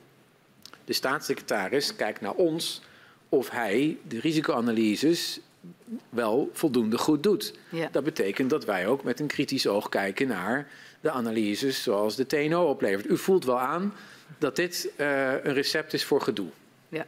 De 0.86 0.94
staatssecretaris 0.94 1.96
kijkt 1.96 2.22
naar 2.22 2.34
ons 2.34 2.82
of 3.30 3.50
hij 3.50 3.98
de 4.08 4.20
risicoanalyses 4.20 5.40
wel 6.10 6.50
voldoende 6.54 6.98
goed 6.98 7.24
doet. 7.24 7.54
Ja. 7.70 7.90
Dat 7.92 8.04
betekent 8.04 8.50
dat 8.50 8.66
wij 8.66 8.88
ook 8.88 9.04
met 9.04 9.20
een 9.20 9.28
kritisch 9.28 9.68
oog 9.68 9.90
kijken 9.90 10.28
naar 10.28 10.68
de 11.02 11.12
analyses 11.12 11.84
zoals 11.84 12.16
de 12.16 12.26
TNO 12.26 12.70
oplevert. 12.70 13.10
U 13.10 13.18
voelt 13.18 13.46
wel 13.46 13.60
aan 13.60 13.94
dat 14.38 14.56
dit 14.56 14.90
uh, 14.98 15.32
een 15.32 15.54
recept 15.54 15.94
is 15.94 16.06
voor 16.06 16.22
gedoe. 16.22 16.48
Ja. 16.90 17.06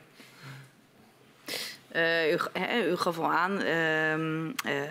Uh, 1.95 2.33
u, 2.33 2.37
he, 2.53 2.89
u, 2.89 2.95
gaf 2.95 3.19
al 3.19 3.31
aan, 3.31 3.61
uh, 3.61 4.17
uh, 4.17 4.89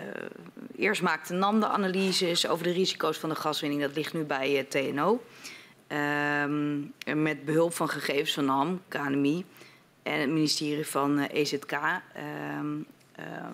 eerst 0.77 1.01
maakte 1.01 1.33
NAM 1.33 1.59
de 1.59 1.67
analyses 1.67 2.47
over 2.47 2.63
de 2.63 2.71
risico's 2.71 3.17
van 3.17 3.29
de 3.29 3.35
gaswinning. 3.35 3.81
Dat 3.81 3.95
ligt 3.95 4.13
nu 4.13 4.23
bij 4.23 4.65
TNO. 4.69 5.23
Ehm, 5.87 6.79
met 7.15 7.45
behulp 7.45 7.73
van 7.73 7.89
gegevens 7.89 8.33
van 8.33 8.45
NAM, 8.45 8.81
KNMI 8.87 9.45
en 10.03 10.19
het 10.19 10.29
ministerie 10.29 10.87
van 10.87 11.19
EZK 11.19 11.71
uh, 11.71 11.95
uh, 12.15 12.85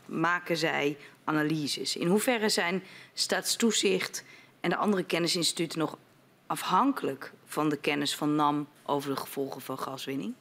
maken 0.05 0.57
zij 0.57 0.97
analyses. 1.23 1.95
In 1.95 2.07
hoeverre 2.07 2.49
zijn 2.49 2.83
staatstoezicht 3.13 4.23
en 4.59 4.69
de 4.69 4.75
andere 4.75 5.03
kennisinstituten 5.03 5.79
nog 5.79 5.97
afhankelijk 6.47 7.31
van 7.45 7.69
de 7.69 7.77
kennis 7.77 8.15
van 8.15 8.35
NAM 8.35 8.67
over 8.85 9.09
de 9.09 9.15
gevolgen 9.15 9.61
van 9.61 9.79
gaswinning? 9.79 10.33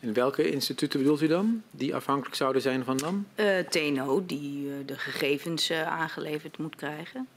En 0.00 0.12
welke 0.12 0.50
instituten 0.50 0.98
bedoelt 1.00 1.22
u 1.22 1.26
dan, 1.26 1.62
die 1.70 1.94
afhankelijk 1.94 2.36
zouden 2.36 2.62
zijn 2.62 2.84
van 2.84 2.96
NAM? 2.96 3.26
Uh, 3.36 3.58
TNO, 3.58 4.26
die 4.26 4.66
uh, 4.66 4.74
de 4.86 4.98
gegevens 4.98 5.70
uh, 5.70 5.82
aangeleverd 5.82 6.58
moet 6.58 6.76
krijgen. 6.76 7.28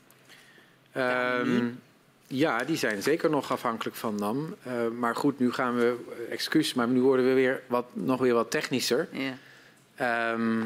Um, 0.97 1.79
ja, 2.27 2.63
die 2.63 2.77
zijn 2.77 3.01
zeker 3.01 3.29
nog 3.29 3.51
afhankelijk 3.51 3.95
van 3.95 4.15
NAM. 4.15 4.55
Uh, 4.67 4.87
maar 4.87 5.15
goed, 5.15 5.39
nu 5.39 5.51
gaan 5.51 5.75
we, 5.75 5.95
excuus, 6.29 6.73
maar 6.73 6.87
nu 6.87 7.01
worden 7.01 7.25
we 7.25 7.33
weer 7.33 7.61
wat, 7.67 7.85
nog 7.93 8.19
weer 8.19 8.33
wat 8.33 8.51
technischer. 8.51 9.07
Ja. 9.11 9.37
Um, 10.01 10.65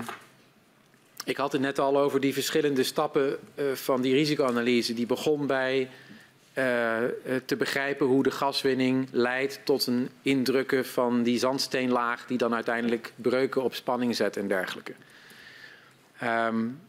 ik 1.25 1.37
had 1.37 1.51
het 1.51 1.61
net 1.61 1.79
al 1.79 1.97
over 1.97 2.19
die 2.19 2.33
verschillende 2.33 2.83
stappen 2.83 3.37
uh, 3.55 3.71
van 3.71 4.01
die 4.01 4.13
risicoanalyse. 4.13 4.93
Die 4.93 5.05
begon 5.05 5.47
bij 5.47 5.89
te 7.45 7.55
begrijpen 7.57 8.05
hoe 8.05 8.23
de 8.23 8.31
gaswinning 8.31 9.07
leidt 9.11 9.59
tot 9.63 9.87
een 9.87 10.09
indrukken 10.21 10.85
van 10.85 11.23
die 11.23 11.39
zandsteenlaag 11.39 12.25
die 12.25 12.37
dan 12.37 12.53
uiteindelijk 12.53 13.13
breuken 13.15 13.63
op 13.63 13.75
spanning 13.75 14.15
zet 14.15 14.37
en 14.37 14.47
dergelijke. 14.47 14.93
Um, 16.23 16.79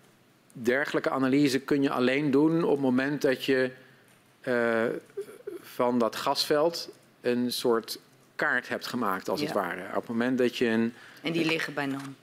dergelijke 0.52 1.10
analyse 1.10 1.60
kun 1.60 1.82
je 1.82 1.90
alleen 1.90 2.30
doen 2.30 2.64
op 2.64 2.70
het 2.70 2.80
moment 2.80 3.22
dat 3.22 3.44
je 3.44 3.70
uh, 4.42 4.84
van 5.60 5.98
dat 5.98 6.16
gasveld 6.16 6.90
een 7.20 7.52
soort 7.52 7.98
kaart 8.36 8.68
hebt 8.68 8.86
gemaakt, 8.86 9.28
als 9.28 9.40
ja. 9.40 9.46
het 9.46 9.54
ware. 9.54 9.86
Op 9.88 9.94
het 9.94 10.08
moment 10.08 10.38
dat 10.38 10.56
je 10.56 10.66
een. 10.66 10.94
En 11.22 11.32
die 11.32 11.44
liggen 11.44 11.74
bij 11.74 11.86
NAM? 11.86 12.16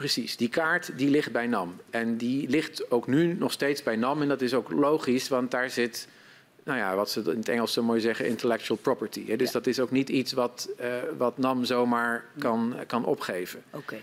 Precies. 0.00 0.36
Die 0.36 0.48
kaart 0.48 0.90
die 0.96 1.10
ligt 1.10 1.32
bij 1.32 1.46
NAM. 1.46 1.76
En 1.90 2.16
die 2.16 2.48
ligt 2.48 2.90
ook 2.90 3.06
nu 3.06 3.34
nog 3.34 3.52
steeds 3.52 3.82
bij 3.82 3.96
NAM. 3.96 4.22
En 4.22 4.28
dat 4.28 4.40
is 4.40 4.54
ook 4.54 4.70
logisch, 4.70 5.28
want 5.28 5.50
daar 5.50 5.70
zit, 5.70 6.08
nou 6.64 6.78
ja, 6.78 6.94
wat 6.94 7.10
ze 7.10 7.20
in 7.20 7.38
het 7.38 7.48
Engels 7.48 7.72
zo 7.72 7.82
mooi 7.82 8.00
zeggen, 8.00 8.26
intellectual 8.26 8.78
property. 8.78 9.26
Hè? 9.26 9.36
Dus 9.36 9.46
Ja. 9.46 9.52
dat 9.52 9.66
is 9.66 9.80
ook 9.80 9.90
niet 9.90 10.08
iets 10.08 10.32
wat, 10.32 10.68
eh, 10.78 10.88
wat 11.18 11.38
NAM 11.38 11.64
zomaar 11.64 12.24
kan, 12.38 12.74
kan 12.86 13.04
opgeven. 13.04 13.62
Oké. 13.70 13.96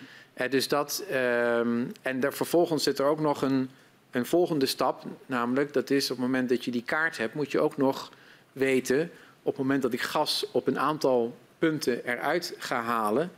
Dus 0.50 0.68
dat, 0.68 1.04
ehm, 1.10 1.86
en 2.02 2.20
daar, 2.20 2.34
vervolgens 2.34 2.84
zit 2.84 3.00
er 3.00 3.06
ook 3.06 3.20
nog 3.20 3.42
een, 3.42 3.70
een 4.12 4.26
volgende 4.26 4.66
stap, 4.66 5.04
namelijk 5.26 5.74
dat 5.74 5.90
is 5.90 6.12
op 6.12 6.18
het 6.18 6.26
moment 6.26 6.50
dat 6.50 6.66
je 6.66 6.72
die 6.72 6.84
kaart 6.84 7.18
hebt, 7.18 7.34
moet 7.34 7.52
je 7.52 7.60
ook 7.60 7.78
nog 7.78 8.12
weten, 8.52 9.12
op 9.42 9.54
het 9.54 9.58
moment 9.58 9.82
dat 9.82 9.94
ik 9.94 10.02
gas 10.02 10.46
op 10.52 10.68
een 10.68 10.80
aantal 10.80 11.38
punten 11.60 12.06
eruit 12.06 12.56
ga 12.58 12.82
halen, 12.82 13.32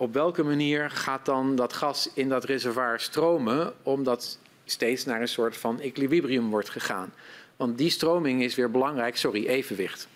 op 0.00 0.12
welke 0.14 0.42
manier 0.42 0.90
gaat 0.90 1.24
dan 1.26 1.56
dat 1.56 1.72
gas 1.72 2.10
in 2.14 2.28
dat 2.28 2.44
reservoir 2.44 3.00
stromen, 3.00 3.72
omdat 3.82 4.38
steeds 4.64 5.04
naar 5.04 5.20
een 5.20 5.28
soort 5.28 5.56
van 5.56 5.80
equilibrium 5.80 6.50
wordt 6.50 6.68
gegaan. 6.70 7.12
Want 7.56 7.78
die 7.78 7.90
stroming 7.90 8.42
is 8.42 8.54
weer 8.54 8.70
belangrijk, 8.70 9.16
sorry, 9.16 9.46
evenwicht. 9.46 10.08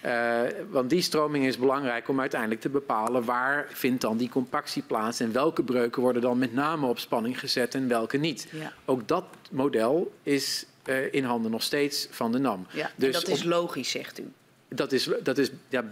Eh, 0.00 0.40
want 0.70 0.90
die 0.90 1.02
stroming 1.02 1.44
is 1.46 1.58
belangrijk 1.58 2.08
om 2.08 2.20
uiteindelijk 2.20 2.60
te 2.60 2.68
bepalen 2.68 3.24
waar 3.24 3.66
vindt 3.72 4.00
dan 4.00 4.16
die 4.16 4.28
compactie 4.28 4.82
plaats 4.82 5.20
en 5.20 5.32
welke 5.32 5.62
breuken 5.62 6.02
worden 6.02 6.22
dan 6.22 6.38
met 6.38 6.52
name 6.52 6.86
op 6.86 6.98
spanning 6.98 7.38
gezet 7.40 7.74
en 7.74 7.88
welke 7.88 8.16
niet. 8.16 8.48
Ja. 8.52 8.72
Ook 8.84 9.08
dat 9.08 9.24
model 9.50 10.12
is 10.22 10.66
eh, 10.82 11.12
in 11.14 11.24
handen 11.24 11.50
nog 11.50 11.62
steeds 11.62 12.08
van 12.10 12.32
de 12.32 12.38
NAM. 12.38 12.66
Ja, 12.72 12.84
en 12.86 12.92
Dus 12.96 13.14
dat 13.14 13.28
is 13.28 13.40
op- 13.42 13.48
logisch, 13.48 13.90
zegt 13.90 14.18
u. 14.20 14.32
dat 14.68 14.92
is, 14.92 15.08
dat 15.22 15.38
is 15.38 15.50
ja, 15.68 15.84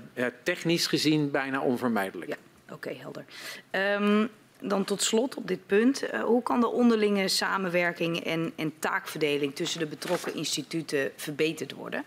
technisch 0.43 0.87
gezien 0.87 1.31
bijna 1.31 1.61
onvermijdelijk. 1.61 2.31
Ja, 2.31 2.37
oké, 2.73 2.91
helder. 2.93 3.25
Ehm, 3.71 4.27
dan 4.61 4.85
tot 4.85 5.03
slot 5.03 5.35
op 5.35 5.47
dit 5.49 5.67
punt. 5.67 6.03
eh, 6.03 6.21
hoe 6.23 6.43
kan 6.43 6.61
de 6.61 6.67
onderlinge 6.69 7.29
samenwerking 7.29 8.25
en, 8.25 8.53
en 8.57 8.73
taakverdeling 8.79 9.55
tussen 9.55 9.81
de 9.81 9.87
betrokken 9.87 10.35
instituten 10.35 11.11
verbeterd 11.17 11.73
worden? 11.73 12.05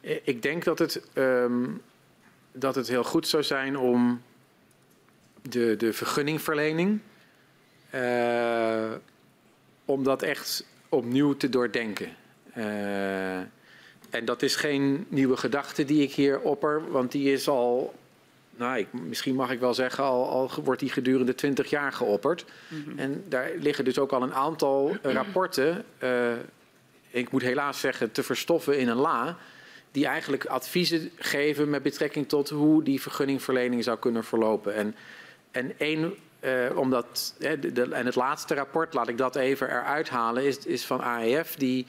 Eh, 0.00 0.16
Ik 0.24 0.42
denk 0.42 0.64
dat 0.64 0.78
het, 0.78 1.02
ehm, 1.12 1.64
dat 2.52 2.74
het 2.74 2.88
heel 2.88 3.04
goed 3.04 3.28
zou 3.28 3.42
zijn 3.42 3.76
om 3.78 4.22
de, 5.42 5.76
de 5.76 5.92
vergunningverlening, 5.92 7.00
eh, 7.90 8.92
om 9.84 10.04
dat 10.04 10.22
echt 10.22 10.66
opnieuw 10.88 11.36
te 11.36 11.48
doordenken. 11.48 12.16
En 14.10 14.24
dat 14.24 14.42
is 14.42 14.56
geen 14.56 15.06
nieuwe 15.08 15.36
gedachte 15.36 15.84
die 15.84 16.02
ik 16.02 16.12
hier 16.12 16.40
opper, 16.40 16.90
want 16.90 17.12
die 17.12 17.32
is 17.32 17.48
al, 17.48 17.94
nou, 18.56 18.78
ik, 18.78 18.92
misschien 18.92 19.34
mag 19.34 19.50
ik 19.50 19.60
wel 19.60 19.74
zeggen, 19.74 20.04
al, 20.04 20.28
al 20.28 20.50
wordt 20.64 20.80
die 20.80 20.90
gedurende 20.90 21.34
twintig 21.34 21.70
jaar 21.70 21.92
geopperd. 21.92 22.44
En 22.96 23.24
daar 23.28 23.50
liggen 23.58 23.84
dus 23.84 23.98
ook 23.98 24.12
al 24.12 24.22
een 24.22 24.34
aantal 24.34 24.96
rapporten, 25.02 25.84
eh, 25.98 26.32
ik 27.10 27.30
moet 27.30 27.42
helaas 27.42 27.80
zeggen, 27.80 28.12
te 28.12 28.22
verstoffen 28.22 28.78
in 28.78 28.88
een 28.88 28.96
la 28.96 29.36
die 29.90 30.06
eigenlijk 30.06 30.44
adviezen 30.46 31.10
geven 31.16 31.70
met 31.70 31.82
betrekking 31.82 32.28
tot 32.28 32.48
hoe 32.48 32.82
die 32.84 33.00
vergunningverlening 33.02 33.84
zou 33.84 33.98
kunnen 33.98 34.24
verlopen. 34.24 34.74
En, 34.74 34.94
en 35.50 35.72
één, 35.78 36.14
eh, 36.40 36.52
omdat, 36.74 37.34
hè, 37.38 37.58
de, 37.58 37.72
de- 37.72 37.88
en 37.94 38.06
het 38.06 38.14
laatste 38.14 38.54
rapport, 38.54 38.94
laat 38.94 39.08
ik 39.08 39.18
dat 39.18 39.36
even 39.36 39.68
eruit 39.68 40.08
halen, 40.08 40.44
is, 40.44 40.58
is 40.66 40.84
van 40.84 41.00
AEF, 41.02 41.54
die 41.56 41.86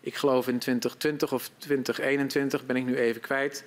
ik 0.00 0.14
geloof 0.14 0.48
in 0.48 0.58
2020 0.58 1.32
of 1.32 1.50
2021, 1.58 2.66
ben 2.66 2.76
ik 2.76 2.84
nu 2.84 2.96
even 2.96 3.20
kwijt, 3.20 3.64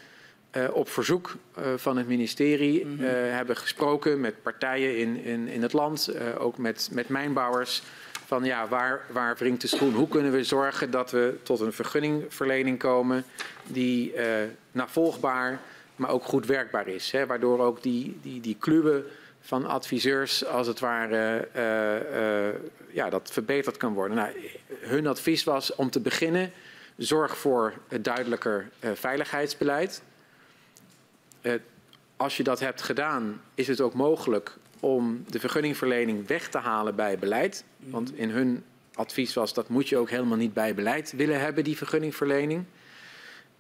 eh, 0.49 0.63
op 0.71 0.89
verzoek 0.89 1.35
eh, 1.55 1.63
van 1.75 1.97
het 1.97 2.07
ministerie 2.07 2.81
eh, 2.81 2.87
hebben 3.11 3.57
gesproken 3.57 4.19
met 4.19 4.41
partijen 4.41 4.97
in, 4.97 5.23
in, 5.23 5.47
in 5.47 5.61
het 5.61 5.73
land, 5.73 6.11
ook 6.37 6.57
met, 6.57 6.89
met 6.91 7.09
mijnbouwers. 7.09 7.83
Van 8.25 8.43
ja, 8.43 8.67
waar, 8.67 9.01
waar 9.11 9.35
wringt 9.37 9.61
de 9.61 9.67
schoen? 9.67 9.93
Hoe 9.93 10.07
kunnen 10.07 10.31
we 10.31 10.43
zorgen 10.43 10.91
dat 10.91 11.11
we 11.11 11.37
tot 11.43 11.59
een 11.59 11.73
vergunningverlening 11.73 12.79
komen 12.79 13.23
die 13.63 14.13
navolgbaar, 14.71 15.59
maar 15.95 16.09
ook 16.09 16.23
goed 16.23 16.45
werkbaar 16.45 16.87
is? 16.87 17.11
Hè? 17.11 17.25
Waardoor 17.25 17.59
ook 17.59 17.83
die, 17.83 18.19
die, 18.21 18.41
die 18.41 18.55
kluwen 18.59 19.03
van 19.41 19.65
adviseurs, 19.65 20.45
als 20.45 20.67
het 20.67 20.79
ware, 20.79 21.47
ja, 22.91 23.09
dat 23.09 23.29
verbeterd 23.31 23.77
kan 23.77 23.93
worden. 23.93 24.17
Nou, 24.17 24.31
hun 24.79 25.07
advies 25.07 25.43
was 25.43 25.75
om 25.75 25.89
te 25.89 25.99
beginnen, 25.99 26.51
zorg 26.97 27.37
voor 27.37 27.73
het 27.87 28.03
duidelijker 28.03 28.69
veiligheidsbeleid. 28.93 30.01
Eh, 31.41 31.53
als 32.17 32.37
je 32.37 32.43
dat 32.43 32.59
hebt 32.59 32.81
gedaan, 32.81 33.41
is 33.55 33.67
het 33.67 33.81
ook 33.81 33.93
mogelijk 33.93 34.57
om 34.79 35.23
de 35.29 35.39
vergunningverlening 35.39 36.27
weg 36.27 36.49
te 36.49 36.57
halen 36.57 36.95
bij 36.95 37.17
beleid. 37.17 37.63
Want 37.77 38.15
in 38.15 38.29
hun 38.29 38.63
advies 38.93 39.33
was 39.33 39.53
dat 39.53 39.69
moet 39.69 39.89
je 39.89 39.97
ook 39.97 40.09
helemaal 40.09 40.37
niet 40.37 40.53
bij 40.53 40.75
beleid 40.75 41.11
willen 41.11 41.39
hebben, 41.39 41.63
die 41.63 41.77
vergunningverlening. 41.77 42.65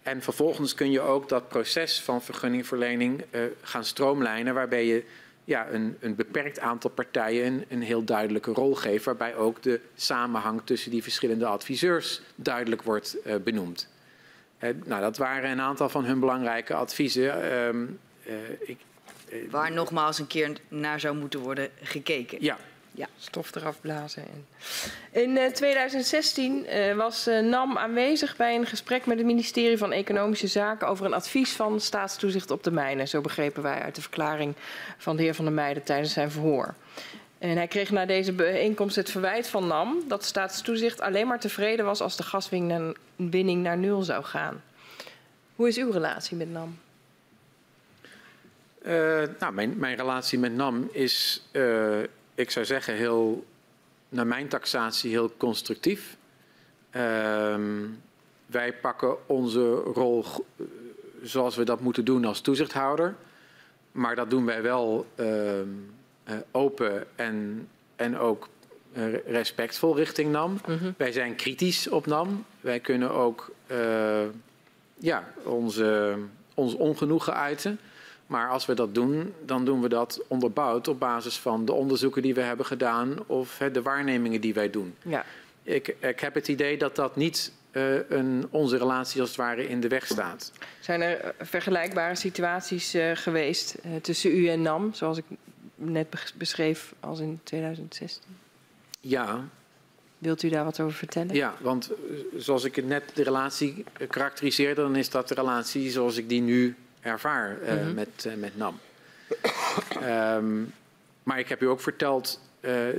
En 0.03 0.21
vervolgens 0.21 0.73
kun 0.73 0.91
je 0.91 1.01
ook 1.01 1.29
dat 1.29 1.47
proces 1.47 2.01
van 2.01 2.21
vergunningverlening 2.21 3.23
eh, 3.29 3.41
gaan 3.61 3.85
stroomlijnen, 3.85 4.53
waarbij 4.53 4.85
je 4.85 5.03
ja, 5.43 5.69
een, 5.69 5.97
een 5.99 6.15
beperkt 6.15 6.59
aantal 6.59 6.89
partijen 6.89 7.45
een, 7.45 7.65
een 7.69 7.81
heel 7.81 8.03
duidelijke 8.03 8.51
rol 8.51 8.75
geeft, 8.75 9.05
waarbij 9.05 9.35
ook 9.35 9.61
de 9.61 9.79
samenhang 9.95 10.61
tussen 10.63 10.91
die 10.91 11.03
verschillende 11.03 11.45
adviseurs 11.45 12.21
duidelijk 12.35 12.83
wordt 12.83 13.21
eh, 13.21 13.35
benoemd. 13.43 13.87
Eh, 14.59 14.69
nou, 14.85 15.01
dat 15.01 15.17
waren 15.17 15.49
een 15.49 15.61
aantal 15.61 15.89
van 15.89 16.05
hun 16.05 16.19
belangrijke 16.19 16.73
adviezen. 16.73 17.51
Ehm, 17.51 17.85
eh, 18.25 18.33
ik, 18.59 18.77
eh, 19.29 19.37
Waar 19.49 19.71
nogmaals 19.71 20.19
een 20.19 20.27
keer 20.27 20.57
naar 20.67 20.99
zou 20.99 21.15
moeten 21.15 21.39
worden 21.39 21.69
gekeken. 21.81 22.37
ja, 22.41 22.57
stof 23.17 23.55
eraf 23.55 23.81
blazen. 23.81 24.23
En... 24.23 24.45
In 25.21 25.37
eh, 25.37 25.51
2016 25.51 26.65
eh, 26.65 26.95
was 26.95 27.27
eh, 27.27 27.39
NAM 27.39 27.77
aanwezig 27.77 28.35
bij 28.35 28.55
een 28.55 28.65
gesprek 28.65 29.05
met 29.05 29.17
het 29.17 29.25
ministerie 29.25 29.77
van 29.77 29.91
Economische 29.91 30.47
Zaken 30.47 30.87
over 30.87 31.05
een 31.05 31.13
advies 31.13 31.51
van 31.51 31.79
staatstoezicht 31.79 32.51
op 32.51 32.63
de 32.63 32.71
mijnen. 32.71 33.07
Zo 33.07 33.21
begrepen 33.21 33.63
wij 33.63 33.81
uit 33.81 33.95
de 33.95 34.01
verklaring 34.01 34.55
van 34.97 35.15
de 35.15 35.23
heer 35.23 35.35
Van 35.35 35.45
der 35.45 35.53
Meijden 35.53 35.83
tijdens 35.83 36.13
zijn 36.13 36.31
verhoor. 36.31 36.73
En 37.39 37.55
hij 37.55 37.67
kreeg 37.67 37.91
na 37.91 38.05
deze 38.05 38.33
bijeenkomst 38.33 38.95
het 38.95 39.11
verwijt 39.11 39.47
van 39.47 39.67
NAM 39.67 40.03
dat 40.07 40.23
staatstoezicht 40.23 41.01
alleen 41.01 41.27
maar 41.27 41.39
tevreden 41.39 41.85
was 41.85 42.01
als 42.01 42.17
de 42.17 42.23
gaswinning 42.23 43.63
naar 43.63 43.77
nul 43.77 44.01
zou 44.01 44.23
gaan. 44.23 44.63
Hoe 45.55 45.67
is 45.67 45.77
uw 45.77 45.91
relatie 45.91 46.37
met 46.37 46.51
NAM? 46.51 46.77
Eh, 48.81 49.23
nou, 49.39 49.53
mijn, 49.53 49.77
mijn 49.77 49.95
relatie 49.95 50.39
met 50.39 50.53
NAM 50.53 50.89
is, 50.91 51.43
eh, 51.51 51.99
ik 52.35 52.51
zou 52.51 52.65
zeggen, 52.65 52.93
heel, 52.93 53.45
naar 54.09 54.27
mijn 54.27 54.47
taxatie 54.47 55.11
heel 55.11 55.31
constructief. 55.37 56.17
Ehm, 56.89 57.85
wij 58.45 58.73
pakken 58.73 59.27
onze 59.27 59.73
rol 59.75 60.25
zoals 61.21 61.55
we 61.55 61.63
dat 61.63 61.79
moeten 61.79 62.05
doen 62.05 62.25
als 62.25 62.41
toezichthouder. 62.41 63.15
Maar 63.91 64.15
dat 64.15 64.29
doen 64.29 64.45
wij 64.45 64.61
wel 64.61 65.05
ehm, 65.15 65.27
eh, 65.27 65.98
open 66.51 67.05
en, 67.15 67.67
en 67.95 68.17
ook 68.17 68.49
eh, 68.93 69.03
respectvol 69.27 69.95
richting 69.95 70.31
NAM. 70.31 70.59
Wij 70.97 71.11
zijn 71.11 71.35
kritisch 71.35 71.89
op 71.89 72.05
NAM. 72.05 72.45
Wij 72.61 72.79
kunnen 72.79 73.11
ook 73.11 73.51
eh, 73.67 73.77
ja, 74.97 75.23
onze, 75.43 76.17
ons 76.53 76.73
ongenoegen 76.73 77.33
uiten. 77.33 77.79
Maar 78.27 78.49
als 78.49 78.65
we 78.65 78.73
dat 78.73 78.95
doen, 78.95 79.33
dan 79.45 79.65
doen 79.65 79.81
we 79.81 79.89
dat 79.89 80.21
onderbouwd 80.27 80.87
op 80.87 80.99
basis 80.99 81.37
van 81.37 81.65
de 81.65 81.73
onderzoeken 81.73 82.21
die 82.21 82.33
we 82.33 82.41
hebben 82.41 82.65
gedaan 82.65 83.17
of 83.25 83.61
de 83.71 83.81
waarnemingen 83.81 84.41
die 84.41 84.53
wij 84.53 84.69
doen. 84.69 84.95
Ja. 85.01 85.25
Ik, 85.63 85.95
ik 85.99 86.19
heb 86.19 86.33
het 86.33 86.47
idee 86.47 86.77
dat 86.77 86.95
dat 86.95 87.15
niet 87.15 87.51
eh, 87.71 88.09
een, 88.09 88.47
onze 88.49 88.77
relatie 88.77 89.21
als 89.21 89.29
het 89.29 89.37
ware 89.37 89.67
in 89.67 89.79
de 89.79 89.87
weg 89.87 90.05
staat. 90.05 90.51
Zijn 90.79 91.01
er 91.01 91.19
eh, 91.19 91.29
vergelijkbare 91.39 92.15
situaties 92.15 92.93
eh, 92.93 93.11
geweest 93.13 93.73
eh, 93.73 93.95
tussen 94.01 94.37
u 94.37 94.47
en 94.47 94.61
NAM, 94.61 94.93
zoals 94.93 95.17
ik 95.17 95.25
net 95.79 96.09
bes- 96.09 96.33
beschreef 96.33 96.93
als 96.99 97.19
in 97.19 97.39
2016? 97.43 98.23
Ja, 99.01 99.43
Wilt 100.17 100.43
u 100.43 100.49
daar 100.49 100.63
wat 100.63 100.79
over 100.79 100.97
vertellen? 100.97 101.35
ja, 101.35 101.53
want 101.59 101.89
eh, 101.91 101.97
zoals 102.37 102.63
ik 102.63 102.75
het 102.75 102.85
net 102.87 103.03
de 103.13 103.23
relatie 103.23 103.83
eh, 103.97 104.07
karakteriseerde, 104.07 104.81
dan 104.81 104.95
is 104.95 105.09
dat 105.09 105.27
de 105.27 105.33
relatie 105.33 105.89
zoals 105.91 106.17
ik 106.17 106.29
die 106.29 106.41
nu 106.41 106.75
ervaar 107.01 107.61
eh, 107.61 107.73
Mhm. 107.75 107.93
met, 107.93 108.27
met 108.37 108.57
NAM. 108.57 108.79
Ehm, 110.01 110.61
maar 111.23 111.39
ik 111.39 111.47
heb 111.49 111.61
u 111.61 111.65
ook 111.65 111.81
verteld, 111.81 112.39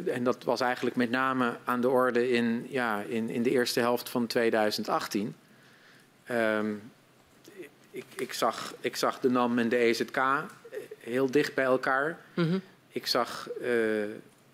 en 0.06 0.24
dat 0.24 0.44
was 0.44 0.60
eigenlijk 0.60 0.96
met 0.96 1.10
name 1.10 1.56
aan 1.64 1.80
de 1.80 1.88
orde 1.88 2.30
in, 2.30 2.66
ja, 2.68 3.00
in, 3.02 3.28
in 3.30 3.42
de 3.42 3.50
eerste 3.50 3.80
helft 3.80 4.08
van 4.08 4.26
2018. 4.26 5.34
Ehm, 6.24 6.72
ik, 7.90 8.04
ik, 8.16 8.32
zag, 8.32 8.74
ik 8.80 8.96
zag 8.96 9.20
de 9.20 9.30
NAM 9.30 9.58
en 9.58 9.68
de 9.68 9.76
EZK 9.76 10.20
heel 11.00 11.30
dicht 11.30 11.54
bij 11.54 11.64
elkaar. 11.64 12.18
Mhm. 12.34 12.58
Ik 12.88 13.06
zag 13.06 13.48
eh, 13.60 13.70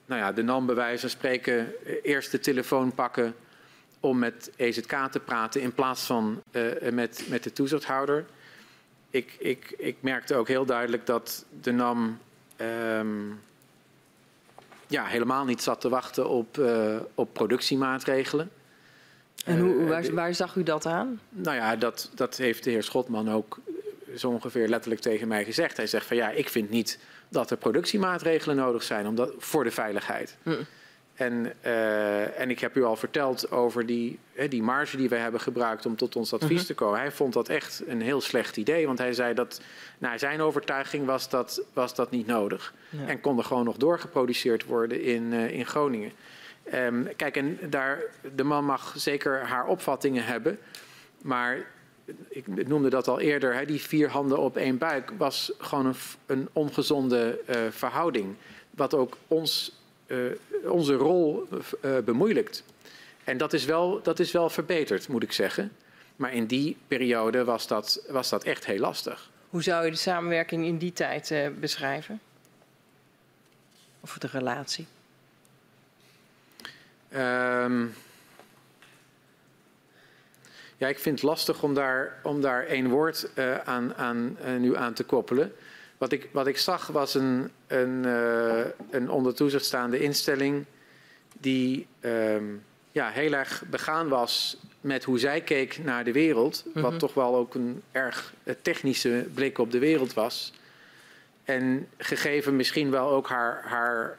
nou 0.06 0.20
ja, 0.20 0.32
de 0.32 0.42
NAM 0.42 0.66
bij 0.66 0.74
wijze 0.74 1.00
van 1.00 1.10
spreken 1.10 1.84
eh, 1.84 1.94
eerst 2.02 2.30
de 2.30 2.38
telefoon 2.38 2.94
pakken 2.94 3.34
om 4.00 4.18
met 4.18 4.50
EZK 4.56 5.08
te 5.10 5.20
praten 5.20 5.60
in 5.60 5.72
plaats 5.72 6.02
van 6.02 6.42
eh, 6.50 6.62
met, 6.92 7.24
met 7.28 7.42
de 7.42 7.52
toezichthouder. 7.52 8.24
Ik, 9.10 9.36
ik, 9.38 9.74
ik 9.78 9.96
merkte 10.00 10.34
ook 10.34 10.48
heel 10.48 10.66
duidelijk 10.66 11.06
dat 11.06 11.44
de 11.60 11.72
NAM 11.72 12.18
ehm, 12.56 13.08
ja, 14.86 15.04
helemaal 15.04 15.44
niet 15.44 15.62
zat 15.62 15.80
te 15.80 15.88
wachten 15.88 16.28
op, 16.28 16.58
uh, 16.58 16.96
op 17.14 17.32
productiemaatregelen. 17.32 18.50
En 19.44 19.60
hoe, 19.60 19.84
waar, 19.84 20.14
waar, 20.14 20.34
zag 20.34 20.56
u 20.56 20.62
dat 20.62 20.86
aan? 20.86 21.20
Nou 21.28 21.56
ja, 21.56 21.76
dat, 21.76 22.10
dat 22.14 22.36
heeft 22.36 22.64
de 22.64 22.70
heer 22.70 22.82
Schotman 22.82 23.30
ook 23.30 23.58
zo 24.16 24.30
ongeveer 24.30 24.68
letterlijk 24.68 25.00
tegen 25.00 25.28
mij 25.28 25.44
gezegd. 25.44 25.76
Hij 25.76 25.86
zegt 25.86 26.06
van 26.06 26.16
ja, 26.16 26.30
ik 26.30 26.48
vind 26.48 26.70
niet 26.70 26.98
dat 27.28 27.50
er 27.50 27.56
productiemaatregelen 27.56 28.56
nodig 28.56 28.82
zijn 28.82 29.06
omdat, 29.06 29.32
voor 29.38 29.64
de 29.64 29.70
veiligheid. 29.70 30.36
Hm. 30.42 30.54
En, 31.16 31.52
uh, 31.64 32.40
en 32.40 32.50
ik 32.50 32.60
heb 32.60 32.76
u 32.76 32.84
al 32.84 32.96
verteld 32.96 33.50
over 33.50 33.86
die, 33.86 34.18
hè, 34.32 34.48
die 34.48 34.62
marge 34.62 34.96
die 34.96 35.08
we 35.08 35.16
hebben 35.16 35.40
gebruikt 35.40 35.86
om 35.86 35.96
tot 35.96 36.16
ons 36.16 36.32
advies 36.32 36.58
mhm. 36.58 36.66
te 36.66 36.74
komen. 36.74 36.98
Hij 36.98 37.12
vond 37.12 37.32
dat 37.32 37.48
echt 37.48 37.82
een 37.86 38.00
heel 38.00 38.20
slecht 38.20 38.56
idee, 38.56 38.86
want 38.86 38.98
hij 38.98 39.12
zei 39.12 39.34
dat 39.34 39.60
naar 39.98 40.18
zijn 40.18 40.40
overtuiging 40.40 41.06
was 41.06 41.28
dat, 41.28 41.62
was 41.72 41.94
dat 41.94 42.10
niet 42.10 42.26
nodig. 42.26 42.74
En 43.06 43.20
kon 43.20 43.38
er 43.38 43.44
gewoon 43.44 43.64
nog 43.64 43.76
doorgeproduceerd 43.76 44.64
worden 44.64 45.02
in, 45.02 45.32
uh, 45.32 45.50
in 45.50 45.66
Groningen. 45.66 46.12
Um, 46.74 47.08
kijk, 47.16 47.36
en 47.36 47.58
daar, 47.70 48.02
de 48.34 48.44
man 48.44 48.64
mag 48.64 48.94
zeker 48.96 49.40
haar 49.40 49.66
opvattingen 49.66 50.24
hebben, 50.24 50.58
maar 51.22 51.66
ik 52.28 52.68
noemde 52.68 52.88
dat 52.88 53.08
al 53.08 53.20
eerder, 53.20 53.54
hè, 53.54 53.64
die 53.64 53.80
vier 53.80 54.10
handen 54.10 54.38
op 54.38 54.56
één 54.56 54.78
buik 54.78 55.12
was 55.18 55.52
gewoon 55.58 55.86
een, 55.86 55.94
een 56.26 56.48
ongezonde 56.52 57.40
uh, 57.48 57.56
verhouding. 57.70 58.34
Wat 58.70 58.94
ook 58.94 59.16
ons 59.28 59.72
uh, 60.06 60.32
onze 60.64 60.94
rol 60.94 61.48
uh, 61.84 61.98
bemoeilijkt. 61.98 62.64
En 63.24 63.36
dat 63.36 63.52
is, 63.52 63.64
wel, 63.64 64.02
dat 64.02 64.18
is 64.18 64.32
wel 64.32 64.50
verbeterd, 64.50 65.08
moet 65.08 65.22
ik 65.22 65.32
zeggen. 65.32 65.72
Maar 66.16 66.32
in 66.32 66.46
die 66.46 66.76
periode 66.88 67.44
was 67.44 67.66
dat, 67.66 68.04
was 68.08 68.28
dat 68.28 68.44
echt 68.44 68.66
heel 68.66 68.78
lastig. 68.78 69.30
Hoe 69.48 69.62
zou 69.62 69.84
je 69.84 69.90
de 69.90 69.96
samenwerking 69.96 70.64
in 70.64 70.78
die 70.78 70.92
tijd 70.92 71.34
beschrijven? 71.60 72.20
Of 74.00 74.18
de 74.18 74.26
relatie? 74.26 74.86
Um, 77.14 77.94
ja, 80.76 80.88
ik 80.88 80.98
vind 80.98 81.20
het 81.20 81.28
lastig 81.28 81.62
om 81.62 81.74
daar, 81.74 82.18
om 82.22 82.40
daar 82.40 82.66
één 82.66 82.88
woord 82.88 83.28
uh, 83.34 83.58
aan, 83.58 83.94
aan, 83.94 84.38
uh, 84.46 84.56
nu 84.56 84.76
aan 84.76 84.92
te 84.92 85.04
koppelen. 85.04 85.52
Wat 85.98 86.12
ik, 86.12 86.28
wat 86.32 86.46
ik 86.46 86.58
zag 86.58 86.86
was 86.86 87.14
een, 87.14 87.50
een, 87.66 88.02
uh, 88.06 88.64
een 88.90 89.10
onder 89.10 89.34
toezicht 89.34 89.64
staande 89.64 89.98
instelling 89.98 90.64
die 91.40 91.86
um, 92.00 92.62
ja, 92.92 93.08
heel 93.08 93.32
erg 93.32 93.62
begaan 93.70 94.08
was 94.08 94.56
met 94.80 95.04
hoe 95.04 95.18
zij 95.18 95.40
keek 95.40 95.84
naar 95.84 96.04
de 96.04 96.12
wereld. 96.12 96.62
Mm 96.66 96.72
-hmm. 96.72 96.82
Wat 96.82 96.98
toch 96.98 97.14
wel 97.14 97.36
ook 97.36 97.54
een 97.54 97.82
erg 97.92 98.34
technische 98.62 99.26
blik 99.34 99.58
op 99.58 99.70
de 99.70 99.78
wereld 99.78 100.14
was. 100.14 100.52
En 101.44 101.88
gegeven 101.98 102.56
misschien 102.56 102.90
wel 102.90 103.10
ook 103.10 103.28
haar, 103.28 103.62
haar, 103.64 104.18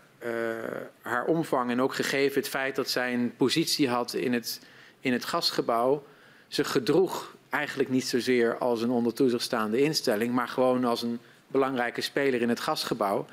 haar 1.02 1.26
omvang 1.26 1.72
en 1.72 1.82
ook 1.82 1.96
gegeven 1.96 2.42
het 2.42 2.50
feit 2.50 2.76
dat 2.76 2.90
zij 2.90 3.14
een 3.14 3.34
positie 3.38 3.90
had 3.90 4.14
in 4.14 4.34
het, 4.34 4.62
in 5.00 5.14
het 5.14 5.26
gasgebouw, 5.26 6.04
ze 6.48 6.64
gedroeg 6.64 7.36
eigenlijk 7.50 7.90
niet 7.90 8.08
zozeer 8.08 8.58
als 8.58 8.82
een 8.82 8.90
onder 8.90 9.14
toezicht 9.14 9.44
staande 9.44 9.82
instelling, 9.82 10.34
maar 10.34 10.48
gewoon 10.48 10.86
als 10.86 11.02
een 11.02 11.20
belangrijke 11.48 12.02
speler 12.02 12.42
in 12.42 12.50
het 12.50 12.60
gasgebouw, 12.60 13.26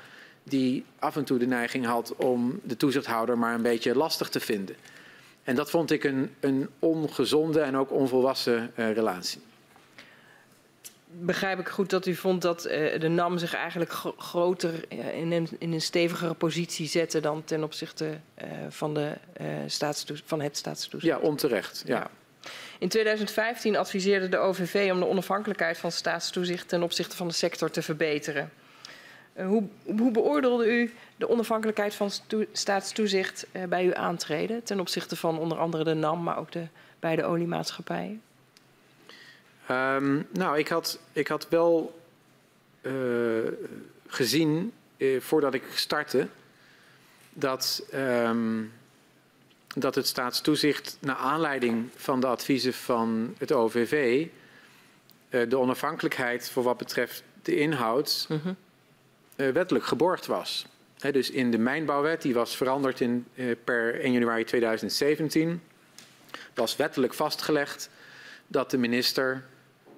die 0.43 0.85
af 0.99 1.15
en 1.15 1.23
toe 1.23 1.37
de 1.37 1.47
neiging 1.47 1.85
had 1.85 2.15
om 2.15 2.59
de 2.63 2.77
toezichthouder 2.77 3.37
maar 3.37 3.53
een 3.53 3.61
beetje 3.61 3.95
lastig 3.95 4.29
te 4.29 4.39
vinden. 4.39 4.75
En 5.43 5.55
dat 5.55 5.69
vond 5.69 5.91
ik 5.91 6.03
een, 6.03 6.35
een 6.39 6.69
ongezonde 6.79 7.59
en 7.59 7.77
ook 7.77 7.91
onvolwassen 7.91 8.71
uh, 8.75 8.91
relatie. 8.91 9.41
Begrijp 11.19 11.59
ik 11.59 11.67
goed 11.67 11.89
dat 11.89 12.05
u 12.05 12.15
vond 12.15 12.41
dat 12.41 12.65
uh, 12.65 12.99
de 12.99 13.07
NAM 13.07 13.37
zich 13.37 13.53
eigenlijk 13.53 13.91
groter 14.17 14.73
uh, 14.89 15.17
in, 15.17 15.31
een, 15.31 15.47
in 15.59 15.73
een 15.73 15.81
stevigere 15.81 16.33
positie 16.33 16.87
zette 16.87 17.19
dan 17.19 17.43
ten 17.43 17.63
opzichte 17.63 18.19
van, 18.69 18.93
de, 18.93 19.13
van 20.25 20.41
het 20.41 20.57
staatstoezicht? 20.57 21.13
Ja, 21.13 21.17
onterecht. 21.27 21.83
Ja. 21.85 21.95
ja. 21.95 22.09
In 22.79 22.89
2015 22.89 23.75
adviseerde 23.75 24.29
de 24.29 24.37
OVV 24.37 24.89
om 24.91 24.99
de 24.99 25.07
onafhankelijkheid 25.07 25.77
van 25.77 25.91
staatstoezicht 25.91 26.67
ten 26.67 26.83
opzichte 26.83 27.15
van 27.15 27.27
de 27.27 27.33
sector 27.33 27.69
te 27.69 27.81
verbeteren. 27.81 28.51
Uh, 29.37 29.47
hoe, 29.47 29.63
hoe, 29.83 30.11
beoordeelde 30.11 30.81
u 30.81 30.93
de 31.15 31.29
onafhankelijkheid 31.29 31.95
van 31.95 32.11
staatstoezicht 32.51 33.47
uh, 33.51 33.63
bij 33.63 33.85
uw 33.85 33.93
aantreden 33.93 34.63
ten 34.63 34.79
opzichte 34.79 35.15
van 35.15 35.39
onder 35.39 35.57
andere 35.57 35.83
de 35.83 35.93
NAM, 35.93 36.23
maar 36.23 36.37
ook 36.37 36.51
de 36.51 36.67
beide 36.99 37.23
oliemaatschappijen? 37.23 38.21
Um, 39.71 40.27
nou, 40.31 40.57
ik 40.57 40.67
had, 40.67 40.99
ik 41.11 41.27
had 41.27 41.49
wel 41.49 41.99
uh, 42.81 42.93
gezien 44.07 44.73
voordat 45.19 45.53
ik 45.53 45.63
startte 45.73 46.27
dat. 47.33 47.87
Um, 47.93 48.71
dat 49.75 49.95
het 49.95 50.07
staatstoezicht 50.07 50.97
naar 51.01 51.15
aanleiding 51.15 51.89
van 51.95 52.19
de 52.19 52.27
adviezen 52.27 52.73
van 52.73 53.35
het 53.37 53.51
OVV 53.51 54.27
uh, 55.29 55.49
de 55.49 55.57
onafhankelijkheid 55.57 56.49
voor 56.49 56.63
wat 56.63 56.77
betreft 56.77 57.23
de 57.41 57.55
inhoud 57.55 58.27
uh, 58.29 59.51
wettelijk 59.51 59.85
geborgd 59.85 60.25
was. 60.25 60.65
He, 60.99 61.11
dus 61.11 61.29
in 61.29 61.51
de 61.51 61.57
mijnbouwwet, 61.57 62.21
die 62.21 62.33
was 62.33 62.55
veranderd 62.55 63.01
in, 63.01 63.25
uh, 63.35 63.55
per 63.63 63.99
1 63.99 64.11
januari 64.11 64.43
2017, 64.43 65.61
was 66.53 66.75
wettelijk 66.75 67.13
vastgelegd 67.13 67.89
dat 68.47 68.71
de 68.71 68.77
minister, 68.77 69.43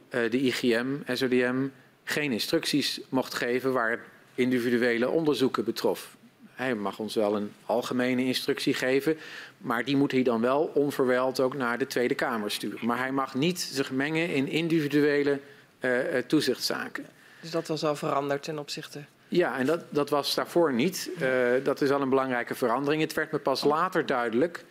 de 0.10 0.42
IGM, 0.42 0.96
SODM, 1.14 1.68
geen 2.04 2.32
instructies 2.32 3.00
mocht 3.10 3.34
geven 3.34 3.74
waar 3.74 4.00
individuele 4.36 5.10
onderzoeken 5.10 5.64
betrof. 5.64 6.17
Hij 6.58 6.76
mag 6.76 7.00
ons 7.00 7.16
wel 7.16 7.36
een 7.36 7.52
algemene 7.66 8.24
instructie 8.24 8.74
geven, 8.74 9.18
maar 9.58 9.86
die 9.86 9.96
moet 9.98 10.12
hij 10.12 10.24
dan 10.24 10.42
wel 10.42 10.72
onverwijld 10.74 11.40
ook 11.40 11.54
naar 11.54 11.78
de 11.78 11.88
Tweede 11.88 12.16
Kamer 12.16 12.52
sturen. 12.52 12.86
Maar 12.86 12.98
hij 12.98 13.12
mag 13.12 13.36
niet 13.36 13.60
zich 13.60 13.92
mengen 13.92 14.30
in 14.30 14.48
individuele 14.48 15.40
uh, 15.80 16.18
toezichtszaken. 16.28 17.06
Dus 17.42 17.52
dat 17.52 17.68
was 17.68 17.84
al 17.84 17.96
veranderd 17.96 18.44
ten 18.44 18.60
opzichte? 18.60 19.04
Ja, 19.28 19.58
en 19.58 19.66
dat, 19.66 19.84
dat 19.90 20.10
was 20.10 20.36
daarvoor 20.36 20.74
niet. 20.74 21.10
Uh, 21.22 21.50
dat 21.64 21.82
is 21.82 21.90
al 21.90 22.02
een 22.02 22.10
belangrijke 22.10 22.56
verandering. 22.56 23.02
Het 23.02 23.14
werd 23.14 23.32
me 23.32 23.40
pas 23.40 23.64
later 23.64 24.06
duidelijk 24.06 24.66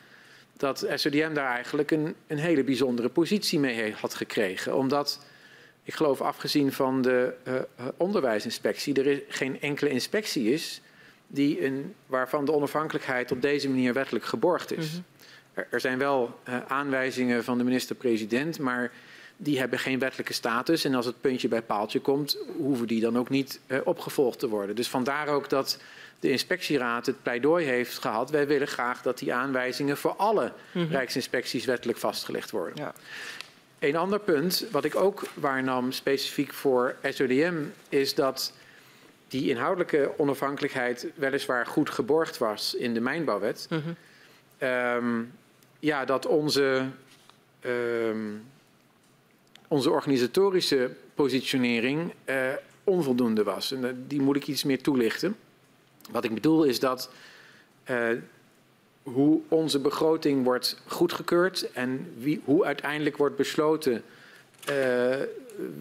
dat 0.57 0.87
SODM 0.95 1.35
daar 1.35 1.55
eigenlijk 1.55 1.91
een, 1.91 2.15
een 2.27 2.39
hele 2.39 2.65
bijzondere 2.65 3.09
positie 3.09 3.59
mee 3.59 3.93
had 3.93 4.15
gekregen. 4.15 4.77
Omdat, 4.77 5.21
ik 5.83 5.95
geloof 5.95 6.21
afgezien 6.21 6.73
van 6.73 7.03
de 7.03 7.35
uh, 7.49 7.55
onderwijsinspectie, 7.97 8.95
er 8.95 9.07
is 9.07 9.19
geen 9.29 9.61
enkele 9.61 9.91
inspectie 9.91 10.53
is 10.53 10.81
die 11.27 11.65
een, 11.65 11.95
waarvan 12.07 12.45
de 12.45 12.53
onafhankelijkheid 12.53 13.33
op 13.33 13.43
deze 13.43 13.69
manier 13.69 13.93
wettelijk 13.93 14.25
geborgd 14.25 14.73
is. 14.73 14.93
Mm 14.93 14.93
-hmm. 14.93 15.05
er, 15.55 15.67
er, 15.71 15.81
zijn 15.81 15.99
wel 15.99 16.39
uh, 16.49 16.57
aanwijzingen 16.69 17.45
van 17.45 17.59
de 17.59 17.65
minister-president, 17.65 18.59
maar 18.59 18.93
die 19.37 19.59
hebben 19.59 19.79
geen 19.79 19.99
wettelijke 19.99 20.33
status. 20.33 20.85
En 20.85 20.95
als 20.95 21.07
het 21.07 21.21
puntje 21.21 21.49
bij 21.49 21.63
paaltje 21.63 22.01
komt, 22.01 22.39
hoeven 22.57 22.87
die 22.87 23.01
dan 23.01 23.19
ook 23.19 23.29
niet 23.29 23.61
uh, 23.67 23.79
opgevolgd 23.85 24.39
te 24.39 24.49
worden. 24.49 24.77
Dus 24.77 24.89
vandaar 24.89 25.29
ook 25.29 25.49
dat 25.49 25.79
de 26.21 26.31
inspectieraad 26.31 27.07
het 27.07 27.23
pleidooi 27.23 27.67
heeft 27.67 27.99
gehad. 27.99 28.31
Wij 28.31 28.47
willen 28.47 28.69
graag 28.69 29.03
dat 29.03 29.19
die 29.19 29.35
aanwijzingen 29.35 29.97
voor 29.97 30.15
alle 30.17 30.53
mm 30.73 30.83
-hmm. 30.83 30.91
rijksinspecties 30.91 31.65
wettelijk 31.65 31.99
vastgelegd 31.99 32.51
worden. 32.51 32.75
Ja. 32.77 32.95
Een 33.79 33.97
ander 33.97 34.21
punt, 34.21 34.67
wat 34.71 34.85
ik 34.85 34.97
ook 34.97 35.23
waarnam 35.35 35.93
specifiek 35.93 36.53
voor 36.53 36.97
SODM, 37.03 37.55
is 37.89 38.15
dat 38.15 38.53
die 39.29 39.51
inhoudelijke 39.51 40.13
onafhankelijkheid 40.17 41.07
weliswaar 41.15 41.67
goed 41.67 41.91
geborgd 41.91 42.39
was 42.39 42.75
in 42.75 42.95
de 42.95 43.01
mijnbouwwet. 43.01 43.67
Mm 43.71 43.83
-hmm. 43.83 44.69
um, 44.69 45.33
ja, 45.79 46.05
dat 46.05 46.27
onze, 46.27 46.87
um, 47.67 48.45
onze 49.69 49.91
organisatorische 49.91 50.91
positionering 51.15 52.13
uh, 52.25 52.53
onvoldoende 52.85 53.43
was. 53.43 53.73
En 53.73 53.85
uh, 53.85 53.91
die 54.07 54.21
moet 54.21 54.37
ik 54.37 54.47
iets 54.47 54.65
meer 54.65 54.83
toelichten. 54.83 55.37
Wat 56.11 56.25
ik 56.25 56.35
bedoel 56.35 56.65
is 56.65 56.81
dat 56.81 57.11
uh, 57.91 58.09
hoe 59.03 59.41
onze 59.49 59.79
begroting 59.79 60.45
wordt 60.45 60.81
goedgekeurd 60.87 61.73
en 61.73 62.13
wie, 62.19 62.41
hoe 62.45 62.65
uiteindelijk 62.65 63.17
wordt 63.17 63.37
besloten 63.37 64.03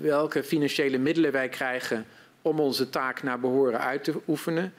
welke 0.02 0.44
financiële 0.44 0.98
middelen 0.98 1.32
wij 1.32 1.50
krijgen 1.50 2.06
om 2.46 2.60
onze 2.60 2.90
taak 2.90 3.24
naar 3.24 3.40
behoren 3.40 3.80
uit 3.80 4.04
te 4.04 4.14
oefenen. 4.28 4.74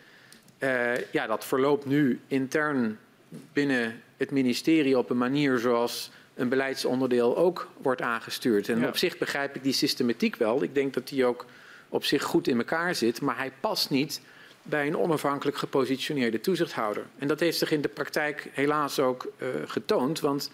Uh, 0.59 0.97
ja, 1.11 1.27
dat 1.27 1.45
verloopt 1.45 1.87
nu 1.87 2.21
intern 2.27 2.99
binnen 3.53 4.03
het 4.17 4.31
ministerie 4.31 4.99
op 4.99 5.11
een 5.11 5.19
manier 5.19 5.59
zoals 5.59 6.11
een 6.35 6.49
beleidsonderdeel 6.49 7.37
ook 7.37 7.69
wordt 7.83 8.03
aangestuurd. 8.03 8.69
En 8.69 8.81
ja. 8.81 8.89
op 8.89 8.97
zich 8.97 9.19
begrijp 9.19 9.57
ik 9.57 9.63
die 9.63 9.73
systematiek 9.73 10.37
wel. 10.37 10.63
Ik 10.63 10.75
denk 10.75 10.95
dat 10.95 11.09
die 11.09 11.25
ook 11.25 11.47
op 11.89 12.05
zich 12.05 12.23
goed 12.23 12.49
in 12.49 12.59
elkaar 12.59 12.95
zit, 12.95 13.21
maar 13.21 13.37
hij 13.37 13.53
past 13.61 13.91
niet 13.91 14.21
bij 14.63 14.87
een 14.87 14.99
onafhankelijk 14.99 15.57
gepositioneerde 15.57 16.41
toezichthouder. 16.41 17.05
En 17.19 17.29
dat 17.29 17.41
heeft 17.41 17.59
zich 17.59 17.71
in 17.71 17.81
de 17.81 17.89
praktijk 17.89 18.49
helaas 18.53 18.99
ook 18.99 19.33
uh, 19.39 19.49
getoond, 19.67 20.21
want 20.21 20.51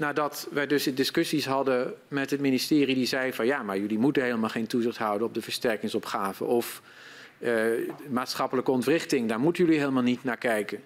nadat 0.00 0.48
wij 0.50 0.66
dus 0.66 0.84
discussies 0.84 1.46
hadden 1.46 1.94
met 2.08 2.30
het 2.30 2.40
ministerie 2.40 2.94
die 2.94 3.06
zei 3.06 3.32
van 3.32 3.46
ja, 3.46 3.62
maar 3.62 3.78
jullie 3.78 3.98
moeten 3.98 4.22
helemaal 4.22 4.48
geen 4.48 4.66
toezicht 4.66 4.96
houden 4.96 5.26
op 5.26 5.34
de 5.34 5.42
versterkingsopgave. 5.42 6.44
Of 6.44 6.82
maatschappelijke 8.08 8.70
ontwrichting, 8.70 9.28
daar 9.28 9.40
moeten 9.40 9.64
jullie 9.64 9.78
helemaal 9.78 10.02
niet 10.02 10.24
naar 10.24 10.36
kijken. 10.36 10.80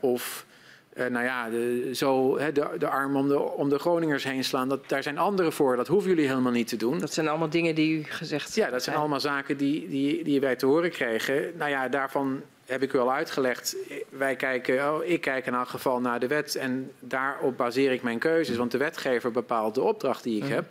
of 0.00 0.46
nou 0.94 1.24
ja, 1.24 1.50
de, 1.50 1.90
zo 1.94 2.38
de, 2.52 2.68
de 2.78 2.88
arm 2.88 3.16
om 3.16 3.28
de, 3.28 3.38
om 3.38 3.68
de 3.68 3.78
Groningers 3.78 4.24
heen 4.24 4.44
slaan, 4.44 4.68
dat, 4.68 4.88
daar 4.88 5.02
zijn 5.02 5.18
anderen 5.18 5.52
voor. 5.52 5.76
Dat 5.76 5.86
hoeven 5.88 6.10
jullie 6.10 6.28
helemaal 6.28 6.52
niet 6.52 6.68
te 6.68 6.76
doen. 6.76 6.98
Dat 6.98 7.12
zijn 7.12 7.28
allemaal 7.28 7.50
dingen 7.50 7.74
die 7.74 7.98
u 7.98 8.02
gezegd 8.02 8.54
Ja, 8.54 8.70
dat 8.70 8.82
zijn 8.82 8.96
allemaal 8.96 9.20
zaken 9.20 9.56
die, 9.56 9.88
die, 9.88 10.24
die 10.24 10.40
wij 10.40 10.56
te 10.56 10.66
horen 10.66 10.90
kregen. 10.90 11.52
Nou 11.56 11.70
ja, 11.70 11.88
daarvan 11.88 12.42
heb 12.70 12.82
ik 12.82 12.92
u 12.92 12.98
al 12.98 13.12
uitgelegd. 13.12 13.76
Wij 14.08 14.36
kijken, 14.36 14.92
oh, 14.92 15.04
ik 15.04 15.20
kijk 15.20 15.46
in 15.46 15.54
elk 15.54 15.68
geval 15.68 16.00
naar 16.00 16.20
de 16.20 16.26
wet 16.26 16.54
en 16.54 16.92
daarop 16.98 17.56
baseer 17.56 17.92
ik 17.92 18.02
mijn 18.02 18.18
keuzes. 18.18 18.56
Want 18.56 18.70
de 18.70 18.78
wetgever 18.78 19.30
bepaalt 19.30 19.74
de 19.74 19.82
opdracht 19.82 20.22
die 20.22 20.42
ik 20.42 20.48
heb. 20.48 20.64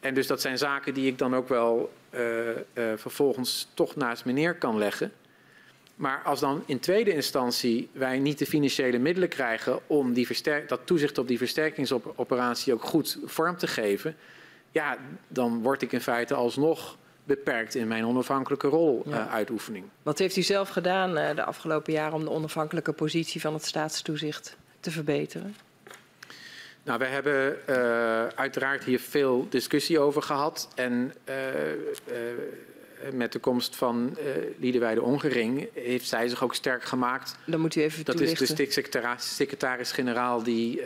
En 0.00 0.14
dus 0.14 0.26
dat 0.26 0.40
zijn 0.40 0.58
zaken 0.58 0.94
die 0.94 1.06
ik 1.06 1.18
dan 1.18 1.34
ook 1.34 1.48
wel 1.48 1.92
uh, 2.10 2.20
uh, 2.48 2.54
vervolgens 2.96 3.68
toch 3.74 3.96
naast 3.96 4.24
me 4.24 4.32
neer 4.32 4.54
kan 4.54 4.78
leggen. 4.78 5.12
Maar 5.94 6.22
als 6.24 6.40
dan 6.40 6.62
in 6.66 6.80
tweede 6.80 7.12
instantie 7.12 7.88
wij 7.92 8.18
niet 8.18 8.38
de 8.38 8.46
financiële 8.46 8.98
middelen 8.98 9.28
krijgen 9.28 9.78
om 9.86 10.12
die 10.12 10.28
dat 10.66 10.80
toezicht 10.84 11.18
op 11.18 11.28
die 11.28 11.38
versterkingsoperatie 11.38 12.72
ook 12.72 12.84
goed 12.84 13.18
vorm 13.24 13.56
te 13.56 13.66
geven, 13.66 14.16
ja, 14.70 14.98
dan 15.28 15.62
word 15.62 15.82
ik 15.82 15.92
in 15.92 16.00
feite 16.00 16.34
alsnog 16.34 16.96
beperkt 17.24 17.74
in 17.74 17.88
mijn 17.88 18.06
onafhankelijke 18.06 18.68
roluitoefening. 18.68 19.84
Uh, 19.84 19.90
Wat 20.02 20.18
heeft 20.18 20.36
u 20.36 20.42
zelf 20.42 20.68
gedaan 20.68 21.18
uh, 21.18 21.34
de 21.34 21.44
afgelopen 21.44 21.92
jaren 21.92 22.14
om 22.14 22.24
de 22.24 22.30
onafhankelijke 22.30 22.92
positie 22.92 23.40
van 23.40 23.54
het 23.54 23.64
staatstoezicht 23.64 24.56
te 24.80 24.90
verbeteren? 24.90 25.56
Nou, 26.82 26.98
we 26.98 27.04
hebben 27.04 27.56
uh, 27.70 28.26
uiteraard 28.26 28.84
hier 28.84 29.00
veel 29.00 29.46
discussie 29.50 29.98
over 29.98 30.22
gehad. 30.22 30.68
En 30.74 31.12
met 33.12 33.32
de 33.32 33.38
komst 33.38 33.76
van 33.76 34.16
uh, 34.18 34.26
Liedewijde 34.58 35.02
Ongering 35.02 35.68
heeft 35.74 36.08
zij 36.08 36.28
zich 36.28 36.42
ook 36.42 36.54
sterk 36.54 36.84
gemaakt. 36.84 37.36
Dan 37.46 37.60
moet 37.60 37.74
u 37.74 37.82
even 37.82 38.04
Dat 38.04 38.20
is 38.20 38.38
de 38.38 38.46
stiksecretaris-generaal 38.46 40.42
die, 40.42 40.82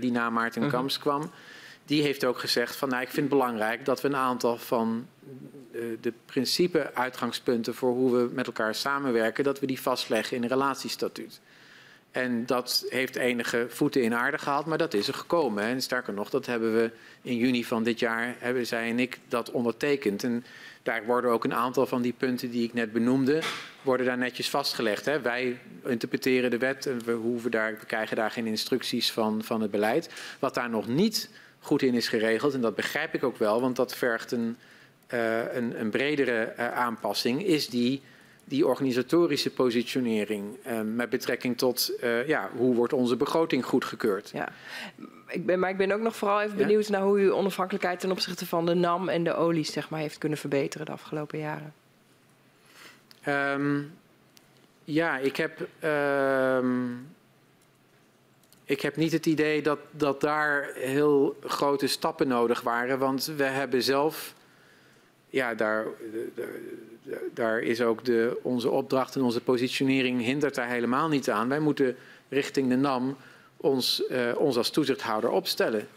die 0.00 0.10
na 0.10 0.30
Maarten 0.30 0.60
mhm. 0.60 0.70
-huh. 0.70 0.78
Kamps 0.78 0.98
kwam. 0.98 1.30
Die 1.86 2.02
heeft 2.02 2.24
ook 2.24 2.38
gezegd 2.38 2.76
van 2.76 2.88
nou, 2.88 3.02
ik 3.02 3.08
vind 3.08 3.30
het 3.30 3.38
belangrijk 3.38 3.84
dat 3.84 4.00
we 4.00 4.08
een 4.08 4.16
aantal 4.16 4.58
van 4.58 5.06
de 6.00 6.12
principe-uitgangspunten 6.26 7.74
voor 7.74 7.92
hoe 7.92 8.16
we 8.16 8.28
met 8.32 8.46
elkaar 8.46 8.74
samenwerken, 8.74 9.44
dat 9.44 9.60
we 9.60 9.66
die 9.66 9.80
vastleggen 9.80 10.36
in 10.36 10.42
een 10.42 10.48
relatiestatuut. 10.48 11.40
En 12.10 12.46
dat 12.46 12.86
heeft 12.88 13.16
enige 13.16 13.66
voeten 13.68 14.02
in 14.02 14.14
aarde 14.14 14.38
gehad, 14.38 14.66
maar 14.66 14.78
dat 14.78 14.94
is 14.94 15.08
er 15.08 15.14
gekomen. 15.14 15.64
En 15.64 15.82
sterker 15.82 16.12
nog, 16.12 16.30
dat 16.30 16.46
hebben 16.46 16.74
we 16.74 16.90
in 17.22 17.36
juni 17.36 17.64
van 17.64 17.82
dit 17.82 17.98
jaar, 17.98 18.34
hebben 18.38 18.66
zij 18.66 18.90
en 18.90 18.98
ik 18.98 19.18
dat 19.28 19.50
ondertekend. 19.50 20.24
En 20.24 20.44
daar 20.82 21.04
worden 21.04 21.30
ook 21.30 21.44
een 21.44 21.54
aantal 21.54 21.86
van 21.86 22.02
die 22.02 22.12
punten 22.12 22.50
die 22.50 22.64
ik 22.64 22.72
net 22.72 22.92
benoemde, 22.92 23.42
worden 23.82 24.06
daar 24.06 24.18
netjes 24.18 24.50
vastgelegd. 24.50 25.04
Hè. 25.04 25.20
Wij 25.20 25.58
interpreteren 25.84 26.50
de 26.50 26.58
wet 26.58 26.86
en 26.86 27.04
we, 27.04 27.12
hoeven 27.12 27.50
daar, 27.50 27.76
we 27.80 27.86
krijgen 27.86 28.16
daar 28.16 28.30
geen 28.30 28.46
instructies 28.46 29.12
van, 29.12 29.42
van 29.44 29.60
het 29.60 29.70
beleid. 29.70 30.10
Wat 30.38 30.54
daar 30.54 30.70
nog 30.70 30.86
niet 30.86 31.30
goed 31.64 31.82
in 31.82 31.94
is 31.94 32.08
geregeld, 32.08 32.54
en 32.54 32.60
dat 32.60 32.74
begrijp 32.74 33.14
ik 33.14 33.24
ook 33.24 33.36
wel, 33.36 33.60
want 33.60 33.76
dat 33.76 33.94
vergt 33.94 34.32
een, 34.32 34.56
uh, 35.14 35.54
een, 35.54 35.80
een, 35.80 35.90
bredere 35.90 36.52
uh, 36.58 36.72
aanpassing, 36.72 37.44
is 37.44 37.68
die, 37.68 38.02
die 38.44 38.66
organisatorische 38.66 39.50
positionering 39.50 40.56
uh, 40.66 40.80
met 40.80 41.10
betrekking 41.10 41.58
tot 41.58 41.92
ja, 42.26 42.50
hoe 42.56 42.74
wordt 42.74 42.92
onze 42.92 43.16
begroting 43.16 43.64
goedgekeurd. 43.64 44.30
Ja. 44.30 44.48
Ik 45.28 45.46
ben, 45.46 45.58
maar 45.58 45.70
ik 45.70 45.76
ben 45.76 45.92
ook 45.92 46.00
nog 46.00 46.16
vooral 46.16 46.40
even 46.40 46.56
benieuwd 46.56 46.88
naar 46.88 47.02
hoe 47.02 47.20
u 47.20 47.32
onafhankelijkheid 47.32 48.00
ten 48.00 48.10
opzichte 48.10 48.46
van 48.46 48.66
de 48.66 48.74
NAM 48.74 49.08
en 49.08 49.24
de 49.24 49.34
olies 49.34 49.72
zeg 49.72 49.90
maar, 49.90 50.00
heeft 50.00 50.18
kunnen 50.18 50.38
verbeteren 50.38 50.86
de 50.86 50.92
afgelopen 50.92 51.38
jaren. 51.38 51.72
Um, 53.28 53.92
ja, 54.84 55.18
ik 55.18 55.36
heb, 55.36 55.68
um, 55.84 57.13
ik 58.64 58.80
heb 58.80 58.96
niet 58.96 59.12
het 59.12 59.26
idee 59.26 59.62
dat, 59.62 59.78
dat 59.90 60.20
daar 60.20 60.70
heel 60.74 61.36
grote 61.44 61.86
stappen 61.86 62.28
nodig 62.28 62.60
waren. 62.60 62.98
Want 62.98 63.32
we 63.36 63.44
hebben 63.44 63.82
zelf, 63.82 64.34
ja, 65.30 65.54
daar, 65.54 65.86
daar 67.34 67.60
is 67.60 67.80
ook 67.80 68.04
de, 68.04 68.38
onze 68.42 68.70
opdracht 68.70 69.16
en 69.16 69.22
onze 69.22 69.40
positionering 69.40 70.22
hindert 70.22 70.54
daar 70.54 70.68
helemaal 70.68 71.08
niet 71.08 71.30
aan. 71.30 71.48
Wij 71.48 71.60
moeten 71.60 71.96
richting 72.28 72.68
de 72.68 72.76
NAM 72.76 73.16
ons, 73.56 74.02
uh, 74.10 74.18
ons 74.36 74.56
als 74.56 74.70
toezichthouder 74.70 75.30
opstellen. 75.30 75.88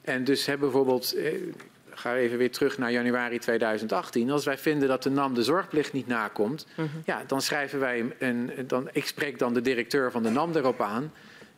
En 0.00 0.24
dus 0.24 0.46
hebben 0.46 0.70
bijvoorbeeld, 0.70 1.14
eh, 1.14 1.34
ik 1.34 1.54
ga 1.90 2.16
even 2.16 2.38
weer 2.38 2.50
terug 2.50 2.78
naar 2.78 2.92
januari 2.92 3.38
2018. 3.38 4.30
Als 4.30 4.44
wij 4.44 4.58
vinden 4.58 4.88
dat 4.88 5.02
de 5.02 5.10
NAM 5.10 5.34
de 5.34 5.42
zorgplicht 5.42 5.92
niet 5.92 6.06
nakomt, 6.06 6.66
mm 6.76 6.84
-hmm. 6.84 7.02
ja, 7.04 7.22
dan 7.26 7.42
schrijven 7.42 7.80
wij 7.80 8.14
een, 8.18 8.50
dan, 8.66 8.88
ik 8.92 9.06
spreek 9.06 9.38
dan 9.38 9.54
de 9.54 9.60
directeur 9.60 10.10
van 10.10 10.22
de 10.22 10.30
NAM 10.30 10.56
erop 10.56 10.80
aan. 10.80 11.12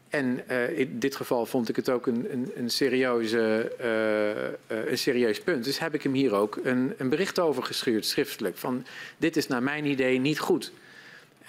En 0.08 0.40
uh, 0.50 0.78
in 0.78 0.98
dit 0.98 1.16
geval 1.16 1.46
vond 1.46 1.68
ik 1.68 1.76
het 1.76 1.88
ook 1.88 2.06
een, 2.06 2.32
een, 2.32 2.50
een, 2.56 2.70
serieuze, 2.70 3.72
uh, 3.80 4.76
uh, 4.78 4.90
een 4.90 4.98
serieus 4.98 5.40
punt. 5.40 5.64
Dus 5.64 5.78
heb 5.78 5.94
ik 5.94 6.02
hem 6.02 6.12
hier 6.12 6.34
ook 6.34 6.58
een, 6.62 6.94
een 6.98 7.08
bericht 7.08 7.38
over 7.38 7.62
gestuurd, 7.62 8.06
schriftelijk. 8.06 8.56
Van 8.56 8.86
dit 9.16 9.36
is 9.36 9.46
naar 9.46 9.62
mijn 9.62 9.84
idee 9.84 10.18
niet 10.18 10.38
goed. 10.38 10.72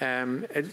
Um, 0.02 0.46
dus, 0.50 0.68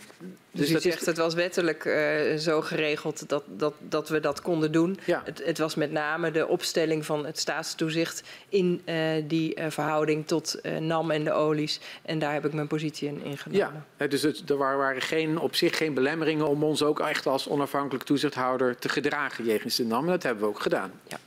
dus 0.50 0.70
u 0.70 0.80
zegt 0.80 1.00
is... 1.00 1.06
het 1.06 1.16
was 1.16 1.34
wettelijk 1.34 1.84
uh, 1.84 2.36
zo 2.36 2.60
geregeld 2.60 3.28
dat, 3.28 3.44
dat, 3.46 3.74
dat 3.78 4.08
we 4.08 4.20
dat 4.20 4.40
konden 4.40 4.72
doen. 4.72 4.98
Ja. 5.05 5.22
Het, 5.24 5.42
het, 5.44 5.58
was 5.58 5.74
met 5.74 5.92
name 5.92 6.30
de 6.30 6.46
opstelling 6.46 7.06
van 7.06 7.26
het 7.26 7.38
staatstoezicht 7.38 8.22
in 8.48 8.82
uh, 8.84 8.96
die 9.24 9.60
uh, 9.60 9.66
verhouding 9.68 10.26
tot 10.26 10.60
NAM 10.80 11.10
en 11.10 11.24
de 11.24 11.32
olies. 11.32 11.80
En 12.02 12.18
daar 12.18 12.32
heb 12.32 12.44
ik 12.44 12.52
mijn 12.52 12.66
positie 12.66 13.08
in 13.08 13.22
ingenomen. 13.24 13.84
Ja, 13.98 14.06
dus 14.06 14.22
het, 14.22 14.50
er 14.50 14.56
waren 14.56 15.02
geen, 15.02 15.38
op 15.38 15.55
zich 15.55 15.76
geen 15.76 15.94
belemmeringen 15.94 16.48
om 16.48 16.64
ons 16.64 16.82
ook 16.82 17.00
echt 17.00 17.26
als 17.26 17.48
onafhankelijk 17.48 18.05
toezichthouder 18.05 18.76
te 18.78 18.88
gedragen 18.88 19.44
jegens 19.44 19.76
de 19.76 19.84
NAM. 19.84 20.05
En 20.05 20.10
dat 20.10 20.22
hebben 20.22 20.42
we 20.42 20.48
ook 20.48 20.60
gedaan. 20.60 20.92
Ja. 21.08 21.18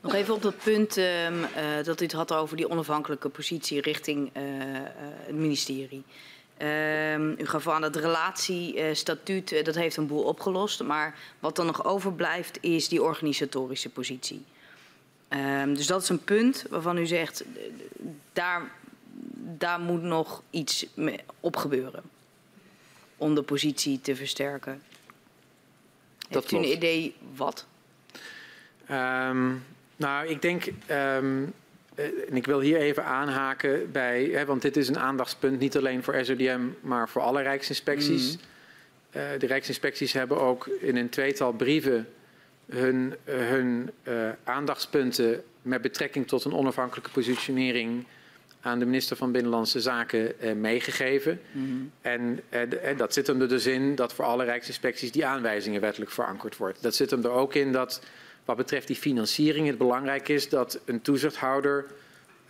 Nog 0.00 0.14
even 0.14 0.34
op 0.34 0.42
dat 0.42 0.54
punt 0.64 0.96
uh, 0.96 1.04
dat 1.82 2.00
u 2.00 2.04
het 2.04 2.12
had 2.12 2.32
over 2.32 2.56
die 2.56 2.70
onafhankelijke 2.70 3.28
positie 3.28 3.80
richting 3.80 4.30
het 5.26 5.34
ministerie. 5.34 6.04
U 7.38 7.46
gaf 7.46 7.68
aan 7.68 7.82
het 7.82 7.96
relatiestatuut, 7.96 9.52
uh, 9.52 9.64
dat 9.64 9.74
heeft 9.74 9.96
een 9.96 10.06
boel 10.06 10.22
opgelost. 10.22 10.82
Maar 10.82 11.18
wat 11.38 11.56
dan 11.56 11.66
nog 11.66 11.84
overblijft 11.84 12.58
is 12.60 12.88
die 12.88 13.02
organisatorische 13.02 13.88
positie. 13.88 14.44
Um, 15.28 15.74
dus 15.74 15.86
dat 15.86 16.02
is 16.02 16.08
een 16.08 16.24
punt 16.24 16.64
waarvan 16.70 16.98
u 16.98 17.06
zegt, 17.06 17.44
daar, 18.32 18.70
daar 19.58 19.80
moet 19.80 20.02
nog 20.02 20.42
iets 20.50 20.86
op 21.40 21.56
gebeuren. 21.56 22.02
Om 23.16 23.34
de 23.34 23.42
positie 23.42 24.00
te 24.00 24.16
versterken. 24.16 24.82
Dat 26.28 26.42
Heeft 26.42 26.52
u 26.52 26.56
een 26.56 26.76
idee 26.76 27.14
wat? 27.34 27.66
Um, 28.90 29.64
nou, 29.96 30.26
ik 30.26 30.42
denk 30.42 30.66
um, 30.66 30.74
eh, 30.86 31.50
en 31.96 32.36
ik 32.36 32.46
wil 32.46 32.60
hier 32.60 32.76
even 32.76 33.04
aanhaken 33.04 33.92
bij, 33.92 34.24
hè, 34.24 34.44
want 34.44 34.62
dit 34.62 34.76
is 34.76 34.88
een 34.88 34.98
aandachtspunt 34.98 35.58
niet 35.58 35.76
alleen 35.76 36.02
voor 36.02 36.24
SODM, 36.24 36.60
maar 36.80 37.08
voor 37.08 37.22
alle 37.22 37.42
Rijksinspecties. 37.42 38.32
Mm. 38.32 38.40
Uh, 39.16 39.22
de 39.38 39.46
Rijksinspecties 39.46 40.12
hebben 40.12 40.40
ook 40.40 40.66
in 40.66 40.96
een 40.96 41.08
tweetal 41.08 41.52
brieven 41.52 42.08
hun, 42.66 43.14
uh, 43.24 43.34
hun 43.34 43.90
aandachtspunten 44.44 45.42
met 45.62 45.82
betrekking 45.82 46.26
tot 46.26 46.44
een 46.44 46.54
onafhankelijke 46.54 47.10
positionering 47.10 48.04
aan 48.60 48.78
de 48.78 48.84
minister 48.84 49.16
van 49.16 49.32
Binnenlandse 49.32 49.80
Zaken 49.80 50.34
meegegeven. 50.60 51.40
Mm. 51.52 51.90
En 52.00 52.40
dat 52.96 53.12
zit 53.12 53.26
hem 53.26 53.40
er 53.40 53.48
dus 53.48 53.66
in 53.66 53.94
dat 53.94 54.12
voor 54.12 54.24
alle 54.24 54.44
Rijksinspecties 54.44 55.12
die 55.12 55.26
aanwijzingen 55.26 55.80
wettelijk 55.80 56.10
verankerd 56.10 56.56
wordt. 56.56 56.82
Dat 56.82 56.94
zit 56.94 57.10
hem 57.10 57.24
er 57.24 57.30
ook 57.30 57.54
in 57.54 57.72
dat 57.72 58.00
wat 58.46 58.56
betreft 58.56 58.86
die 58.86 58.96
financiering 58.96 59.66
het 59.66 59.78
belangrijk 59.78 60.28
is 60.28 60.48
dat 60.48 60.80
een 60.84 61.02
toezichthouder, 61.02 61.86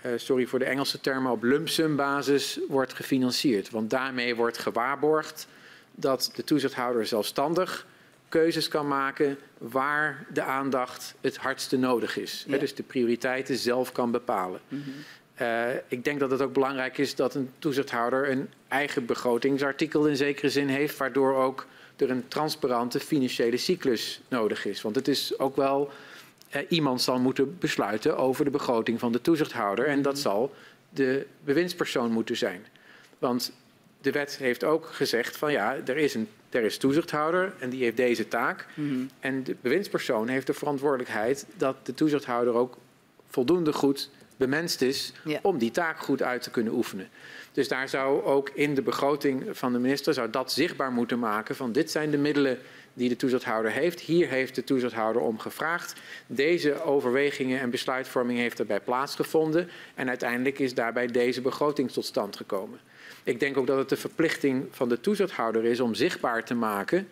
uh, 0.06 0.12
sorry 0.16 0.46
voor 0.46 0.58
de 0.58 0.64
Engelse 0.64 1.00
termen, 1.00 1.32
op 1.32 1.42
lump 1.42 1.68
sum 1.68 1.96
basis 1.96 2.60
wordt 2.68 2.94
gefinancierd. 2.94 3.70
Want 3.70 3.90
daarmee 3.90 4.34
wordt 4.34 4.58
gewaarborgd 4.58 5.48
dat 5.94 6.30
de 6.34 6.44
toezichthouder 6.44 7.06
zelfstandig 7.06 7.86
keuzes 8.28 8.68
kan 8.68 8.88
maken 8.88 9.38
waar 9.58 10.26
de 10.32 10.42
aandacht 10.42 11.14
het 11.20 11.36
hardste 11.36 11.76
nodig 11.76 12.16
is. 12.18 12.44
Ja. 12.48 12.58
dus 12.58 12.74
de 12.74 12.82
prioriteiten 12.82 13.56
zelf 13.56 13.92
kan 13.92 14.10
bepalen. 14.10 14.60
Mm 14.68 14.82
-hmm. 14.82 15.46
uh, 15.46 15.74
ik 15.88 16.04
denk 16.04 16.20
dat 16.20 16.30
het 16.30 16.42
ook 16.42 16.52
belangrijk 16.52 16.98
is 16.98 17.14
dat 17.14 17.34
een 17.34 17.50
toezichthouder 17.58 18.30
een 18.30 18.48
eigen 18.68 19.06
begrotingsartikel 19.06 20.06
in 20.06 20.16
zekere 20.16 20.50
zin 20.50 20.68
heeft, 20.68 20.96
waardoor 20.96 21.34
ook 21.34 21.66
er 21.96 22.10
een 22.10 22.28
transparante 22.28 23.00
financiële 23.00 23.56
cyclus 23.56 24.20
nodig 24.28 24.64
is. 24.64 24.82
Want 24.82 24.96
het 24.96 25.08
is 25.08 25.38
ook 25.38 25.56
wel, 25.56 25.90
eh, 26.48 26.62
iemand 26.68 27.02
zal 27.02 27.18
moeten 27.18 27.58
besluiten 27.58 28.16
over 28.16 28.44
de 28.44 28.50
begroting 28.50 28.98
van 28.98 29.12
de 29.12 29.20
toezichthouder. 29.20 29.86
En 29.86 30.02
dat 30.02 30.12
mhm. 30.12 30.22
zal 30.22 30.54
de 30.90 31.26
bewindspersoon 31.44 32.12
moeten 32.12 32.36
zijn. 32.36 32.66
Want 33.18 33.52
de 34.00 34.10
wet 34.10 34.36
heeft 34.36 34.64
ook 34.64 34.86
gezegd 34.86 35.36
van 35.36 35.52
ja, 35.52 35.76
er 35.86 35.96
is 35.96 36.14
een 36.14 36.28
er 36.50 36.64
is 36.64 36.78
toezichthouder 36.78 37.52
en 37.58 37.70
die 37.70 37.82
heeft 37.82 37.96
deze 37.96 38.28
taak. 38.28 38.66
Mm 38.74 38.88
-hmm. 38.88 39.10
En 39.20 39.44
de 39.44 39.56
bewindspersoon 39.60 40.28
heeft 40.28 40.46
de 40.46 40.54
verantwoordelijkheid 40.54 41.46
dat 41.56 41.76
de 41.86 41.94
toezichthouder 41.94 42.54
ook 42.54 42.76
voldoende 43.28 43.72
goed 43.72 44.10
bemenst 44.36 44.82
is 44.82 45.12
Ja. 45.24 45.38
om 45.42 45.58
die 45.58 45.70
taak 45.70 45.98
goed 45.98 46.22
uit 46.22 46.42
te 46.42 46.50
kunnen 46.50 46.72
oefenen. 46.72 47.08
Dus 47.52 47.68
daar 47.68 47.88
zou 47.88 48.22
ook 48.22 48.50
in 48.54 48.74
de 48.74 48.82
begroting 48.82 49.44
van 49.50 49.72
de 49.72 49.78
minister 49.78 50.14
zou 50.14 50.30
dat 50.30 50.52
zichtbaar 50.52 50.92
moeten 50.92 51.18
maken 51.18 51.56
van 51.56 51.72
dit 51.72 51.90
zijn 51.90 52.10
de 52.10 52.18
middelen 52.18 52.58
die 52.94 53.08
de 53.08 53.16
toezichthouder 53.16 53.70
heeft. 53.70 54.00
Hier 54.00 54.28
heeft 54.28 54.54
de 54.54 54.64
toezichthouder 54.64 55.22
om 55.22 55.38
gevraagd. 55.38 56.00
Deze 56.26 56.82
overwegingen 56.82 57.60
en 57.60 57.70
besluitvorming 57.70 58.38
heeft 58.38 58.58
erbij 58.58 58.80
plaatsgevonden. 58.80 59.68
En 59.94 60.08
uiteindelijk 60.08 60.58
is 60.58 60.74
daarbij 60.74 61.06
deze 61.06 61.40
begroting 61.40 61.90
tot 61.90 62.04
stand 62.04 62.36
gekomen. 62.36 62.78
Ik 63.24 63.40
denk 63.40 63.56
ook 63.56 63.66
dat 63.66 63.78
het 63.78 63.88
de 63.88 63.96
verplichting 63.96 64.66
van 64.70 64.88
de 64.88 65.00
toezichthouder 65.00 65.64
is 65.64 65.80
om 65.80 65.94
zichtbaar 65.94 66.44
te 66.44 66.54
maken 66.54 67.08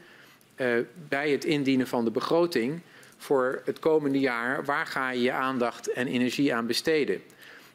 eh, 0.54 0.68
bij 1.08 1.30
het 1.30 1.44
indienen 1.44 1.86
van 1.86 2.04
de 2.04 2.10
begroting 2.10 2.80
voor 3.16 3.62
het 3.64 3.78
komende 3.78 4.20
jaar, 4.20 4.64
waar 4.64 4.86
ga 4.86 5.10
je 5.10 5.22
je 5.22 5.32
aandacht 5.32 5.92
en 5.92 6.06
energie 6.06 6.54
aan 6.54 6.66
besteden? 6.66 7.22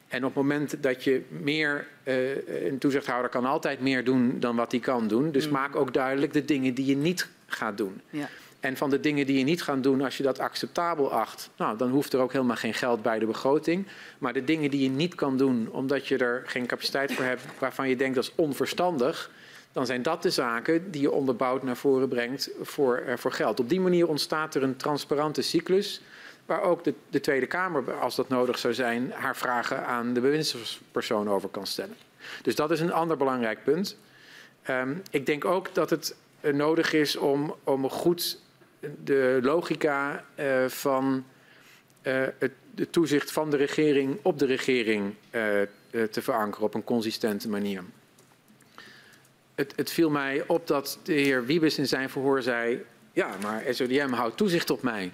En 0.08 0.24
op 0.24 0.34
het 0.34 0.42
moment 0.42 0.82
dat 0.82 1.04
je 1.04 1.22
meer, 1.28 1.86
eh, 2.02 2.66
een 2.66 2.78
toezichthouder 2.78 3.30
kan 3.30 3.44
altijd 3.44 3.80
meer 3.80 4.04
doen 4.04 4.40
dan 4.40 4.56
wat 4.56 4.70
hij 4.70 4.80
kan 4.80 5.08
doen. 5.08 5.30
Dus 5.30 5.48
maak 5.48 5.76
ook 5.76 5.94
duidelijk 5.94 6.32
de 6.32 6.44
dingen 6.44 6.74
die 6.74 6.86
je 6.86 6.96
niet 6.96 7.28
gaat 7.46 7.76
doen. 7.76 8.00
Ja. 8.10 8.28
En 8.60 8.76
van 8.76 8.90
de 8.90 9.00
dingen 9.00 9.26
die 9.26 9.38
je 9.38 9.44
niet 9.44 9.62
gaat 9.62 9.82
doen, 9.82 10.00
als 10.00 10.16
je 10.16 10.22
dat 10.22 10.38
acceptabel 10.38 11.12
acht, 11.12 11.50
nou, 11.56 11.76
dan 11.76 11.90
hoeft 11.90 12.12
er 12.12 12.20
ook 12.20 12.32
helemaal 12.32 12.56
geen 12.56 12.74
geld 12.74 13.02
bij 13.02 13.18
de 13.18 13.26
begroting. 13.26 13.86
Maar 14.18 14.32
de 14.32 14.44
dingen 14.44 14.70
die 14.70 14.82
je 14.82 14.88
niet 14.88 15.14
kan 15.14 15.36
doen, 15.36 15.68
omdat 15.70 16.06
je 16.06 16.16
er 16.16 16.42
geen 16.46 16.66
capaciteit 16.66 17.12
voor 17.12 17.24
hebt, 17.24 17.42
waarvan 17.58 17.88
je 17.88 17.96
denkt 17.96 18.14
dat 18.14 18.24
is 18.24 18.32
onverstandig, 18.34 19.30
dan 19.72 19.86
zijn 19.86 20.02
dat 20.02 20.22
de 20.22 20.30
zaken 20.30 20.90
die 20.90 21.00
je 21.00 21.10
onderbouwd 21.10 21.62
naar 21.62 21.76
voren 21.76 22.08
brengt 22.08 22.50
voor, 22.60 22.96
eh, 22.96 23.16
voor 23.16 23.32
geld. 23.32 23.60
Op 23.60 23.68
die 23.68 23.80
manier 23.80 24.08
ontstaat 24.08 24.54
er 24.54 24.62
een 24.62 24.76
transparante 24.76 25.42
cyclus, 25.42 26.02
waar 26.46 26.62
ook 26.62 26.84
de, 26.84 26.94
de 27.08 27.20
Tweede 27.20 27.46
Kamer, 27.46 27.92
als 27.92 28.16
dat 28.16 28.28
nodig 28.28 28.58
zou 28.58 28.74
zijn, 28.74 29.12
haar 29.12 29.36
vragen 29.36 29.86
aan 29.86 30.14
de 30.14 30.20
bewindspersoon 30.20 31.28
over 31.28 31.48
kan 31.48 31.66
stellen. 31.66 31.96
Dus 32.42 32.54
dat 32.54 32.70
is 32.70 32.80
een 32.80 32.92
ander 32.92 33.16
belangrijk 33.16 33.64
punt. 33.64 33.96
Ehm, 34.62 34.94
ik 35.10 35.26
denk 35.26 35.44
ook 35.44 35.74
dat 35.74 35.90
het 35.90 36.16
eh, 36.40 36.52
nodig 36.52 36.92
is 36.92 37.16
om, 37.16 37.54
om 37.64 37.88
goed 37.88 38.38
de 39.04 39.38
logica 39.42 40.24
eh, 40.34 40.64
van 40.66 41.24
het 42.02 42.52
de 42.74 42.90
toezicht 42.90 43.32
van 43.32 43.50
de 43.50 43.56
regering 43.56 44.18
op 44.22 44.38
de 44.38 44.46
regering 44.46 45.14
te 45.90 46.22
verankeren 46.22 46.66
op 46.66 46.74
een 46.74 46.84
consistente 46.84 47.48
manier. 47.48 47.82
Het, 49.60 49.72
het 49.76 49.90
viel 49.90 50.10
mij 50.10 50.44
op 50.46 50.66
dat 50.66 50.98
de 51.02 51.12
heer 51.12 51.44
Wiebes 51.46 51.78
in 51.78 51.86
zijn 51.86 52.10
verhoor 52.10 52.42
zei: 52.42 52.84
Ja, 53.12 53.36
maar 53.42 53.62
SODM 53.70 54.12
houdt 54.12 54.36
toezicht 54.36 54.70
op 54.70 54.82
mij. 54.82 55.12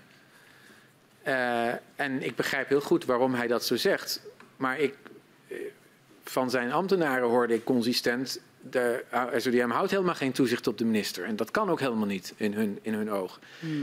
Eh, 1.22 1.68
en 1.96 2.22
ik 2.22 2.36
begrijp 2.36 2.68
heel 2.68 2.80
goed 2.80 3.04
waarom 3.04 3.34
hij 3.34 3.46
dat 3.46 3.64
zo 3.64 3.76
zegt. 3.76 4.20
Maar 4.56 4.80
ik, 4.80 4.94
eh, 5.48 5.56
van 6.24 6.50
zijn 6.50 6.72
ambtenaren 6.72 7.28
hoorde 7.28 7.54
ik 7.54 7.64
consistent. 7.64 8.40
De 8.70 9.04
eh, 9.10 9.24
SODM 9.36 9.70
houdt 9.70 9.90
helemaal 9.90 10.14
geen 10.14 10.32
toezicht 10.32 10.66
op 10.66 10.78
de 10.78 10.84
minister. 10.84 11.24
En 11.24 11.36
dat 11.36 11.50
kan 11.50 11.70
ook 11.70 11.80
helemaal 11.80 12.06
niet 12.06 12.34
in 12.36 12.52
hun, 12.52 12.78
in 12.82 12.94
hun 12.94 13.10
oog. 13.10 13.38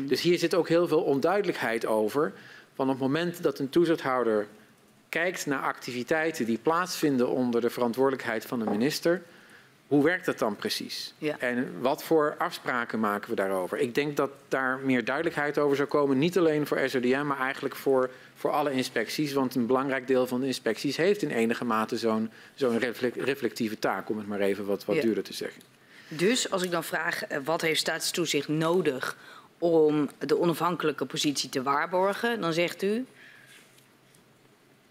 Dus 0.07 0.21
hier 0.21 0.37
zit 0.37 0.55
ook 0.55 0.67
heel 0.67 0.87
veel 0.87 1.01
onduidelijkheid 1.01 1.85
over. 1.85 2.33
Van 2.73 2.85
op 2.85 2.93
het 2.93 3.01
moment 3.01 3.43
dat 3.43 3.59
een 3.59 3.69
toezichthouder 3.69 4.47
kijkt 5.09 5.45
naar 5.45 5.61
activiteiten 5.61 6.45
die 6.45 6.57
plaatsvinden 6.57 7.29
onder 7.29 7.61
de 7.61 7.69
verantwoordelijkheid 7.69 8.45
van 8.45 8.59
de 8.59 8.65
minister. 8.65 9.21
Hoe 9.93 10.03
werkt 10.03 10.25
dat 10.25 10.39
dan 10.39 10.55
precies? 10.55 11.13
Ja. 11.17 11.39
En 11.39 11.73
wat 11.81 12.03
voor 12.03 12.35
afspraken 12.37 12.99
maken 12.99 13.29
we 13.29 13.35
daarover? 13.35 13.77
Ik 13.77 13.95
denk 13.95 14.17
dat 14.17 14.29
daar 14.47 14.79
meer 14.83 15.05
duidelijkheid 15.05 15.57
over 15.57 15.75
zou 15.75 15.87
komen. 15.87 16.17
Niet 16.17 16.37
alleen 16.37 16.67
voor 16.67 16.79
SODM, 16.89 17.25
maar 17.25 17.39
eigenlijk 17.39 17.75
voor, 17.75 18.09
voor 18.35 18.51
alle 18.51 18.71
inspecties. 18.71 19.33
Want 19.33 19.55
een 19.55 19.65
belangrijk 19.65 20.07
deel 20.07 20.27
van 20.27 20.39
de 20.39 20.45
inspecties 20.45 20.97
heeft 20.97 21.21
in 21.21 21.29
enige 21.31 21.65
mate 21.65 21.97
zo'n 21.97 22.31
zo'n 22.55 22.79
reflec- 22.79 23.15
reflectieve 23.15 23.79
taak. 23.79 24.09
Om 24.09 24.17
het 24.17 24.27
maar 24.27 24.39
even 24.39 24.65
wat, 24.65 24.85
wat 24.85 24.95
Ja. 24.95 25.01
duurder 25.01 25.23
te 25.23 25.33
zeggen. 25.33 25.61
Dus 26.07 26.51
als 26.51 26.63
ik 26.63 26.71
dan 26.71 26.83
vraag, 26.83 27.23
eh, 27.25 27.37
wat 27.43 27.61
heeft 27.61 27.79
staatstoezicht 27.79 28.47
nodig 28.47 29.17
om 29.57 30.09
de 30.19 30.39
onafhankelijke 30.39 31.05
positie 31.05 31.49
te 31.49 31.63
waarborgen, 31.63 32.41
dan 32.41 32.53
zegt 32.53 32.83
u 32.83 33.05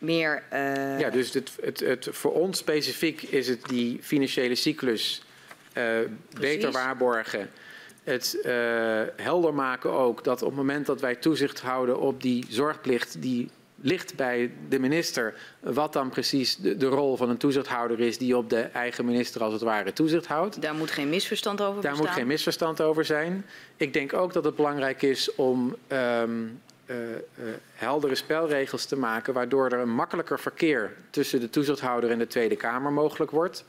meer. 0.03 0.43
eh, 0.49 1.01
Ja, 1.01 1.11
dus 1.11 1.33
het, 1.35 1.53
het, 1.63 1.81
het, 1.81 2.09
voor 2.11 2.33
ons 2.33 2.59
specifiek 2.59 3.23
is 3.23 3.49
het 3.49 3.65
die 3.65 3.99
financiële 4.03 4.55
cyclus 4.55 5.23
eh, 5.73 5.85
beter 6.41 6.71
waarborgen. 6.73 7.51
Het 8.05 8.41
eh, 8.43 9.01
helder 9.17 9.55
maken 9.55 9.91
ook 9.91 10.25
dat 10.25 10.43
op 10.43 10.49
het 10.49 10.57
moment 10.57 10.87
dat 10.87 11.01
wij 11.01 11.15
toezicht 11.15 11.61
houden 11.61 12.01
op 12.01 12.23
die 12.23 12.45
zorgplicht 12.49 13.23
die 13.23 13.51
ligt 13.83 14.17
bij 14.17 14.51
de 14.69 14.79
minister, 14.79 15.35
wat 15.61 15.93
dan 15.93 16.09
precies 16.11 16.57
de, 16.57 16.77
de 16.77 16.87
rol 16.87 17.17
van 17.17 17.31
een 17.31 17.37
toezichthouder 17.37 18.01
is 18.01 18.19
die 18.19 18.37
op 18.37 18.51
de 18.51 18.61
eigen 18.61 19.05
minister 19.05 19.43
als 19.43 19.53
het 19.53 19.63
ware 19.63 19.93
toezicht 19.93 20.27
houdt. 20.27 20.63
Daar 20.63 20.75
moet 20.75 20.91
geen 20.91 21.09
misverstand 21.09 21.61
over 21.61 21.83
Daar 21.83 21.91
bestaan. 21.91 22.07
moet 22.09 22.17
geen 22.17 22.27
misverstand 22.27 22.81
over 22.81 23.05
zijn. 23.05 23.47
Ik 23.77 23.93
denk 23.93 24.13
ook 24.13 24.33
dat 24.33 24.45
het 24.45 24.57
belangrijk 24.57 25.03
is 25.03 25.35
om 25.35 25.77
ehm, 25.87 25.99
eh, 25.99 26.23
eh, 26.23 26.29
heldere 27.73 28.15
spelregels 28.15 28.85
te 28.85 28.97
maken, 28.97 29.35
waardoor 29.35 29.67
er 29.67 29.79
een 29.79 29.95
makkelijker 29.95 30.41
verkeer 30.41 30.93
tussen 31.11 31.41
de 31.41 31.51
toezichthouder 31.51 32.11
en 32.11 32.19
de 32.19 32.27
Tweede 32.27 32.57
Kamer 32.57 32.93
mogelijk 32.93 33.31
wordt. 33.31 33.65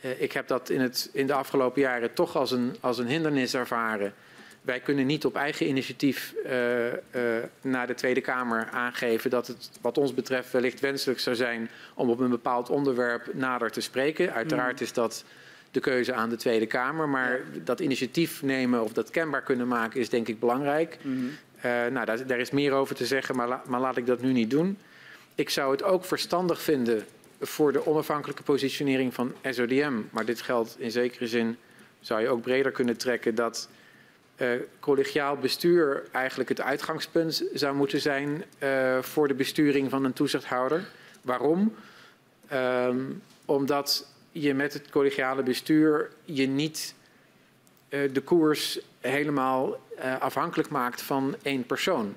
Eh, 0.00 0.22
ik 0.22 0.32
heb 0.32 0.48
dat 0.48 0.70
in, 0.70 0.80
het, 0.80 1.10
in 1.12 1.26
de 1.26 1.32
afgelopen 1.32 1.80
jaren 1.80 2.14
toch 2.14 2.36
als 2.36 2.50
een, 2.50 2.76
als 2.80 2.98
een 2.98 3.06
hindernis 3.06 3.54
ervaren. 3.54 4.14
Wij 4.62 4.80
kunnen 4.80 5.06
niet 5.06 5.24
op 5.24 5.36
eigen 5.36 5.68
initiatief 5.68 6.34
eh, 6.44 6.88
eh, 6.88 7.44
naar 7.60 7.86
de 7.86 7.94
Tweede 7.94 8.20
Kamer 8.20 8.68
aangeven 8.70 9.30
dat 9.30 9.46
het 9.46 9.70
wat 9.80 9.98
ons 9.98 10.14
betreft 10.14 10.52
wellicht 10.52 10.80
wenselijk 10.80 11.20
zou 11.20 11.36
zijn 11.36 11.70
om 11.94 12.10
op 12.10 12.20
een 12.20 12.30
bepaald 12.30 12.70
onderwerp 12.70 13.34
nader 13.34 13.70
te 13.70 13.80
spreken. 13.80 14.32
Uiteraard 14.32 14.80
is 14.80 14.92
dat 14.92 15.24
de 15.70 15.80
keuze 15.80 16.12
aan 16.12 16.28
de 16.28 16.36
Tweede 16.36 16.66
Kamer, 16.66 17.08
maar 17.08 17.40
dat 17.64 17.80
initiatief 17.80 18.42
nemen 18.42 18.82
of 18.82 18.92
dat 18.92 19.10
kenbaar 19.10 19.42
kunnen 19.42 19.68
maken 19.68 20.00
is 20.00 20.08
denk 20.08 20.28
ik 20.28 20.40
belangrijk. 20.40 20.98
Eh, 21.02 21.10
nou, 21.62 22.24
daar, 22.26 22.38
is 22.38 22.50
meer 22.50 22.72
over 22.72 22.94
te 22.94 23.06
zeggen, 23.06 23.36
maar, 23.36 23.60
maar 23.66 23.80
laat 23.80 23.96
ik 23.96 24.06
dat 24.06 24.20
nu 24.20 24.32
niet 24.32 24.50
doen. 24.50 24.78
Ik 25.34 25.50
zou 25.50 25.72
het 25.72 25.82
ook 25.82 26.04
verstandig 26.04 26.62
vinden 26.62 27.04
voor 27.40 27.72
de 27.72 27.86
onafhankelijke 27.86 28.42
positionering 28.42 29.14
van 29.14 29.34
SODM, 29.50 30.00
maar 30.10 30.24
dit 30.24 30.40
geldt 30.40 30.76
in 30.78 30.90
zekere 30.90 31.26
zin, 31.26 31.56
zou 32.00 32.20
je 32.20 32.28
ook 32.28 32.42
breder 32.42 32.72
kunnen 32.72 32.96
trekken, 32.96 33.34
dat 33.34 33.68
eh, 34.40 34.48
collegiaal 34.80 35.36
bestuur 35.36 36.02
eigenlijk 36.12 36.48
het 36.48 36.60
uitgangspunt 36.60 37.44
zou 37.54 37.76
moeten 37.76 38.00
zijn 38.00 38.44
eh, 38.58 39.02
voor 39.02 39.28
de 39.28 39.34
besturing 39.34 39.90
van 39.90 40.04
een 40.04 40.12
toezichthouder. 40.12 40.88
Waarom? 41.22 41.74
Ehm, 42.48 43.00
omdat 43.44 44.06
je 44.32 44.54
met 44.54 44.72
het 44.72 44.90
collegiale 44.90 45.42
bestuur 45.42 46.10
je 46.24 46.46
niet 46.46 46.94
eh, 47.88 48.00
de 48.12 48.20
koers 48.20 48.80
helemaal 49.00 49.80
eh, 49.96 50.20
afhankelijk 50.20 50.68
maakt 50.68 51.02
van 51.02 51.36
één 51.42 51.66
persoon. 51.66 52.14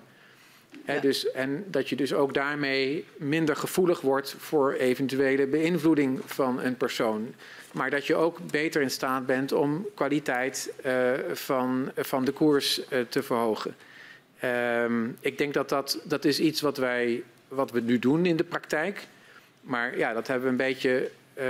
Dus, 1.02 1.32
en 1.32 1.66
dat 1.68 1.90
je 1.90 1.96
dus 1.96 2.14
ook 2.14 2.34
daarmee 2.34 3.06
minder 3.18 3.56
gevoelig 3.56 4.02
wordt 4.02 4.36
voor 4.38 4.74
eventuele 4.74 5.48
beïnvloeding 5.48 6.20
van 6.26 6.62
een 6.62 6.78
persoon. 6.78 7.34
Maar 7.72 7.90
dat 7.90 8.06
je 8.06 8.16
ook 8.16 8.40
beter 8.52 8.82
in 8.82 8.92
staat 8.92 9.26
bent 9.26 9.52
om 9.52 9.88
kwaliteit 9.96 10.74
eh, 10.82 11.12
van, 11.34 11.92
van 11.96 12.26
de 12.26 12.32
koers 12.32 12.88
eh, 12.88 13.00
te 13.10 13.24
verhogen. 13.24 13.76
Ehm, 14.40 15.08
ik 15.20 15.38
denk 15.38 15.54
dat 15.54 15.70
dat, 15.70 16.00
dat 16.04 16.26
is 16.26 16.40
iets 16.40 16.62
wat, 16.62 16.78
wij, 16.78 17.24
wat 17.48 17.72
we 17.72 17.80
nu 17.80 18.00
doen 18.00 18.26
in 18.26 18.36
de 18.36 18.44
praktijk. 18.44 19.08
Maar 19.62 19.98
ja, 19.98 20.14
dat 20.14 20.28
hebben 20.28 20.46
we 20.46 20.52
een 20.52 20.70
beetje 20.74 21.10
eh, 21.34 21.48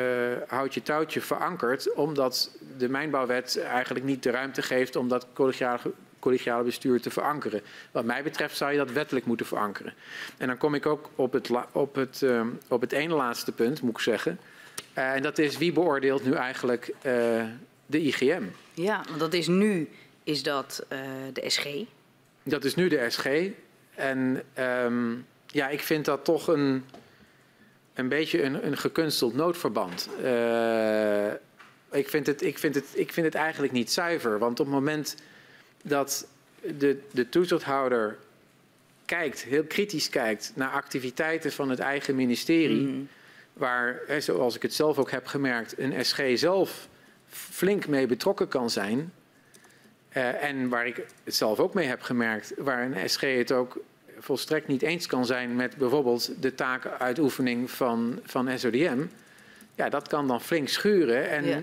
houtje 0.48 0.82
touwtje 0.82 1.22
verankerd, 1.22 1.94
omdat 1.94 2.52
de 2.78 2.90
mijnbouwwet 2.90 3.60
eigenlijk 3.62 4.06
niet 4.06 4.24
de 4.24 4.30
ruimte 4.30 4.62
geeft 4.62 4.96
om 4.96 5.08
dat 5.08 5.28
collegiale, 5.34 5.80
collegiale 6.20 6.64
bestuur 6.64 7.02
te 7.02 7.10
verankeren. 7.10 7.62
Wat 7.92 8.06
mij 8.06 8.24
betreft 8.24 8.58
zou 8.58 8.72
je 8.72 8.78
dat 8.78 8.92
wettelijk 8.92 9.26
moeten 9.26 9.46
verankeren. 9.46 9.94
En 10.38 10.48
dan 10.48 10.58
kom 10.58 10.74
ik 10.76 10.86
ook 10.86 11.10
op 11.16 11.34
het, 11.34 11.50
op 11.72 11.96
het, 11.96 12.22
ehm, 12.22 12.48
op 12.68 12.82
het 12.82 12.92
ene 12.92 13.14
laatste 13.14 13.52
punt, 13.52 13.82
moet 13.82 13.92
ik 13.92 14.00
zeggen. 14.00 14.40
Eh, 14.94 15.14
en 15.14 15.22
dat 15.22 15.38
is 15.38 15.58
wie 15.58 15.72
beoordeelt 15.72 16.26
nu 16.26 16.34
eigenlijk 16.34 16.94
eh, 17.02 17.14
de 17.86 18.02
IGM? 18.02 18.44
Ja, 18.74 19.02
want 19.08 19.20
dat 19.20 19.34
is 19.34 19.48
nu 19.48 19.90
is 20.24 20.44
dat 20.44 20.86
de 21.34 21.50
SG. 21.50 21.66
Dat 22.44 22.64
is 22.64 22.76
nu 22.76 22.88
de 22.88 23.06
SG. 23.10 23.26
En 23.96 24.44
ehm, 24.54 25.14
ja, 25.48 25.70
ik 25.70 25.80
vind 25.82 26.06
dat 26.06 26.26
toch 26.26 26.48
een, 26.48 26.84
een 27.94 28.08
beetje 28.08 28.44
een, 28.44 28.66
een 28.66 28.78
gekunsteld 28.78 29.34
noodverband. 29.34 30.10
Eh, 30.24 31.28
ik, 31.92 32.10
vind 32.10 32.28
het, 32.28 32.42
ik, 32.42 32.58
vind 32.58 32.76
het, 32.76 32.86
ik 32.94 33.14
vind 33.14 33.26
het 33.26 33.36
eigenlijk 33.36 33.74
niet 33.74 33.92
zuiver. 33.92 34.40
Want 34.40 34.60
op 34.60 34.66
het 34.66 34.76
moment 34.76 35.16
dat 35.84 36.28
de, 36.78 37.00
de 37.12 37.30
toezichthouder 37.30 38.18
kijkt, 39.06 39.44
heel 39.44 39.64
kritisch 39.64 40.10
kijkt 40.10 40.52
naar 40.56 40.70
activiteiten 40.70 41.52
van 41.52 41.70
het 41.70 41.80
eigen 41.80 42.16
ministerie, 42.16 42.88
Mhm. 42.88 43.02
waar, 43.54 44.00
zoals 44.20 44.56
ik 44.56 44.62
het 44.62 44.74
zelf 44.74 44.98
ook 44.98 45.12
heb 45.12 45.26
gemerkt, 45.26 45.78
een 45.78 46.06
SG 46.06 46.22
zelf 46.34 46.88
flink 47.30 47.88
mee 47.88 48.08
betrokken 48.08 48.48
kan 48.48 48.70
zijn. 48.70 49.14
Eh, 50.10 50.44
en 50.44 50.70
waar 50.70 50.88
ik 50.88 51.06
het 51.24 51.36
zelf 51.36 51.60
ook 51.60 51.74
mee 51.74 51.88
heb 51.88 52.02
gemerkt, 52.02 52.54
waar 52.58 52.84
een 52.84 53.10
SG 53.10 53.22
het 53.22 53.52
ook 53.52 53.78
volstrekt 54.20 54.68
niet 54.68 54.82
eens 54.82 55.08
kan 55.08 55.26
zijn 55.26 55.56
met 55.56 55.78
bijvoorbeeld 55.78 56.32
de 56.42 56.56
taakuitoefening 56.56 57.72
van, 57.72 58.20
van 58.24 58.60
SODM, 58.60 59.06
ja, 59.76 59.90
dat 59.90 60.08
kan 60.08 60.28
dan 60.28 60.42
flink 60.42 60.68
schuren. 60.70 61.30
En 61.30 61.46
Ja. 61.46 61.62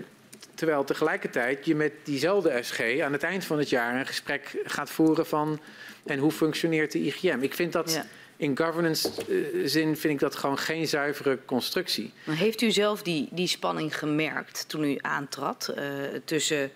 terwijl 0.55 0.85
tegelijkertijd 0.85 1.67
je 1.67 1.75
met 1.75 1.93
diezelfde 2.05 2.63
SG 2.63 3.01
aan 3.01 3.13
het 3.13 3.23
eind 3.23 3.45
van 3.45 3.59
het 3.59 3.69
jaar 3.69 3.95
een 3.99 4.07
gesprek 4.07 4.61
gaat 4.65 4.91
voeren 4.91 5.27
van 5.27 5.61
en 6.07 6.19
hoe 6.19 6.31
functioneert 6.31 6.93
de 6.93 6.99
IGM. 6.99 7.39
Ik 7.41 7.55
vind 7.55 7.73
dat 7.73 7.93
Ja. 7.93 8.07
in 8.37 8.57
governance 8.59 9.09
eh, 9.29 9.37
zin 9.65 9.97
vind 9.97 10.15
ik 10.15 10.19
dat 10.21 10.35
gewoon 10.37 10.59
geen 10.59 10.89
zuivere 10.89 11.39
constructie. 11.45 12.13
Maar 12.25 12.37
heeft 12.37 12.61
u 12.61 12.71
zelf 12.71 13.03
die, 13.03 13.29
die 13.31 13.47
spanning 13.47 13.99
gemerkt 13.99 14.69
toen 14.69 14.85
u 14.85 14.99
aantrad 15.01 15.69
eh, 15.69 15.85
tussen 16.25 16.71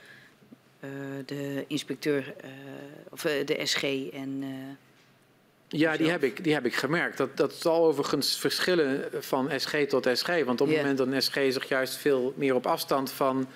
eh, 0.80 0.88
de 1.26 1.64
inspecteur 1.66 2.34
of 3.10 3.20
de 3.22 3.60
SG 3.64 3.82
en. 4.12 4.44
Ja, 5.76 5.96
die 5.96 6.10
heb 6.10 6.22
ik, 6.24 6.44
die 6.44 6.54
heb 6.54 6.66
ik 6.66 6.74
gemerkt. 6.74 7.16
Dat, 7.16 7.36
dat 7.36 7.52
zal 7.52 7.84
overigens 7.86 8.38
verschillen 8.38 9.04
van 9.18 9.50
SG 9.56 9.76
tot 9.88 10.08
SG. 10.12 10.44
Want 10.44 10.60
op 10.60 10.68
het 10.68 10.76
moment 10.76 10.98
dat 10.98 11.06
een 11.06 11.22
SG 11.22 11.34
zich 11.34 11.68
juist 11.68 11.96
veel 11.96 12.34
meer 12.36 12.54
op 12.54 12.66
afstand 12.66 13.10
van 13.10 13.46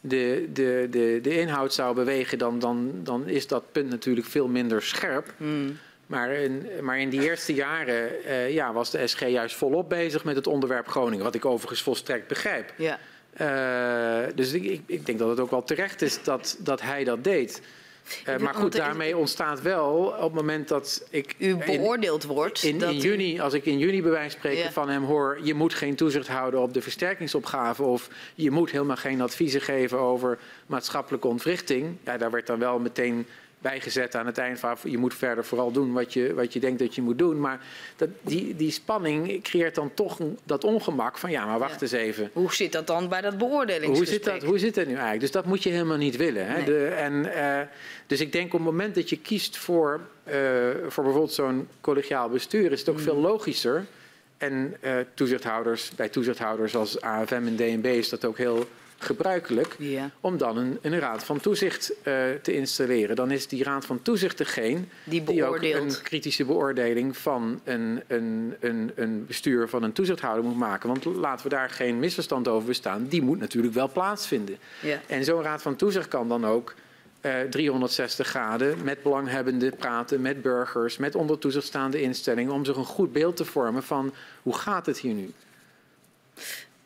de, 0.00 0.48
de, 0.52 0.86
de, 0.90 1.18
de 1.22 1.40
inhoud 1.40 1.74
zou 1.74 1.94
bewegen, 1.94 2.38
dan, 2.38 2.58
dan, 2.58 2.90
dan 3.02 3.28
is 3.28 3.46
dat 3.46 3.72
punt 3.72 3.90
natuurlijk 3.90 4.26
veel 4.26 4.48
minder 4.48 4.82
scherp. 4.82 5.32
hmm, 5.36 5.78
Maar 6.06 6.30
in, 6.30 6.66
maar 6.80 6.98
in 6.98 7.08
die 7.08 7.22
eerste 7.22 7.54
jaren 7.54 8.24
eh, 8.24 8.52
ja, 8.52 8.72
was 8.72 8.90
de 8.90 9.06
SG 9.06 9.26
juist 9.26 9.56
volop 9.56 9.88
bezig 9.88 10.24
met 10.24 10.36
het 10.36 10.46
onderwerp 10.46 10.88
Groningen. 10.88 11.24
Wat 11.24 11.34
ik 11.34 11.44
overigens 11.44 11.82
volstrekt 11.82 12.28
begrijp. 12.28 12.72
ja. 12.76 12.98
Eh, 13.32 14.26
dus 14.34 14.52
ik, 14.52 14.64
ik, 14.64 14.80
ik 14.86 15.06
denk 15.06 15.18
dat 15.18 15.28
het 15.28 15.40
ook 15.40 15.50
wel 15.50 15.64
terecht 15.64 16.02
is 16.02 16.22
dat, 16.22 16.56
dat 16.58 16.80
hij 16.80 17.04
dat 17.04 17.24
deed. 17.24 17.62
Eh, 18.24 18.36
maar 18.38 18.54
goed, 18.54 18.72
daarmee 18.76 19.16
ontstaat 19.16 19.62
wel 19.62 19.94
op 19.94 20.22
het 20.22 20.32
moment 20.32 20.68
dat 20.68 21.06
ik. 21.10 21.34
U 21.38 21.46
in- 21.48 21.58
beoordeeld 21.66 22.24
wordt. 22.24 22.62
in, 22.62 22.78
dat 22.78 22.90
in 22.90 22.96
u- 22.96 23.00
juni, 23.00 23.40
als 23.40 23.52
ik 23.52 23.64
in 23.64 23.78
juni 23.78 24.02
bij 24.02 24.10
wijze 24.10 24.30
van 24.30 24.38
spreken 24.38 24.62
Ja. 24.64 24.72
van 24.72 24.88
hem 24.88 25.04
hoor... 25.04 25.38
je 25.42 25.54
moet 25.54 25.74
geen 25.74 25.94
toezicht 25.94 26.28
houden 26.28 26.60
op 26.60 26.74
de 26.74 26.82
versterkingsopgave... 26.82 27.82
of 27.82 28.08
je 28.34 28.50
moet 28.50 28.70
helemaal 28.70 28.96
geen 28.96 29.20
adviezen 29.20 29.60
geven 29.60 29.98
over 29.98 30.38
maatschappelijke 30.66 31.26
ontwrichting... 31.28 31.96
ja, 32.04 32.16
daar 32.18 32.30
werd 32.30 32.46
dan 32.46 32.58
wel 32.58 32.78
meteen 32.78 33.26
bijgezet 33.60 34.14
aan 34.14 34.26
het 34.26 34.38
eind 34.38 34.58
van... 34.58 34.76
je 34.84 34.98
moet 34.98 35.14
verder 35.14 35.44
vooral 35.44 35.70
doen 35.72 35.92
wat 35.92 36.12
je, 36.12 36.34
wat 36.34 36.52
je 36.52 36.60
denkt 36.60 36.78
dat 36.78 36.94
je 36.94 37.02
moet 37.02 37.18
doen. 37.18 37.40
Maar 37.40 37.60
dat, 37.96 38.08
die, 38.22 38.56
die 38.56 38.70
spanning 38.70 39.42
creëert 39.42 39.74
dan 39.74 39.94
toch 39.94 40.18
dat 40.44 40.64
ongemak 40.64 41.18
van... 41.18 41.30
ja, 41.30 41.46
maar 41.46 41.58
wacht 41.58 41.74
Ja. 41.74 41.80
eens 41.80 41.92
even... 41.92 42.30
Hoe 42.32 42.54
zit 42.54 42.72
dat 42.72 42.86
dan 42.86 43.08
bij 43.08 43.20
dat 43.20 43.34
Hoe 43.34 43.48
beoordelingsgesprek? 43.48 44.22
zit, 44.24 44.40
dat, 44.40 44.42
hoe 44.42 44.58
zit 44.58 44.74
dat 44.74 44.84
nu 44.86 44.92
eigenlijk? 44.92 45.20
Dus 45.20 45.30
dat 45.30 45.44
moet 45.44 45.62
je 45.62 45.70
helemaal 45.70 45.96
niet 45.96 46.16
willen. 46.16 46.46
Hè? 46.46 46.54
Nee. 46.56 46.64
De, 46.64 46.86
en, 46.86 47.34
eh, 47.34 47.66
dus 48.06 48.20
ik 48.20 48.32
denk 48.32 48.46
op 48.46 48.52
het 48.52 48.62
moment 48.62 48.94
dat 48.94 49.08
je 49.10 49.18
kiest 49.18 49.56
voor, 49.56 50.00
eh, 50.24 50.34
voor 50.88 51.02
bijvoorbeeld 51.04 51.32
zo'n 51.32 51.68
collegiaal 51.80 52.28
bestuur, 52.28 52.72
is 52.72 52.80
het 52.80 52.88
ook 52.88 52.96
Mm. 52.96 53.02
veel 53.02 53.16
logischer. 53.16 53.84
En 54.36 54.76
eh, 54.80 54.92
toezichthouders, 55.14 55.90
bij 55.96 56.08
toezichthouders 56.08 56.76
als 56.76 57.00
AFM 57.00 57.34
en 57.46 57.56
DNB 57.56 57.86
is 57.86 58.08
dat 58.08 58.24
ook 58.24 58.38
heel 58.38 58.68
gebruikelijk. 58.98 59.76
Ja, 59.78 60.10
Om 60.20 60.36
dan 60.36 60.56
een, 60.56 60.78
een 60.82 60.98
raad 60.98 61.24
van 61.24 61.40
toezicht 61.40 61.92
eh, 62.02 62.14
te 62.42 62.52
installeren. 62.52 63.16
Dan 63.16 63.30
is 63.30 63.46
die 63.46 63.64
raad 63.64 63.86
van 63.86 64.02
toezicht 64.02 64.38
degene 64.38 64.80
die 65.04 65.24
die 65.24 65.44
ook 65.44 65.62
een 65.62 66.02
kritische 66.02 66.44
beoordeling 66.44 67.16
van 67.16 67.60
een, 67.64 68.02
een, 68.06 68.54
een, 68.60 68.92
een 68.94 69.26
bestuur 69.26 69.68
van 69.68 69.82
een 69.82 69.92
toezichthouder 69.92 70.44
moet 70.44 70.56
maken. 70.56 70.88
Want 70.88 71.04
laten 71.04 71.42
we 71.48 71.54
daar 71.54 71.70
geen 71.70 71.98
misverstand 71.98 72.48
over 72.48 72.68
bestaan. 72.68 73.06
Die 73.08 73.22
moet 73.22 73.38
natuurlijk 73.38 73.74
wel 73.74 73.90
plaatsvinden. 73.90 74.58
Ja. 74.80 75.00
En 75.06 75.24
zo'n 75.24 75.42
raad 75.42 75.62
van 75.62 75.76
toezicht 75.76 76.08
kan 76.08 76.28
dan 76.28 76.46
ook 76.46 76.74
eh 77.20 77.40
360 77.40 78.26
graden 78.26 78.84
met 78.84 79.02
belanghebbenden 79.02 79.76
praten, 79.76 80.20
met 80.20 80.42
burgers, 80.42 80.96
met 80.96 81.14
onder 81.14 81.38
toezicht 81.38 81.66
staande 81.66 82.00
instellingen, 82.00 82.52
om 82.52 82.64
zich 82.64 82.76
een 82.76 82.84
goed 82.84 83.12
beeld 83.12 83.36
te 83.36 83.44
vormen 83.44 83.82
van 83.82 84.14
hoe 84.42 84.54
gaat 84.54 84.86
het 84.86 84.98
hier 84.98 85.14
nu? 85.14 85.32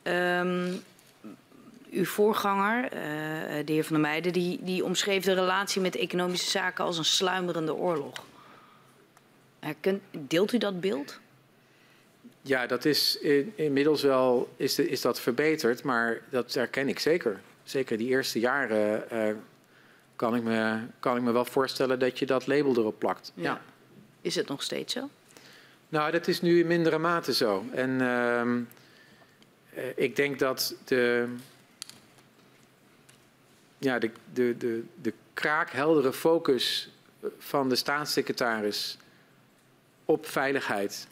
Ehm, 0.02 0.73
uw 1.92 2.04
voorganger, 2.04 2.84
eh, 2.84 2.90
de 3.66 3.72
heer 3.72 3.84
Van 3.84 3.92
der 3.92 4.00
Meijden, 4.10 4.32
die, 4.32 4.58
die 4.62 4.84
omschreef 4.84 5.24
de 5.24 5.32
relatie 5.32 5.80
met 5.80 5.96
economische 5.96 6.50
zaken 6.50 6.84
als 6.84 6.98
een 6.98 7.04
sluimerende 7.04 7.74
oorlog. 7.74 8.24
Herkent, 9.60 10.02
deelt 10.10 10.52
u 10.52 10.58
dat 10.58 10.80
beeld? 10.80 11.20
Ja, 12.42 12.66
dat 12.66 12.84
is 12.84 13.18
in- 13.18 13.52
inmiddels 13.54 14.02
wel 14.02 14.52
is, 14.56 14.74
de- 14.74 14.88
is 14.88 15.00
dat 15.00 15.20
verbeterd, 15.20 15.82
maar 15.82 16.20
dat 16.30 16.54
herken 16.54 16.88
ik 16.88 16.98
zeker. 16.98 17.40
Zeker 17.64 17.96
die 17.96 18.08
eerste 18.08 18.40
jaren 18.40 19.10
eh, 19.10 19.34
kan, 20.16 20.34
ik 20.34 20.42
me, 20.42 20.78
kan 21.00 21.16
ik 21.16 21.22
me 21.22 21.32
wel 21.32 21.44
voorstellen 21.44 21.98
dat 21.98 22.18
je 22.18 22.26
dat 22.26 22.46
label 22.46 22.76
erop 22.76 22.98
plakt. 22.98 23.32
Ja. 23.34 23.60
Is 24.20 24.34
het 24.34 24.48
nog 24.48 24.62
steeds 24.62 24.92
zo? 24.92 25.08
Nou, 25.88 26.10
dat 26.10 26.28
is 26.28 26.40
nu 26.40 26.60
in 26.60 26.66
mindere 26.66 26.98
mate 26.98 27.34
zo. 27.34 27.64
En 27.74 28.00
ehm, 28.00 28.60
eh, 29.74 29.84
ik 29.94 30.16
denk 30.16 30.38
dat 30.38 30.74
de, 30.84 31.28
ja, 33.83 33.99
de, 33.99 34.11
de, 34.33 34.57
de, 34.59 34.85
de 35.02 35.12
kraakheldere 35.35 36.12
focus 36.12 36.91
van 37.39 37.69
de 37.69 37.75
staatssecretaris 37.75 38.99
op 40.05 40.27
veiligheid 40.27 41.07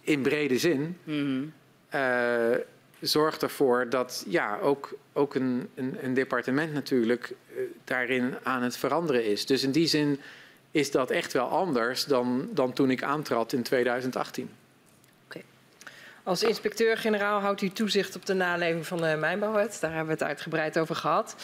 in 0.00 0.22
brede 0.22 0.58
zin 0.58 0.98
Mhm. 1.04 1.44
eh, 1.88 2.56
zorgt 3.00 3.42
ervoor 3.42 3.88
dat 3.88 4.24
ja, 4.28 4.58
ook, 4.58 4.94
ook 5.12 5.34
een, 5.34 5.68
een, 5.74 6.04
een 6.04 6.14
departement 6.14 6.72
natuurlijk 6.72 7.32
eh, 7.48 7.56
daarin 7.84 8.34
aan 8.42 8.62
het 8.62 8.76
veranderen 8.76 9.24
is. 9.24 9.46
Dus 9.46 9.62
in 9.62 9.70
die 9.72 9.86
zin 9.86 10.20
is 10.70 10.90
dat 10.90 11.10
echt 11.10 11.32
wel 11.32 11.46
anders 11.48 12.04
dan, 12.04 12.48
dan 12.52 12.72
toen 12.72 12.90
ik 12.90 13.02
aantrad 13.02 13.52
in 13.52 13.62
2018. 13.62 14.50
Als 16.30 16.42
inspecteur-generaal 16.42 17.40
houdt 17.40 17.62
u 17.62 17.70
toezicht 17.70 18.16
op 18.16 18.26
de 18.26 18.34
naleving 18.34 18.86
van 18.86 18.98
de 19.00 19.16
mijnbouwwet. 19.18 19.78
Daar 19.80 19.90
hebben 19.90 20.06
we 20.06 20.12
het 20.12 20.22
uitgebreid 20.28 20.78
over 20.78 20.94
gehad. 20.94 21.36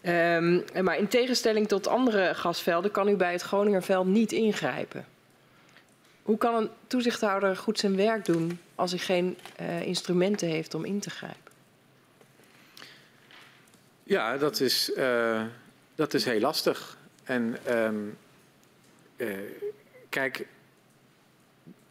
Ehm, 0.00 0.60
maar 0.82 0.98
in 0.98 1.08
tegenstelling 1.08 1.68
tot 1.68 1.86
andere 1.86 2.34
gasvelden 2.34 2.90
kan 2.90 3.08
u 3.08 3.16
bij 3.16 3.32
het 3.32 3.42
Groningerveld 3.42 4.06
niet 4.06 4.32
ingrijpen. 4.32 5.06
Hoe 6.22 6.38
kan 6.38 6.54
een 6.54 6.70
toezichthouder 6.86 7.56
goed 7.56 7.78
zijn 7.78 7.96
werk 7.96 8.24
doen 8.24 8.60
als 8.74 8.90
hij 8.90 9.00
geen 9.00 9.38
eh, 9.56 9.82
instrumenten 9.82 10.48
heeft 10.48 10.74
om 10.74 10.84
in 10.84 11.00
te 11.00 11.10
grijpen? 11.10 11.52
Ja, 14.02 14.36
dat 14.36 14.60
is, 14.60 14.92
eh, 14.92 15.42
dat 15.94 16.14
is 16.14 16.24
heel 16.24 16.40
lastig. 16.40 16.96
En 17.24 17.58
ehm, 17.64 17.96
eh, 19.16 19.28
kijk, 20.08 20.46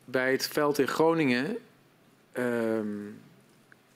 bij 0.06 0.32
het 0.32 0.48
veld 0.48 0.80
in 0.80 0.88
Groningen 0.88 1.58
ehm, 2.32 2.86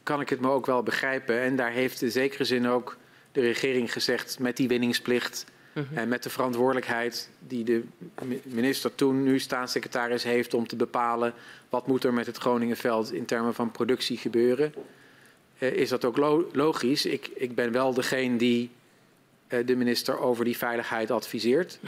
kan 0.03 0.21
ik 0.21 0.29
het 0.29 0.39
me 0.39 0.49
ook 0.49 0.65
wel 0.65 0.83
begrijpen. 0.83 1.39
En 1.41 1.55
daar 1.55 1.71
heeft 1.71 2.01
in 2.01 2.11
zekere 2.11 2.43
zin 2.43 2.67
ook 2.67 2.97
de 3.31 3.41
regering 3.41 3.91
gezegd 3.93 4.39
met 4.39 4.57
die 4.57 4.67
winningsplicht 4.67 5.45
en 5.93 6.07
met 6.07 6.23
de 6.23 6.29
verantwoordelijkheid 6.29 7.29
die 7.39 7.63
de 7.63 7.83
mi- 8.23 8.41
minister 8.43 8.95
toen, 8.95 9.23
nu 9.23 9.39
staatssecretaris, 9.39 10.23
heeft 10.23 10.53
om 10.53 10.67
te 10.67 10.75
bepalen 10.75 11.33
wat 11.69 11.87
moet 11.87 12.03
er 12.03 12.13
met 12.13 12.25
het 12.25 12.37
Groningenveld 12.37 13.11
in 13.13 13.25
termen 13.25 13.53
van 13.53 13.71
productie 13.71 14.17
gebeuren. 14.17 14.73
Eh, 15.57 15.71
is 15.71 15.89
dat 15.89 16.05
ook 16.05 16.17
lo- 16.17 16.49
logisch. 16.53 17.05
Ik, 17.05 17.29
ik 17.35 17.55
ben 17.55 17.71
wel 17.71 17.93
degene 17.93 18.37
die 18.37 18.69
eh, 19.47 19.65
de 19.65 19.75
minister 19.75 20.19
over 20.19 20.45
die 20.45 20.57
veiligheid 20.57 21.11
adviseert. 21.11 21.79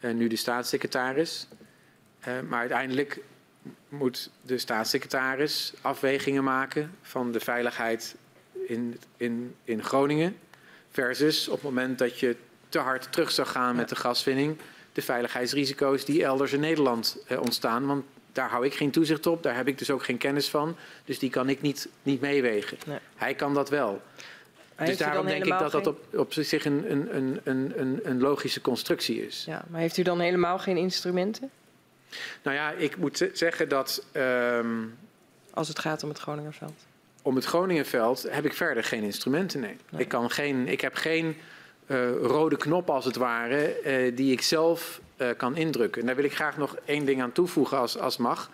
En 0.00 0.16
nu 0.16 0.26
de 0.28 0.36
staatssecretaris. 0.36 1.48
Eh, 2.20 2.32
maar 2.48 2.58
uiteindelijk 2.60 3.18
moet 3.88 4.30
de 4.42 4.58
staatssecretaris 4.58 5.72
afwegingen 5.80 6.44
maken 6.44 6.94
van 7.02 7.32
de 7.32 7.40
veiligheid 7.40 8.16
in, 8.66 8.98
in, 9.16 9.54
in 9.64 9.82
Groningen. 9.84 10.36
Versus 10.90 11.48
op 11.48 11.54
het 11.54 11.62
moment 11.62 11.98
dat 11.98 12.18
je 12.18 12.36
te 12.68 12.78
hard 12.78 13.12
terug 13.12 13.30
zou 13.30 13.48
gaan 13.48 13.76
met 13.76 13.88
de 13.88 13.96
gaswinning, 13.96 14.58
de 14.92 15.02
veiligheidsrisico's 15.02 16.04
die 16.04 16.24
elders 16.24 16.52
in 16.52 16.60
Nederland 16.60 17.16
eh, 17.26 17.40
ontstaan. 17.40 17.86
Want 17.86 18.04
daar 18.32 18.50
hou 18.50 18.66
ik 18.66 18.74
geen 18.74 18.90
toezicht 18.90 19.26
op, 19.26 19.42
daar 19.42 19.56
heb 19.56 19.68
ik 19.68 19.78
dus 19.78 19.90
ook 19.90 20.04
geen 20.04 20.18
kennis 20.18 20.48
van. 20.48 20.76
Dus 21.04 21.18
die 21.18 21.30
kan 21.30 21.48
ik 21.48 21.60
niet, 21.60 21.88
niet 22.02 22.20
meewegen. 22.20 22.78
Nee. 22.86 22.98
Hij 23.16 23.34
kan 23.34 23.54
dat 23.54 23.68
wel. 23.68 24.02
Maar 24.76 24.86
dus 24.86 24.96
daarom 24.96 25.26
denk 25.26 25.44
ik 25.44 25.58
dat 25.58 25.72
dat 25.72 25.86
op, 25.86 26.14
op 26.14 26.32
zich 26.32 26.64
een, 26.64 26.92
een, 27.14 27.40
een, 27.44 28.00
een 28.02 28.20
logische 28.20 28.60
constructie 28.60 29.26
is. 29.26 29.44
Ja, 29.46 29.64
maar 29.68 29.80
heeft 29.80 29.96
u 29.96 30.02
dan 30.02 30.20
helemaal 30.20 30.58
geen 30.58 30.76
instrumenten 30.76 31.50
Nou 32.42 32.56
ja, 32.56 32.70
ik 32.70 32.96
moet 32.96 33.16
ze- 33.16 33.30
zeggen 33.32 33.68
dat 33.68 34.04
ehm, 34.12 34.76
als 35.54 35.68
het 35.68 35.78
gaat 35.78 36.02
om 36.02 36.08
het 36.08 36.18
Groningerveld? 36.18 36.84
om 37.24 37.34
het 37.36 37.44
Groningenveld 37.44 38.26
heb 38.30 38.44
ik 38.44 38.52
verder 38.54 38.84
geen 38.84 39.02
instrumenten. 39.02 39.60
Nee. 39.60 39.76
Nee. 39.90 40.00
Ik, 40.00 40.08
kan 40.08 40.30
geen, 40.30 40.68
ik 40.68 40.80
heb 40.80 40.94
geen 40.94 41.36
eh, 41.86 42.10
rode 42.10 42.56
knop 42.56 42.90
als 42.90 43.04
het 43.04 43.16
ware 43.16 43.56
eh, 43.80 44.16
die 44.16 44.32
ik 44.32 44.42
zelf 44.42 45.00
eh, 45.16 45.28
kan 45.36 45.56
indrukken. 45.56 46.00
En 46.00 46.06
daar 46.06 46.16
wil 46.16 46.24
ik 46.24 46.34
graag 46.34 46.56
nog 46.56 46.76
één 46.84 47.04
ding 47.04 47.22
aan 47.22 47.32
toevoegen 47.32 47.78
als, 47.78 47.98
als 47.98 48.16
mag. 48.16 48.50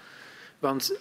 Want 0.58 0.92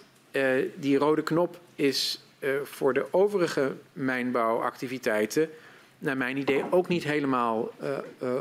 die 0.74 0.98
rode 0.98 1.22
knop 1.22 1.58
is 1.74 2.20
voor 2.64 2.94
de 2.94 3.06
overige 3.10 3.72
mijnbouwactiviteiten 3.92 5.50
naar 5.98 6.16
mijn 6.16 6.36
idee 6.36 6.64
ook 6.70 6.88
niet 6.88 7.04
helemaal 7.04 7.70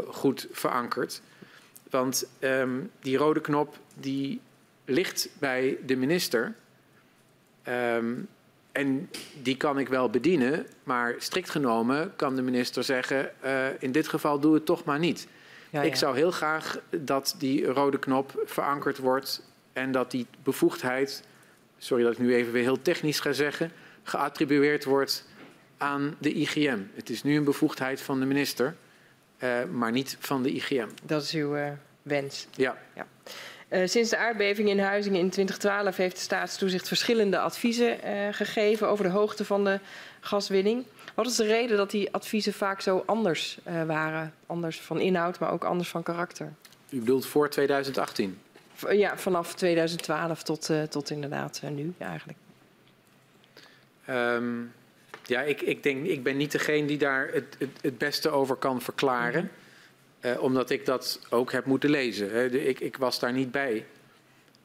goed 0.08 0.48
verankerd. 0.52 1.22
Want 1.90 2.28
ehm, 2.40 2.70
die 3.02 3.18
rode 3.18 3.42
knop 3.42 3.78
die 4.00 4.42
ligt 4.86 5.30
bij 5.40 5.78
de 5.86 5.96
minister. 5.96 6.54
Ehm, 7.64 8.14
en 8.72 9.10
die 9.42 9.58
kan 9.58 9.80
ik 9.80 9.88
wel 9.88 10.10
bedienen, 10.10 10.68
maar 10.84 11.16
strikt 11.18 11.50
genomen 11.50 12.16
kan 12.16 12.36
de 12.36 12.42
minister 12.42 12.84
zeggen: 12.84 13.32
uh, 13.46 13.66
in 13.80 13.92
dit 13.92 14.08
geval 14.08 14.40
doe 14.40 14.54
het 14.54 14.66
toch 14.66 14.84
maar 14.84 15.00
niet. 15.00 15.28
Ja, 15.70 15.82
ja. 15.82 15.88
Ik 15.88 15.96
zou 15.96 16.16
heel 16.16 16.32
graag 16.32 16.80
dat 16.90 17.36
die 17.38 17.66
rode 17.66 18.00
knop 18.00 18.44
verankerd 18.46 18.98
wordt 18.98 19.44
en 19.74 19.92
dat 19.92 20.12
die 20.12 20.28
bevoegdheid, 20.44 21.24
sorry 21.78 22.04
dat 22.04 22.12
ik 22.12 22.20
nu 22.20 22.36
even 22.36 22.54
weer 22.54 22.64
heel 22.64 22.82
technisch 22.82 23.20
ga 23.20 23.32
zeggen, 23.32 23.72
geattribueerd 24.04 24.84
wordt 24.84 25.28
aan 25.78 26.16
de 26.20 26.34
IGM. 26.34 26.80
Het 26.94 27.10
is 27.10 27.24
nu 27.24 27.38
een 27.38 27.44
bevoegdheid 27.44 28.02
van 28.02 28.20
de 28.20 28.26
minister, 28.26 28.76
uh, 29.40 29.64
maar 29.64 29.92
niet 29.92 30.18
van 30.20 30.44
de 30.44 30.52
IGM. 30.52 30.88
Dat 31.04 31.24
is 31.24 31.34
uw 31.34 31.58
uh, 31.58 31.68
wens. 32.02 32.48
Ja. 32.56 32.78
ja. 32.96 33.08
Uh, 33.70 33.88
sinds 33.88 34.10
de 34.10 34.18
aardbeving 34.18 34.70
in 34.70 34.80
Huizingen 34.80 35.20
in 35.20 35.30
2012 35.30 35.96
heeft 35.96 36.16
de 36.16 36.22
staatstoezicht 36.22 36.88
verschillende 36.88 37.40
adviezen 37.40 37.98
gegeven 38.34 38.88
over 38.88 39.04
de 39.06 39.12
hoogte 39.12 39.46
van 39.46 39.64
de 39.64 39.80
gaswinning. 40.20 40.86
Wat 41.14 41.28
is 41.28 41.36
de 41.36 41.46
reden 41.46 41.78
dat 41.78 41.92
die 41.92 42.14
adviezen 42.14 42.54
vaak 42.54 42.82
zo 42.82 43.04
anders 43.06 43.58
waren? 43.86 44.34
Anders 44.46 44.80
van 44.80 45.00
inhoud, 45.00 45.40
maar 45.40 45.52
ook 45.52 45.64
anders 45.64 45.90
van 45.90 46.04
karakter? 46.04 46.54
U 46.90 47.00
bedoelt 47.00 47.26
voor 47.26 47.50
2018? 47.50 48.40
Ja, 48.90 49.18
vanaf 49.18 49.54
2012 49.54 50.44
tot, 50.44 50.70
tot 50.90 51.10
inderdaad 51.10 51.62
nu 51.72 51.94
eigenlijk. 51.98 52.38
Um, 54.10 54.74
ja, 55.28 55.42
ik, 55.42 55.62
ik, 55.62 55.84
denk, 55.84 56.06
ik 56.06 56.24
ben 56.24 56.38
niet 56.38 56.52
degene 56.52 56.88
die 56.88 56.98
daar 56.98 57.30
het, 57.34 57.56
het, 57.60 57.70
het 57.82 57.98
beste 57.98 58.30
over 58.30 58.56
kan 58.56 58.82
verklaren. 58.82 59.42
Mm 59.42 59.50
-hmm. 59.50 59.66
Uh, 60.32 60.44
omdat 60.44 60.70
ik 60.70 60.86
dat 60.86 61.20
ook 61.30 61.52
heb 61.52 61.66
moeten 61.66 61.90
lezen. 61.90 62.32
Hè. 62.32 62.50
De, 62.50 62.66
ik, 62.66 62.80
ik, 62.80 62.98
was 62.98 63.20
daar 63.20 63.34
niet 63.34 63.52
bij. 63.52 63.86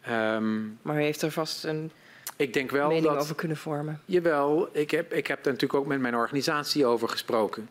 Um, 0.09 0.79
maar 0.83 0.97
u 0.97 1.03
heeft 1.03 1.23
er 1.23 1.31
vast 1.31 1.65
een 1.65 1.93
ik 2.37 2.53
denk 2.53 2.71
wel 2.71 2.89
mening 2.89 3.07
dat, 3.07 3.17
over 3.17 3.35
kunnen 3.35 3.57
vormen? 3.57 4.01
Jawel, 4.05 4.69
ik 4.73 4.91
heb, 4.91 5.13
ik 5.13 5.27
heb 5.27 5.39
er 5.39 5.53
natuurlijk 5.53 5.81
ook 5.81 5.87
met 5.87 6.01
mijn 6.01 6.17
organisatie 6.17 6.87
over 6.87 7.09
gesproken. 7.09 7.69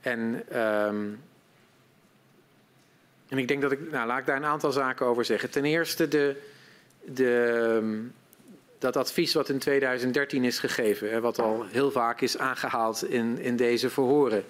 En, 0.00 0.20
um, 0.60 1.20
en 3.28 3.38
ik 3.38 3.48
denk 3.48 3.62
dat 3.62 3.72
ik, 3.72 3.90
nou 3.90 4.06
laat 4.06 4.18
ik 4.18 4.26
daar 4.26 4.36
een 4.36 4.44
aantal 4.44 4.72
zaken 4.72 5.06
over 5.06 5.24
zeggen. 5.24 5.50
Ten 5.50 5.64
eerste 5.64 6.08
de, 6.08 6.36
de, 7.04 8.06
dat 8.78 8.96
advies 8.96 9.34
wat 9.34 9.48
in 9.48 9.58
2013 9.58 10.44
is 10.44 10.58
gegeven, 10.58 11.22
wat 11.22 11.38
al 11.38 11.64
heel 11.70 11.90
vaak 11.90 12.20
is 12.20 12.38
aangehaald 12.38 13.04
in, 13.04 13.38
in 13.38 13.56
deze 13.56 13.90
verhoren. 13.90 14.44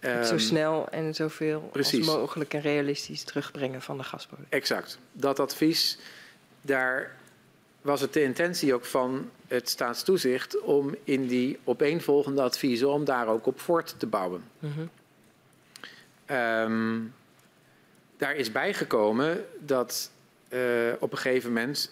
Um, 0.00 0.24
zo 0.24 0.38
snel 0.38 0.88
en 0.88 1.14
zoveel 1.14 1.60
precies. 1.72 2.08
als 2.08 2.16
mogelijk 2.16 2.54
en 2.54 2.60
realistisch 2.60 3.22
terugbrengen 3.22 3.82
van 3.82 3.96
de 3.96 4.04
gasbodem. 4.04 4.46
Exact. 4.48 4.98
Dat 5.12 5.40
advies, 5.40 5.98
daar 6.60 7.16
was 7.80 8.00
het 8.00 8.12
de 8.12 8.22
intentie 8.22 8.74
ook 8.74 8.84
van 8.84 9.30
het 9.48 9.68
staatstoezicht 9.68 10.60
om 10.60 10.94
in 11.04 11.26
die 11.26 11.58
opeenvolgende 11.64 12.42
adviezen, 12.42 12.88
om 12.88 13.04
daar 13.04 13.28
ook 13.28 13.46
op 13.46 13.60
voort 13.60 13.94
te 13.98 14.06
bouwen. 14.06 14.44
Mm 14.58 14.72
-hmm. 14.72 14.90
um, 16.36 17.14
daar 18.16 18.34
is 18.34 18.52
bijgekomen 18.52 19.44
dat 19.58 20.10
uh, 20.48 20.92
op 20.98 21.12
een 21.12 21.18
gegeven 21.18 21.52
moment 21.52 21.90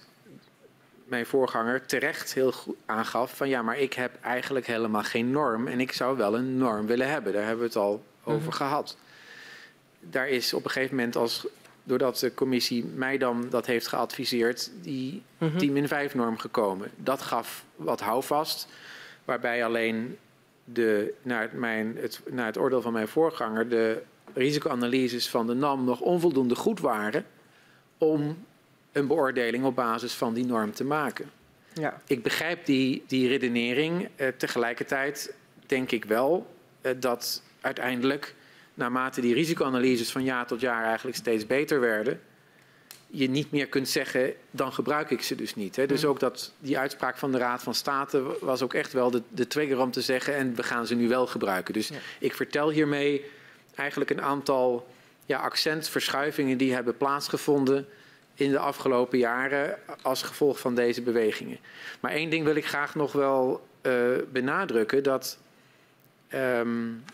mijn 1.04 1.26
voorganger 1.26 1.86
terecht 1.86 2.34
heel 2.34 2.52
goed 2.52 2.76
aangaf 2.86 3.36
van 3.36 3.48
ja, 3.48 3.62
maar 3.62 3.78
ik 3.78 3.92
heb 3.92 4.18
eigenlijk 4.20 4.66
helemaal 4.66 5.02
geen 5.02 5.30
norm 5.30 5.66
en 5.66 5.80
ik 5.80 5.92
zou 5.92 6.16
wel 6.16 6.34
een 6.34 6.58
norm 6.58 6.86
willen 6.86 7.08
hebben. 7.08 7.32
Daar 7.32 7.42
hebben 7.42 7.60
we 7.60 7.66
het 7.66 7.76
al 7.76 8.04
over 8.22 8.38
mm 8.38 8.44
-hmm. 8.44 8.52
gehad. 8.52 8.96
Daar 10.00 10.28
is 10.28 10.54
op 10.54 10.64
een 10.64 10.70
gegeven 10.70 10.96
moment 10.96 11.16
als 11.16 11.46
doordat 11.82 12.18
de 12.18 12.34
commissie 12.34 12.84
mij 12.84 13.18
dan 13.18 13.46
dat 13.50 13.66
heeft 13.66 13.86
geadviseerd, 13.86 14.70
die 14.80 15.22
mm 15.38 15.48
-hmm. 15.48 15.58
10 15.58 15.72
min 15.72 15.88
5 15.88 16.14
norm 16.14 16.38
gekomen. 16.38 16.90
Dat 16.96 17.22
gaf 17.22 17.64
wat 17.76 18.00
houvast, 18.00 18.68
waarbij 19.24 19.64
alleen 19.64 20.18
de, 20.64 21.14
naar, 21.22 21.50
mijn, 21.52 21.96
het, 22.00 22.20
naar 22.30 22.46
het 22.46 22.58
oordeel 22.58 22.82
van 22.82 22.92
mijn 22.92 23.08
voorganger 23.08 23.68
de 23.68 24.02
risicoanalyses 24.34 25.28
van 25.28 25.46
de 25.46 25.54
NAM 25.54 25.84
nog 25.84 26.00
onvoldoende 26.00 26.54
goed 26.54 26.80
waren 26.80 27.26
om 27.98 28.44
een 28.94 29.06
beoordeling 29.06 29.64
op 29.64 29.74
basis 29.74 30.12
van 30.12 30.34
die 30.34 30.44
norm 30.44 30.72
te 30.72 30.84
maken. 30.84 31.30
Ja. 31.72 32.00
Ik 32.06 32.22
begrijp 32.22 32.66
die, 32.66 33.04
die 33.06 33.28
redenering. 33.28 34.08
Uh, 34.16 34.28
tegelijkertijd 34.28 35.34
denk 35.66 35.90
ik 35.90 36.04
wel 36.04 36.54
uh, 36.82 36.92
dat 37.00 37.42
uiteindelijk, 37.60 38.34
naarmate 38.74 39.20
die 39.20 39.34
risicoanalyses 39.34 40.12
van 40.12 40.24
jaar 40.24 40.46
tot 40.46 40.60
jaar 40.60 40.84
eigenlijk 40.84 41.16
steeds 41.16 41.46
beter 41.46 41.80
werden, 41.80 42.20
je 43.06 43.28
niet 43.28 43.50
meer 43.50 43.66
kunt 43.66 43.88
zeggen, 43.88 44.32
dan 44.50 44.72
gebruik 44.72 45.10
ik 45.10 45.22
ze 45.22 45.34
dus 45.34 45.54
niet. 45.54 45.76
Hè. 45.76 45.86
Dus 45.86 46.04
ook 46.04 46.20
dat 46.20 46.52
die 46.58 46.78
uitspraak 46.78 47.16
van 47.16 47.32
de 47.32 47.38
Raad 47.38 47.62
van 47.62 47.74
State 47.74 48.36
was 48.40 48.62
ook 48.62 48.74
echt 48.74 48.92
wel 48.92 49.10
de, 49.10 49.22
de 49.28 49.46
trigger 49.46 49.78
om 49.78 49.90
te 49.90 50.00
zeggen, 50.00 50.34
en 50.34 50.54
we 50.54 50.62
gaan 50.62 50.86
ze 50.86 50.94
nu 50.94 51.08
wel 51.08 51.26
gebruiken. 51.26 51.74
Dus 51.74 51.88
ja. 51.88 51.96
ik 52.18 52.34
vertel 52.34 52.70
hiermee 52.70 53.24
eigenlijk 53.74 54.10
een 54.10 54.22
aantal 54.22 54.86
ja, 55.26 55.38
accentverschuivingen 55.38 56.58
die 56.58 56.74
hebben 56.74 56.96
plaatsgevonden 56.96 57.86
in 58.34 58.50
de 58.50 58.58
afgelopen 58.58 59.18
jaren 59.18 59.78
als 60.02 60.22
gevolg 60.22 60.58
van 60.58 60.74
deze 60.74 61.02
bewegingen. 61.02 61.58
Maar 62.00 62.12
één 62.12 62.30
ding 62.30 62.44
wil 62.44 62.54
ik 62.54 62.66
graag 62.66 62.94
nog 62.94 63.12
wel 63.12 63.66
uh, 63.82 64.16
benadrukken: 64.32 65.02
dat 65.02 65.38
um, 66.34 67.04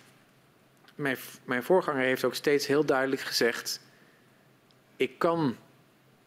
mijn, 0.95 1.17
mijn 1.45 1.63
voorganger 1.63 2.03
heeft 2.03 2.25
ook 2.25 2.35
steeds 2.35 2.67
heel 2.67 2.85
duidelijk 2.85 3.21
gezegd: 3.21 3.81
ik 4.97 5.19
kan. 5.19 5.57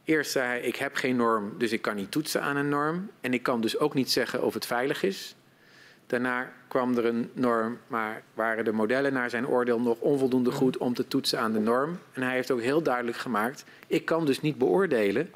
Eerst 0.05 0.31
zei 0.31 0.47
hij: 0.47 0.61
ik 0.61 0.75
heb 0.75 0.95
geen 0.95 1.15
norm, 1.15 1.53
dus 1.57 1.72
ik 1.72 1.81
kan 1.81 1.95
niet 1.95 2.11
toetsen 2.11 2.41
aan 2.41 2.55
een 2.55 2.69
norm. 2.69 3.09
En 3.22 3.33
ik 3.33 3.43
kan 3.43 3.61
dus 3.61 3.77
ook 3.77 3.93
niet 3.93 4.11
zeggen 4.11 4.43
of 4.43 4.53
het 4.53 4.65
veilig 4.65 5.03
is. 5.03 5.35
Daarna 6.14 6.53
kwam 6.67 6.98
er 6.98 7.06
een 7.06 7.32
norm, 7.33 7.80
maar 7.88 8.24
waren 8.33 8.66
de 8.66 8.72
modellen 8.72 9.14
naar 9.14 9.30
zijn 9.30 9.48
oordeel 9.48 9.80
nog 9.80 10.00
onvoldoende 10.00 10.51
goed 10.51 10.77
om 10.77 10.93
te 10.93 11.08
toetsen 11.08 11.40
aan 11.40 11.53
de 11.53 11.59
norm. 11.59 12.00
En 12.11 12.22
hij 12.22 12.33
heeft 12.33 12.51
ook 12.51 12.61
heel 12.61 12.82
duidelijk 12.82 13.17
gemaakt: 13.17 13.64
ik 13.88 14.06
kan 14.06 14.25
dus 14.25 14.42
niet 14.42 14.58
beoordelen 14.58 15.32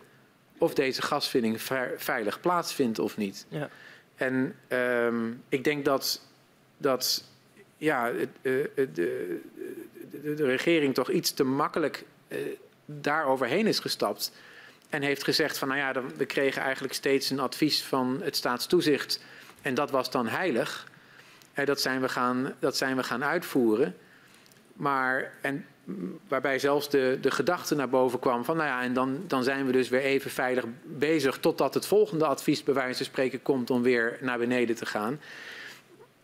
of 0.57 0.73
deze 0.73 1.01
gasvinding 1.01 1.61
veilig 1.97 2.41
plaatsvindt 2.41 2.99
of 2.99 3.17
niet. 3.17 3.45
Ja. 3.49 3.69
En 4.15 4.55
um, 4.69 5.43
ik 5.49 5.63
denk 5.63 5.85
dat, 5.85 6.21
dat 6.77 7.23
ja, 7.77 8.11
de, 8.11 8.29
de, 8.41 8.71
de, 8.93 10.33
de, 10.35 10.45
regering 10.45 10.93
toch 10.93 11.09
iets 11.09 11.31
te 11.31 11.43
makkelijk 11.43 12.03
uh, 12.27 12.37
daar 12.85 13.25
overheen 13.25 13.67
is 13.67 13.79
gestapt. 13.79 14.31
En 14.89 15.01
heeft 15.01 15.23
gezegd 15.23 15.57
van 15.57 15.67
nou 15.67 15.79
ja, 15.79 16.03
we 16.17 16.25
kregen 16.25 16.61
eigenlijk 16.61 16.93
steeds 16.93 17.29
een 17.29 17.39
advies 17.39 17.83
van 17.83 18.19
het 18.23 18.35
staatstoezicht 18.35 19.19
en 19.67 19.73
dat 19.73 19.91
was 19.91 20.11
dan 20.11 20.27
heilig. 20.27 20.87
Dat 21.65 21.81
zijn 21.81 22.01
we 22.01 22.09
gaan, 22.09 22.53
dat 22.59 22.77
zijn 22.77 22.95
we 22.95 23.03
gaan 23.03 23.23
uitvoeren. 23.23 23.95
Maar, 24.73 25.31
en 25.41 25.65
waarbij 26.27 26.59
zelfs 26.59 26.89
de, 26.89 27.17
de 27.21 27.31
gedachte 27.31 27.75
naar 27.75 27.89
boven 27.89 28.19
kwam 28.19 28.45
van, 28.45 28.57
nou 28.57 28.67
ja, 28.67 28.81
en 28.81 28.93
dan, 28.93 29.23
dan 29.27 29.43
zijn 29.43 29.65
we 29.65 29.71
dus 29.71 29.89
weer 29.89 30.01
even 30.01 30.31
veilig 30.31 30.65
bezig 30.83 31.37
totdat 31.37 31.73
het 31.73 31.85
volgende 31.85 32.25
advies 32.25 32.63
bij 32.63 32.73
wijze 32.73 32.97
van 32.97 33.05
spreken 33.05 33.41
komt 33.41 33.69
om 33.69 33.81
weer 33.81 34.17
naar 34.21 34.37
beneden 34.37 34.75
te 34.75 34.85
gaan. 34.85 35.19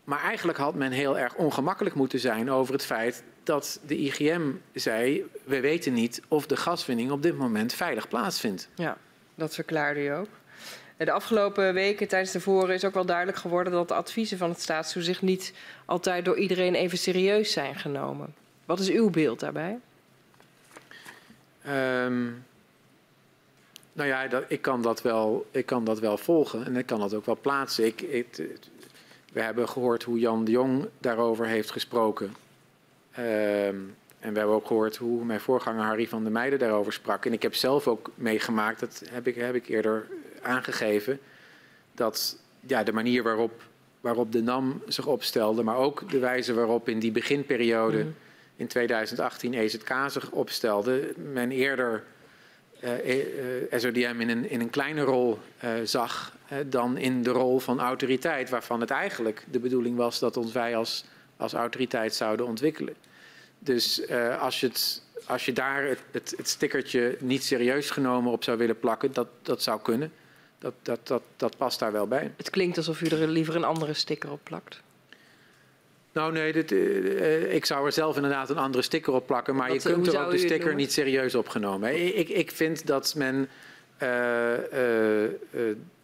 Maar 0.04 0.22
eigenlijk 0.22 0.58
had 0.58 0.74
men 0.74 0.92
heel 0.92 1.18
erg 1.18 1.34
ongemakkelijk 1.34 1.94
moeten 1.94 2.18
zijn 2.18 2.50
over 2.50 2.72
het 2.72 2.84
feit 2.84 3.22
dat 3.42 3.80
de 3.86 3.98
IGM 3.98 4.50
zei, 4.72 5.24
we 5.44 5.60
weten 5.60 5.92
niet 5.92 6.22
of 6.28 6.46
de 6.46 6.56
gaswinning 6.56 7.10
op 7.10 7.22
dit 7.22 7.36
moment 7.36 7.72
veilig 7.72 8.08
plaatsvindt. 8.08 8.68
Ja, 8.74 8.96
dat 9.34 9.54
verklaarde 9.54 10.04
u 10.04 10.08
ook. 10.08 10.28
De 10.96 11.12
afgelopen 11.12 11.74
weken 11.74 12.08
tijdens 12.08 12.32
de 12.32 12.40
voren 12.40 12.74
is 12.74 12.84
ook 12.84 12.94
wel 12.94 13.06
duidelijk 13.06 13.38
geworden 13.38 13.72
dat 13.72 13.88
de 13.88 13.94
adviezen 13.94 14.38
van 14.38 14.50
het 14.50 14.60
staatstoezicht 14.60 15.22
niet 15.22 15.52
altijd 15.84 16.24
door 16.24 16.38
iedereen 16.38 16.74
even 16.74 16.98
serieus 16.98 17.52
zijn 17.52 17.74
genomen. 17.74 18.34
Wat 18.64 18.80
is 18.80 18.90
uw 18.90 19.10
beeld 19.10 19.40
daarbij? 19.40 19.78
Um, 21.68 22.44
nou 23.92 24.08
ja, 24.08 24.28
ik, 24.48 24.62
kan 24.62 24.82
dat 24.82 25.02
wel, 25.02 25.46
ik 25.50 25.66
kan 25.66 25.84
dat 25.84 26.00
wel 26.00 26.16
volgen 26.16 26.64
en 26.66 26.76
ik 26.76 26.86
kan 26.86 27.00
dat 27.00 27.14
ook 27.14 27.26
wel 27.26 27.38
plaatsen. 27.40 27.86
Ik, 27.86 28.36
we 29.32 29.40
hebben 29.40 29.68
gehoord 29.68 30.02
hoe 30.02 30.18
Jan 30.18 30.44
de 30.44 30.50
Jong 30.50 30.88
daarover 30.98 31.46
heeft 31.46 31.70
gesproken. 31.70 32.26
Um, 33.18 33.96
en 34.20 34.32
we 34.32 34.38
hebben 34.38 34.56
ook 34.56 34.66
gehoord 34.66 34.96
hoe 34.96 35.24
mijn 35.24 35.40
voorganger 35.40 35.84
Harry 35.84 36.08
van 36.08 36.22
der 36.22 36.32
Meijden 36.32 36.58
daarover 36.58 36.92
sprak. 36.92 37.26
En 37.26 37.32
ik 37.32 37.42
heb 37.42 37.54
zelf 37.54 37.88
ook 37.88 38.10
meegemaakt, 38.14 38.80
dat 38.80 39.02
heb 39.10 39.26
ik, 39.26 39.34
heb 39.34 39.54
ik 39.54 39.68
eerder 39.68 40.06
aangegeven 40.44 41.20
dat 41.94 42.38
ja, 42.60 42.82
de 42.82 42.92
manier 42.92 43.22
waarop, 43.22 43.62
waarop 44.00 44.32
de 44.32 44.42
NAM 44.42 44.82
zich 44.86 45.06
opstelde, 45.06 45.62
maar 45.62 45.76
ook 45.76 46.10
de 46.10 46.18
wijze 46.18 46.54
waarop 46.54 46.88
in 46.88 46.98
die 46.98 47.12
beginperiode 47.12 48.04
mm. 48.04 48.14
in 48.56 48.66
2018 48.66 49.54
EZK 49.54 49.94
zich 50.08 50.30
opstelde, 50.30 51.12
men 51.32 51.50
eerder 51.50 52.04
uh, 52.84 53.06
uh, 53.06 53.78
SODM 53.80 54.16
in 54.18 54.28
een, 54.28 54.50
in 54.50 54.60
een 54.60 54.70
kleine 54.70 55.02
rol 55.02 55.38
uh, 55.64 55.70
zag 55.84 56.36
dan 56.66 56.96
in 56.96 57.22
de 57.22 57.30
rol 57.30 57.58
van 57.58 57.80
autoriteit, 57.80 58.50
waarvan 58.50 58.80
het 58.80 58.90
eigenlijk 58.90 59.44
de 59.50 59.58
bedoeling 59.58 59.96
was 59.96 60.18
dat 60.18 60.36
ons 60.36 60.52
wij 60.52 60.76
als, 60.76 61.04
als 61.36 61.52
autoriteit 61.52 62.14
zouden 62.14 62.46
ontwikkelen. 62.46 62.94
Dus 63.58 64.08
als 64.38 64.60
je 64.60 64.66
het 64.66 65.02
als 65.26 65.44
je 65.44 65.52
daar 65.52 65.84
het, 65.84 66.00
het, 66.10 66.34
het 66.36 66.48
stickertje 66.48 67.16
niet 67.20 67.44
serieus 67.44 67.90
genomen 67.90 68.32
op 68.32 68.44
zou 68.44 68.58
willen 68.58 68.78
plakken, 68.78 69.12
dat, 69.12 69.28
dat 69.42 69.62
zou 69.62 69.80
kunnen. 69.80 70.12
Dat, 70.64 70.74
dat, 70.82 71.06
dat, 71.06 71.22
dat 71.36 71.56
past 71.56 71.78
daar 71.78 71.92
wel 71.92 72.06
bij. 72.06 72.32
Het 72.36 72.50
klinkt 72.50 72.76
alsof 72.76 73.00
u 73.00 73.06
er 73.06 73.28
liever 73.28 73.56
een 73.56 73.64
andere 73.64 73.94
sticker 73.94 74.30
op 74.30 74.40
plakt. 74.42 74.80
Nou 76.12 76.32
nee, 76.32 76.52
dit, 76.52 76.72
uh, 76.72 77.54
ik 77.54 77.64
zou 77.64 77.86
er 77.86 77.92
zelf 77.92 78.16
inderdaad 78.16 78.50
een 78.50 78.58
andere 78.58 78.82
sticker 78.82 79.12
op 79.12 79.26
plakken, 79.26 79.54
maar 79.54 79.68
Wat, 79.68 79.82
je 79.82 79.88
hoe 79.88 80.02
kunt 80.02 80.14
er 80.14 80.24
ook 80.24 80.30
de 80.30 80.38
sticker 80.38 80.74
niet 80.74 80.92
serieus 80.92 81.34
opgenomen. 81.34 82.16
Ik, 82.18 82.28
ik 82.28 82.50
vind 82.50 82.86
dat 82.86 83.14
men 83.16 83.34
uh, 83.34 84.52
uh, 84.52 84.58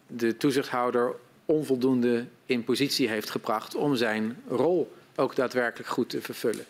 de 0.07 0.37
toezichthouder 0.37 1.15
onvoldoende 1.45 2.25
in 2.45 2.63
positie 2.63 3.09
heeft 3.09 3.29
gebracht 3.29 3.75
om 3.75 3.95
zijn 3.95 4.43
rol 4.47 4.91
ook 5.15 5.35
daadwerkelijk 5.35 5.89
goed 5.89 6.09
te 6.09 6.21
vervullen. 6.21 6.65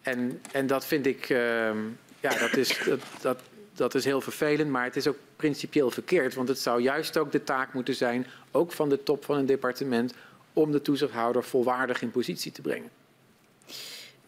En, 0.00 0.40
en 0.52 0.66
dat 0.66 0.86
vind 0.86 1.06
ik, 1.06 1.28
ehm, 1.28 1.78
ja, 2.20 2.38
dat 2.38 2.56
is, 2.56 2.80
dat, 2.84 3.00
dat, 3.20 3.40
dat 3.74 3.94
is 3.94 4.04
heel 4.04 4.20
vervelend, 4.20 4.70
maar 4.70 4.84
het 4.84 4.96
is 4.96 5.06
ook 5.06 5.18
principieel 5.42 5.90
verkeerd. 5.90 6.34
Want 6.34 6.48
het 6.48 6.58
zou 6.58 6.80
juist 6.80 7.18
ook 7.18 7.32
de 7.32 7.44
taak 7.44 7.72
moeten 7.72 7.94
zijn, 7.94 8.26
ook 8.50 8.72
van 8.72 8.88
de 8.88 9.02
top 9.02 9.24
van 9.24 9.36
een 9.36 9.46
departement, 9.46 10.14
om 10.52 10.72
de 10.72 10.82
toezichthouder 10.82 11.44
volwaardig 11.44 12.02
in 12.02 12.10
positie 12.10 12.52
te 12.52 12.60
brengen. 12.60 12.90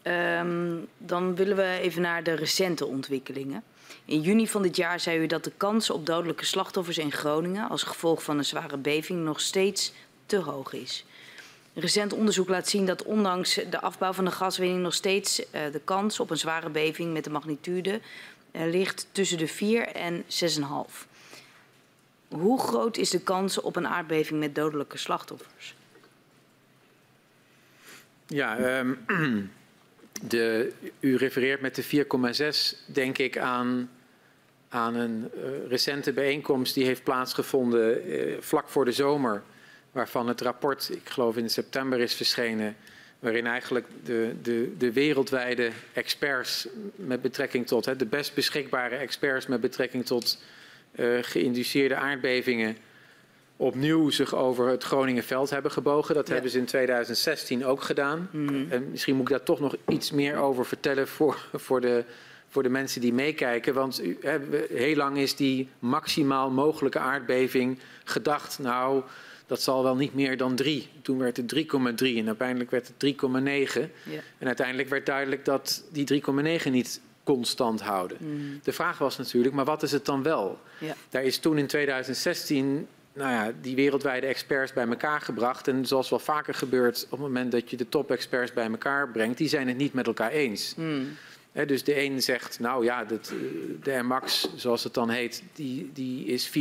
Um, 0.02 0.86
dan 0.98 1.34
willen 1.34 1.56
we 1.56 1.78
even 1.80 2.02
naar 2.02 2.22
de 2.22 2.34
recente 2.34 2.86
ontwikkelingen. 2.86 3.62
In 4.04 4.20
juni 4.20 4.48
van 4.48 4.62
dit 4.62 4.76
jaar 4.76 5.00
zei 5.00 5.18
u 5.18 5.26
dat 5.26 5.44
de 5.44 5.52
kans 5.56 5.90
op 5.90 6.06
dodelijke 6.06 6.44
slachtoffers 6.44 6.98
in 6.98 7.12
Groningen 7.12 7.68
als 7.68 7.82
gevolg 7.82 8.22
van 8.22 8.38
een 8.38 8.44
zware 8.44 8.76
beving 8.76 9.24
nog 9.24 9.40
steeds 9.40 9.92
te 10.26 10.36
hoog 10.36 10.72
is. 10.72 11.04
Recent 11.74 12.12
onderzoek 12.12 12.48
laat 12.48 12.68
zien 12.68 12.86
dat 12.86 13.02
ondanks 13.02 13.60
de 13.70 13.80
afbouw 13.80 14.12
van 14.12 14.24
de 14.24 14.30
gaswinning 14.30 14.82
nog 14.82 14.94
steeds 14.94 15.40
uh, 15.40 15.46
de 15.72 15.80
kans 15.84 16.20
op 16.20 16.30
een 16.30 16.38
zware 16.38 16.70
beving 16.70 17.12
met 17.12 17.24
de 17.24 17.30
magnitude 17.30 18.00
ligt 18.55 19.07
tussen 19.12 19.39
de 19.39 19.49
4 19.49 19.86
en 19.86 20.23
6,5. 20.23 21.07
Hoe 22.28 22.60
groot 22.60 22.97
is 22.97 23.10
de 23.10 23.20
kans 23.20 23.60
op 23.60 23.76
een 23.76 23.86
aardbeving 23.86 24.41
met 24.41 24.55
dodelijke 24.55 24.99
slachtoffers? 24.99 25.74
Ja, 28.26 28.78
um, 28.78 28.99
de, 30.28 30.73
u 31.00 31.16
refereert 31.16 31.60
met 31.60 31.74
de 31.74 32.07
4,6 32.76 32.84
denk 32.86 33.18
ik 33.18 33.39
aan, 33.39 33.91
aan 34.68 34.94
een 34.94 35.31
uh, 35.34 35.68
recente 35.68 36.12
bijeenkomst 36.12 36.74
die 36.74 36.84
heeft 36.84 37.02
plaatsgevonden 37.02 38.10
uh, 38.10 38.36
vlak 38.41 38.68
voor 38.68 38.84
de 38.84 38.92
zomer. 38.92 39.42
Waarvan 39.92 40.28
het 40.28 40.41
rapport, 40.41 40.91
ik 40.92 41.08
geloof 41.08 41.36
in 41.36 41.50
september, 41.50 42.00
is 42.00 42.15
verschenen. 42.15 42.76
Waarin 43.24 43.46
eigenlijk 43.46 43.86
de, 44.04 44.34
de, 44.42 44.72
de 44.78 44.92
wereldwijde 44.92 45.70
experts 45.92 46.68
met 46.96 47.22
betrekking 47.22 47.66
tot, 47.66 47.84
hè, 47.84 47.96
de 47.96 48.06
best 48.06 48.34
beschikbare 48.34 48.96
experts 48.96 49.46
met 49.46 49.60
betrekking 49.60 50.06
tot 50.06 50.42
uh, 50.94 51.18
geïnduceerde 51.22 51.94
aardbevingen 51.94 52.76
opnieuw 53.56 54.10
zich 54.10 54.34
over 54.34 54.68
het 54.68 54.82
Groningenveld 54.82 55.50
hebben 55.50 55.70
gebogen. 55.70 56.14
Dat 56.14 56.26
ja. 56.26 56.32
hebben 56.32 56.50
ze 56.50 56.58
in 56.58 56.64
2016 56.64 57.64
ook 57.64 57.82
gedaan. 57.82 58.28
Mm 58.30 58.48
-hmm. 58.48 58.66
En 58.70 58.90
misschien 58.90 59.14
moet 59.14 59.24
ik 59.24 59.36
daar 59.36 59.42
toch 59.42 59.60
nog 59.60 59.76
iets 59.88 60.10
meer 60.10 60.36
over 60.36 60.66
vertellen 60.66 61.08
voor, 61.08 61.48
voor, 61.54 61.80
de, 61.80 62.04
voor 62.48 62.62
de 62.62 62.68
mensen 62.68 63.00
die 63.00 63.12
meekijken. 63.12 63.74
Want 63.74 64.02
hè, 64.20 64.38
heel 64.70 64.96
lang 64.96 65.18
is 65.18 65.36
die 65.36 65.68
maximaal 65.78 66.50
mogelijke 66.50 66.98
aardbeving 66.98 67.78
gedacht. 68.04 68.58
Nou, 68.58 69.02
dat 69.47 69.62
zal 69.62 69.82
wel 69.82 69.97
niet 69.97 70.14
meer 70.14 70.36
dan 70.36 70.55
3. 70.55 70.89
Toen 71.02 71.18
werd 71.18 71.36
het 71.36 71.55
3,3 71.55 71.62
en 72.16 72.26
uiteindelijk 72.26 72.70
werd 72.70 72.92
het 72.97 73.14
3,9. 73.76 73.90
Ja. 74.02 74.20
En 74.39 74.47
uiteindelijk 74.47 74.89
werd 74.89 75.06
duidelijk 75.06 75.44
dat 75.44 75.84
die 75.92 76.23
3,9 76.60 76.70
niet 76.70 77.00
constant 77.24 77.81
houden. 77.81 78.16
Mm. 78.20 78.60
De 78.62 78.73
vraag 78.73 78.98
was 78.98 79.18
natuurlijk, 79.18 79.55
maar 79.55 79.64
wat 79.64 79.82
is 79.82 79.92
het 79.92 80.05
dan 80.05 80.23
wel? 80.23 80.58
Ja. 80.78 80.94
Daar 81.08 81.23
is 81.23 81.39
toen 81.39 81.58
in 81.58 81.66
2016 81.66 82.86
nou 83.14 83.32
ja, 83.32 83.52
die 83.60 83.76
wereldwijde 83.76 84.26
experts 84.26 84.73
bij 84.73 84.86
elkaar 84.86 85.20
gebracht. 85.20 85.68
En 85.68 85.86
zoals 85.86 86.10
wel 86.10 86.18
vaker 86.18 86.55
gebeurt 86.55 87.05
op 87.05 87.10
het 87.10 87.20
moment 87.20 87.52
dat 87.52 87.70
je 87.70 87.76
de 87.76 87.89
top-experts 87.89 88.52
bij 88.52 88.70
elkaar 88.70 89.08
brengt, 89.08 89.39
die 89.39 89.48
zijn 89.48 89.68
het 89.68 89.76
niet 89.76 89.92
met 89.92 90.06
elkaar 90.06 90.31
eens. 90.31 90.74
Mm. 90.76 91.16
He, 91.55 91.66
dus 91.66 91.84
de 91.84 92.00
een 92.00 92.23
zegt, 92.23 92.60
nou 92.60 92.84
ja, 92.84 93.05
dat, 93.05 93.33
de 93.83 94.02
Max, 94.02 94.49
zoals 94.57 94.84
het 94.84 94.94
dan 94.94 95.10
heet, 95.10 95.42
die, 95.52 95.91
die 95.92 96.26
is 96.26 96.49
4,5. 96.49 96.52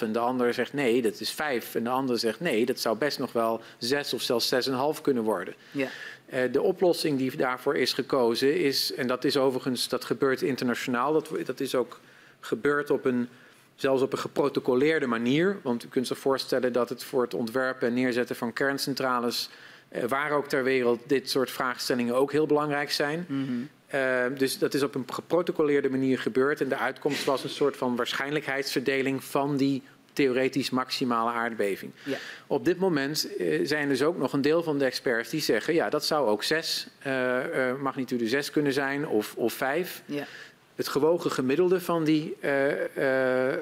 En 0.00 0.12
de 0.12 0.18
ander 0.18 0.54
zegt, 0.54 0.72
nee, 0.72 1.02
dat 1.02 1.20
is 1.20 1.30
5. 1.30 1.74
En 1.74 1.84
de 1.84 1.90
ander 1.90 2.18
zegt, 2.18 2.40
nee, 2.40 2.66
dat 2.66 2.80
zou 2.80 2.98
best 2.98 3.18
nog 3.18 3.32
wel 3.32 3.60
6 3.78 4.14
of 4.14 4.22
zelfs 4.22 4.68
6,5 4.96 5.00
kunnen 5.02 5.22
worden. 5.22 5.54
Ja. 5.70 5.88
Uh, 6.32 6.52
de 6.52 6.62
oplossing 6.62 7.18
die 7.18 7.36
daarvoor 7.36 7.76
is 7.76 7.92
gekozen 7.92 8.60
is, 8.60 8.94
en 8.94 9.06
dat 9.06 9.24
is 9.24 9.36
overigens, 9.36 9.88
dat 9.88 10.04
gebeurt 10.04 10.42
internationaal, 10.42 11.12
dat, 11.12 11.30
dat 11.44 11.60
is 11.60 11.74
ook 11.74 12.00
gebeurd 12.40 12.90
op 12.90 13.04
een 13.04 13.28
zelfs 13.74 14.02
op 14.02 14.12
een 14.12 14.18
geprotocoleerde 14.18 15.06
manier. 15.06 15.58
Want 15.62 15.84
u 15.84 15.88
kunt 15.88 16.06
zich 16.06 16.18
voorstellen 16.18 16.72
dat 16.72 16.88
het 16.88 17.04
voor 17.04 17.22
het 17.22 17.34
ontwerpen 17.34 17.88
en 17.88 17.94
neerzetten 17.94 18.36
van 18.36 18.52
kerncentrales, 18.52 19.50
eh, 19.88 20.04
waar 20.04 20.30
ook 20.30 20.48
ter 20.48 20.64
wereld, 20.64 21.00
dit 21.06 21.30
soort 21.30 21.50
vraagstellingen 21.50 22.14
ook 22.14 22.32
heel 22.32 22.46
belangrijk 22.46 22.90
zijn. 22.90 23.24
Mm 23.28 23.46
-hmm. 23.46 23.68
Uh, 23.94 24.24
dus 24.38 24.58
dat 24.58 24.74
is 24.74 24.82
op 24.82 24.94
een 24.94 25.04
geprotocoleerde 25.12 25.90
manier 25.90 26.18
gebeurd. 26.18 26.60
En 26.60 26.68
de 26.68 26.76
uitkomst 26.76 27.24
was 27.24 27.44
een 27.44 27.50
soort 27.50 27.76
van 27.76 27.96
waarschijnlijkheidsverdeling 27.96 29.24
van 29.24 29.56
die 29.56 29.82
theoretisch 30.12 30.70
maximale 30.70 31.30
aardbeving. 31.30 31.92
Ja. 32.02 32.16
Op 32.46 32.64
dit 32.64 32.78
moment 32.78 33.28
uh, 33.38 33.66
zijn 33.66 33.88
dus 33.88 34.02
ook 34.02 34.18
nog 34.18 34.32
een 34.32 34.42
deel 34.42 34.62
van 34.62 34.78
de 34.78 34.84
experts 34.84 35.30
die 35.30 35.40
zeggen, 35.40 35.74
ja, 35.74 35.88
dat 35.88 36.04
zou 36.04 36.28
ook 36.28 36.42
6, 36.42 36.86
uh, 37.06 37.40
magnitude 37.80 38.28
6 38.28 38.50
kunnen 38.50 38.72
zijn 38.72 39.06
of, 39.06 39.34
of 39.36 39.52
5. 39.52 40.02
Ja. 40.06 40.26
Het 40.74 40.88
gewogen 40.88 41.30
gemiddelde 41.30 41.80
van 41.80 42.04
die 42.04 42.36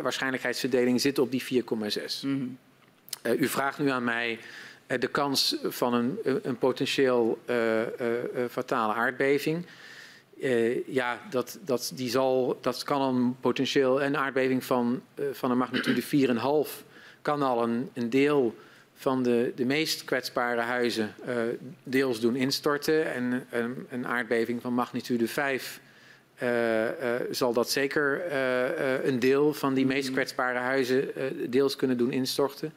waarschijnlijkheidsverdeling 0.03 1.01
zit 1.01 1.19
op 1.19 1.31
die 1.31 1.43
4,6. 1.43 1.49
Mm 1.51 1.69
-hmm. 2.21 2.59
uh, 3.23 3.41
u 3.41 3.49
vraagt 3.49 3.79
nu 3.79 3.91
aan 3.91 4.05
mij 4.05 4.39
de 4.87 5.09
kans 5.09 5.57
van 5.63 5.95
een, 5.95 6.19
een 6.43 6.59
potentieel 6.59 7.39
fatale 8.51 8.93
aardbeving. 8.93 9.67
Ja, 10.87 11.21
dat, 11.31 11.59
dat, 11.65 11.93
die 11.95 12.11
zal, 12.11 12.59
dat 12.61 12.83
kan 12.83 13.03
een 13.03 13.37
potentieel 13.41 14.03
een 14.03 14.17
aardbeving 14.17 14.65
van, 14.65 15.03
van 15.33 15.51
een 15.51 15.59
magnitude 15.59 16.03
4,5 16.03 16.85
kan 17.23 17.43
al 17.43 17.63
een, 17.63 17.91
een 17.93 18.11
deel 18.11 18.55
van 18.95 19.23
de, 19.23 19.53
de 19.57 19.65
meest 19.65 20.05
kwetsbare 20.05 20.61
huizen 20.61 21.15
deels 21.83 22.21
doen 22.21 22.37
instorten. 22.37 23.13
En 23.15 23.47
een, 23.51 23.87
een 23.91 24.07
aardbeving 24.07 24.63
van 24.63 24.75
magnitude 24.75 25.29
5 25.29 25.81
Uh, 26.43 26.85
uh, 26.85 26.91
zal 27.31 27.53
dat 27.53 27.71
zeker 27.71 28.33
een 29.07 29.19
deel 29.19 29.55
van 29.55 29.75
die 29.75 29.87
meest 29.87 30.11
kwetsbare 30.11 30.59
huizen 30.59 31.11
deels 31.51 31.77
kunnen 31.77 31.97
doen 31.97 32.13
instorten. 32.13 32.73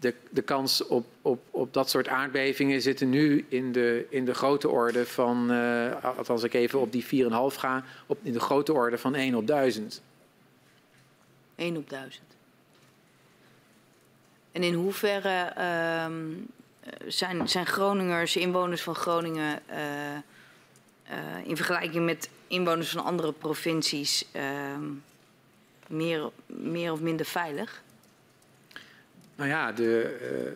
De, 0.00 0.14
de 0.30 0.42
kans 0.42 0.86
op, 0.86 1.06
op, 1.22 1.40
op 1.50 1.72
dat 1.72 1.90
soort 1.90 2.08
aardbevingen 2.08 2.82
zitten 2.82 3.10
nu 3.10 3.46
in 3.48 3.72
de, 3.72 4.06
in 4.10 4.24
de 4.24 4.34
grote 4.34 4.68
orde 4.68 5.06
van, 5.06 5.50
als 6.26 6.42
ik 6.42 6.54
even 6.54 6.80
op 6.80 6.92
die 6.92 7.04
4,5 7.04 7.08
ga, 7.56 7.84
op, 8.06 8.18
in 8.22 8.32
de 8.32 8.40
grote 8.40 8.72
orde 8.72 8.98
van 8.98 9.14
1 9.14 9.34
op 9.34 9.46
1000. 9.46 10.02
1 11.54 11.76
op 11.76 11.90
1000. 11.90 12.22
En 14.52 14.62
in 14.62 14.74
hoeverre 14.74 15.52
zijn, 17.06 17.48
zijn 17.48 17.66
Groningers, 17.66 18.36
inwoners 18.36 18.82
van 18.82 18.94
Groningen, 18.94 19.60
in 21.44 21.56
vergelijking 21.56 22.04
met 22.04 22.28
inwoners 22.48 22.90
van 22.90 23.04
andere 23.04 23.32
provincies 23.32 24.24
uh, 24.36 24.42
meer, 25.86 26.30
meer 26.46 26.92
of 26.92 27.00
minder 27.00 27.26
veilig? 27.26 27.82
Nou 29.38 29.50
ja, 29.50 29.72
de, 29.72 30.18
uh, 30.46 30.52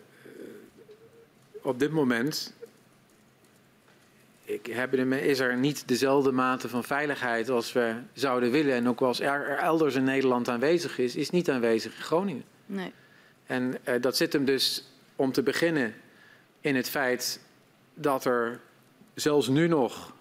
op 1.61 1.79
dit 1.79 1.91
moment 1.91 2.53
ik 4.45 4.65
heb, 4.65 4.93
is 4.93 5.39
er 5.39 5.57
niet 5.57 5.87
dezelfde 5.87 6.31
mate 6.31 6.69
van 6.69 6.83
veiligheid 6.83 7.49
als 7.49 7.73
we 7.73 7.95
zouden 8.13 8.51
willen. 8.51 8.73
En 8.73 8.87
ook 8.87 9.01
als 9.01 9.19
er, 9.19 9.47
er 9.47 9.57
elders 9.57 9.95
in 9.95 10.03
Nederland 10.03 10.49
aanwezig 10.49 10.97
is, 10.97 11.15
is 11.15 11.29
niet 11.29 11.49
aanwezig 11.49 11.95
in 11.95 12.01
Groningen. 12.01 12.43
Nee. 12.65 12.93
En 13.45 13.77
uh, 13.87 14.01
dat 14.01 14.17
zit 14.17 14.33
hem 14.33 14.45
dus 14.45 14.87
om 15.15 15.31
te 15.31 15.43
beginnen 15.43 15.93
in 16.61 16.75
het 16.75 16.89
feit 16.89 17.39
dat 17.93 18.25
er 18.25 18.59
zelfs 19.13 19.47
nu 19.47 19.67
nog 19.67 20.13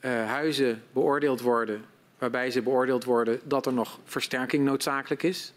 uh, 0.00 0.26
huizen 0.26 0.82
beoordeeld 0.92 1.40
worden, 1.40 1.84
waarbij 2.18 2.50
ze 2.50 2.62
beoordeeld 2.62 3.04
worden 3.04 3.40
dat 3.44 3.66
er 3.66 3.72
nog 3.72 3.98
versterking 4.04 4.64
noodzakelijk 4.64 5.22
is. 5.22 5.52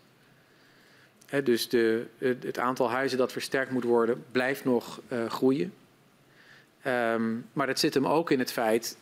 He, 1.30 1.44
dus 1.44 1.70
de, 1.70 2.06
het 2.18 2.60
aantal 2.60 2.90
huizen 2.90 3.18
dat 3.18 3.32
versterkt 3.32 3.72
moet 3.72 3.84
worden 3.84 4.24
blijft 4.32 4.66
nog 4.66 5.02
uh, 5.14 5.26
groeien. 5.30 5.74
Um, 6.88 7.46
maar 7.54 7.68
dat 7.68 7.80
zit 7.80 7.94
hem 7.94 8.08
ook 8.08 8.32
in 8.32 8.40
het 8.40 8.52
feit 8.52 8.98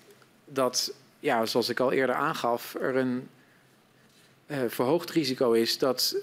dat, 0.46 0.94
ja, 1.20 1.46
zoals 1.46 1.70
ik 1.70 1.80
al 1.80 1.92
eerder 1.92 2.16
aangaf, 2.16 2.76
er 2.76 2.96
een 2.96 3.28
uh, 4.48 4.58
verhoogd 4.68 5.10
risico 5.10 5.52
is 5.52 5.78
dat 5.78 6.16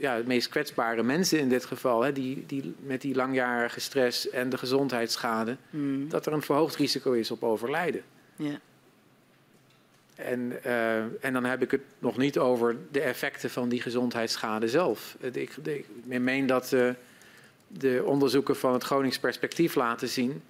ja, 0.00 0.16
de 0.16 0.26
meest 0.26 0.48
kwetsbare 0.48 1.02
mensen 1.02 1.38
in 1.38 1.48
dit 1.48 1.64
geval, 1.64 2.02
hè, 2.02 2.12
die, 2.12 2.44
die, 2.46 2.74
met 2.80 3.00
die 3.00 3.14
langjarige 3.14 3.80
stress 3.80 4.30
en 4.30 4.50
de 4.50 4.58
gezondheidsschade, 4.58 5.56
mm. 5.70 6.08
dat 6.08 6.26
er 6.26 6.32
een 6.32 6.42
verhoogd 6.42 6.76
risico 6.76 7.12
is 7.12 7.30
op 7.30 7.42
overlijden. 7.42 8.02
Ja. 8.36 8.60
En, 10.18 10.52
uh, 10.66 10.98
en 10.98 11.32
dan 11.32 11.44
heb 11.44 11.62
ik 11.62 11.70
het 11.70 11.80
nog 11.98 12.16
niet 12.16 12.38
over 12.38 12.76
de 12.90 13.00
effecten 13.00 13.50
van 13.50 13.68
die 13.68 13.82
gezondheidsschade 13.82 14.68
zelf. 14.68 15.16
Ik, 15.20 15.56
ik, 15.56 15.86
meen 16.06 16.46
dat 16.46 16.72
uh, 16.72 16.90
de 17.66 18.02
onderzoeken 18.04 18.56
van 18.56 18.72
het 18.72 18.84
Gronings 18.84 19.18
perspectief 19.18 19.74
laten 19.74 20.08
zien 20.08 20.42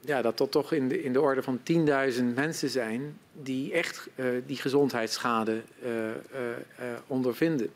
ja, 0.00 0.22
dat 0.22 0.38
dat 0.38 0.50
toch 0.50 0.72
in 0.72 0.88
de, 0.88 1.02
in 1.02 1.12
de 1.12 1.20
orde 1.20 1.42
van 1.42 1.60
10.000 1.72 2.24
mensen 2.34 2.68
zijn 2.68 3.18
die 3.32 3.72
echt 3.72 4.08
uh, 4.14 4.26
die 4.46 4.56
gezondheidsschade 4.56 5.62
ondervinden. 7.06 7.70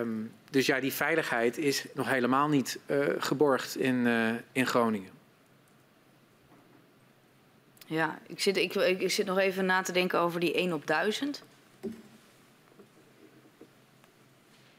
Um, 0.00 0.32
dus 0.50 0.66
ja, 0.66 0.80
die 0.80 0.92
veiligheid 0.92 1.58
is 1.58 1.84
nog 1.94 2.08
helemaal 2.08 2.48
niet 2.48 2.78
geborgd 3.18 3.76
in, 3.76 4.06
in 4.52 4.66
Groningen. 4.66 5.13
Ja, 7.94 8.18
ik 8.26 8.40
zit, 8.40 8.56
ik, 8.56 8.74
ik 8.74 9.10
zit 9.10 9.26
nog 9.26 9.38
even 9.38 9.66
na 9.66 9.82
te 9.82 9.92
denken 9.92 10.18
over 10.18 10.40
die 10.40 10.54
1 10.54 10.72
op 10.72 10.86
1000. 10.86 11.42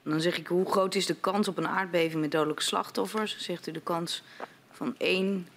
Dan 0.03 0.21
zeg 0.21 0.37
ik, 0.37 0.47
hoe 0.47 0.71
groot 0.71 0.95
is 0.95 1.05
de 1.05 1.15
kans 1.15 1.47
op 1.47 1.57
een 1.57 1.67
aardbeving 1.67 2.21
met 2.21 2.31
dodelijke 2.31 2.63
slachtoffers? 2.63 3.37
Zegt 3.39 3.67
u 3.67 3.71
de 3.71 3.81
kans 3.81 4.23
van 4.71 4.95
1 4.97 5.47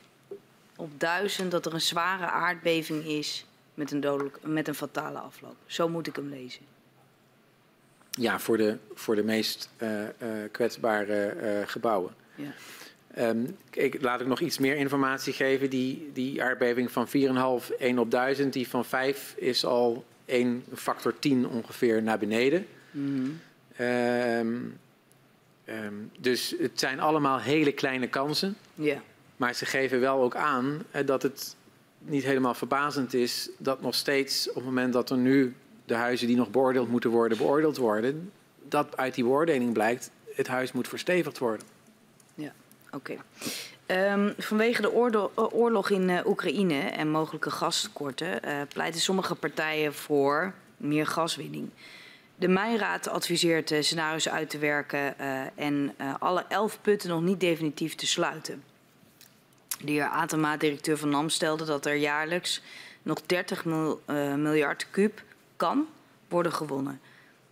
op 0.76 0.90
1000 1.00 1.50
dat 1.50 1.66
er 1.66 1.74
een 1.74 1.80
zware 1.80 2.26
aardbeving 2.26 3.04
is 3.04 3.46
met 3.74 3.90
een, 3.90 4.00
dodelijk, 4.00 4.38
met 4.42 4.68
een 4.68 4.74
fatale 4.74 5.18
afloop. 5.18 5.56
Zo 5.66 5.88
moet 5.88 6.06
ik 6.06 6.16
hem 6.16 6.28
lezen. 6.28 6.62
Ja, 8.10 8.38
voor 8.38 8.56
de, 8.56 8.78
voor 8.94 9.14
de 9.14 9.24
meest 9.24 9.70
uh, 9.78 10.02
uh, 10.02 10.08
kwetsbare 10.50 11.36
uh, 11.42 11.68
gebouwen. 11.68 12.14
Ja. 12.34 12.52
Um, 13.20 13.56
ik, 13.70 14.02
laat 14.02 14.20
ik 14.20 14.26
nog 14.26 14.40
iets 14.40 14.58
meer 14.58 14.76
informatie 14.76 15.32
geven. 15.32 15.70
Die, 15.70 16.10
die 16.12 16.42
aardbeving 16.42 16.90
van 16.90 17.06
4,5, 17.06 17.76
1 17.78 17.98
op 17.98 18.10
1000, 18.10 18.52
die 18.52 18.68
van 18.68 18.84
5 18.84 19.34
is 19.36 19.64
al 19.64 20.04
1 20.24 20.64
factor 20.74 21.18
10 21.18 21.48
ongeveer 21.48 22.02
naar 22.02 22.18
beneden. 22.18 22.66
Mm. 22.90 23.40
Um, 23.80 24.78
um, 25.68 26.10
dus 26.18 26.54
het 26.58 26.80
zijn 26.80 27.00
allemaal 27.00 27.40
hele 27.40 27.72
kleine 27.72 28.08
kansen. 28.08 28.56
Yeah. 28.74 28.98
Maar 29.36 29.54
ze 29.54 29.66
geven 29.66 30.00
wel 30.00 30.22
ook 30.22 30.34
aan 30.34 30.82
eh, 30.90 31.06
dat 31.06 31.22
het 31.22 31.56
niet 31.98 32.24
helemaal 32.24 32.54
verbazend 32.54 33.14
is 33.14 33.50
dat 33.56 33.80
nog 33.80 33.94
steeds 33.94 34.48
op 34.48 34.54
het 34.54 34.64
moment 34.64 34.92
dat 34.92 35.10
er 35.10 35.16
nu 35.16 35.54
de 35.84 35.94
huizen 35.94 36.26
die 36.26 36.36
nog 36.36 36.50
beoordeeld 36.50 36.88
moeten 36.88 37.10
worden, 37.10 37.38
beoordeeld 37.38 37.76
worden, 37.76 38.32
dat 38.68 38.96
uit 38.96 39.14
die 39.14 39.24
beoordeling 39.24 39.72
blijkt, 39.72 40.10
het 40.34 40.46
huis 40.46 40.72
moet 40.72 40.88
verstevigd 40.88 41.38
worden. 41.38 41.66
Oké. 42.90 43.18
Okay. 43.86 44.12
Um, 44.12 44.34
vanwege 44.38 44.82
de 44.82 44.92
oorlog 45.52 45.90
in 45.90 46.08
uh, 46.08 46.26
Oekraïne 46.26 46.80
en 46.80 47.10
mogelijke 47.10 47.50
gastekorten 47.50 48.48
uh, 48.48 48.60
pleiten 48.68 49.00
sommige 49.00 49.34
partijen 49.34 49.94
voor 49.94 50.52
meer 50.76 51.06
gaswinning. 51.06 51.70
De 52.36 52.48
Mijnraad 52.48 53.08
adviseert 53.08 53.70
uh, 53.70 53.82
scenario's 53.82 54.28
uit 54.28 54.50
te 54.50 54.58
werken 54.58 55.18
en 55.56 55.94
alle 56.18 56.44
elf 56.48 56.78
putten 56.80 57.08
nog 57.08 57.22
niet 57.22 57.40
definitief 57.40 57.94
te 57.94 58.06
sluiten. 58.06 58.64
De 59.80 59.92
heer 59.92 60.08
Atema, 60.08 60.56
directeur 60.56 60.98
van 60.98 61.08
NAM, 61.08 61.28
stelde 61.28 61.64
dat 61.64 61.86
er 61.86 61.94
jaarlijks 61.94 62.62
nog 63.02 63.22
30 63.26 63.64
mil, 63.64 64.02
miljard 64.36 64.86
kuub 64.90 65.22
kan 65.56 65.86
worden 66.28 66.52
gewonnen. 66.52 67.00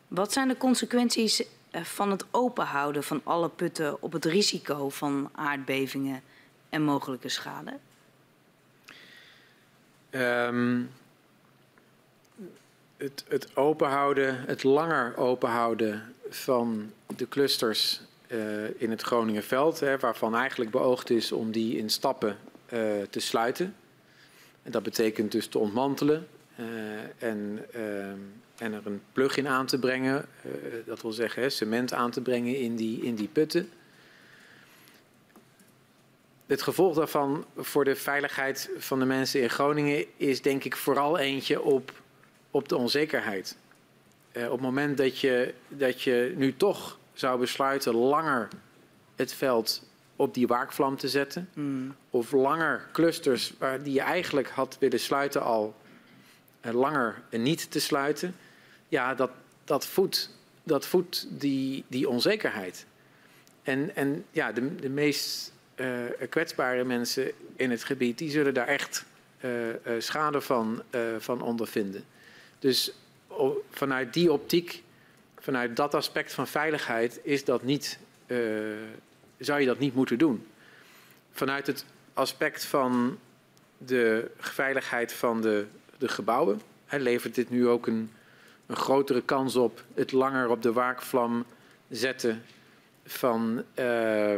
Wat 0.08 0.32
zijn 0.32 0.48
de 0.48 0.56
consequenties 0.56 1.40
eh, 1.40 1.47
van 1.84 2.10
het 2.10 2.24
openhouden 2.30 3.05
van 3.05 3.20
alle 3.24 3.48
putten 3.48 4.02
op 4.02 4.12
het 4.12 4.24
risico 4.24 4.88
van 4.88 5.30
aardbevingen 5.32 6.22
en 6.68 6.82
mogelijke 6.82 7.28
schade? 7.28 7.72
Um, 10.10 10.90
het, 12.96 13.24
het 13.28 13.56
openhouden, 13.56 14.40
het 14.46 14.62
langer 14.62 15.16
openhouden 15.16 16.14
van 16.28 16.92
de 17.16 17.28
clusters 17.28 18.00
uh, 18.28 18.80
in 18.80 18.90
het 18.90 19.02
Groningenveld, 19.02 19.80
hè, 19.80 19.98
waarvan 19.98 20.36
eigenlijk 20.36 20.70
beoogd 20.70 21.10
is 21.10 21.32
om 21.32 21.52
die 21.52 21.76
in 21.76 21.90
stappen 21.90 22.36
uh, 22.72 22.80
te 23.10 23.20
sluiten. 23.20 23.74
En 24.62 24.70
dat 24.70 24.82
betekent 24.82 25.32
dus 25.32 25.46
te 25.46 25.58
ontmantelen 25.58 26.28
en 27.18 27.64
ehm, 27.72 28.18
en 28.58 28.72
er 28.72 28.86
een 28.86 29.02
plug-in 29.12 29.48
aan 29.48 29.66
te 29.66 29.78
brengen, 29.78 30.26
uh, 30.46 30.52
dat 30.86 31.02
wil 31.02 31.12
zeggen 31.12 31.42
hè, 31.42 31.50
cement 31.50 31.92
aan 31.92 32.10
te 32.10 32.20
brengen 32.20 32.58
in 32.58 32.76
die, 32.76 33.02
in 33.02 33.14
die 33.14 33.28
putten. 33.28 33.70
Het 36.46 36.62
gevolg 36.62 36.94
daarvan 36.94 37.44
voor 37.56 37.84
de 37.84 37.96
veiligheid 37.96 38.70
van 38.78 38.98
de 38.98 39.04
mensen 39.04 39.42
in 39.42 39.50
Groningen 39.50 40.04
is 40.16 40.42
denk 40.42 40.64
ik 40.64 40.76
vooral 40.76 41.18
eentje 41.18 41.62
op, 41.62 41.92
op 42.50 42.68
de 42.68 42.76
onzekerheid. 42.76 43.56
Uh, 44.32 44.44
op 44.44 44.50
het 44.50 44.60
moment 44.60 44.96
dat 44.96 45.18
je, 45.18 45.54
dat 45.68 46.02
je 46.02 46.32
nu 46.36 46.56
toch 46.56 46.98
zou 47.12 47.38
besluiten 47.40 47.94
langer 47.94 48.48
het 49.16 49.34
veld 49.34 49.82
op 50.16 50.34
die 50.34 50.46
waakvlam 50.46 50.96
te 50.96 51.08
zetten, 51.08 51.48
mm. 51.54 51.94
of 52.10 52.32
langer 52.32 52.88
clusters 52.92 53.52
waar 53.58 53.82
die 53.82 53.92
je 53.92 54.00
eigenlijk 54.00 54.48
had 54.48 54.76
willen 54.80 55.00
sluiten 55.00 55.42
al, 55.42 55.74
uh, 56.66 56.72
langer 56.72 57.22
niet 57.30 57.70
te 57.70 57.80
sluiten, 57.80 58.34
ja, 58.89 59.15
dat, 59.15 59.31
dat 59.65 59.86
voedt, 59.86 60.31
dat 60.62 60.86
voedt 60.86 61.26
die, 61.31 61.84
die 61.89 62.08
onzekerheid. 62.08 62.86
En, 63.62 63.97
en 63.97 64.24
ja, 64.31 64.52
de, 64.52 64.76
de 64.76 64.89
meest 64.89 65.52
uh, 65.76 65.89
kwetsbare 66.28 66.84
mensen 66.84 67.32
in 67.56 67.70
het 67.70 67.84
gebied, 67.84 68.18
die 68.18 68.31
zullen 68.31 68.55
daar 68.55 68.66
echt 68.66 69.05
uh, 69.40 69.68
uh, 69.68 69.74
schade 69.98 70.40
van, 70.40 70.82
van 71.18 71.42
ondervinden. 71.42 72.05
Dus 72.58 72.92
vanuit 73.70 74.12
die 74.12 74.32
optiek, 74.32 74.82
vanuit 75.39 75.76
dat 75.76 75.94
aspect 75.94 76.32
van 76.32 76.47
veiligheid, 76.47 77.20
is 77.23 77.44
dat 77.44 77.62
niet, 77.62 77.98
zou 79.39 79.60
je 79.60 79.66
dat 79.66 79.78
niet 79.78 79.94
moeten 79.94 80.18
doen. 80.18 80.47
Vanuit 81.32 81.66
het 81.66 81.84
aspect 82.15 82.65
van 82.65 83.18
de 83.78 84.31
veiligheid 84.39 85.12
van 85.12 85.42
de, 85.42 85.66
de 85.98 86.08
gebouwen, 86.08 86.60
hè, 86.86 86.98
levert 86.98 87.34
dit 87.34 87.50
nu 87.50 87.68
ook 87.68 87.86
een 87.86 88.10
een 88.66 88.76
grotere 88.76 89.22
kans 89.22 89.56
op 89.56 89.82
het 89.94 90.12
langer 90.12 90.48
op 90.48 90.62
de 90.62 90.72
waakvlam 90.72 91.44
zetten 91.88 92.42
van, 93.04 93.62
uh, 93.78 94.32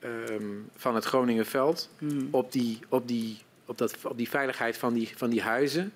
um, 0.00 0.70
van 0.76 0.94
het 0.94 1.04
Groningenveld. 1.04 1.90
Hmm. 1.98 2.28
Op, 2.30 2.52
die, 2.52 2.78
op, 2.88 3.08
die, 3.08 3.38
op, 3.66 3.78
dat, 3.78 3.96
op 4.02 4.16
die 4.16 4.28
veiligheid 4.28 4.76
van 4.76 4.94
die, 4.94 5.12
van 5.16 5.30
die 5.30 5.42
huizen. 5.42 5.92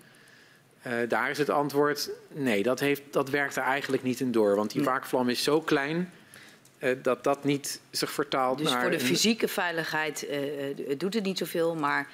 Uh, 0.86 0.92
daar 1.08 1.30
is 1.30 1.38
het 1.38 1.50
antwoord 1.50 2.10
nee, 2.28 2.62
dat, 2.62 2.80
heeft, 2.80 3.02
dat 3.10 3.30
werkt 3.30 3.56
er 3.56 3.62
eigenlijk 3.62 4.02
niet 4.02 4.20
in 4.20 4.32
door. 4.32 4.56
Want 4.56 4.70
die 4.70 4.84
waakvlam 4.84 5.28
is 5.28 5.42
zo 5.42 5.60
klein 5.60 6.12
uh, 6.78 6.97
dat 7.02 7.24
dat 7.24 7.44
niet 7.44 7.80
zich 7.90 8.10
vertaalt 8.10 8.58
dus 8.58 8.70
naar... 8.70 8.90
Dus 8.90 8.90
voor 8.90 8.98
de 8.98 9.14
fysieke 9.14 9.48
veiligheid 9.48 10.26
uh, 10.30 10.98
doet 10.98 11.14
het 11.14 11.24
niet 11.24 11.38
zoveel, 11.38 11.74
maar 11.74 12.08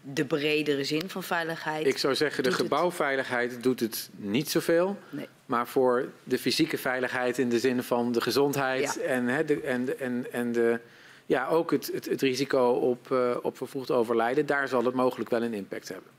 de 0.00 0.24
bredere 0.24 0.84
zin 0.84 1.08
van 1.08 1.22
veiligheid. 1.22 1.86
Ik 1.86 1.98
zou 1.98 2.14
zeggen, 2.14 2.44
de 2.44 2.52
gebouwveiligheid 2.52 3.52
het... 3.52 3.62
doet 3.62 3.80
het 3.80 4.10
niet 4.16 4.50
zoveel. 4.50 4.98
Nee. 5.10 5.28
Maar 5.46 5.66
voor 5.66 6.08
de 6.24 6.38
fysieke 6.38 6.78
veiligheid 6.78 7.38
in 7.38 7.48
de 7.48 7.58
zin 7.58 7.82
van 7.82 8.12
de 8.12 8.20
gezondheid 8.20 8.94
ja. 8.94 9.02
en, 9.02 9.26
hè, 9.26 9.44
de, 9.44 9.60
en, 9.60 9.98
en, 9.98 10.32
en 10.32 10.52
de, 10.52 10.80
ja, 11.26 11.46
ook 11.46 11.70
het, 11.70 11.90
het, 11.92 12.04
het 12.04 12.22
risico 12.22 12.68
op, 12.68 13.10
uh, 13.10 13.36
op 13.42 13.56
vervroegd 13.56 13.90
overlijden, 13.90 14.46
daar 14.46 14.68
zal 14.68 14.84
het 14.84 14.94
mogelijk 14.94 15.30
wel 15.30 15.42
een 15.42 15.54
impact 15.54 15.88
hebben. 15.88 16.10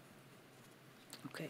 Oké. 1.27 1.49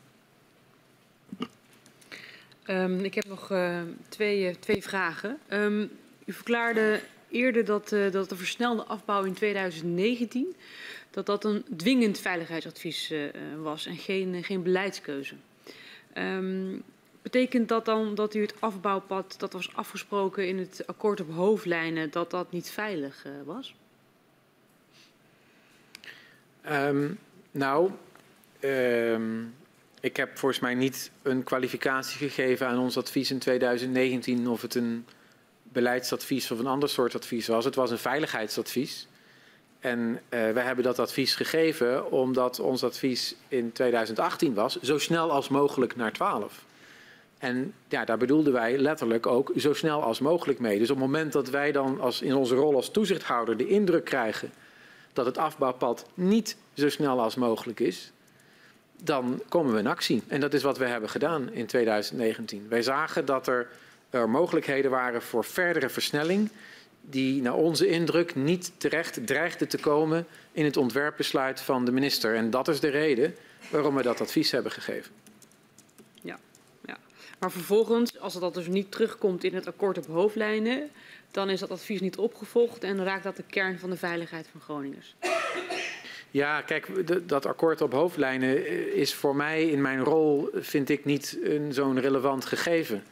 Okay. 2.64 2.84
Um, 2.84 3.04
ik 3.04 3.14
heb 3.14 3.26
nog 3.26 3.52
uh, 3.52 3.82
twee, 4.10 4.50
uh, 4.50 4.56
twee 4.60 4.84
vragen. 4.84 5.38
Um, 5.50 5.92
u 6.26 6.34
verklaarde 6.34 7.00
eerder 7.30 7.66
dat, 7.66 7.90
dat 8.12 8.30
de 8.30 8.36
versnelde 8.36 8.84
afbouw 8.84 9.24
in 9.24 9.34
2019 9.34 10.56
dat 11.18 11.26
dat 11.26 11.44
een 11.44 11.66
dwingend 11.76 12.20
veiligheidsadvies 12.20 13.12
uh, 13.12 13.30
was 13.62 13.86
en 13.86 13.98
geen, 13.98 14.34
uh, 14.34 14.44
geen 14.44 14.64
beleidskeuze. 14.64 15.36
Um, 16.18 16.84
betekent 17.22 17.68
dat 17.68 17.86
dan 17.86 18.16
dat 18.16 18.36
u 18.36 18.42
het 18.42 18.62
afbouwpad 18.62 19.36
dat 19.38 19.54
was 19.54 19.76
afgesproken 19.76 20.48
in 20.48 20.58
het 20.58 20.84
akkoord 20.88 21.20
op 21.22 21.32
hoofdlijnen, 21.32 22.12
dat 22.12 22.32
dat 22.32 22.52
niet 22.52 22.70
veilig 22.70 23.26
was? 23.46 23.76
Um, 26.70 27.20
nou, 27.52 27.92
um, 28.60 29.54
ik 30.00 30.18
heb 30.18 30.38
volgens 30.38 30.62
mij 30.62 30.76
niet 30.76 31.12
een 31.22 31.44
kwalificatie 31.44 32.18
gegeven 32.18 32.68
aan 32.68 32.80
ons 32.80 32.98
advies 32.98 33.32
in 33.32 33.40
2019 33.40 34.48
of 34.48 34.62
het 34.62 34.76
een 34.76 35.06
beleidsadvies 35.64 36.52
of 36.52 36.60
een 36.60 36.68
ander 36.68 36.90
soort 36.90 37.16
advies 37.16 37.48
was. 37.48 37.66
Het 37.66 37.76
was 37.76 37.92
een 37.92 37.98
veiligheidsadvies. 37.98 39.08
En 39.80 40.00
uh, 40.00 40.20
wij 40.30 40.64
hebben 40.64 40.84
dat 40.84 41.00
advies 41.00 41.36
gegeven 41.36 42.12
omdat 42.12 42.60
ons 42.60 42.84
advies 42.84 43.36
in 43.48 43.72
2018 43.72 44.54
was 44.54 44.80
zo 44.82 44.98
snel 44.98 45.32
als 45.32 45.50
mogelijk 45.50 45.96
naar 45.96 46.12
12. 46.12 46.66
En 47.38 47.74
ja, 47.88 48.06
daar 48.06 48.18
bedoelden 48.18 48.54
wij 48.54 48.78
letterlijk 48.78 49.26
ook 49.26 49.52
zo 49.58 49.74
snel 49.74 50.04
als 50.04 50.20
mogelijk 50.20 50.60
mee. 50.60 50.80
Dus 50.80 50.90
op 50.90 50.98
het 50.98 51.06
moment 51.06 51.34
dat 51.34 51.50
wij 51.50 51.72
dan 51.72 52.00
als, 52.00 52.22
in 52.22 52.36
onze 52.36 52.56
rol 52.56 52.76
als 52.76 52.90
toezichthouder 52.90 53.58
de 53.58 53.68
indruk 53.68 54.06
krijgen 54.06 54.52
dat 55.14 55.26
het 55.26 55.38
afbouwpad 55.38 56.06
niet 56.14 56.58
zo 56.74 56.90
snel 56.90 57.22
als 57.22 57.36
mogelijk 57.36 57.80
is, 57.80 58.12
dan 59.02 59.42
komen 59.50 59.74
we 59.74 59.80
in 59.80 59.88
actie. 59.88 60.24
En 60.28 60.40
dat 60.40 60.54
is 60.54 60.64
wat 60.64 60.78
we 60.78 60.86
hebben 60.86 61.10
gedaan 61.10 61.52
in 61.52 61.66
2019. 61.66 62.66
Wij 62.70 62.82
zagen 62.82 63.26
dat 63.26 63.48
er, 63.48 63.68
er 64.10 64.30
mogelijkheden 64.30 64.92
waren 64.92 65.22
voor 65.22 65.44
verdere 65.44 65.90
versnelling, 65.90 66.50
die 67.10 67.42
naar 67.42 67.56
onze 67.56 67.88
indruk 67.88 68.36
niet 68.36 68.72
terecht 68.78 69.28
dreigden 69.28 69.68
te 69.68 69.78
komen 69.78 70.28
in 70.52 70.66
het 70.66 70.78
ontwerpbesluit 70.78 71.62
van 71.62 71.86
de 71.86 71.92
minister. 71.92 72.36
En 72.36 72.50
dat 72.50 72.68
is 72.68 72.80
de 72.80 72.90
reden 72.90 73.36
waarom 73.70 73.96
we 73.96 74.02
dat 74.02 74.22
advies 74.22 74.52
hebben 74.52 74.72
gegeven. 74.72 75.12
Ja, 76.22 76.40
ja. 76.86 76.98
Maar 77.40 77.52
vervolgens, 77.52 78.20
als 78.20 78.40
dat 78.40 78.54
dus 78.54 78.68
niet 78.68 78.92
terugkomt 78.92 79.44
in 79.44 79.56
het 79.56 79.68
akkoord 79.68 79.98
op 79.98 80.06
hoofdlijnen, 80.06 80.90
dan 81.32 81.50
is 81.50 81.60
dat 81.60 81.72
advies 81.72 82.02
niet 82.02 82.18
opgevolgd 82.18 82.84
en 82.84 83.04
raakt 83.04 83.24
dat 83.24 83.36
de 83.36 83.44
kern 83.50 83.80
van 83.80 83.90
de 83.90 83.98
veiligheid 83.98 84.48
van 84.52 84.62
Groningers. 84.62 85.16
Ja, 86.32 86.62
kijk, 86.62 86.88
dat 87.28 87.46
akkoord 87.46 87.82
op 87.82 87.92
hoofdlijnen 87.92 88.68
is 88.96 89.14
voor 89.14 89.36
mij 89.36 89.66
in 89.66 89.82
mijn 89.82 90.04
rol, 90.04 90.50
vind 90.54 90.90
ik, 90.90 91.06
niet 91.06 91.40
zo'n 91.70 92.00
relevant 92.00 92.46
gegeven. 92.46 93.04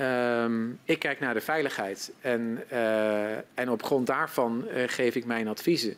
Um, 0.00 0.78
ik 0.84 0.98
kijk 0.98 1.20
naar 1.20 1.34
de 1.34 1.40
veiligheid 1.40 2.12
en, 2.20 2.64
uh, 2.72 3.36
en 3.36 3.70
op 3.70 3.82
grond 3.82 4.06
daarvan 4.06 4.68
uh, 4.74 4.82
geef 4.86 5.14
ik 5.14 5.24
mijn 5.24 5.48
adviezen. 5.48 5.96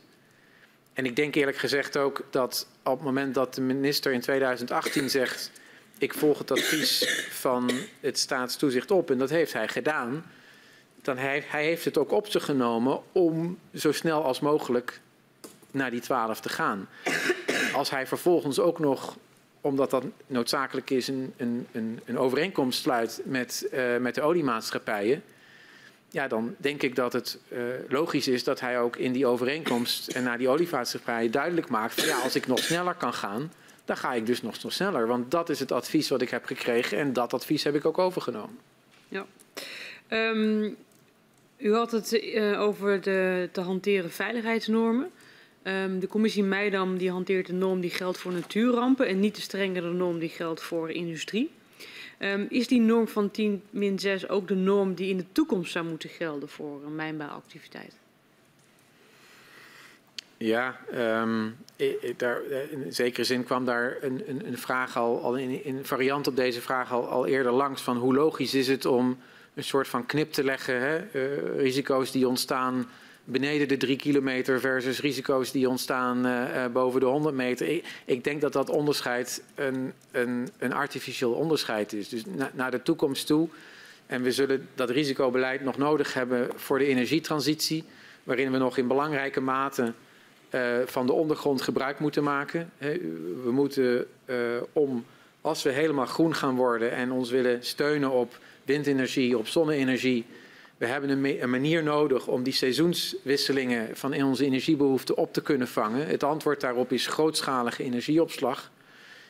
En 0.93 1.05
ik 1.05 1.15
denk 1.15 1.35
eerlijk 1.35 1.57
gezegd 1.57 1.97
ook 1.97 2.23
dat 2.29 2.67
op 2.83 2.95
het 2.95 3.03
moment 3.03 3.33
dat 3.33 3.55
de 3.55 3.61
minister 3.61 4.11
in 4.11 4.21
2018 4.21 5.09
zegt: 5.09 5.51
Ik 5.97 6.13
volg 6.13 6.37
het 6.37 6.51
advies 6.51 7.25
van 7.29 7.71
het 7.99 8.19
staatstoezicht 8.19 8.91
op, 8.91 9.11
en 9.11 9.17
dat 9.17 9.29
heeft 9.29 9.53
hij 9.53 9.67
gedaan, 9.67 10.25
dan 11.01 11.17
hij, 11.17 11.43
hij 11.47 11.63
heeft 11.63 11.85
het 11.85 11.97
ook 11.97 12.11
op 12.11 12.27
zich 12.27 12.45
genomen 12.45 13.01
om 13.11 13.59
zo 13.73 13.91
snel 13.91 14.23
als 14.23 14.39
mogelijk 14.39 14.99
naar 15.71 15.91
die 15.91 16.01
12 16.01 16.39
te 16.39 16.49
gaan. 16.49 16.89
Als 17.73 17.89
hij 17.89 18.07
vervolgens 18.07 18.59
ook 18.59 18.79
nog, 18.79 19.17
omdat 19.61 19.89
dat 19.89 20.03
noodzakelijk 20.27 20.89
is, 20.89 21.07
een, 21.07 21.33
een, 21.37 21.99
een 22.05 22.17
overeenkomst 22.17 22.81
sluit 22.81 23.21
met, 23.25 23.69
uh, 23.73 23.97
met 23.97 24.15
de 24.15 24.21
oliemaatschappijen. 24.21 25.23
Ja, 26.09 26.27
dan 26.27 26.55
denk 26.57 26.81
ik 26.81 26.95
dat 26.95 27.13
het 27.13 27.39
uh, 27.49 27.59
logisch 27.89 28.27
is 28.27 28.43
dat 28.43 28.59
hij 28.59 28.79
ook 28.79 28.95
in 28.95 29.11
die 29.11 29.25
overeenkomst 29.25 30.07
en 30.07 30.23
naar 30.23 30.37
die 30.37 30.49
oliemaatschappijen 30.49 31.31
duidelijk 31.31 31.69
maakt: 31.69 31.93
van 31.93 32.07
ja, 32.07 32.19
als 32.19 32.35
ik 32.35 32.47
nog 32.47 32.59
sneller 32.59 32.95
kan 32.95 33.13
gaan, 33.13 33.51
dan 33.85 33.97
ga 33.97 34.13
ik 34.13 34.25
dus 34.25 34.41
nog, 34.41 34.55
sneller. 34.67 35.07
Want 35.07 35.31
dat 35.31 35.49
is 35.49 35.59
het 35.59 35.71
advies 35.71 36.09
wat 36.09 36.21
ik 36.21 36.29
heb 36.29 36.45
gekregen 36.45 36.97
en 36.97 37.13
dat 37.13 37.33
advies 37.33 37.63
heb 37.63 37.75
ik 37.75 37.85
ook 37.85 37.97
overgenomen. 37.97 38.57
Ja. 39.07 39.25
Um, 40.09 40.75
u 41.57 41.73
had 41.73 41.91
het 41.91 42.13
uh, 42.13 42.61
over 42.61 43.01
de 43.01 43.49
te 43.51 43.61
hanteren 43.61 44.11
veiligheidsnormen. 44.11 45.11
Um, 45.63 45.99
de 45.99 46.07
commissie 46.07 46.43
Meidam 46.43 46.97
die 46.97 47.11
hanteert 47.11 47.45
de 47.45 47.53
norm 47.53 47.81
die 47.81 47.89
geldt 47.89 48.17
voor 48.17 48.31
natuurrampen 48.31 49.07
en 49.07 49.19
niet 49.19 49.35
de 49.35 49.41
strengere 49.41 49.93
norm 49.93 50.19
die 50.19 50.29
geldt 50.29 50.61
voor 50.61 50.91
industrie. 50.91 51.51
Um, 52.19 52.45
is 52.49 52.67
die 52.67 52.81
norm 52.81 53.07
van 53.07 53.31
10 53.31 53.63
min 53.69 53.99
6 53.99 54.29
ook 54.29 54.47
de 54.47 54.55
norm 54.55 54.93
die 54.93 55.09
in 55.09 55.17
de 55.17 55.25
toekomst 55.31 55.71
zou 55.71 55.85
moeten 55.85 56.09
gelden 56.09 56.49
voor 56.49 56.81
een 56.85 56.95
mijnbouwactiviteit? 56.95 57.93
Ja, 60.37 60.79
um, 60.93 61.55
daar, 62.17 62.41
in 62.71 62.93
zekere 62.93 63.23
zin 63.23 63.43
kwam 63.43 63.65
daar 63.65 63.97
een, 64.01 64.23
een, 64.27 64.47
een 64.47 64.57
vraag 64.57 64.97
al, 64.97 65.21
al 65.23 65.37
in, 65.37 65.63
in, 65.63 65.85
variant 65.85 66.27
op 66.27 66.35
deze 66.35 66.61
vraag 66.61 66.91
al, 66.91 67.07
al 67.07 67.25
eerder 67.25 67.51
langs 67.51 67.81
van 67.81 67.97
hoe 67.97 68.13
logisch 68.13 68.53
is 68.53 68.67
het 68.67 68.85
om 68.85 69.19
een 69.53 69.63
soort 69.63 69.87
van 69.87 70.05
knip 70.05 70.31
te 70.31 70.43
leggen, 70.43 70.79
hè? 70.79 70.97
Uh, 71.13 71.59
risico's 71.59 72.11
die 72.11 72.27
ontstaan 72.27 72.89
beneden 73.23 73.67
de 73.67 73.77
drie 73.77 73.95
kilometer 73.95 74.59
versus 74.59 74.99
risico's 74.99 75.51
die 75.51 75.69
ontstaan 75.69 76.25
uh, 76.25 76.65
boven 76.73 76.99
de 76.99 77.05
100 77.05 77.35
meter. 77.35 77.81
Ik, 78.05 78.23
denk 78.23 78.41
dat 78.41 78.53
dat 78.53 78.69
onderscheid 78.69 79.43
een, 79.55 79.93
een, 80.11 80.49
een 80.57 80.73
artificieel 80.73 81.31
onderscheid 81.31 81.93
is. 81.93 82.09
Dus 82.09 82.25
na, 82.25 82.51
naar 82.53 82.71
de 82.71 82.81
toekomst 82.81 83.27
toe. 83.27 83.47
En 84.05 84.21
we 84.21 84.31
zullen 84.31 84.67
dat 84.75 84.89
risicobeleid 84.89 85.63
nog 85.63 85.77
nodig 85.77 86.13
hebben 86.13 86.49
voor 86.55 86.79
de 86.79 86.85
energietransitie, 86.85 87.83
waarin 88.23 88.51
we 88.51 88.57
nog 88.57 88.77
in 88.77 88.87
belangrijke 88.87 89.41
mate 89.41 89.93
uh, 90.51 90.77
van 90.85 91.05
de 91.05 91.13
ondergrond 91.13 91.61
gebruik 91.61 91.99
moeten 91.99 92.23
maken. 92.23 92.71
We 93.43 93.51
moeten 93.51 94.07
om, 94.73 95.05
als 95.41 95.63
we 95.63 95.69
helemaal 95.69 96.05
groen 96.05 96.35
gaan 96.35 96.55
worden 96.55 96.91
en 96.91 97.11
ons 97.11 97.29
willen 97.29 97.65
steunen 97.65 98.11
op 98.11 98.39
windenergie, 98.65 99.37
op 99.37 99.47
zonne-energie, 99.47 100.25
we 100.81 100.87
hebben 100.87 101.09
een, 101.09 101.49
manier 101.49 101.83
nodig 101.83 102.27
om 102.27 102.43
die 102.43 102.53
seizoenswisselingen 102.53 103.97
van 103.97 104.13
in 104.13 104.25
onze 104.25 104.45
energiebehoeften 104.45 105.17
op 105.17 105.33
te 105.33 105.41
kunnen 105.41 105.67
vangen. 105.67 106.07
Het 106.07 106.23
antwoord 106.23 106.61
daarop 106.61 106.91
is 106.91 107.07
grootschalige 107.07 107.83
energieopslag. 107.83 108.71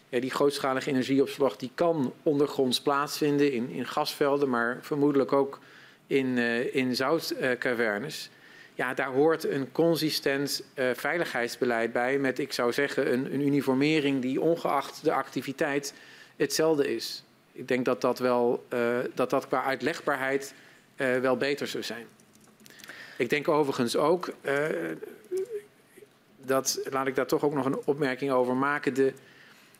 Ja, 0.10 0.20
die 0.20 0.32
grootschalige 0.32 0.90
energieopslag 0.90 1.56
die 1.56 1.72
kan 1.76 2.14
ondergronds 2.24 2.82
plaatsvinden 2.82 3.52
in, 3.52 3.70
in 3.70 3.88
gasvelden, 3.88 4.50
maar 4.50 4.80
vermoedelijk 4.82 5.34
ook 5.34 5.60
in, 6.08 6.38
uh, 6.38 6.76
in 6.76 6.96
zoutcavernes. 6.96 8.30
Uh, 8.32 8.76
ja, 8.76 8.94
daar 8.94 9.12
hoort 9.12 9.44
een 9.44 9.72
consistent 9.72 10.64
uh, 10.76 10.90
veiligheidsbeleid 10.94 11.92
bij 11.92 12.18
met, 12.18 12.40
ik 12.40 12.54
zou 12.54 12.74
zeggen, 12.74 13.14
een, 13.14 13.34
een 13.34 13.42
uniformering 13.42 14.22
die 14.22 14.42
ongeacht 14.42 15.04
de 15.04 15.14
activiteit 15.14 15.94
hetzelfde 16.36 16.96
is. 16.96 17.24
Ik 17.52 17.68
denk 17.68 17.86
dat 17.86 18.02
dat 18.02 18.20
wel, 18.20 18.66
uh, 18.74 18.98
dat, 19.14 19.30
dat 19.30 19.48
qua 19.48 19.64
uitlegbaarheid 19.64 20.54
uh, 21.02 21.20
wel 21.20 21.38
beter 21.38 21.68
zou 21.68 21.84
zijn. 21.84 22.06
Ik 23.18 23.30
denk 23.30 23.48
overigens 23.48 23.96
ook, 23.96 24.34
uh, 24.42 24.66
dat, 26.38 26.80
laat 26.90 27.08
ik 27.08 27.16
daar 27.16 27.26
toch 27.26 27.44
ook 27.44 27.54
nog 27.54 27.66
een 27.66 27.86
opmerking 27.86 28.32
over 28.32 28.56
maken. 28.56 28.94
De, 28.94 29.14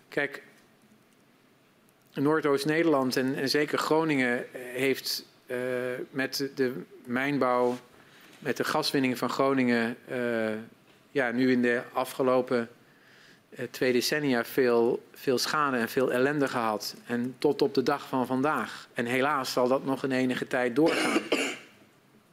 kijk, 0.10 0.44
Noordoost-Nederland 2.14 3.16
en, 3.16 3.50
zeker 3.50 3.78
Groningen 3.78 4.46
heeft 4.52 5.26
uh, 5.48 5.58
met 6.10 6.50
de 6.56 6.74
mijnbouw, 7.04 7.78
met 8.40 8.58
de 8.58 8.64
gaswinning 8.64 9.18
van 9.18 9.30
Groningen, 9.30 9.98
ja, 11.12 11.32
nu 11.32 11.52
in 11.52 11.62
de 11.62 11.82
afgelopen 11.94 12.70
twee 13.72 13.92
decennia 13.92 14.46
veel, 14.46 15.04
veel 15.14 15.38
schade 15.38 15.78
en 15.78 15.90
veel 15.90 16.12
ellende 16.12 16.48
gehad. 16.48 16.96
En 17.06 17.36
tot 17.38 17.62
op 17.62 17.74
de 17.74 17.84
dag 17.84 18.08
van 18.08 18.26
vandaag. 18.26 18.88
En 18.94 19.06
helaas 19.06 19.52
zal 19.52 19.68
dat 19.68 19.86
nog 19.86 20.04
een 20.04 20.12
enige 20.12 20.48
tijd 20.48 20.76
doorgaan. 20.76 21.20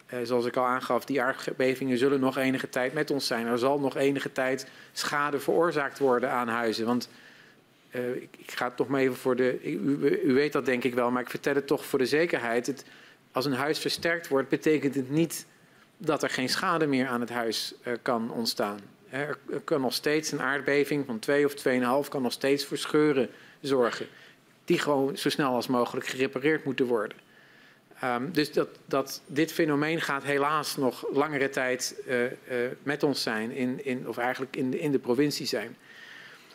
Eh, 0.09 0.19
zoals 0.23 0.45
ik 0.45 0.57
al 0.57 0.67
aangaf, 0.67 1.05
die 1.05 1.23
aardbevingen 1.23 1.99
zullen 1.99 2.21
nog 2.21 2.37
enige 2.37 2.69
tijd 2.69 2.93
met 2.93 3.11
ons 3.11 3.27
zijn. 3.27 3.47
Er 3.47 3.59
zal 3.59 3.79
nog 3.79 3.97
enige 3.97 4.33
tijd 4.33 4.67
schade 4.93 5.41
veroorzaakt 5.41 5.99
worden 5.99 6.31
aan 6.31 6.49
huizen. 6.49 6.87
Want 6.87 7.09
uh, 7.91 8.15
ik, 8.15 8.31
ga 8.47 8.65
het 8.65 8.77
toch 8.77 8.89
maar 8.89 9.01
even 9.01 9.17
voor 9.17 9.37
de. 9.37 9.59
U, 9.65 9.99
u, 10.25 10.33
weet 10.33 10.53
dat 10.53 10.65
denk 10.65 10.85
ik 10.85 10.95
wel, 10.95 11.11
maar 11.11 11.23
ik 11.23 11.31
vertel 11.31 11.55
het 11.55 11.67
toch 11.67 11.85
voor 11.85 11.99
de 11.99 12.07
zekerheid. 12.07 12.67
Het, 12.67 12.85
als 13.33 13.45
een 13.45 13.53
huis 13.53 13.79
versterkt 13.79 14.29
wordt, 14.29 14.49
betekent 14.49 14.95
het 14.95 15.11
niet 15.11 15.47
dat 15.97 16.23
er 16.23 16.31
geen 16.31 16.49
schade 16.49 16.87
meer 16.87 17.07
aan 17.07 17.21
het 17.21 17.31
huis 17.31 17.75
kan 18.03 18.31
ontstaan. 18.31 18.79
Er 19.11 19.39
kan 19.65 19.81
nog 19.81 19.93
steeds 19.95 20.33
een 20.33 20.41
aardbeving 20.41 21.07
van 21.07 21.19
2 21.19 21.45
of 21.45 21.55
2,5 22.05 22.09
kan 22.09 22.23
nog 22.23 22.33
steeds 22.33 22.65
voor 22.65 22.77
scheuren 22.77 23.29
zorgen. 23.61 24.07
Die 24.65 24.79
gewoon 24.79 25.17
zo 25.17 25.29
snel 25.29 25.55
als 25.55 25.67
mogelijk 25.67 26.07
gerepareerd 26.07 26.65
moeten 26.65 26.87
worden. 26.87 27.17
Um, 28.05 28.33
dus 28.33 28.53
dat, 28.53 28.69
dat, 28.87 29.23
dit 29.27 29.53
fenomeen 29.53 30.01
gaat 30.01 30.23
helaas 30.23 30.77
nog 30.77 31.07
langere 31.13 31.49
tijd 31.49 32.03
uh, 32.07 32.25
uh, 32.25 32.31
met 32.83 33.03
ons 33.03 33.23
zijn, 33.23 33.51
in, 33.51 33.85
in, 33.85 34.09
of 34.09 34.17
eigenlijk 34.17 34.57
in 34.57 34.71
de, 34.71 34.81
in 34.81 34.93
de 34.93 34.99
provincie 34.99 35.47
zijn. 35.47 35.77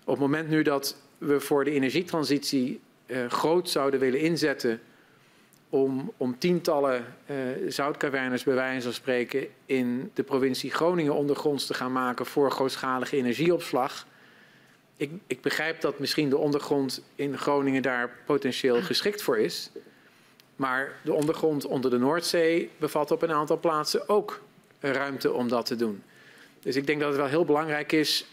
Op 0.04 0.14
het 0.14 0.20
moment 0.20 0.50
nu 0.50 0.62
dat 0.62 0.96
we 1.18 1.40
voor 1.40 1.64
de 1.64 1.72
energietransitie 1.72 2.80
uh, 3.06 3.30
groot 3.30 3.70
zouden 3.70 4.00
willen 4.00 4.20
inzetten 4.20 4.82
om, 5.74 6.12
om 6.18 6.38
tientallen 6.38 7.06
uh, 7.26 7.38
zoutcavernes 7.68 8.44
bij 8.44 8.54
wijze 8.54 8.82
van 8.82 8.94
spreken 8.94 9.48
in 9.66 10.12
de 10.14 10.24
provincie 10.24 10.72
Groningen 10.72 11.14
ondergronds 11.14 11.66
te 11.66 11.74
gaan 11.74 11.92
maken 11.92 12.26
voor 12.26 12.52
grootschalige 12.52 13.18
energieopslag. 13.18 14.08
Ik, 14.98 15.12
ik 15.28 15.42
begrijp 15.42 15.82
dat 15.82 16.00
misschien 16.00 16.30
de 16.30 16.38
ondergrond 16.38 17.04
in 17.16 17.38
Groningen 17.38 17.82
daar 17.82 18.10
potentieel 18.26 18.82
geschikt 18.82 19.22
voor 19.22 19.38
is. 19.38 19.70
Maar 20.56 20.92
de 21.04 21.14
ondergrond 21.14 21.66
onder 21.66 21.92
de 21.92 21.98
Noordzee 21.98 22.70
bevat 22.78 23.12
op 23.12 23.22
een 23.22 23.32
aantal 23.32 23.60
plaatsen 23.60 24.10
ook 24.10 24.42
ruimte 24.80 25.32
om 25.32 25.48
dat 25.48 25.66
te 25.66 25.76
doen. 25.76 26.04
Dus 26.60 26.76
ik 26.76 26.88
denk 26.88 27.00
dat 27.00 27.10
het 27.10 27.18
wel 27.18 27.28
heel 27.28 27.46
belangrijk 27.46 27.92
is, 27.92 28.26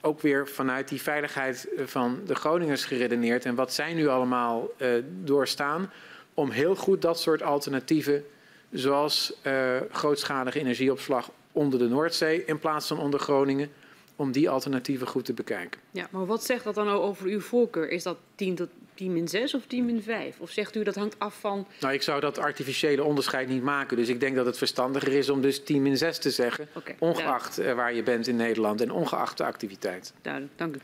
ook 0.00 0.20
weer 0.20 0.48
vanuit 0.48 0.88
die 0.88 1.02
veiligheid 1.02 1.68
van 1.84 2.20
de 2.26 2.34
Groningers 2.34 2.84
geredeneerd 2.84 3.44
en 3.44 3.54
wat 3.54 3.72
zij 3.72 3.94
nu 3.94 4.06
allemaal 4.06 4.68
uh, 4.78 4.88
doorstaan, 5.24 5.90
om 6.36 6.50
heel 6.50 6.76
goed 6.76 7.02
dat 7.02 7.20
soort 7.20 7.42
alternatieven, 7.42 8.24
zoals 8.70 9.32
uh, 9.42 9.76
grootschalige 9.92 10.58
energieopslag 10.58 11.30
onder 11.52 11.78
de 11.78 11.88
Noordzee 11.88 12.44
in 12.44 12.58
plaats 12.58 12.86
van 12.86 12.98
onder 12.98 13.20
Groningen, 13.20 13.70
om 14.16 14.32
die 14.32 14.50
alternatieven 14.50 15.06
goed 15.06 15.24
te 15.24 15.32
bekijken. 15.32 15.80
Ja, 15.90 16.08
maar 16.10 16.26
wat 16.26 16.44
zegt 16.44 16.64
dat 16.64 16.74
dan 16.74 16.88
over 16.88 17.26
uw 17.26 17.40
voorkeur? 17.40 17.90
Is 17.90 18.02
dat 18.02 18.16
10 18.34 18.54
tot 18.54 18.68
10 18.94 19.12
min 19.12 19.28
6 19.28 19.54
of 19.54 19.66
10 19.66 19.84
min 19.84 20.02
5? 20.02 20.40
Of 20.40 20.50
zegt 20.50 20.76
u 20.76 20.82
dat 20.82 20.94
hangt 20.94 21.18
af 21.18 21.40
van... 21.40 21.66
Nou, 21.80 21.94
ik 21.94 22.02
zou 22.02 22.20
dat 22.20 22.38
artificiële 22.38 23.04
onderscheid 23.04 23.48
niet 23.48 23.62
maken. 23.62 23.96
Dus 23.96 24.08
ik 24.08 24.20
denk 24.20 24.36
dat 24.36 24.46
het 24.46 24.58
verstandiger 24.58 25.12
is 25.12 25.28
om 25.28 25.40
dus 25.40 25.64
10 25.64 25.82
min 25.82 25.96
6 25.96 26.18
te 26.18 26.30
zeggen. 26.30 26.68
Okay, 26.74 26.96
ongeacht 26.98 27.60
uh, 27.60 27.72
waar 27.72 27.94
je 27.94 28.02
bent 28.02 28.26
in 28.26 28.36
Nederland 28.36 28.80
en 28.80 28.90
ongeacht 28.90 29.36
de 29.36 29.44
activiteit. 29.44 30.12
Duidelijk, 30.22 30.52
dank 30.56 30.74
u. 30.74 30.78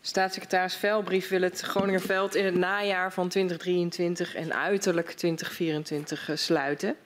Staatssecretaris 0.00 0.74
Velbrief 0.74 1.28
wil 1.28 1.42
het 1.42 1.60
Groningerveld 1.60 2.34
in 2.34 2.44
het 2.44 2.54
najaar 2.54 3.12
van 3.12 3.28
2023 3.28 4.34
en 4.34 4.54
uiterlijk 4.54 5.10
2024 5.10 6.30
sluiten, 6.34 6.96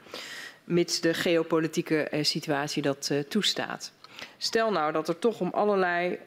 mits 0.64 1.00
de 1.00 1.14
geopolitieke 1.14 2.08
situatie 2.22 2.82
dat 2.82 3.10
toestaat. 3.28 3.92
Stel 4.36 4.72
nou 4.72 4.92
dat 4.92 5.08
er 5.08 5.18
toch 5.18 5.40
om 5.40 5.50
allerlei 5.50 6.18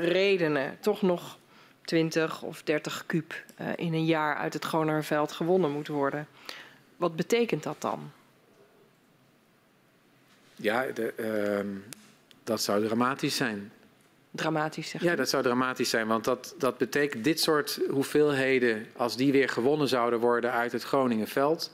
redenen 0.00 0.76
toch 0.80 1.02
nog 1.02 1.38
20 1.84 2.42
of 2.42 2.62
30 2.62 3.04
kuub 3.06 3.44
in 3.76 3.92
een 3.92 4.04
jaar 4.04 4.36
uit 4.36 4.52
het 4.52 4.64
Groningerveld 4.64 5.32
gewonnen 5.32 5.70
moet 5.70 5.88
worden. 5.88 6.26
Wat 6.96 7.16
betekent 7.16 7.62
dat 7.62 7.80
dan? 7.80 8.10
Ja, 10.56 10.86
de, 10.94 11.14
uh, 11.16 11.80
dat 12.44 12.62
zou 12.62 12.86
dramatisch 12.86 13.36
zijn. 13.36 13.72
Dramatisch, 14.34 14.88
zeg 14.88 15.02
Ja, 15.02 15.16
dat 15.16 15.28
zou 15.28 15.42
dramatisch 15.42 15.90
zijn. 15.90 16.06
Want 16.06 16.24
dat, 16.24 16.54
dat 16.58 16.78
betekent 16.78 17.24
dit 17.24 17.40
soort 17.40 17.80
hoeveelheden, 17.90 18.86
als 18.96 19.16
die 19.16 19.32
weer 19.32 19.48
gewonnen 19.48 19.88
zouden 19.88 20.18
worden 20.20 20.52
uit 20.52 20.72
het 20.72 20.82
Groningenveld. 20.82 21.70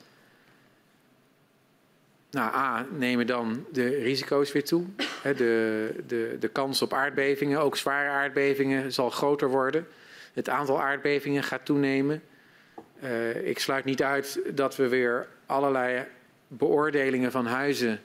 Nou, 2.30 2.54
A, 2.54 2.86
nemen 2.90 3.26
dan 3.26 3.66
de 3.72 3.88
risico's 3.88 4.52
weer 4.52 4.64
toe. 4.64 4.84
De, 5.22 5.94
de, 6.06 6.36
de 6.40 6.48
kans 6.48 6.82
op 6.82 6.92
aardbevingen, 6.92 7.60
ook 7.60 7.76
zware 7.76 8.08
aardbevingen, 8.08 8.92
zal 8.92 9.10
groter 9.10 9.48
worden. 9.48 9.86
Het 10.32 10.48
aantal 10.48 10.82
aardbevingen 10.82 11.42
gaat 11.42 11.64
toenemen. 11.64 12.22
Uh, 13.02 13.46
ik 13.46 13.58
sluit 13.58 13.84
niet 13.84 14.02
uit 14.02 14.40
dat 14.54 14.76
we 14.76 14.88
weer 14.88 15.26
allerlei 15.46 16.04
beoordelingen 16.48 17.30
van 17.30 17.46
huizen 17.46 18.00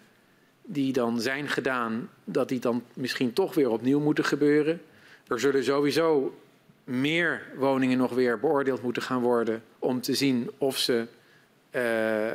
die 0.65 0.93
dan 0.93 1.21
zijn 1.21 1.47
gedaan, 1.47 2.09
dat 2.23 2.49
die 2.49 2.59
dan 2.59 2.83
misschien 2.93 3.33
toch 3.33 3.53
weer 3.53 3.69
opnieuw 3.69 3.99
moeten 3.99 4.25
gebeuren. 4.25 4.81
Er 5.27 5.39
zullen 5.39 5.63
sowieso 5.63 6.37
meer 6.83 7.41
woningen 7.55 7.97
nog 7.97 8.11
weer 8.11 8.39
beoordeeld 8.39 8.81
moeten 8.81 9.01
gaan 9.01 9.21
worden 9.21 9.63
om 9.79 10.01
te 10.01 10.13
zien 10.13 10.51
of 10.57 10.77
ze, 10.77 11.07
uh, 11.71 12.27
uh, 12.27 12.33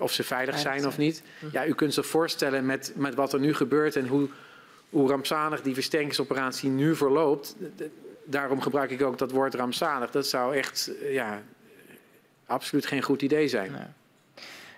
of 0.00 0.12
ze 0.12 0.22
veilig 0.22 0.58
zijn 0.58 0.86
of 0.86 0.98
niet. 0.98 1.22
Mhm. 1.38 1.52
Ja, 1.52 1.66
u 1.66 1.74
kunt 1.74 1.94
zich 1.94 2.06
voorstellen 2.06 2.66
met, 2.66 2.92
met 2.94 3.14
wat 3.14 3.32
er 3.32 3.40
nu 3.40 3.54
gebeurt 3.54 3.96
en 3.96 4.06
hoe, 4.06 4.28
hoe 4.90 5.08
rampzalig 5.08 5.62
die 5.62 5.74
versterkingsoperatie 5.74 6.70
nu 6.70 6.96
verloopt. 6.96 7.56
Daarom 8.24 8.60
gebruik 8.60 8.90
ik 8.90 9.02
ook 9.02 9.18
dat 9.18 9.30
woord 9.30 9.54
rampzalig. 9.54 10.10
Dat 10.10 10.26
zou 10.26 10.56
echt 10.56 10.90
ja, 11.10 11.42
absoluut 12.46 12.86
geen 12.86 13.02
goed 13.02 13.22
idee 13.22 13.48
zijn. 13.48 13.94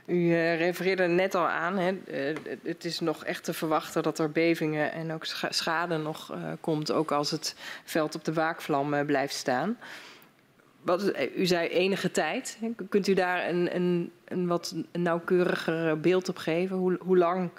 U 0.08 0.14
uh, 0.14 0.58
refereerde 0.58 1.06
net 1.06 1.34
al 1.34 1.48
aan, 1.48 1.78
hè, 1.78 1.92
uh, 1.92 2.36
het 2.62 2.84
is 2.84 3.00
nog 3.00 3.24
echt 3.24 3.44
te 3.44 3.52
verwachten 3.52 4.02
dat 4.02 4.18
er 4.18 4.30
bevingen 4.30 4.92
en 4.92 5.12
ook 5.12 5.24
schade 5.48 5.96
nog 5.96 6.34
uh, 6.34 6.52
komt, 6.60 6.92
ook 6.92 7.12
als 7.12 7.30
het 7.30 7.54
veld 7.84 8.14
op 8.14 8.24
de 8.24 8.32
waakvlam 8.32 9.06
blijft 9.06 9.34
staan. 9.34 9.78
Wat, 10.82 11.12
u 11.36 11.46
zei 11.46 11.68
enige 11.68 12.10
tijd. 12.10 12.58
Kunt 12.88 13.06
u 13.06 13.14
daar 13.14 13.48
een, 13.48 13.74
een, 13.74 14.12
een 14.24 14.46
wat 14.46 14.74
nauwkeuriger 14.92 16.00
beeld 16.00 16.28
op 16.28 16.36
geven? 16.36 16.76
Hoe, 16.76 16.98
hoe 17.00 17.16
lang 17.16 17.50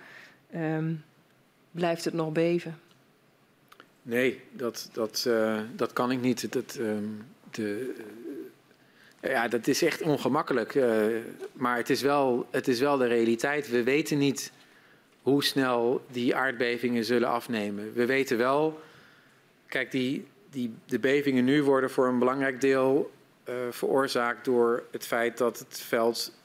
um, 0.55 1.03
blijft 1.71 2.05
het 2.05 2.13
nog 2.13 2.31
beven? 2.31 2.79
Nee, 4.01 4.41
dat, 4.51 4.89
dat, 4.93 5.29
dat 5.75 5.93
kan 5.93 6.11
ik 6.11 6.21
niet. 6.21 6.53
Dat, 6.53 6.77
um, 6.79 7.25
de, 7.51 7.95
ja, 9.21 9.47
dat 9.47 9.67
is 9.67 9.81
echt 9.81 10.01
ongemakkelijk. 10.01 10.75
Uh, 10.75 11.05
maar 11.53 11.77
het 11.77 11.89
is, 11.89 12.01
wel, 12.01 12.47
het 12.51 12.67
is 12.67 12.79
wel 12.79 12.97
de 12.97 13.07
realiteit. 13.07 13.69
We 13.69 13.83
weten 13.83 14.17
niet 14.17 14.51
hoe 15.21 15.43
snel 15.43 16.05
die 16.11 16.35
aardbevingen 16.35 17.03
zullen 17.03 17.29
afnemen. 17.29 17.93
We 17.93 18.05
weten 18.05 18.37
wel, 18.37 18.79
kijk, 19.67 19.91
die, 19.91 20.27
die, 20.49 20.73
de 20.85 20.99
bevingen 20.99 21.45
nu 21.45 21.63
worden 21.63 21.89
voor 21.89 22.07
een 22.07 22.19
belangrijk 22.19 22.61
deel 22.61 23.11
uh, 23.49 23.55
veroorzaakt 23.69 24.45
door 24.45 24.83
het 24.91 25.05
feit 25.05 25.37
dat 25.37 25.59
het 25.59 25.81
veld 25.87 26.37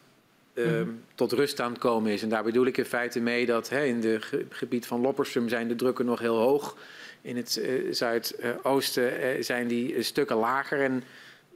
uh, 0.54 0.66
mm 0.66 0.72
-hmm. 0.72 1.02
tot 1.14 1.32
rust 1.32 1.60
aan 1.60 1.70
het 1.72 1.80
komen 1.80 2.12
is. 2.12 2.22
En 2.22 2.28
daar 2.28 2.44
bedoel 2.44 2.66
ik 2.66 2.76
in 2.76 2.84
feite 2.84 3.20
mee 3.20 3.46
dat 3.46 3.68
hè, 3.68 3.84
in 3.84 4.02
het 4.02 4.24
ge 4.24 4.46
gebied 4.48 4.86
van 4.86 5.00
Loppersum 5.00 5.48
zijn 5.48 5.68
de 5.68 5.74
drukken 5.74 6.04
nog 6.04 6.18
heel 6.18 6.36
hoog. 6.36 6.76
In 7.22 7.36
het 7.36 7.56
uh, 7.56 7.92
zuidoosten 7.92 9.44
zijn 9.44 9.68
die 9.68 10.02
stukken 10.02 10.36
lager. 10.36 10.80
En 10.80 11.04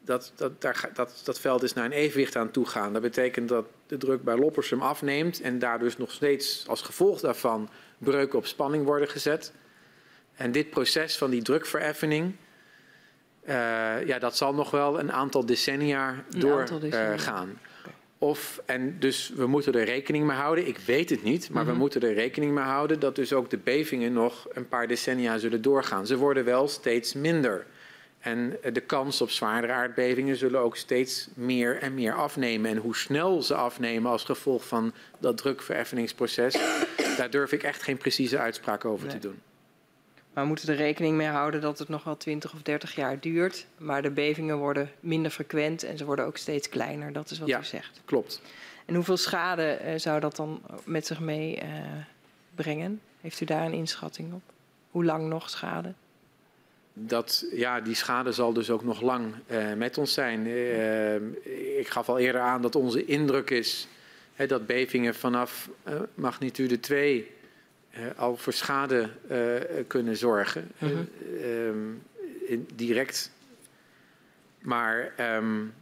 dat, 0.09 0.33
dat, 0.37 0.61
daar, 0.61 0.91
dat, 0.95 1.21
dat 1.25 1.41
veld 1.41 1.63
is 1.63 1.73
naar 1.73 1.85
een 1.85 1.93
evenwicht 1.93 2.37
aan 2.37 2.51
toe 2.51 2.67
gaan. 2.67 2.93
Dat 2.93 3.03
betekent 3.03 3.49
dat 3.49 3.67
de 3.87 3.97
druk 3.97 4.23
bij 4.23 4.37
Loppersum 4.37 4.83
afneemt 4.83 5.41
en 5.41 5.59
daar 5.59 5.79
dus 5.79 5.97
nog 5.97 6.11
steeds 6.11 6.65
als 6.69 6.83
gevolg 6.83 7.21
daarvan 7.21 7.69
breuken 7.99 8.39
op 8.39 8.47
spanning 8.47 8.85
worden 8.85 9.09
gezet. 9.09 9.53
En 10.35 10.53
dit 10.53 10.71
proces 10.71 11.19
van 11.19 11.31
die 11.31 11.43
drukvereffening, 11.43 12.35
uh, 13.49 13.55
ja, 14.07 14.19
dat 14.19 14.37
zal 14.37 14.55
nog 14.55 14.71
wel 14.71 14.99
een 14.99 15.13
aantal 15.13 15.47
decennia 15.47 16.25
doorgaan. 16.29 17.49
Uh, 17.49 17.93
of, 18.19 18.61
en 18.67 18.97
dus 18.99 19.33
we 19.35 19.47
moeten 19.47 19.75
er 19.75 19.85
rekening 19.85 20.27
mee 20.27 20.37
houden, 20.37 20.67
ik 20.67 20.79
weet 20.79 21.11
het 21.11 21.23
niet, 21.23 21.51
maar 21.51 21.63
mm 21.63 21.69
-hmm. 21.69 21.77
we 21.77 21.83
moeten 21.83 22.01
er 22.01 22.15
rekening 22.15 22.53
mee 22.53 22.65
houden 22.65 23.01
dat 23.01 23.17
dus 23.17 23.33
ook 23.33 23.51
de 23.51 23.59
bevingen 23.59 24.13
nog 24.13 24.47
een 24.53 24.69
paar 24.69 24.87
decennia 24.87 25.39
zullen 25.39 25.63
doorgaan. 25.63 26.07
Ze 26.07 26.17
worden 26.17 26.45
wel 26.45 26.69
steeds 26.69 27.15
minder. 27.15 27.67
En 28.29 28.57
de 28.73 28.81
kans 28.81 29.21
op 29.21 29.31
zwaardere 29.31 29.73
aardbevingen 29.73 30.37
zullen 30.37 30.61
ook 30.61 30.77
steeds 30.77 31.29
meer 31.35 31.79
en 31.79 31.95
meer 31.95 32.15
afnemen. 32.15 32.71
En 32.71 32.77
hoe 32.77 32.97
snel 32.97 33.43
ze 33.43 33.55
afnemen 33.55 34.11
als 34.11 34.25
gevolg 34.25 34.67
van 34.67 34.93
dat 35.19 35.37
drukvereffeningsproces, 35.37 36.59
daar 37.19 37.31
durf 37.31 37.53
ik 37.53 37.63
echt 37.63 37.83
geen 37.83 37.97
precieze 37.97 38.39
uitspraak 38.39 38.85
over 38.85 39.07
nee. 39.07 39.19
te 39.19 39.29
doen. 39.29 39.41
Maar 40.33 40.43
we 40.43 40.49
moeten 40.49 40.69
er 40.69 40.77
rekening 40.77 41.17
mee 41.17 41.27
houden 41.27 41.61
dat 41.61 41.79
het 41.79 41.89
nog 41.89 42.05
wel 42.05 42.17
20 42.17 42.55
of 42.55 42.63
30 42.63 42.95
jaar 42.95 43.21
duurt. 43.21 43.67
Maar 43.79 44.03
de 44.03 44.11
bevingen 44.11 44.59
worden 44.59 44.91
minder 45.01 45.31
frequent 45.31 45.83
en 45.83 45.99
ze 45.99 46.05
worden 46.05 46.25
ook 46.25 46.37
steeds 46.37 46.69
kleiner. 46.69 47.13
Dat 47.13 47.31
is 47.31 47.39
wat 47.39 47.49
ja, 47.49 47.59
u 47.59 47.65
zegt. 47.65 48.01
Klopt. 48.05 48.43
En 48.85 48.95
hoeveel 48.95 49.17
schade 49.17 49.79
uh, 49.85 49.93
zou 49.97 50.21
dat 50.21 50.37
dan 50.37 50.63
met 50.85 51.07
zich 51.07 51.21
mee 51.21 51.57
uh, 51.57 51.69
brengen? 52.55 53.01
Heeft 53.21 53.41
u 53.41 53.45
daar 53.45 53.65
een 53.65 53.73
inschatting 53.73 54.33
op? 54.33 54.43
Hoe 54.91 55.05
lang 55.05 55.29
nog 55.29 55.51
schade? 55.51 55.93
Dat, 57.07 57.45
ja, 57.53 57.81
die 57.81 57.95
schade 57.95 58.33
zal 58.33 58.53
dus 58.53 58.71
ook 58.71 58.85
nog 58.85 59.01
lang 59.01 59.35
uh, 59.51 59.73
met 59.73 59.99
ons 59.99 60.13
zijn. 60.13 60.47
Uh, 60.47 61.15
ik 61.79 61.89
gaf 61.89 62.09
al 62.09 62.19
eerder 62.19 62.41
aan 62.41 62.63
dat 62.63 62.75
onze 62.75 63.05
indruk 63.05 63.51
is 63.51 63.89
hè, 64.35 64.47
dat 64.47 64.67
bevingen 64.67 65.15
vanaf 65.15 65.71
uh, 65.89 65.95
magnitude 66.15 66.81
2 66.81 67.31
al 68.17 68.37
voor 68.37 68.53
schade 68.53 69.09
kunnen 69.87 70.17
zorgen. 70.17 70.71
-huh. 70.79 70.99
um, 71.45 72.03
in, 72.47 72.69
direct. 72.75 73.31
Maar 74.59 75.13
um, 75.37 75.75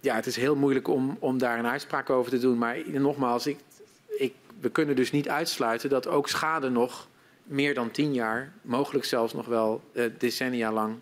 ja, 0.00 0.14
het 0.14 0.26
is 0.26 0.36
heel 0.36 0.56
moeilijk 0.56 0.88
om, 0.88 1.16
om 1.18 1.38
daar 1.38 1.58
een 1.58 1.66
uitspraak 1.66 2.10
over 2.10 2.30
te 2.30 2.38
doen. 2.38 2.58
Maar 2.58 2.78
nogmaals, 2.86 3.46
ik, 3.46 3.58
ik, 4.06 4.34
we 4.60 4.70
kunnen 4.70 4.96
dus 4.96 5.10
niet 5.10 5.28
uitsluiten 5.28 5.88
dat 5.88 6.06
ook 6.06 6.28
schade 6.28 6.68
nog 6.68 7.08
meer 7.50 7.74
dan 7.74 7.90
tien 7.90 8.14
jaar, 8.14 8.52
mogelijk 8.62 9.04
zelfs 9.04 9.32
nog 9.32 9.46
wel 9.46 9.82
uh, 9.92 10.04
decennia 10.18 10.72
lang 10.72 10.98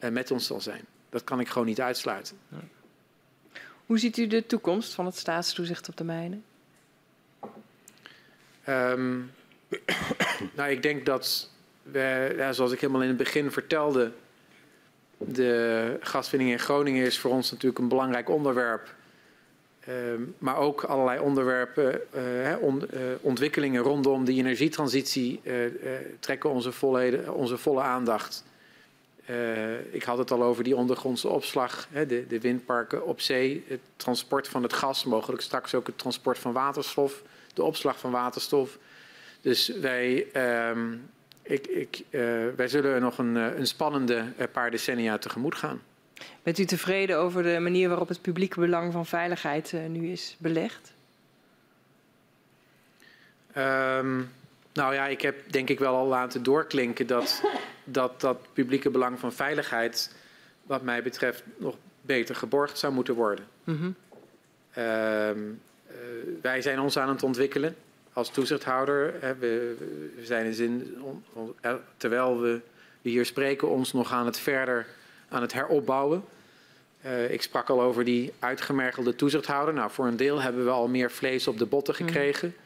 uh, 0.00 0.10
met 0.10 0.30
ons 0.30 0.46
zal 0.46 0.60
zijn. 0.60 0.84
Dat 1.08 1.24
kan 1.24 1.40
ik 1.40 1.48
gewoon 1.48 1.66
niet 1.66 1.80
uitsluiten. 1.80 2.36
Ja. 2.48 2.58
Hoe 3.86 3.98
ziet 3.98 4.16
u 4.16 4.26
de 4.26 4.46
toekomst 4.46 4.94
van 4.94 5.06
het 5.06 5.16
staatstoezicht 5.16 5.88
op 5.88 5.96
de 5.96 6.04
mijnen? 6.04 6.44
Um, 8.68 9.30
nou, 10.56 10.70
ik 10.70 10.82
denk 10.82 11.06
dat, 11.06 11.50
we, 11.82 12.34
ja, 12.36 12.52
zoals 12.52 12.72
ik 12.72 12.80
helemaal 12.80 13.02
in 13.02 13.08
het 13.08 13.16
begin 13.16 13.50
vertelde, 13.50 14.12
de 15.18 15.96
gaswinning 16.00 16.50
in 16.50 16.58
Groningen 16.58 17.06
is 17.06 17.18
voor 17.18 17.30
ons 17.30 17.50
natuurlijk 17.50 17.78
een 17.78 17.88
belangrijk 17.88 18.28
onderwerp. 18.28 18.94
Uh, 19.88 19.94
maar 20.38 20.56
ook 20.56 20.84
allerlei 20.84 21.20
onderwerpen, 21.20 22.00
uh, 22.16 22.56
on, 22.60 22.82
uh, 22.94 23.00
ontwikkelingen 23.20 23.82
rondom 23.82 24.24
de 24.24 24.32
energietransitie 24.32 25.40
uh, 25.42 25.54
trekken 26.20 26.50
onze 26.50 26.72
volle, 26.72 27.32
onze 27.32 27.58
volle 27.58 27.80
aandacht. 27.80 28.44
ik 29.90 30.02
had 30.02 30.18
het 30.18 30.30
al 30.30 30.42
over 30.42 30.64
die 30.64 30.76
ondergrondse 30.76 31.28
opslag, 31.28 31.88
hè, 31.90 32.06
de, 32.06 32.26
de, 32.26 32.40
windparken 32.40 33.06
op 33.06 33.20
zee, 33.20 33.64
het 33.68 33.80
transport 33.96 34.48
van 34.48 34.62
het 34.62 34.72
gas, 34.72 35.04
mogelijk 35.04 35.42
straks 35.42 35.74
ook 35.74 35.86
het 35.86 35.98
transport 35.98 36.38
van 36.38 36.52
waterstof, 36.52 37.22
de 37.54 37.62
opslag 37.62 37.98
van 37.98 38.10
waterstof. 38.10 38.78
Dus 39.40 39.68
wij, 39.68 40.26
ehm, 40.32 40.94
ik, 41.42 41.66
ik, 41.66 42.04
wij 42.56 42.68
zullen 42.68 43.00
nog 43.00 43.18
een, 43.18 43.34
een 43.34 43.66
spannende 43.66 44.24
paar 44.52 44.70
decennia 44.70 45.18
tegemoet 45.18 45.54
gaan. 45.54 45.80
Bent 46.42 46.58
u 46.58 46.64
tevreden 46.64 47.18
over 47.18 47.42
de 47.42 47.58
manier 47.58 47.88
waarop 47.88 48.08
het 48.08 48.22
publieke 48.22 48.60
belang 48.60 48.92
van 48.92 49.06
veiligheid 49.06 49.72
uh, 49.72 49.86
nu 49.86 50.10
is 50.10 50.36
belegd? 50.38 50.92
Um, 53.56 54.30
nou 54.72 54.94
ja, 54.94 55.06
ik 55.06 55.20
heb 55.20 55.52
denk 55.52 55.68
ik 55.68 55.78
wel 55.78 55.94
al 55.94 56.06
laten 56.06 56.42
doorklinken 56.42 57.06
dat 57.06 57.42
dat, 57.84 58.20
dat 58.20 58.38
publieke 58.52 58.90
belang 58.90 59.18
van 59.18 59.32
veiligheid, 59.32 60.14
wat 60.62 60.82
mij 60.82 61.02
betreft, 61.02 61.42
nog 61.56 61.76
beter 62.00 62.34
geborgd 62.34 62.78
zou 62.78 62.92
moeten 62.92 63.14
worden. 63.14 63.44
Mm 63.64 63.76
-hmm. 63.76 63.94
um, 64.84 65.60
uh, 65.90 65.94
wij 66.42 66.62
zijn 66.62 66.80
ons 66.80 66.98
aan 66.98 67.08
het 67.08 67.22
ontwikkelen 67.22 67.76
als 68.12 68.30
toezichthouder. 68.30 69.14
Hè, 69.20 69.34
we, 69.34 69.74
we, 70.16 70.24
zijn 70.26 70.46
in 70.46 70.54
zin, 70.54 70.96
on, 71.02 71.24
on, 71.32 71.54
terwijl 71.96 72.40
we 72.40 72.60
we 73.02 73.10
hier 73.10 73.26
spreken 73.26 73.68
ons 73.68 73.92
nog 73.92 74.12
aan 74.12 74.26
het 74.26 74.38
verder 74.38 74.86
aan 75.32 75.42
het 75.42 75.52
heropbouwen. 75.52 76.24
Uh, 77.04 77.30
ik 77.30 77.42
sprak 77.42 77.68
al 77.70 77.82
over 77.82 78.04
die 78.04 78.32
uitgemergelde 78.38 79.16
toezichthouder. 79.16 79.74
Nou, 79.74 79.90
voor 79.90 80.06
een 80.06 80.16
deel 80.16 80.40
hebben 80.40 80.64
we 80.64 80.70
al 80.70 80.88
meer 80.88 81.10
vlees 81.10 81.48
op 81.48 81.58
de 81.58 81.66
botten 81.66 81.94
gekregen. 81.94 82.48
Mm. 82.48 82.60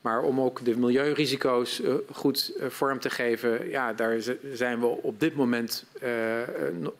Maar 0.00 0.22
om 0.22 0.40
ook 0.40 0.64
de 0.64 0.76
milieurisico's 0.76 1.80
uh, 1.80 1.94
goed 2.12 2.52
uh, 2.56 2.66
vorm 2.68 2.98
te 2.98 3.10
geven, 3.10 3.70
ja, 3.70 3.92
daar 3.92 4.16
zijn 4.52 4.80
we 4.80 4.86
op 4.86 5.20
dit 5.20 5.34
moment 5.34 5.84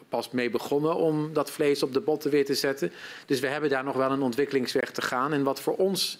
pas 0.08 0.30
mee 0.30 0.50
begonnen 0.50 0.96
om 0.96 1.32
dat 1.32 1.50
vlees 1.50 1.82
op 1.82 1.92
de 1.92 2.00
botten 2.00 2.30
weer 2.30 2.44
te 2.44 2.54
zetten. 2.54 2.92
Dus 3.26 3.40
we 3.40 3.46
hebben 3.46 3.70
daar 3.70 3.84
nog 3.84 3.96
wel 3.96 4.10
een 4.10 4.22
ontwikkelingsweg 4.22 4.90
te 4.90 5.02
gaan. 5.02 5.32
En 5.32 5.42
wat 5.42 5.60
voor 5.60 5.76
ons 5.76 6.18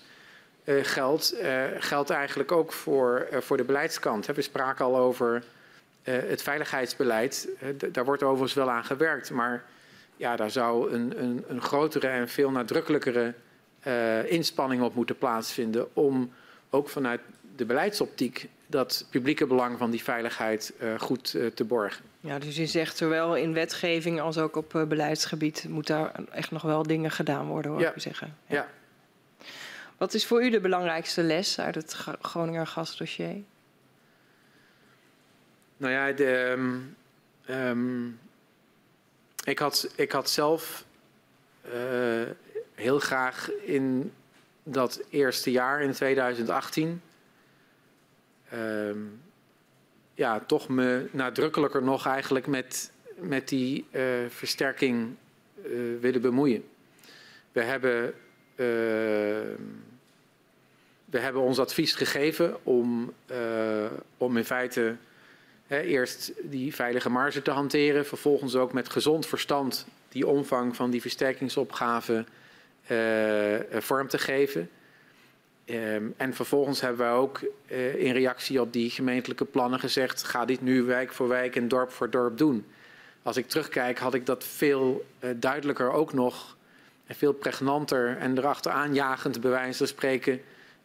geldt, 0.83 1.37
geldt 1.79 2.11
eigenlijk 2.11 2.53
ook 2.53 2.73
voor, 2.73 3.29
voor 3.33 3.57
de 3.57 3.65
beleidskant. 3.65 4.27
We 4.27 4.43
spraken 4.43 4.85
al 4.85 4.97
over 4.97 5.43
het 6.03 6.43
veiligheidsbeleid. 6.43 7.49
daar 7.93 8.05
wordt 8.05 8.23
overigens 8.23 8.55
wel 8.55 8.71
aan 8.71 8.85
gewerkt, 8.85 9.31
maar 9.31 9.65
ja, 10.17 10.37
daar 10.37 10.51
zou 10.51 10.93
een, 10.93 11.23
een, 11.23 11.45
een 11.49 11.63
grotere 11.63 12.07
en 12.07 12.29
veel 12.29 12.51
nadrukkelijkere 12.51 13.35
uh, 13.87 14.31
inspanning 14.31 14.83
op 14.83 14.95
moeten 14.95 15.19
plaatsvinden 15.19 15.97
om 15.97 16.33
ook 16.71 16.89
vanuit 16.89 17.21
de 17.57 17.65
beleidsoptiek 17.65 18.49
dat 18.67 19.07
publieke 19.11 19.47
belang 19.47 19.79
van 19.79 19.91
die 19.91 20.03
veiligheid 20.03 20.73
uh, 20.83 21.01
goed 21.01 21.35
uh, 21.35 21.47
te 21.47 21.65
borgen. 21.65 22.05
Ja, 22.21 22.39
dus 22.39 22.57
je 22.57 22.67
zegt 22.67 22.97
zowel 22.97 23.37
in 23.37 23.53
wetgeving 23.53 24.21
als 24.21 24.39
ook 24.39 24.57
op 24.57 24.75
uh, 24.75 24.85
beleidsgebied 24.85 25.67
moet 25.69 25.87
daar 25.87 26.13
echt 26.31 26.51
nog 26.51 26.63
wel 26.63 26.83
dingen 26.83 27.11
gedaan 27.11 27.47
worden, 27.47 27.71
hoor 27.71 27.81
ja. 27.81 27.93
ik 27.93 28.01
zeggen. 28.01 28.37
Ja. 28.47 28.55
ja. 28.55 28.69
Wat 29.97 30.15
is 30.15 30.27
voor 30.27 30.45
u 30.45 30.51
de 30.51 30.61
belangrijkste 30.61 31.23
les 31.23 31.61
uit 31.61 31.75
het 31.75 31.93
Groninger 32.21 32.67
gasdossier? 32.67 33.43
Nou 35.83 35.95
ja, 35.95 36.09
um, 36.53 36.97
um, 37.51 38.19
ik 39.45 39.59
had, 39.59 39.93
ik 39.97 40.13
had 40.13 40.31
zelf 40.31 40.85
uh, 41.75 42.23
heel 42.75 42.99
graag 42.99 43.51
in 43.51 44.13
dat 44.63 45.03
eerste 45.11 45.51
jaar 45.51 45.83
in 45.83 45.93
2018 45.93 47.03
uh, 48.55 48.91
ja, 50.15 50.41
toch 50.41 50.69
me 50.69 51.09
nadrukkelijker 51.11 51.83
nog 51.83 52.07
eigenlijk 52.07 52.47
met, 52.47 52.93
met 53.17 53.49
die 53.49 53.87
uh, 53.91 54.03
versterking 54.29 55.15
uh, 55.67 56.01
willen 56.01 56.21
bemoeien. 56.21 56.65
We 57.53 57.63
hebben, 57.63 58.15
we 61.05 61.19
hebben 61.19 61.43
ons 61.43 61.59
advies 61.59 61.95
gegeven 61.95 62.65
om, 62.65 63.15
om 64.17 64.37
in 64.37 64.45
feite 64.45 64.97
eerst 65.81 66.33
die 66.43 66.75
veilige 66.75 67.11
marge 67.11 67.43
te 67.43 67.51
hanteren, 67.51 68.07
vervolgens 68.07 68.55
ook 68.55 68.73
met 68.73 68.89
gezond 68.89 69.27
verstand 69.27 69.87
die 70.09 70.27
omvang 70.27 70.77
van 70.77 70.91
die 70.91 71.01
versterkingsopgave 71.01 72.25
uh, 72.91 73.81
vorm 73.81 74.09
te 74.09 74.19
geven. 74.19 74.71
Um, 75.67 76.15
en 76.17 76.35
vervolgens 76.35 76.81
hebben 76.81 77.07
we 77.07 77.13
ook 77.13 77.41
uh, 77.67 77.95
in 77.95 78.13
reactie 78.13 78.61
op 78.61 78.73
die 78.73 78.91
gemeentelijke 78.91 79.45
plannen 79.45 79.81
gezegd: 79.81 80.23
ga 80.23 80.45
dit 80.45 80.63
nu 80.63 80.83
wijk 80.83 81.13
voor 81.13 81.29
wijk 81.29 81.57
en 81.57 81.69
dorp 81.69 81.91
voor 81.91 82.11
dorp 82.11 82.39
doen. 82.39 82.67
Als 83.23 83.37
ik 83.37 83.49
terugkijk, 83.49 83.99
had 83.99 84.15
ik 84.15 84.27
dat 84.27 84.45
veel 84.45 85.05
uh, 85.21 85.31
duidelijker 85.37 85.91
ook 85.93 86.13
nog 86.13 86.57
en 87.07 87.15
veel 87.15 87.33
pregnanter 87.33 88.17
en 88.17 88.39
erachteraan 88.39 88.95
jagend 88.95 89.41
bij 89.41 89.51
wijze 89.51 89.87
spreken 89.87 90.41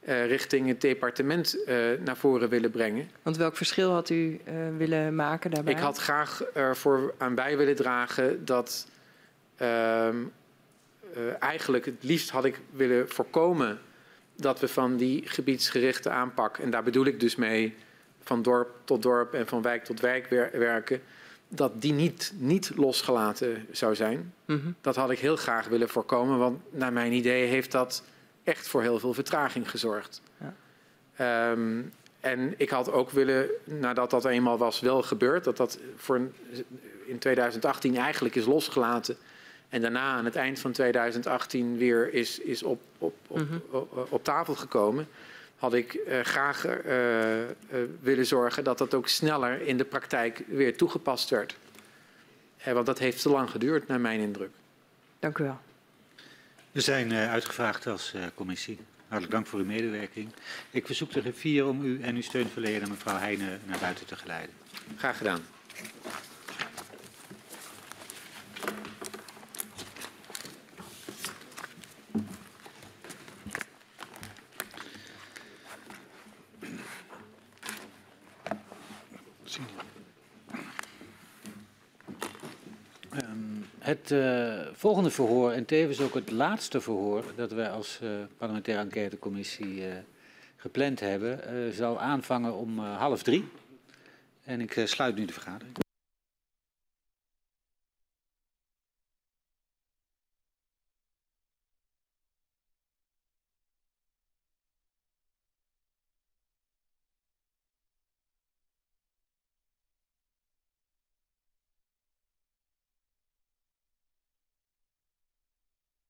uh, 0.07 0.25
richting 0.25 0.67
het 0.67 0.81
departement 0.81 1.57
uh, 1.67 1.75
naar 2.05 2.17
voren 2.17 2.49
willen 2.49 2.71
brengen. 2.71 3.09
Want 3.21 3.37
welk 3.37 3.55
verschil 3.57 3.91
had 3.91 4.09
u 4.09 4.39
uh, 4.47 4.53
willen 4.77 5.15
maken 5.15 5.51
daarbij? 5.51 5.73
Ik 5.73 5.79
had 5.79 5.97
graag 5.97 6.43
ervoor 6.53 7.13
aan 7.17 7.35
bij 7.35 7.57
willen 7.57 7.75
dragen 7.75 8.45
dat 8.45 8.87
uh, 9.61 10.07
eigenlijk 11.39 11.85
het 11.85 12.03
liefst 12.03 12.29
had 12.29 12.45
ik 12.45 12.59
willen 12.71 13.09
voorkomen 13.09 13.79
dat 14.35 14.59
we 14.59 14.67
van 14.67 14.97
die 14.97 15.23
gebiedsgerichte 15.25 16.09
aanpak, 16.09 16.57
en 16.57 16.69
daar 16.69 16.83
bedoel 16.83 17.05
ik 17.05 17.19
dus 17.19 17.35
mee 17.35 17.75
van 18.21 18.41
dorp 18.41 18.69
tot 18.83 19.01
dorp 19.01 19.33
en 19.33 19.47
van 19.47 19.61
wijk 19.61 19.83
tot 19.83 19.99
wijk 19.99 20.27
wer 20.27 20.49
werken, 20.53 21.01
dat 21.47 21.81
die 21.81 21.93
niet, 21.93 22.33
niet 22.37 22.71
losgelaten 22.75 23.67
zou 23.71 23.95
zijn. 23.95 24.33
Mm 24.45 24.61
-hmm. 24.61 24.75
Dat 24.81 24.95
had 24.95 25.11
ik 25.11 25.19
heel 25.19 25.35
graag 25.35 25.67
willen 25.67 25.89
voorkomen, 25.89 26.37
want 26.37 26.61
naar 26.69 26.93
mijn 26.93 27.11
idee 27.11 27.47
heeft 27.47 27.71
dat 27.71 28.03
echt 28.47 28.67
voor 28.67 28.81
heel 28.81 28.99
veel 28.99 29.13
vertraging 29.13 29.69
gezorgd. 29.69 30.21
Ja. 31.17 31.51
Um, 31.51 31.93
en 32.19 32.53
ik 32.57 32.69
had 32.69 32.91
ook 32.91 33.09
willen, 33.09 33.49
nadat 33.63 34.09
dat 34.09 34.25
eenmaal 34.25 34.57
was 34.57 34.79
wel 34.79 35.01
gebeurd, 35.01 35.43
dat 35.43 35.57
dat 35.57 35.79
voor 35.95 36.21
in 37.05 37.19
2018 37.19 37.97
eigenlijk 37.97 38.35
is 38.35 38.45
losgelaten. 38.45 39.17
En 39.69 39.81
daarna 39.81 40.15
aan 40.15 40.25
het 40.25 40.35
eind 40.35 40.59
van 40.59 40.71
2018 40.71 41.77
weer 41.77 42.13
is, 42.13 42.39
is 42.39 42.63
op, 42.63 42.81
op, 42.97 43.15
op, 43.27 43.37
mm 43.37 43.47
-hmm. 43.47 43.61
op, 43.69 44.07
op, 44.09 44.23
tafel 44.23 44.55
gekomen. 44.55 45.07
Had 45.55 45.73
ik 45.73 45.93
uh, 45.93 46.19
graag 46.19 46.65
uh, 46.65 47.37
uh, 47.39 47.47
willen 48.01 48.25
zorgen 48.25 48.63
dat 48.63 48.77
dat 48.77 48.93
ook 48.93 49.07
sneller 49.07 49.61
in 49.61 49.77
de 49.77 49.85
praktijk 49.85 50.43
weer 50.47 50.77
toegepast 50.77 51.29
werd. 51.29 51.57
want 52.63 52.85
dat 52.85 52.99
heeft 52.99 53.21
te 53.21 53.29
lang 53.29 53.49
geduurd, 53.49 53.87
naar 53.87 54.01
mijn 54.01 54.19
indruk. 54.19 54.51
Dank 55.19 55.37
u 55.37 55.43
wel. 55.43 55.59
We 56.77 56.83
zijn 56.83 57.11
uh, 57.11 57.31
uitgevraagd 57.31 57.87
als 57.87 58.13
uh, 58.15 58.21
commissie. 58.35 58.79
Hartelijk 59.01 59.31
dank 59.31 59.47
voor 59.47 59.59
uw 59.59 59.65
medewerking. 59.65 60.29
Ik 60.71 60.85
verzoek 60.85 61.11
de 61.11 61.21
griffier 61.21 61.67
om 61.67 61.83
u 61.83 62.01
en 62.01 62.15
uw 62.15 62.21
steunverlener, 62.21 62.89
mevrouw 62.89 63.17
Heijnen, 63.17 63.59
naar 63.65 63.79
buiten 63.79 64.05
te 64.05 64.15
geleiden. 64.15 64.55
Graag 64.97 65.17
gedaan. 65.17 65.41
Het 83.87 84.11
uh, 84.11 84.53
volgende 84.73 85.09
verhoor 85.09 85.51
en 85.51 85.65
tevens 85.65 86.01
ook 86.01 86.13
het 86.13 86.31
laatste 86.31 86.81
verhoor 86.81 87.23
dat 87.35 87.51
wij 87.51 87.69
als 87.69 87.99
uh, 88.03 88.09
parlementaire 88.37 88.83
enquêtecommissie 88.83 89.77
uh, 89.77 89.85
gepland 90.55 90.99
hebben, 90.99 91.73
zal 91.73 91.99
aanvangen 91.99 92.53
om 92.53 92.79
half 92.79 93.23
drie. 93.23 93.47
En 94.43 94.61
ik 94.61 94.81
sluit 94.85 95.15
nu 95.15 95.25
de 95.25 95.33
vergadering. 95.33 95.86